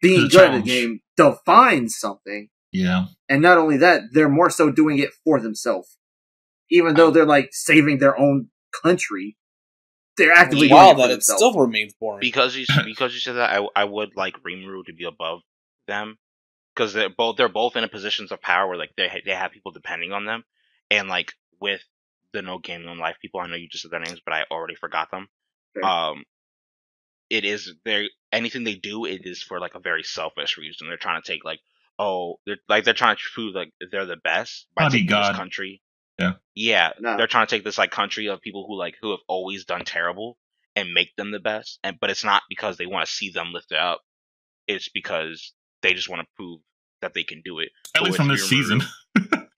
being 0.00 0.28
good 0.28 0.50
at 0.50 0.54
a 0.54 0.62
game 0.62 1.00
defines 1.16 1.96
something, 1.98 2.48
Yeah. 2.72 3.06
and 3.28 3.42
not 3.42 3.58
only 3.58 3.76
that, 3.78 4.04
they're 4.12 4.28
more 4.30 4.48
so 4.50 4.70
doing 4.70 4.98
it 4.98 5.10
for 5.24 5.40
themselves. 5.40 5.97
Even 6.70 6.94
though 6.94 7.10
they're 7.10 7.24
like 7.26 7.50
saving 7.52 7.98
their 7.98 8.18
own 8.18 8.48
country, 8.82 9.36
they're 10.16 10.32
actively 10.32 10.68
Wow, 10.68 10.92
doing 10.92 10.98
it 10.98 11.02
for 11.02 11.08
that 11.08 11.10
it 11.16 11.22
still 11.22 11.54
remains 11.54 11.94
boring. 11.94 12.20
Because 12.20 12.56
you 12.56 12.66
because 12.84 13.14
you 13.14 13.20
said 13.20 13.36
that, 13.36 13.50
I 13.50 13.66
I 13.74 13.84
would 13.84 14.16
like 14.16 14.42
Rimuru 14.42 14.84
to 14.86 14.92
be 14.92 15.04
above 15.04 15.40
them 15.86 16.18
because 16.74 16.92
they're 16.92 17.08
both 17.08 17.36
they're 17.36 17.48
both 17.48 17.76
in 17.76 17.84
a 17.84 17.88
positions 17.88 18.30
of 18.32 18.40
power 18.40 18.68
where 18.68 18.76
like 18.76 18.92
they 18.96 19.22
they 19.24 19.34
have 19.34 19.52
people 19.52 19.72
depending 19.72 20.12
on 20.12 20.24
them, 20.26 20.44
and 20.90 21.08
like 21.08 21.32
with 21.60 21.82
the 22.32 22.42
no 22.42 22.58
game 22.58 22.84
no 22.84 22.92
life 22.92 23.16
people, 23.20 23.40
I 23.40 23.46
know 23.46 23.56
you 23.56 23.68
just 23.68 23.82
said 23.82 23.90
their 23.90 24.00
names, 24.00 24.20
but 24.24 24.34
I 24.34 24.44
already 24.50 24.74
forgot 24.74 25.10
them. 25.10 25.28
Fair. 25.74 25.84
Um, 25.84 26.24
it 27.30 27.44
is 27.44 27.74
they 27.84 28.08
anything 28.32 28.64
they 28.64 28.74
do, 28.74 29.04
it 29.04 29.22
is 29.24 29.42
for 29.42 29.60
like 29.60 29.74
a 29.74 29.80
very 29.80 30.02
selfish 30.02 30.56
reason. 30.56 30.88
They're 30.88 30.96
trying 30.96 31.20
to 31.22 31.26
take 31.26 31.44
like 31.44 31.60
oh 31.98 32.36
they're 32.46 32.58
like 32.68 32.84
they're 32.84 32.94
trying 32.94 33.16
to 33.16 33.22
prove 33.34 33.54
like 33.54 33.72
they're 33.90 34.06
the 34.06 34.16
best 34.16 34.66
by 34.74 34.84
taking 34.84 35.06
Bodyguard. 35.06 35.26
this 35.26 35.36
country. 35.36 35.82
Yeah. 36.18 36.32
Yeah, 36.54 36.90
No. 36.98 37.16
they're 37.16 37.26
trying 37.28 37.46
to 37.46 37.54
take 37.56 37.64
this 37.64 37.78
like 37.78 37.90
country 37.90 38.26
of 38.28 38.40
people 38.40 38.66
who 38.66 38.76
like 38.76 38.96
who 39.00 39.10
have 39.12 39.20
always 39.28 39.64
done 39.64 39.84
terrible 39.84 40.36
and 40.74 40.92
make 40.92 41.14
them 41.16 41.30
the 41.30 41.38
best. 41.40 41.78
And 41.84 41.96
but 42.00 42.10
it's 42.10 42.24
not 42.24 42.42
because 42.48 42.76
they 42.76 42.86
want 42.86 43.06
to 43.06 43.12
see 43.12 43.30
them 43.30 43.52
lifted 43.52 43.78
up. 43.78 44.00
It's 44.66 44.88
because 44.88 45.52
they 45.82 45.92
just 45.94 46.08
want 46.08 46.22
to 46.22 46.26
prove 46.36 46.60
that 47.00 47.14
they 47.14 47.22
can 47.22 47.40
do 47.44 47.60
it. 47.60 47.68
At 47.94 48.00
So 48.00 48.04
least 48.06 48.16
from 48.16 48.28
this 48.28 48.44
Rimuru. 48.44 48.48
season. 48.48 48.82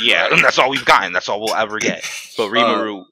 Yeah, 0.00 0.28
and 0.32 0.42
that's 0.42 0.58
all 0.58 0.70
we've 0.70 0.84
gotten. 0.84 1.12
That's 1.12 1.28
all 1.28 1.40
we'll 1.40 1.54
ever 1.54 1.78
get. 1.78 2.08
But 2.36 2.44
uh, 2.46 2.50
Rimuru, 2.50 3.04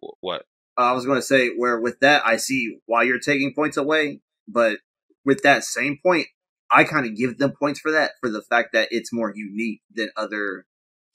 wh- 0.00 0.22
what? 0.22 0.42
Uh, 0.78 0.82
I 0.84 0.92
was 0.92 1.04
going 1.04 1.18
to 1.18 1.22
say 1.22 1.50
where 1.50 1.78
with 1.80 2.00
that 2.00 2.22
I 2.26 2.36
see 2.36 2.78
why 2.86 3.02
you're 3.02 3.18
taking 3.18 3.52
points 3.54 3.76
away, 3.76 4.20
but 4.48 4.78
with 5.24 5.42
that 5.42 5.64
same 5.64 5.98
point, 6.02 6.28
I 6.70 6.84
kind 6.84 7.06
of 7.06 7.16
give 7.16 7.38
them 7.38 7.52
points 7.58 7.80
for 7.80 7.90
that 7.90 8.12
for 8.20 8.30
the 8.30 8.40
fact 8.42 8.70
that 8.72 8.88
it's 8.90 9.12
more 9.12 9.32
unique 9.34 9.82
than 9.92 10.10
other, 10.16 10.64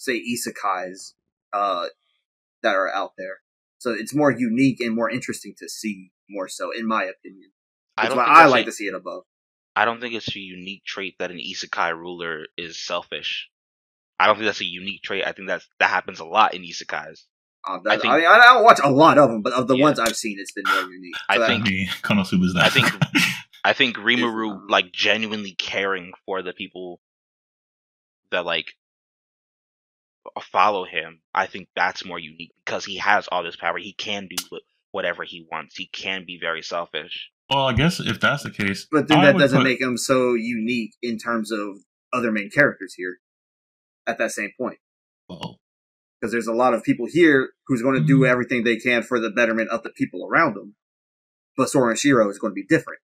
say, 0.02 0.20
isekais 0.20 1.14
uh, 1.54 1.86
that 2.64 2.76
are 2.76 2.90
out 2.94 3.12
there. 3.18 3.38
So 3.78 3.92
it's 3.92 4.14
more 4.16 4.32
unique 4.32 4.80
and 4.80 4.96
more 4.96 5.10
interesting 5.10 5.54
to 5.60 5.70
see, 5.70 6.12
more 6.30 6.48
so, 6.48 6.72
in 6.72 6.88
my 6.88 7.04
opinion. 7.04 7.52
I 7.98 8.04
That's 8.04 8.10
don't 8.16 8.18
why 8.18 8.26
think 8.26 8.38
I 8.38 8.42
that's 8.44 8.52
like 8.52 8.64
a- 8.64 8.66
to 8.66 8.72
see 8.72 8.86
it 8.86 8.96
above. 8.96 9.24
I 9.76 9.86
don't 9.86 10.02
think 10.02 10.14
it's 10.16 10.36
a 10.36 10.40
unique 10.40 10.84
trait 10.86 11.16
that 11.20 11.32
an 11.32 11.38
isekai 11.38 11.96
ruler 11.96 12.46
is 12.58 12.78
selfish. 12.84 13.50
I 14.20 14.28
don't 14.28 14.36
think 14.36 14.46
that's 14.48 14.62
a 14.62 14.66
unique 14.66 15.02
trait. 15.02 15.24
I 15.26 15.32
think 15.32 15.48
that's 15.48 15.68
that 15.80 15.90
happens 15.90 16.20
a 16.20 16.26
lot 16.26 16.54
in 16.54 16.62
isekais. 16.64 17.20
Uh, 17.68 17.78
I 17.90 17.98
that, 17.98 18.06
I, 18.06 18.18
mean, 18.18 18.26
I 18.28 18.38
don't 18.54 18.64
watch 18.64 18.80
a 18.84 18.90
lot 18.92 19.18
of 19.18 19.30
them, 19.30 19.42
but 19.44 19.54
of 19.54 19.68
the 19.68 19.76
Yeah. 19.78 19.84
ones 19.84 20.00
I've 20.00 20.18
seen, 20.18 20.38
it's 20.40 20.52
been 20.52 20.64
more 20.68 20.82
unique. 20.92 21.14
I 21.30 21.36
So 21.36 21.40
that- 21.42 21.48
think- 21.48 21.66
Me, 21.66 21.88
Konosuba's 22.02 22.54
that. 22.56 22.66
I 22.66 22.70
think 22.70 22.88
I 23.64 23.74
think 23.74 23.98
not. 23.98 24.06
Rimuru 24.08 24.60
like 24.70 24.92
genuinely 24.92 25.54
caring 25.54 26.12
for 26.26 26.42
the 26.44 26.54
people 26.54 27.00
that 28.32 28.46
like 28.46 28.74
follow 30.52 30.86
him. 30.86 31.22
I 31.34 31.48
think 31.48 31.68
that's 31.76 32.06
more 32.06 32.20
unique 32.20 32.52
because 32.66 32.86
he 32.86 32.98
has 32.98 33.28
all 33.32 33.44
this 33.44 33.56
power. 33.56 33.78
He 33.78 33.94
can 33.94 34.28
do 34.30 34.60
whatever 34.92 35.24
he 35.24 35.48
wants. 35.52 35.76
He 35.76 35.88
can 35.88 36.26
be 36.26 36.38
very 36.40 36.62
selfish. 36.62 37.30
well, 37.50 37.68
I 37.68 37.74
guess 37.74 38.00
if 38.00 38.20
that's 38.20 38.44
the 38.44 38.52
case, 38.52 38.88
But 38.92 39.08
then 39.08 39.20
I 39.20 39.26
that 39.32 39.38
doesn't 39.40 39.60
put- 39.60 39.64
make 39.66 39.82
him 39.82 39.98
so 39.98 40.34
unique 40.36 40.94
in 41.02 41.18
terms 41.18 41.52
of 41.52 41.78
other 42.14 42.32
main 42.32 42.50
characters 42.50 42.94
here. 42.96 43.18
At 44.08 44.18
that 44.18 44.32
same 44.32 44.52
point, 44.60 44.80
well, 45.30 45.60
because 46.20 46.32
there's 46.32 46.48
a 46.48 46.54
lot 46.54 46.74
of 46.74 46.84
people 46.84 47.06
here 47.12 47.52
who's 47.68 47.82
going 47.84 48.00
to 48.02 48.06
do 48.06 48.20
Mhm. 48.22 48.28
everything 48.30 48.64
they 48.64 48.78
can 48.78 49.04
for 49.04 49.20
the 49.20 49.30
betterment 49.30 49.70
of 49.70 49.84
the 49.84 49.92
people 49.92 50.26
around 50.28 50.56
them. 50.56 50.76
But 51.56 51.70
Sora 51.70 51.92
and 51.92 52.00
Shiro 52.00 52.30
is 52.30 52.40
going 52.40 52.52
to 52.52 52.56
be 52.56 52.66
different. 52.66 53.00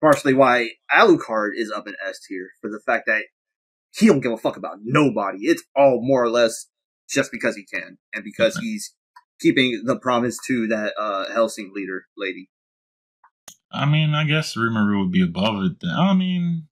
Partially 0.00 0.34
why 0.34 0.70
Alucard 0.90 1.50
is 1.54 1.70
up 1.70 1.86
in 1.86 1.94
S 2.04 2.20
tier 2.26 2.50
for 2.60 2.70
the 2.70 2.80
fact 2.80 3.04
that 3.06 3.24
he 3.94 4.06
don't 4.06 4.20
give 4.20 4.32
a 4.32 4.36
fuck 4.38 4.56
about 4.56 4.78
nobody. 4.82 5.38
It's 5.42 5.62
all 5.76 6.00
more 6.02 6.22
or 6.22 6.30
less 6.30 6.68
just 7.10 7.30
because 7.32 7.56
he 7.56 7.64
can 7.64 7.98
and 8.14 8.24
because 8.24 8.56
Okay. 8.56 8.64
he's 8.66 8.94
keeping 9.40 9.82
the 9.84 9.96
promise 9.98 10.38
to 10.46 10.66
that 10.68 10.94
uh 10.98 11.26
Hellsing 11.32 11.72
leader 11.74 12.04
lady. 12.16 12.48
I 13.72 13.86
mean, 13.86 14.14
I 14.14 14.24
guess 14.24 14.54
Rimuru 14.56 15.00
would 15.02 15.12
be 15.12 15.22
above 15.22 15.64
it. 15.64 15.72
Then. 15.80 15.90
I 15.90 16.14
mean, 16.14 16.68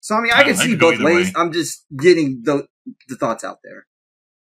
So 0.00 0.16
I 0.16 0.20
mean, 0.22 0.32
I 0.32 0.40
I- 0.40 0.44
can 0.44 0.52
I 0.52 0.56
see 0.66 0.76
both 0.76 1.00
ways. 1.00 1.26
way. 1.28 1.32
I'm 1.36 1.52
just 1.52 1.84
getting 1.96 2.42
the 2.44 2.66
the 3.08 3.16
thoughts 3.16 3.44
out 3.44 3.58
there. 3.62 3.86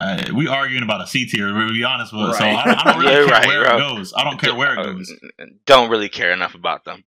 uh, 0.01 0.25
we 0.35 0.49
arguing 0.49 0.83
about 0.83 1.01
a 1.03 1.07
C 1.07 1.27
tier. 1.27 1.49
To 1.49 1.73
be 1.73 1.85
honest 1.85 2.13
with, 2.13 2.35
so 2.37 2.45
I, 2.45 2.63
I 2.65 2.93
don't 2.93 2.99
really 3.03 3.13
care 3.15 3.27
right, 3.27 3.47
where 3.47 3.65
bro. 3.65 3.77
it 3.77 3.79
goes. 3.79 4.13
I 4.17 4.25
don't 4.25 4.41
care 4.41 4.55
where 4.55 4.73
it 4.75 4.79
Uh, 4.81 4.93
goes. 4.95 5.13
Don't 5.67 5.91
really 5.91 6.09
care 6.09 6.33
enough 6.33 6.55
about 6.55 6.85
them. 6.85 7.05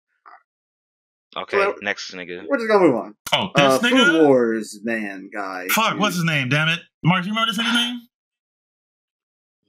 Okay, 1.37 1.59
Well, 1.59 1.75
next 1.83 2.13
nigga. 2.13 2.45
We're 2.49 2.57
just 2.59 2.69
gonna 2.69 2.85
move 2.87 2.97
on. 2.97 3.15
Oh, 3.33 3.51
this 3.55 3.65
Uh, 3.65 3.79
nigga. 3.81 4.05
Food 4.07 4.27
Wars 4.27 4.81
man 4.83 5.31
guy. 5.33 5.69
Fuck, 5.69 5.93
dude. 5.93 6.01
what's 6.01 6.17
his 6.17 6.25
name? 6.25 6.49
Damn 6.49 6.69
it, 6.69 6.81
Mark. 7.05 7.25
You 7.25 7.31
remember 7.31 7.53
this 7.53 7.59
nigga's 7.59 7.75
name? 7.75 8.01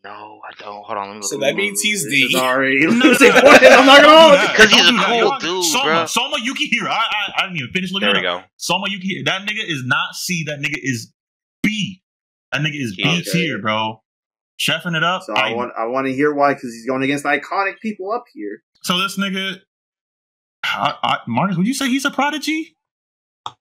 No, 0.03 0.41
I 0.43 0.51
don't. 0.57 0.83
Hold 0.83 0.97
on, 0.97 1.07
let 1.09 1.13
me 1.13 1.19
look. 1.21 1.29
So 1.29 1.35
at 1.37 1.41
that 1.41 1.49
it. 1.49 1.55
means 1.57 1.81
he's 1.81 2.03
This 2.03 2.13
is 2.13 2.29
D. 2.31 2.35
already 2.35 2.79
No, 2.79 2.89
no, 2.89 2.97
no, 2.97 3.09
disappointed. 3.13 3.43
no, 3.69 3.77
I'm 3.77 3.85
not 3.85 4.01
don't 4.01 4.09
gonna 4.09 4.17
hold 4.19 4.31
do 4.33 4.41
you. 4.41 4.47
that. 4.47 4.55
'Cause 4.57 4.69
Don't 4.71 4.79
he's 4.79 4.87
a 4.87 4.91
do 4.91 4.97
that. 4.97 5.05
cool 5.05 5.17
Y'all- 5.19 5.39
dude, 5.39 5.65
Soma, 5.65 5.85
bruh. 5.91 6.09
Soma 6.09 6.37
Yukihiro. 6.37 6.87
I, 6.87 6.91
I, 6.95 7.31
I 7.37 7.41
didn't 7.43 7.57
even 7.57 7.71
finish 7.71 7.91
looking 7.91 8.07
There 8.07 8.15
at 8.17 8.21
we 8.23 8.27
it. 8.27 8.41
go. 8.41 8.43
Soma 8.57 8.87
Yukihiro. 8.87 9.25
That 9.25 9.41
nigga 9.47 9.63
is 9.63 9.83
not 9.85 10.15
C. 10.15 10.43
That 10.47 10.59
nigga 10.59 10.77
is 10.81 11.13
B. 11.61 12.01
That 12.51 12.61
nigga 12.61 12.81
is 12.81 12.95
B 12.95 13.03
Okay. 13.05 13.21
tier, 13.21 13.59
bro. 13.61 14.01
Chefing 14.59 14.97
it 14.97 15.03
up. 15.03 15.21
So 15.21 15.33
I 15.35 15.49
I- 15.51 15.53
want 15.53 15.71
I 15.77 15.85
want 15.85 16.07
to 16.07 16.13
hear 16.13 16.33
why 16.33 16.55
because 16.55 16.73
he's 16.73 16.87
going 16.87 17.03
against 17.03 17.23
iconic 17.23 17.79
people 17.79 18.11
up 18.11 18.23
here. 18.33 18.63
so 18.81 18.97
this 18.99 19.19
nigga, 19.19 19.57
I, 20.63 20.95
I, 21.03 21.17
Marcus, 21.27 21.57
would 21.57 21.67
you 21.67 21.73
say 21.73 21.89
he's 21.89 22.05
a 22.05 22.11
prodigy? 22.11 22.75
I 23.45 23.53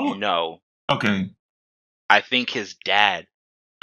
would- 0.00 0.18
No, 0.18 0.60
okay, 0.90 1.30
I 2.10 2.20
think 2.20 2.50
his 2.50 2.74
dad, 2.84 3.26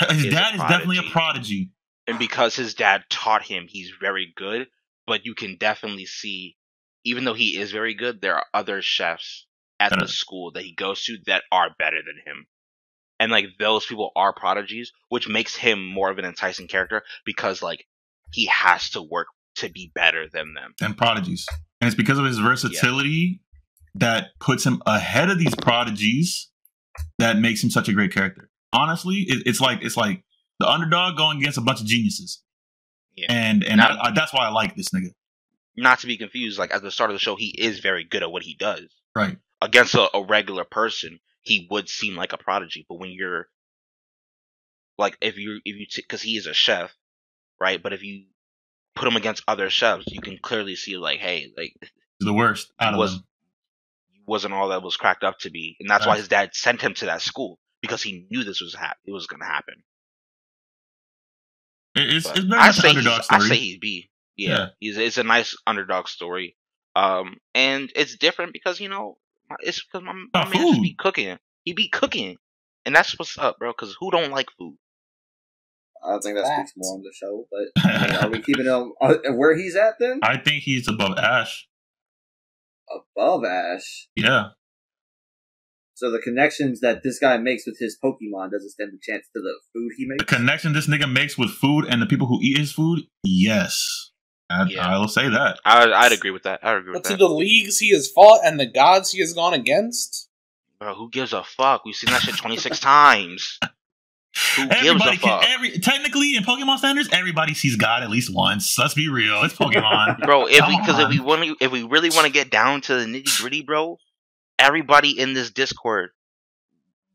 his 0.09 0.25
Is 0.25 0.33
dad 0.33 0.55
is 0.55 0.61
definitely 0.61 0.97
a 0.97 1.01
prodigy. 1.03 1.11
prodigy. 1.11 1.69
and 2.07 2.19
because 2.19 2.55
his 2.55 2.73
dad 2.73 3.03
taught 3.09 3.43
him, 3.43 3.65
he's 3.67 3.91
very 3.99 4.31
good. 4.35 4.67
But 5.07 5.25
you 5.25 5.33
can 5.35 5.57
definitely 5.57 6.05
see, 6.05 6.55
even 7.03 7.25
though 7.25 7.33
he 7.33 7.57
is 7.57 7.71
very 7.71 7.95
good, 7.95 8.21
there 8.21 8.35
are 8.35 8.45
other 8.53 8.81
chefs 8.81 9.45
at 9.79 9.91
the 9.97 10.07
school 10.07 10.51
that 10.51 10.63
he 10.63 10.73
goes 10.73 11.03
to 11.05 11.17
that 11.25 11.43
are 11.51 11.69
better 11.77 11.97
than 12.05 12.21
him. 12.23 12.45
And 13.19 13.31
like 13.31 13.45
those 13.59 13.85
people 13.85 14.11
are 14.15 14.31
prodigies, 14.33 14.91
which 15.09 15.27
makes 15.27 15.55
him 15.55 15.85
more 15.85 16.11
of 16.11 16.19
an 16.19 16.25
enticing 16.25 16.67
character 16.67 17.03
because 17.25 17.61
like 17.63 17.85
he 18.31 18.45
has 18.45 18.91
to 18.91 19.01
work 19.01 19.27
to 19.55 19.69
be 19.69 19.91
better 19.93 20.27
than 20.31 20.53
them. 20.53 20.73
and 20.81 20.97
prodigies. 20.97 21.45
And 21.79 21.87
it's 21.87 21.95
because 21.95 22.17
of 22.17 22.25
his 22.25 22.37
versatility 22.39 23.41
that 23.95 24.29
puts 24.39 24.65
him 24.65 24.81
ahead 24.85 25.29
of 25.29 25.39
these 25.39 25.55
prodigies 25.55 26.49
that 27.17 27.37
makes 27.37 27.63
him 27.63 27.69
such 27.69 27.89
a 27.89 27.93
great 27.93 28.13
character. 28.13 28.49
Honestly, 28.73 29.25
it, 29.27 29.43
it's 29.45 29.59
like 29.59 29.79
it's 29.81 29.97
like 29.97 30.23
the 30.59 30.69
underdog 30.69 31.17
going 31.17 31.39
against 31.39 31.57
a 31.57 31.61
bunch 31.61 31.81
of 31.81 31.87
geniuses. 31.87 32.41
Yeah. 33.15 33.27
And 33.29 33.63
and 33.63 33.77
Not- 33.77 33.91
I, 33.99 34.07
I, 34.07 34.11
that's 34.11 34.33
why 34.33 34.45
I 34.45 34.49
like 34.49 34.75
this 34.75 34.89
nigga. 34.89 35.09
Not 35.75 35.99
to 35.99 36.07
be 36.07 36.17
confused, 36.17 36.59
like 36.59 36.73
at 36.73 36.81
the 36.81 36.91
start 36.91 37.09
of 37.09 37.15
the 37.15 37.19
show, 37.19 37.35
he 37.35 37.47
is 37.57 37.79
very 37.79 38.03
good 38.03 38.23
at 38.23 38.31
what 38.31 38.43
he 38.43 38.55
does. 38.55 38.83
Right. 39.15 39.37
against 39.61 39.93
a, 39.95 40.07
a 40.15 40.23
regular 40.23 40.63
person, 40.63 41.19
he 41.41 41.67
would 41.69 41.89
seem 41.89 42.15
like 42.15 42.31
a 42.33 42.37
prodigy. 42.37 42.85
But 42.87 42.99
when 42.99 43.11
you're 43.11 43.47
like, 44.97 45.17
if 45.21 45.37
you 45.37 45.59
if 45.65 45.75
you 45.77 45.85
because 45.95 46.21
he 46.21 46.37
is 46.37 46.45
a 46.47 46.53
chef, 46.53 46.91
right? 47.59 47.81
But 47.81 47.93
if 47.93 48.03
you 48.03 48.25
put 48.95 49.07
him 49.07 49.15
against 49.15 49.43
other 49.47 49.69
chefs, 49.69 50.05
you 50.07 50.21
can 50.21 50.37
clearly 50.41 50.75
see 50.75 50.97
like, 50.97 51.19
hey, 51.19 51.51
like 51.57 51.73
the 52.19 52.33
worst 52.33 52.71
out 52.79 52.93
of 52.93 52.99
Was- 52.99 53.15
them. 53.15 53.23
wasn't 54.27 54.53
all 54.53 54.69
that 54.69 54.83
was 54.83 54.97
cracked 54.97 55.23
up 55.23 55.39
to 55.39 55.49
be, 55.49 55.75
and 55.79 55.89
that's 55.89 56.05
why 56.05 56.17
his 56.17 56.27
dad 56.27 56.51
sent 56.53 56.81
him 56.81 56.93
to 56.95 57.05
that 57.07 57.21
school 57.21 57.59
because 57.81 58.01
he 58.03 58.25
knew 58.29 58.43
this 58.43 58.61
was 58.61 58.75
hap- 58.75 58.97
it 59.05 59.11
was 59.11 59.27
going 59.27 59.39
to 59.41 59.45
happen. 59.45 59.75
It's 61.95 62.27
But 62.27 62.37
it's 62.37 62.45
very 62.47 62.61
I 62.61 62.71
say 62.71 62.89
underdog 62.89 63.19
I 63.19 63.21
story. 63.39 63.41
say 63.49 63.55
he's 63.57 63.77
B. 63.79 64.09
Yeah, 64.37 64.49
Yeah. 64.49 64.67
he's 64.79 64.97
it's 64.97 65.17
a 65.17 65.23
nice 65.23 65.55
underdog 65.67 66.07
story. 66.07 66.55
Um, 66.95 67.37
and 67.53 67.91
it's 67.95 68.15
different 68.17 68.53
because 68.53 68.79
you 68.79 68.89
know 68.89 69.17
it's 69.59 69.83
because 69.83 70.03
my, 70.05 70.13
my 70.33 70.49
man 70.53 70.81
be 70.81 70.95
cooking. 70.97 71.37
He 71.63 71.73
be 71.73 71.89
cooking, 71.89 72.37
and 72.85 72.95
that's 72.95 73.17
what's 73.19 73.37
up, 73.37 73.59
bro. 73.59 73.71
Because 73.71 73.95
who 73.99 74.09
don't 74.11 74.31
like 74.31 74.47
food? 74.57 74.77
I 76.03 76.11
don't 76.11 76.21
think 76.21 76.35
that 76.37 76.45
Facts. 76.45 76.71
speaks 76.71 76.85
more 76.87 76.95
on 76.97 77.03
the 77.03 77.11
show, 77.13 77.45
but 77.51 77.83
I 77.85 78.07
mean, 78.07 78.15
are 78.17 78.29
we 78.29 78.41
keeping 78.41 78.65
him 78.65 78.93
uh, 79.01 79.15
where 79.35 79.55
he's 79.55 79.75
at 79.75 79.95
then? 79.99 80.19
I 80.23 80.37
think 80.37 80.63
he's 80.63 80.87
above 80.87 81.17
Ash. 81.17 81.67
Above 83.15 83.43
Ash. 83.45 84.07
Yeah. 84.15 84.49
So 85.93 86.09
the 86.11 86.19
connections 86.19 86.79
that 86.79 87.03
this 87.03 87.19
guy 87.19 87.37
makes 87.37 87.65
with 87.67 87.77
his 87.79 87.97
Pokemon 88.03 88.51
doesn't 88.51 88.71
stand 88.71 88.91
a 88.93 88.97
chance 89.11 89.27
to 89.35 89.41
the 89.41 89.53
food 89.73 89.91
he 89.97 90.05
makes. 90.07 90.23
The 90.25 90.35
connection 90.35 90.73
this 90.73 90.87
nigga 90.87 91.11
makes 91.11 91.37
with 91.37 91.51
food 91.51 91.85
and 91.87 92.01
the 92.01 92.07
people 92.07 92.25
who 92.27 92.39
eat 92.41 92.57
his 92.57 92.71
food, 92.71 93.01
yes. 93.23 94.09
I, 94.49 94.65
Yeah. 94.65 94.87
I 94.87 94.97
will 94.97 95.07
say 95.07 95.29
that. 95.29 95.59
I, 95.63 95.91
I'd 95.91 96.11
agree 96.11 96.31
with 96.31 96.43
that. 96.43 96.59
I'd 96.63 96.77
agree 96.77 96.93
with 96.93 97.03
But 97.03 97.09
to 97.09 97.13
that. 97.13 97.19
the 97.19 97.29
leagues 97.29 97.77
he 97.77 97.91
has 97.91 98.09
fought 98.09 98.39
and 98.43 98.59
the 98.59 98.65
gods 98.65 99.11
he 99.11 99.19
has 99.19 99.33
gone 99.33 99.53
against, 99.53 100.27
Bro, 100.79 100.95
who 100.95 101.11
gives 101.11 101.31
a 101.33 101.43
fuck? 101.43 101.85
We've 101.85 101.93
seen 101.93 102.09
that 102.11 102.23
shit 102.23 102.35
twenty 102.37 102.57
six 102.57 102.79
times. 102.79 103.59
Who 104.55 104.63
gives 104.67 104.75
a 104.81 104.87
Everybody 104.87 105.17
fuck? 105.17 105.41
can 105.41 105.51
every 105.51 105.79
technically 105.79 106.35
in 106.35 106.43
Pokemon 106.43 106.77
standards, 106.77 107.09
everybody 107.11 107.53
sees 107.53 107.75
God 107.75 108.01
at 108.03 108.09
least 108.09 108.33
once. 108.33 108.77
Let's 108.77 108.93
be 108.93 109.09
real. 109.09 109.43
It's 109.43 109.53
Pokemon. 109.53 110.19
bro, 110.25 110.45
if 110.47 110.65
we 110.67 110.77
because 110.79 110.99
if 110.99 111.09
we 111.09 111.19
want 111.19 111.43
to, 111.43 111.55
if 111.59 111.71
we 111.71 111.83
really 111.83 112.09
want 112.09 112.25
to 112.27 112.31
get 112.31 112.49
down 112.49 112.81
to 112.81 112.95
the 112.95 113.05
nitty 113.05 113.39
gritty, 113.41 113.61
bro, 113.61 113.97
everybody 114.57 115.19
in 115.19 115.33
this 115.33 115.51
Discord 115.51 116.11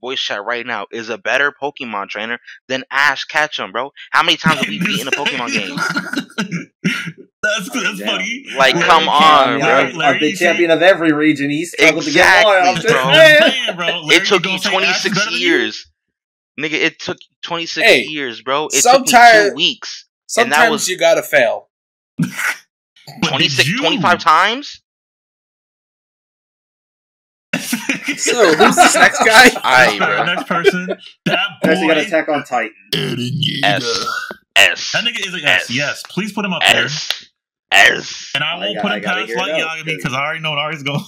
voice 0.03 0.21
chat 0.21 0.45
right 0.45 0.67
now 0.67 0.87
is 0.93 1.09
a 1.09 1.17
better 1.17 1.51
Pokemon 1.61 2.09
trainer 2.11 2.39
than 2.69 2.85
Ash 2.91 3.25
Ketchum, 3.25 3.73
bro. 3.73 3.93
How 4.11 4.23
many 4.23 4.37
times 4.37 4.61
have 4.61 4.69
we 4.69 4.79
beaten 4.79 5.09
a 5.09 5.11
Pokemon 5.11 5.53
game? 5.53 5.77
that's 7.43 7.71
that's 7.71 7.99
Damn. 7.99 8.07
funny. 8.09 8.45
Like, 8.57 8.75
Larry 8.75 8.87
come 8.87 9.09
on, 9.09 9.23
I 9.23 9.51
mean, 9.53 9.61
bro. 9.61 9.69
Larry- 9.69 9.89
I've, 9.89 9.95
Larry, 9.97 10.17
I've 10.17 10.21
see- 10.21 10.45
champion 10.45 10.71
of 10.71 10.83
every 10.83 11.13
region. 11.13 11.51
He's 11.51 11.73
struggled 11.73 12.05
to 12.05 12.11
get 12.13 12.21
Exactly, 12.21 12.53
one. 12.53 12.63
I'm 12.69 12.75
just 12.77 12.89
bro. 12.89 13.13
Saying. 13.15 13.41
saying, 13.53 13.77
bro. 13.77 13.87
Larry, 13.87 14.17
It 14.23 14.27
took 14.27 14.43
gonna 14.43 14.55
you 14.55 14.61
say 14.61 14.71
twenty 14.71 14.87
Ash 14.87 14.97
is 14.97 15.03
six 15.03 15.15
better 15.19 15.31
than 15.31 15.41
you? 15.41 15.47
years, 15.47 15.87
nigga. 16.59 16.73
It 16.75 16.99
took 16.99 17.19
twenty 17.43 17.67
six 17.67 17.87
Hey, 17.87 18.03
years, 18.03 18.43
bro. 18.43 18.67
It 18.73 18.83
took 18.83 19.03
me 19.07 19.13
two 19.13 19.53
weeks. 19.55 20.07
And 20.37 20.51
sometimes 20.53 20.57
that 20.57 20.71
was- 20.71 20.89
you 20.89 20.99
gotta 20.99 21.23
fail. 21.23 21.69
But 22.19 23.29
26, 23.29 23.79
25 23.81 24.19
times. 24.19 24.83
So 28.17 28.55
who's 28.55 28.77
this 28.77 28.95
next 28.95 29.19
guy? 29.25 29.51
Aye, 29.63 29.99
bro. 29.99 30.25
Next 30.25 30.49
person. 30.49 30.87
That 31.27 31.39
boy. 31.63 31.69
Next, 31.69 31.81
we 31.83 31.87
got 31.89 31.99
Attack 31.99 32.29
on 32.29 32.45
Titan. 32.45 32.73
Eren 32.95 33.17
Yeager. 33.19 33.63
S 33.63 34.07
S 34.57 34.93
That 34.93 35.05
nigga 35.05 35.27
is 35.27 35.35
a 35.35 35.41
yes. 35.41 35.63
S. 35.65 35.71
Yes. 35.71 36.03
Please 36.09 36.33
put 36.33 36.45
him 36.45 36.53
up 36.55 36.63
there. 36.63 36.85
S 36.87 37.27
S. 37.71 38.31
And 38.35 38.43
I 38.43 38.55
oh 38.55 38.61
I 38.61 38.65
won't 38.67 38.75
got- 38.77 38.83
put 38.83 38.93
him 38.93 39.03
gotta 39.03 39.21
past 39.21 39.27
hear 39.29 39.37
it 39.37 39.41
Light 39.41 39.51
out, 39.51 39.69
Yagami 39.69 39.85
because- 39.85 39.97
because 39.99 40.15
I 40.15 40.21
already 40.25 40.41
know 40.41 40.53
Ari's 40.53 40.83
going. 40.83 41.05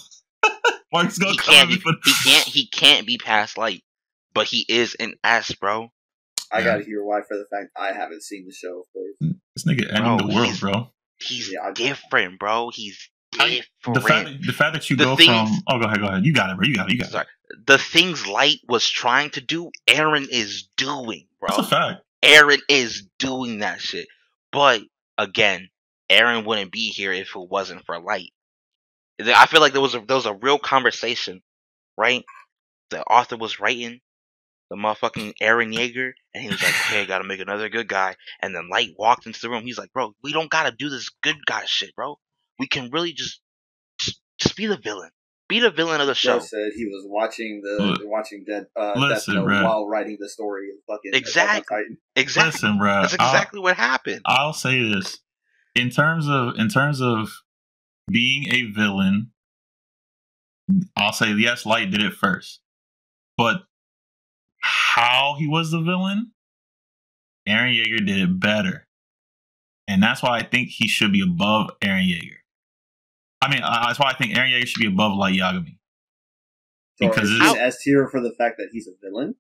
Mark's 0.93 1.18
going 1.18 1.33
He 1.33 1.39
to 1.39 1.43
can't 1.44 1.70
come 1.83 1.94
be. 1.94 2.10
He 2.10 2.31
can't. 2.31 2.44
He 2.47 2.67
can't 2.67 3.07
be 3.07 3.17
past 3.18 3.57
light. 3.57 3.83
But 4.39 4.47
he 4.47 4.65
is 4.68 4.94
an 5.00 5.15
S, 5.25 5.52
bro. 5.55 5.91
I 6.52 6.58
Yeah. 6.60 6.65
gotta 6.65 6.84
hear 6.84 7.05
why 7.05 7.20
for 7.26 7.36
the 7.36 7.44
fact 7.50 7.70
I 7.76 7.92
haven't 7.92 8.23
seen 8.23 8.47
the 8.47 8.55
show, 8.55 8.84
of. 8.94 9.34
This 9.55 9.65
nigga 9.67 9.89
Bro, 9.89 9.97
ending 10.12 10.28
the 10.28 10.34
world, 10.34 10.60
bro. 10.60 10.92
He's 11.20 11.52
Yeah, 11.52 11.68
I- 11.68 11.73
different, 11.73 12.39
bro. 12.39 12.70
He's 12.70 13.10
I- 13.39 13.49
different. 13.83 13.94
The 13.94 14.00
fact, 14.00 14.28
that, 14.28 14.47
the 14.47 14.52
fact 14.52 14.73
that 14.75 14.89
you 14.91 14.97
The 14.97 15.05
go 15.05 15.17
things- 15.17 15.50
from 15.50 15.62
oh 15.68 15.78
go 15.81 15.86
ahead 15.86 16.00
go 16.00 16.07
ahead 16.07 16.25
you 16.25 16.33
got 16.33 16.50
it 16.50 16.57
bro 16.57 16.65
you 16.67 16.75
got 16.75 16.89
it 16.89 16.92
you 16.94 16.99
got 17.00 17.10
Sorry. 17.10 17.26
it 17.50 17.67
the 17.67 17.78
things 17.78 18.26
Light 18.26 18.58
was 18.68 18.89
trying 18.89 19.31
to 19.31 19.41
do, 19.41 19.70
Eren 19.89 20.28
is 20.28 20.68
doing, 20.76 21.26
bro. 21.41 21.49
that's 21.49 21.58
a 21.60 21.70
fact 21.70 22.02
Eren 22.23 22.60
is 22.68 23.07
doing 23.18 23.58
that 23.58 23.81
shit. 23.81 24.07
But 24.52 24.83
again, 25.18 25.68
Eren 26.10 26.44
wouldn't 26.44 26.70
be 26.73 26.89
here 26.91 27.12
if 27.12 27.34
it 27.34 27.49
wasn't 27.50 27.84
for 27.84 27.99
Light. 28.00 28.33
I 29.20 29.47
feel 29.47 29.60
like 29.60 29.73
there 29.73 29.83
was 29.83 29.94
a 29.97 30.00
there 30.00 30.17
was 30.17 30.26
a 30.26 30.34
real 30.34 30.58
conversation, 30.58 31.42
right? 31.97 32.25
The 32.91 33.02
author 33.02 33.36
was 33.36 33.60
writing 33.60 34.00
the 34.71 34.77
motherfucking 34.77 35.35
Eren 35.43 35.75
Yeager, 35.75 36.13
and 36.35 36.43
he 36.43 36.49
was 36.51 36.63
like, 36.63 36.75
"Okay, 36.87 37.03
I 37.03 37.05
gotta 37.05 37.25
make 37.25 37.41
another 37.41 37.69
good 37.69 37.89
guy." 37.89 38.17
And 38.41 38.55
then 38.55 38.69
Light 38.71 38.91
walked 38.99 39.27
into 39.27 39.41
the 39.41 39.49
room. 39.49 39.65
He's 39.65 39.79
like, 39.79 39.93
"Bro, 39.93 40.15
we 40.23 40.33
don't 40.33 40.51
gotta 40.51 40.73
do 40.77 40.89
this 40.89 41.09
good 41.23 41.45
guy 41.47 41.65
shit, 41.67 41.95
bro. 41.97 42.19
We 42.59 42.67
can 42.67 42.91
really 42.91 43.13
just 43.13 43.41
just, 43.99 44.21
just 44.39 44.57
be 44.57 44.67
the 44.67 44.77
villain, 44.77 45.11
be 45.49 45.61
the 45.61 45.71
villain 45.71 46.01
of 46.01 46.07
the 46.07 46.15
show." 46.15 46.39
Joe 46.39 46.45
said 46.45 46.73
he 46.75 46.85
was 46.87 47.05
watching 47.07 47.63
the 47.63 47.83
Look, 47.83 48.01
watching 48.05 48.45
Dead 48.47 48.67
uh, 48.77 49.09
Death 49.09 49.29
Note 49.29 49.47
bruh. 49.47 49.65
while 49.65 49.89
writing 49.89 50.19
the 50.21 50.29
story 50.29 50.69
of 50.71 50.77
fucking 50.87 51.13
Exactly. 51.15 51.77
Titan. 51.77 51.99
Exactly. 52.17 52.51
listen 52.51 52.79
bro 52.79 53.03
That's 53.03 53.15
exactly 53.15 53.61
what 53.61 53.77
happened. 53.77 54.23
I'll, 54.27 54.49
I'll 54.49 54.53
say 54.53 54.83
this 54.93 55.21
in 55.75 55.91
terms 55.91 56.29
of 56.29 56.57
in 56.59 56.69
terms 56.69 57.01
of 57.01 57.31
being 58.11 58.53
a 58.53 58.65
villain 58.65 59.31
I'll 60.97 61.13
say 61.13 61.33
yes 61.33 61.65
Light 61.65 61.91
did 61.91 62.03
it 62.03 62.13
first 62.13 62.61
but 63.37 63.63
how 64.69 65.37
he 65.39 65.47
was 65.47 65.71
the 65.71 65.81
villain 65.81 66.33
Eren 67.49 67.75
Yeager 67.75 68.05
did 68.05 68.19
it 68.19 68.39
better 68.41 68.87
and 69.87 70.03
that's 70.03 70.23
why 70.23 70.39
I 70.39 70.43
think 70.43 70.69
he 70.69 70.87
should 70.89 71.13
be 71.13 71.23
above 71.23 71.71
Eren 71.81 72.07
Yeager 72.09 72.37
I 73.41 73.49
mean, 73.49 73.63
uh, 73.63 73.85
that's 73.87 73.99
why 74.01 74.11
I 74.11 74.15
think 74.15 74.35
Eren 74.35 74.51
Yeager 74.53 74.67
should 74.67 74.81
be 74.81 74.89
above 74.89 75.17
Light 75.17 75.35
Yagami. 75.39 75.79
So 77.01 77.09
Because 77.09 77.31
is 77.31 77.37
it's- 77.37 77.53
an 77.55 77.59
S 77.61 77.83
tier 77.85 78.09
for 78.09 78.21
the 78.21 78.33
fact 78.37 78.57
that 78.59 78.71
he's 78.73 78.89
a 78.89 78.91
villain? 79.01 79.37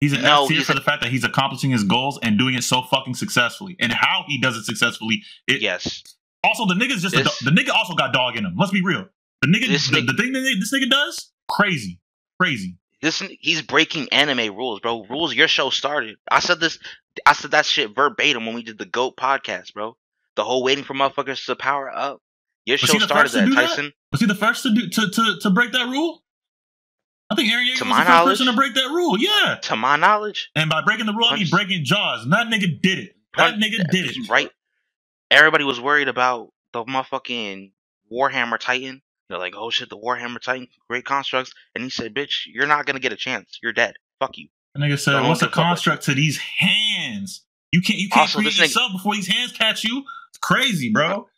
He's 0.00 0.14
an 0.14 0.22
No, 0.22 0.44
S 0.44 0.48
tier 0.48 0.62
for 0.62 0.72
a- 0.72 0.76
the 0.76 0.80
fact 0.80 1.02
that 1.02 1.10
he's 1.12 1.24
accomplishing 1.24 1.70
his 1.70 1.84
goals 1.84 2.18
and 2.22 2.38
doing 2.38 2.54
it 2.54 2.64
so 2.64 2.80
fucking 2.82 3.12
successfully. 3.14 3.76
And 3.80 3.92
how 3.92 4.24
he 4.28 4.40
does 4.40 4.56
it 4.56 4.64
successfully. 4.64 5.22
It, 5.46 5.60
Yes. 5.60 6.02
Also, 6.42 6.64
the 6.66 6.72
nigga's 6.74 7.02
just 7.02 7.14
a 7.14 7.22
This- 7.22 7.38
do- 7.40 7.50
the 7.50 7.50
nigga 7.50 7.68
also 7.74 7.94
got 7.94 8.14
dog 8.14 8.36
in 8.38 8.46
him. 8.46 8.54
Let's 8.56 8.72
be 8.72 8.80
real. 8.82 9.08
The 9.42 9.48
nigga, 9.48 9.68
This 9.68 9.88
the, 9.90 9.98
nigga- 9.98 10.06
the 10.06 10.14
thing 10.14 10.32
that 10.32 10.56
this 10.58 10.72
nigga 10.72 10.88
does, 10.90 11.30
crazy, 11.50 12.00
crazy. 12.40 12.78
This 13.04 13.22
he's 13.38 13.60
breaking 13.60 14.08
anime 14.12 14.56
rules, 14.56 14.80
bro. 14.80 15.04
Rules 15.04 15.34
your 15.34 15.46
show 15.46 15.68
started. 15.68 16.16
I 16.30 16.40
said 16.40 16.58
this. 16.58 16.78
I 17.26 17.34
said 17.34 17.50
that 17.50 17.66
shit 17.66 17.94
verbatim 17.94 18.46
when 18.46 18.54
we 18.54 18.62
did 18.62 18.78
the 18.78 18.86
Goat 18.86 19.14
podcast, 19.18 19.74
bro. 19.74 19.98
The 20.36 20.42
whole 20.42 20.64
waiting 20.64 20.84
for 20.84 20.94
motherfuckers 20.94 21.44
to 21.44 21.54
power 21.54 21.94
up. 21.94 22.22
Your 22.64 22.78
Was 22.80 22.80
show 22.80 22.98
started 23.00 23.30
that, 23.32 23.44
do 23.44 23.54
that? 23.56 23.68
Tyson. 23.68 23.92
Was 24.10 24.22
he 24.22 24.26
the 24.26 24.34
first 24.34 24.62
to 24.62 24.74
do 24.74 24.88
to 24.88 25.10
to, 25.10 25.38
to 25.42 25.50
break 25.50 25.72
that 25.72 25.84
rule? 25.86 26.22
I 27.28 27.34
think 27.34 27.52
Eren 27.52 27.66
Yeager 27.66 27.76
To 27.80 27.84
was 27.84 27.90
my 27.90 28.04
the 28.04 28.10
first 28.10 28.24
person 28.24 28.46
to 28.46 28.52
break 28.54 28.72
that 28.74 28.88
rule. 28.88 29.18
Yeah, 29.18 29.56
To 29.64 29.76
my 29.76 29.96
knowledge, 29.96 30.50
and 30.56 30.70
by 30.70 30.80
breaking 30.80 31.04
the 31.04 31.12
rule, 31.12 31.26
I 31.28 31.36
mean 31.36 31.48
breaking 31.50 31.84
jaws. 31.84 32.24
And 32.24 32.32
that 32.32 32.46
nigga 32.46 32.80
did 32.80 33.00
it. 33.00 33.16
That 33.36 33.50
Punch- 33.52 33.62
nigga 33.62 33.90
did 33.90 34.16
it. 34.16 34.30
right? 34.30 34.48
Everybody 35.30 35.64
was 35.64 35.78
worried 35.78 36.08
about 36.08 36.54
the 36.72 36.84
motherfucking 36.84 37.72
Warhammer 38.10 38.58
Titan. 38.58 39.02
They're 39.28 39.38
like, 39.38 39.54
oh 39.56 39.70
shit, 39.70 39.88
the 39.90 39.96
Warhammer 39.98 40.40
Titan, 40.40 40.68
great 40.88 41.04
constructs. 41.04 41.52
And 41.74 41.82
he 41.84 41.90
said, 41.90 42.14
bitch, 42.14 42.42
you're 42.46 42.66
not 42.66 42.86
gonna 42.86 43.00
get 43.00 43.12
a 43.12 43.16
chance. 43.16 43.58
You're 43.62 43.72
dead. 43.72 43.94
Fuck 44.20 44.36
you. 44.38 44.48
That 44.74 44.82
I 44.84 44.94
said, 44.96 45.12
Don't 45.12 45.28
"What's 45.28 45.40
a 45.42 45.46
give 45.46 45.52
a 45.52 45.54
fuck. 45.54 45.64
construct 45.64 46.02
to 46.04 46.14
these 46.14 46.38
hands? 46.38 47.44
You 47.72 47.80
can't 47.80 47.98
you 47.98 48.08
can't 48.08 48.22
Also, 48.22 48.38
create 48.38 48.50
this 48.50 48.58
nigga- 48.58 48.62
yourself 48.64 48.92
before 48.92 49.14
these 49.14 49.28
hands 49.28 49.52
catch 49.52 49.84
you. 49.84 50.04
It's 50.30 50.38
crazy, 50.38 50.90
bro. 50.92 51.28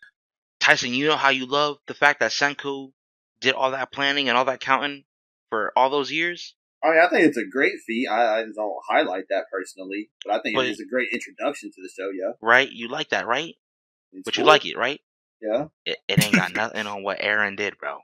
Tyson, 0.60 0.94
you 0.94 1.06
know 1.06 1.16
how 1.16 1.28
you 1.28 1.46
love 1.46 1.78
the 1.86 1.94
fact 1.94 2.20
that 2.20 2.30
Senku 2.30 2.92
did 3.40 3.54
all 3.54 3.70
that 3.72 3.92
planning 3.92 4.28
and 4.28 4.36
all 4.38 4.46
that 4.46 4.60
counting 4.60 5.04
for 5.50 5.72
all 5.76 5.90
those 5.90 6.10
years? 6.10 6.54
I 6.82 6.90
mean, 6.90 7.00
I 7.00 7.08
think 7.08 7.26
it's 7.26 7.36
a 7.36 7.44
great 7.44 7.74
feat. 7.86 8.08
I, 8.08 8.40
I 8.40 8.42
don't 8.54 8.76
highlight 8.88 9.24
that 9.30 9.44
personally, 9.52 10.10
but 10.24 10.34
I 10.34 10.40
think 10.40 10.56
But- 10.56 10.66
it 10.66 10.70
is 10.70 10.80
a 10.80 10.86
great 10.86 11.08
introduction 11.12 11.70
to 11.70 11.82
the 11.82 11.88
show. 11.94 12.10
Yeah, 12.10 12.32
Right? 12.40 12.70
You 12.70 12.88
like 12.88 13.10
that, 13.10 13.26
right? 13.26 13.54
It's 14.12 14.24
But 14.24 14.36
you 14.38 14.44
like 14.44 14.64
it, 14.64 14.76
right? 14.76 15.00
Yeah. 15.40 15.64
It, 15.84 15.98
it 16.08 16.24
ain't 16.24 16.34
got 16.34 16.54
nothing 16.54 16.86
on 16.86 17.02
what 17.02 17.20
Eren 17.20 17.56
did, 17.56 17.78
bro. 17.78 17.98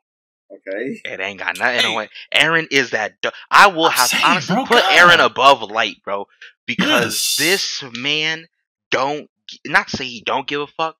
Okay. 0.52 1.00
It 1.04 1.20
ain't 1.20 1.38
got 1.38 1.58
nothing 1.58 1.80
Hey. 1.80 1.86
on 1.86 1.94
what 1.94 2.10
Eren 2.34 2.66
is 2.70 2.90
that. 2.90 3.20
Du- 3.22 3.32
I 3.50 3.68
will 3.68 3.86
I'm 3.86 3.92
have 3.92 4.08
saying, 4.08 4.22
honestly 4.24 4.54
bro, 4.56 4.66
put 4.66 4.82
God. 4.82 5.10
Eren 5.18 5.24
above 5.24 5.62
Light, 5.62 5.96
bro, 6.04 6.26
because 6.66 7.36
Yes. 7.38 7.82
this 7.82 7.84
man 7.98 8.46
don't 8.90 9.28
not 9.66 9.88
say 9.90 10.04
he 10.04 10.22
don't 10.24 10.46
give 10.46 10.60
a 10.60 10.66
fuck, 10.66 10.96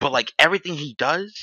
but 0.00 0.12
like 0.12 0.32
everything 0.38 0.74
he 0.74 0.94
does, 0.94 1.38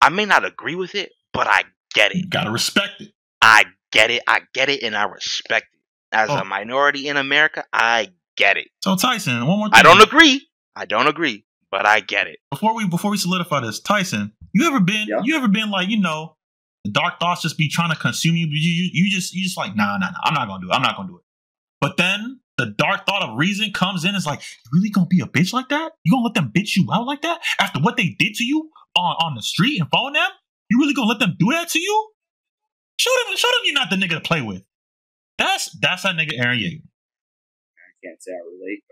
I 0.00 0.08
may 0.08 0.24
not 0.24 0.44
agree 0.44 0.74
with 0.74 0.94
it, 0.94 1.12
but 1.32 1.46
I 1.46 1.64
get 1.94 2.14
You 2.14 2.22
it. 2.22 2.30
gotta 2.30 2.50
respect 2.50 3.00
it. 3.00 3.12
I 3.40 3.64
get 3.92 4.10
it. 4.10 4.22
I 4.26 4.40
get 4.52 4.68
it, 4.68 4.82
and 4.82 4.96
I 4.96 5.04
respect 5.04 5.66
it. 5.72 5.78
As 6.14 6.28
Oh. 6.30 6.38
a 6.38 6.44
minority 6.44 7.08
in 7.08 7.16
America, 7.16 7.64
I 7.72 8.08
get 8.36 8.56
it. 8.56 8.68
So 8.82 8.96
Tyson, 8.96 9.46
one 9.46 9.58
more 9.58 9.68
thing. 9.68 9.74
I 9.78 9.82
don't 9.82 10.02
agree. 10.02 10.46
I 10.76 10.84
don't 10.84 11.06
agree, 11.06 11.44
but 11.72 11.84
I 11.86 11.98
get 12.00 12.28
it. 12.28 12.38
before 12.52 12.76
we 12.76 12.86
before 12.86 13.10
we 13.10 13.16
solidify 13.16 13.60
this, 13.60 13.80
Tyson, 13.80 14.32
you 14.52 14.66
ever 14.68 14.78
been 14.78 15.06
Yeah. 15.08 15.22
you 15.24 15.36
ever 15.36 15.48
been 15.48 15.70
like 15.70 15.88
you 15.88 15.98
know, 16.00 16.36
the 16.84 16.92
dark 16.92 17.18
thoughts 17.18 17.42
just 17.42 17.58
be 17.58 17.68
trying 17.68 17.90
to 17.90 17.96
consume 17.96 18.36
you. 18.36 18.46
You 18.46 18.52
you, 18.52 18.90
you 18.92 19.10
just 19.10 19.34
you 19.34 19.42
just 19.42 19.56
like 19.56 19.74
nah 19.74 19.98
nah 19.98 20.10
nah. 20.10 20.18
I'm 20.22 20.34
not 20.34 20.46
gonna 20.46 20.60
do 20.62 20.70
it. 20.70 20.74
I'm 20.74 20.82
not 20.82 20.94
gonna 20.96 21.08
do 21.08 21.16
it. 21.16 21.22
But 21.80 21.96
then 21.96 22.38
the 22.58 22.66
dark 22.66 23.06
thought 23.06 23.22
of 23.22 23.36
reason 23.36 23.72
comes 23.72 24.04
in. 24.04 24.14
It's 24.14 24.26
like 24.26 24.40
you 24.40 24.70
really 24.78 24.90
gonna 24.90 25.06
be 25.06 25.20
a 25.20 25.26
bitch 25.26 25.52
like 25.52 25.68
that? 25.70 25.92
You 26.04 26.12
gonna 26.12 26.24
let 26.24 26.34
them 26.34 26.52
bitch 26.54 26.76
you 26.76 26.86
out 26.92 27.06
like 27.06 27.22
that 27.22 27.40
after 27.58 27.80
what 27.80 27.96
they 27.96 28.14
did 28.18 28.34
to 28.34 28.44
you 28.44 28.70
on 28.96 29.16
on 29.16 29.34
the 29.34 29.42
street 29.42 29.80
and 29.80 29.90
phone 29.90 30.12
them? 30.12 30.30
You 30.70 30.78
really 30.78 30.94
gonna 30.94 31.08
let 31.08 31.18
them 31.18 31.34
do 31.38 31.50
that 31.52 31.70
to 31.70 31.80
you? 31.80 32.10
Show 32.98 33.10
them 33.26 33.36
show 33.36 33.48
them 33.48 33.60
you're 33.64 33.74
not 33.74 33.90
the 33.90 33.96
nigga 33.96 34.10
to 34.14 34.20
play 34.20 34.42
with. 34.42 34.62
That's 35.38 35.70
that's 35.80 36.02
that 36.02 36.14
nigga 36.16 36.38
Eren 36.38 36.60
Yeager. 36.60 36.82
I 36.84 37.90
can't 38.04 38.22
say 38.22 38.30
I 38.32 38.42
relate, 38.44 38.82
but 38.88 38.91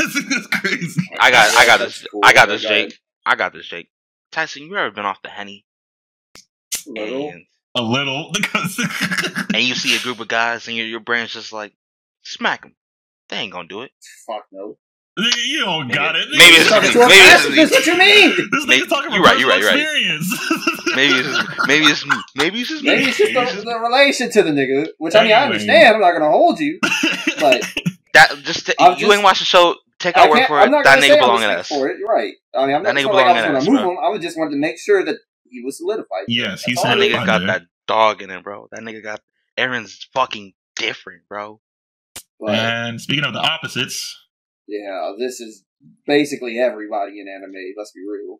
That's 0.28 0.46
crazy. 0.46 1.02
I 1.18 1.30
got, 1.30 1.54
I 1.56 1.66
got 1.66 1.78
this, 1.78 2.06
cool. 2.10 2.20
I 2.24 2.32
got 2.32 2.48
this, 2.48 2.62
Jake. 2.62 2.98
I 3.26 3.34
got 3.36 3.52
this, 3.52 3.66
Jake. 3.66 3.88
Tyson, 4.32 4.62
you 4.64 4.76
ever 4.76 4.90
been 4.90 5.04
off 5.06 5.22
the 5.22 5.28
henny 5.28 5.64
Little. 6.86 7.30
and 7.30 7.44
A 7.74 7.82
little 7.82 8.30
because 8.32 8.78
and 9.54 9.62
you 9.62 9.74
see 9.74 9.96
a 9.96 10.00
group 10.00 10.20
of 10.20 10.28
guys 10.28 10.66
and 10.68 10.76
your 10.76 10.86
your 10.86 11.00
brain's 11.00 11.32
just 11.32 11.52
like, 11.52 11.72
smack 12.22 12.62
them. 12.62 12.74
They 13.28 13.36
ain't 13.38 13.52
gonna 13.52 13.68
do 13.68 13.82
it. 13.82 13.90
Fuck 14.26 14.46
no. 14.52 14.76
You 15.18 15.60
don't 15.64 15.88
got 15.92 16.16
it. 16.16 16.28
Maybe 16.30 16.42
Nigga, 16.42 16.60
it's 16.60 16.68
Talking 16.70 16.92
to 16.92 17.00
a. 17.02 17.08
Maybe 17.08 17.14
it's 17.20 17.42
pacifist, 17.42 17.72
what 17.72 17.86
you 17.86 17.98
mean? 17.98 18.36
This 18.50 18.66
Maybe- 18.66 18.82
nigga 18.84 18.88
talking 18.88 19.12
you 19.12 19.20
about 19.20 19.30
right, 19.32 19.38
you 19.40 19.48
right, 19.50 19.60
you 19.60 19.66
right. 19.66 19.80
experience. 19.80 20.50
Maybe 20.96 21.12
it's 21.14 21.28
just, 21.28 21.66
maybe 21.66 21.84
it's. 21.86 22.04
Maybe 22.36 22.58
it's 22.60 22.68
just 22.68 22.82
me. 22.84 22.88
Maybe 22.94 23.04
it's 23.10 23.18
just 23.18 23.34
Maybe 23.34 23.42
the, 23.42 23.42
it's 23.44 23.52
just- 23.52 23.64
the 23.66 23.78
relation 23.78 24.30
to 24.30 24.42
the 24.42 24.50
nigga, 24.50 24.88
which 24.98 25.14
I 25.14 25.24
mean, 25.24 25.32
I 25.32 25.44
understand. 25.44 25.96
I'm 25.96 26.00
not 26.00 26.12
gonna 26.12 26.30
hold 26.30 26.58
you, 26.60 26.78
but 27.38 27.62
that 28.14 28.34
just 28.42 28.66
to, 28.66 28.74
you 28.80 28.96
just- 28.96 29.12
ain't 29.12 29.22
watched 29.22 29.40
the 29.40 29.44
show. 29.44 29.74
Take 30.00 30.16
I 30.16 30.24
our 30.24 30.30
word 30.30 30.46
for 30.46 30.60
it. 30.60 30.70
That 30.70 30.98
nigga 30.98 31.18
belong 31.20 31.34
was 31.36 31.44
in 31.44 31.50
us. 31.50 31.68
for 31.68 31.88
it. 31.88 31.98
You're 31.98 32.08
right. 32.08 32.32
I 32.54 32.66
mean, 32.66 32.74
I'm 32.76 32.82
That 32.82 32.94
not 32.94 33.00
nigga 33.00 33.04
saying 33.04 33.14
like 33.14 33.26
I 33.26 33.32
was 33.32 33.34
belong 33.34 33.36
in 33.36 33.44
gonna 33.44 33.58
us, 33.58 33.68
move 33.68 33.80
bro. 33.80 33.90
him. 33.92 33.98
I 34.02 34.08
was 34.08 34.20
just 34.22 34.38
wanted 34.38 34.50
to 34.52 34.56
make 34.56 34.78
sure 34.78 35.04
that 35.04 35.16
he 35.48 35.62
was 35.62 35.76
solidified. 35.78 36.24
yes, 36.28 36.62
he's 36.62 36.76
That's 36.76 36.86
all 36.86 36.96
That 36.96 37.04
nigga 37.04 37.26
got 37.26 37.46
that 37.46 37.62
dog 37.86 38.22
in 38.22 38.30
him, 38.30 38.42
bro. 38.42 38.68
That 38.72 38.80
nigga 38.80 39.02
got 39.02 39.20
Eren's 39.58 40.08
fucking 40.14 40.54
different, 40.76 41.22
bro. 41.28 41.60
But 42.40 42.54
And 42.54 43.00
speaking 43.00 43.24
of 43.24 43.34
the 43.34 43.40
opposites, 43.40 44.16
yeah, 44.66 45.12
this 45.18 45.40
is 45.40 45.64
basically 46.06 46.58
everybody 46.58 47.20
in 47.20 47.26
anime. 47.28 47.52
Let's 47.76 47.92
be 47.92 48.00
real. 48.00 48.38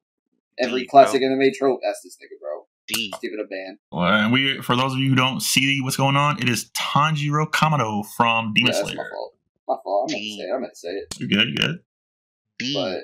Every 0.59 0.81
Deep, 0.83 0.91
classic 0.91 1.23
anime 1.23 1.51
trope, 1.59 1.81
that's 1.83 2.01
this 2.03 2.17
nigga, 2.23 2.41
bro. 2.41 2.67
D. 2.87 3.11
Let's 3.13 3.23
give 3.23 3.33
it 3.33 3.41
a 3.41 3.47
ban. 3.47 3.79
well, 3.93 4.05
and 4.13 4.33
we 4.33 4.61
for 4.63 4.77
those 4.77 4.93
of 4.95 4.99
you 4.99 5.11
who 5.11 5.15
don't 5.15 5.41
see 5.41 5.81
what's 5.81 5.97
going 5.97 6.17
on, 6.17 6.39
it 6.41 6.49
is 6.49 6.71
Tanjiro 6.71 7.51
Kamado 7.51 8.05
from 8.17 8.53
Demon 8.55 8.73
Yeah, 8.73 8.79
that's 8.79 8.89
my 8.89 8.95
Slayer. 8.95 9.11
Fault. 9.83 10.11
My 10.11 10.15
fault. 10.15 10.15
I 10.15 10.15
meant 10.15 10.23
to 10.23 10.37
say 10.37 10.43
it. 10.43 10.55
I 10.55 10.59
meant 10.59 10.73
to 10.73 10.79
say 10.79 10.89
it. 10.89 11.15
You 11.21 11.29
good? 11.29 11.49
You 11.49 11.57
good? 11.57 11.79
D. 12.59 12.75
But 12.75 13.01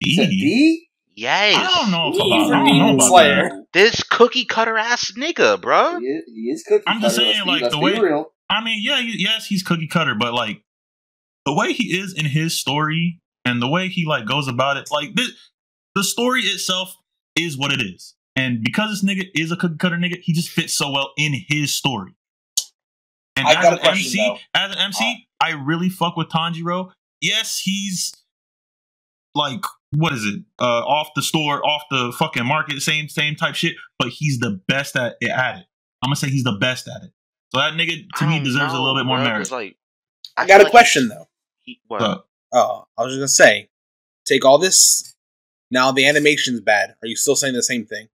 D. 0.00 0.10
you 0.10 0.14
said 0.16 0.30
D? 0.30 0.88
Yes. 1.14 1.56
I 1.56 1.80
don't 1.82 1.90
know 1.90 2.08
if 2.08 2.14
D 2.14 2.20
about, 2.26 2.48
for 2.48 2.54
I 2.54 2.58
don't 2.68 2.78
know 2.78 2.94
about 2.94 3.08
Slayer. 3.08 3.48
that. 3.50 3.64
This 3.72 4.02
cookie 4.02 4.44
cutter 4.44 4.78
ass 4.78 5.12
nigga, 5.16 5.60
bro. 5.60 5.98
He 6.00 6.06
is, 6.06 6.24
he 6.26 6.40
is 6.50 6.62
cookie 6.66 6.84
I'm 6.86 7.00
just 7.00 7.16
cutter, 7.18 7.32
saying, 7.32 7.46
let's 7.46 7.58
be- 7.58 7.62
like, 7.64 7.70
the 7.70 7.78
way- 7.78 7.98
real. 7.98 8.32
I 8.50 8.62
mean, 8.62 8.80
yeah, 8.82 9.00
he, 9.00 9.14
yes, 9.16 9.46
he's 9.46 9.62
cookie 9.62 9.88
cutter, 9.88 10.14
but 10.14 10.34
like 10.34 10.62
the 11.46 11.54
way 11.54 11.72
he 11.72 11.96
is 11.98 12.12
in 12.16 12.26
his 12.26 12.58
story 12.58 13.20
and 13.46 13.62
the 13.62 13.68
way 13.68 13.88
he 13.88 14.04
like 14.06 14.26
goes 14.26 14.46
about 14.46 14.76
it, 14.76 14.88
like 14.90 15.14
this, 15.14 15.30
the 15.94 16.04
story 16.04 16.42
itself 16.42 16.94
is 17.34 17.56
what 17.58 17.72
it 17.72 17.80
is. 17.80 18.14
And 18.36 18.62
because 18.62 18.90
this 18.90 19.04
nigga 19.10 19.26
is 19.34 19.52
a 19.52 19.56
cookie 19.56 19.76
cutter 19.78 19.96
nigga, 19.96 20.18
he 20.20 20.32
just 20.34 20.48
fits 20.50 20.74
so 20.76 20.90
well 20.90 21.12
in 21.16 21.32
his 21.48 21.72
story. 21.74 22.14
And 23.36 23.46
I 23.48 23.52
as 23.52 23.62
got 23.62 23.72
an 23.74 23.78
question, 23.80 24.04
MC, 24.04 24.16
though. 24.18 24.38
as 24.54 24.72
an 24.72 24.78
MC, 24.78 25.26
I 25.40 25.50
really 25.52 25.88
fuck 25.88 26.16
with 26.16 26.28
Tanjiro. 26.28 26.92
Yes, 27.20 27.60
he's 27.64 28.12
like 29.34 29.64
what 29.94 30.12
is 30.14 30.24
it? 30.24 30.42
Uh, 30.58 30.64
off 30.86 31.08
the 31.14 31.22
store, 31.22 31.64
off 31.66 31.82
the 31.90 32.12
fucking 32.18 32.46
market, 32.46 32.80
same 32.80 33.08
same 33.08 33.34
type 33.36 33.54
shit. 33.54 33.74
But 33.98 34.08
he's 34.08 34.38
the 34.38 34.60
best 34.68 34.96
at 34.96 35.16
it. 35.20 35.30
At 35.30 35.58
it. 35.58 35.66
I'm 36.02 36.08
gonna 36.08 36.16
say 36.16 36.28
he's 36.28 36.44
the 36.44 36.56
best 36.60 36.88
at 36.88 37.02
it. 37.02 37.12
So 37.54 37.60
that 37.60 37.74
nigga 37.74 38.08
to 38.18 38.24
I 38.24 38.28
me 38.28 38.36
don't 38.36 38.44
deserves 38.44 38.72
a 38.72 38.78
little 38.78 38.94
bit 38.96 39.04
more 39.04 39.16
bro, 39.18 39.24
merit. 39.24 39.38
'cause, 39.40 39.52
Like, 39.52 39.76
I 40.36 40.42
feel 40.46 40.48
got 40.48 40.60
a 40.60 40.64
like 40.64 40.70
question 40.70 41.08
though. 41.08 41.28
He, 41.62 41.80
what? 41.88 42.00
So, 42.00 42.24
Oh, 42.54 42.84
I 42.98 43.02
was 43.02 43.12
just 43.12 43.18
gonna 43.20 43.28
say, 43.28 43.68
take 44.26 44.44
all 44.44 44.58
this. 44.58 45.14
Now 45.70 45.90
the 45.92 46.06
animation's 46.06 46.60
bad. 46.60 46.94
Are 47.02 47.06
you 47.06 47.16
still 47.16 47.36
saying 47.36 47.54
the 47.54 47.62
same 47.62 47.86
thing? 47.86 48.08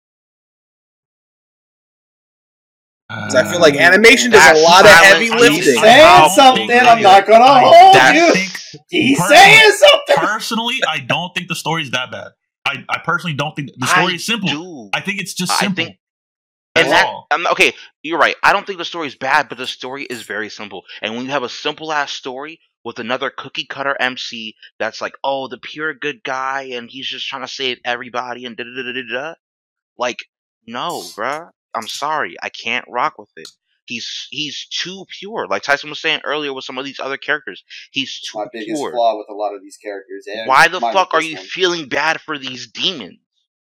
'Cause 3.10 3.34
I 3.34 3.50
feel 3.50 3.60
like 3.60 3.74
uh, 3.74 3.78
animation 3.78 4.30
does 4.30 4.58
a 4.58 4.62
lot 4.62 4.84
of 4.84 4.90
heavy 4.90 5.30
lifting. 5.30 5.52
He's 5.62 5.80
saying 5.80 6.28
something. 6.30 6.70
I'm 6.70 7.02
not 7.02 7.26
gonna 7.26 7.44
I 7.44 7.60
hold 7.64 8.14
you. 8.14 8.32
think- 8.34 8.52
He's 8.90 9.26
saying 9.28 9.72
something. 9.72 10.16
personally, 10.16 10.80
I 10.86 10.98
don't 10.98 11.34
think 11.34 11.48
the 11.48 11.54
story 11.54 11.82
is 11.82 11.90
that 11.92 12.10
bad. 12.10 12.32
I, 12.66 12.84
I 12.88 12.98
personally 12.98 13.34
don't 13.34 13.56
think 13.56 13.68
the 13.68 13.86
I 13.86 14.00
story 14.00 14.14
is 14.16 14.26
simple. 14.26 14.48
do. 14.50 14.90
I 14.92 15.00
think 15.00 15.20
it's 15.20 15.32
just 15.32 15.52
I 15.52 15.56
simple. 15.60 15.84
think- 15.86 15.96
That's 16.74 16.84
and 16.84 16.92
that, 16.92 17.06
all. 17.06 17.26
um, 17.30 17.46
okay, 17.52 17.72
you're 18.02 18.18
right. 18.18 18.36
I 18.42 18.52
don't 18.52 18.66
think 18.66 18.78
the 18.78 18.84
story 18.84 19.06
is 19.06 19.14
bad, 19.14 19.48
but 19.48 19.56
the 19.56 19.66
story 19.66 20.04
is 20.04 20.22
very 20.22 20.50
simple. 20.50 20.82
And 21.00 21.16
when 21.16 21.24
you 21.24 21.30
have 21.30 21.42
a 21.42 21.48
simple 21.48 21.90
ass 21.94 22.12
story 22.12 22.60
with 22.84 22.98
another 22.98 23.30
cookie 23.30 23.64
cutter 23.64 23.96
MC 23.98 24.54
that's 24.78 25.00
like, 25.00 25.14
oh, 25.24 25.48
the 25.48 25.56
pure 25.58 25.94
good 25.94 26.22
guy, 26.22 26.64
and 26.72 26.90
he's 26.90 27.08
just 27.08 27.26
trying 27.26 27.42
to 27.42 27.48
save 27.48 27.78
everybody, 27.86 28.44
and 28.44 28.54
da 28.54 28.64
da 28.64 28.82
da 28.82 28.92
da 28.92 29.02
da, 29.30 29.34
like, 29.96 30.18
no, 30.66 31.00
bruh. 31.16 31.48
I'm 31.78 31.88
sorry, 31.88 32.36
I 32.42 32.48
can't 32.50 32.84
rock 32.88 33.18
with 33.18 33.30
it. 33.36 33.48
He's 33.86 34.26
he's 34.30 34.66
too 34.70 35.06
pure. 35.18 35.46
Like 35.48 35.62
Tyson 35.62 35.88
was 35.88 35.98
saying 36.00 36.20
earlier 36.24 36.52
with 36.52 36.64
some 36.64 36.76
of 36.76 36.84
these 36.84 37.00
other 37.00 37.16
characters, 37.16 37.64
he's 37.90 38.20
too 38.20 38.38
My 38.38 38.46
biggest 38.52 38.76
pure. 38.80 38.90
flaw 38.92 39.16
with 39.16 39.28
a 39.30 39.34
lot 39.34 39.54
of 39.54 39.62
these 39.62 39.78
characters. 39.82 40.26
And 40.26 40.46
Why 40.46 40.68
the 40.68 40.78
mine 40.80 40.92
fuck 40.92 41.12
with 41.14 41.20
are 41.20 41.22
this 41.22 41.30
you 41.30 41.36
one. 41.38 41.46
feeling 41.46 41.88
bad 41.88 42.20
for 42.20 42.36
these 42.38 42.70
demons? 42.70 43.18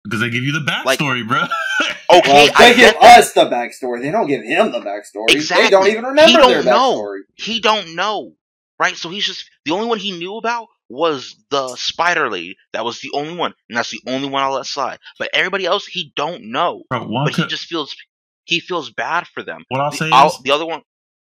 Because 0.04 0.20
they 0.20 0.30
give 0.30 0.44
you 0.44 0.52
the 0.52 0.60
Like- 0.86 0.98
backstory, 0.98 1.26
bro. 1.26 1.42
Okay, 2.08 2.32
Well, 2.32 2.50
I 2.54 2.68
they 2.70 2.76
give 2.76 2.92
get 2.92 3.00
that. 3.00 3.18
us 3.18 3.32
the 3.32 3.44
backstory. 3.46 4.00
They 4.00 4.12
don't 4.12 4.28
give 4.28 4.42
him 4.42 4.70
the 4.70 4.78
backstory. 4.78 5.30
Exactly. 5.34 5.64
They 5.66 5.70
don't 5.70 5.86
even 5.88 6.04
He 6.04 6.08
remember 6.08 6.38
don't 6.40 6.50
their 6.52 6.62
know. 6.62 6.94
backstory. 7.02 7.18
he 7.34 7.60
don't 7.60 7.96
know, 7.96 8.34
right? 8.78 8.96
So 8.96 9.08
he's 9.10 9.26
just 9.26 9.50
the 9.64 9.72
only 9.72 9.88
one 9.88 9.98
he 9.98 10.12
knew 10.16 10.36
about 10.36 10.68
was 10.88 11.36
the 11.50 11.74
spider 11.76 12.30
lady. 12.30 12.56
That 12.72 12.84
was 12.84 13.00
the 13.00 13.10
only 13.14 13.36
one, 13.36 13.54
and 13.68 13.76
that's 13.76 13.90
the 13.90 14.00
only 14.06 14.28
one 14.28 14.42
I'll 14.42 14.52
let 14.52 14.66
slide. 14.66 14.98
But 15.18 15.30
everybody 15.32 15.64
else, 15.66 15.86
he 15.86 16.12
don't 16.16 16.50
know. 16.50 16.84
bro, 16.88 17.06
But 17.24 17.34
he 17.34 17.46
just 17.46 17.64
feels 17.66 17.96
he 18.44 18.60
feels 18.60 18.90
bad 18.90 19.26
for 19.26 19.42
them. 19.42 19.64
what 19.68 19.80
I'll 19.80 19.90
The, 19.90 19.96
say 19.96 20.10
I'll- 20.12 20.28
is, 20.28 20.38
the 20.42 20.52
other 20.52 20.66
one, 20.66 20.82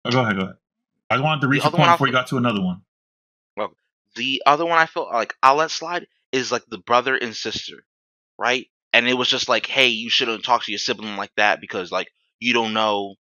oh, 0.04 0.10
go 0.10 0.20
ahead, 0.20 0.36
go 0.36 0.42
ahead. 0.42 0.56
I 1.10 1.18
wanted 1.20 1.40
to 1.40 1.48
reach 1.48 1.62
The 1.62 1.68
a 1.68 1.70
point 1.72 1.88
I'll 1.88 1.94
before 1.96 2.06
you 2.06 2.12
got 2.12 2.28
to 2.28 2.36
another 2.36 2.62
one. 2.62 2.82
Well, 3.56 3.72
the 4.14 4.42
other 4.46 4.64
one 4.64 4.78
I 4.78 4.86
feel 4.86 5.08
like 5.12 5.34
I'll 5.42 5.56
let 5.56 5.70
slide 5.72 6.06
is 6.30 6.52
like 6.52 6.64
the 6.68 6.78
brother 6.78 7.16
and 7.16 7.34
sister, 7.34 7.82
right? 8.38 8.66
And 8.92 9.08
it 9.08 9.14
was 9.14 9.28
just 9.28 9.48
like, 9.48 9.66
hey, 9.66 9.88
you 9.88 10.08
shouldn't 10.10 10.44
talk 10.44 10.64
to 10.64 10.72
your 10.72 10.78
sibling 10.78 11.16
like 11.16 11.32
that 11.36 11.60
because 11.60 11.90
like 11.90 12.08
you 12.38 12.52
don't 12.52 12.72
know, 12.72 13.16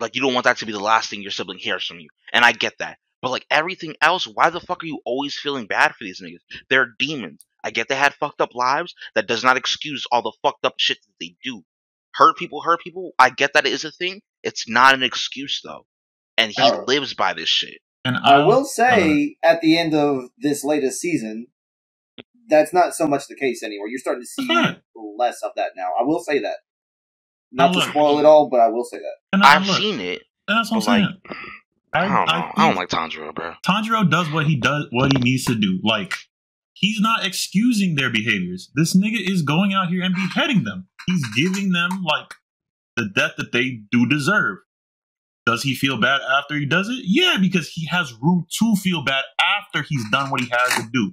like 0.00 0.16
you 0.16 0.22
don't 0.22 0.34
want 0.34 0.44
that 0.44 0.58
to 0.58 0.66
be 0.66 0.72
the 0.72 0.80
last 0.80 1.10
thing 1.10 1.22
your 1.22 1.30
sibling 1.30 1.58
hears 1.58 1.86
from 1.86 2.00
you. 2.00 2.08
And 2.32 2.44
I 2.44 2.50
get 2.52 2.78
that. 2.78 2.98
But 3.22 3.30
like 3.30 3.46
everything 3.50 3.96
else, 4.00 4.26
why 4.26 4.50
the 4.50 4.60
fuck 4.60 4.82
are 4.82 4.86
you 4.86 5.00
always 5.04 5.36
feeling 5.38 5.66
bad 5.66 5.92
for 5.94 6.04
these 6.04 6.20
niggas? 6.22 6.40
They're 6.70 6.94
demons. 6.98 7.44
I 7.62 7.70
get 7.70 7.88
they 7.88 7.94
had 7.96 8.14
fucked 8.14 8.40
up 8.40 8.54
lives. 8.54 8.94
That 9.14 9.26
does 9.26 9.44
not 9.44 9.56
excuse 9.58 10.06
all 10.10 10.22
the 10.22 10.32
fucked 10.42 10.64
up 10.64 10.74
shit 10.78 10.98
that 11.02 11.12
they 11.20 11.36
do. 11.44 11.62
Hurt 12.14 12.36
people, 12.38 12.62
hurt 12.62 12.80
people. 12.80 13.12
I 13.18 13.30
get 13.30 13.52
that 13.54 13.66
it 13.66 13.72
is 13.72 13.84
a 13.84 13.90
thing. 13.92 14.22
It's 14.42 14.68
not 14.68 14.94
an 14.94 15.02
excuse 15.02 15.60
though, 15.62 15.84
and 16.38 16.50
he 16.50 16.62
Oh. 16.62 16.84
lives 16.86 17.12
by 17.14 17.34
this 17.34 17.48
shit. 17.48 17.78
And 18.06 18.16
I 18.16 18.36
I 18.36 18.46
will 18.46 18.64
say 18.64 19.36
at 19.42 19.60
the 19.60 19.78
end 19.78 19.94
of 19.94 20.30
this 20.38 20.64
latest 20.64 20.98
season, 21.00 21.48
that's 22.48 22.72
not 22.72 22.94
so 22.94 23.06
much 23.06 23.26
the 23.28 23.36
case 23.36 23.62
anymore. 23.62 23.88
You're 23.88 23.98
starting 23.98 24.22
to 24.22 24.26
see 24.26 24.48
less 25.18 25.42
of 25.42 25.52
that 25.56 25.72
now. 25.76 25.90
I 26.00 26.02
will 26.04 26.20
say 26.20 26.38
that. 26.40 26.56
Not 27.52 27.72
to 27.74 27.80
look. 27.80 27.88
spoil 27.90 28.18
it 28.18 28.24
all, 28.24 28.48
but 28.48 28.60
I 28.60 28.68
will 28.68 28.84
say 28.84 28.96
that. 28.98 29.14
and 29.34 29.42
I, 29.42 29.56
I've 29.56 29.66
look, 29.66 29.76
seen 29.76 30.00
it. 30.00 30.22
That's 30.48 30.70
what 30.70 30.88
I'm 30.88 31.02
like, 31.02 31.14
saying. 31.94 32.10
I, 32.10 32.16
don't 32.16 32.26
know. 32.26 32.52
I, 32.56 32.66
don't 32.66 32.76
like 32.76 32.88
Tanjiro, 32.88 33.34
bro. 33.34 33.54
Tanjiro 33.64 34.10
does 34.10 34.30
what 34.30 34.46
he 34.46 34.56
does, 34.56 34.86
what 34.90 35.12
he 35.12 35.22
needs 35.22 35.44
to 35.46 35.54
do. 35.54 35.80
Like 35.82 36.14
he's 36.74 37.00
not 37.00 37.26
excusing 37.26 37.94
their 37.94 38.10
behaviors. 38.10 38.70
This 38.74 38.96
nigga 38.96 39.18
is 39.20 39.42
going 39.42 39.72
out 39.72 39.88
here 39.88 40.02
and 40.02 40.14
beheading 40.14 40.64
them. 40.64 40.88
He's 41.06 41.24
giving 41.36 41.70
them 41.72 42.02
like 42.02 42.34
the 42.96 43.08
death 43.14 43.32
that 43.38 43.52
they 43.52 43.80
do 43.90 44.06
deserve. 44.06 44.58
Does 45.46 45.62
he 45.62 45.74
feel 45.74 45.98
bad 45.98 46.20
after 46.38 46.54
he 46.54 46.66
does 46.66 46.88
it? 46.88 47.00
Yeah, 47.02 47.36
because 47.40 47.68
he 47.68 47.86
has 47.86 48.12
room 48.20 48.46
to 48.58 48.76
feel 48.76 49.02
bad 49.04 49.24
after 49.58 49.84
he's 49.88 50.04
done 50.10 50.30
what 50.30 50.40
he 50.40 50.48
has 50.50 50.84
to 50.84 50.90
do. 50.92 51.12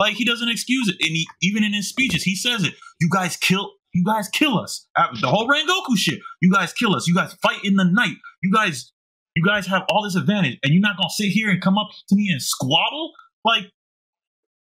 Like 0.00 0.14
he 0.14 0.24
doesn't 0.24 0.48
excuse 0.48 0.88
it, 0.88 0.96
and 1.00 1.16
he, 1.16 1.26
even 1.42 1.64
in 1.64 1.72
his 1.72 1.88
speeches, 1.88 2.22
he 2.22 2.34
says 2.34 2.64
it. 2.64 2.74
You 3.00 3.08
guys 3.10 3.36
kill. 3.36 3.72
You 3.94 4.04
guys 4.04 4.28
kill 4.28 4.58
us. 4.58 4.86
The 5.20 5.28
whole 5.28 5.48
Rengoku 5.48 5.96
shit. 5.96 6.20
You 6.40 6.52
guys 6.52 6.72
kill 6.72 6.94
us. 6.94 7.08
You 7.08 7.14
guys 7.14 7.34
fight 7.42 7.64
in 7.64 7.76
the 7.76 7.84
night. 7.84 8.16
You 8.42 8.52
guys, 8.52 8.92
you 9.34 9.44
guys 9.44 9.66
have 9.66 9.84
all 9.90 10.02
this 10.02 10.16
advantage, 10.16 10.58
and 10.62 10.72
you're 10.72 10.82
not 10.82 10.96
gonna 10.96 11.10
sit 11.10 11.28
here 11.28 11.50
and 11.50 11.60
come 11.60 11.78
up 11.78 11.88
to 12.08 12.16
me 12.16 12.28
and 12.30 12.42
squabble. 12.42 13.12
Like 13.44 13.70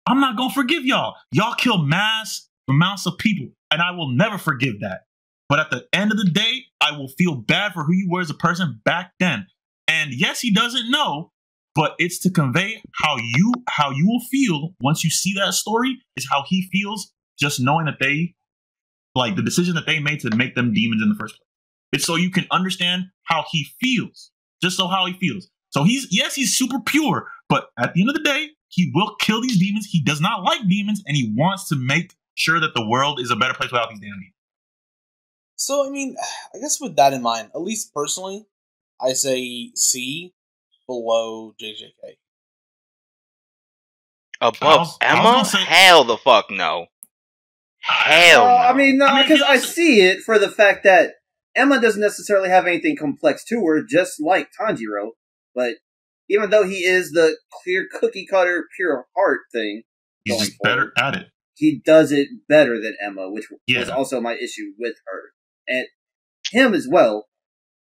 I'm 0.06 0.20
not 0.20 0.36
gonna 0.36 0.52
forgive 0.52 0.84
y'all. 0.84 1.14
Y'all 1.30 1.54
kill 1.54 1.78
mass 1.78 2.48
amounts 2.68 3.06
of 3.06 3.18
people, 3.18 3.48
and 3.70 3.80
I 3.80 3.92
will 3.92 4.10
never 4.10 4.38
forgive 4.38 4.80
that. 4.80 5.02
But 5.48 5.60
at 5.60 5.70
the 5.70 5.86
end 5.92 6.12
of 6.12 6.18
the 6.18 6.30
day, 6.30 6.64
I 6.80 6.96
will 6.96 7.08
feel 7.08 7.34
bad 7.34 7.72
for 7.74 7.84
who 7.84 7.92
you 7.92 8.08
were 8.10 8.20
as 8.20 8.30
a 8.30 8.34
person 8.34 8.80
back 8.84 9.12
then. 9.20 9.46
And 9.86 10.12
yes, 10.12 10.40
he 10.40 10.50
doesn't 10.50 10.90
know, 10.90 11.30
but 11.74 11.94
it's 11.98 12.18
to 12.20 12.30
convey 12.30 12.82
how 13.02 13.16
you 13.18 13.52
how 13.68 13.90
you 13.90 14.06
will 14.06 14.22
feel 14.30 14.70
once 14.80 15.04
you 15.04 15.10
see 15.10 15.34
that 15.34 15.54
story 15.54 15.98
is 16.16 16.26
how 16.30 16.44
he 16.48 16.68
feels 16.72 17.12
just 17.38 17.60
knowing 17.60 17.86
that 17.86 17.98
they 18.00 18.34
like 19.14 19.36
the 19.36 19.42
decision 19.42 19.74
that 19.74 19.86
they 19.86 19.98
made 19.98 20.20
to 20.20 20.34
make 20.34 20.54
them 20.54 20.72
demons 20.72 21.02
in 21.02 21.08
the 21.08 21.14
first 21.14 21.34
place. 21.34 21.48
It's 21.92 22.06
so 22.06 22.16
you 22.16 22.30
can 22.30 22.46
understand 22.50 23.04
how 23.24 23.44
he 23.50 23.68
feels. 23.80 24.31
Just 24.62 24.76
so 24.76 24.86
how 24.86 25.06
he 25.06 25.12
feels. 25.14 25.48
So 25.70 25.84
he's 25.84 26.06
yes, 26.10 26.34
he's 26.34 26.56
super 26.56 26.80
pure, 26.80 27.28
but 27.48 27.68
at 27.78 27.94
the 27.94 28.00
end 28.02 28.10
of 28.10 28.14
the 28.14 28.22
day, 28.22 28.50
he 28.68 28.90
will 28.94 29.14
kill 29.20 29.40
these 29.42 29.58
demons. 29.58 29.86
He 29.90 30.02
does 30.02 30.20
not 30.20 30.42
like 30.42 30.60
demons, 30.68 31.02
and 31.06 31.16
he 31.16 31.32
wants 31.36 31.68
to 31.68 31.76
make 31.76 32.14
sure 32.34 32.60
that 32.60 32.74
the 32.74 32.86
world 32.86 33.20
is 33.20 33.30
a 33.30 33.36
better 33.36 33.54
place 33.54 33.70
without 33.72 33.90
these 33.90 34.00
damn 34.00 34.10
demons. 34.10 34.34
So 35.56 35.86
I 35.86 35.90
mean, 35.90 36.16
I 36.54 36.58
guess 36.58 36.80
with 36.80 36.96
that 36.96 37.12
in 37.12 37.22
mind, 37.22 37.50
at 37.54 37.60
least 37.60 37.92
personally, 37.94 38.46
I 39.00 39.12
say 39.14 39.70
C 39.74 40.34
below 40.86 41.54
JJK. 41.60 42.16
Above 44.40 44.62
I 44.62 44.76
was- 44.76 44.98
I 45.00 45.18
Emma? 45.36 45.44
say- 45.44 45.64
Hell 45.64 46.04
the 46.04 46.16
fuck 46.18 46.50
no. 46.50 46.86
Hell 47.80 48.42
Uh, 48.42 48.44
no. 48.44 48.56
I 48.56 48.72
mean, 48.74 48.98
no, 48.98 49.06
I 49.06 49.14
mean, 49.14 49.22
because 49.22 49.42
I 49.42 49.56
see 49.58 50.00
it 50.02 50.20
for 50.22 50.38
the 50.38 50.48
fact 50.50 50.84
that 50.84 51.14
Emma 51.54 51.80
doesn't 51.80 52.00
necessarily 52.00 52.48
have 52.48 52.66
anything 52.66 52.96
complex 52.96 53.44
to 53.46 53.64
her, 53.66 53.82
just 53.88 54.20
like 54.20 54.48
Tanjiro. 54.58 55.10
But 55.54 55.74
even 56.28 56.50
though 56.50 56.64
he 56.64 56.84
is 56.84 57.10
the 57.10 57.36
clear 57.62 57.86
cookie 57.92 58.26
cutter 58.30 58.66
pure 58.76 59.06
heart 59.16 59.40
thing, 59.52 59.82
He's 60.24 60.34
Going 60.36 60.46
just 60.46 60.58
better 60.62 60.92
at 60.96 61.16
it. 61.16 61.26
he 61.56 61.82
does 61.84 62.12
it 62.12 62.28
better 62.48 62.80
than 62.80 62.94
Emma, 63.04 63.28
which 63.30 63.46
was 63.76 63.88
also 63.88 64.20
my 64.20 64.34
issue 64.34 64.72
with 64.78 64.94
her 65.06 65.32
and 65.66 65.86
him 66.52 66.74
as 66.74 66.86
well. 66.90 67.26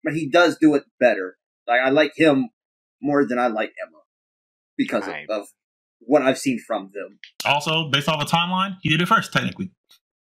But 0.04 0.14
he 0.16 0.28
does 0.28 0.58
do 0.60 0.74
it 0.76 0.84
better. 1.00 1.38
Like 1.68 1.80
I 1.86 1.90
like 1.90 2.14
him 2.16 2.50
more 3.02 3.26
than 3.28 3.38
I 3.38 3.48
like 3.48 3.72
Emma 3.82 4.00
because 4.76 5.04
of, 5.04 5.10
Right. 5.14 5.30
of 5.30 5.46
what 6.00 6.24
I've 6.24 6.40
seen 6.40 6.60
from 6.66 6.90
them. 6.94 7.20
Also, 7.46 7.90
based 7.92 8.10
off 8.10 8.20
a 8.22 8.26
timeline, 8.26 8.78
he 8.82 8.90
did 8.90 9.02
it 9.02 9.08
first, 9.08 9.32
technically. 9.32 9.70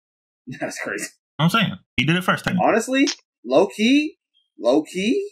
That's 0.48 0.80
crazy. 0.80 1.08
I'm 1.40 1.50
saying 1.50 1.74
he 1.98 2.06
did 2.06 2.16
it 2.16 2.24
first, 2.24 2.46
technically. 2.46 2.66
Honestly, 2.68 3.08
low 3.48 3.68
key, 3.68 4.18
low 4.60 4.84
key. 4.84 5.30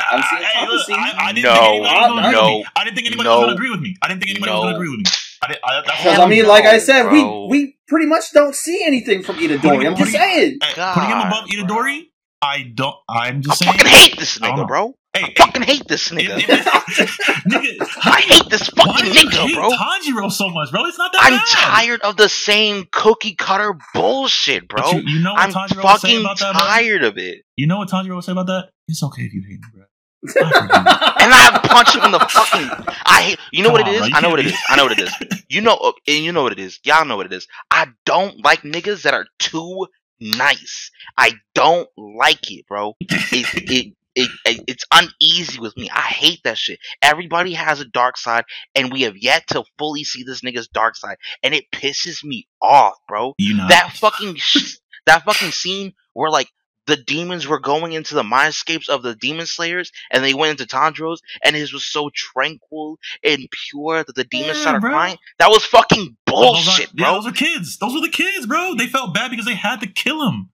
I'm 0.00 0.22
seeing 0.22 0.42
I, 0.42 0.64
I- 0.64 0.68
look. 0.68 0.86
I, 0.90 1.14
I 1.28 1.32
didn't 1.32 1.44
No, 1.44 1.52
think 1.54 1.86
anybody 1.86 1.88
was 1.88 2.06
going 2.08 2.22
to 2.22 2.24
agree 2.24 2.32
no, 2.32 2.42
with 2.52 2.60
me. 2.60 2.66
I 2.76 2.84
didn't 2.84 2.94
think 2.96 3.06
anybody 3.06 3.28
no, 3.28 3.34
was 3.34 3.40
going 3.44 3.48
to 3.50 3.54
agree 3.56 3.70
with 3.70 3.80
me. 3.80 3.96
I 4.02 4.08
didn't 4.08 4.20
think 4.20 4.30
anybody 4.30 4.52
was 4.52 4.60
going 4.60 4.72
to 4.72 4.76
agree 4.78 4.90
with 4.90 4.98
me. 5.00 5.04
I 5.42 5.56
I, 5.64 5.80
Because 5.82 6.18
I 6.18 6.26
mean, 6.28 6.42
no, 6.42 6.48
like 6.48 6.64
I 6.64 6.78
said, 6.78 7.02
bro. 7.04 7.46
we 7.46 7.64
we 7.64 7.76
pretty 7.88 8.06
much 8.06 8.32
don't 8.32 8.54
see 8.54 8.82
anything 8.84 9.22
from 9.22 9.36
Itadori. 9.36 9.60
Putting- 9.62 9.86
I'm 9.86 9.96
just 9.96 10.12
saying. 10.12 10.58
God, 10.76 10.94
putting 10.94 11.10
him 11.10 11.18
above 11.18 11.48
bro. 11.48 11.64
Itadori, 11.64 12.02
I 12.42 12.62
don't. 12.74 12.96
I'm 13.08 13.38
I 13.38 13.40
just 13.40 13.58
saying. 13.58 13.72
fucking 13.72 13.86
hate 13.88 14.18
this 14.18 14.40
I 14.42 14.48
don't 14.48 14.54
nigga, 14.56 14.60
know. 14.62 14.66
bro. 14.66 14.94
Hey, 15.14 15.22
I 15.22 15.26
hey, 15.28 15.34
fucking 15.38 15.62
hate 15.62 15.88
this 15.88 16.12
if- 16.12 16.18
nigga. 16.18 16.38
if 16.38 16.48
it's- 16.50 17.42
nigga, 17.48 17.88
I 18.04 18.20
hate 18.20 18.50
this 18.50 18.68
why 18.74 18.84
fucking 18.84 19.12
do 19.12 19.18
you 19.18 19.28
nigga, 19.30 19.46
hate 19.46 19.54
bro. 19.54 19.70
Tanjiro 19.70 20.30
so 20.30 20.48
much, 20.50 20.70
bro? 20.70 20.84
It's 20.84 20.98
not 20.98 21.12
that 21.12 21.22
I'm 21.24 21.32
bad. 21.38 21.46
tired 21.46 22.00
of 22.02 22.16
the 22.16 22.28
same 22.28 22.86
cookie 22.92 23.34
cutter 23.34 23.74
bullshit, 23.94 24.68
bro. 24.68 24.90
You, 24.92 25.00
you 25.00 25.20
know 25.22 25.32
what 25.32 25.42
I'm 25.42 25.50
Tanjiro 25.52 25.76
would 25.76 26.00
say 26.00 26.08
fucking 26.08 26.20
about 26.20 26.38
that, 26.40 26.52
bro? 26.52 26.60
tired 26.62 27.04
of 27.04 27.16
it. 27.18 27.38
You 27.56 27.66
know 27.66 27.78
what 27.78 27.88
Tanjiro 27.88 28.14
would 28.16 28.24
say 28.24 28.32
about 28.32 28.46
that? 28.48 28.68
It's 28.86 29.02
okay 29.02 29.22
if 29.22 29.32
you 29.32 29.42
hate 29.42 29.60
me, 29.60 29.68
bro. 29.74 29.84
I 30.28 30.30
forgive 30.32 30.42
you. 30.44 31.24
And 31.24 31.32
I 31.32 31.60
punch 31.64 31.94
him 31.94 32.04
in 32.04 32.10
the 32.10 32.18
fucking. 32.18 32.94
I 33.06 33.22
hate. 33.22 33.38
You 33.52 33.62
know 33.62 33.68
Come 33.70 33.78
what 33.78 33.88
it 33.88 33.88
on, 33.88 33.94
is? 33.94 34.00
bro, 34.10 34.18
I 34.18 34.20
know 34.20 34.30
what 34.30 34.40
it 34.40 34.46
is. 34.46 34.54
I 34.68 34.76
know 34.76 34.82
what 34.84 34.92
it 34.92 35.00
is. 35.00 35.42
You 35.48 35.60
know, 35.62 35.74
uh, 35.76 35.92
and 36.06 36.24
you 36.24 36.32
know 36.32 36.42
what 36.42 36.52
it 36.52 36.58
is. 36.58 36.80
Y'all 36.84 37.04
know 37.04 37.16
what 37.16 37.26
it 37.26 37.32
is. 37.32 37.46
I 37.70 37.86
don't 38.04 38.44
like 38.44 38.62
niggas 38.62 39.02
that 39.02 39.14
are 39.14 39.26
too 39.38 39.86
nice. 40.20 40.90
I 41.16 41.34
don't 41.54 41.88
like 41.96 42.50
it, 42.50 42.66
bro. 42.66 42.94
It 43.00 43.70
it. 43.70 43.94
It, 44.18 44.30
it, 44.44 44.64
it's 44.66 44.84
uneasy 44.92 45.60
with 45.60 45.76
me. 45.76 45.88
I 45.90 46.00
hate 46.00 46.40
that 46.44 46.58
shit. 46.58 46.80
Everybody 47.02 47.54
has 47.54 47.80
a 47.80 47.84
dark 47.84 48.16
side, 48.16 48.44
and 48.74 48.92
we 48.92 49.02
have 49.02 49.16
yet 49.16 49.46
to 49.48 49.62
fully 49.78 50.02
see 50.04 50.24
this 50.24 50.40
nigga's 50.40 50.68
dark 50.68 50.96
side, 50.96 51.16
and 51.42 51.54
it 51.54 51.70
pisses 51.72 52.24
me 52.24 52.48
off, 52.60 52.94
bro. 53.06 53.34
you 53.38 53.56
know 53.56 53.68
That 53.68 53.92
fucking 53.92 54.34
sh- 54.36 54.78
that 55.06 55.24
fucking 55.24 55.52
scene 55.52 55.92
where 56.14 56.30
like 56.30 56.48
the 56.86 56.96
demons 56.96 57.46
were 57.46 57.60
going 57.60 57.92
into 57.92 58.14
the 58.14 58.22
mindscapes 58.22 58.88
of 58.88 59.02
the 59.02 59.14
demon 59.14 59.46
slayers, 59.46 59.92
and 60.10 60.24
they 60.24 60.34
went 60.34 60.58
into 60.58 60.74
Tanjiro's 60.76 61.20
and 61.44 61.54
his 61.54 61.72
was 61.72 61.84
so 61.84 62.10
tranquil 62.14 62.98
and 63.22 63.46
pure 63.70 64.02
that 64.02 64.14
the 64.16 64.24
demons 64.24 64.56
Yeah, 64.56 64.62
started 64.62 64.80
bro. 64.80 64.90
crying. 64.90 65.18
That 65.38 65.50
was 65.50 65.64
fucking 65.66 66.16
bullshit, 66.26 66.88
Yeah, 66.94 67.04
bro. 67.04 67.12
those 67.14 67.26
are 67.26 67.32
kids. 67.32 67.76
Those 67.78 67.94
were 67.94 68.00
the 68.00 68.08
kids, 68.08 68.46
bro. 68.46 68.74
They 68.74 68.86
felt 68.88 69.14
bad 69.14 69.30
because 69.30 69.46
they 69.46 69.54
had 69.54 69.80
to 69.82 69.86
kill 69.86 70.26
him. 70.28 70.50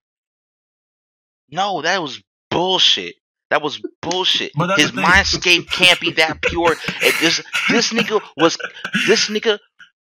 No, 1.51 1.83
that 1.83 2.02
was 2.02 2.20
bullshit. 2.51 3.15
That 3.50 3.62
was 3.62 3.81
bullshit. 4.02 4.52
But 4.56 4.78
His 4.78 4.92
mindscape 4.92 5.70
can't 5.70 6.00
be 6.00 6.12
that 6.12 6.42
pure. 6.42 6.76
And 7.02 7.12
this 7.20 7.42
this 7.70 7.92
nigga 7.92 8.20
was 8.36 8.58
this 9.06 9.28
nigga 9.28 9.58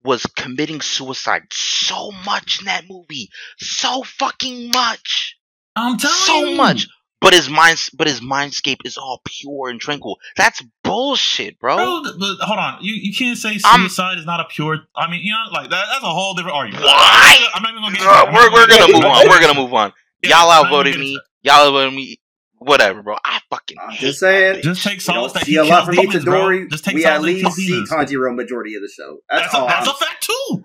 was 0.05 0.25
committing 0.37 0.81
suicide 0.81 1.43
so 1.51 2.11
much 2.25 2.61
in 2.61 2.67
that 2.67 2.85
movie, 2.89 3.29
so 3.59 4.03
fucking 4.03 4.71
much. 4.71 5.37
I'm 5.77 5.99
telling 5.99 6.17
so 6.17 6.41
you. 6.41 6.47
So 6.51 6.55
much. 6.57 6.87
But 7.21 7.35
his 7.35 7.51
mind, 7.51 7.79
but 7.93 8.07
his 8.07 8.21
mindscape 8.23 8.79
is 8.87 8.97
all 8.97 9.21
pure 9.27 9.69
and 9.69 9.79
tranquil. 9.79 10.17
That's 10.39 10.63
bullshit, 10.83 11.59
bro. 11.59 11.77
Bro, 11.77 12.13
but 12.19 12.37
hold 12.41 12.59
on. 12.59 12.79
You 12.83 12.95
you 12.95 13.15
can't 13.15 13.37
say 13.37 13.59
I'm- 13.65 13.81
suicide 13.81 14.19
is 14.19 14.25
not 14.25 14.41
a 14.41 14.45
pure. 14.45 14.79
I 14.97 15.11
mean, 15.11 15.21
you 15.23 15.33
know, 15.33 15.53
like 15.53 15.69
that, 15.69 15.85
that's 15.91 16.03
a 16.03 16.09
whole 16.09 16.33
different 16.35 16.57
argument. 16.57 16.85
Why? 16.87 17.37
I'm 17.55 17.63
not 17.63 17.73
even 17.73 17.83
gonna 17.83 17.97
get. 17.97 18.07
Uh, 18.07 18.31
we're 18.33 18.51
we're 18.53 18.67
gonna 18.67 18.93
move 18.93 19.05
on. 19.05 19.29
We're 19.29 19.41
gonna 19.41 19.61
move 19.61 19.75
on. 19.75 19.93
yeah, 20.23 20.31
Y'all 20.31 20.51
I'm 20.51 20.65
outvoted 20.67 20.99
me. 20.99 21.21
Y'all 21.43 21.67
outvoted 21.67 21.93
me. 21.95 22.20
Whatever, 22.63 23.03
bro. 23.03 23.17
I 23.25 23.41
fucking 23.49 23.79
I'm 23.81 23.95
just 23.97 24.21
saying. 24.21 24.57
that. 24.57 24.63
Just 24.63 24.83
take 24.83 24.95
We 24.95 25.01
solace 25.01 25.33
don't 25.33 25.41
that 25.41 25.47
see 25.47 25.53
he 25.53 25.57
a 25.57 25.65
lot 25.65 25.85
kills 25.85 25.87
from 25.87 25.95
demons, 25.97 26.25
bro. 26.25 26.41
Itadori. 26.41 26.71
Just 26.71 26.85
take 26.85 26.95
We 26.95 27.05
at 27.07 27.17
solace 27.17 27.43
that 27.43 27.45
least 27.45 27.57
see 27.57 27.67
demons. 27.69 27.91
Tanjiro 27.91 28.35
majority 28.37 28.75
of 28.75 28.83
the 28.83 28.89
show. 28.95 29.19
That's, 29.31 29.43
That's, 29.45 29.55
a, 29.55 29.59
all. 29.59 29.67
that's 29.67 29.89
a 29.89 29.95
fact 29.95 30.23
too. 30.23 30.65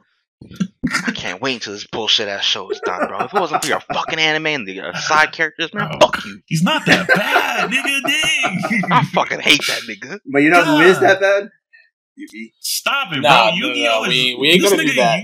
I 1.07 1.11
can't 1.11 1.41
wait 1.41 1.53
until 1.55 1.73
this 1.73 1.87
bullshit 1.87 2.27
ass 2.27 2.43
show 2.43 2.69
is 2.69 2.79
done, 2.85 3.07
bro. 3.07 3.21
If 3.21 3.33
it 3.33 3.39
wasn't 3.39 3.63
for 3.63 3.69
your 3.69 3.79
fucking 3.79 4.19
anime 4.19 4.45
and 4.47 4.67
the 4.67 4.81
uh, 4.81 4.93
side 4.99 5.31
characters, 5.31 5.73
man, 5.73 5.87
Bro. 5.89 5.99
fuck 6.01 6.25
you. 6.25 6.41
He's 6.45 6.61
not 6.63 6.85
that 6.85 7.07
bad, 7.07 7.69
nigga. 7.71 8.01
Dang. 8.03 8.91
I 8.91 9.03
fucking 9.05 9.39
hate 9.39 9.61
that 9.67 9.81
nigga. 9.89 10.19
But 10.31 10.39
you 10.43 10.49
know 10.51 10.63
who 10.63 10.81
is 10.81 10.99
that 10.99 11.19
bad? 11.21 11.49
Yugi. 12.19 12.51
Stop 12.59 13.13
it, 13.13 13.21
Nah, 13.21 13.49
bro. 13.51 13.57
no, 13.59 13.67
Yu-Gi-Oh! 13.67 13.99
no, 13.99 14.03
is 14.03 14.09
we- 14.09 14.37
we 14.39 14.49
ain't 14.49 14.61
this 14.61 14.71
gonna 14.71 14.83
do 14.83 14.91
nigga, 14.91 14.95
that. 14.97 15.23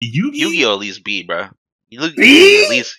Yu- 0.00 0.30
Yugi. 0.30 0.34
Yu-Gi-Oh! 0.36 0.72
at 0.74 0.78
least 0.78 1.02
B, 1.04 1.22
bro. 1.24 1.46
You 1.88 2.00
look 2.00 2.14
B? 2.16 2.64
at 2.64 2.70
least. 2.70 2.98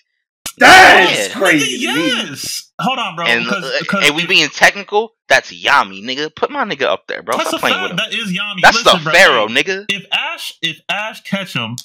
That's 0.58 1.28
Yeah. 1.28 1.34
crazy. 1.34 1.86
Nigga, 1.86 1.92
to 1.94 1.98
me. 1.98 2.06
yes. 2.30 2.70
Hold 2.80 2.98
on, 2.98 3.16
bro. 3.16 3.26
and, 3.26 3.44
because, 3.44 3.64
uh, 3.64 3.76
because 3.80 4.06
and 4.06 4.16
we 4.16 4.26
being 4.26 4.48
technical, 4.48 5.14
that's 5.28 5.52
Yami, 5.52 6.02
nigga. 6.02 6.34
Put 6.34 6.50
my 6.50 6.64
nigga 6.64 6.82
up 6.82 7.06
there, 7.06 7.22
bro. 7.22 7.36
that's 7.36 7.48
Stop 7.48 7.58
a 7.58 7.60
playing 7.60 7.76
fact. 7.76 7.82
with 7.82 7.90
him. 7.92 7.96
That 7.96 8.14
is 8.14 8.32
Yami. 8.32 8.60
That's 8.62 8.84
Listen, 8.84 9.04
the 9.04 9.10
Pharaoh, 9.10 9.48
hey, 9.48 9.54
nigga. 9.62 9.84
if 9.88 10.04
Ash 10.12 10.52
if 10.62 10.80
Ash 10.88 11.22
Ketchum, 11.22 11.76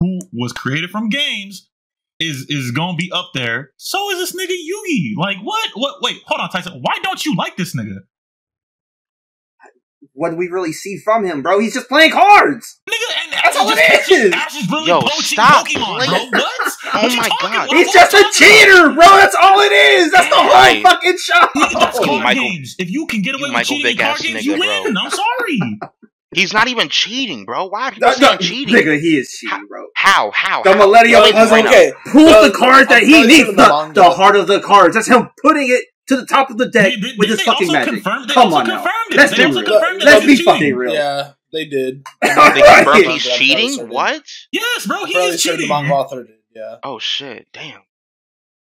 who 0.00 0.18
was 0.32 0.52
created 0.52 0.90
from 0.90 1.08
games, 1.08 1.68
is 2.18 2.46
is 2.48 2.70
gonna 2.72 2.96
be 2.96 3.10
up 3.12 3.30
there, 3.34 3.70
so 3.78 4.10
is 4.10 4.18
this 4.18 4.32
nigga 4.40 4.52
Yugi. 4.54 5.12
Like 5.16 5.38
what? 5.42 5.70
What? 5.74 5.96
Wait, 6.02 6.18
hold 6.26 6.40
on, 6.40 6.50
Tyson. 6.50 6.80
Why 6.82 6.98
don't 7.02 7.24
you 7.24 7.34
like 7.36 7.56
this 7.56 7.74
nigga? 7.74 7.96
What 10.20 10.32
do 10.32 10.36
we 10.36 10.48
really 10.48 10.74
see 10.74 10.98
from 11.02 11.24
him, 11.24 11.40
bro? 11.40 11.58
He's 11.60 11.72
just 11.72 11.88
playing 11.88 12.10
cards. 12.12 12.78
Nigga, 12.86 13.24
and, 13.24 13.32
That's 13.32 13.56
all 13.56 13.68
just 13.70 13.80
it 13.80 14.00
poaching- 14.04 14.26
is. 14.26 14.32
Ash 14.34 14.54
is 14.54 14.68
literally 14.68 14.88
Yo, 14.88 15.00
poaching 15.00 15.22
stop 15.22 15.66
Pokemon, 15.66 16.04
playing. 16.04 16.30
bro. 16.30 16.40
What? 16.60 16.72
Oh 16.92 17.02
What 17.02 17.16
my 17.16 17.28
God. 17.40 17.68
what- 17.68 17.76
He's 17.78 17.86
what 17.86 17.94
just 17.94 18.12
a 18.12 18.16
talking 18.16 18.26
about? 18.28 18.32
cheater, 18.34 18.82
bro. 18.92 19.06
That's 19.16 19.36
all 19.42 19.60
it 19.60 19.72
is. 19.72 20.12
That's 20.12 20.28
the 20.28 20.34
whole 20.34 20.50
Right. 20.52 20.82
fucking 20.82 21.16
show. 21.16 21.40
Nigga, 21.56 21.72
that's 21.80 21.98
You 22.00 22.04
card 22.06 22.22
Michael- 22.24 22.42
games. 22.42 22.74
If 22.78 22.90
you 22.90 23.06
can 23.06 23.22
get 23.22 23.34
away 23.34 23.44
with 23.44 23.52
Michael 23.52 23.76
cheating 23.76 23.92
in 23.92 23.96
Vick 23.96 24.04
card 24.06 24.18
games, 24.20 24.40
nigga, 24.40 24.42
you 24.44 24.56
bro. 24.58 24.82
win. 24.84 24.96
I'm 24.98 25.10
sorry. 25.10 25.58
He's 26.34 26.52
not 26.52 26.68
even 26.68 26.88
cheating, 26.90 27.44
bro. 27.46 27.66
Why 27.66 27.88
are 27.88 27.92
people 27.92 28.12
No, 28.20 28.32
no, 28.32 28.36
cheating? 28.36 28.74
Nigga, 28.74 29.00
he 29.00 29.16
is 29.16 29.30
cheating, 29.30 29.66
bro. 29.68 29.86
How? 29.96 30.30
How? 30.34 30.62
The 30.62 30.72
How? 30.74 30.78
Millennium 30.78 31.22
Explain 31.22 31.32
Puzzle 31.42 31.56
right 31.56 31.64
now. 31.64 31.70
okay. 31.70 31.92
pulls 32.12 32.24
Well, 32.26 32.44
the 32.52 32.56
cards 32.56 32.88
that 32.90 33.02
he 33.04 33.26
needs, 33.26 33.46
the, 33.48 33.52
the 33.54 33.90
the 33.94 34.10
heart 34.10 34.36
of 34.36 34.46
the 34.46 34.60
cards. 34.60 34.94
That's 34.94 35.08
him 35.08 35.28
putting 35.42 35.68
it 35.70 35.84
to 36.10 36.16
the 36.16 36.26
top 36.26 36.50
of 36.50 36.58
the 36.58 36.66
deck 36.68 36.92
They- 36.94 37.00
they- 37.00 37.16
with 37.16 37.28
they 37.28 37.34
his 37.36 37.42
fucking 37.42 37.72
magic. 37.72 37.94
confirmed- 37.94 38.28
they 38.28 38.34
Come 38.34 38.44
also 38.52 38.56
on 38.58 38.66
now. 38.68 38.74
confirmed 38.76 39.10
it. 39.10 39.16
Let's 39.16 39.30
They 39.32 39.36
be 39.38 39.44
also 39.44 39.60
real. 39.62 39.70
confirmed 39.70 40.02
it. 40.02 40.04
Let's 40.04 40.26
be 40.26 40.36
fucking 40.36 40.76
real. 40.76 40.92
Yeah, 40.94 41.32
they 41.52 41.64
did. 41.64 42.04
They 42.22 42.28
confirmed 42.34 43.06
he's 43.06 43.22
cheating? 43.24 43.88
What? 43.88 44.22
Yes, 44.52 44.86
bro. 44.86 45.04
He 45.06 45.14
is 45.14 45.40
sure 45.40 45.52
the 45.52 45.62
cheating. 45.62 45.68
manga 45.68 45.94
author 45.94 46.24
did. 46.24 46.36
Yeah. 46.54 46.76
Oh 46.84 46.98
shit! 46.98 47.48
Damn. 47.52 47.80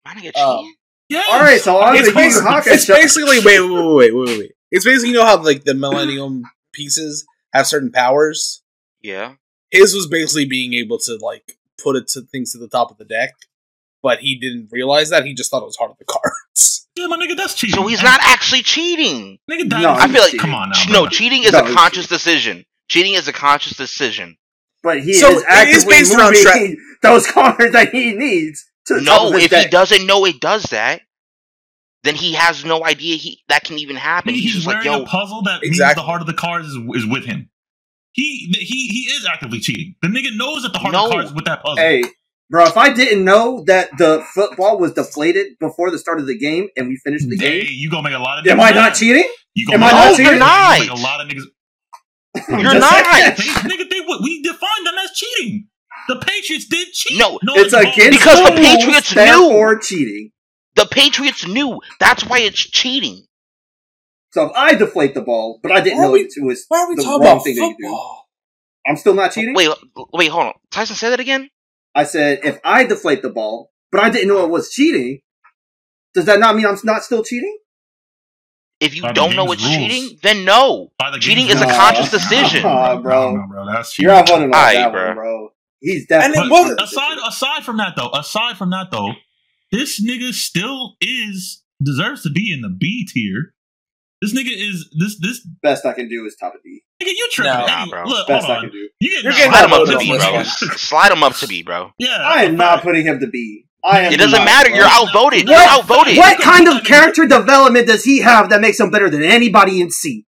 My 0.05 0.13
nigga 0.15 0.37
Um, 0.39 0.59
cheating? 0.59 0.75
Yes. 1.09 1.27
All 1.33 1.41
right, 1.41 1.61
so 1.61 1.77
on 1.79 1.97
It's 1.97 2.09
to 2.09 2.13
Yu 2.15 2.21
Yu 2.21 2.25
basically, 2.27 2.73
it's 2.73 2.87
basically 2.87 3.39
wait, 3.41 3.61
wait, 3.61 3.71
wait, 3.71 3.95
wait, 3.95 4.15
wait, 4.15 4.39
wait. 4.39 4.53
It's 4.71 4.85
basically 4.85 5.09
you 5.11 5.15
know 5.15 5.25
how 5.25 5.43
like 5.43 5.65
the 5.65 5.73
Millennium 5.75 6.43
pieces 6.73 7.25
have 7.55 7.67
certain 7.67 7.91
powers. 7.91 8.63
Yeah. 9.01 9.35
His 9.71 9.95
was 9.95 10.07
basically 10.07 10.45
being 10.45 10.75
able 10.75 10.99
to 10.99 11.17
like 11.17 11.57
put 11.83 11.97
it 11.97 12.09
to 12.09 12.21
things 12.23 12.53
to 12.53 12.59
the 12.59 12.69
top 12.69 12.91
of 12.91 12.99
the 12.99 13.05
deck, 13.05 13.35
but 14.03 14.21
he 14.21 14.39
didn't 14.39 14.69
realize 14.71 15.11
that. 15.11 15.25
He 15.25 15.35
just 15.35 15.51
thought 15.51 15.63
it 15.63 15.67
was 15.67 15.77
part 15.77 15.91
of 15.91 15.99
the 15.99 16.05
cards. 16.05 16.85
Yeah, 16.99 17.07
my 17.07 17.17
nigga, 17.17 17.37
that's 17.37 17.55
cheating. 17.55 17.77
So 17.77 17.87
he's 17.87 18.03
not 18.03 18.19
actually 18.25 18.63
cheating. 18.63 19.39
Nigga, 19.49 19.69
No, 19.81 19.93
I 19.93 20.09
feel 20.09 20.21
like 20.21 20.37
come 20.37 20.53
on 20.53 20.71
now. 20.71 20.77
no, 20.89 20.93
brother. 21.03 21.11
cheating 21.11 21.45
is 21.45 21.53
No, 21.53 21.61
a 21.61 21.67
he's 21.67 21.75
conscious 21.77 22.09
decision. 22.09 22.65
Cheating 22.89 23.15
is 23.15 23.29
a 23.29 23.33
conscious 23.33 23.77
decision. 23.77 24.37
But 24.83 25.01
he 25.05 25.13
So 25.13 25.29
is 25.31 25.35
it 25.35 25.39
is 25.39 25.45
actively 25.49 25.95
based 25.95 26.15
around 26.17 26.33
moving 26.33 26.77
those 27.03 27.25
cards 27.29 27.73
that 27.73 27.91
he 27.93 28.15
needs 28.15 28.65
to 28.87 28.95
the 28.95 29.01
top 29.05 29.31
No, 29.31 29.39
if 29.39 29.51
deck. 29.51 29.67
he 29.67 29.71
doesn't 29.71 30.07
know 30.09 30.25
it 30.25 30.41
does 30.41 30.65
that, 30.65 31.03
then 32.03 32.17
he 32.17 32.33
has 32.33 32.65
no 32.65 32.85
idea 32.85 33.15
he 33.17 33.45
that 33.49 33.63
can 33.63 33.79
even 33.79 33.95
happen. 33.95 34.35
He- 34.35 34.41
He's, 34.41 34.55
he's 34.55 34.65
just 34.65 34.67
like, 34.67 34.85
wearing 34.85 34.99
yo, 34.99 35.05
a 35.05 35.07
puzzle 35.07 35.43
that 35.43 35.63
means 35.63 35.79
the 35.79 36.03
heart 36.03 36.21
of 36.21 36.27
the 36.27 36.35
cards 36.35 36.67
is, 36.67 36.77
is 36.97 37.07
with 37.07 37.27
him. 37.27 37.49
He 38.11 38.53
he 38.59 38.89
he 38.89 39.01
is 39.13 39.25
actively 39.25 39.61
cheating. 39.61 39.95
The 40.03 40.09
nigga 40.09 40.37
knows 40.37 40.63
that 40.65 40.73
the 40.73 40.81
heart 40.81 40.97
of 40.97 41.05
the 41.11 41.15
cards 41.15 41.29
is 41.29 41.35
with 41.37 41.45
that 41.45 41.63
puzzle. 41.63 41.77
Hey, 41.77 42.03
bro, 42.51 42.65
if 42.65 42.77
I 42.77 42.93
didn't 42.93 43.25
know 43.25 43.63
that 43.67 43.91
the 43.99 44.25
football 44.35 44.79
was 44.79 44.93
deflated 44.93 45.59
before 45.61 45.91
the 45.91 45.99
start 45.99 46.21
of 46.21 46.27
the 46.27 46.37
game 46.39 46.69
and 46.77 46.89
we 46.89 46.97
finished 47.05 47.29
the 47.29 47.37
Hey, 47.37 47.61
game, 47.63 47.69
you 47.73 47.91
gonna 47.91 48.03
make 48.09 48.15
a 48.19 48.23
lot 48.23 48.39
of. 48.39 48.47
am 48.47 48.61
I 48.61 48.71
not 48.71 48.95
cheating? 48.95 49.29
You 49.55 49.67
Am 49.73 49.81
gonna 49.81 49.93
I 49.93 49.93
make- 49.93 50.05
not 50.05 50.11
you 50.11 50.17
cheating? 50.25 50.39
gonna 50.39 50.79
make 50.79 50.87
You're 50.87 50.97
a 50.97 51.01
lot 51.01 51.21
of 51.21 51.29
niggas. 51.29 51.45
You're 52.49 52.81
not. 52.81 53.05
They, 53.37 53.43
nigga, 53.69 53.91
they 53.91 54.01
we 54.23 54.43
defined 54.43 54.87
them 54.87 54.95
as 55.03 55.11
cheating. 55.13 55.67
The 56.09 56.17
Patriots 56.17 56.67
did 56.67 56.89
cheat. 56.93 57.19
No, 57.19 57.39
no 57.43 57.55
It's 57.57 57.73
like, 57.73 57.93
against 57.95 58.19
Because 58.19 58.39
the 58.45 58.51
the 58.55 58.57
Patriots 58.57 59.11
knew. 59.15 59.23
therefore 59.25 59.79
cheating. 59.81 60.31
the 60.77 60.87
Patriots 60.87 61.47
knew. 61.47 61.81
That's 62.01 62.25
why 62.25 62.39
it's 62.41 62.59
cheating. 62.61 63.25
So 64.33 64.45
if 64.47 64.53
I 64.55 64.75
deflate 64.75 65.15
the 65.15 65.23
ball, 65.23 65.59
but 65.63 65.73
I 65.73 65.81
didn't 65.81 65.99
Why 65.99 66.05
know 66.05 66.13
we- 66.13 66.21
it 66.21 66.33
was 66.43 66.65
Why 66.69 66.81
are 66.83 66.89
we 66.89 66.97
the 66.97 67.03
talking 67.03 67.23
wrong 67.27 67.33
about 67.37 67.45
thing 67.45 67.57
that 67.57 67.63
you 67.63 67.77
do, 67.79 67.83
football? 67.85 68.29
I'm 68.87 68.97
still 68.97 69.15
not 69.15 69.33
cheating. 69.33 69.55
Wait, 69.55 69.69
wait, 70.13 70.29
hold 70.29 70.47
on. 70.47 70.53
Tyson, 70.71 70.97
say 70.97 71.11
that 71.11 71.21
again. 71.21 71.49
I 71.99 72.05
said 72.05 72.41
if 72.45 72.59
I 72.65 72.85
deflate 72.85 73.23
the 73.23 73.31
ball, 73.31 73.73
but 73.91 74.01
I 74.03 74.11
didn't 74.11 74.29
know 74.29 74.45
it 74.45 74.51
was 74.51 74.71
cheating, 74.71 75.21
does 76.15 76.27
that 76.27 76.39
not 76.41 76.55
mean 76.57 76.67
I'm 76.67 76.77
not 76.85 77.03
still 77.03 77.23
cheating? 77.25 77.57
If 78.81 78.95
you 78.95 79.03
By 79.03 79.13
don't 79.13 79.35
know 79.35 79.47
game's 79.47 79.55
it's 79.55 79.65
rules. 79.65 79.77
cheating, 79.77 80.19
then 80.23 80.45
no. 80.45 80.93
the 81.01 81.19
Cheating 81.19 81.49
game's 81.49 81.61
is 81.61 81.67
a 81.67 81.75
conscious 81.75 82.11
decision. 82.19 82.65
Aw, 82.65 82.95
No, 82.95 83.03
bro. 83.03 83.35
no, 83.37 83.47
bro, 83.49 83.67
that's 83.67 83.93
cheating. 83.93 84.09
You're 84.09 84.17
outvoted 84.19 84.45
on 84.45 84.53
Aight, 84.53 84.75
that 84.75 84.93
bro. 84.93 85.07
one, 85.09 85.15
bro. 85.17 85.49
He's 85.81 86.03
And 86.03 86.09
definitely. 86.09 86.41
then 86.43 86.51
what- 86.51 86.83
aside 86.83 87.19
aside 87.27 87.65
from 87.65 87.77
that 87.79 87.95
though, 87.97 88.11
aside 88.11 88.57
from 88.57 88.71
that 88.71 88.91
though, 88.93 89.13
this 89.73 90.01
nigga 90.05 90.33
still 90.33 90.95
is 91.01 91.63
deserves 91.83 92.23
to 92.23 92.31
be 92.31 92.53
in 92.53 92.61
the 92.63 92.69
B 92.69 93.07
tier. 93.13 93.55
This 94.23 94.33
nigga 94.33 94.51
is 94.53 94.89
this 94.99 95.19
this 95.21 95.47
Best 95.63 95.85
I 95.87 95.93
can 95.93 96.09
do 96.09 96.25
is 96.27 96.37
top 96.37 96.55
of 96.55 96.63
D. 96.63 96.83
nigga. 97.03 97.09
You 97.09 97.29
tripping? 97.33 97.53
No. 97.53 97.67
Nah, 97.67 97.85
Hey, 97.85 97.91
bro. 97.91 98.05
Look, 98.05 98.27
Best 98.29 98.47
hold 98.47 98.57
I 98.57 98.61
on. 98.61 98.63
can 98.65 98.73
do. 98.73 98.89
You 99.01 99.11
get 99.11 99.23
You're 99.25 99.33
nah, 99.33 99.39
getting 99.39 99.53
Slide 99.53 99.65
him 99.65 99.73
up 99.73 99.87
to 99.89 99.99
B, 99.99 100.19
bro. 100.19 100.43
Slide 100.77 101.13
him 101.13 101.23
up 101.23 101.35
to 101.37 101.47
B, 101.49 101.63
bro. 101.63 101.93
Yeah, 101.99 102.17
I 102.19 102.45
am 102.45 102.57
not 102.57 102.83
putting 102.83 103.07
him 103.07 103.21
to 103.21 103.27
B. 103.27 103.65
I 103.85 104.01
am. 104.01 104.13
It 104.13 104.17
doesn't 104.19 104.33
not, 104.33 104.45
matter. 104.45 104.71
bro. 104.71 104.79
You're 104.79 104.87
outvoted. 104.89 105.49
You're 105.49 105.57
What- 105.57 105.71
outvoted. 105.81 106.17
What 106.17 106.39
kind 106.41 106.69
of 106.69 106.85
character 106.85 107.27
development 107.27 107.87
does 107.87 108.05
he 108.05 108.21
have 108.21 108.51
that 108.51 108.61
makes 108.61 108.81
him 108.81 108.91
better 108.91 109.09
than 109.09 109.23
anybody 109.23 109.81
in 109.81 109.91
C? 109.91 110.25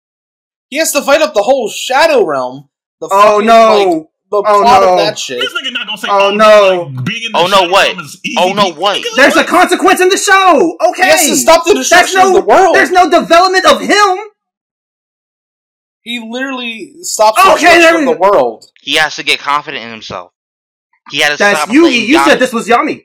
He 0.69 0.77
has 0.77 0.93
to 0.93 1.01
fight 1.03 1.23
up 1.23 1.33
the 1.35 1.43
whole 1.43 1.71
Shadow 1.71 2.25
Realm. 2.27 2.69
The 3.01 3.09
Oh 3.11 3.33
fucking, 3.37 3.47
no! 3.47 3.55
like, 3.79 4.07
the 4.31 4.37
Oh, 4.37 4.43
plot 4.63 4.83
no. 4.83 4.93
of 4.93 4.99
that 4.99 5.19
shit. 5.19 5.41
This 5.41 5.55
nigga 5.55 5.73
not 5.73 5.87
gonna 5.87 5.97
say. 5.97 6.09
Oh, 6.11 6.29
Oh, 6.29 6.31
no. 6.35 6.91
Like, 6.95 7.05
being 7.07 7.23
in 7.25 7.33
the 7.33 7.39
Oh, 7.39 7.47
no, 7.47 7.57
Shadow 7.61 7.71
what? 7.73 7.87
Realm 7.89 8.01
is 8.01 8.17
oh, 8.17 8.21
easy. 8.25 8.37
Oh, 8.39 8.53
no, 8.53 8.73
what? 8.73 9.05
There's 9.17 9.37
a 9.37 9.45
consequence 9.45 10.01
in 10.03 10.11
the 10.11 10.19
show. 10.19 10.77
Okay. 10.91 11.05
He 11.05 11.09
has 11.09 11.27
to 11.29 11.37
stop 11.37 11.65
the 11.65 11.73
destruction 11.75 12.21
no. 12.21 12.29
of 12.29 12.35
the 12.35 12.43
world. 12.43 12.75
There's 12.75 12.91
no 12.91 13.09
development 13.09 13.65
of 13.65 13.81
him. 13.81 14.19
He 16.09 16.21
literally 16.27 16.95
stops 17.03 17.39
oh, 17.41 17.51
the 17.51 17.55
Okay, 17.57 17.77
destruction 17.77 18.05
there 18.07 18.13
of 18.15 18.19
the 18.19 18.21
world. 18.21 18.65
He 18.81 18.95
has 18.97 19.17
to 19.17 19.23
get 19.23 19.39
confident 19.41 19.85
in 19.85 19.91
himself. 19.91 20.33
He 21.11 21.21
had 21.21 21.33
to 21.33 21.37
That's 21.37 21.61
stop 21.63 21.73
you. 21.75 21.83
playing 21.83 22.09
You 22.09 22.19
Yami. 22.19 22.25
said 22.25 22.39
this 22.39 22.53
was 22.53 22.67
Yami. 22.67 23.05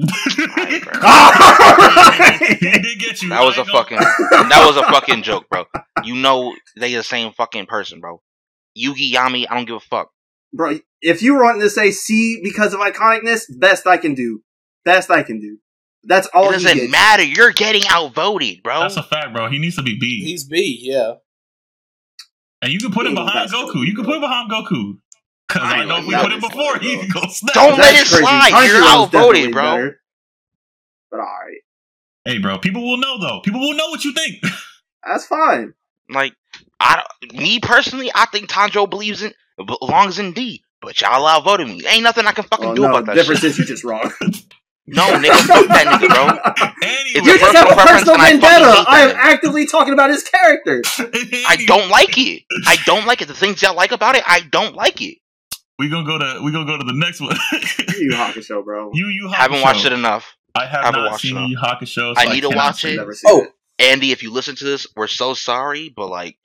Alright, 0.00 0.82
bro. 0.82 0.92
Alright. 0.94 1.02
Ah, 1.02 2.36
he 2.38 2.54
did 2.56 2.98
get 2.98 3.20
you. 3.22 3.28
That 3.28 3.42
was 3.44 3.58
I 3.58 3.62
a 3.62 3.64
know. 3.66 3.72
fucking. 3.72 3.98
That 3.98 4.64
was 4.66 4.76
a 4.78 4.82
fucking 4.84 5.22
joke, 5.22 5.44
bro. 5.50 5.64
You 6.04 6.14
know 6.16 6.54
they 6.78 6.94
the 6.94 7.02
same 7.02 7.32
fucking 7.32 7.66
person, 7.66 8.00
bro. 8.00 8.22
Yugi 8.78 9.12
Yami, 9.12 9.44
I 9.50 9.54
don't 9.56 9.66
give 9.66 9.76
a 9.76 9.80
fuck. 9.80 10.08
Bro, 10.54 10.78
if 11.02 11.20
you 11.22 11.34
want 11.34 11.60
to 11.60 11.68
say 11.68 11.90
C 11.90 12.40
because 12.42 12.72
of 12.72 12.80
iconicness, 12.80 13.42
best 13.58 13.86
I 13.86 13.98
can 13.98 14.14
do. 14.14 14.42
Best 14.86 15.10
I 15.10 15.22
can 15.22 15.38
do. 15.40 15.58
That's 16.04 16.26
all 16.34 16.48
it 16.48 16.52
doesn't 16.52 16.76
gets. 16.76 16.90
matter. 16.90 17.22
You're 17.22 17.52
getting 17.52 17.82
outvoted, 17.90 18.62
bro. 18.62 18.80
That's 18.80 18.96
a 18.96 19.02
fact, 19.02 19.34
bro. 19.34 19.48
He 19.50 19.58
needs 19.58 19.76
to 19.76 19.82
be 19.82 19.98
B. 19.98 20.24
He's 20.24 20.44
B, 20.44 20.78
yeah. 20.82 21.14
And 22.62 22.72
you 22.72 22.78
can 22.78 22.92
put 22.92 23.06
him 23.06 23.14
behind 23.14 23.50
Goku. 23.50 23.84
You 23.86 23.94
can 23.94 24.04
put 24.04 24.14
him 24.14 24.20
behind 24.20 24.50
Goku. 24.50 24.98
Because 25.48 25.62
I 25.64 25.78
I 25.80 25.84
know 25.84 25.98
if 25.98 26.06
we 26.06 26.14
put 26.14 26.22
that 26.22 26.32
him 26.32 26.40
before, 26.40 26.78
bro. 26.78 26.78
he 26.80 27.08
go 27.08 27.20
snap. 27.28 27.54
Don't 27.54 27.78
let 27.78 27.94
it 28.00 28.06
slide. 28.06 28.48
You're 28.50 28.80
Tanjiro's 28.80 28.88
outvoted, 28.88 29.52
bro. 29.52 29.62
better. 29.62 30.00
But 31.10 31.20
alright. 31.20 31.58
Hey, 32.24 32.38
bro. 32.38 32.58
People 32.58 32.82
will 32.88 32.96
know 32.98 33.18
though. 33.20 33.40
People 33.40 33.60
will 33.60 33.74
know 33.74 33.88
what 33.88 34.04
you 34.04 34.14
think. 34.14 34.42
That's 35.06 35.26
fine. 35.26 35.74
Like, 36.08 36.34
I 36.80 37.02
me 37.34 37.58
personally, 37.60 38.10
I 38.14 38.26
think 38.26 38.48
Tanjo 38.48 38.88
believes 38.88 39.22
in 39.22 39.34
belongs 39.66 40.18
in 40.18 40.32
D. 40.32 40.62
But 40.80 41.00
y'all 41.00 41.26
outvoted 41.26 41.68
me. 41.68 41.82
Ain't 41.88 42.02
nothing 42.02 42.26
I 42.26 42.32
can 42.32 42.44
fucking 42.44 42.70
Oh, 42.70 42.74
do 42.74 42.82
no, 42.82 42.88
about 42.90 43.06
that 43.06 43.14
difference 43.14 43.40
shit. 43.40 43.50
is 43.50 43.58
you're 43.58 43.66
just 43.66 43.84
wrong. 43.84 44.10
No, 44.86 45.04
nigga, 45.16 45.30
fuck 45.46 45.66
that 45.68 45.86
nigga, 45.86 46.08
bro. 46.08 46.66
Anyway, 46.82 47.24
You 47.26 47.34
a 47.34 47.38
just 47.38 47.56
have 47.56 47.70
a 47.70 47.74
personal 47.76 48.16
preference 48.16 48.42
I, 48.48 48.84
I 48.88 49.00
am 49.02 49.16
actively 49.16 49.66
talking 49.66 49.92
about 49.92 50.10
his 50.10 50.24
character. 50.24 50.82
I 50.98 51.56
don't 51.66 51.88
like 51.88 52.18
it. 52.18 52.42
I 52.66 52.76
don't 52.84 53.06
like 53.06 53.22
it. 53.22 53.28
The 53.28 53.34
things 53.34 53.62
y'all 53.62 53.76
like 53.76 53.92
about 53.92 54.16
it, 54.16 54.24
I 54.26 54.40
don't 54.40 54.74
like 54.74 55.00
it. 55.00 55.18
we 55.78 55.88
gonna 55.88 56.04
go 56.06 56.18
to 56.18 56.40
we 56.42 56.50
gonna 56.50 56.66
go 56.66 56.76
to 56.78 56.84
the 56.84 56.94
next 56.94 57.20
one. 57.20 57.36
You 57.96 58.10
Hakusho, 58.12 58.64
bro. 58.64 58.90
you 58.94 59.06
you 59.06 59.28
Haven't 59.28 59.60
watched 59.62 59.84
it 59.86 59.92
enough. 59.92 60.36
I 60.54 60.66
have 60.66 60.84
haven't 60.84 61.02
not 61.02 61.10
watched 61.12 61.22
seen 61.22 61.36
it. 61.36 61.48
Yu 61.48 61.56
Hakusho. 61.58 61.94
So 61.94 62.14
I 62.16 62.24
need 62.32 62.40
to 62.42 62.50
watch 62.50 62.84
it. 62.84 62.96
Never 62.96 63.14
Oh. 63.26 63.42
it. 63.42 63.52
Andy, 63.78 64.10
if 64.12 64.22
you 64.22 64.32
listen 64.32 64.54
to 64.56 64.64
this, 64.64 64.86
we're 64.96 65.06
so 65.06 65.32
sorry, 65.34 65.88
but 65.94 66.08
like, 66.08 66.36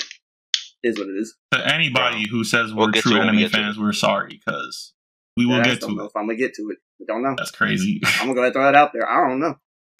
Is 0.83 0.97
what 0.97 1.07
it 1.09 1.17
is. 1.19 1.35
To 1.53 1.73
anybody 1.73 2.27
who 2.29 2.43
says 2.43 2.73
We'll 2.73 2.87
we're 2.87 2.93
true 3.01 3.15
it 3.15 3.19
when 3.25 3.35
we 3.35 3.43
anime 3.43 3.51
to 3.51 3.57
fans, 3.57 3.79
we're 3.79 3.93
sorry 3.93 4.39
because 4.45 4.93
we 5.35 5.45
will 5.45 5.55
I 5.55 5.63
get 5.63 5.69
just 5.71 5.81
don't 5.81 5.89
to 5.91 5.95
know 5.97 6.03
it. 6.03 6.07
if 6.07 6.15
I'm 6.15 6.27
gonna 6.27 6.37
get 6.37 6.53
to 6.55 6.69
it. 6.69 6.77
I 7.01 7.05
don't 7.07 7.21
know. 7.23 7.35
That's 7.37 7.51
crazy. 7.51 8.01
I'm 8.05 8.21
gonna 8.27 8.33
go 8.33 8.39
ahead 8.41 8.45
and 8.47 8.53
throw 8.53 8.63
that 8.63 8.75
out 8.75 8.91
there. 8.93 9.07
I 9.09 9.27
don't 9.29 9.39
know. 9.39 9.55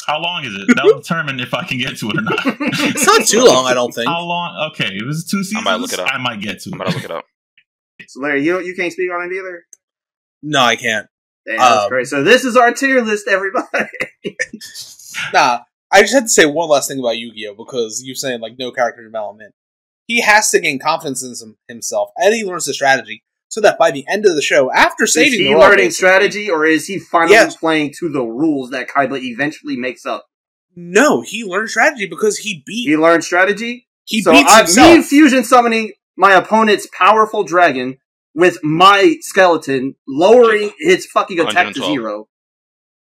How 0.06 0.22
long 0.22 0.46
is 0.46 0.54
it? 0.56 0.74
That'll 0.76 0.98
determine 1.02 1.40
if 1.40 1.54
I 1.54 1.64
can 1.66 1.78
get 1.80 1.98
to 1.98 2.10
it 2.10 2.18
or 2.18 2.22
not. 2.22 2.40
It's 2.46 3.06
not 3.06 3.26
too 3.28 3.44
long, 3.46 3.66
I 3.66 3.74
don't 3.74 3.94
think. 3.94 4.08
How 4.08 4.22
long? 4.24 4.70
Okay, 4.72 4.88
it 4.96 5.06
was 5.06 5.26
two 5.26 5.44
seasons, 5.44 5.66
I 5.68 5.72
might 5.72 5.80
look 5.82 5.92
it 5.94 6.00
up. 6.00 6.08
I 6.12 6.18
might 6.18 6.40
get 6.42 6.60
to 6.62 6.70
I'm 6.74 6.82
it. 6.82 6.84
gonna 6.86 6.96
look 6.96 7.04
it 7.06 7.12
up. 7.12 7.26
So 8.08 8.22
Larry, 8.22 8.44
you 8.44 8.60
you 8.62 8.76
can't 8.76 8.94
speak 8.94 9.10
on 9.12 9.30
it 9.32 9.36
either. 9.36 9.66
No, 10.44 10.62
I 10.62 10.76
can't. 10.76 11.08
Damn, 11.48 11.58
that's 11.58 11.84
Um, 11.84 11.90
great. 11.90 12.08
So 12.08 12.24
this 12.24 12.46
is 12.46 12.56
our 12.56 12.72
tier 12.72 13.02
list, 13.02 13.28
everybody. 13.28 13.68
Nah, 15.34 15.60
I 15.92 16.02
just 16.02 16.14
had 16.14 16.24
to 16.24 16.30
say 16.30 16.46
one 16.46 16.70
last 16.70 16.88
thing 16.90 17.00
about 17.00 17.18
Yu-Gi-Oh 17.18 17.56
because 17.56 18.04
you're 18.06 18.16
saying 18.16 18.40
like 18.40 18.54
no 18.60 18.72
character 18.72 19.04
development. 19.04 19.54
He 20.06 20.22
has 20.22 20.52
to 20.52 20.60
gain 20.60 20.80
confidence 20.80 21.24
in 21.24 21.32
him- 21.32 21.58
himself, 21.68 22.12
and 22.18 22.34
he 22.34 22.46
learns 22.46 22.66
the 22.66 22.74
strategy 22.74 23.24
so 23.50 23.62
that 23.62 23.78
by 23.80 23.92
the 23.92 24.06
end 24.10 24.26
of 24.26 24.36
the 24.36 24.42
show, 24.42 24.72
after 24.72 25.06
is 25.06 25.14
saving 25.14 25.40
he 25.40 25.44
the 25.46 25.50
world, 25.52 25.62
learning 25.62 25.78
basically- 25.88 25.92
strategy, 25.92 26.50
or 26.50 26.66
is 26.66 26.88
he 26.88 27.00
finally 27.00 27.34
Yes. 27.34 27.56
playing 27.56 27.94
to 28.00 28.10
the 28.10 28.24
rules 28.24 28.70
that 28.72 28.90
Kaiba 28.90 29.22
eventually 29.22 29.78
makes 29.78 30.06
up? 30.06 30.26
No, 30.76 31.22
he 31.22 31.44
learned 31.44 31.70
strategy 31.70 32.06
because 32.08 32.40
he 32.40 32.62
beat 32.66 32.88
He 32.90 32.98
learned 32.98 33.24
strategy. 33.24 33.88
he 34.06 34.22
so 34.22 34.32
beats 34.32 34.52
I, 34.52 34.58
himself. 34.60 34.98
me 34.98 35.02
fusion 35.04 35.44
summoning 35.44 35.94
my 36.16 36.34
opponent's 36.34 36.88
powerful 36.98 37.44
dragon 37.44 37.98
with 38.36 38.64
my 38.64 39.16
skeleton, 39.22 39.96
lowering 40.08 40.72
his 40.80 41.06
fucking 41.08 41.40
attack 41.40 41.74
to 41.74 41.84
zero. 41.84 42.28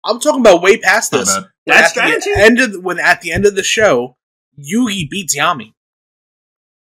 I'm 0.05 0.21
talking 0.21 0.41
about 0.41 0.61
way 0.63 0.77
past 0.79 1.13
this. 1.13 1.33
bad. 1.33 1.45
When 1.65 1.77
That's 1.77 1.93
the 1.93 2.01
strategy? 2.01 2.31
end 2.35 2.59
of 2.61 2.73
the, 2.73 2.81
when 2.81 2.99
at 2.99 3.21
the 3.23 3.31
end 3.33 3.47
of 3.47 3.55
the 3.55 3.63
show, 3.63 4.17
Yugi 4.59 5.09
beats 5.09 5.37
Yami. 5.37 5.73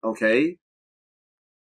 Okay. 0.04 0.58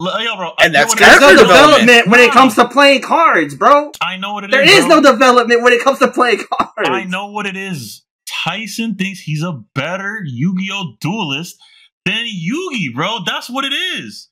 L- 0.00 0.22
Yo, 0.24 0.36
bro. 0.36 0.52
And 0.60 0.74
that's 0.74 0.94
know 0.94 1.06
what 1.06 1.20
There's 1.20 1.32
it 1.32 1.36
no 1.36 1.42
development 1.42 1.80
development. 1.86 2.08
when 2.10 2.20
it 2.20 2.32
comes 2.32 2.54
to 2.56 2.68
playing 2.68 3.02
cards, 3.02 3.54
bro. 3.54 3.92
I 4.02 4.16
know 4.18 4.34
what 4.34 4.44
it 4.44 4.50
is. 4.50 4.52
There 4.52 4.78
is 4.78 4.86
bro. 4.86 5.00
no 5.00 5.12
development 5.12 5.62
when 5.62 5.72
it 5.72 5.82
comes 5.82 5.98
to 6.00 6.08
playing 6.08 6.38
cards. 6.50 6.72
I 6.88 7.04
know 7.04 7.30
what 7.30 7.46
it 7.46 7.56
is. 7.56 8.02
Tyson 8.44 8.96
thinks 8.96 9.20
he's 9.20 9.42
a 9.42 9.52
better 9.74 10.20
Yu-Gi-Oh 10.24 10.96
duelist 11.00 11.56
than 12.04 12.26
Yugi, 12.26 12.94
bro. 12.94 13.20
That's 13.24 13.48
what 13.48 13.64
it 13.64 13.72
is. 13.72 14.28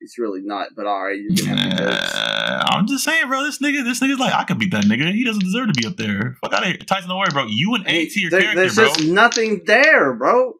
It's 0.00 0.16
really 0.18 0.42
not, 0.44 0.68
but 0.76 0.86
all 0.86 1.02
right, 1.06 1.18
you 1.18 1.34
can 1.34 1.56
have 1.56 1.78
your 1.80 1.88
jokes. 1.90 2.14
Uh, 2.14 2.62
I'm 2.68 2.86
just 2.86 3.02
saying, 3.04 3.26
bro. 3.26 3.42
This 3.42 3.58
nigga, 3.60 3.82
this 3.82 3.98
nigga's 4.00 4.20
like, 4.20 4.32
I 4.32 4.44
could 4.44 4.58
beat 4.58 4.70
that 4.70 4.84
nigga. 4.84 5.12
He 5.12 5.24
doesn't 5.24 5.42
deserve 5.42 5.68
to 5.68 5.72
be 5.72 5.86
up 5.88 5.96
there. 5.96 6.36
Fuck 6.40 6.52
out 6.52 6.62
of 6.62 6.68
here, 6.68 6.76
Tyson. 6.76 7.08
Don't 7.08 7.18
worry, 7.18 7.30
bro. 7.32 7.46
You 7.48 7.74
and 7.74 7.84
A 7.88 8.06
tier 8.06 8.30
There- 8.30 8.40
character, 8.42 8.60
there's 8.60 8.74
bro. 8.76 8.84
just 8.84 9.04
nothing 9.04 9.62
there, 9.66 10.12
bro. 10.14 10.54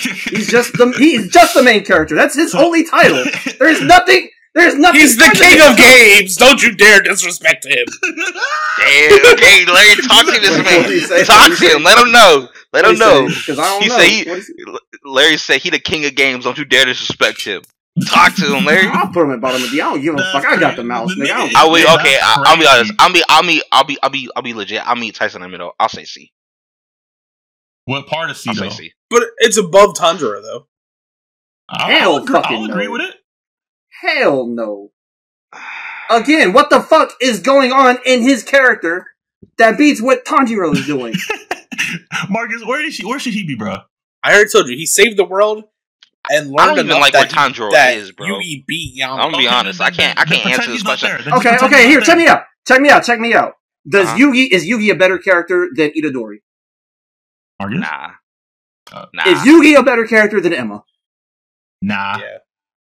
He's 0.00 0.48
just 0.48 0.72
the 0.74 0.92
he's 0.98 1.28
just 1.32 1.54
the 1.54 1.62
main 1.62 1.84
character. 1.84 2.14
That's 2.14 2.34
his 2.34 2.54
only 2.54 2.84
title. 2.84 3.24
There's 3.58 3.80
nothing. 3.82 4.28
There's 4.54 4.74
nothing. 4.74 5.00
He's 5.00 5.16
the 5.16 5.30
king 5.32 5.60
of 5.70 5.76
games. 5.78 6.36
Don't 6.36 6.60
you 6.62 6.74
dare 6.74 7.00
disrespect 7.02 7.64
him. 7.64 7.86
Damn, 8.02 9.34
okay, 9.34 9.64
Larry, 9.66 9.96
talk 10.02 10.24
to 10.26 10.40
this 10.40 10.50
What 10.56 10.66
did 10.66 11.02
he 11.02 11.08
man. 11.08 11.24
Talk 11.24 11.56
to 11.58 11.66
him. 11.76 11.82
Let 11.82 11.98
him 11.98 12.10
know. 12.12 12.48
Let 12.72 12.84
him 12.84 12.98
know. 12.98 13.26
Because 13.26 13.58
I 13.58 13.64
don't 13.64 13.82
He 13.82 13.88
know. 13.88 13.98
say 13.98 14.08
he- 14.10 14.28
What 14.30 14.38
is 14.38 14.46
he- 14.48 14.64
Larry 15.04 15.36
said 15.36 15.60
he 15.60 15.70
the 15.70 15.78
king 15.78 16.04
of 16.04 16.14
games. 16.14 16.44
Don't 16.44 16.58
you 16.58 16.64
dare 16.64 16.84
disrespect 16.86 17.44
him. 17.44 17.62
Talk 18.06 18.34
to 18.36 18.56
him, 18.56 18.64
Larry. 18.64 18.88
I'll 18.88 19.08
put 19.12 19.24
him 19.24 19.32
at 19.32 19.40
bottom 19.40 19.62
of 19.62 19.70
the. 19.70 19.80
I 19.82 19.90
don't 19.90 20.00
give 20.00 20.14
a 20.14 20.18
That's 20.18 20.32
fuck. 20.32 20.44
I 20.46 20.56
got 20.58 20.70
the 20.76 20.82
crazy. 20.82 20.88
mouse, 20.88 21.14
nigga. 21.14 21.52
I 21.54 21.64
I 21.64 21.68
will. 21.68 21.94
Okay, 22.00 22.18
I, 22.22 22.42
I'll 22.46 22.56
be 22.58 22.66
honest. 22.66 22.92
I'll 22.98 23.12
be. 23.12 23.22
I'll 23.28 23.42
be. 23.42 23.62
I'll 23.72 23.84
be. 23.84 23.98
I'll 24.02 24.10
be. 24.10 24.28
I'll 24.36 24.42
be 24.42 24.54
legit. 24.54 24.86
I'll 24.86 24.96
meet 24.96 25.14
Tyson 25.16 25.42
in 25.42 25.48
the 25.48 25.52
middle. 25.52 25.72
I'll 25.78 25.88
say 25.88 26.04
C. 26.04 26.32
what 27.90 28.06
part 28.06 28.30
of 28.30 28.36
C 28.36 28.50
I'll 28.50 28.54
though? 28.56 28.68
say 28.68 28.84
C. 28.84 28.92
But 29.10 29.24
it's 29.38 29.56
above 29.58 29.96
Tundra, 29.96 30.40
though. 30.40 30.66
Hell 31.70 32.12
I'll 32.14 32.22
agree, 32.22 32.32
fucking 32.34 32.56
I'll 32.56 32.64
agree 32.70 32.86
no. 32.86 32.92
with 32.92 33.00
it. 33.02 33.14
Hell 34.02 34.46
no. 34.46 34.90
Again, 36.10 36.52
what 36.52 36.70
the 36.70 36.80
fuck 36.80 37.12
is 37.20 37.40
going 37.40 37.72
on 37.72 37.98
in 38.04 38.22
his 38.22 38.42
character 38.42 39.06
that 39.58 39.78
beats 39.78 40.00
what 40.02 40.24
Tanjiro 40.24 40.74
is 40.74 40.86
doing? 40.86 41.14
Marcus, 42.30 42.64
where 42.64 42.82
did 42.82 42.92
she? 42.92 43.04
Where 43.04 43.18
should 43.18 43.34
he 43.34 43.44
be, 43.46 43.54
bro? 43.54 43.76
I 44.22 44.34
already 44.34 44.50
told 44.50 44.68
you 44.68 44.76
he 44.76 44.86
saved 44.86 45.16
the 45.16 45.24
world 45.24 45.64
and 46.30 46.48
learned 46.50 46.60
I 46.60 46.66
don't 46.74 46.86
even 46.86 47.00
like 47.00 47.12
where 47.14 47.24
that, 47.24 47.30
Tanjiro 47.32 47.70
that 47.72 47.94
is, 47.96 48.12
bro. 48.12 48.26
Yugi 48.26 48.64
beat 48.66 48.98
Yami. 49.00 49.10
I'm 49.12 49.30
gonna 49.30 49.38
be 49.38 49.48
honest. 49.48 49.80
I 49.80 49.90
can't. 49.90 50.18
I 50.18 50.24
can't 50.24 50.42
pretend 50.42 50.60
answer 50.60 50.72
this 50.72 50.82
question. 50.82 51.08
there. 51.08 51.18
Then 51.18 51.32
just 51.42 51.46
Okay, 51.46 51.66
okay, 51.66 51.88
here, 51.88 52.00
check 52.00 52.18
me 52.18 52.26
out. 52.26 52.42
Check 52.66 52.80
me 52.80 52.90
out, 52.90 53.04
check 53.04 53.20
me 53.20 53.34
out. 53.34 53.54
Does 53.88 54.06
Uh-huh. 54.08 54.18
Yugi 54.18 54.48
is 54.50 54.64
Yugi 54.66 54.90
a 54.92 54.94
better 54.96 55.18
character 55.18 55.68
than 55.74 55.90
Itadori? 55.90 56.38
Marcus? 57.60 57.78
Nah. 57.80 58.10
Uh, 58.92 59.06
Nah. 59.14 59.28
Is 59.28 59.38
Yugi 59.40 59.78
a 59.78 59.82
better 59.84 60.06
character 60.06 60.40
than 60.40 60.52
Emma? 60.52 60.82
Nah. 61.82 62.18
Yeah. 62.18 62.38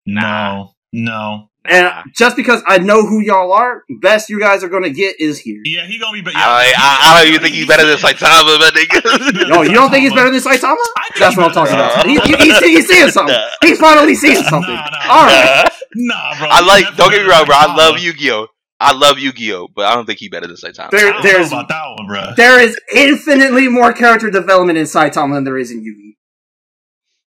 No. 0.07 0.73
No. 0.93 1.51
And 1.65 1.85
nah. 1.85 2.03
just 2.17 2.35
because 2.37 2.63
I 2.67 2.79
know 2.79 3.05
who 3.05 3.21
y'all 3.21 3.53
are, 3.53 3.83
best 4.01 4.31
you 4.31 4.41
guys 4.41 4.65
are 4.65 4.69
gonna 4.71 4.89
get 4.89 5.21
is 5.21 5.39
here. 5.39 5.61
Yeah, 5.67 5.85
he 5.87 5.99
gonna 5.99 6.13
be 6.15 6.23
better. 6.23 6.39
I, 6.39 6.73
I, 6.75 6.99
I 7.03 7.19
don't 7.19 7.29
even 7.29 7.43
think 7.43 7.55
he's 7.57 7.67
better 7.67 7.85
than 7.85 7.99
Saitama, 7.99 8.59
but 8.59 8.73
nigga. 8.73 9.49
Yo, 9.49 9.63
you 9.63 9.75
don't 9.75 9.91
think 9.91 10.05
he's 10.05 10.15
better 10.15 10.31
than 10.31 10.41
Saitama? 10.41 10.77
That's 11.19 11.37
what 11.37 11.47
I'm 11.49 11.53
talking 11.53 11.75
about. 11.75 12.05
than 12.05 12.11
He, 12.11 12.17
Saitama. 12.19 12.41
he, 12.41 12.45
he's, 12.45 12.59
he's 12.61 12.89
seeing 12.89 13.11
something. 13.11 13.35
Nah. 13.35 13.49
He's 13.61 13.79
finally 13.79 14.15
seeing 14.15 14.43
something. 14.45 14.73
nah. 14.75 15.11
All 15.11 15.27
right. 15.27 15.69
Nah, 15.95 16.39
bro. 16.39 16.49
I 16.51 16.61
like. 16.65 16.97
Don't 16.97 17.11
get 17.11 17.23
me 17.23 17.31
wrong, 17.31 17.45
bro. 17.45 17.57
I 17.57 17.75
love 17.75 17.99
Yu-Gi-Oh. 17.99 18.47
I 18.81 18.93
love 18.93 19.19
Yu-Gi-Oh, 19.19 19.69
but 19.75 19.87
I 19.87 19.95
don't 19.95 20.07
think 20.07 20.21
he's 20.21 20.31
better 20.31 20.47
than 20.47 20.57
Saitama. 20.57 20.91
There- 20.91 21.09
I 21.09 21.13
don't 21.13 21.23
there's- 21.23 21.51
know 21.51 21.59
about 21.59 21.69
that 21.69 21.83
one, 21.97 22.07
bro. 22.07 22.33
There 22.37 22.61
is 22.61 22.79
infinitely 22.95 23.67
more 23.69 23.93
character 23.93 24.31
development 24.31 24.79
in 24.79 24.85
Saitama 24.85 25.35
than 25.35 25.45
there 25.45 25.59
is 25.59 25.71
in 25.73 25.81
Yugi. 25.85 26.15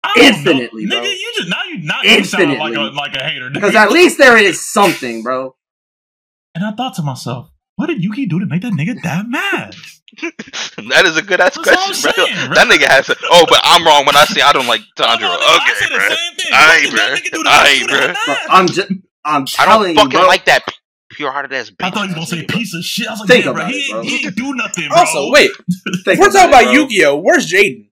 I 0.04 0.14
infinitely, 0.20 0.84
know. 0.86 0.96
bro. 1.00 1.04
Nigga, 1.06 1.12
you 1.12 1.32
just 1.36 1.48
now 1.48 1.62
you 1.68 1.78
not 1.82 2.04
you 2.04 2.24
sound 2.24 2.58
like 2.58 2.74
a 2.74 2.80
like 2.80 3.14
a 3.16 3.22
hater. 3.24 3.50
Because 3.52 3.74
at 3.76 3.90
least 3.92 4.18
there 4.18 4.36
is 4.36 4.64
something, 4.72 5.22
bro. 5.22 5.54
And 6.54 6.64
I 6.64 6.72
thought 6.72 6.94
to 6.96 7.02
myself, 7.02 7.50
what 7.76 7.86
did 7.86 8.02
Yugi 8.02 8.28
do 8.28 8.38
to 8.40 8.46
make 8.46 8.62
that 8.62 8.72
nigga 8.72 9.00
that 9.02 9.26
mad? 9.28 9.74
that 10.20 11.06
is 11.06 11.16
a 11.16 11.22
good 11.22 11.40
ass 11.40 11.56
That's 11.56 11.68
all 11.68 11.74
I'm 11.74 11.86
question, 11.86 12.12
bro. 12.16 12.24
saying, 12.26 12.46
bro. 12.46 12.54
That 12.56 12.68
nigga 12.68 12.86
has 12.88 13.06
to. 13.06 13.16
Oh, 13.30 13.46
but 13.48 13.60
I'm 13.64 13.84
wrong 13.86 14.04
when 14.04 14.16
I 14.16 14.24
say 14.26 14.42
I 14.42 14.52
don't 14.52 14.66
like 14.66 14.80
Tanjiro. 14.98 15.22
Oh, 15.22 15.38
no, 15.38 15.58
nigga, 15.58 15.70
I 15.70 15.72
okay, 15.72 15.96
bro. 15.96 16.08
same 16.08 16.34
thing. 16.36 16.46
Aye, 16.52 16.66
What 16.66 16.82
did 16.82 16.92
that 16.92 17.08
bro. 17.08 17.16
nigga 17.16 17.32
do 17.32 17.42
to 17.42 17.48
Aye, 17.50 17.62
make 17.64 17.80
you 17.80 17.86
that 17.86 18.16
bro. 18.26 18.34
I'm 18.50 18.66
just, 18.66 18.90
I'm 19.24 19.44
I 19.58 19.64
don't 19.66 19.88
you, 19.88 19.94
fucking 19.94 20.10
bro. 20.10 20.26
like 20.26 20.44
that 20.46 20.62
pure-hearted 21.12 21.52
ass. 21.52 21.70
I 21.80 21.90
thought 21.90 22.08
he 22.08 22.14
was 22.14 22.14
gonna 22.14 22.26
say 22.26 22.46
nigga, 22.46 22.54
piece 22.54 22.74
of 22.74 22.84
shit. 22.84 23.06
I 23.06 23.12
was 23.12 23.20
like, 23.20 23.28
Think 23.28 23.44
yeah, 23.44 23.52
bro, 23.52 23.60
about 23.62 23.70
he, 23.72 23.76
it, 23.78 23.90
bro. 23.90 24.00
ain't, 24.00 24.08
he 24.08 24.26
ain't 24.26 24.36
do 24.36 24.54
nothing, 24.54 24.88
bro. 24.88 24.98
Also, 24.98 25.30
wait, 25.30 25.50
Think 26.04 26.06
if 26.06 26.18
we're 26.18 26.30
talking 26.30 26.48
about 26.48 26.62
bro. 26.64 26.72
Yu-Gi-Oh, 26.72 27.16
where's 27.18 27.50
Jaden? 27.50 27.88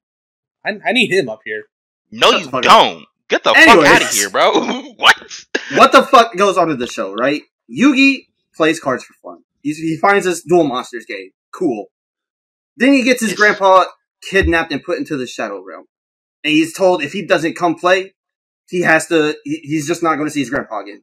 I, 0.64 0.78
I 0.84 0.92
need 0.92 1.10
him 1.12 1.28
up 1.28 1.40
here. 1.44 1.64
No, 2.10 2.30
Shut 2.32 2.40
you 2.40 2.44
the 2.46 2.50
fuck 2.50 2.66
up. 2.66 2.70
don't. 2.70 3.04
Get 3.28 3.44
the 3.44 3.50
Anyways. 3.56 3.86
fuck 3.88 3.96
out 3.96 4.02
of 4.02 4.10
here, 4.10 4.30
bro. 4.30 4.52
what? 4.96 5.44
What 5.76 5.92
the 5.92 6.02
fuck 6.02 6.36
goes 6.36 6.58
on 6.58 6.70
in 6.70 6.78
the 6.78 6.86
show, 6.88 7.14
right? 7.14 7.42
Yugi 7.70 8.26
plays 8.56 8.80
cards 8.80 9.04
for 9.04 9.14
fun. 9.22 9.42
He's, 9.62 9.78
he 9.78 9.96
finds 9.96 10.24
this 10.26 10.42
Duel 10.42 10.64
Monsters 10.64 11.04
game. 11.06 11.30
Cool. 11.54 11.86
Then 12.76 12.92
he 12.92 13.02
gets 13.04 13.20
his 13.20 13.30
Yes. 13.30 13.38
grandpa 13.38 13.84
kidnapped 14.28 14.72
and 14.72 14.82
put 14.82 14.98
into 14.98 15.16
the 15.16 15.26
Shadow 15.26 15.62
Realm. 15.64 15.84
And 16.42 16.52
he's 16.52 16.74
told 16.74 17.02
if 17.02 17.12
he 17.12 17.24
doesn't 17.24 17.54
come 17.56 17.74
play, 17.76 18.14
he 18.68 18.80
has 18.82 19.06
to, 19.08 19.36
he, 19.44 19.60
he's 19.62 19.86
just 19.86 20.02
not 20.02 20.16
going 20.16 20.26
to 20.26 20.30
see 20.32 20.40
his 20.40 20.50
grandpa 20.50 20.80
again. 20.80 21.02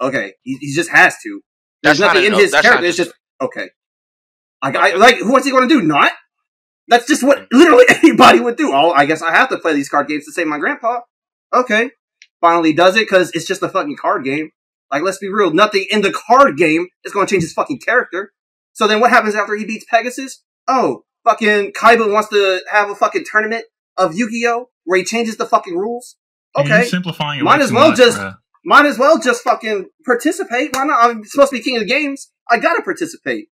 Okay. 0.00 0.34
He, 0.42 0.56
he 0.60 0.72
just 0.74 0.90
has 0.90 1.16
to. 1.24 1.40
There's 1.84 1.98
That's 1.98 2.00
not 2.00 2.14
nothing 2.14 2.22
in 2.24 2.32
enough. 2.32 2.40
his 2.40 2.50
character. 2.52 2.70
not 2.74 2.84
It's 2.84 2.96
just, 2.96 3.12
okay. 3.40 3.68
I, 4.62 4.72
I, 4.72 4.94
like, 4.96 5.16
what's 5.20 5.44
he 5.44 5.52
going 5.52 5.68
to 5.68 5.72
do? 5.80 5.82
Not? 5.82 6.10
That's 6.88 7.06
just 7.06 7.22
what 7.22 7.46
literally 7.52 7.84
anybody 8.02 8.40
would 8.40 8.56
do. 8.56 8.72
Oh, 8.72 8.90
I 8.90 9.04
guess 9.06 9.22
I 9.22 9.30
have 9.32 9.50
to 9.50 9.58
play 9.58 9.74
these 9.74 9.88
card 9.88 10.08
games 10.08 10.24
to 10.24 10.32
save 10.32 10.46
my 10.46 10.58
grandpa. 10.58 11.00
Okay. 11.52 11.90
Finally 12.40 12.72
does 12.72 12.96
it 12.96 13.00
because 13.00 13.30
it's 13.34 13.46
just 13.46 13.62
a 13.62 13.68
fucking 13.68 13.96
card 14.00 14.24
game. 14.24 14.50
Like, 14.90 15.02
let's 15.02 15.18
be 15.18 15.28
real. 15.28 15.52
Nothing 15.52 15.86
in 15.90 16.00
the 16.02 16.12
card 16.12 16.56
game 16.56 16.88
is 17.04 17.12
going 17.12 17.26
to 17.26 17.30
change 17.30 17.42
his 17.42 17.52
fucking 17.52 17.80
character. 17.80 18.32
So 18.72 18.86
then 18.88 19.00
what 19.00 19.10
happens 19.10 19.34
after 19.34 19.54
he 19.54 19.64
beats 19.64 19.84
Pegasus? 19.88 20.42
Oh, 20.66 21.04
fucking 21.24 21.72
Kaiba 21.72 22.10
wants 22.12 22.28
to 22.30 22.60
have 22.70 22.90
a 22.90 22.94
fucking 22.94 23.24
tournament 23.30 23.64
of 23.96 24.14
Yu-Gi-Oh! 24.16 24.66
where 24.84 24.98
he 24.98 25.04
changes 25.04 25.36
the 25.36 25.46
fucking 25.46 25.76
rules. 25.76 26.16
You're 26.56 26.64
Okay. 26.66 26.84
simplifying 26.84 27.40
it 27.40 27.42
Might 27.44 27.58
way 27.58 27.64
as 27.64 27.72
well 27.72 27.88
much, 27.90 27.98
just- 27.98 28.18
bruh. 28.18 28.36
Might 28.64 28.86
as 28.86 28.98
well 28.98 29.18
just 29.18 29.42
fucking 29.42 29.88
participate. 30.06 30.74
Why 30.74 30.84
not? 30.84 31.04
I'm 31.10 31.24
supposed 31.24 31.50
to 31.50 31.56
be 31.58 31.62
king 31.62 31.76
of 31.76 31.82
the 31.82 31.88
games. 31.88 32.30
I 32.50 32.58
gotta 32.58 32.82
participate. 32.82 33.48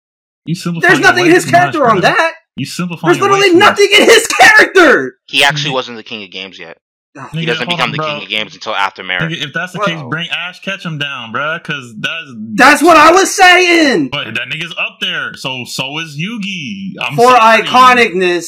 You 0.46 0.54
simplifying 0.54 0.92
There's 0.94 1.02
nothing 1.02 1.26
in 1.26 1.32
his 1.32 1.44
character 1.44 1.80
much, 1.80 1.90
on 1.96 2.00
that. 2.02 2.34
You 2.56 2.66
simplifying 2.66 3.12
There's 3.12 3.20
literally 3.22 3.50
too 3.50 3.58
much. 3.58 3.78
nothing 3.78 3.88
in 4.00 4.04
his 4.04 4.26
character. 4.26 5.14
He 5.26 5.44
actually 5.44 5.72
wasn't 5.74 5.96
the 5.96 6.02
king 6.04 6.22
of 6.24 6.30
games 6.30 6.58
yet. 6.58 6.78
Ah, 7.18 7.28
He 7.32 7.46
doesn't 7.46 7.66
hold 7.66 7.78
become 7.78 7.88
on, 7.88 7.92
the 7.92 7.96
bro. 7.98 8.06
king 8.14 8.22
of 8.24 8.28
games 8.28 8.54
until 8.54 8.74
after 8.74 9.02
marriage. 9.02 9.32
If 9.42 9.52
that's 9.54 9.72
the 9.72 9.78
Whoa. 9.78 9.86
case, 9.86 10.02
bring 10.10 10.28
Ash 10.30 10.60
Ketchum 10.60 10.98
down, 10.98 11.32
bruh, 11.32 11.62
because 11.62 11.94
that's 11.98 12.26
That's 12.54 12.82
what 12.82 12.96
I 12.96 13.10
was 13.12 13.34
saying. 13.34 14.08
But 14.10 14.34
that 14.34 14.48
nigga's 14.48 14.74
up 14.78 14.98
there, 15.00 15.34
so 15.34 15.64
so 15.64 15.98
is 15.98 16.16
Yugi. 16.20 16.92
I'm 17.00 17.16
For 17.16 17.30
sorry. 17.30 17.62
iconicness, 17.62 18.46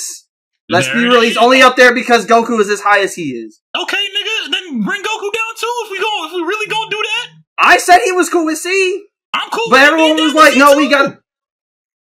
let's 0.68 0.86
There 0.86 0.96
be 0.96 1.04
real. 1.06 1.22
He's 1.22 1.36
only 1.38 1.62
up 1.62 1.76
there 1.76 1.94
because 1.94 2.26
Goku 2.26 2.60
is 2.60 2.68
as 2.68 2.80
high 2.80 3.00
as 3.00 3.14
he 3.14 3.30
is. 3.30 3.60
Okay, 3.76 3.96
nigga, 3.96 4.52
then 4.52 4.82
bring 4.82 5.02
Goku 5.02 5.32
down 5.32 5.47
too. 5.58 5.74
If 5.84 5.90
we 5.90 5.98
go, 5.98 6.26
if 6.26 6.32
we 6.34 6.40
really 6.42 6.68
gonna 6.70 6.90
do 6.90 6.96
that, 7.02 7.26
I 7.58 7.78
said 7.78 7.98
he 8.04 8.12
was 8.12 8.28
cool 8.30 8.44
with 8.46 8.58
C, 8.58 9.06
I'm 9.34 9.50
cool. 9.50 9.70
but 9.70 9.80
everyone 9.80 10.16
was 10.22 10.34
like, 10.34 10.56
"No, 10.56 10.76
we 10.76 10.88
got." 10.88 11.18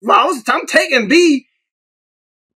Well, 0.02 0.20
I 0.20 0.26
was, 0.26 0.44
I'm 0.48 0.66
taking 0.66 1.08
B. 1.08 1.46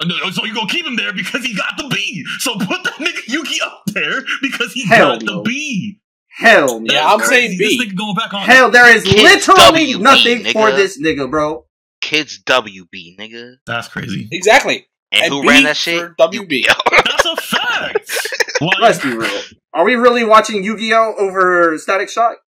Uh, 0.01 0.31
So 0.33 0.45
you 0.45 0.55
gonna 0.55 0.69
keep 0.69 0.85
him 0.87 0.97
there 0.97 1.13
because 1.13 1.45
he 1.45 1.55
got 1.55 1.77
the 1.77 1.89
B. 1.89 2.25
So 2.41 2.55
put 2.59 2.83
the 2.85 2.91
nigga 2.99 3.25
Yugi 3.27 3.63
up 3.65 3.83
there 3.87 4.23
because 4.43 4.73
he 4.73 4.85
Hell 4.87 5.13
got 5.19 5.23
no. 5.23 5.37
the 5.39 5.43
B. 5.43 6.01
Hell 6.29 6.81
no. 6.81 6.93
Yeah, 6.93 7.07
I'm 7.07 7.21
saying. 7.21 7.57
B. 7.59 7.79
This 7.79 7.87
nigga 7.87 7.97
going 7.97 8.15
back 8.15 8.35
on. 8.35 8.43
Hell, 8.43 8.71
there 8.71 8.95
is 8.95 9.05
Kids 9.05 9.47
literally 9.49 9.95
WB, 9.95 10.01
nothing 10.01 10.45
for 10.53 10.71
this 10.73 11.01
nigga, 11.01 11.31
bro. 11.31 11.65
Kids 12.03 12.43
WB, 12.45 13.17
nigga. 13.19 13.55
That's 13.67 13.89
crazy. 13.89 14.29
Exactly. 14.31 14.87
And, 15.13 15.25
And 15.25 15.33
who 15.33 15.43
B 15.43 15.49
ran 15.49 15.63
that 15.65 15.77
shit? 15.77 15.99
for 16.01 16.15
WB. 16.17 16.67
That's 16.91 17.25
a 17.25 17.37
fact. 17.37 18.11
Like, 18.61 18.79
Let's 18.81 19.03
be 19.03 19.15
real. 19.15 19.41
Are 19.77 19.85
we 19.85 19.95
really 19.95 20.25
watching 20.25 20.65
Yu-Gi-Oh 20.65 21.15
over 21.19 21.77
Static 21.79 22.09
Shock? 22.09 22.39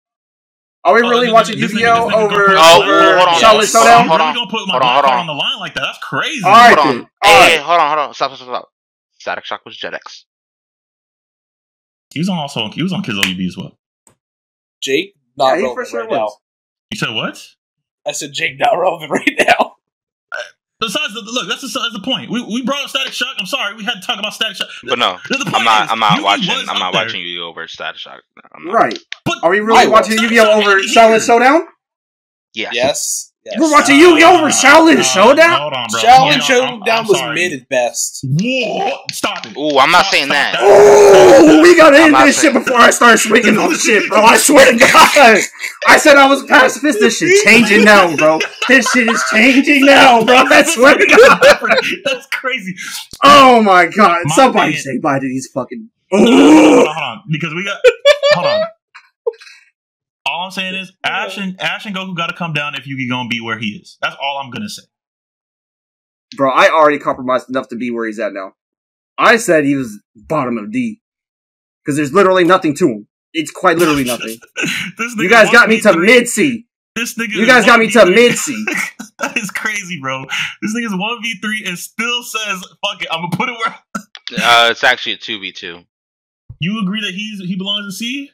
Are 0.85 0.95
we 0.95 1.03
oh, 1.03 1.09
really 1.11 1.27
this 1.27 1.35
watching 1.35 1.57
nigga- 1.57 1.61
this 1.61 1.71
nigga- 1.73 1.81
Yu-Gi-Oh 1.81 2.07
this 2.09 2.15
over 2.17 2.47
gonna 2.47 2.59
Oh, 2.59 2.83
over 2.83 3.17
hold 3.19 3.29
on, 3.29 3.35
hold 3.35 3.61
on, 3.61 3.67
Showdown? 3.67 4.09
hold 4.09 4.21
on. 4.23 4.27
Really 4.35 4.39
gonna 4.41 4.51
put 4.51 4.67
my 4.67 4.73
Hold 4.73 4.83
on, 4.83 4.93
hold 4.95 5.05
on. 5.05 5.19
on 5.21 5.27
the 5.27 5.33
line 5.35 5.59
like 5.61 5.75
that? 5.75 5.83
That's 5.83 5.99
crazy. 6.03 6.43
All 6.45 6.51
right, 6.53 6.75
Hold 6.79 6.89
on. 6.89 6.95
then. 6.97 7.09
All 7.23 7.43
Hey, 7.43 7.57
right. 7.59 7.61
hold 7.61 7.81
on, 7.81 7.89
hold 7.89 8.09
on. 8.09 8.15
Stop, 8.15 8.31
stop, 8.31 8.39
stop, 8.39 8.49
stop. 8.49 8.69
Static 9.21 9.45
Shock 9.45 9.61
was 9.67 9.77
Jetix. 9.77 10.25
He 12.15 12.21
was 12.21 12.29
on 12.31 12.39
also. 12.39 12.71
He 12.71 12.83
was 12.83 12.93
on 12.95 13.03
Kids 13.03 13.19
WB 13.19 13.47
as 13.47 13.57
well. 13.59 13.77
Jake, 14.81 15.15
not 15.37 15.49
Yeah, 15.51 15.57
he 15.57 15.63
relevant 15.65 15.87
for 15.87 15.91
sure 15.91 16.01
right 16.07 16.11
now. 16.11 16.31
You 16.91 16.99
said 16.99 17.15
what? 17.15 17.47
I 18.07 18.13
said 18.13 18.33
Jake, 18.33 18.59
not 18.59 18.79
relevant 18.79 19.11
right 19.11 19.39
now. 19.47 19.68
Besides, 20.81 21.13
the, 21.13 21.23
look, 21.23 21.49
that's 21.49 21.61
the, 21.63 21.81
that's 21.81 21.93
the 21.93 22.01
point. 22.05 22.31
We, 22.31 22.41
we 22.43 22.63
brought 22.63 22.85
up 22.85 22.91
Static 22.91 23.13
Shock. 23.13 23.35
I'm 23.39 23.47
sorry, 23.47 23.75
we 23.75 23.83
had 23.85 23.95
to 23.95 24.01
talk 24.01 24.19
about 24.19 24.33
Static 24.33 24.57
Shock. 24.57 24.69
But 24.85 24.99
no, 24.99 25.19
The- 25.29 25.39
the 25.39 25.51
I'm 25.57 25.65
not. 25.65 25.87
is, 25.87 25.91
I'm 25.91 25.99
not 25.99 26.19
Yugi 26.19 26.23
watching. 26.23 26.51
I'm 26.69 26.79
not 26.79 26.93
there. 26.93 27.03
watching 27.05 27.21
you 27.23 27.45
over 27.45 27.67
Static 27.67 27.99
Shock. 27.99 28.23
I'm 28.55 28.65
not. 28.65 28.75
Right. 28.75 28.99
But 29.25 29.39
Are 29.43 29.51
we 29.51 29.59
really 29.61 29.81
I 29.81 29.87
watching 29.87 30.15
will. 30.17 30.23
Yu-Gi-Oh 30.23 30.61
over 30.61 30.79
He- 30.79 30.95
Xiaolin 30.95 31.25
Showdown? 31.27 31.67
Yes. 32.55 32.75
Yes. 32.75 33.28
Yes. 33.51 33.61
We're 33.61 33.71
watching 33.73 33.97
Yu-Gi-Oh! 33.99 34.37
over 34.39 34.49
Xiaolin 34.49 35.03
Showdown. 35.03 35.59
Hold 35.61 35.73
on, 35.73 35.87
bro. 35.91 36.01
Xiaolin 36.01 36.19
Hold 36.19 36.33
on, 36.35 36.41
Showdown 36.41 36.83
I'm- 36.89 36.99
I'm 37.01 37.07
was 37.07 37.19
sorry. 37.19 37.35
mid 37.35 37.53
at 37.55 37.69
best. 37.71 38.25
Whoa, 38.29 38.99
stop 39.13 39.47
it. 39.47 39.57
Ooh, 39.57 39.79
I'm 39.79 39.91
not 39.91 40.03
Stop- 40.07 40.13
saying 40.13 40.29
that. 40.29 40.57
Oh, 40.61 41.61
we 41.63 41.75
gotta 41.77 41.99
end 41.99 42.15
this 42.17 42.41
shit 42.41 42.53
before 42.53 42.77
I 42.77 42.91
start 42.91 43.19
swinging 43.19 43.57
on 43.57 43.75
shit, 43.77 44.09
bro. 44.09 44.21
I 44.23 44.37
swear 44.37 44.67
to 44.71 44.77
God. 44.79 45.39
I 45.87 45.97
said 45.99 46.17
I 46.17 46.27
was 46.29 46.43
pacifist. 46.45 47.01
This 47.01 47.19
shit 47.19 47.43
changing 47.45 47.85
now, 47.85 48.15
bro. 48.17 48.39
This 48.69 48.91
shit 48.91 49.09
is 49.09 49.23
changing 49.33 49.87
now, 49.87 50.23
bro. 50.25 50.37
I 50.37 50.63
swear 50.65 50.97
to 50.99 51.07
God. 51.07 51.41
That's 52.05 52.27
crazy. 52.27 52.75
Oh 53.25 53.63
my 53.63 53.87
God. 53.87 54.23
My 54.25 54.35
Somebody 54.37 54.73
man- 54.73 54.81
say 54.83 54.99
bye 54.99 55.19
to 55.19 55.25
these 55.27 55.49
fucking. 55.55 55.89
hold 56.11 56.29
on, 56.29 56.35
hold 56.35 56.43
on, 56.43 56.85
hold 56.87 56.89
on, 56.97 57.23
because 57.31 57.55
we 57.55 57.65
got. 57.65 57.79
Hold 58.35 58.47
on. 58.47 58.61
All 60.29 60.45
I'm 60.45 60.51
saying 60.51 60.75
is 60.75 60.93
Ash 61.05 61.39
and 61.39 61.61
Ash 61.61 61.87
and 61.87 61.95
Goku 61.95 62.17
got 62.17 62.27
to 62.27 62.35
come 62.35 62.53
down 62.53 62.75
if 62.75 62.85
Yugi 62.85 63.09
gonna 63.09 63.29
be 63.29 63.41
where 63.41 63.59
he 63.59 63.69
is. 63.69 63.99
That's 64.03 64.17
all 64.21 64.39
I'm 64.39 64.51
gonna 64.51 64.69
say. 64.69 64.83
Bro, 66.37 66.51
I 66.51 66.69
already 66.69 66.99
compromised 66.99 67.49
enough 67.49 67.69
to 67.69 67.77
be 67.77 67.91
where 67.91 68.07
he's 68.07 68.19
at 68.19 68.33
now. 68.33 68.53
I 69.17 69.37
said 69.37 69.65
he 69.65 69.75
was 69.75 70.01
bottom 70.15 70.59
of 70.59 70.71
D. 70.71 71.01
Because 71.83 71.97
there's 71.97 72.13
literally 72.13 72.45
nothing 72.45 72.75
to 72.77 72.89
him. 72.89 73.09
It's 73.33 73.51
quite 73.51 73.79
literally 73.79 74.05
nothing. 74.05 74.37
this 74.99 75.15
You 75.17 75.29
guys 75.29 75.51
got 75.51 75.69
me 75.69 75.81
to 75.81 75.97
mid 75.97 76.29
C. 76.29 76.67
This 76.95 77.15
nigga. 77.15 77.35
You 77.35 77.47
guys 77.47 77.65
got 77.65 77.81
me 77.81 77.91
to 77.91 78.07
mid 78.07 78.37
C. 78.37 78.65
that 79.19 79.37
is 79.39 79.51
crazy, 79.51 79.99
bro. 80.01 80.25
This 80.61 80.77
nigga's 80.77 80.93
one 80.93 81.23
v 81.23 81.35
three 81.41 81.65
and 81.67 81.79
still 81.79 82.23
says, 82.23 82.61
"Fuck 82.85 83.03
it, 83.03 83.09
I'm 83.11 83.23
gonna 83.23 83.37
put 83.37 83.49
it 83.49 83.57
where." 83.65 83.77
Uh, 84.31 84.69
it's 84.71 84.85
actually 84.85 85.15
a 85.15 85.17
two 85.17 85.41
v 85.41 85.53
two. 85.53 85.85
You 86.61 86.83
agree 86.83 87.01
that 87.01 87.15
he's 87.15 87.41
he 87.41 87.57
belongs 87.57 87.87
in 87.87 87.91
C? 87.93 88.31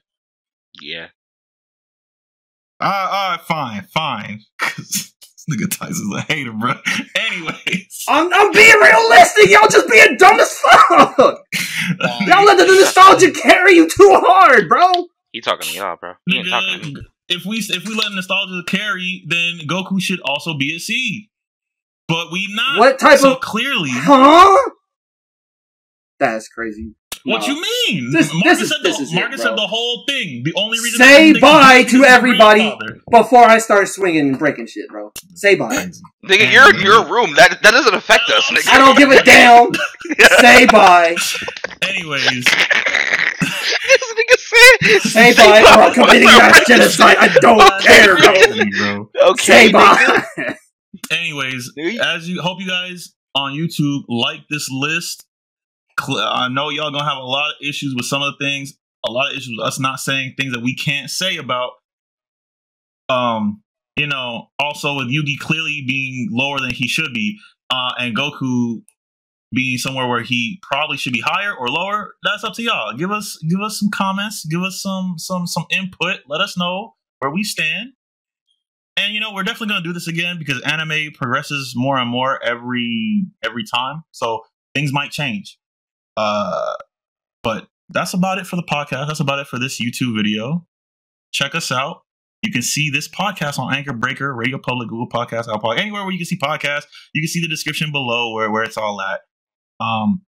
Yeah. 0.83 1.07
All 2.85 2.91
right, 2.91 3.09
all 3.11 3.31
right, 3.31 3.41
fine, 3.47 3.83
fine. 3.93 4.41
'Cause 4.59 5.13
this 5.21 5.47
nigga 5.51 5.71
Tyson's 5.71 6.15
a 6.15 6.21
hater, 6.23 6.53
bro. 6.53 6.75
Anyways, 7.17 8.05
I'm, 8.09 8.31
I'm 8.33 8.53
being 8.53 8.79
realistic. 8.81 9.49
Y'all 9.51 9.69
just 9.69 9.89
being 9.91 10.17
dumb 10.19 10.39
as 10.39 10.59
fuck. 10.59 11.19
Um, 11.19 12.27
y'all 12.27 12.45
let 12.45 12.59
the 12.59 12.67
nostalgia 12.67 13.31
carry 13.33 13.73
you 13.75 13.89
too 13.89 14.11
hard, 14.13 14.69
bro. 14.69 14.91
He 15.33 15.41
talking 15.41 15.67
to 15.69 15.75
y'all, 15.77 15.97
bro. 16.01 16.13
He 16.27 16.39
ain't 16.39 16.49
talking 16.49 16.81
to 16.81 16.87
me. 16.89 17.07
If 17.29 17.45
we 17.47 17.57
if 17.59 17.89
we 17.89 17.95
let 17.95 18.13
nostalgia 18.13 18.63
carry, 18.67 19.25
then 19.27 19.61
Goku 19.67 20.01
should 20.01 20.21
also 20.25 20.57
be 20.57 20.75
at 20.75 20.81
C. 20.83 21.31
But 22.07 22.31
we 22.31 22.47
not. 22.55 22.79
What 22.79 22.99
type 22.99 23.19
so 23.19 23.35
of- 23.35 23.41
clearly? 23.41 23.89
Huh? 23.93 24.71
That's 26.21 26.49
crazy. 26.49 26.95
What 27.27 27.41
No. 27.41 27.55
you 27.55 27.63
mean? 27.89 28.11
This- 28.13 28.31
Marcus 28.33 28.45
this 28.45 28.61
is- 28.61 28.69
said 28.69 28.79
this 28.83 28.97
the, 28.99 29.03
is 29.05 29.13
Marcus 29.15 29.41
bro. 29.41 29.51
said 29.51 29.57
the 29.59 29.67
whole 29.67 30.05
thing. 30.07 30.43
The 30.45 30.53
only 30.57 30.79
reason 30.79 30.99
Say 31.07 31.33
that 31.33 31.41
bye 31.41 31.83
to 31.85 32.05
everybody. 32.05 32.77
Before 33.11 33.45
I 33.45 33.59
start 33.59 33.89
swinging 33.89 34.29
and 34.29 34.39
breaking 34.39 34.67
shit, 34.67 34.89
bro. 34.91 35.11
Say 35.35 35.55
bye. 35.55 35.89
Nigga, 36.27 36.53
you're 36.53 36.69
in 36.75 36.81
your 36.83 37.07
room. 37.07 37.35
That 37.37 37.63
that 37.63 37.71
doesn't 37.71 37.95
affect 37.95 38.29
us, 38.31 38.45
nigga. 38.51 38.69
I 38.69 38.79
don't 38.79 38.97
give 38.99 39.11
a 39.11 39.23
damn. 39.23 39.71
Say 40.41 40.67
bye. 40.67 41.17
Anyways, 41.83 42.45
this 42.45 44.15
nigga 44.19 44.39
said. 44.39 45.01
Say 45.03 45.35
bye 45.35 45.61
or 45.63 45.83
I'm 45.83 45.95
committing 45.95 46.25
mass 46.27 46.67
genocide. 46.67 47.17
I 47.19 47.29
don't 47.41 47.83
care, 47.83 48.17
bro. 48.19 49.11
Okay. 49.31 49.43
Say 49.45 49.73
bye. 49.73 50.25
Anyways, 51.11 51.71
as 52.03 52.29
you 52.29 52.43
hope 52.43 52.61
you 52.61 52.69
guys 52.69 53.15
on 53.35 53.53
YouTube 53.53 54.03
like 54.09 54.41
this 54.51 54.69
list. 54.71 55.25
I 56.01 56.49
know 56.49 56.71
y'all 56.71 56.91
gonna 56.91 57.09
have 57.09 57.19
a 57.19 57.27
lot 57.27 57.51
of 57.51 57.67
issues 57.67 57.95
with 57.95 58.07
some 58.07 58.23
of 58.23 58.35
the 58.37 58.45
things. 58.45 58.75
A 59.07 59.11
lot 59.11 59.31
of 59.31 59.37
issues 59.37 59.55
with 59.57 59.67
us 59.67 59.79
not 59.79 60.01
saying 60.01 60.35
things 60.37 60.53
that 60.53 60.63
we 60.63 60.75
can't 60.75 61.11
say 61.11 61.37
about. 61.37 61.73
Um, 63.09 63.63
you 63.97 64.07
know, 64.07 64.49
also 64.59 64.97
with 64.97 65.09
Yugi 65.09 65.39
clearly 65.39 65.85
being 65.87 66.29
lower 66.31 66.59
than 66.59 66.71
he 66.71 66.89
should 66.89 67.13
be, 67.13 67.39
uh, 67.71 67.93
and 67.99 68.17
Goku 68.17 68.83
being 69.55 69.79
somewhere 69.79 70.09
where 70.09 70.23
he 70.23 70.59
probably 70.63 70.97
should 70.97 71.13
be 71.13 71.23
higher 71.25 71.55
or 71.55 71.69
lower. 71.69 72.15
That's 72.25 72.45
up 72.45 72.55
to 72.55 72.63
y'all. 72.63 72.93
Give 72.95 73.11
us 73.11 73.39
give 73.49 73.61
us 73.61 73.79
some 73.79 73.91
comments. 73.91 74.45
Give 74.45 74.63
us 74.63 74.83
some 74.83 75.15
some 75.19 75.47
some 75.47 75.67
input. 75.71 76.21
Let 76.29 76.41
us 76.41 76.59
know 76.59 76.95
where 77.21 77.31
we 77.31 77.45
stand. 77.45 77.93
And 78.97 79.15
you 79.15 79.21
know, 79.21 79.33
we're 79.33 79.43
definitely 79.43 79.69
gonna 79.69 79.85
do 79.85 79.93
this 79.93 80.09
again 80.09 80.39
because 80.39 80.61
anime 80.63 81.13
progresses 81.15 81.75
more 81.77 81.99
and 81.99 82.11
more 82.11 82.43
every 82.43 83.25
every 83.45 83.65
time. 83.65 84.05
So 84.11 84.45
things 84.75 84.93
might 84.93 85.11
change. 85.11 85.59
Uh 86.17 86.75
but 87.43 87.69
that's 87.91 88.15
about 88.15 88.39
it 88.39 88.47
for 88.47 88.57
the 88.57 88.63
podcast. 88.63 89.09
That's 89.09 89.21
about 89.21 89.39
it 89.39 89.47
for 89.47 89.59
this 89.59 89.81
YouTube 89.81 90.17
video. 90.17 90.67
Check 91.33 91.55
us 91.55 91.71
out. 91.71 92.03
You 92.43 92.53
can 92.53 92.63
see 92.63 92.91
this 92.91 93.09
podcast 93.09 93.59
on 93.59 93.73
Anchor 93.75 93.93
Breaker, 93.93 94.35
Radio 94.35 94.59
Public, 94.59 94.89
Google 94.89 95.09
Podcasts, 95.09 95.53
Apple, 95.53 95.73
anywhere 95.73 96.03
where 96.03 96.13
you 96.13 96.19
can 96.19 96.27
see 96.27 96.39
podcasts. 96.39 96.85
You 97.15 97.23
can 97.23 97.29
see 97.29 97.41
the 97.41 97.49
description 97.49 97.91
below 97.91 98.35
where, 98.35 98.51
where 98.51 98.63
it's 98.63 98.77
all 98.77 99.01
at. 99.01 99.21
Um, 99.81 100.23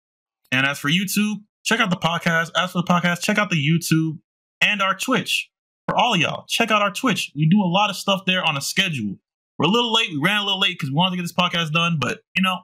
and 0.52 0.66
as 0.66 0.78
for 0.78 0.88
YouTube, 0.88 1.36
check 1.64 1.80
out 1.80 1.90
the 1.90 1.96
podcast. 1.96 2.50
As 2.56 2.72
for 2.72 2.78
the 2.78 2.88
podcast, 2.88 3.22
check 3.22 3.38
out 3.38 3.50
the 3.50 3.56
YouTube 3.56 4.18
and 4.60 4.80
our 4.80 4.96
Twitch. 4.96 5.50
For 5.88 5.96
all 5.96 6.14
of 6.14 6.20
y'all, 6.20 6.44
check 6.48 6.70
out 6.70 6.82
our 6.82 6.92
Twitch. 6.92 7.32
We 7.34 7.48
do 7.48 7.60
a 7.60 7.68
lot 7.68 7.90
of 7.90 7.96
stuff 7.96 8.22
there 8.26 8.44
on 8.44 8.56
a 8.56 8.60
schedule. 8.60 9.16
We're 9.58 9.66
a 9.66 9.70
little 9.70 9.92
late. 9.92 10.08
We 10.10 10.20
ran 10.22 10.38
a 10.40 10.44
little 10.44 10.60
late 10.60 10.76
because 10.78 10.90
we 10.90 10.94
wanted 10.94 11.12
to 11.12 11.16
get 11.16 11.22
this 11.24 11.32
podcast 11.32 11.72
done, 11.72 11.98
but 12.00 12.20
you 12.36 12.42
know, 12.42 12.58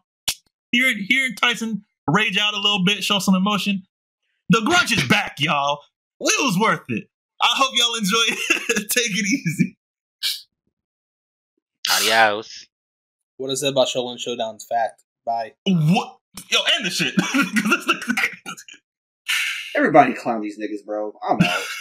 here 0.72 0.94
here 0.96 1.26
in 1.26 1.34
Tyson 1.34 1.84
rage 2.12 2.38
out 2.38 2.54
a 2.54 2.60
little 2.60 2.84
bit, 2.84 3.02
show 3.02 3.18
some 3.18 3.34
emotion. 3.34 3.82
The 4.48 4.62
grudge 4.64 4.92
is 4.92 5.06
back, 5.08 5.36
y'all. 5.38 5.80
It 6.20 6.44
was 6.44 6.58
worth 6.58 6.84
it. 6.88 7.08
I 7.42 7.52
hope 7.54 7.70
y'all 7.74 7.94
enjoy 7.94 8.22
it. 8.28 8.78
Take 8.90 9.10
it 9.10 9.26
easy. 9.26 9.76
Adios. 11.90 12.66
What 13.38 13.50
is 13.50 13.62
it 13.62 13.68
about 13.68 13.88
Xiaolin 13.88 14.18
Showdown's 14.18 14.66
fact? 14.68 15.02
Bye. 15.24 15.54
What? 15.66 16.18
Yo, 16.50 16.58
end 16.76 16.86
the 16.86 16.90
shit. 16.90 17.14
Everybody 19.76 20.14
clown 20.14 20.40
these 20.40 20.58
niggas, 20.58 20.84
bro. 20.84 21.12
I'm 21.26 21.40
out. 21.40 21.62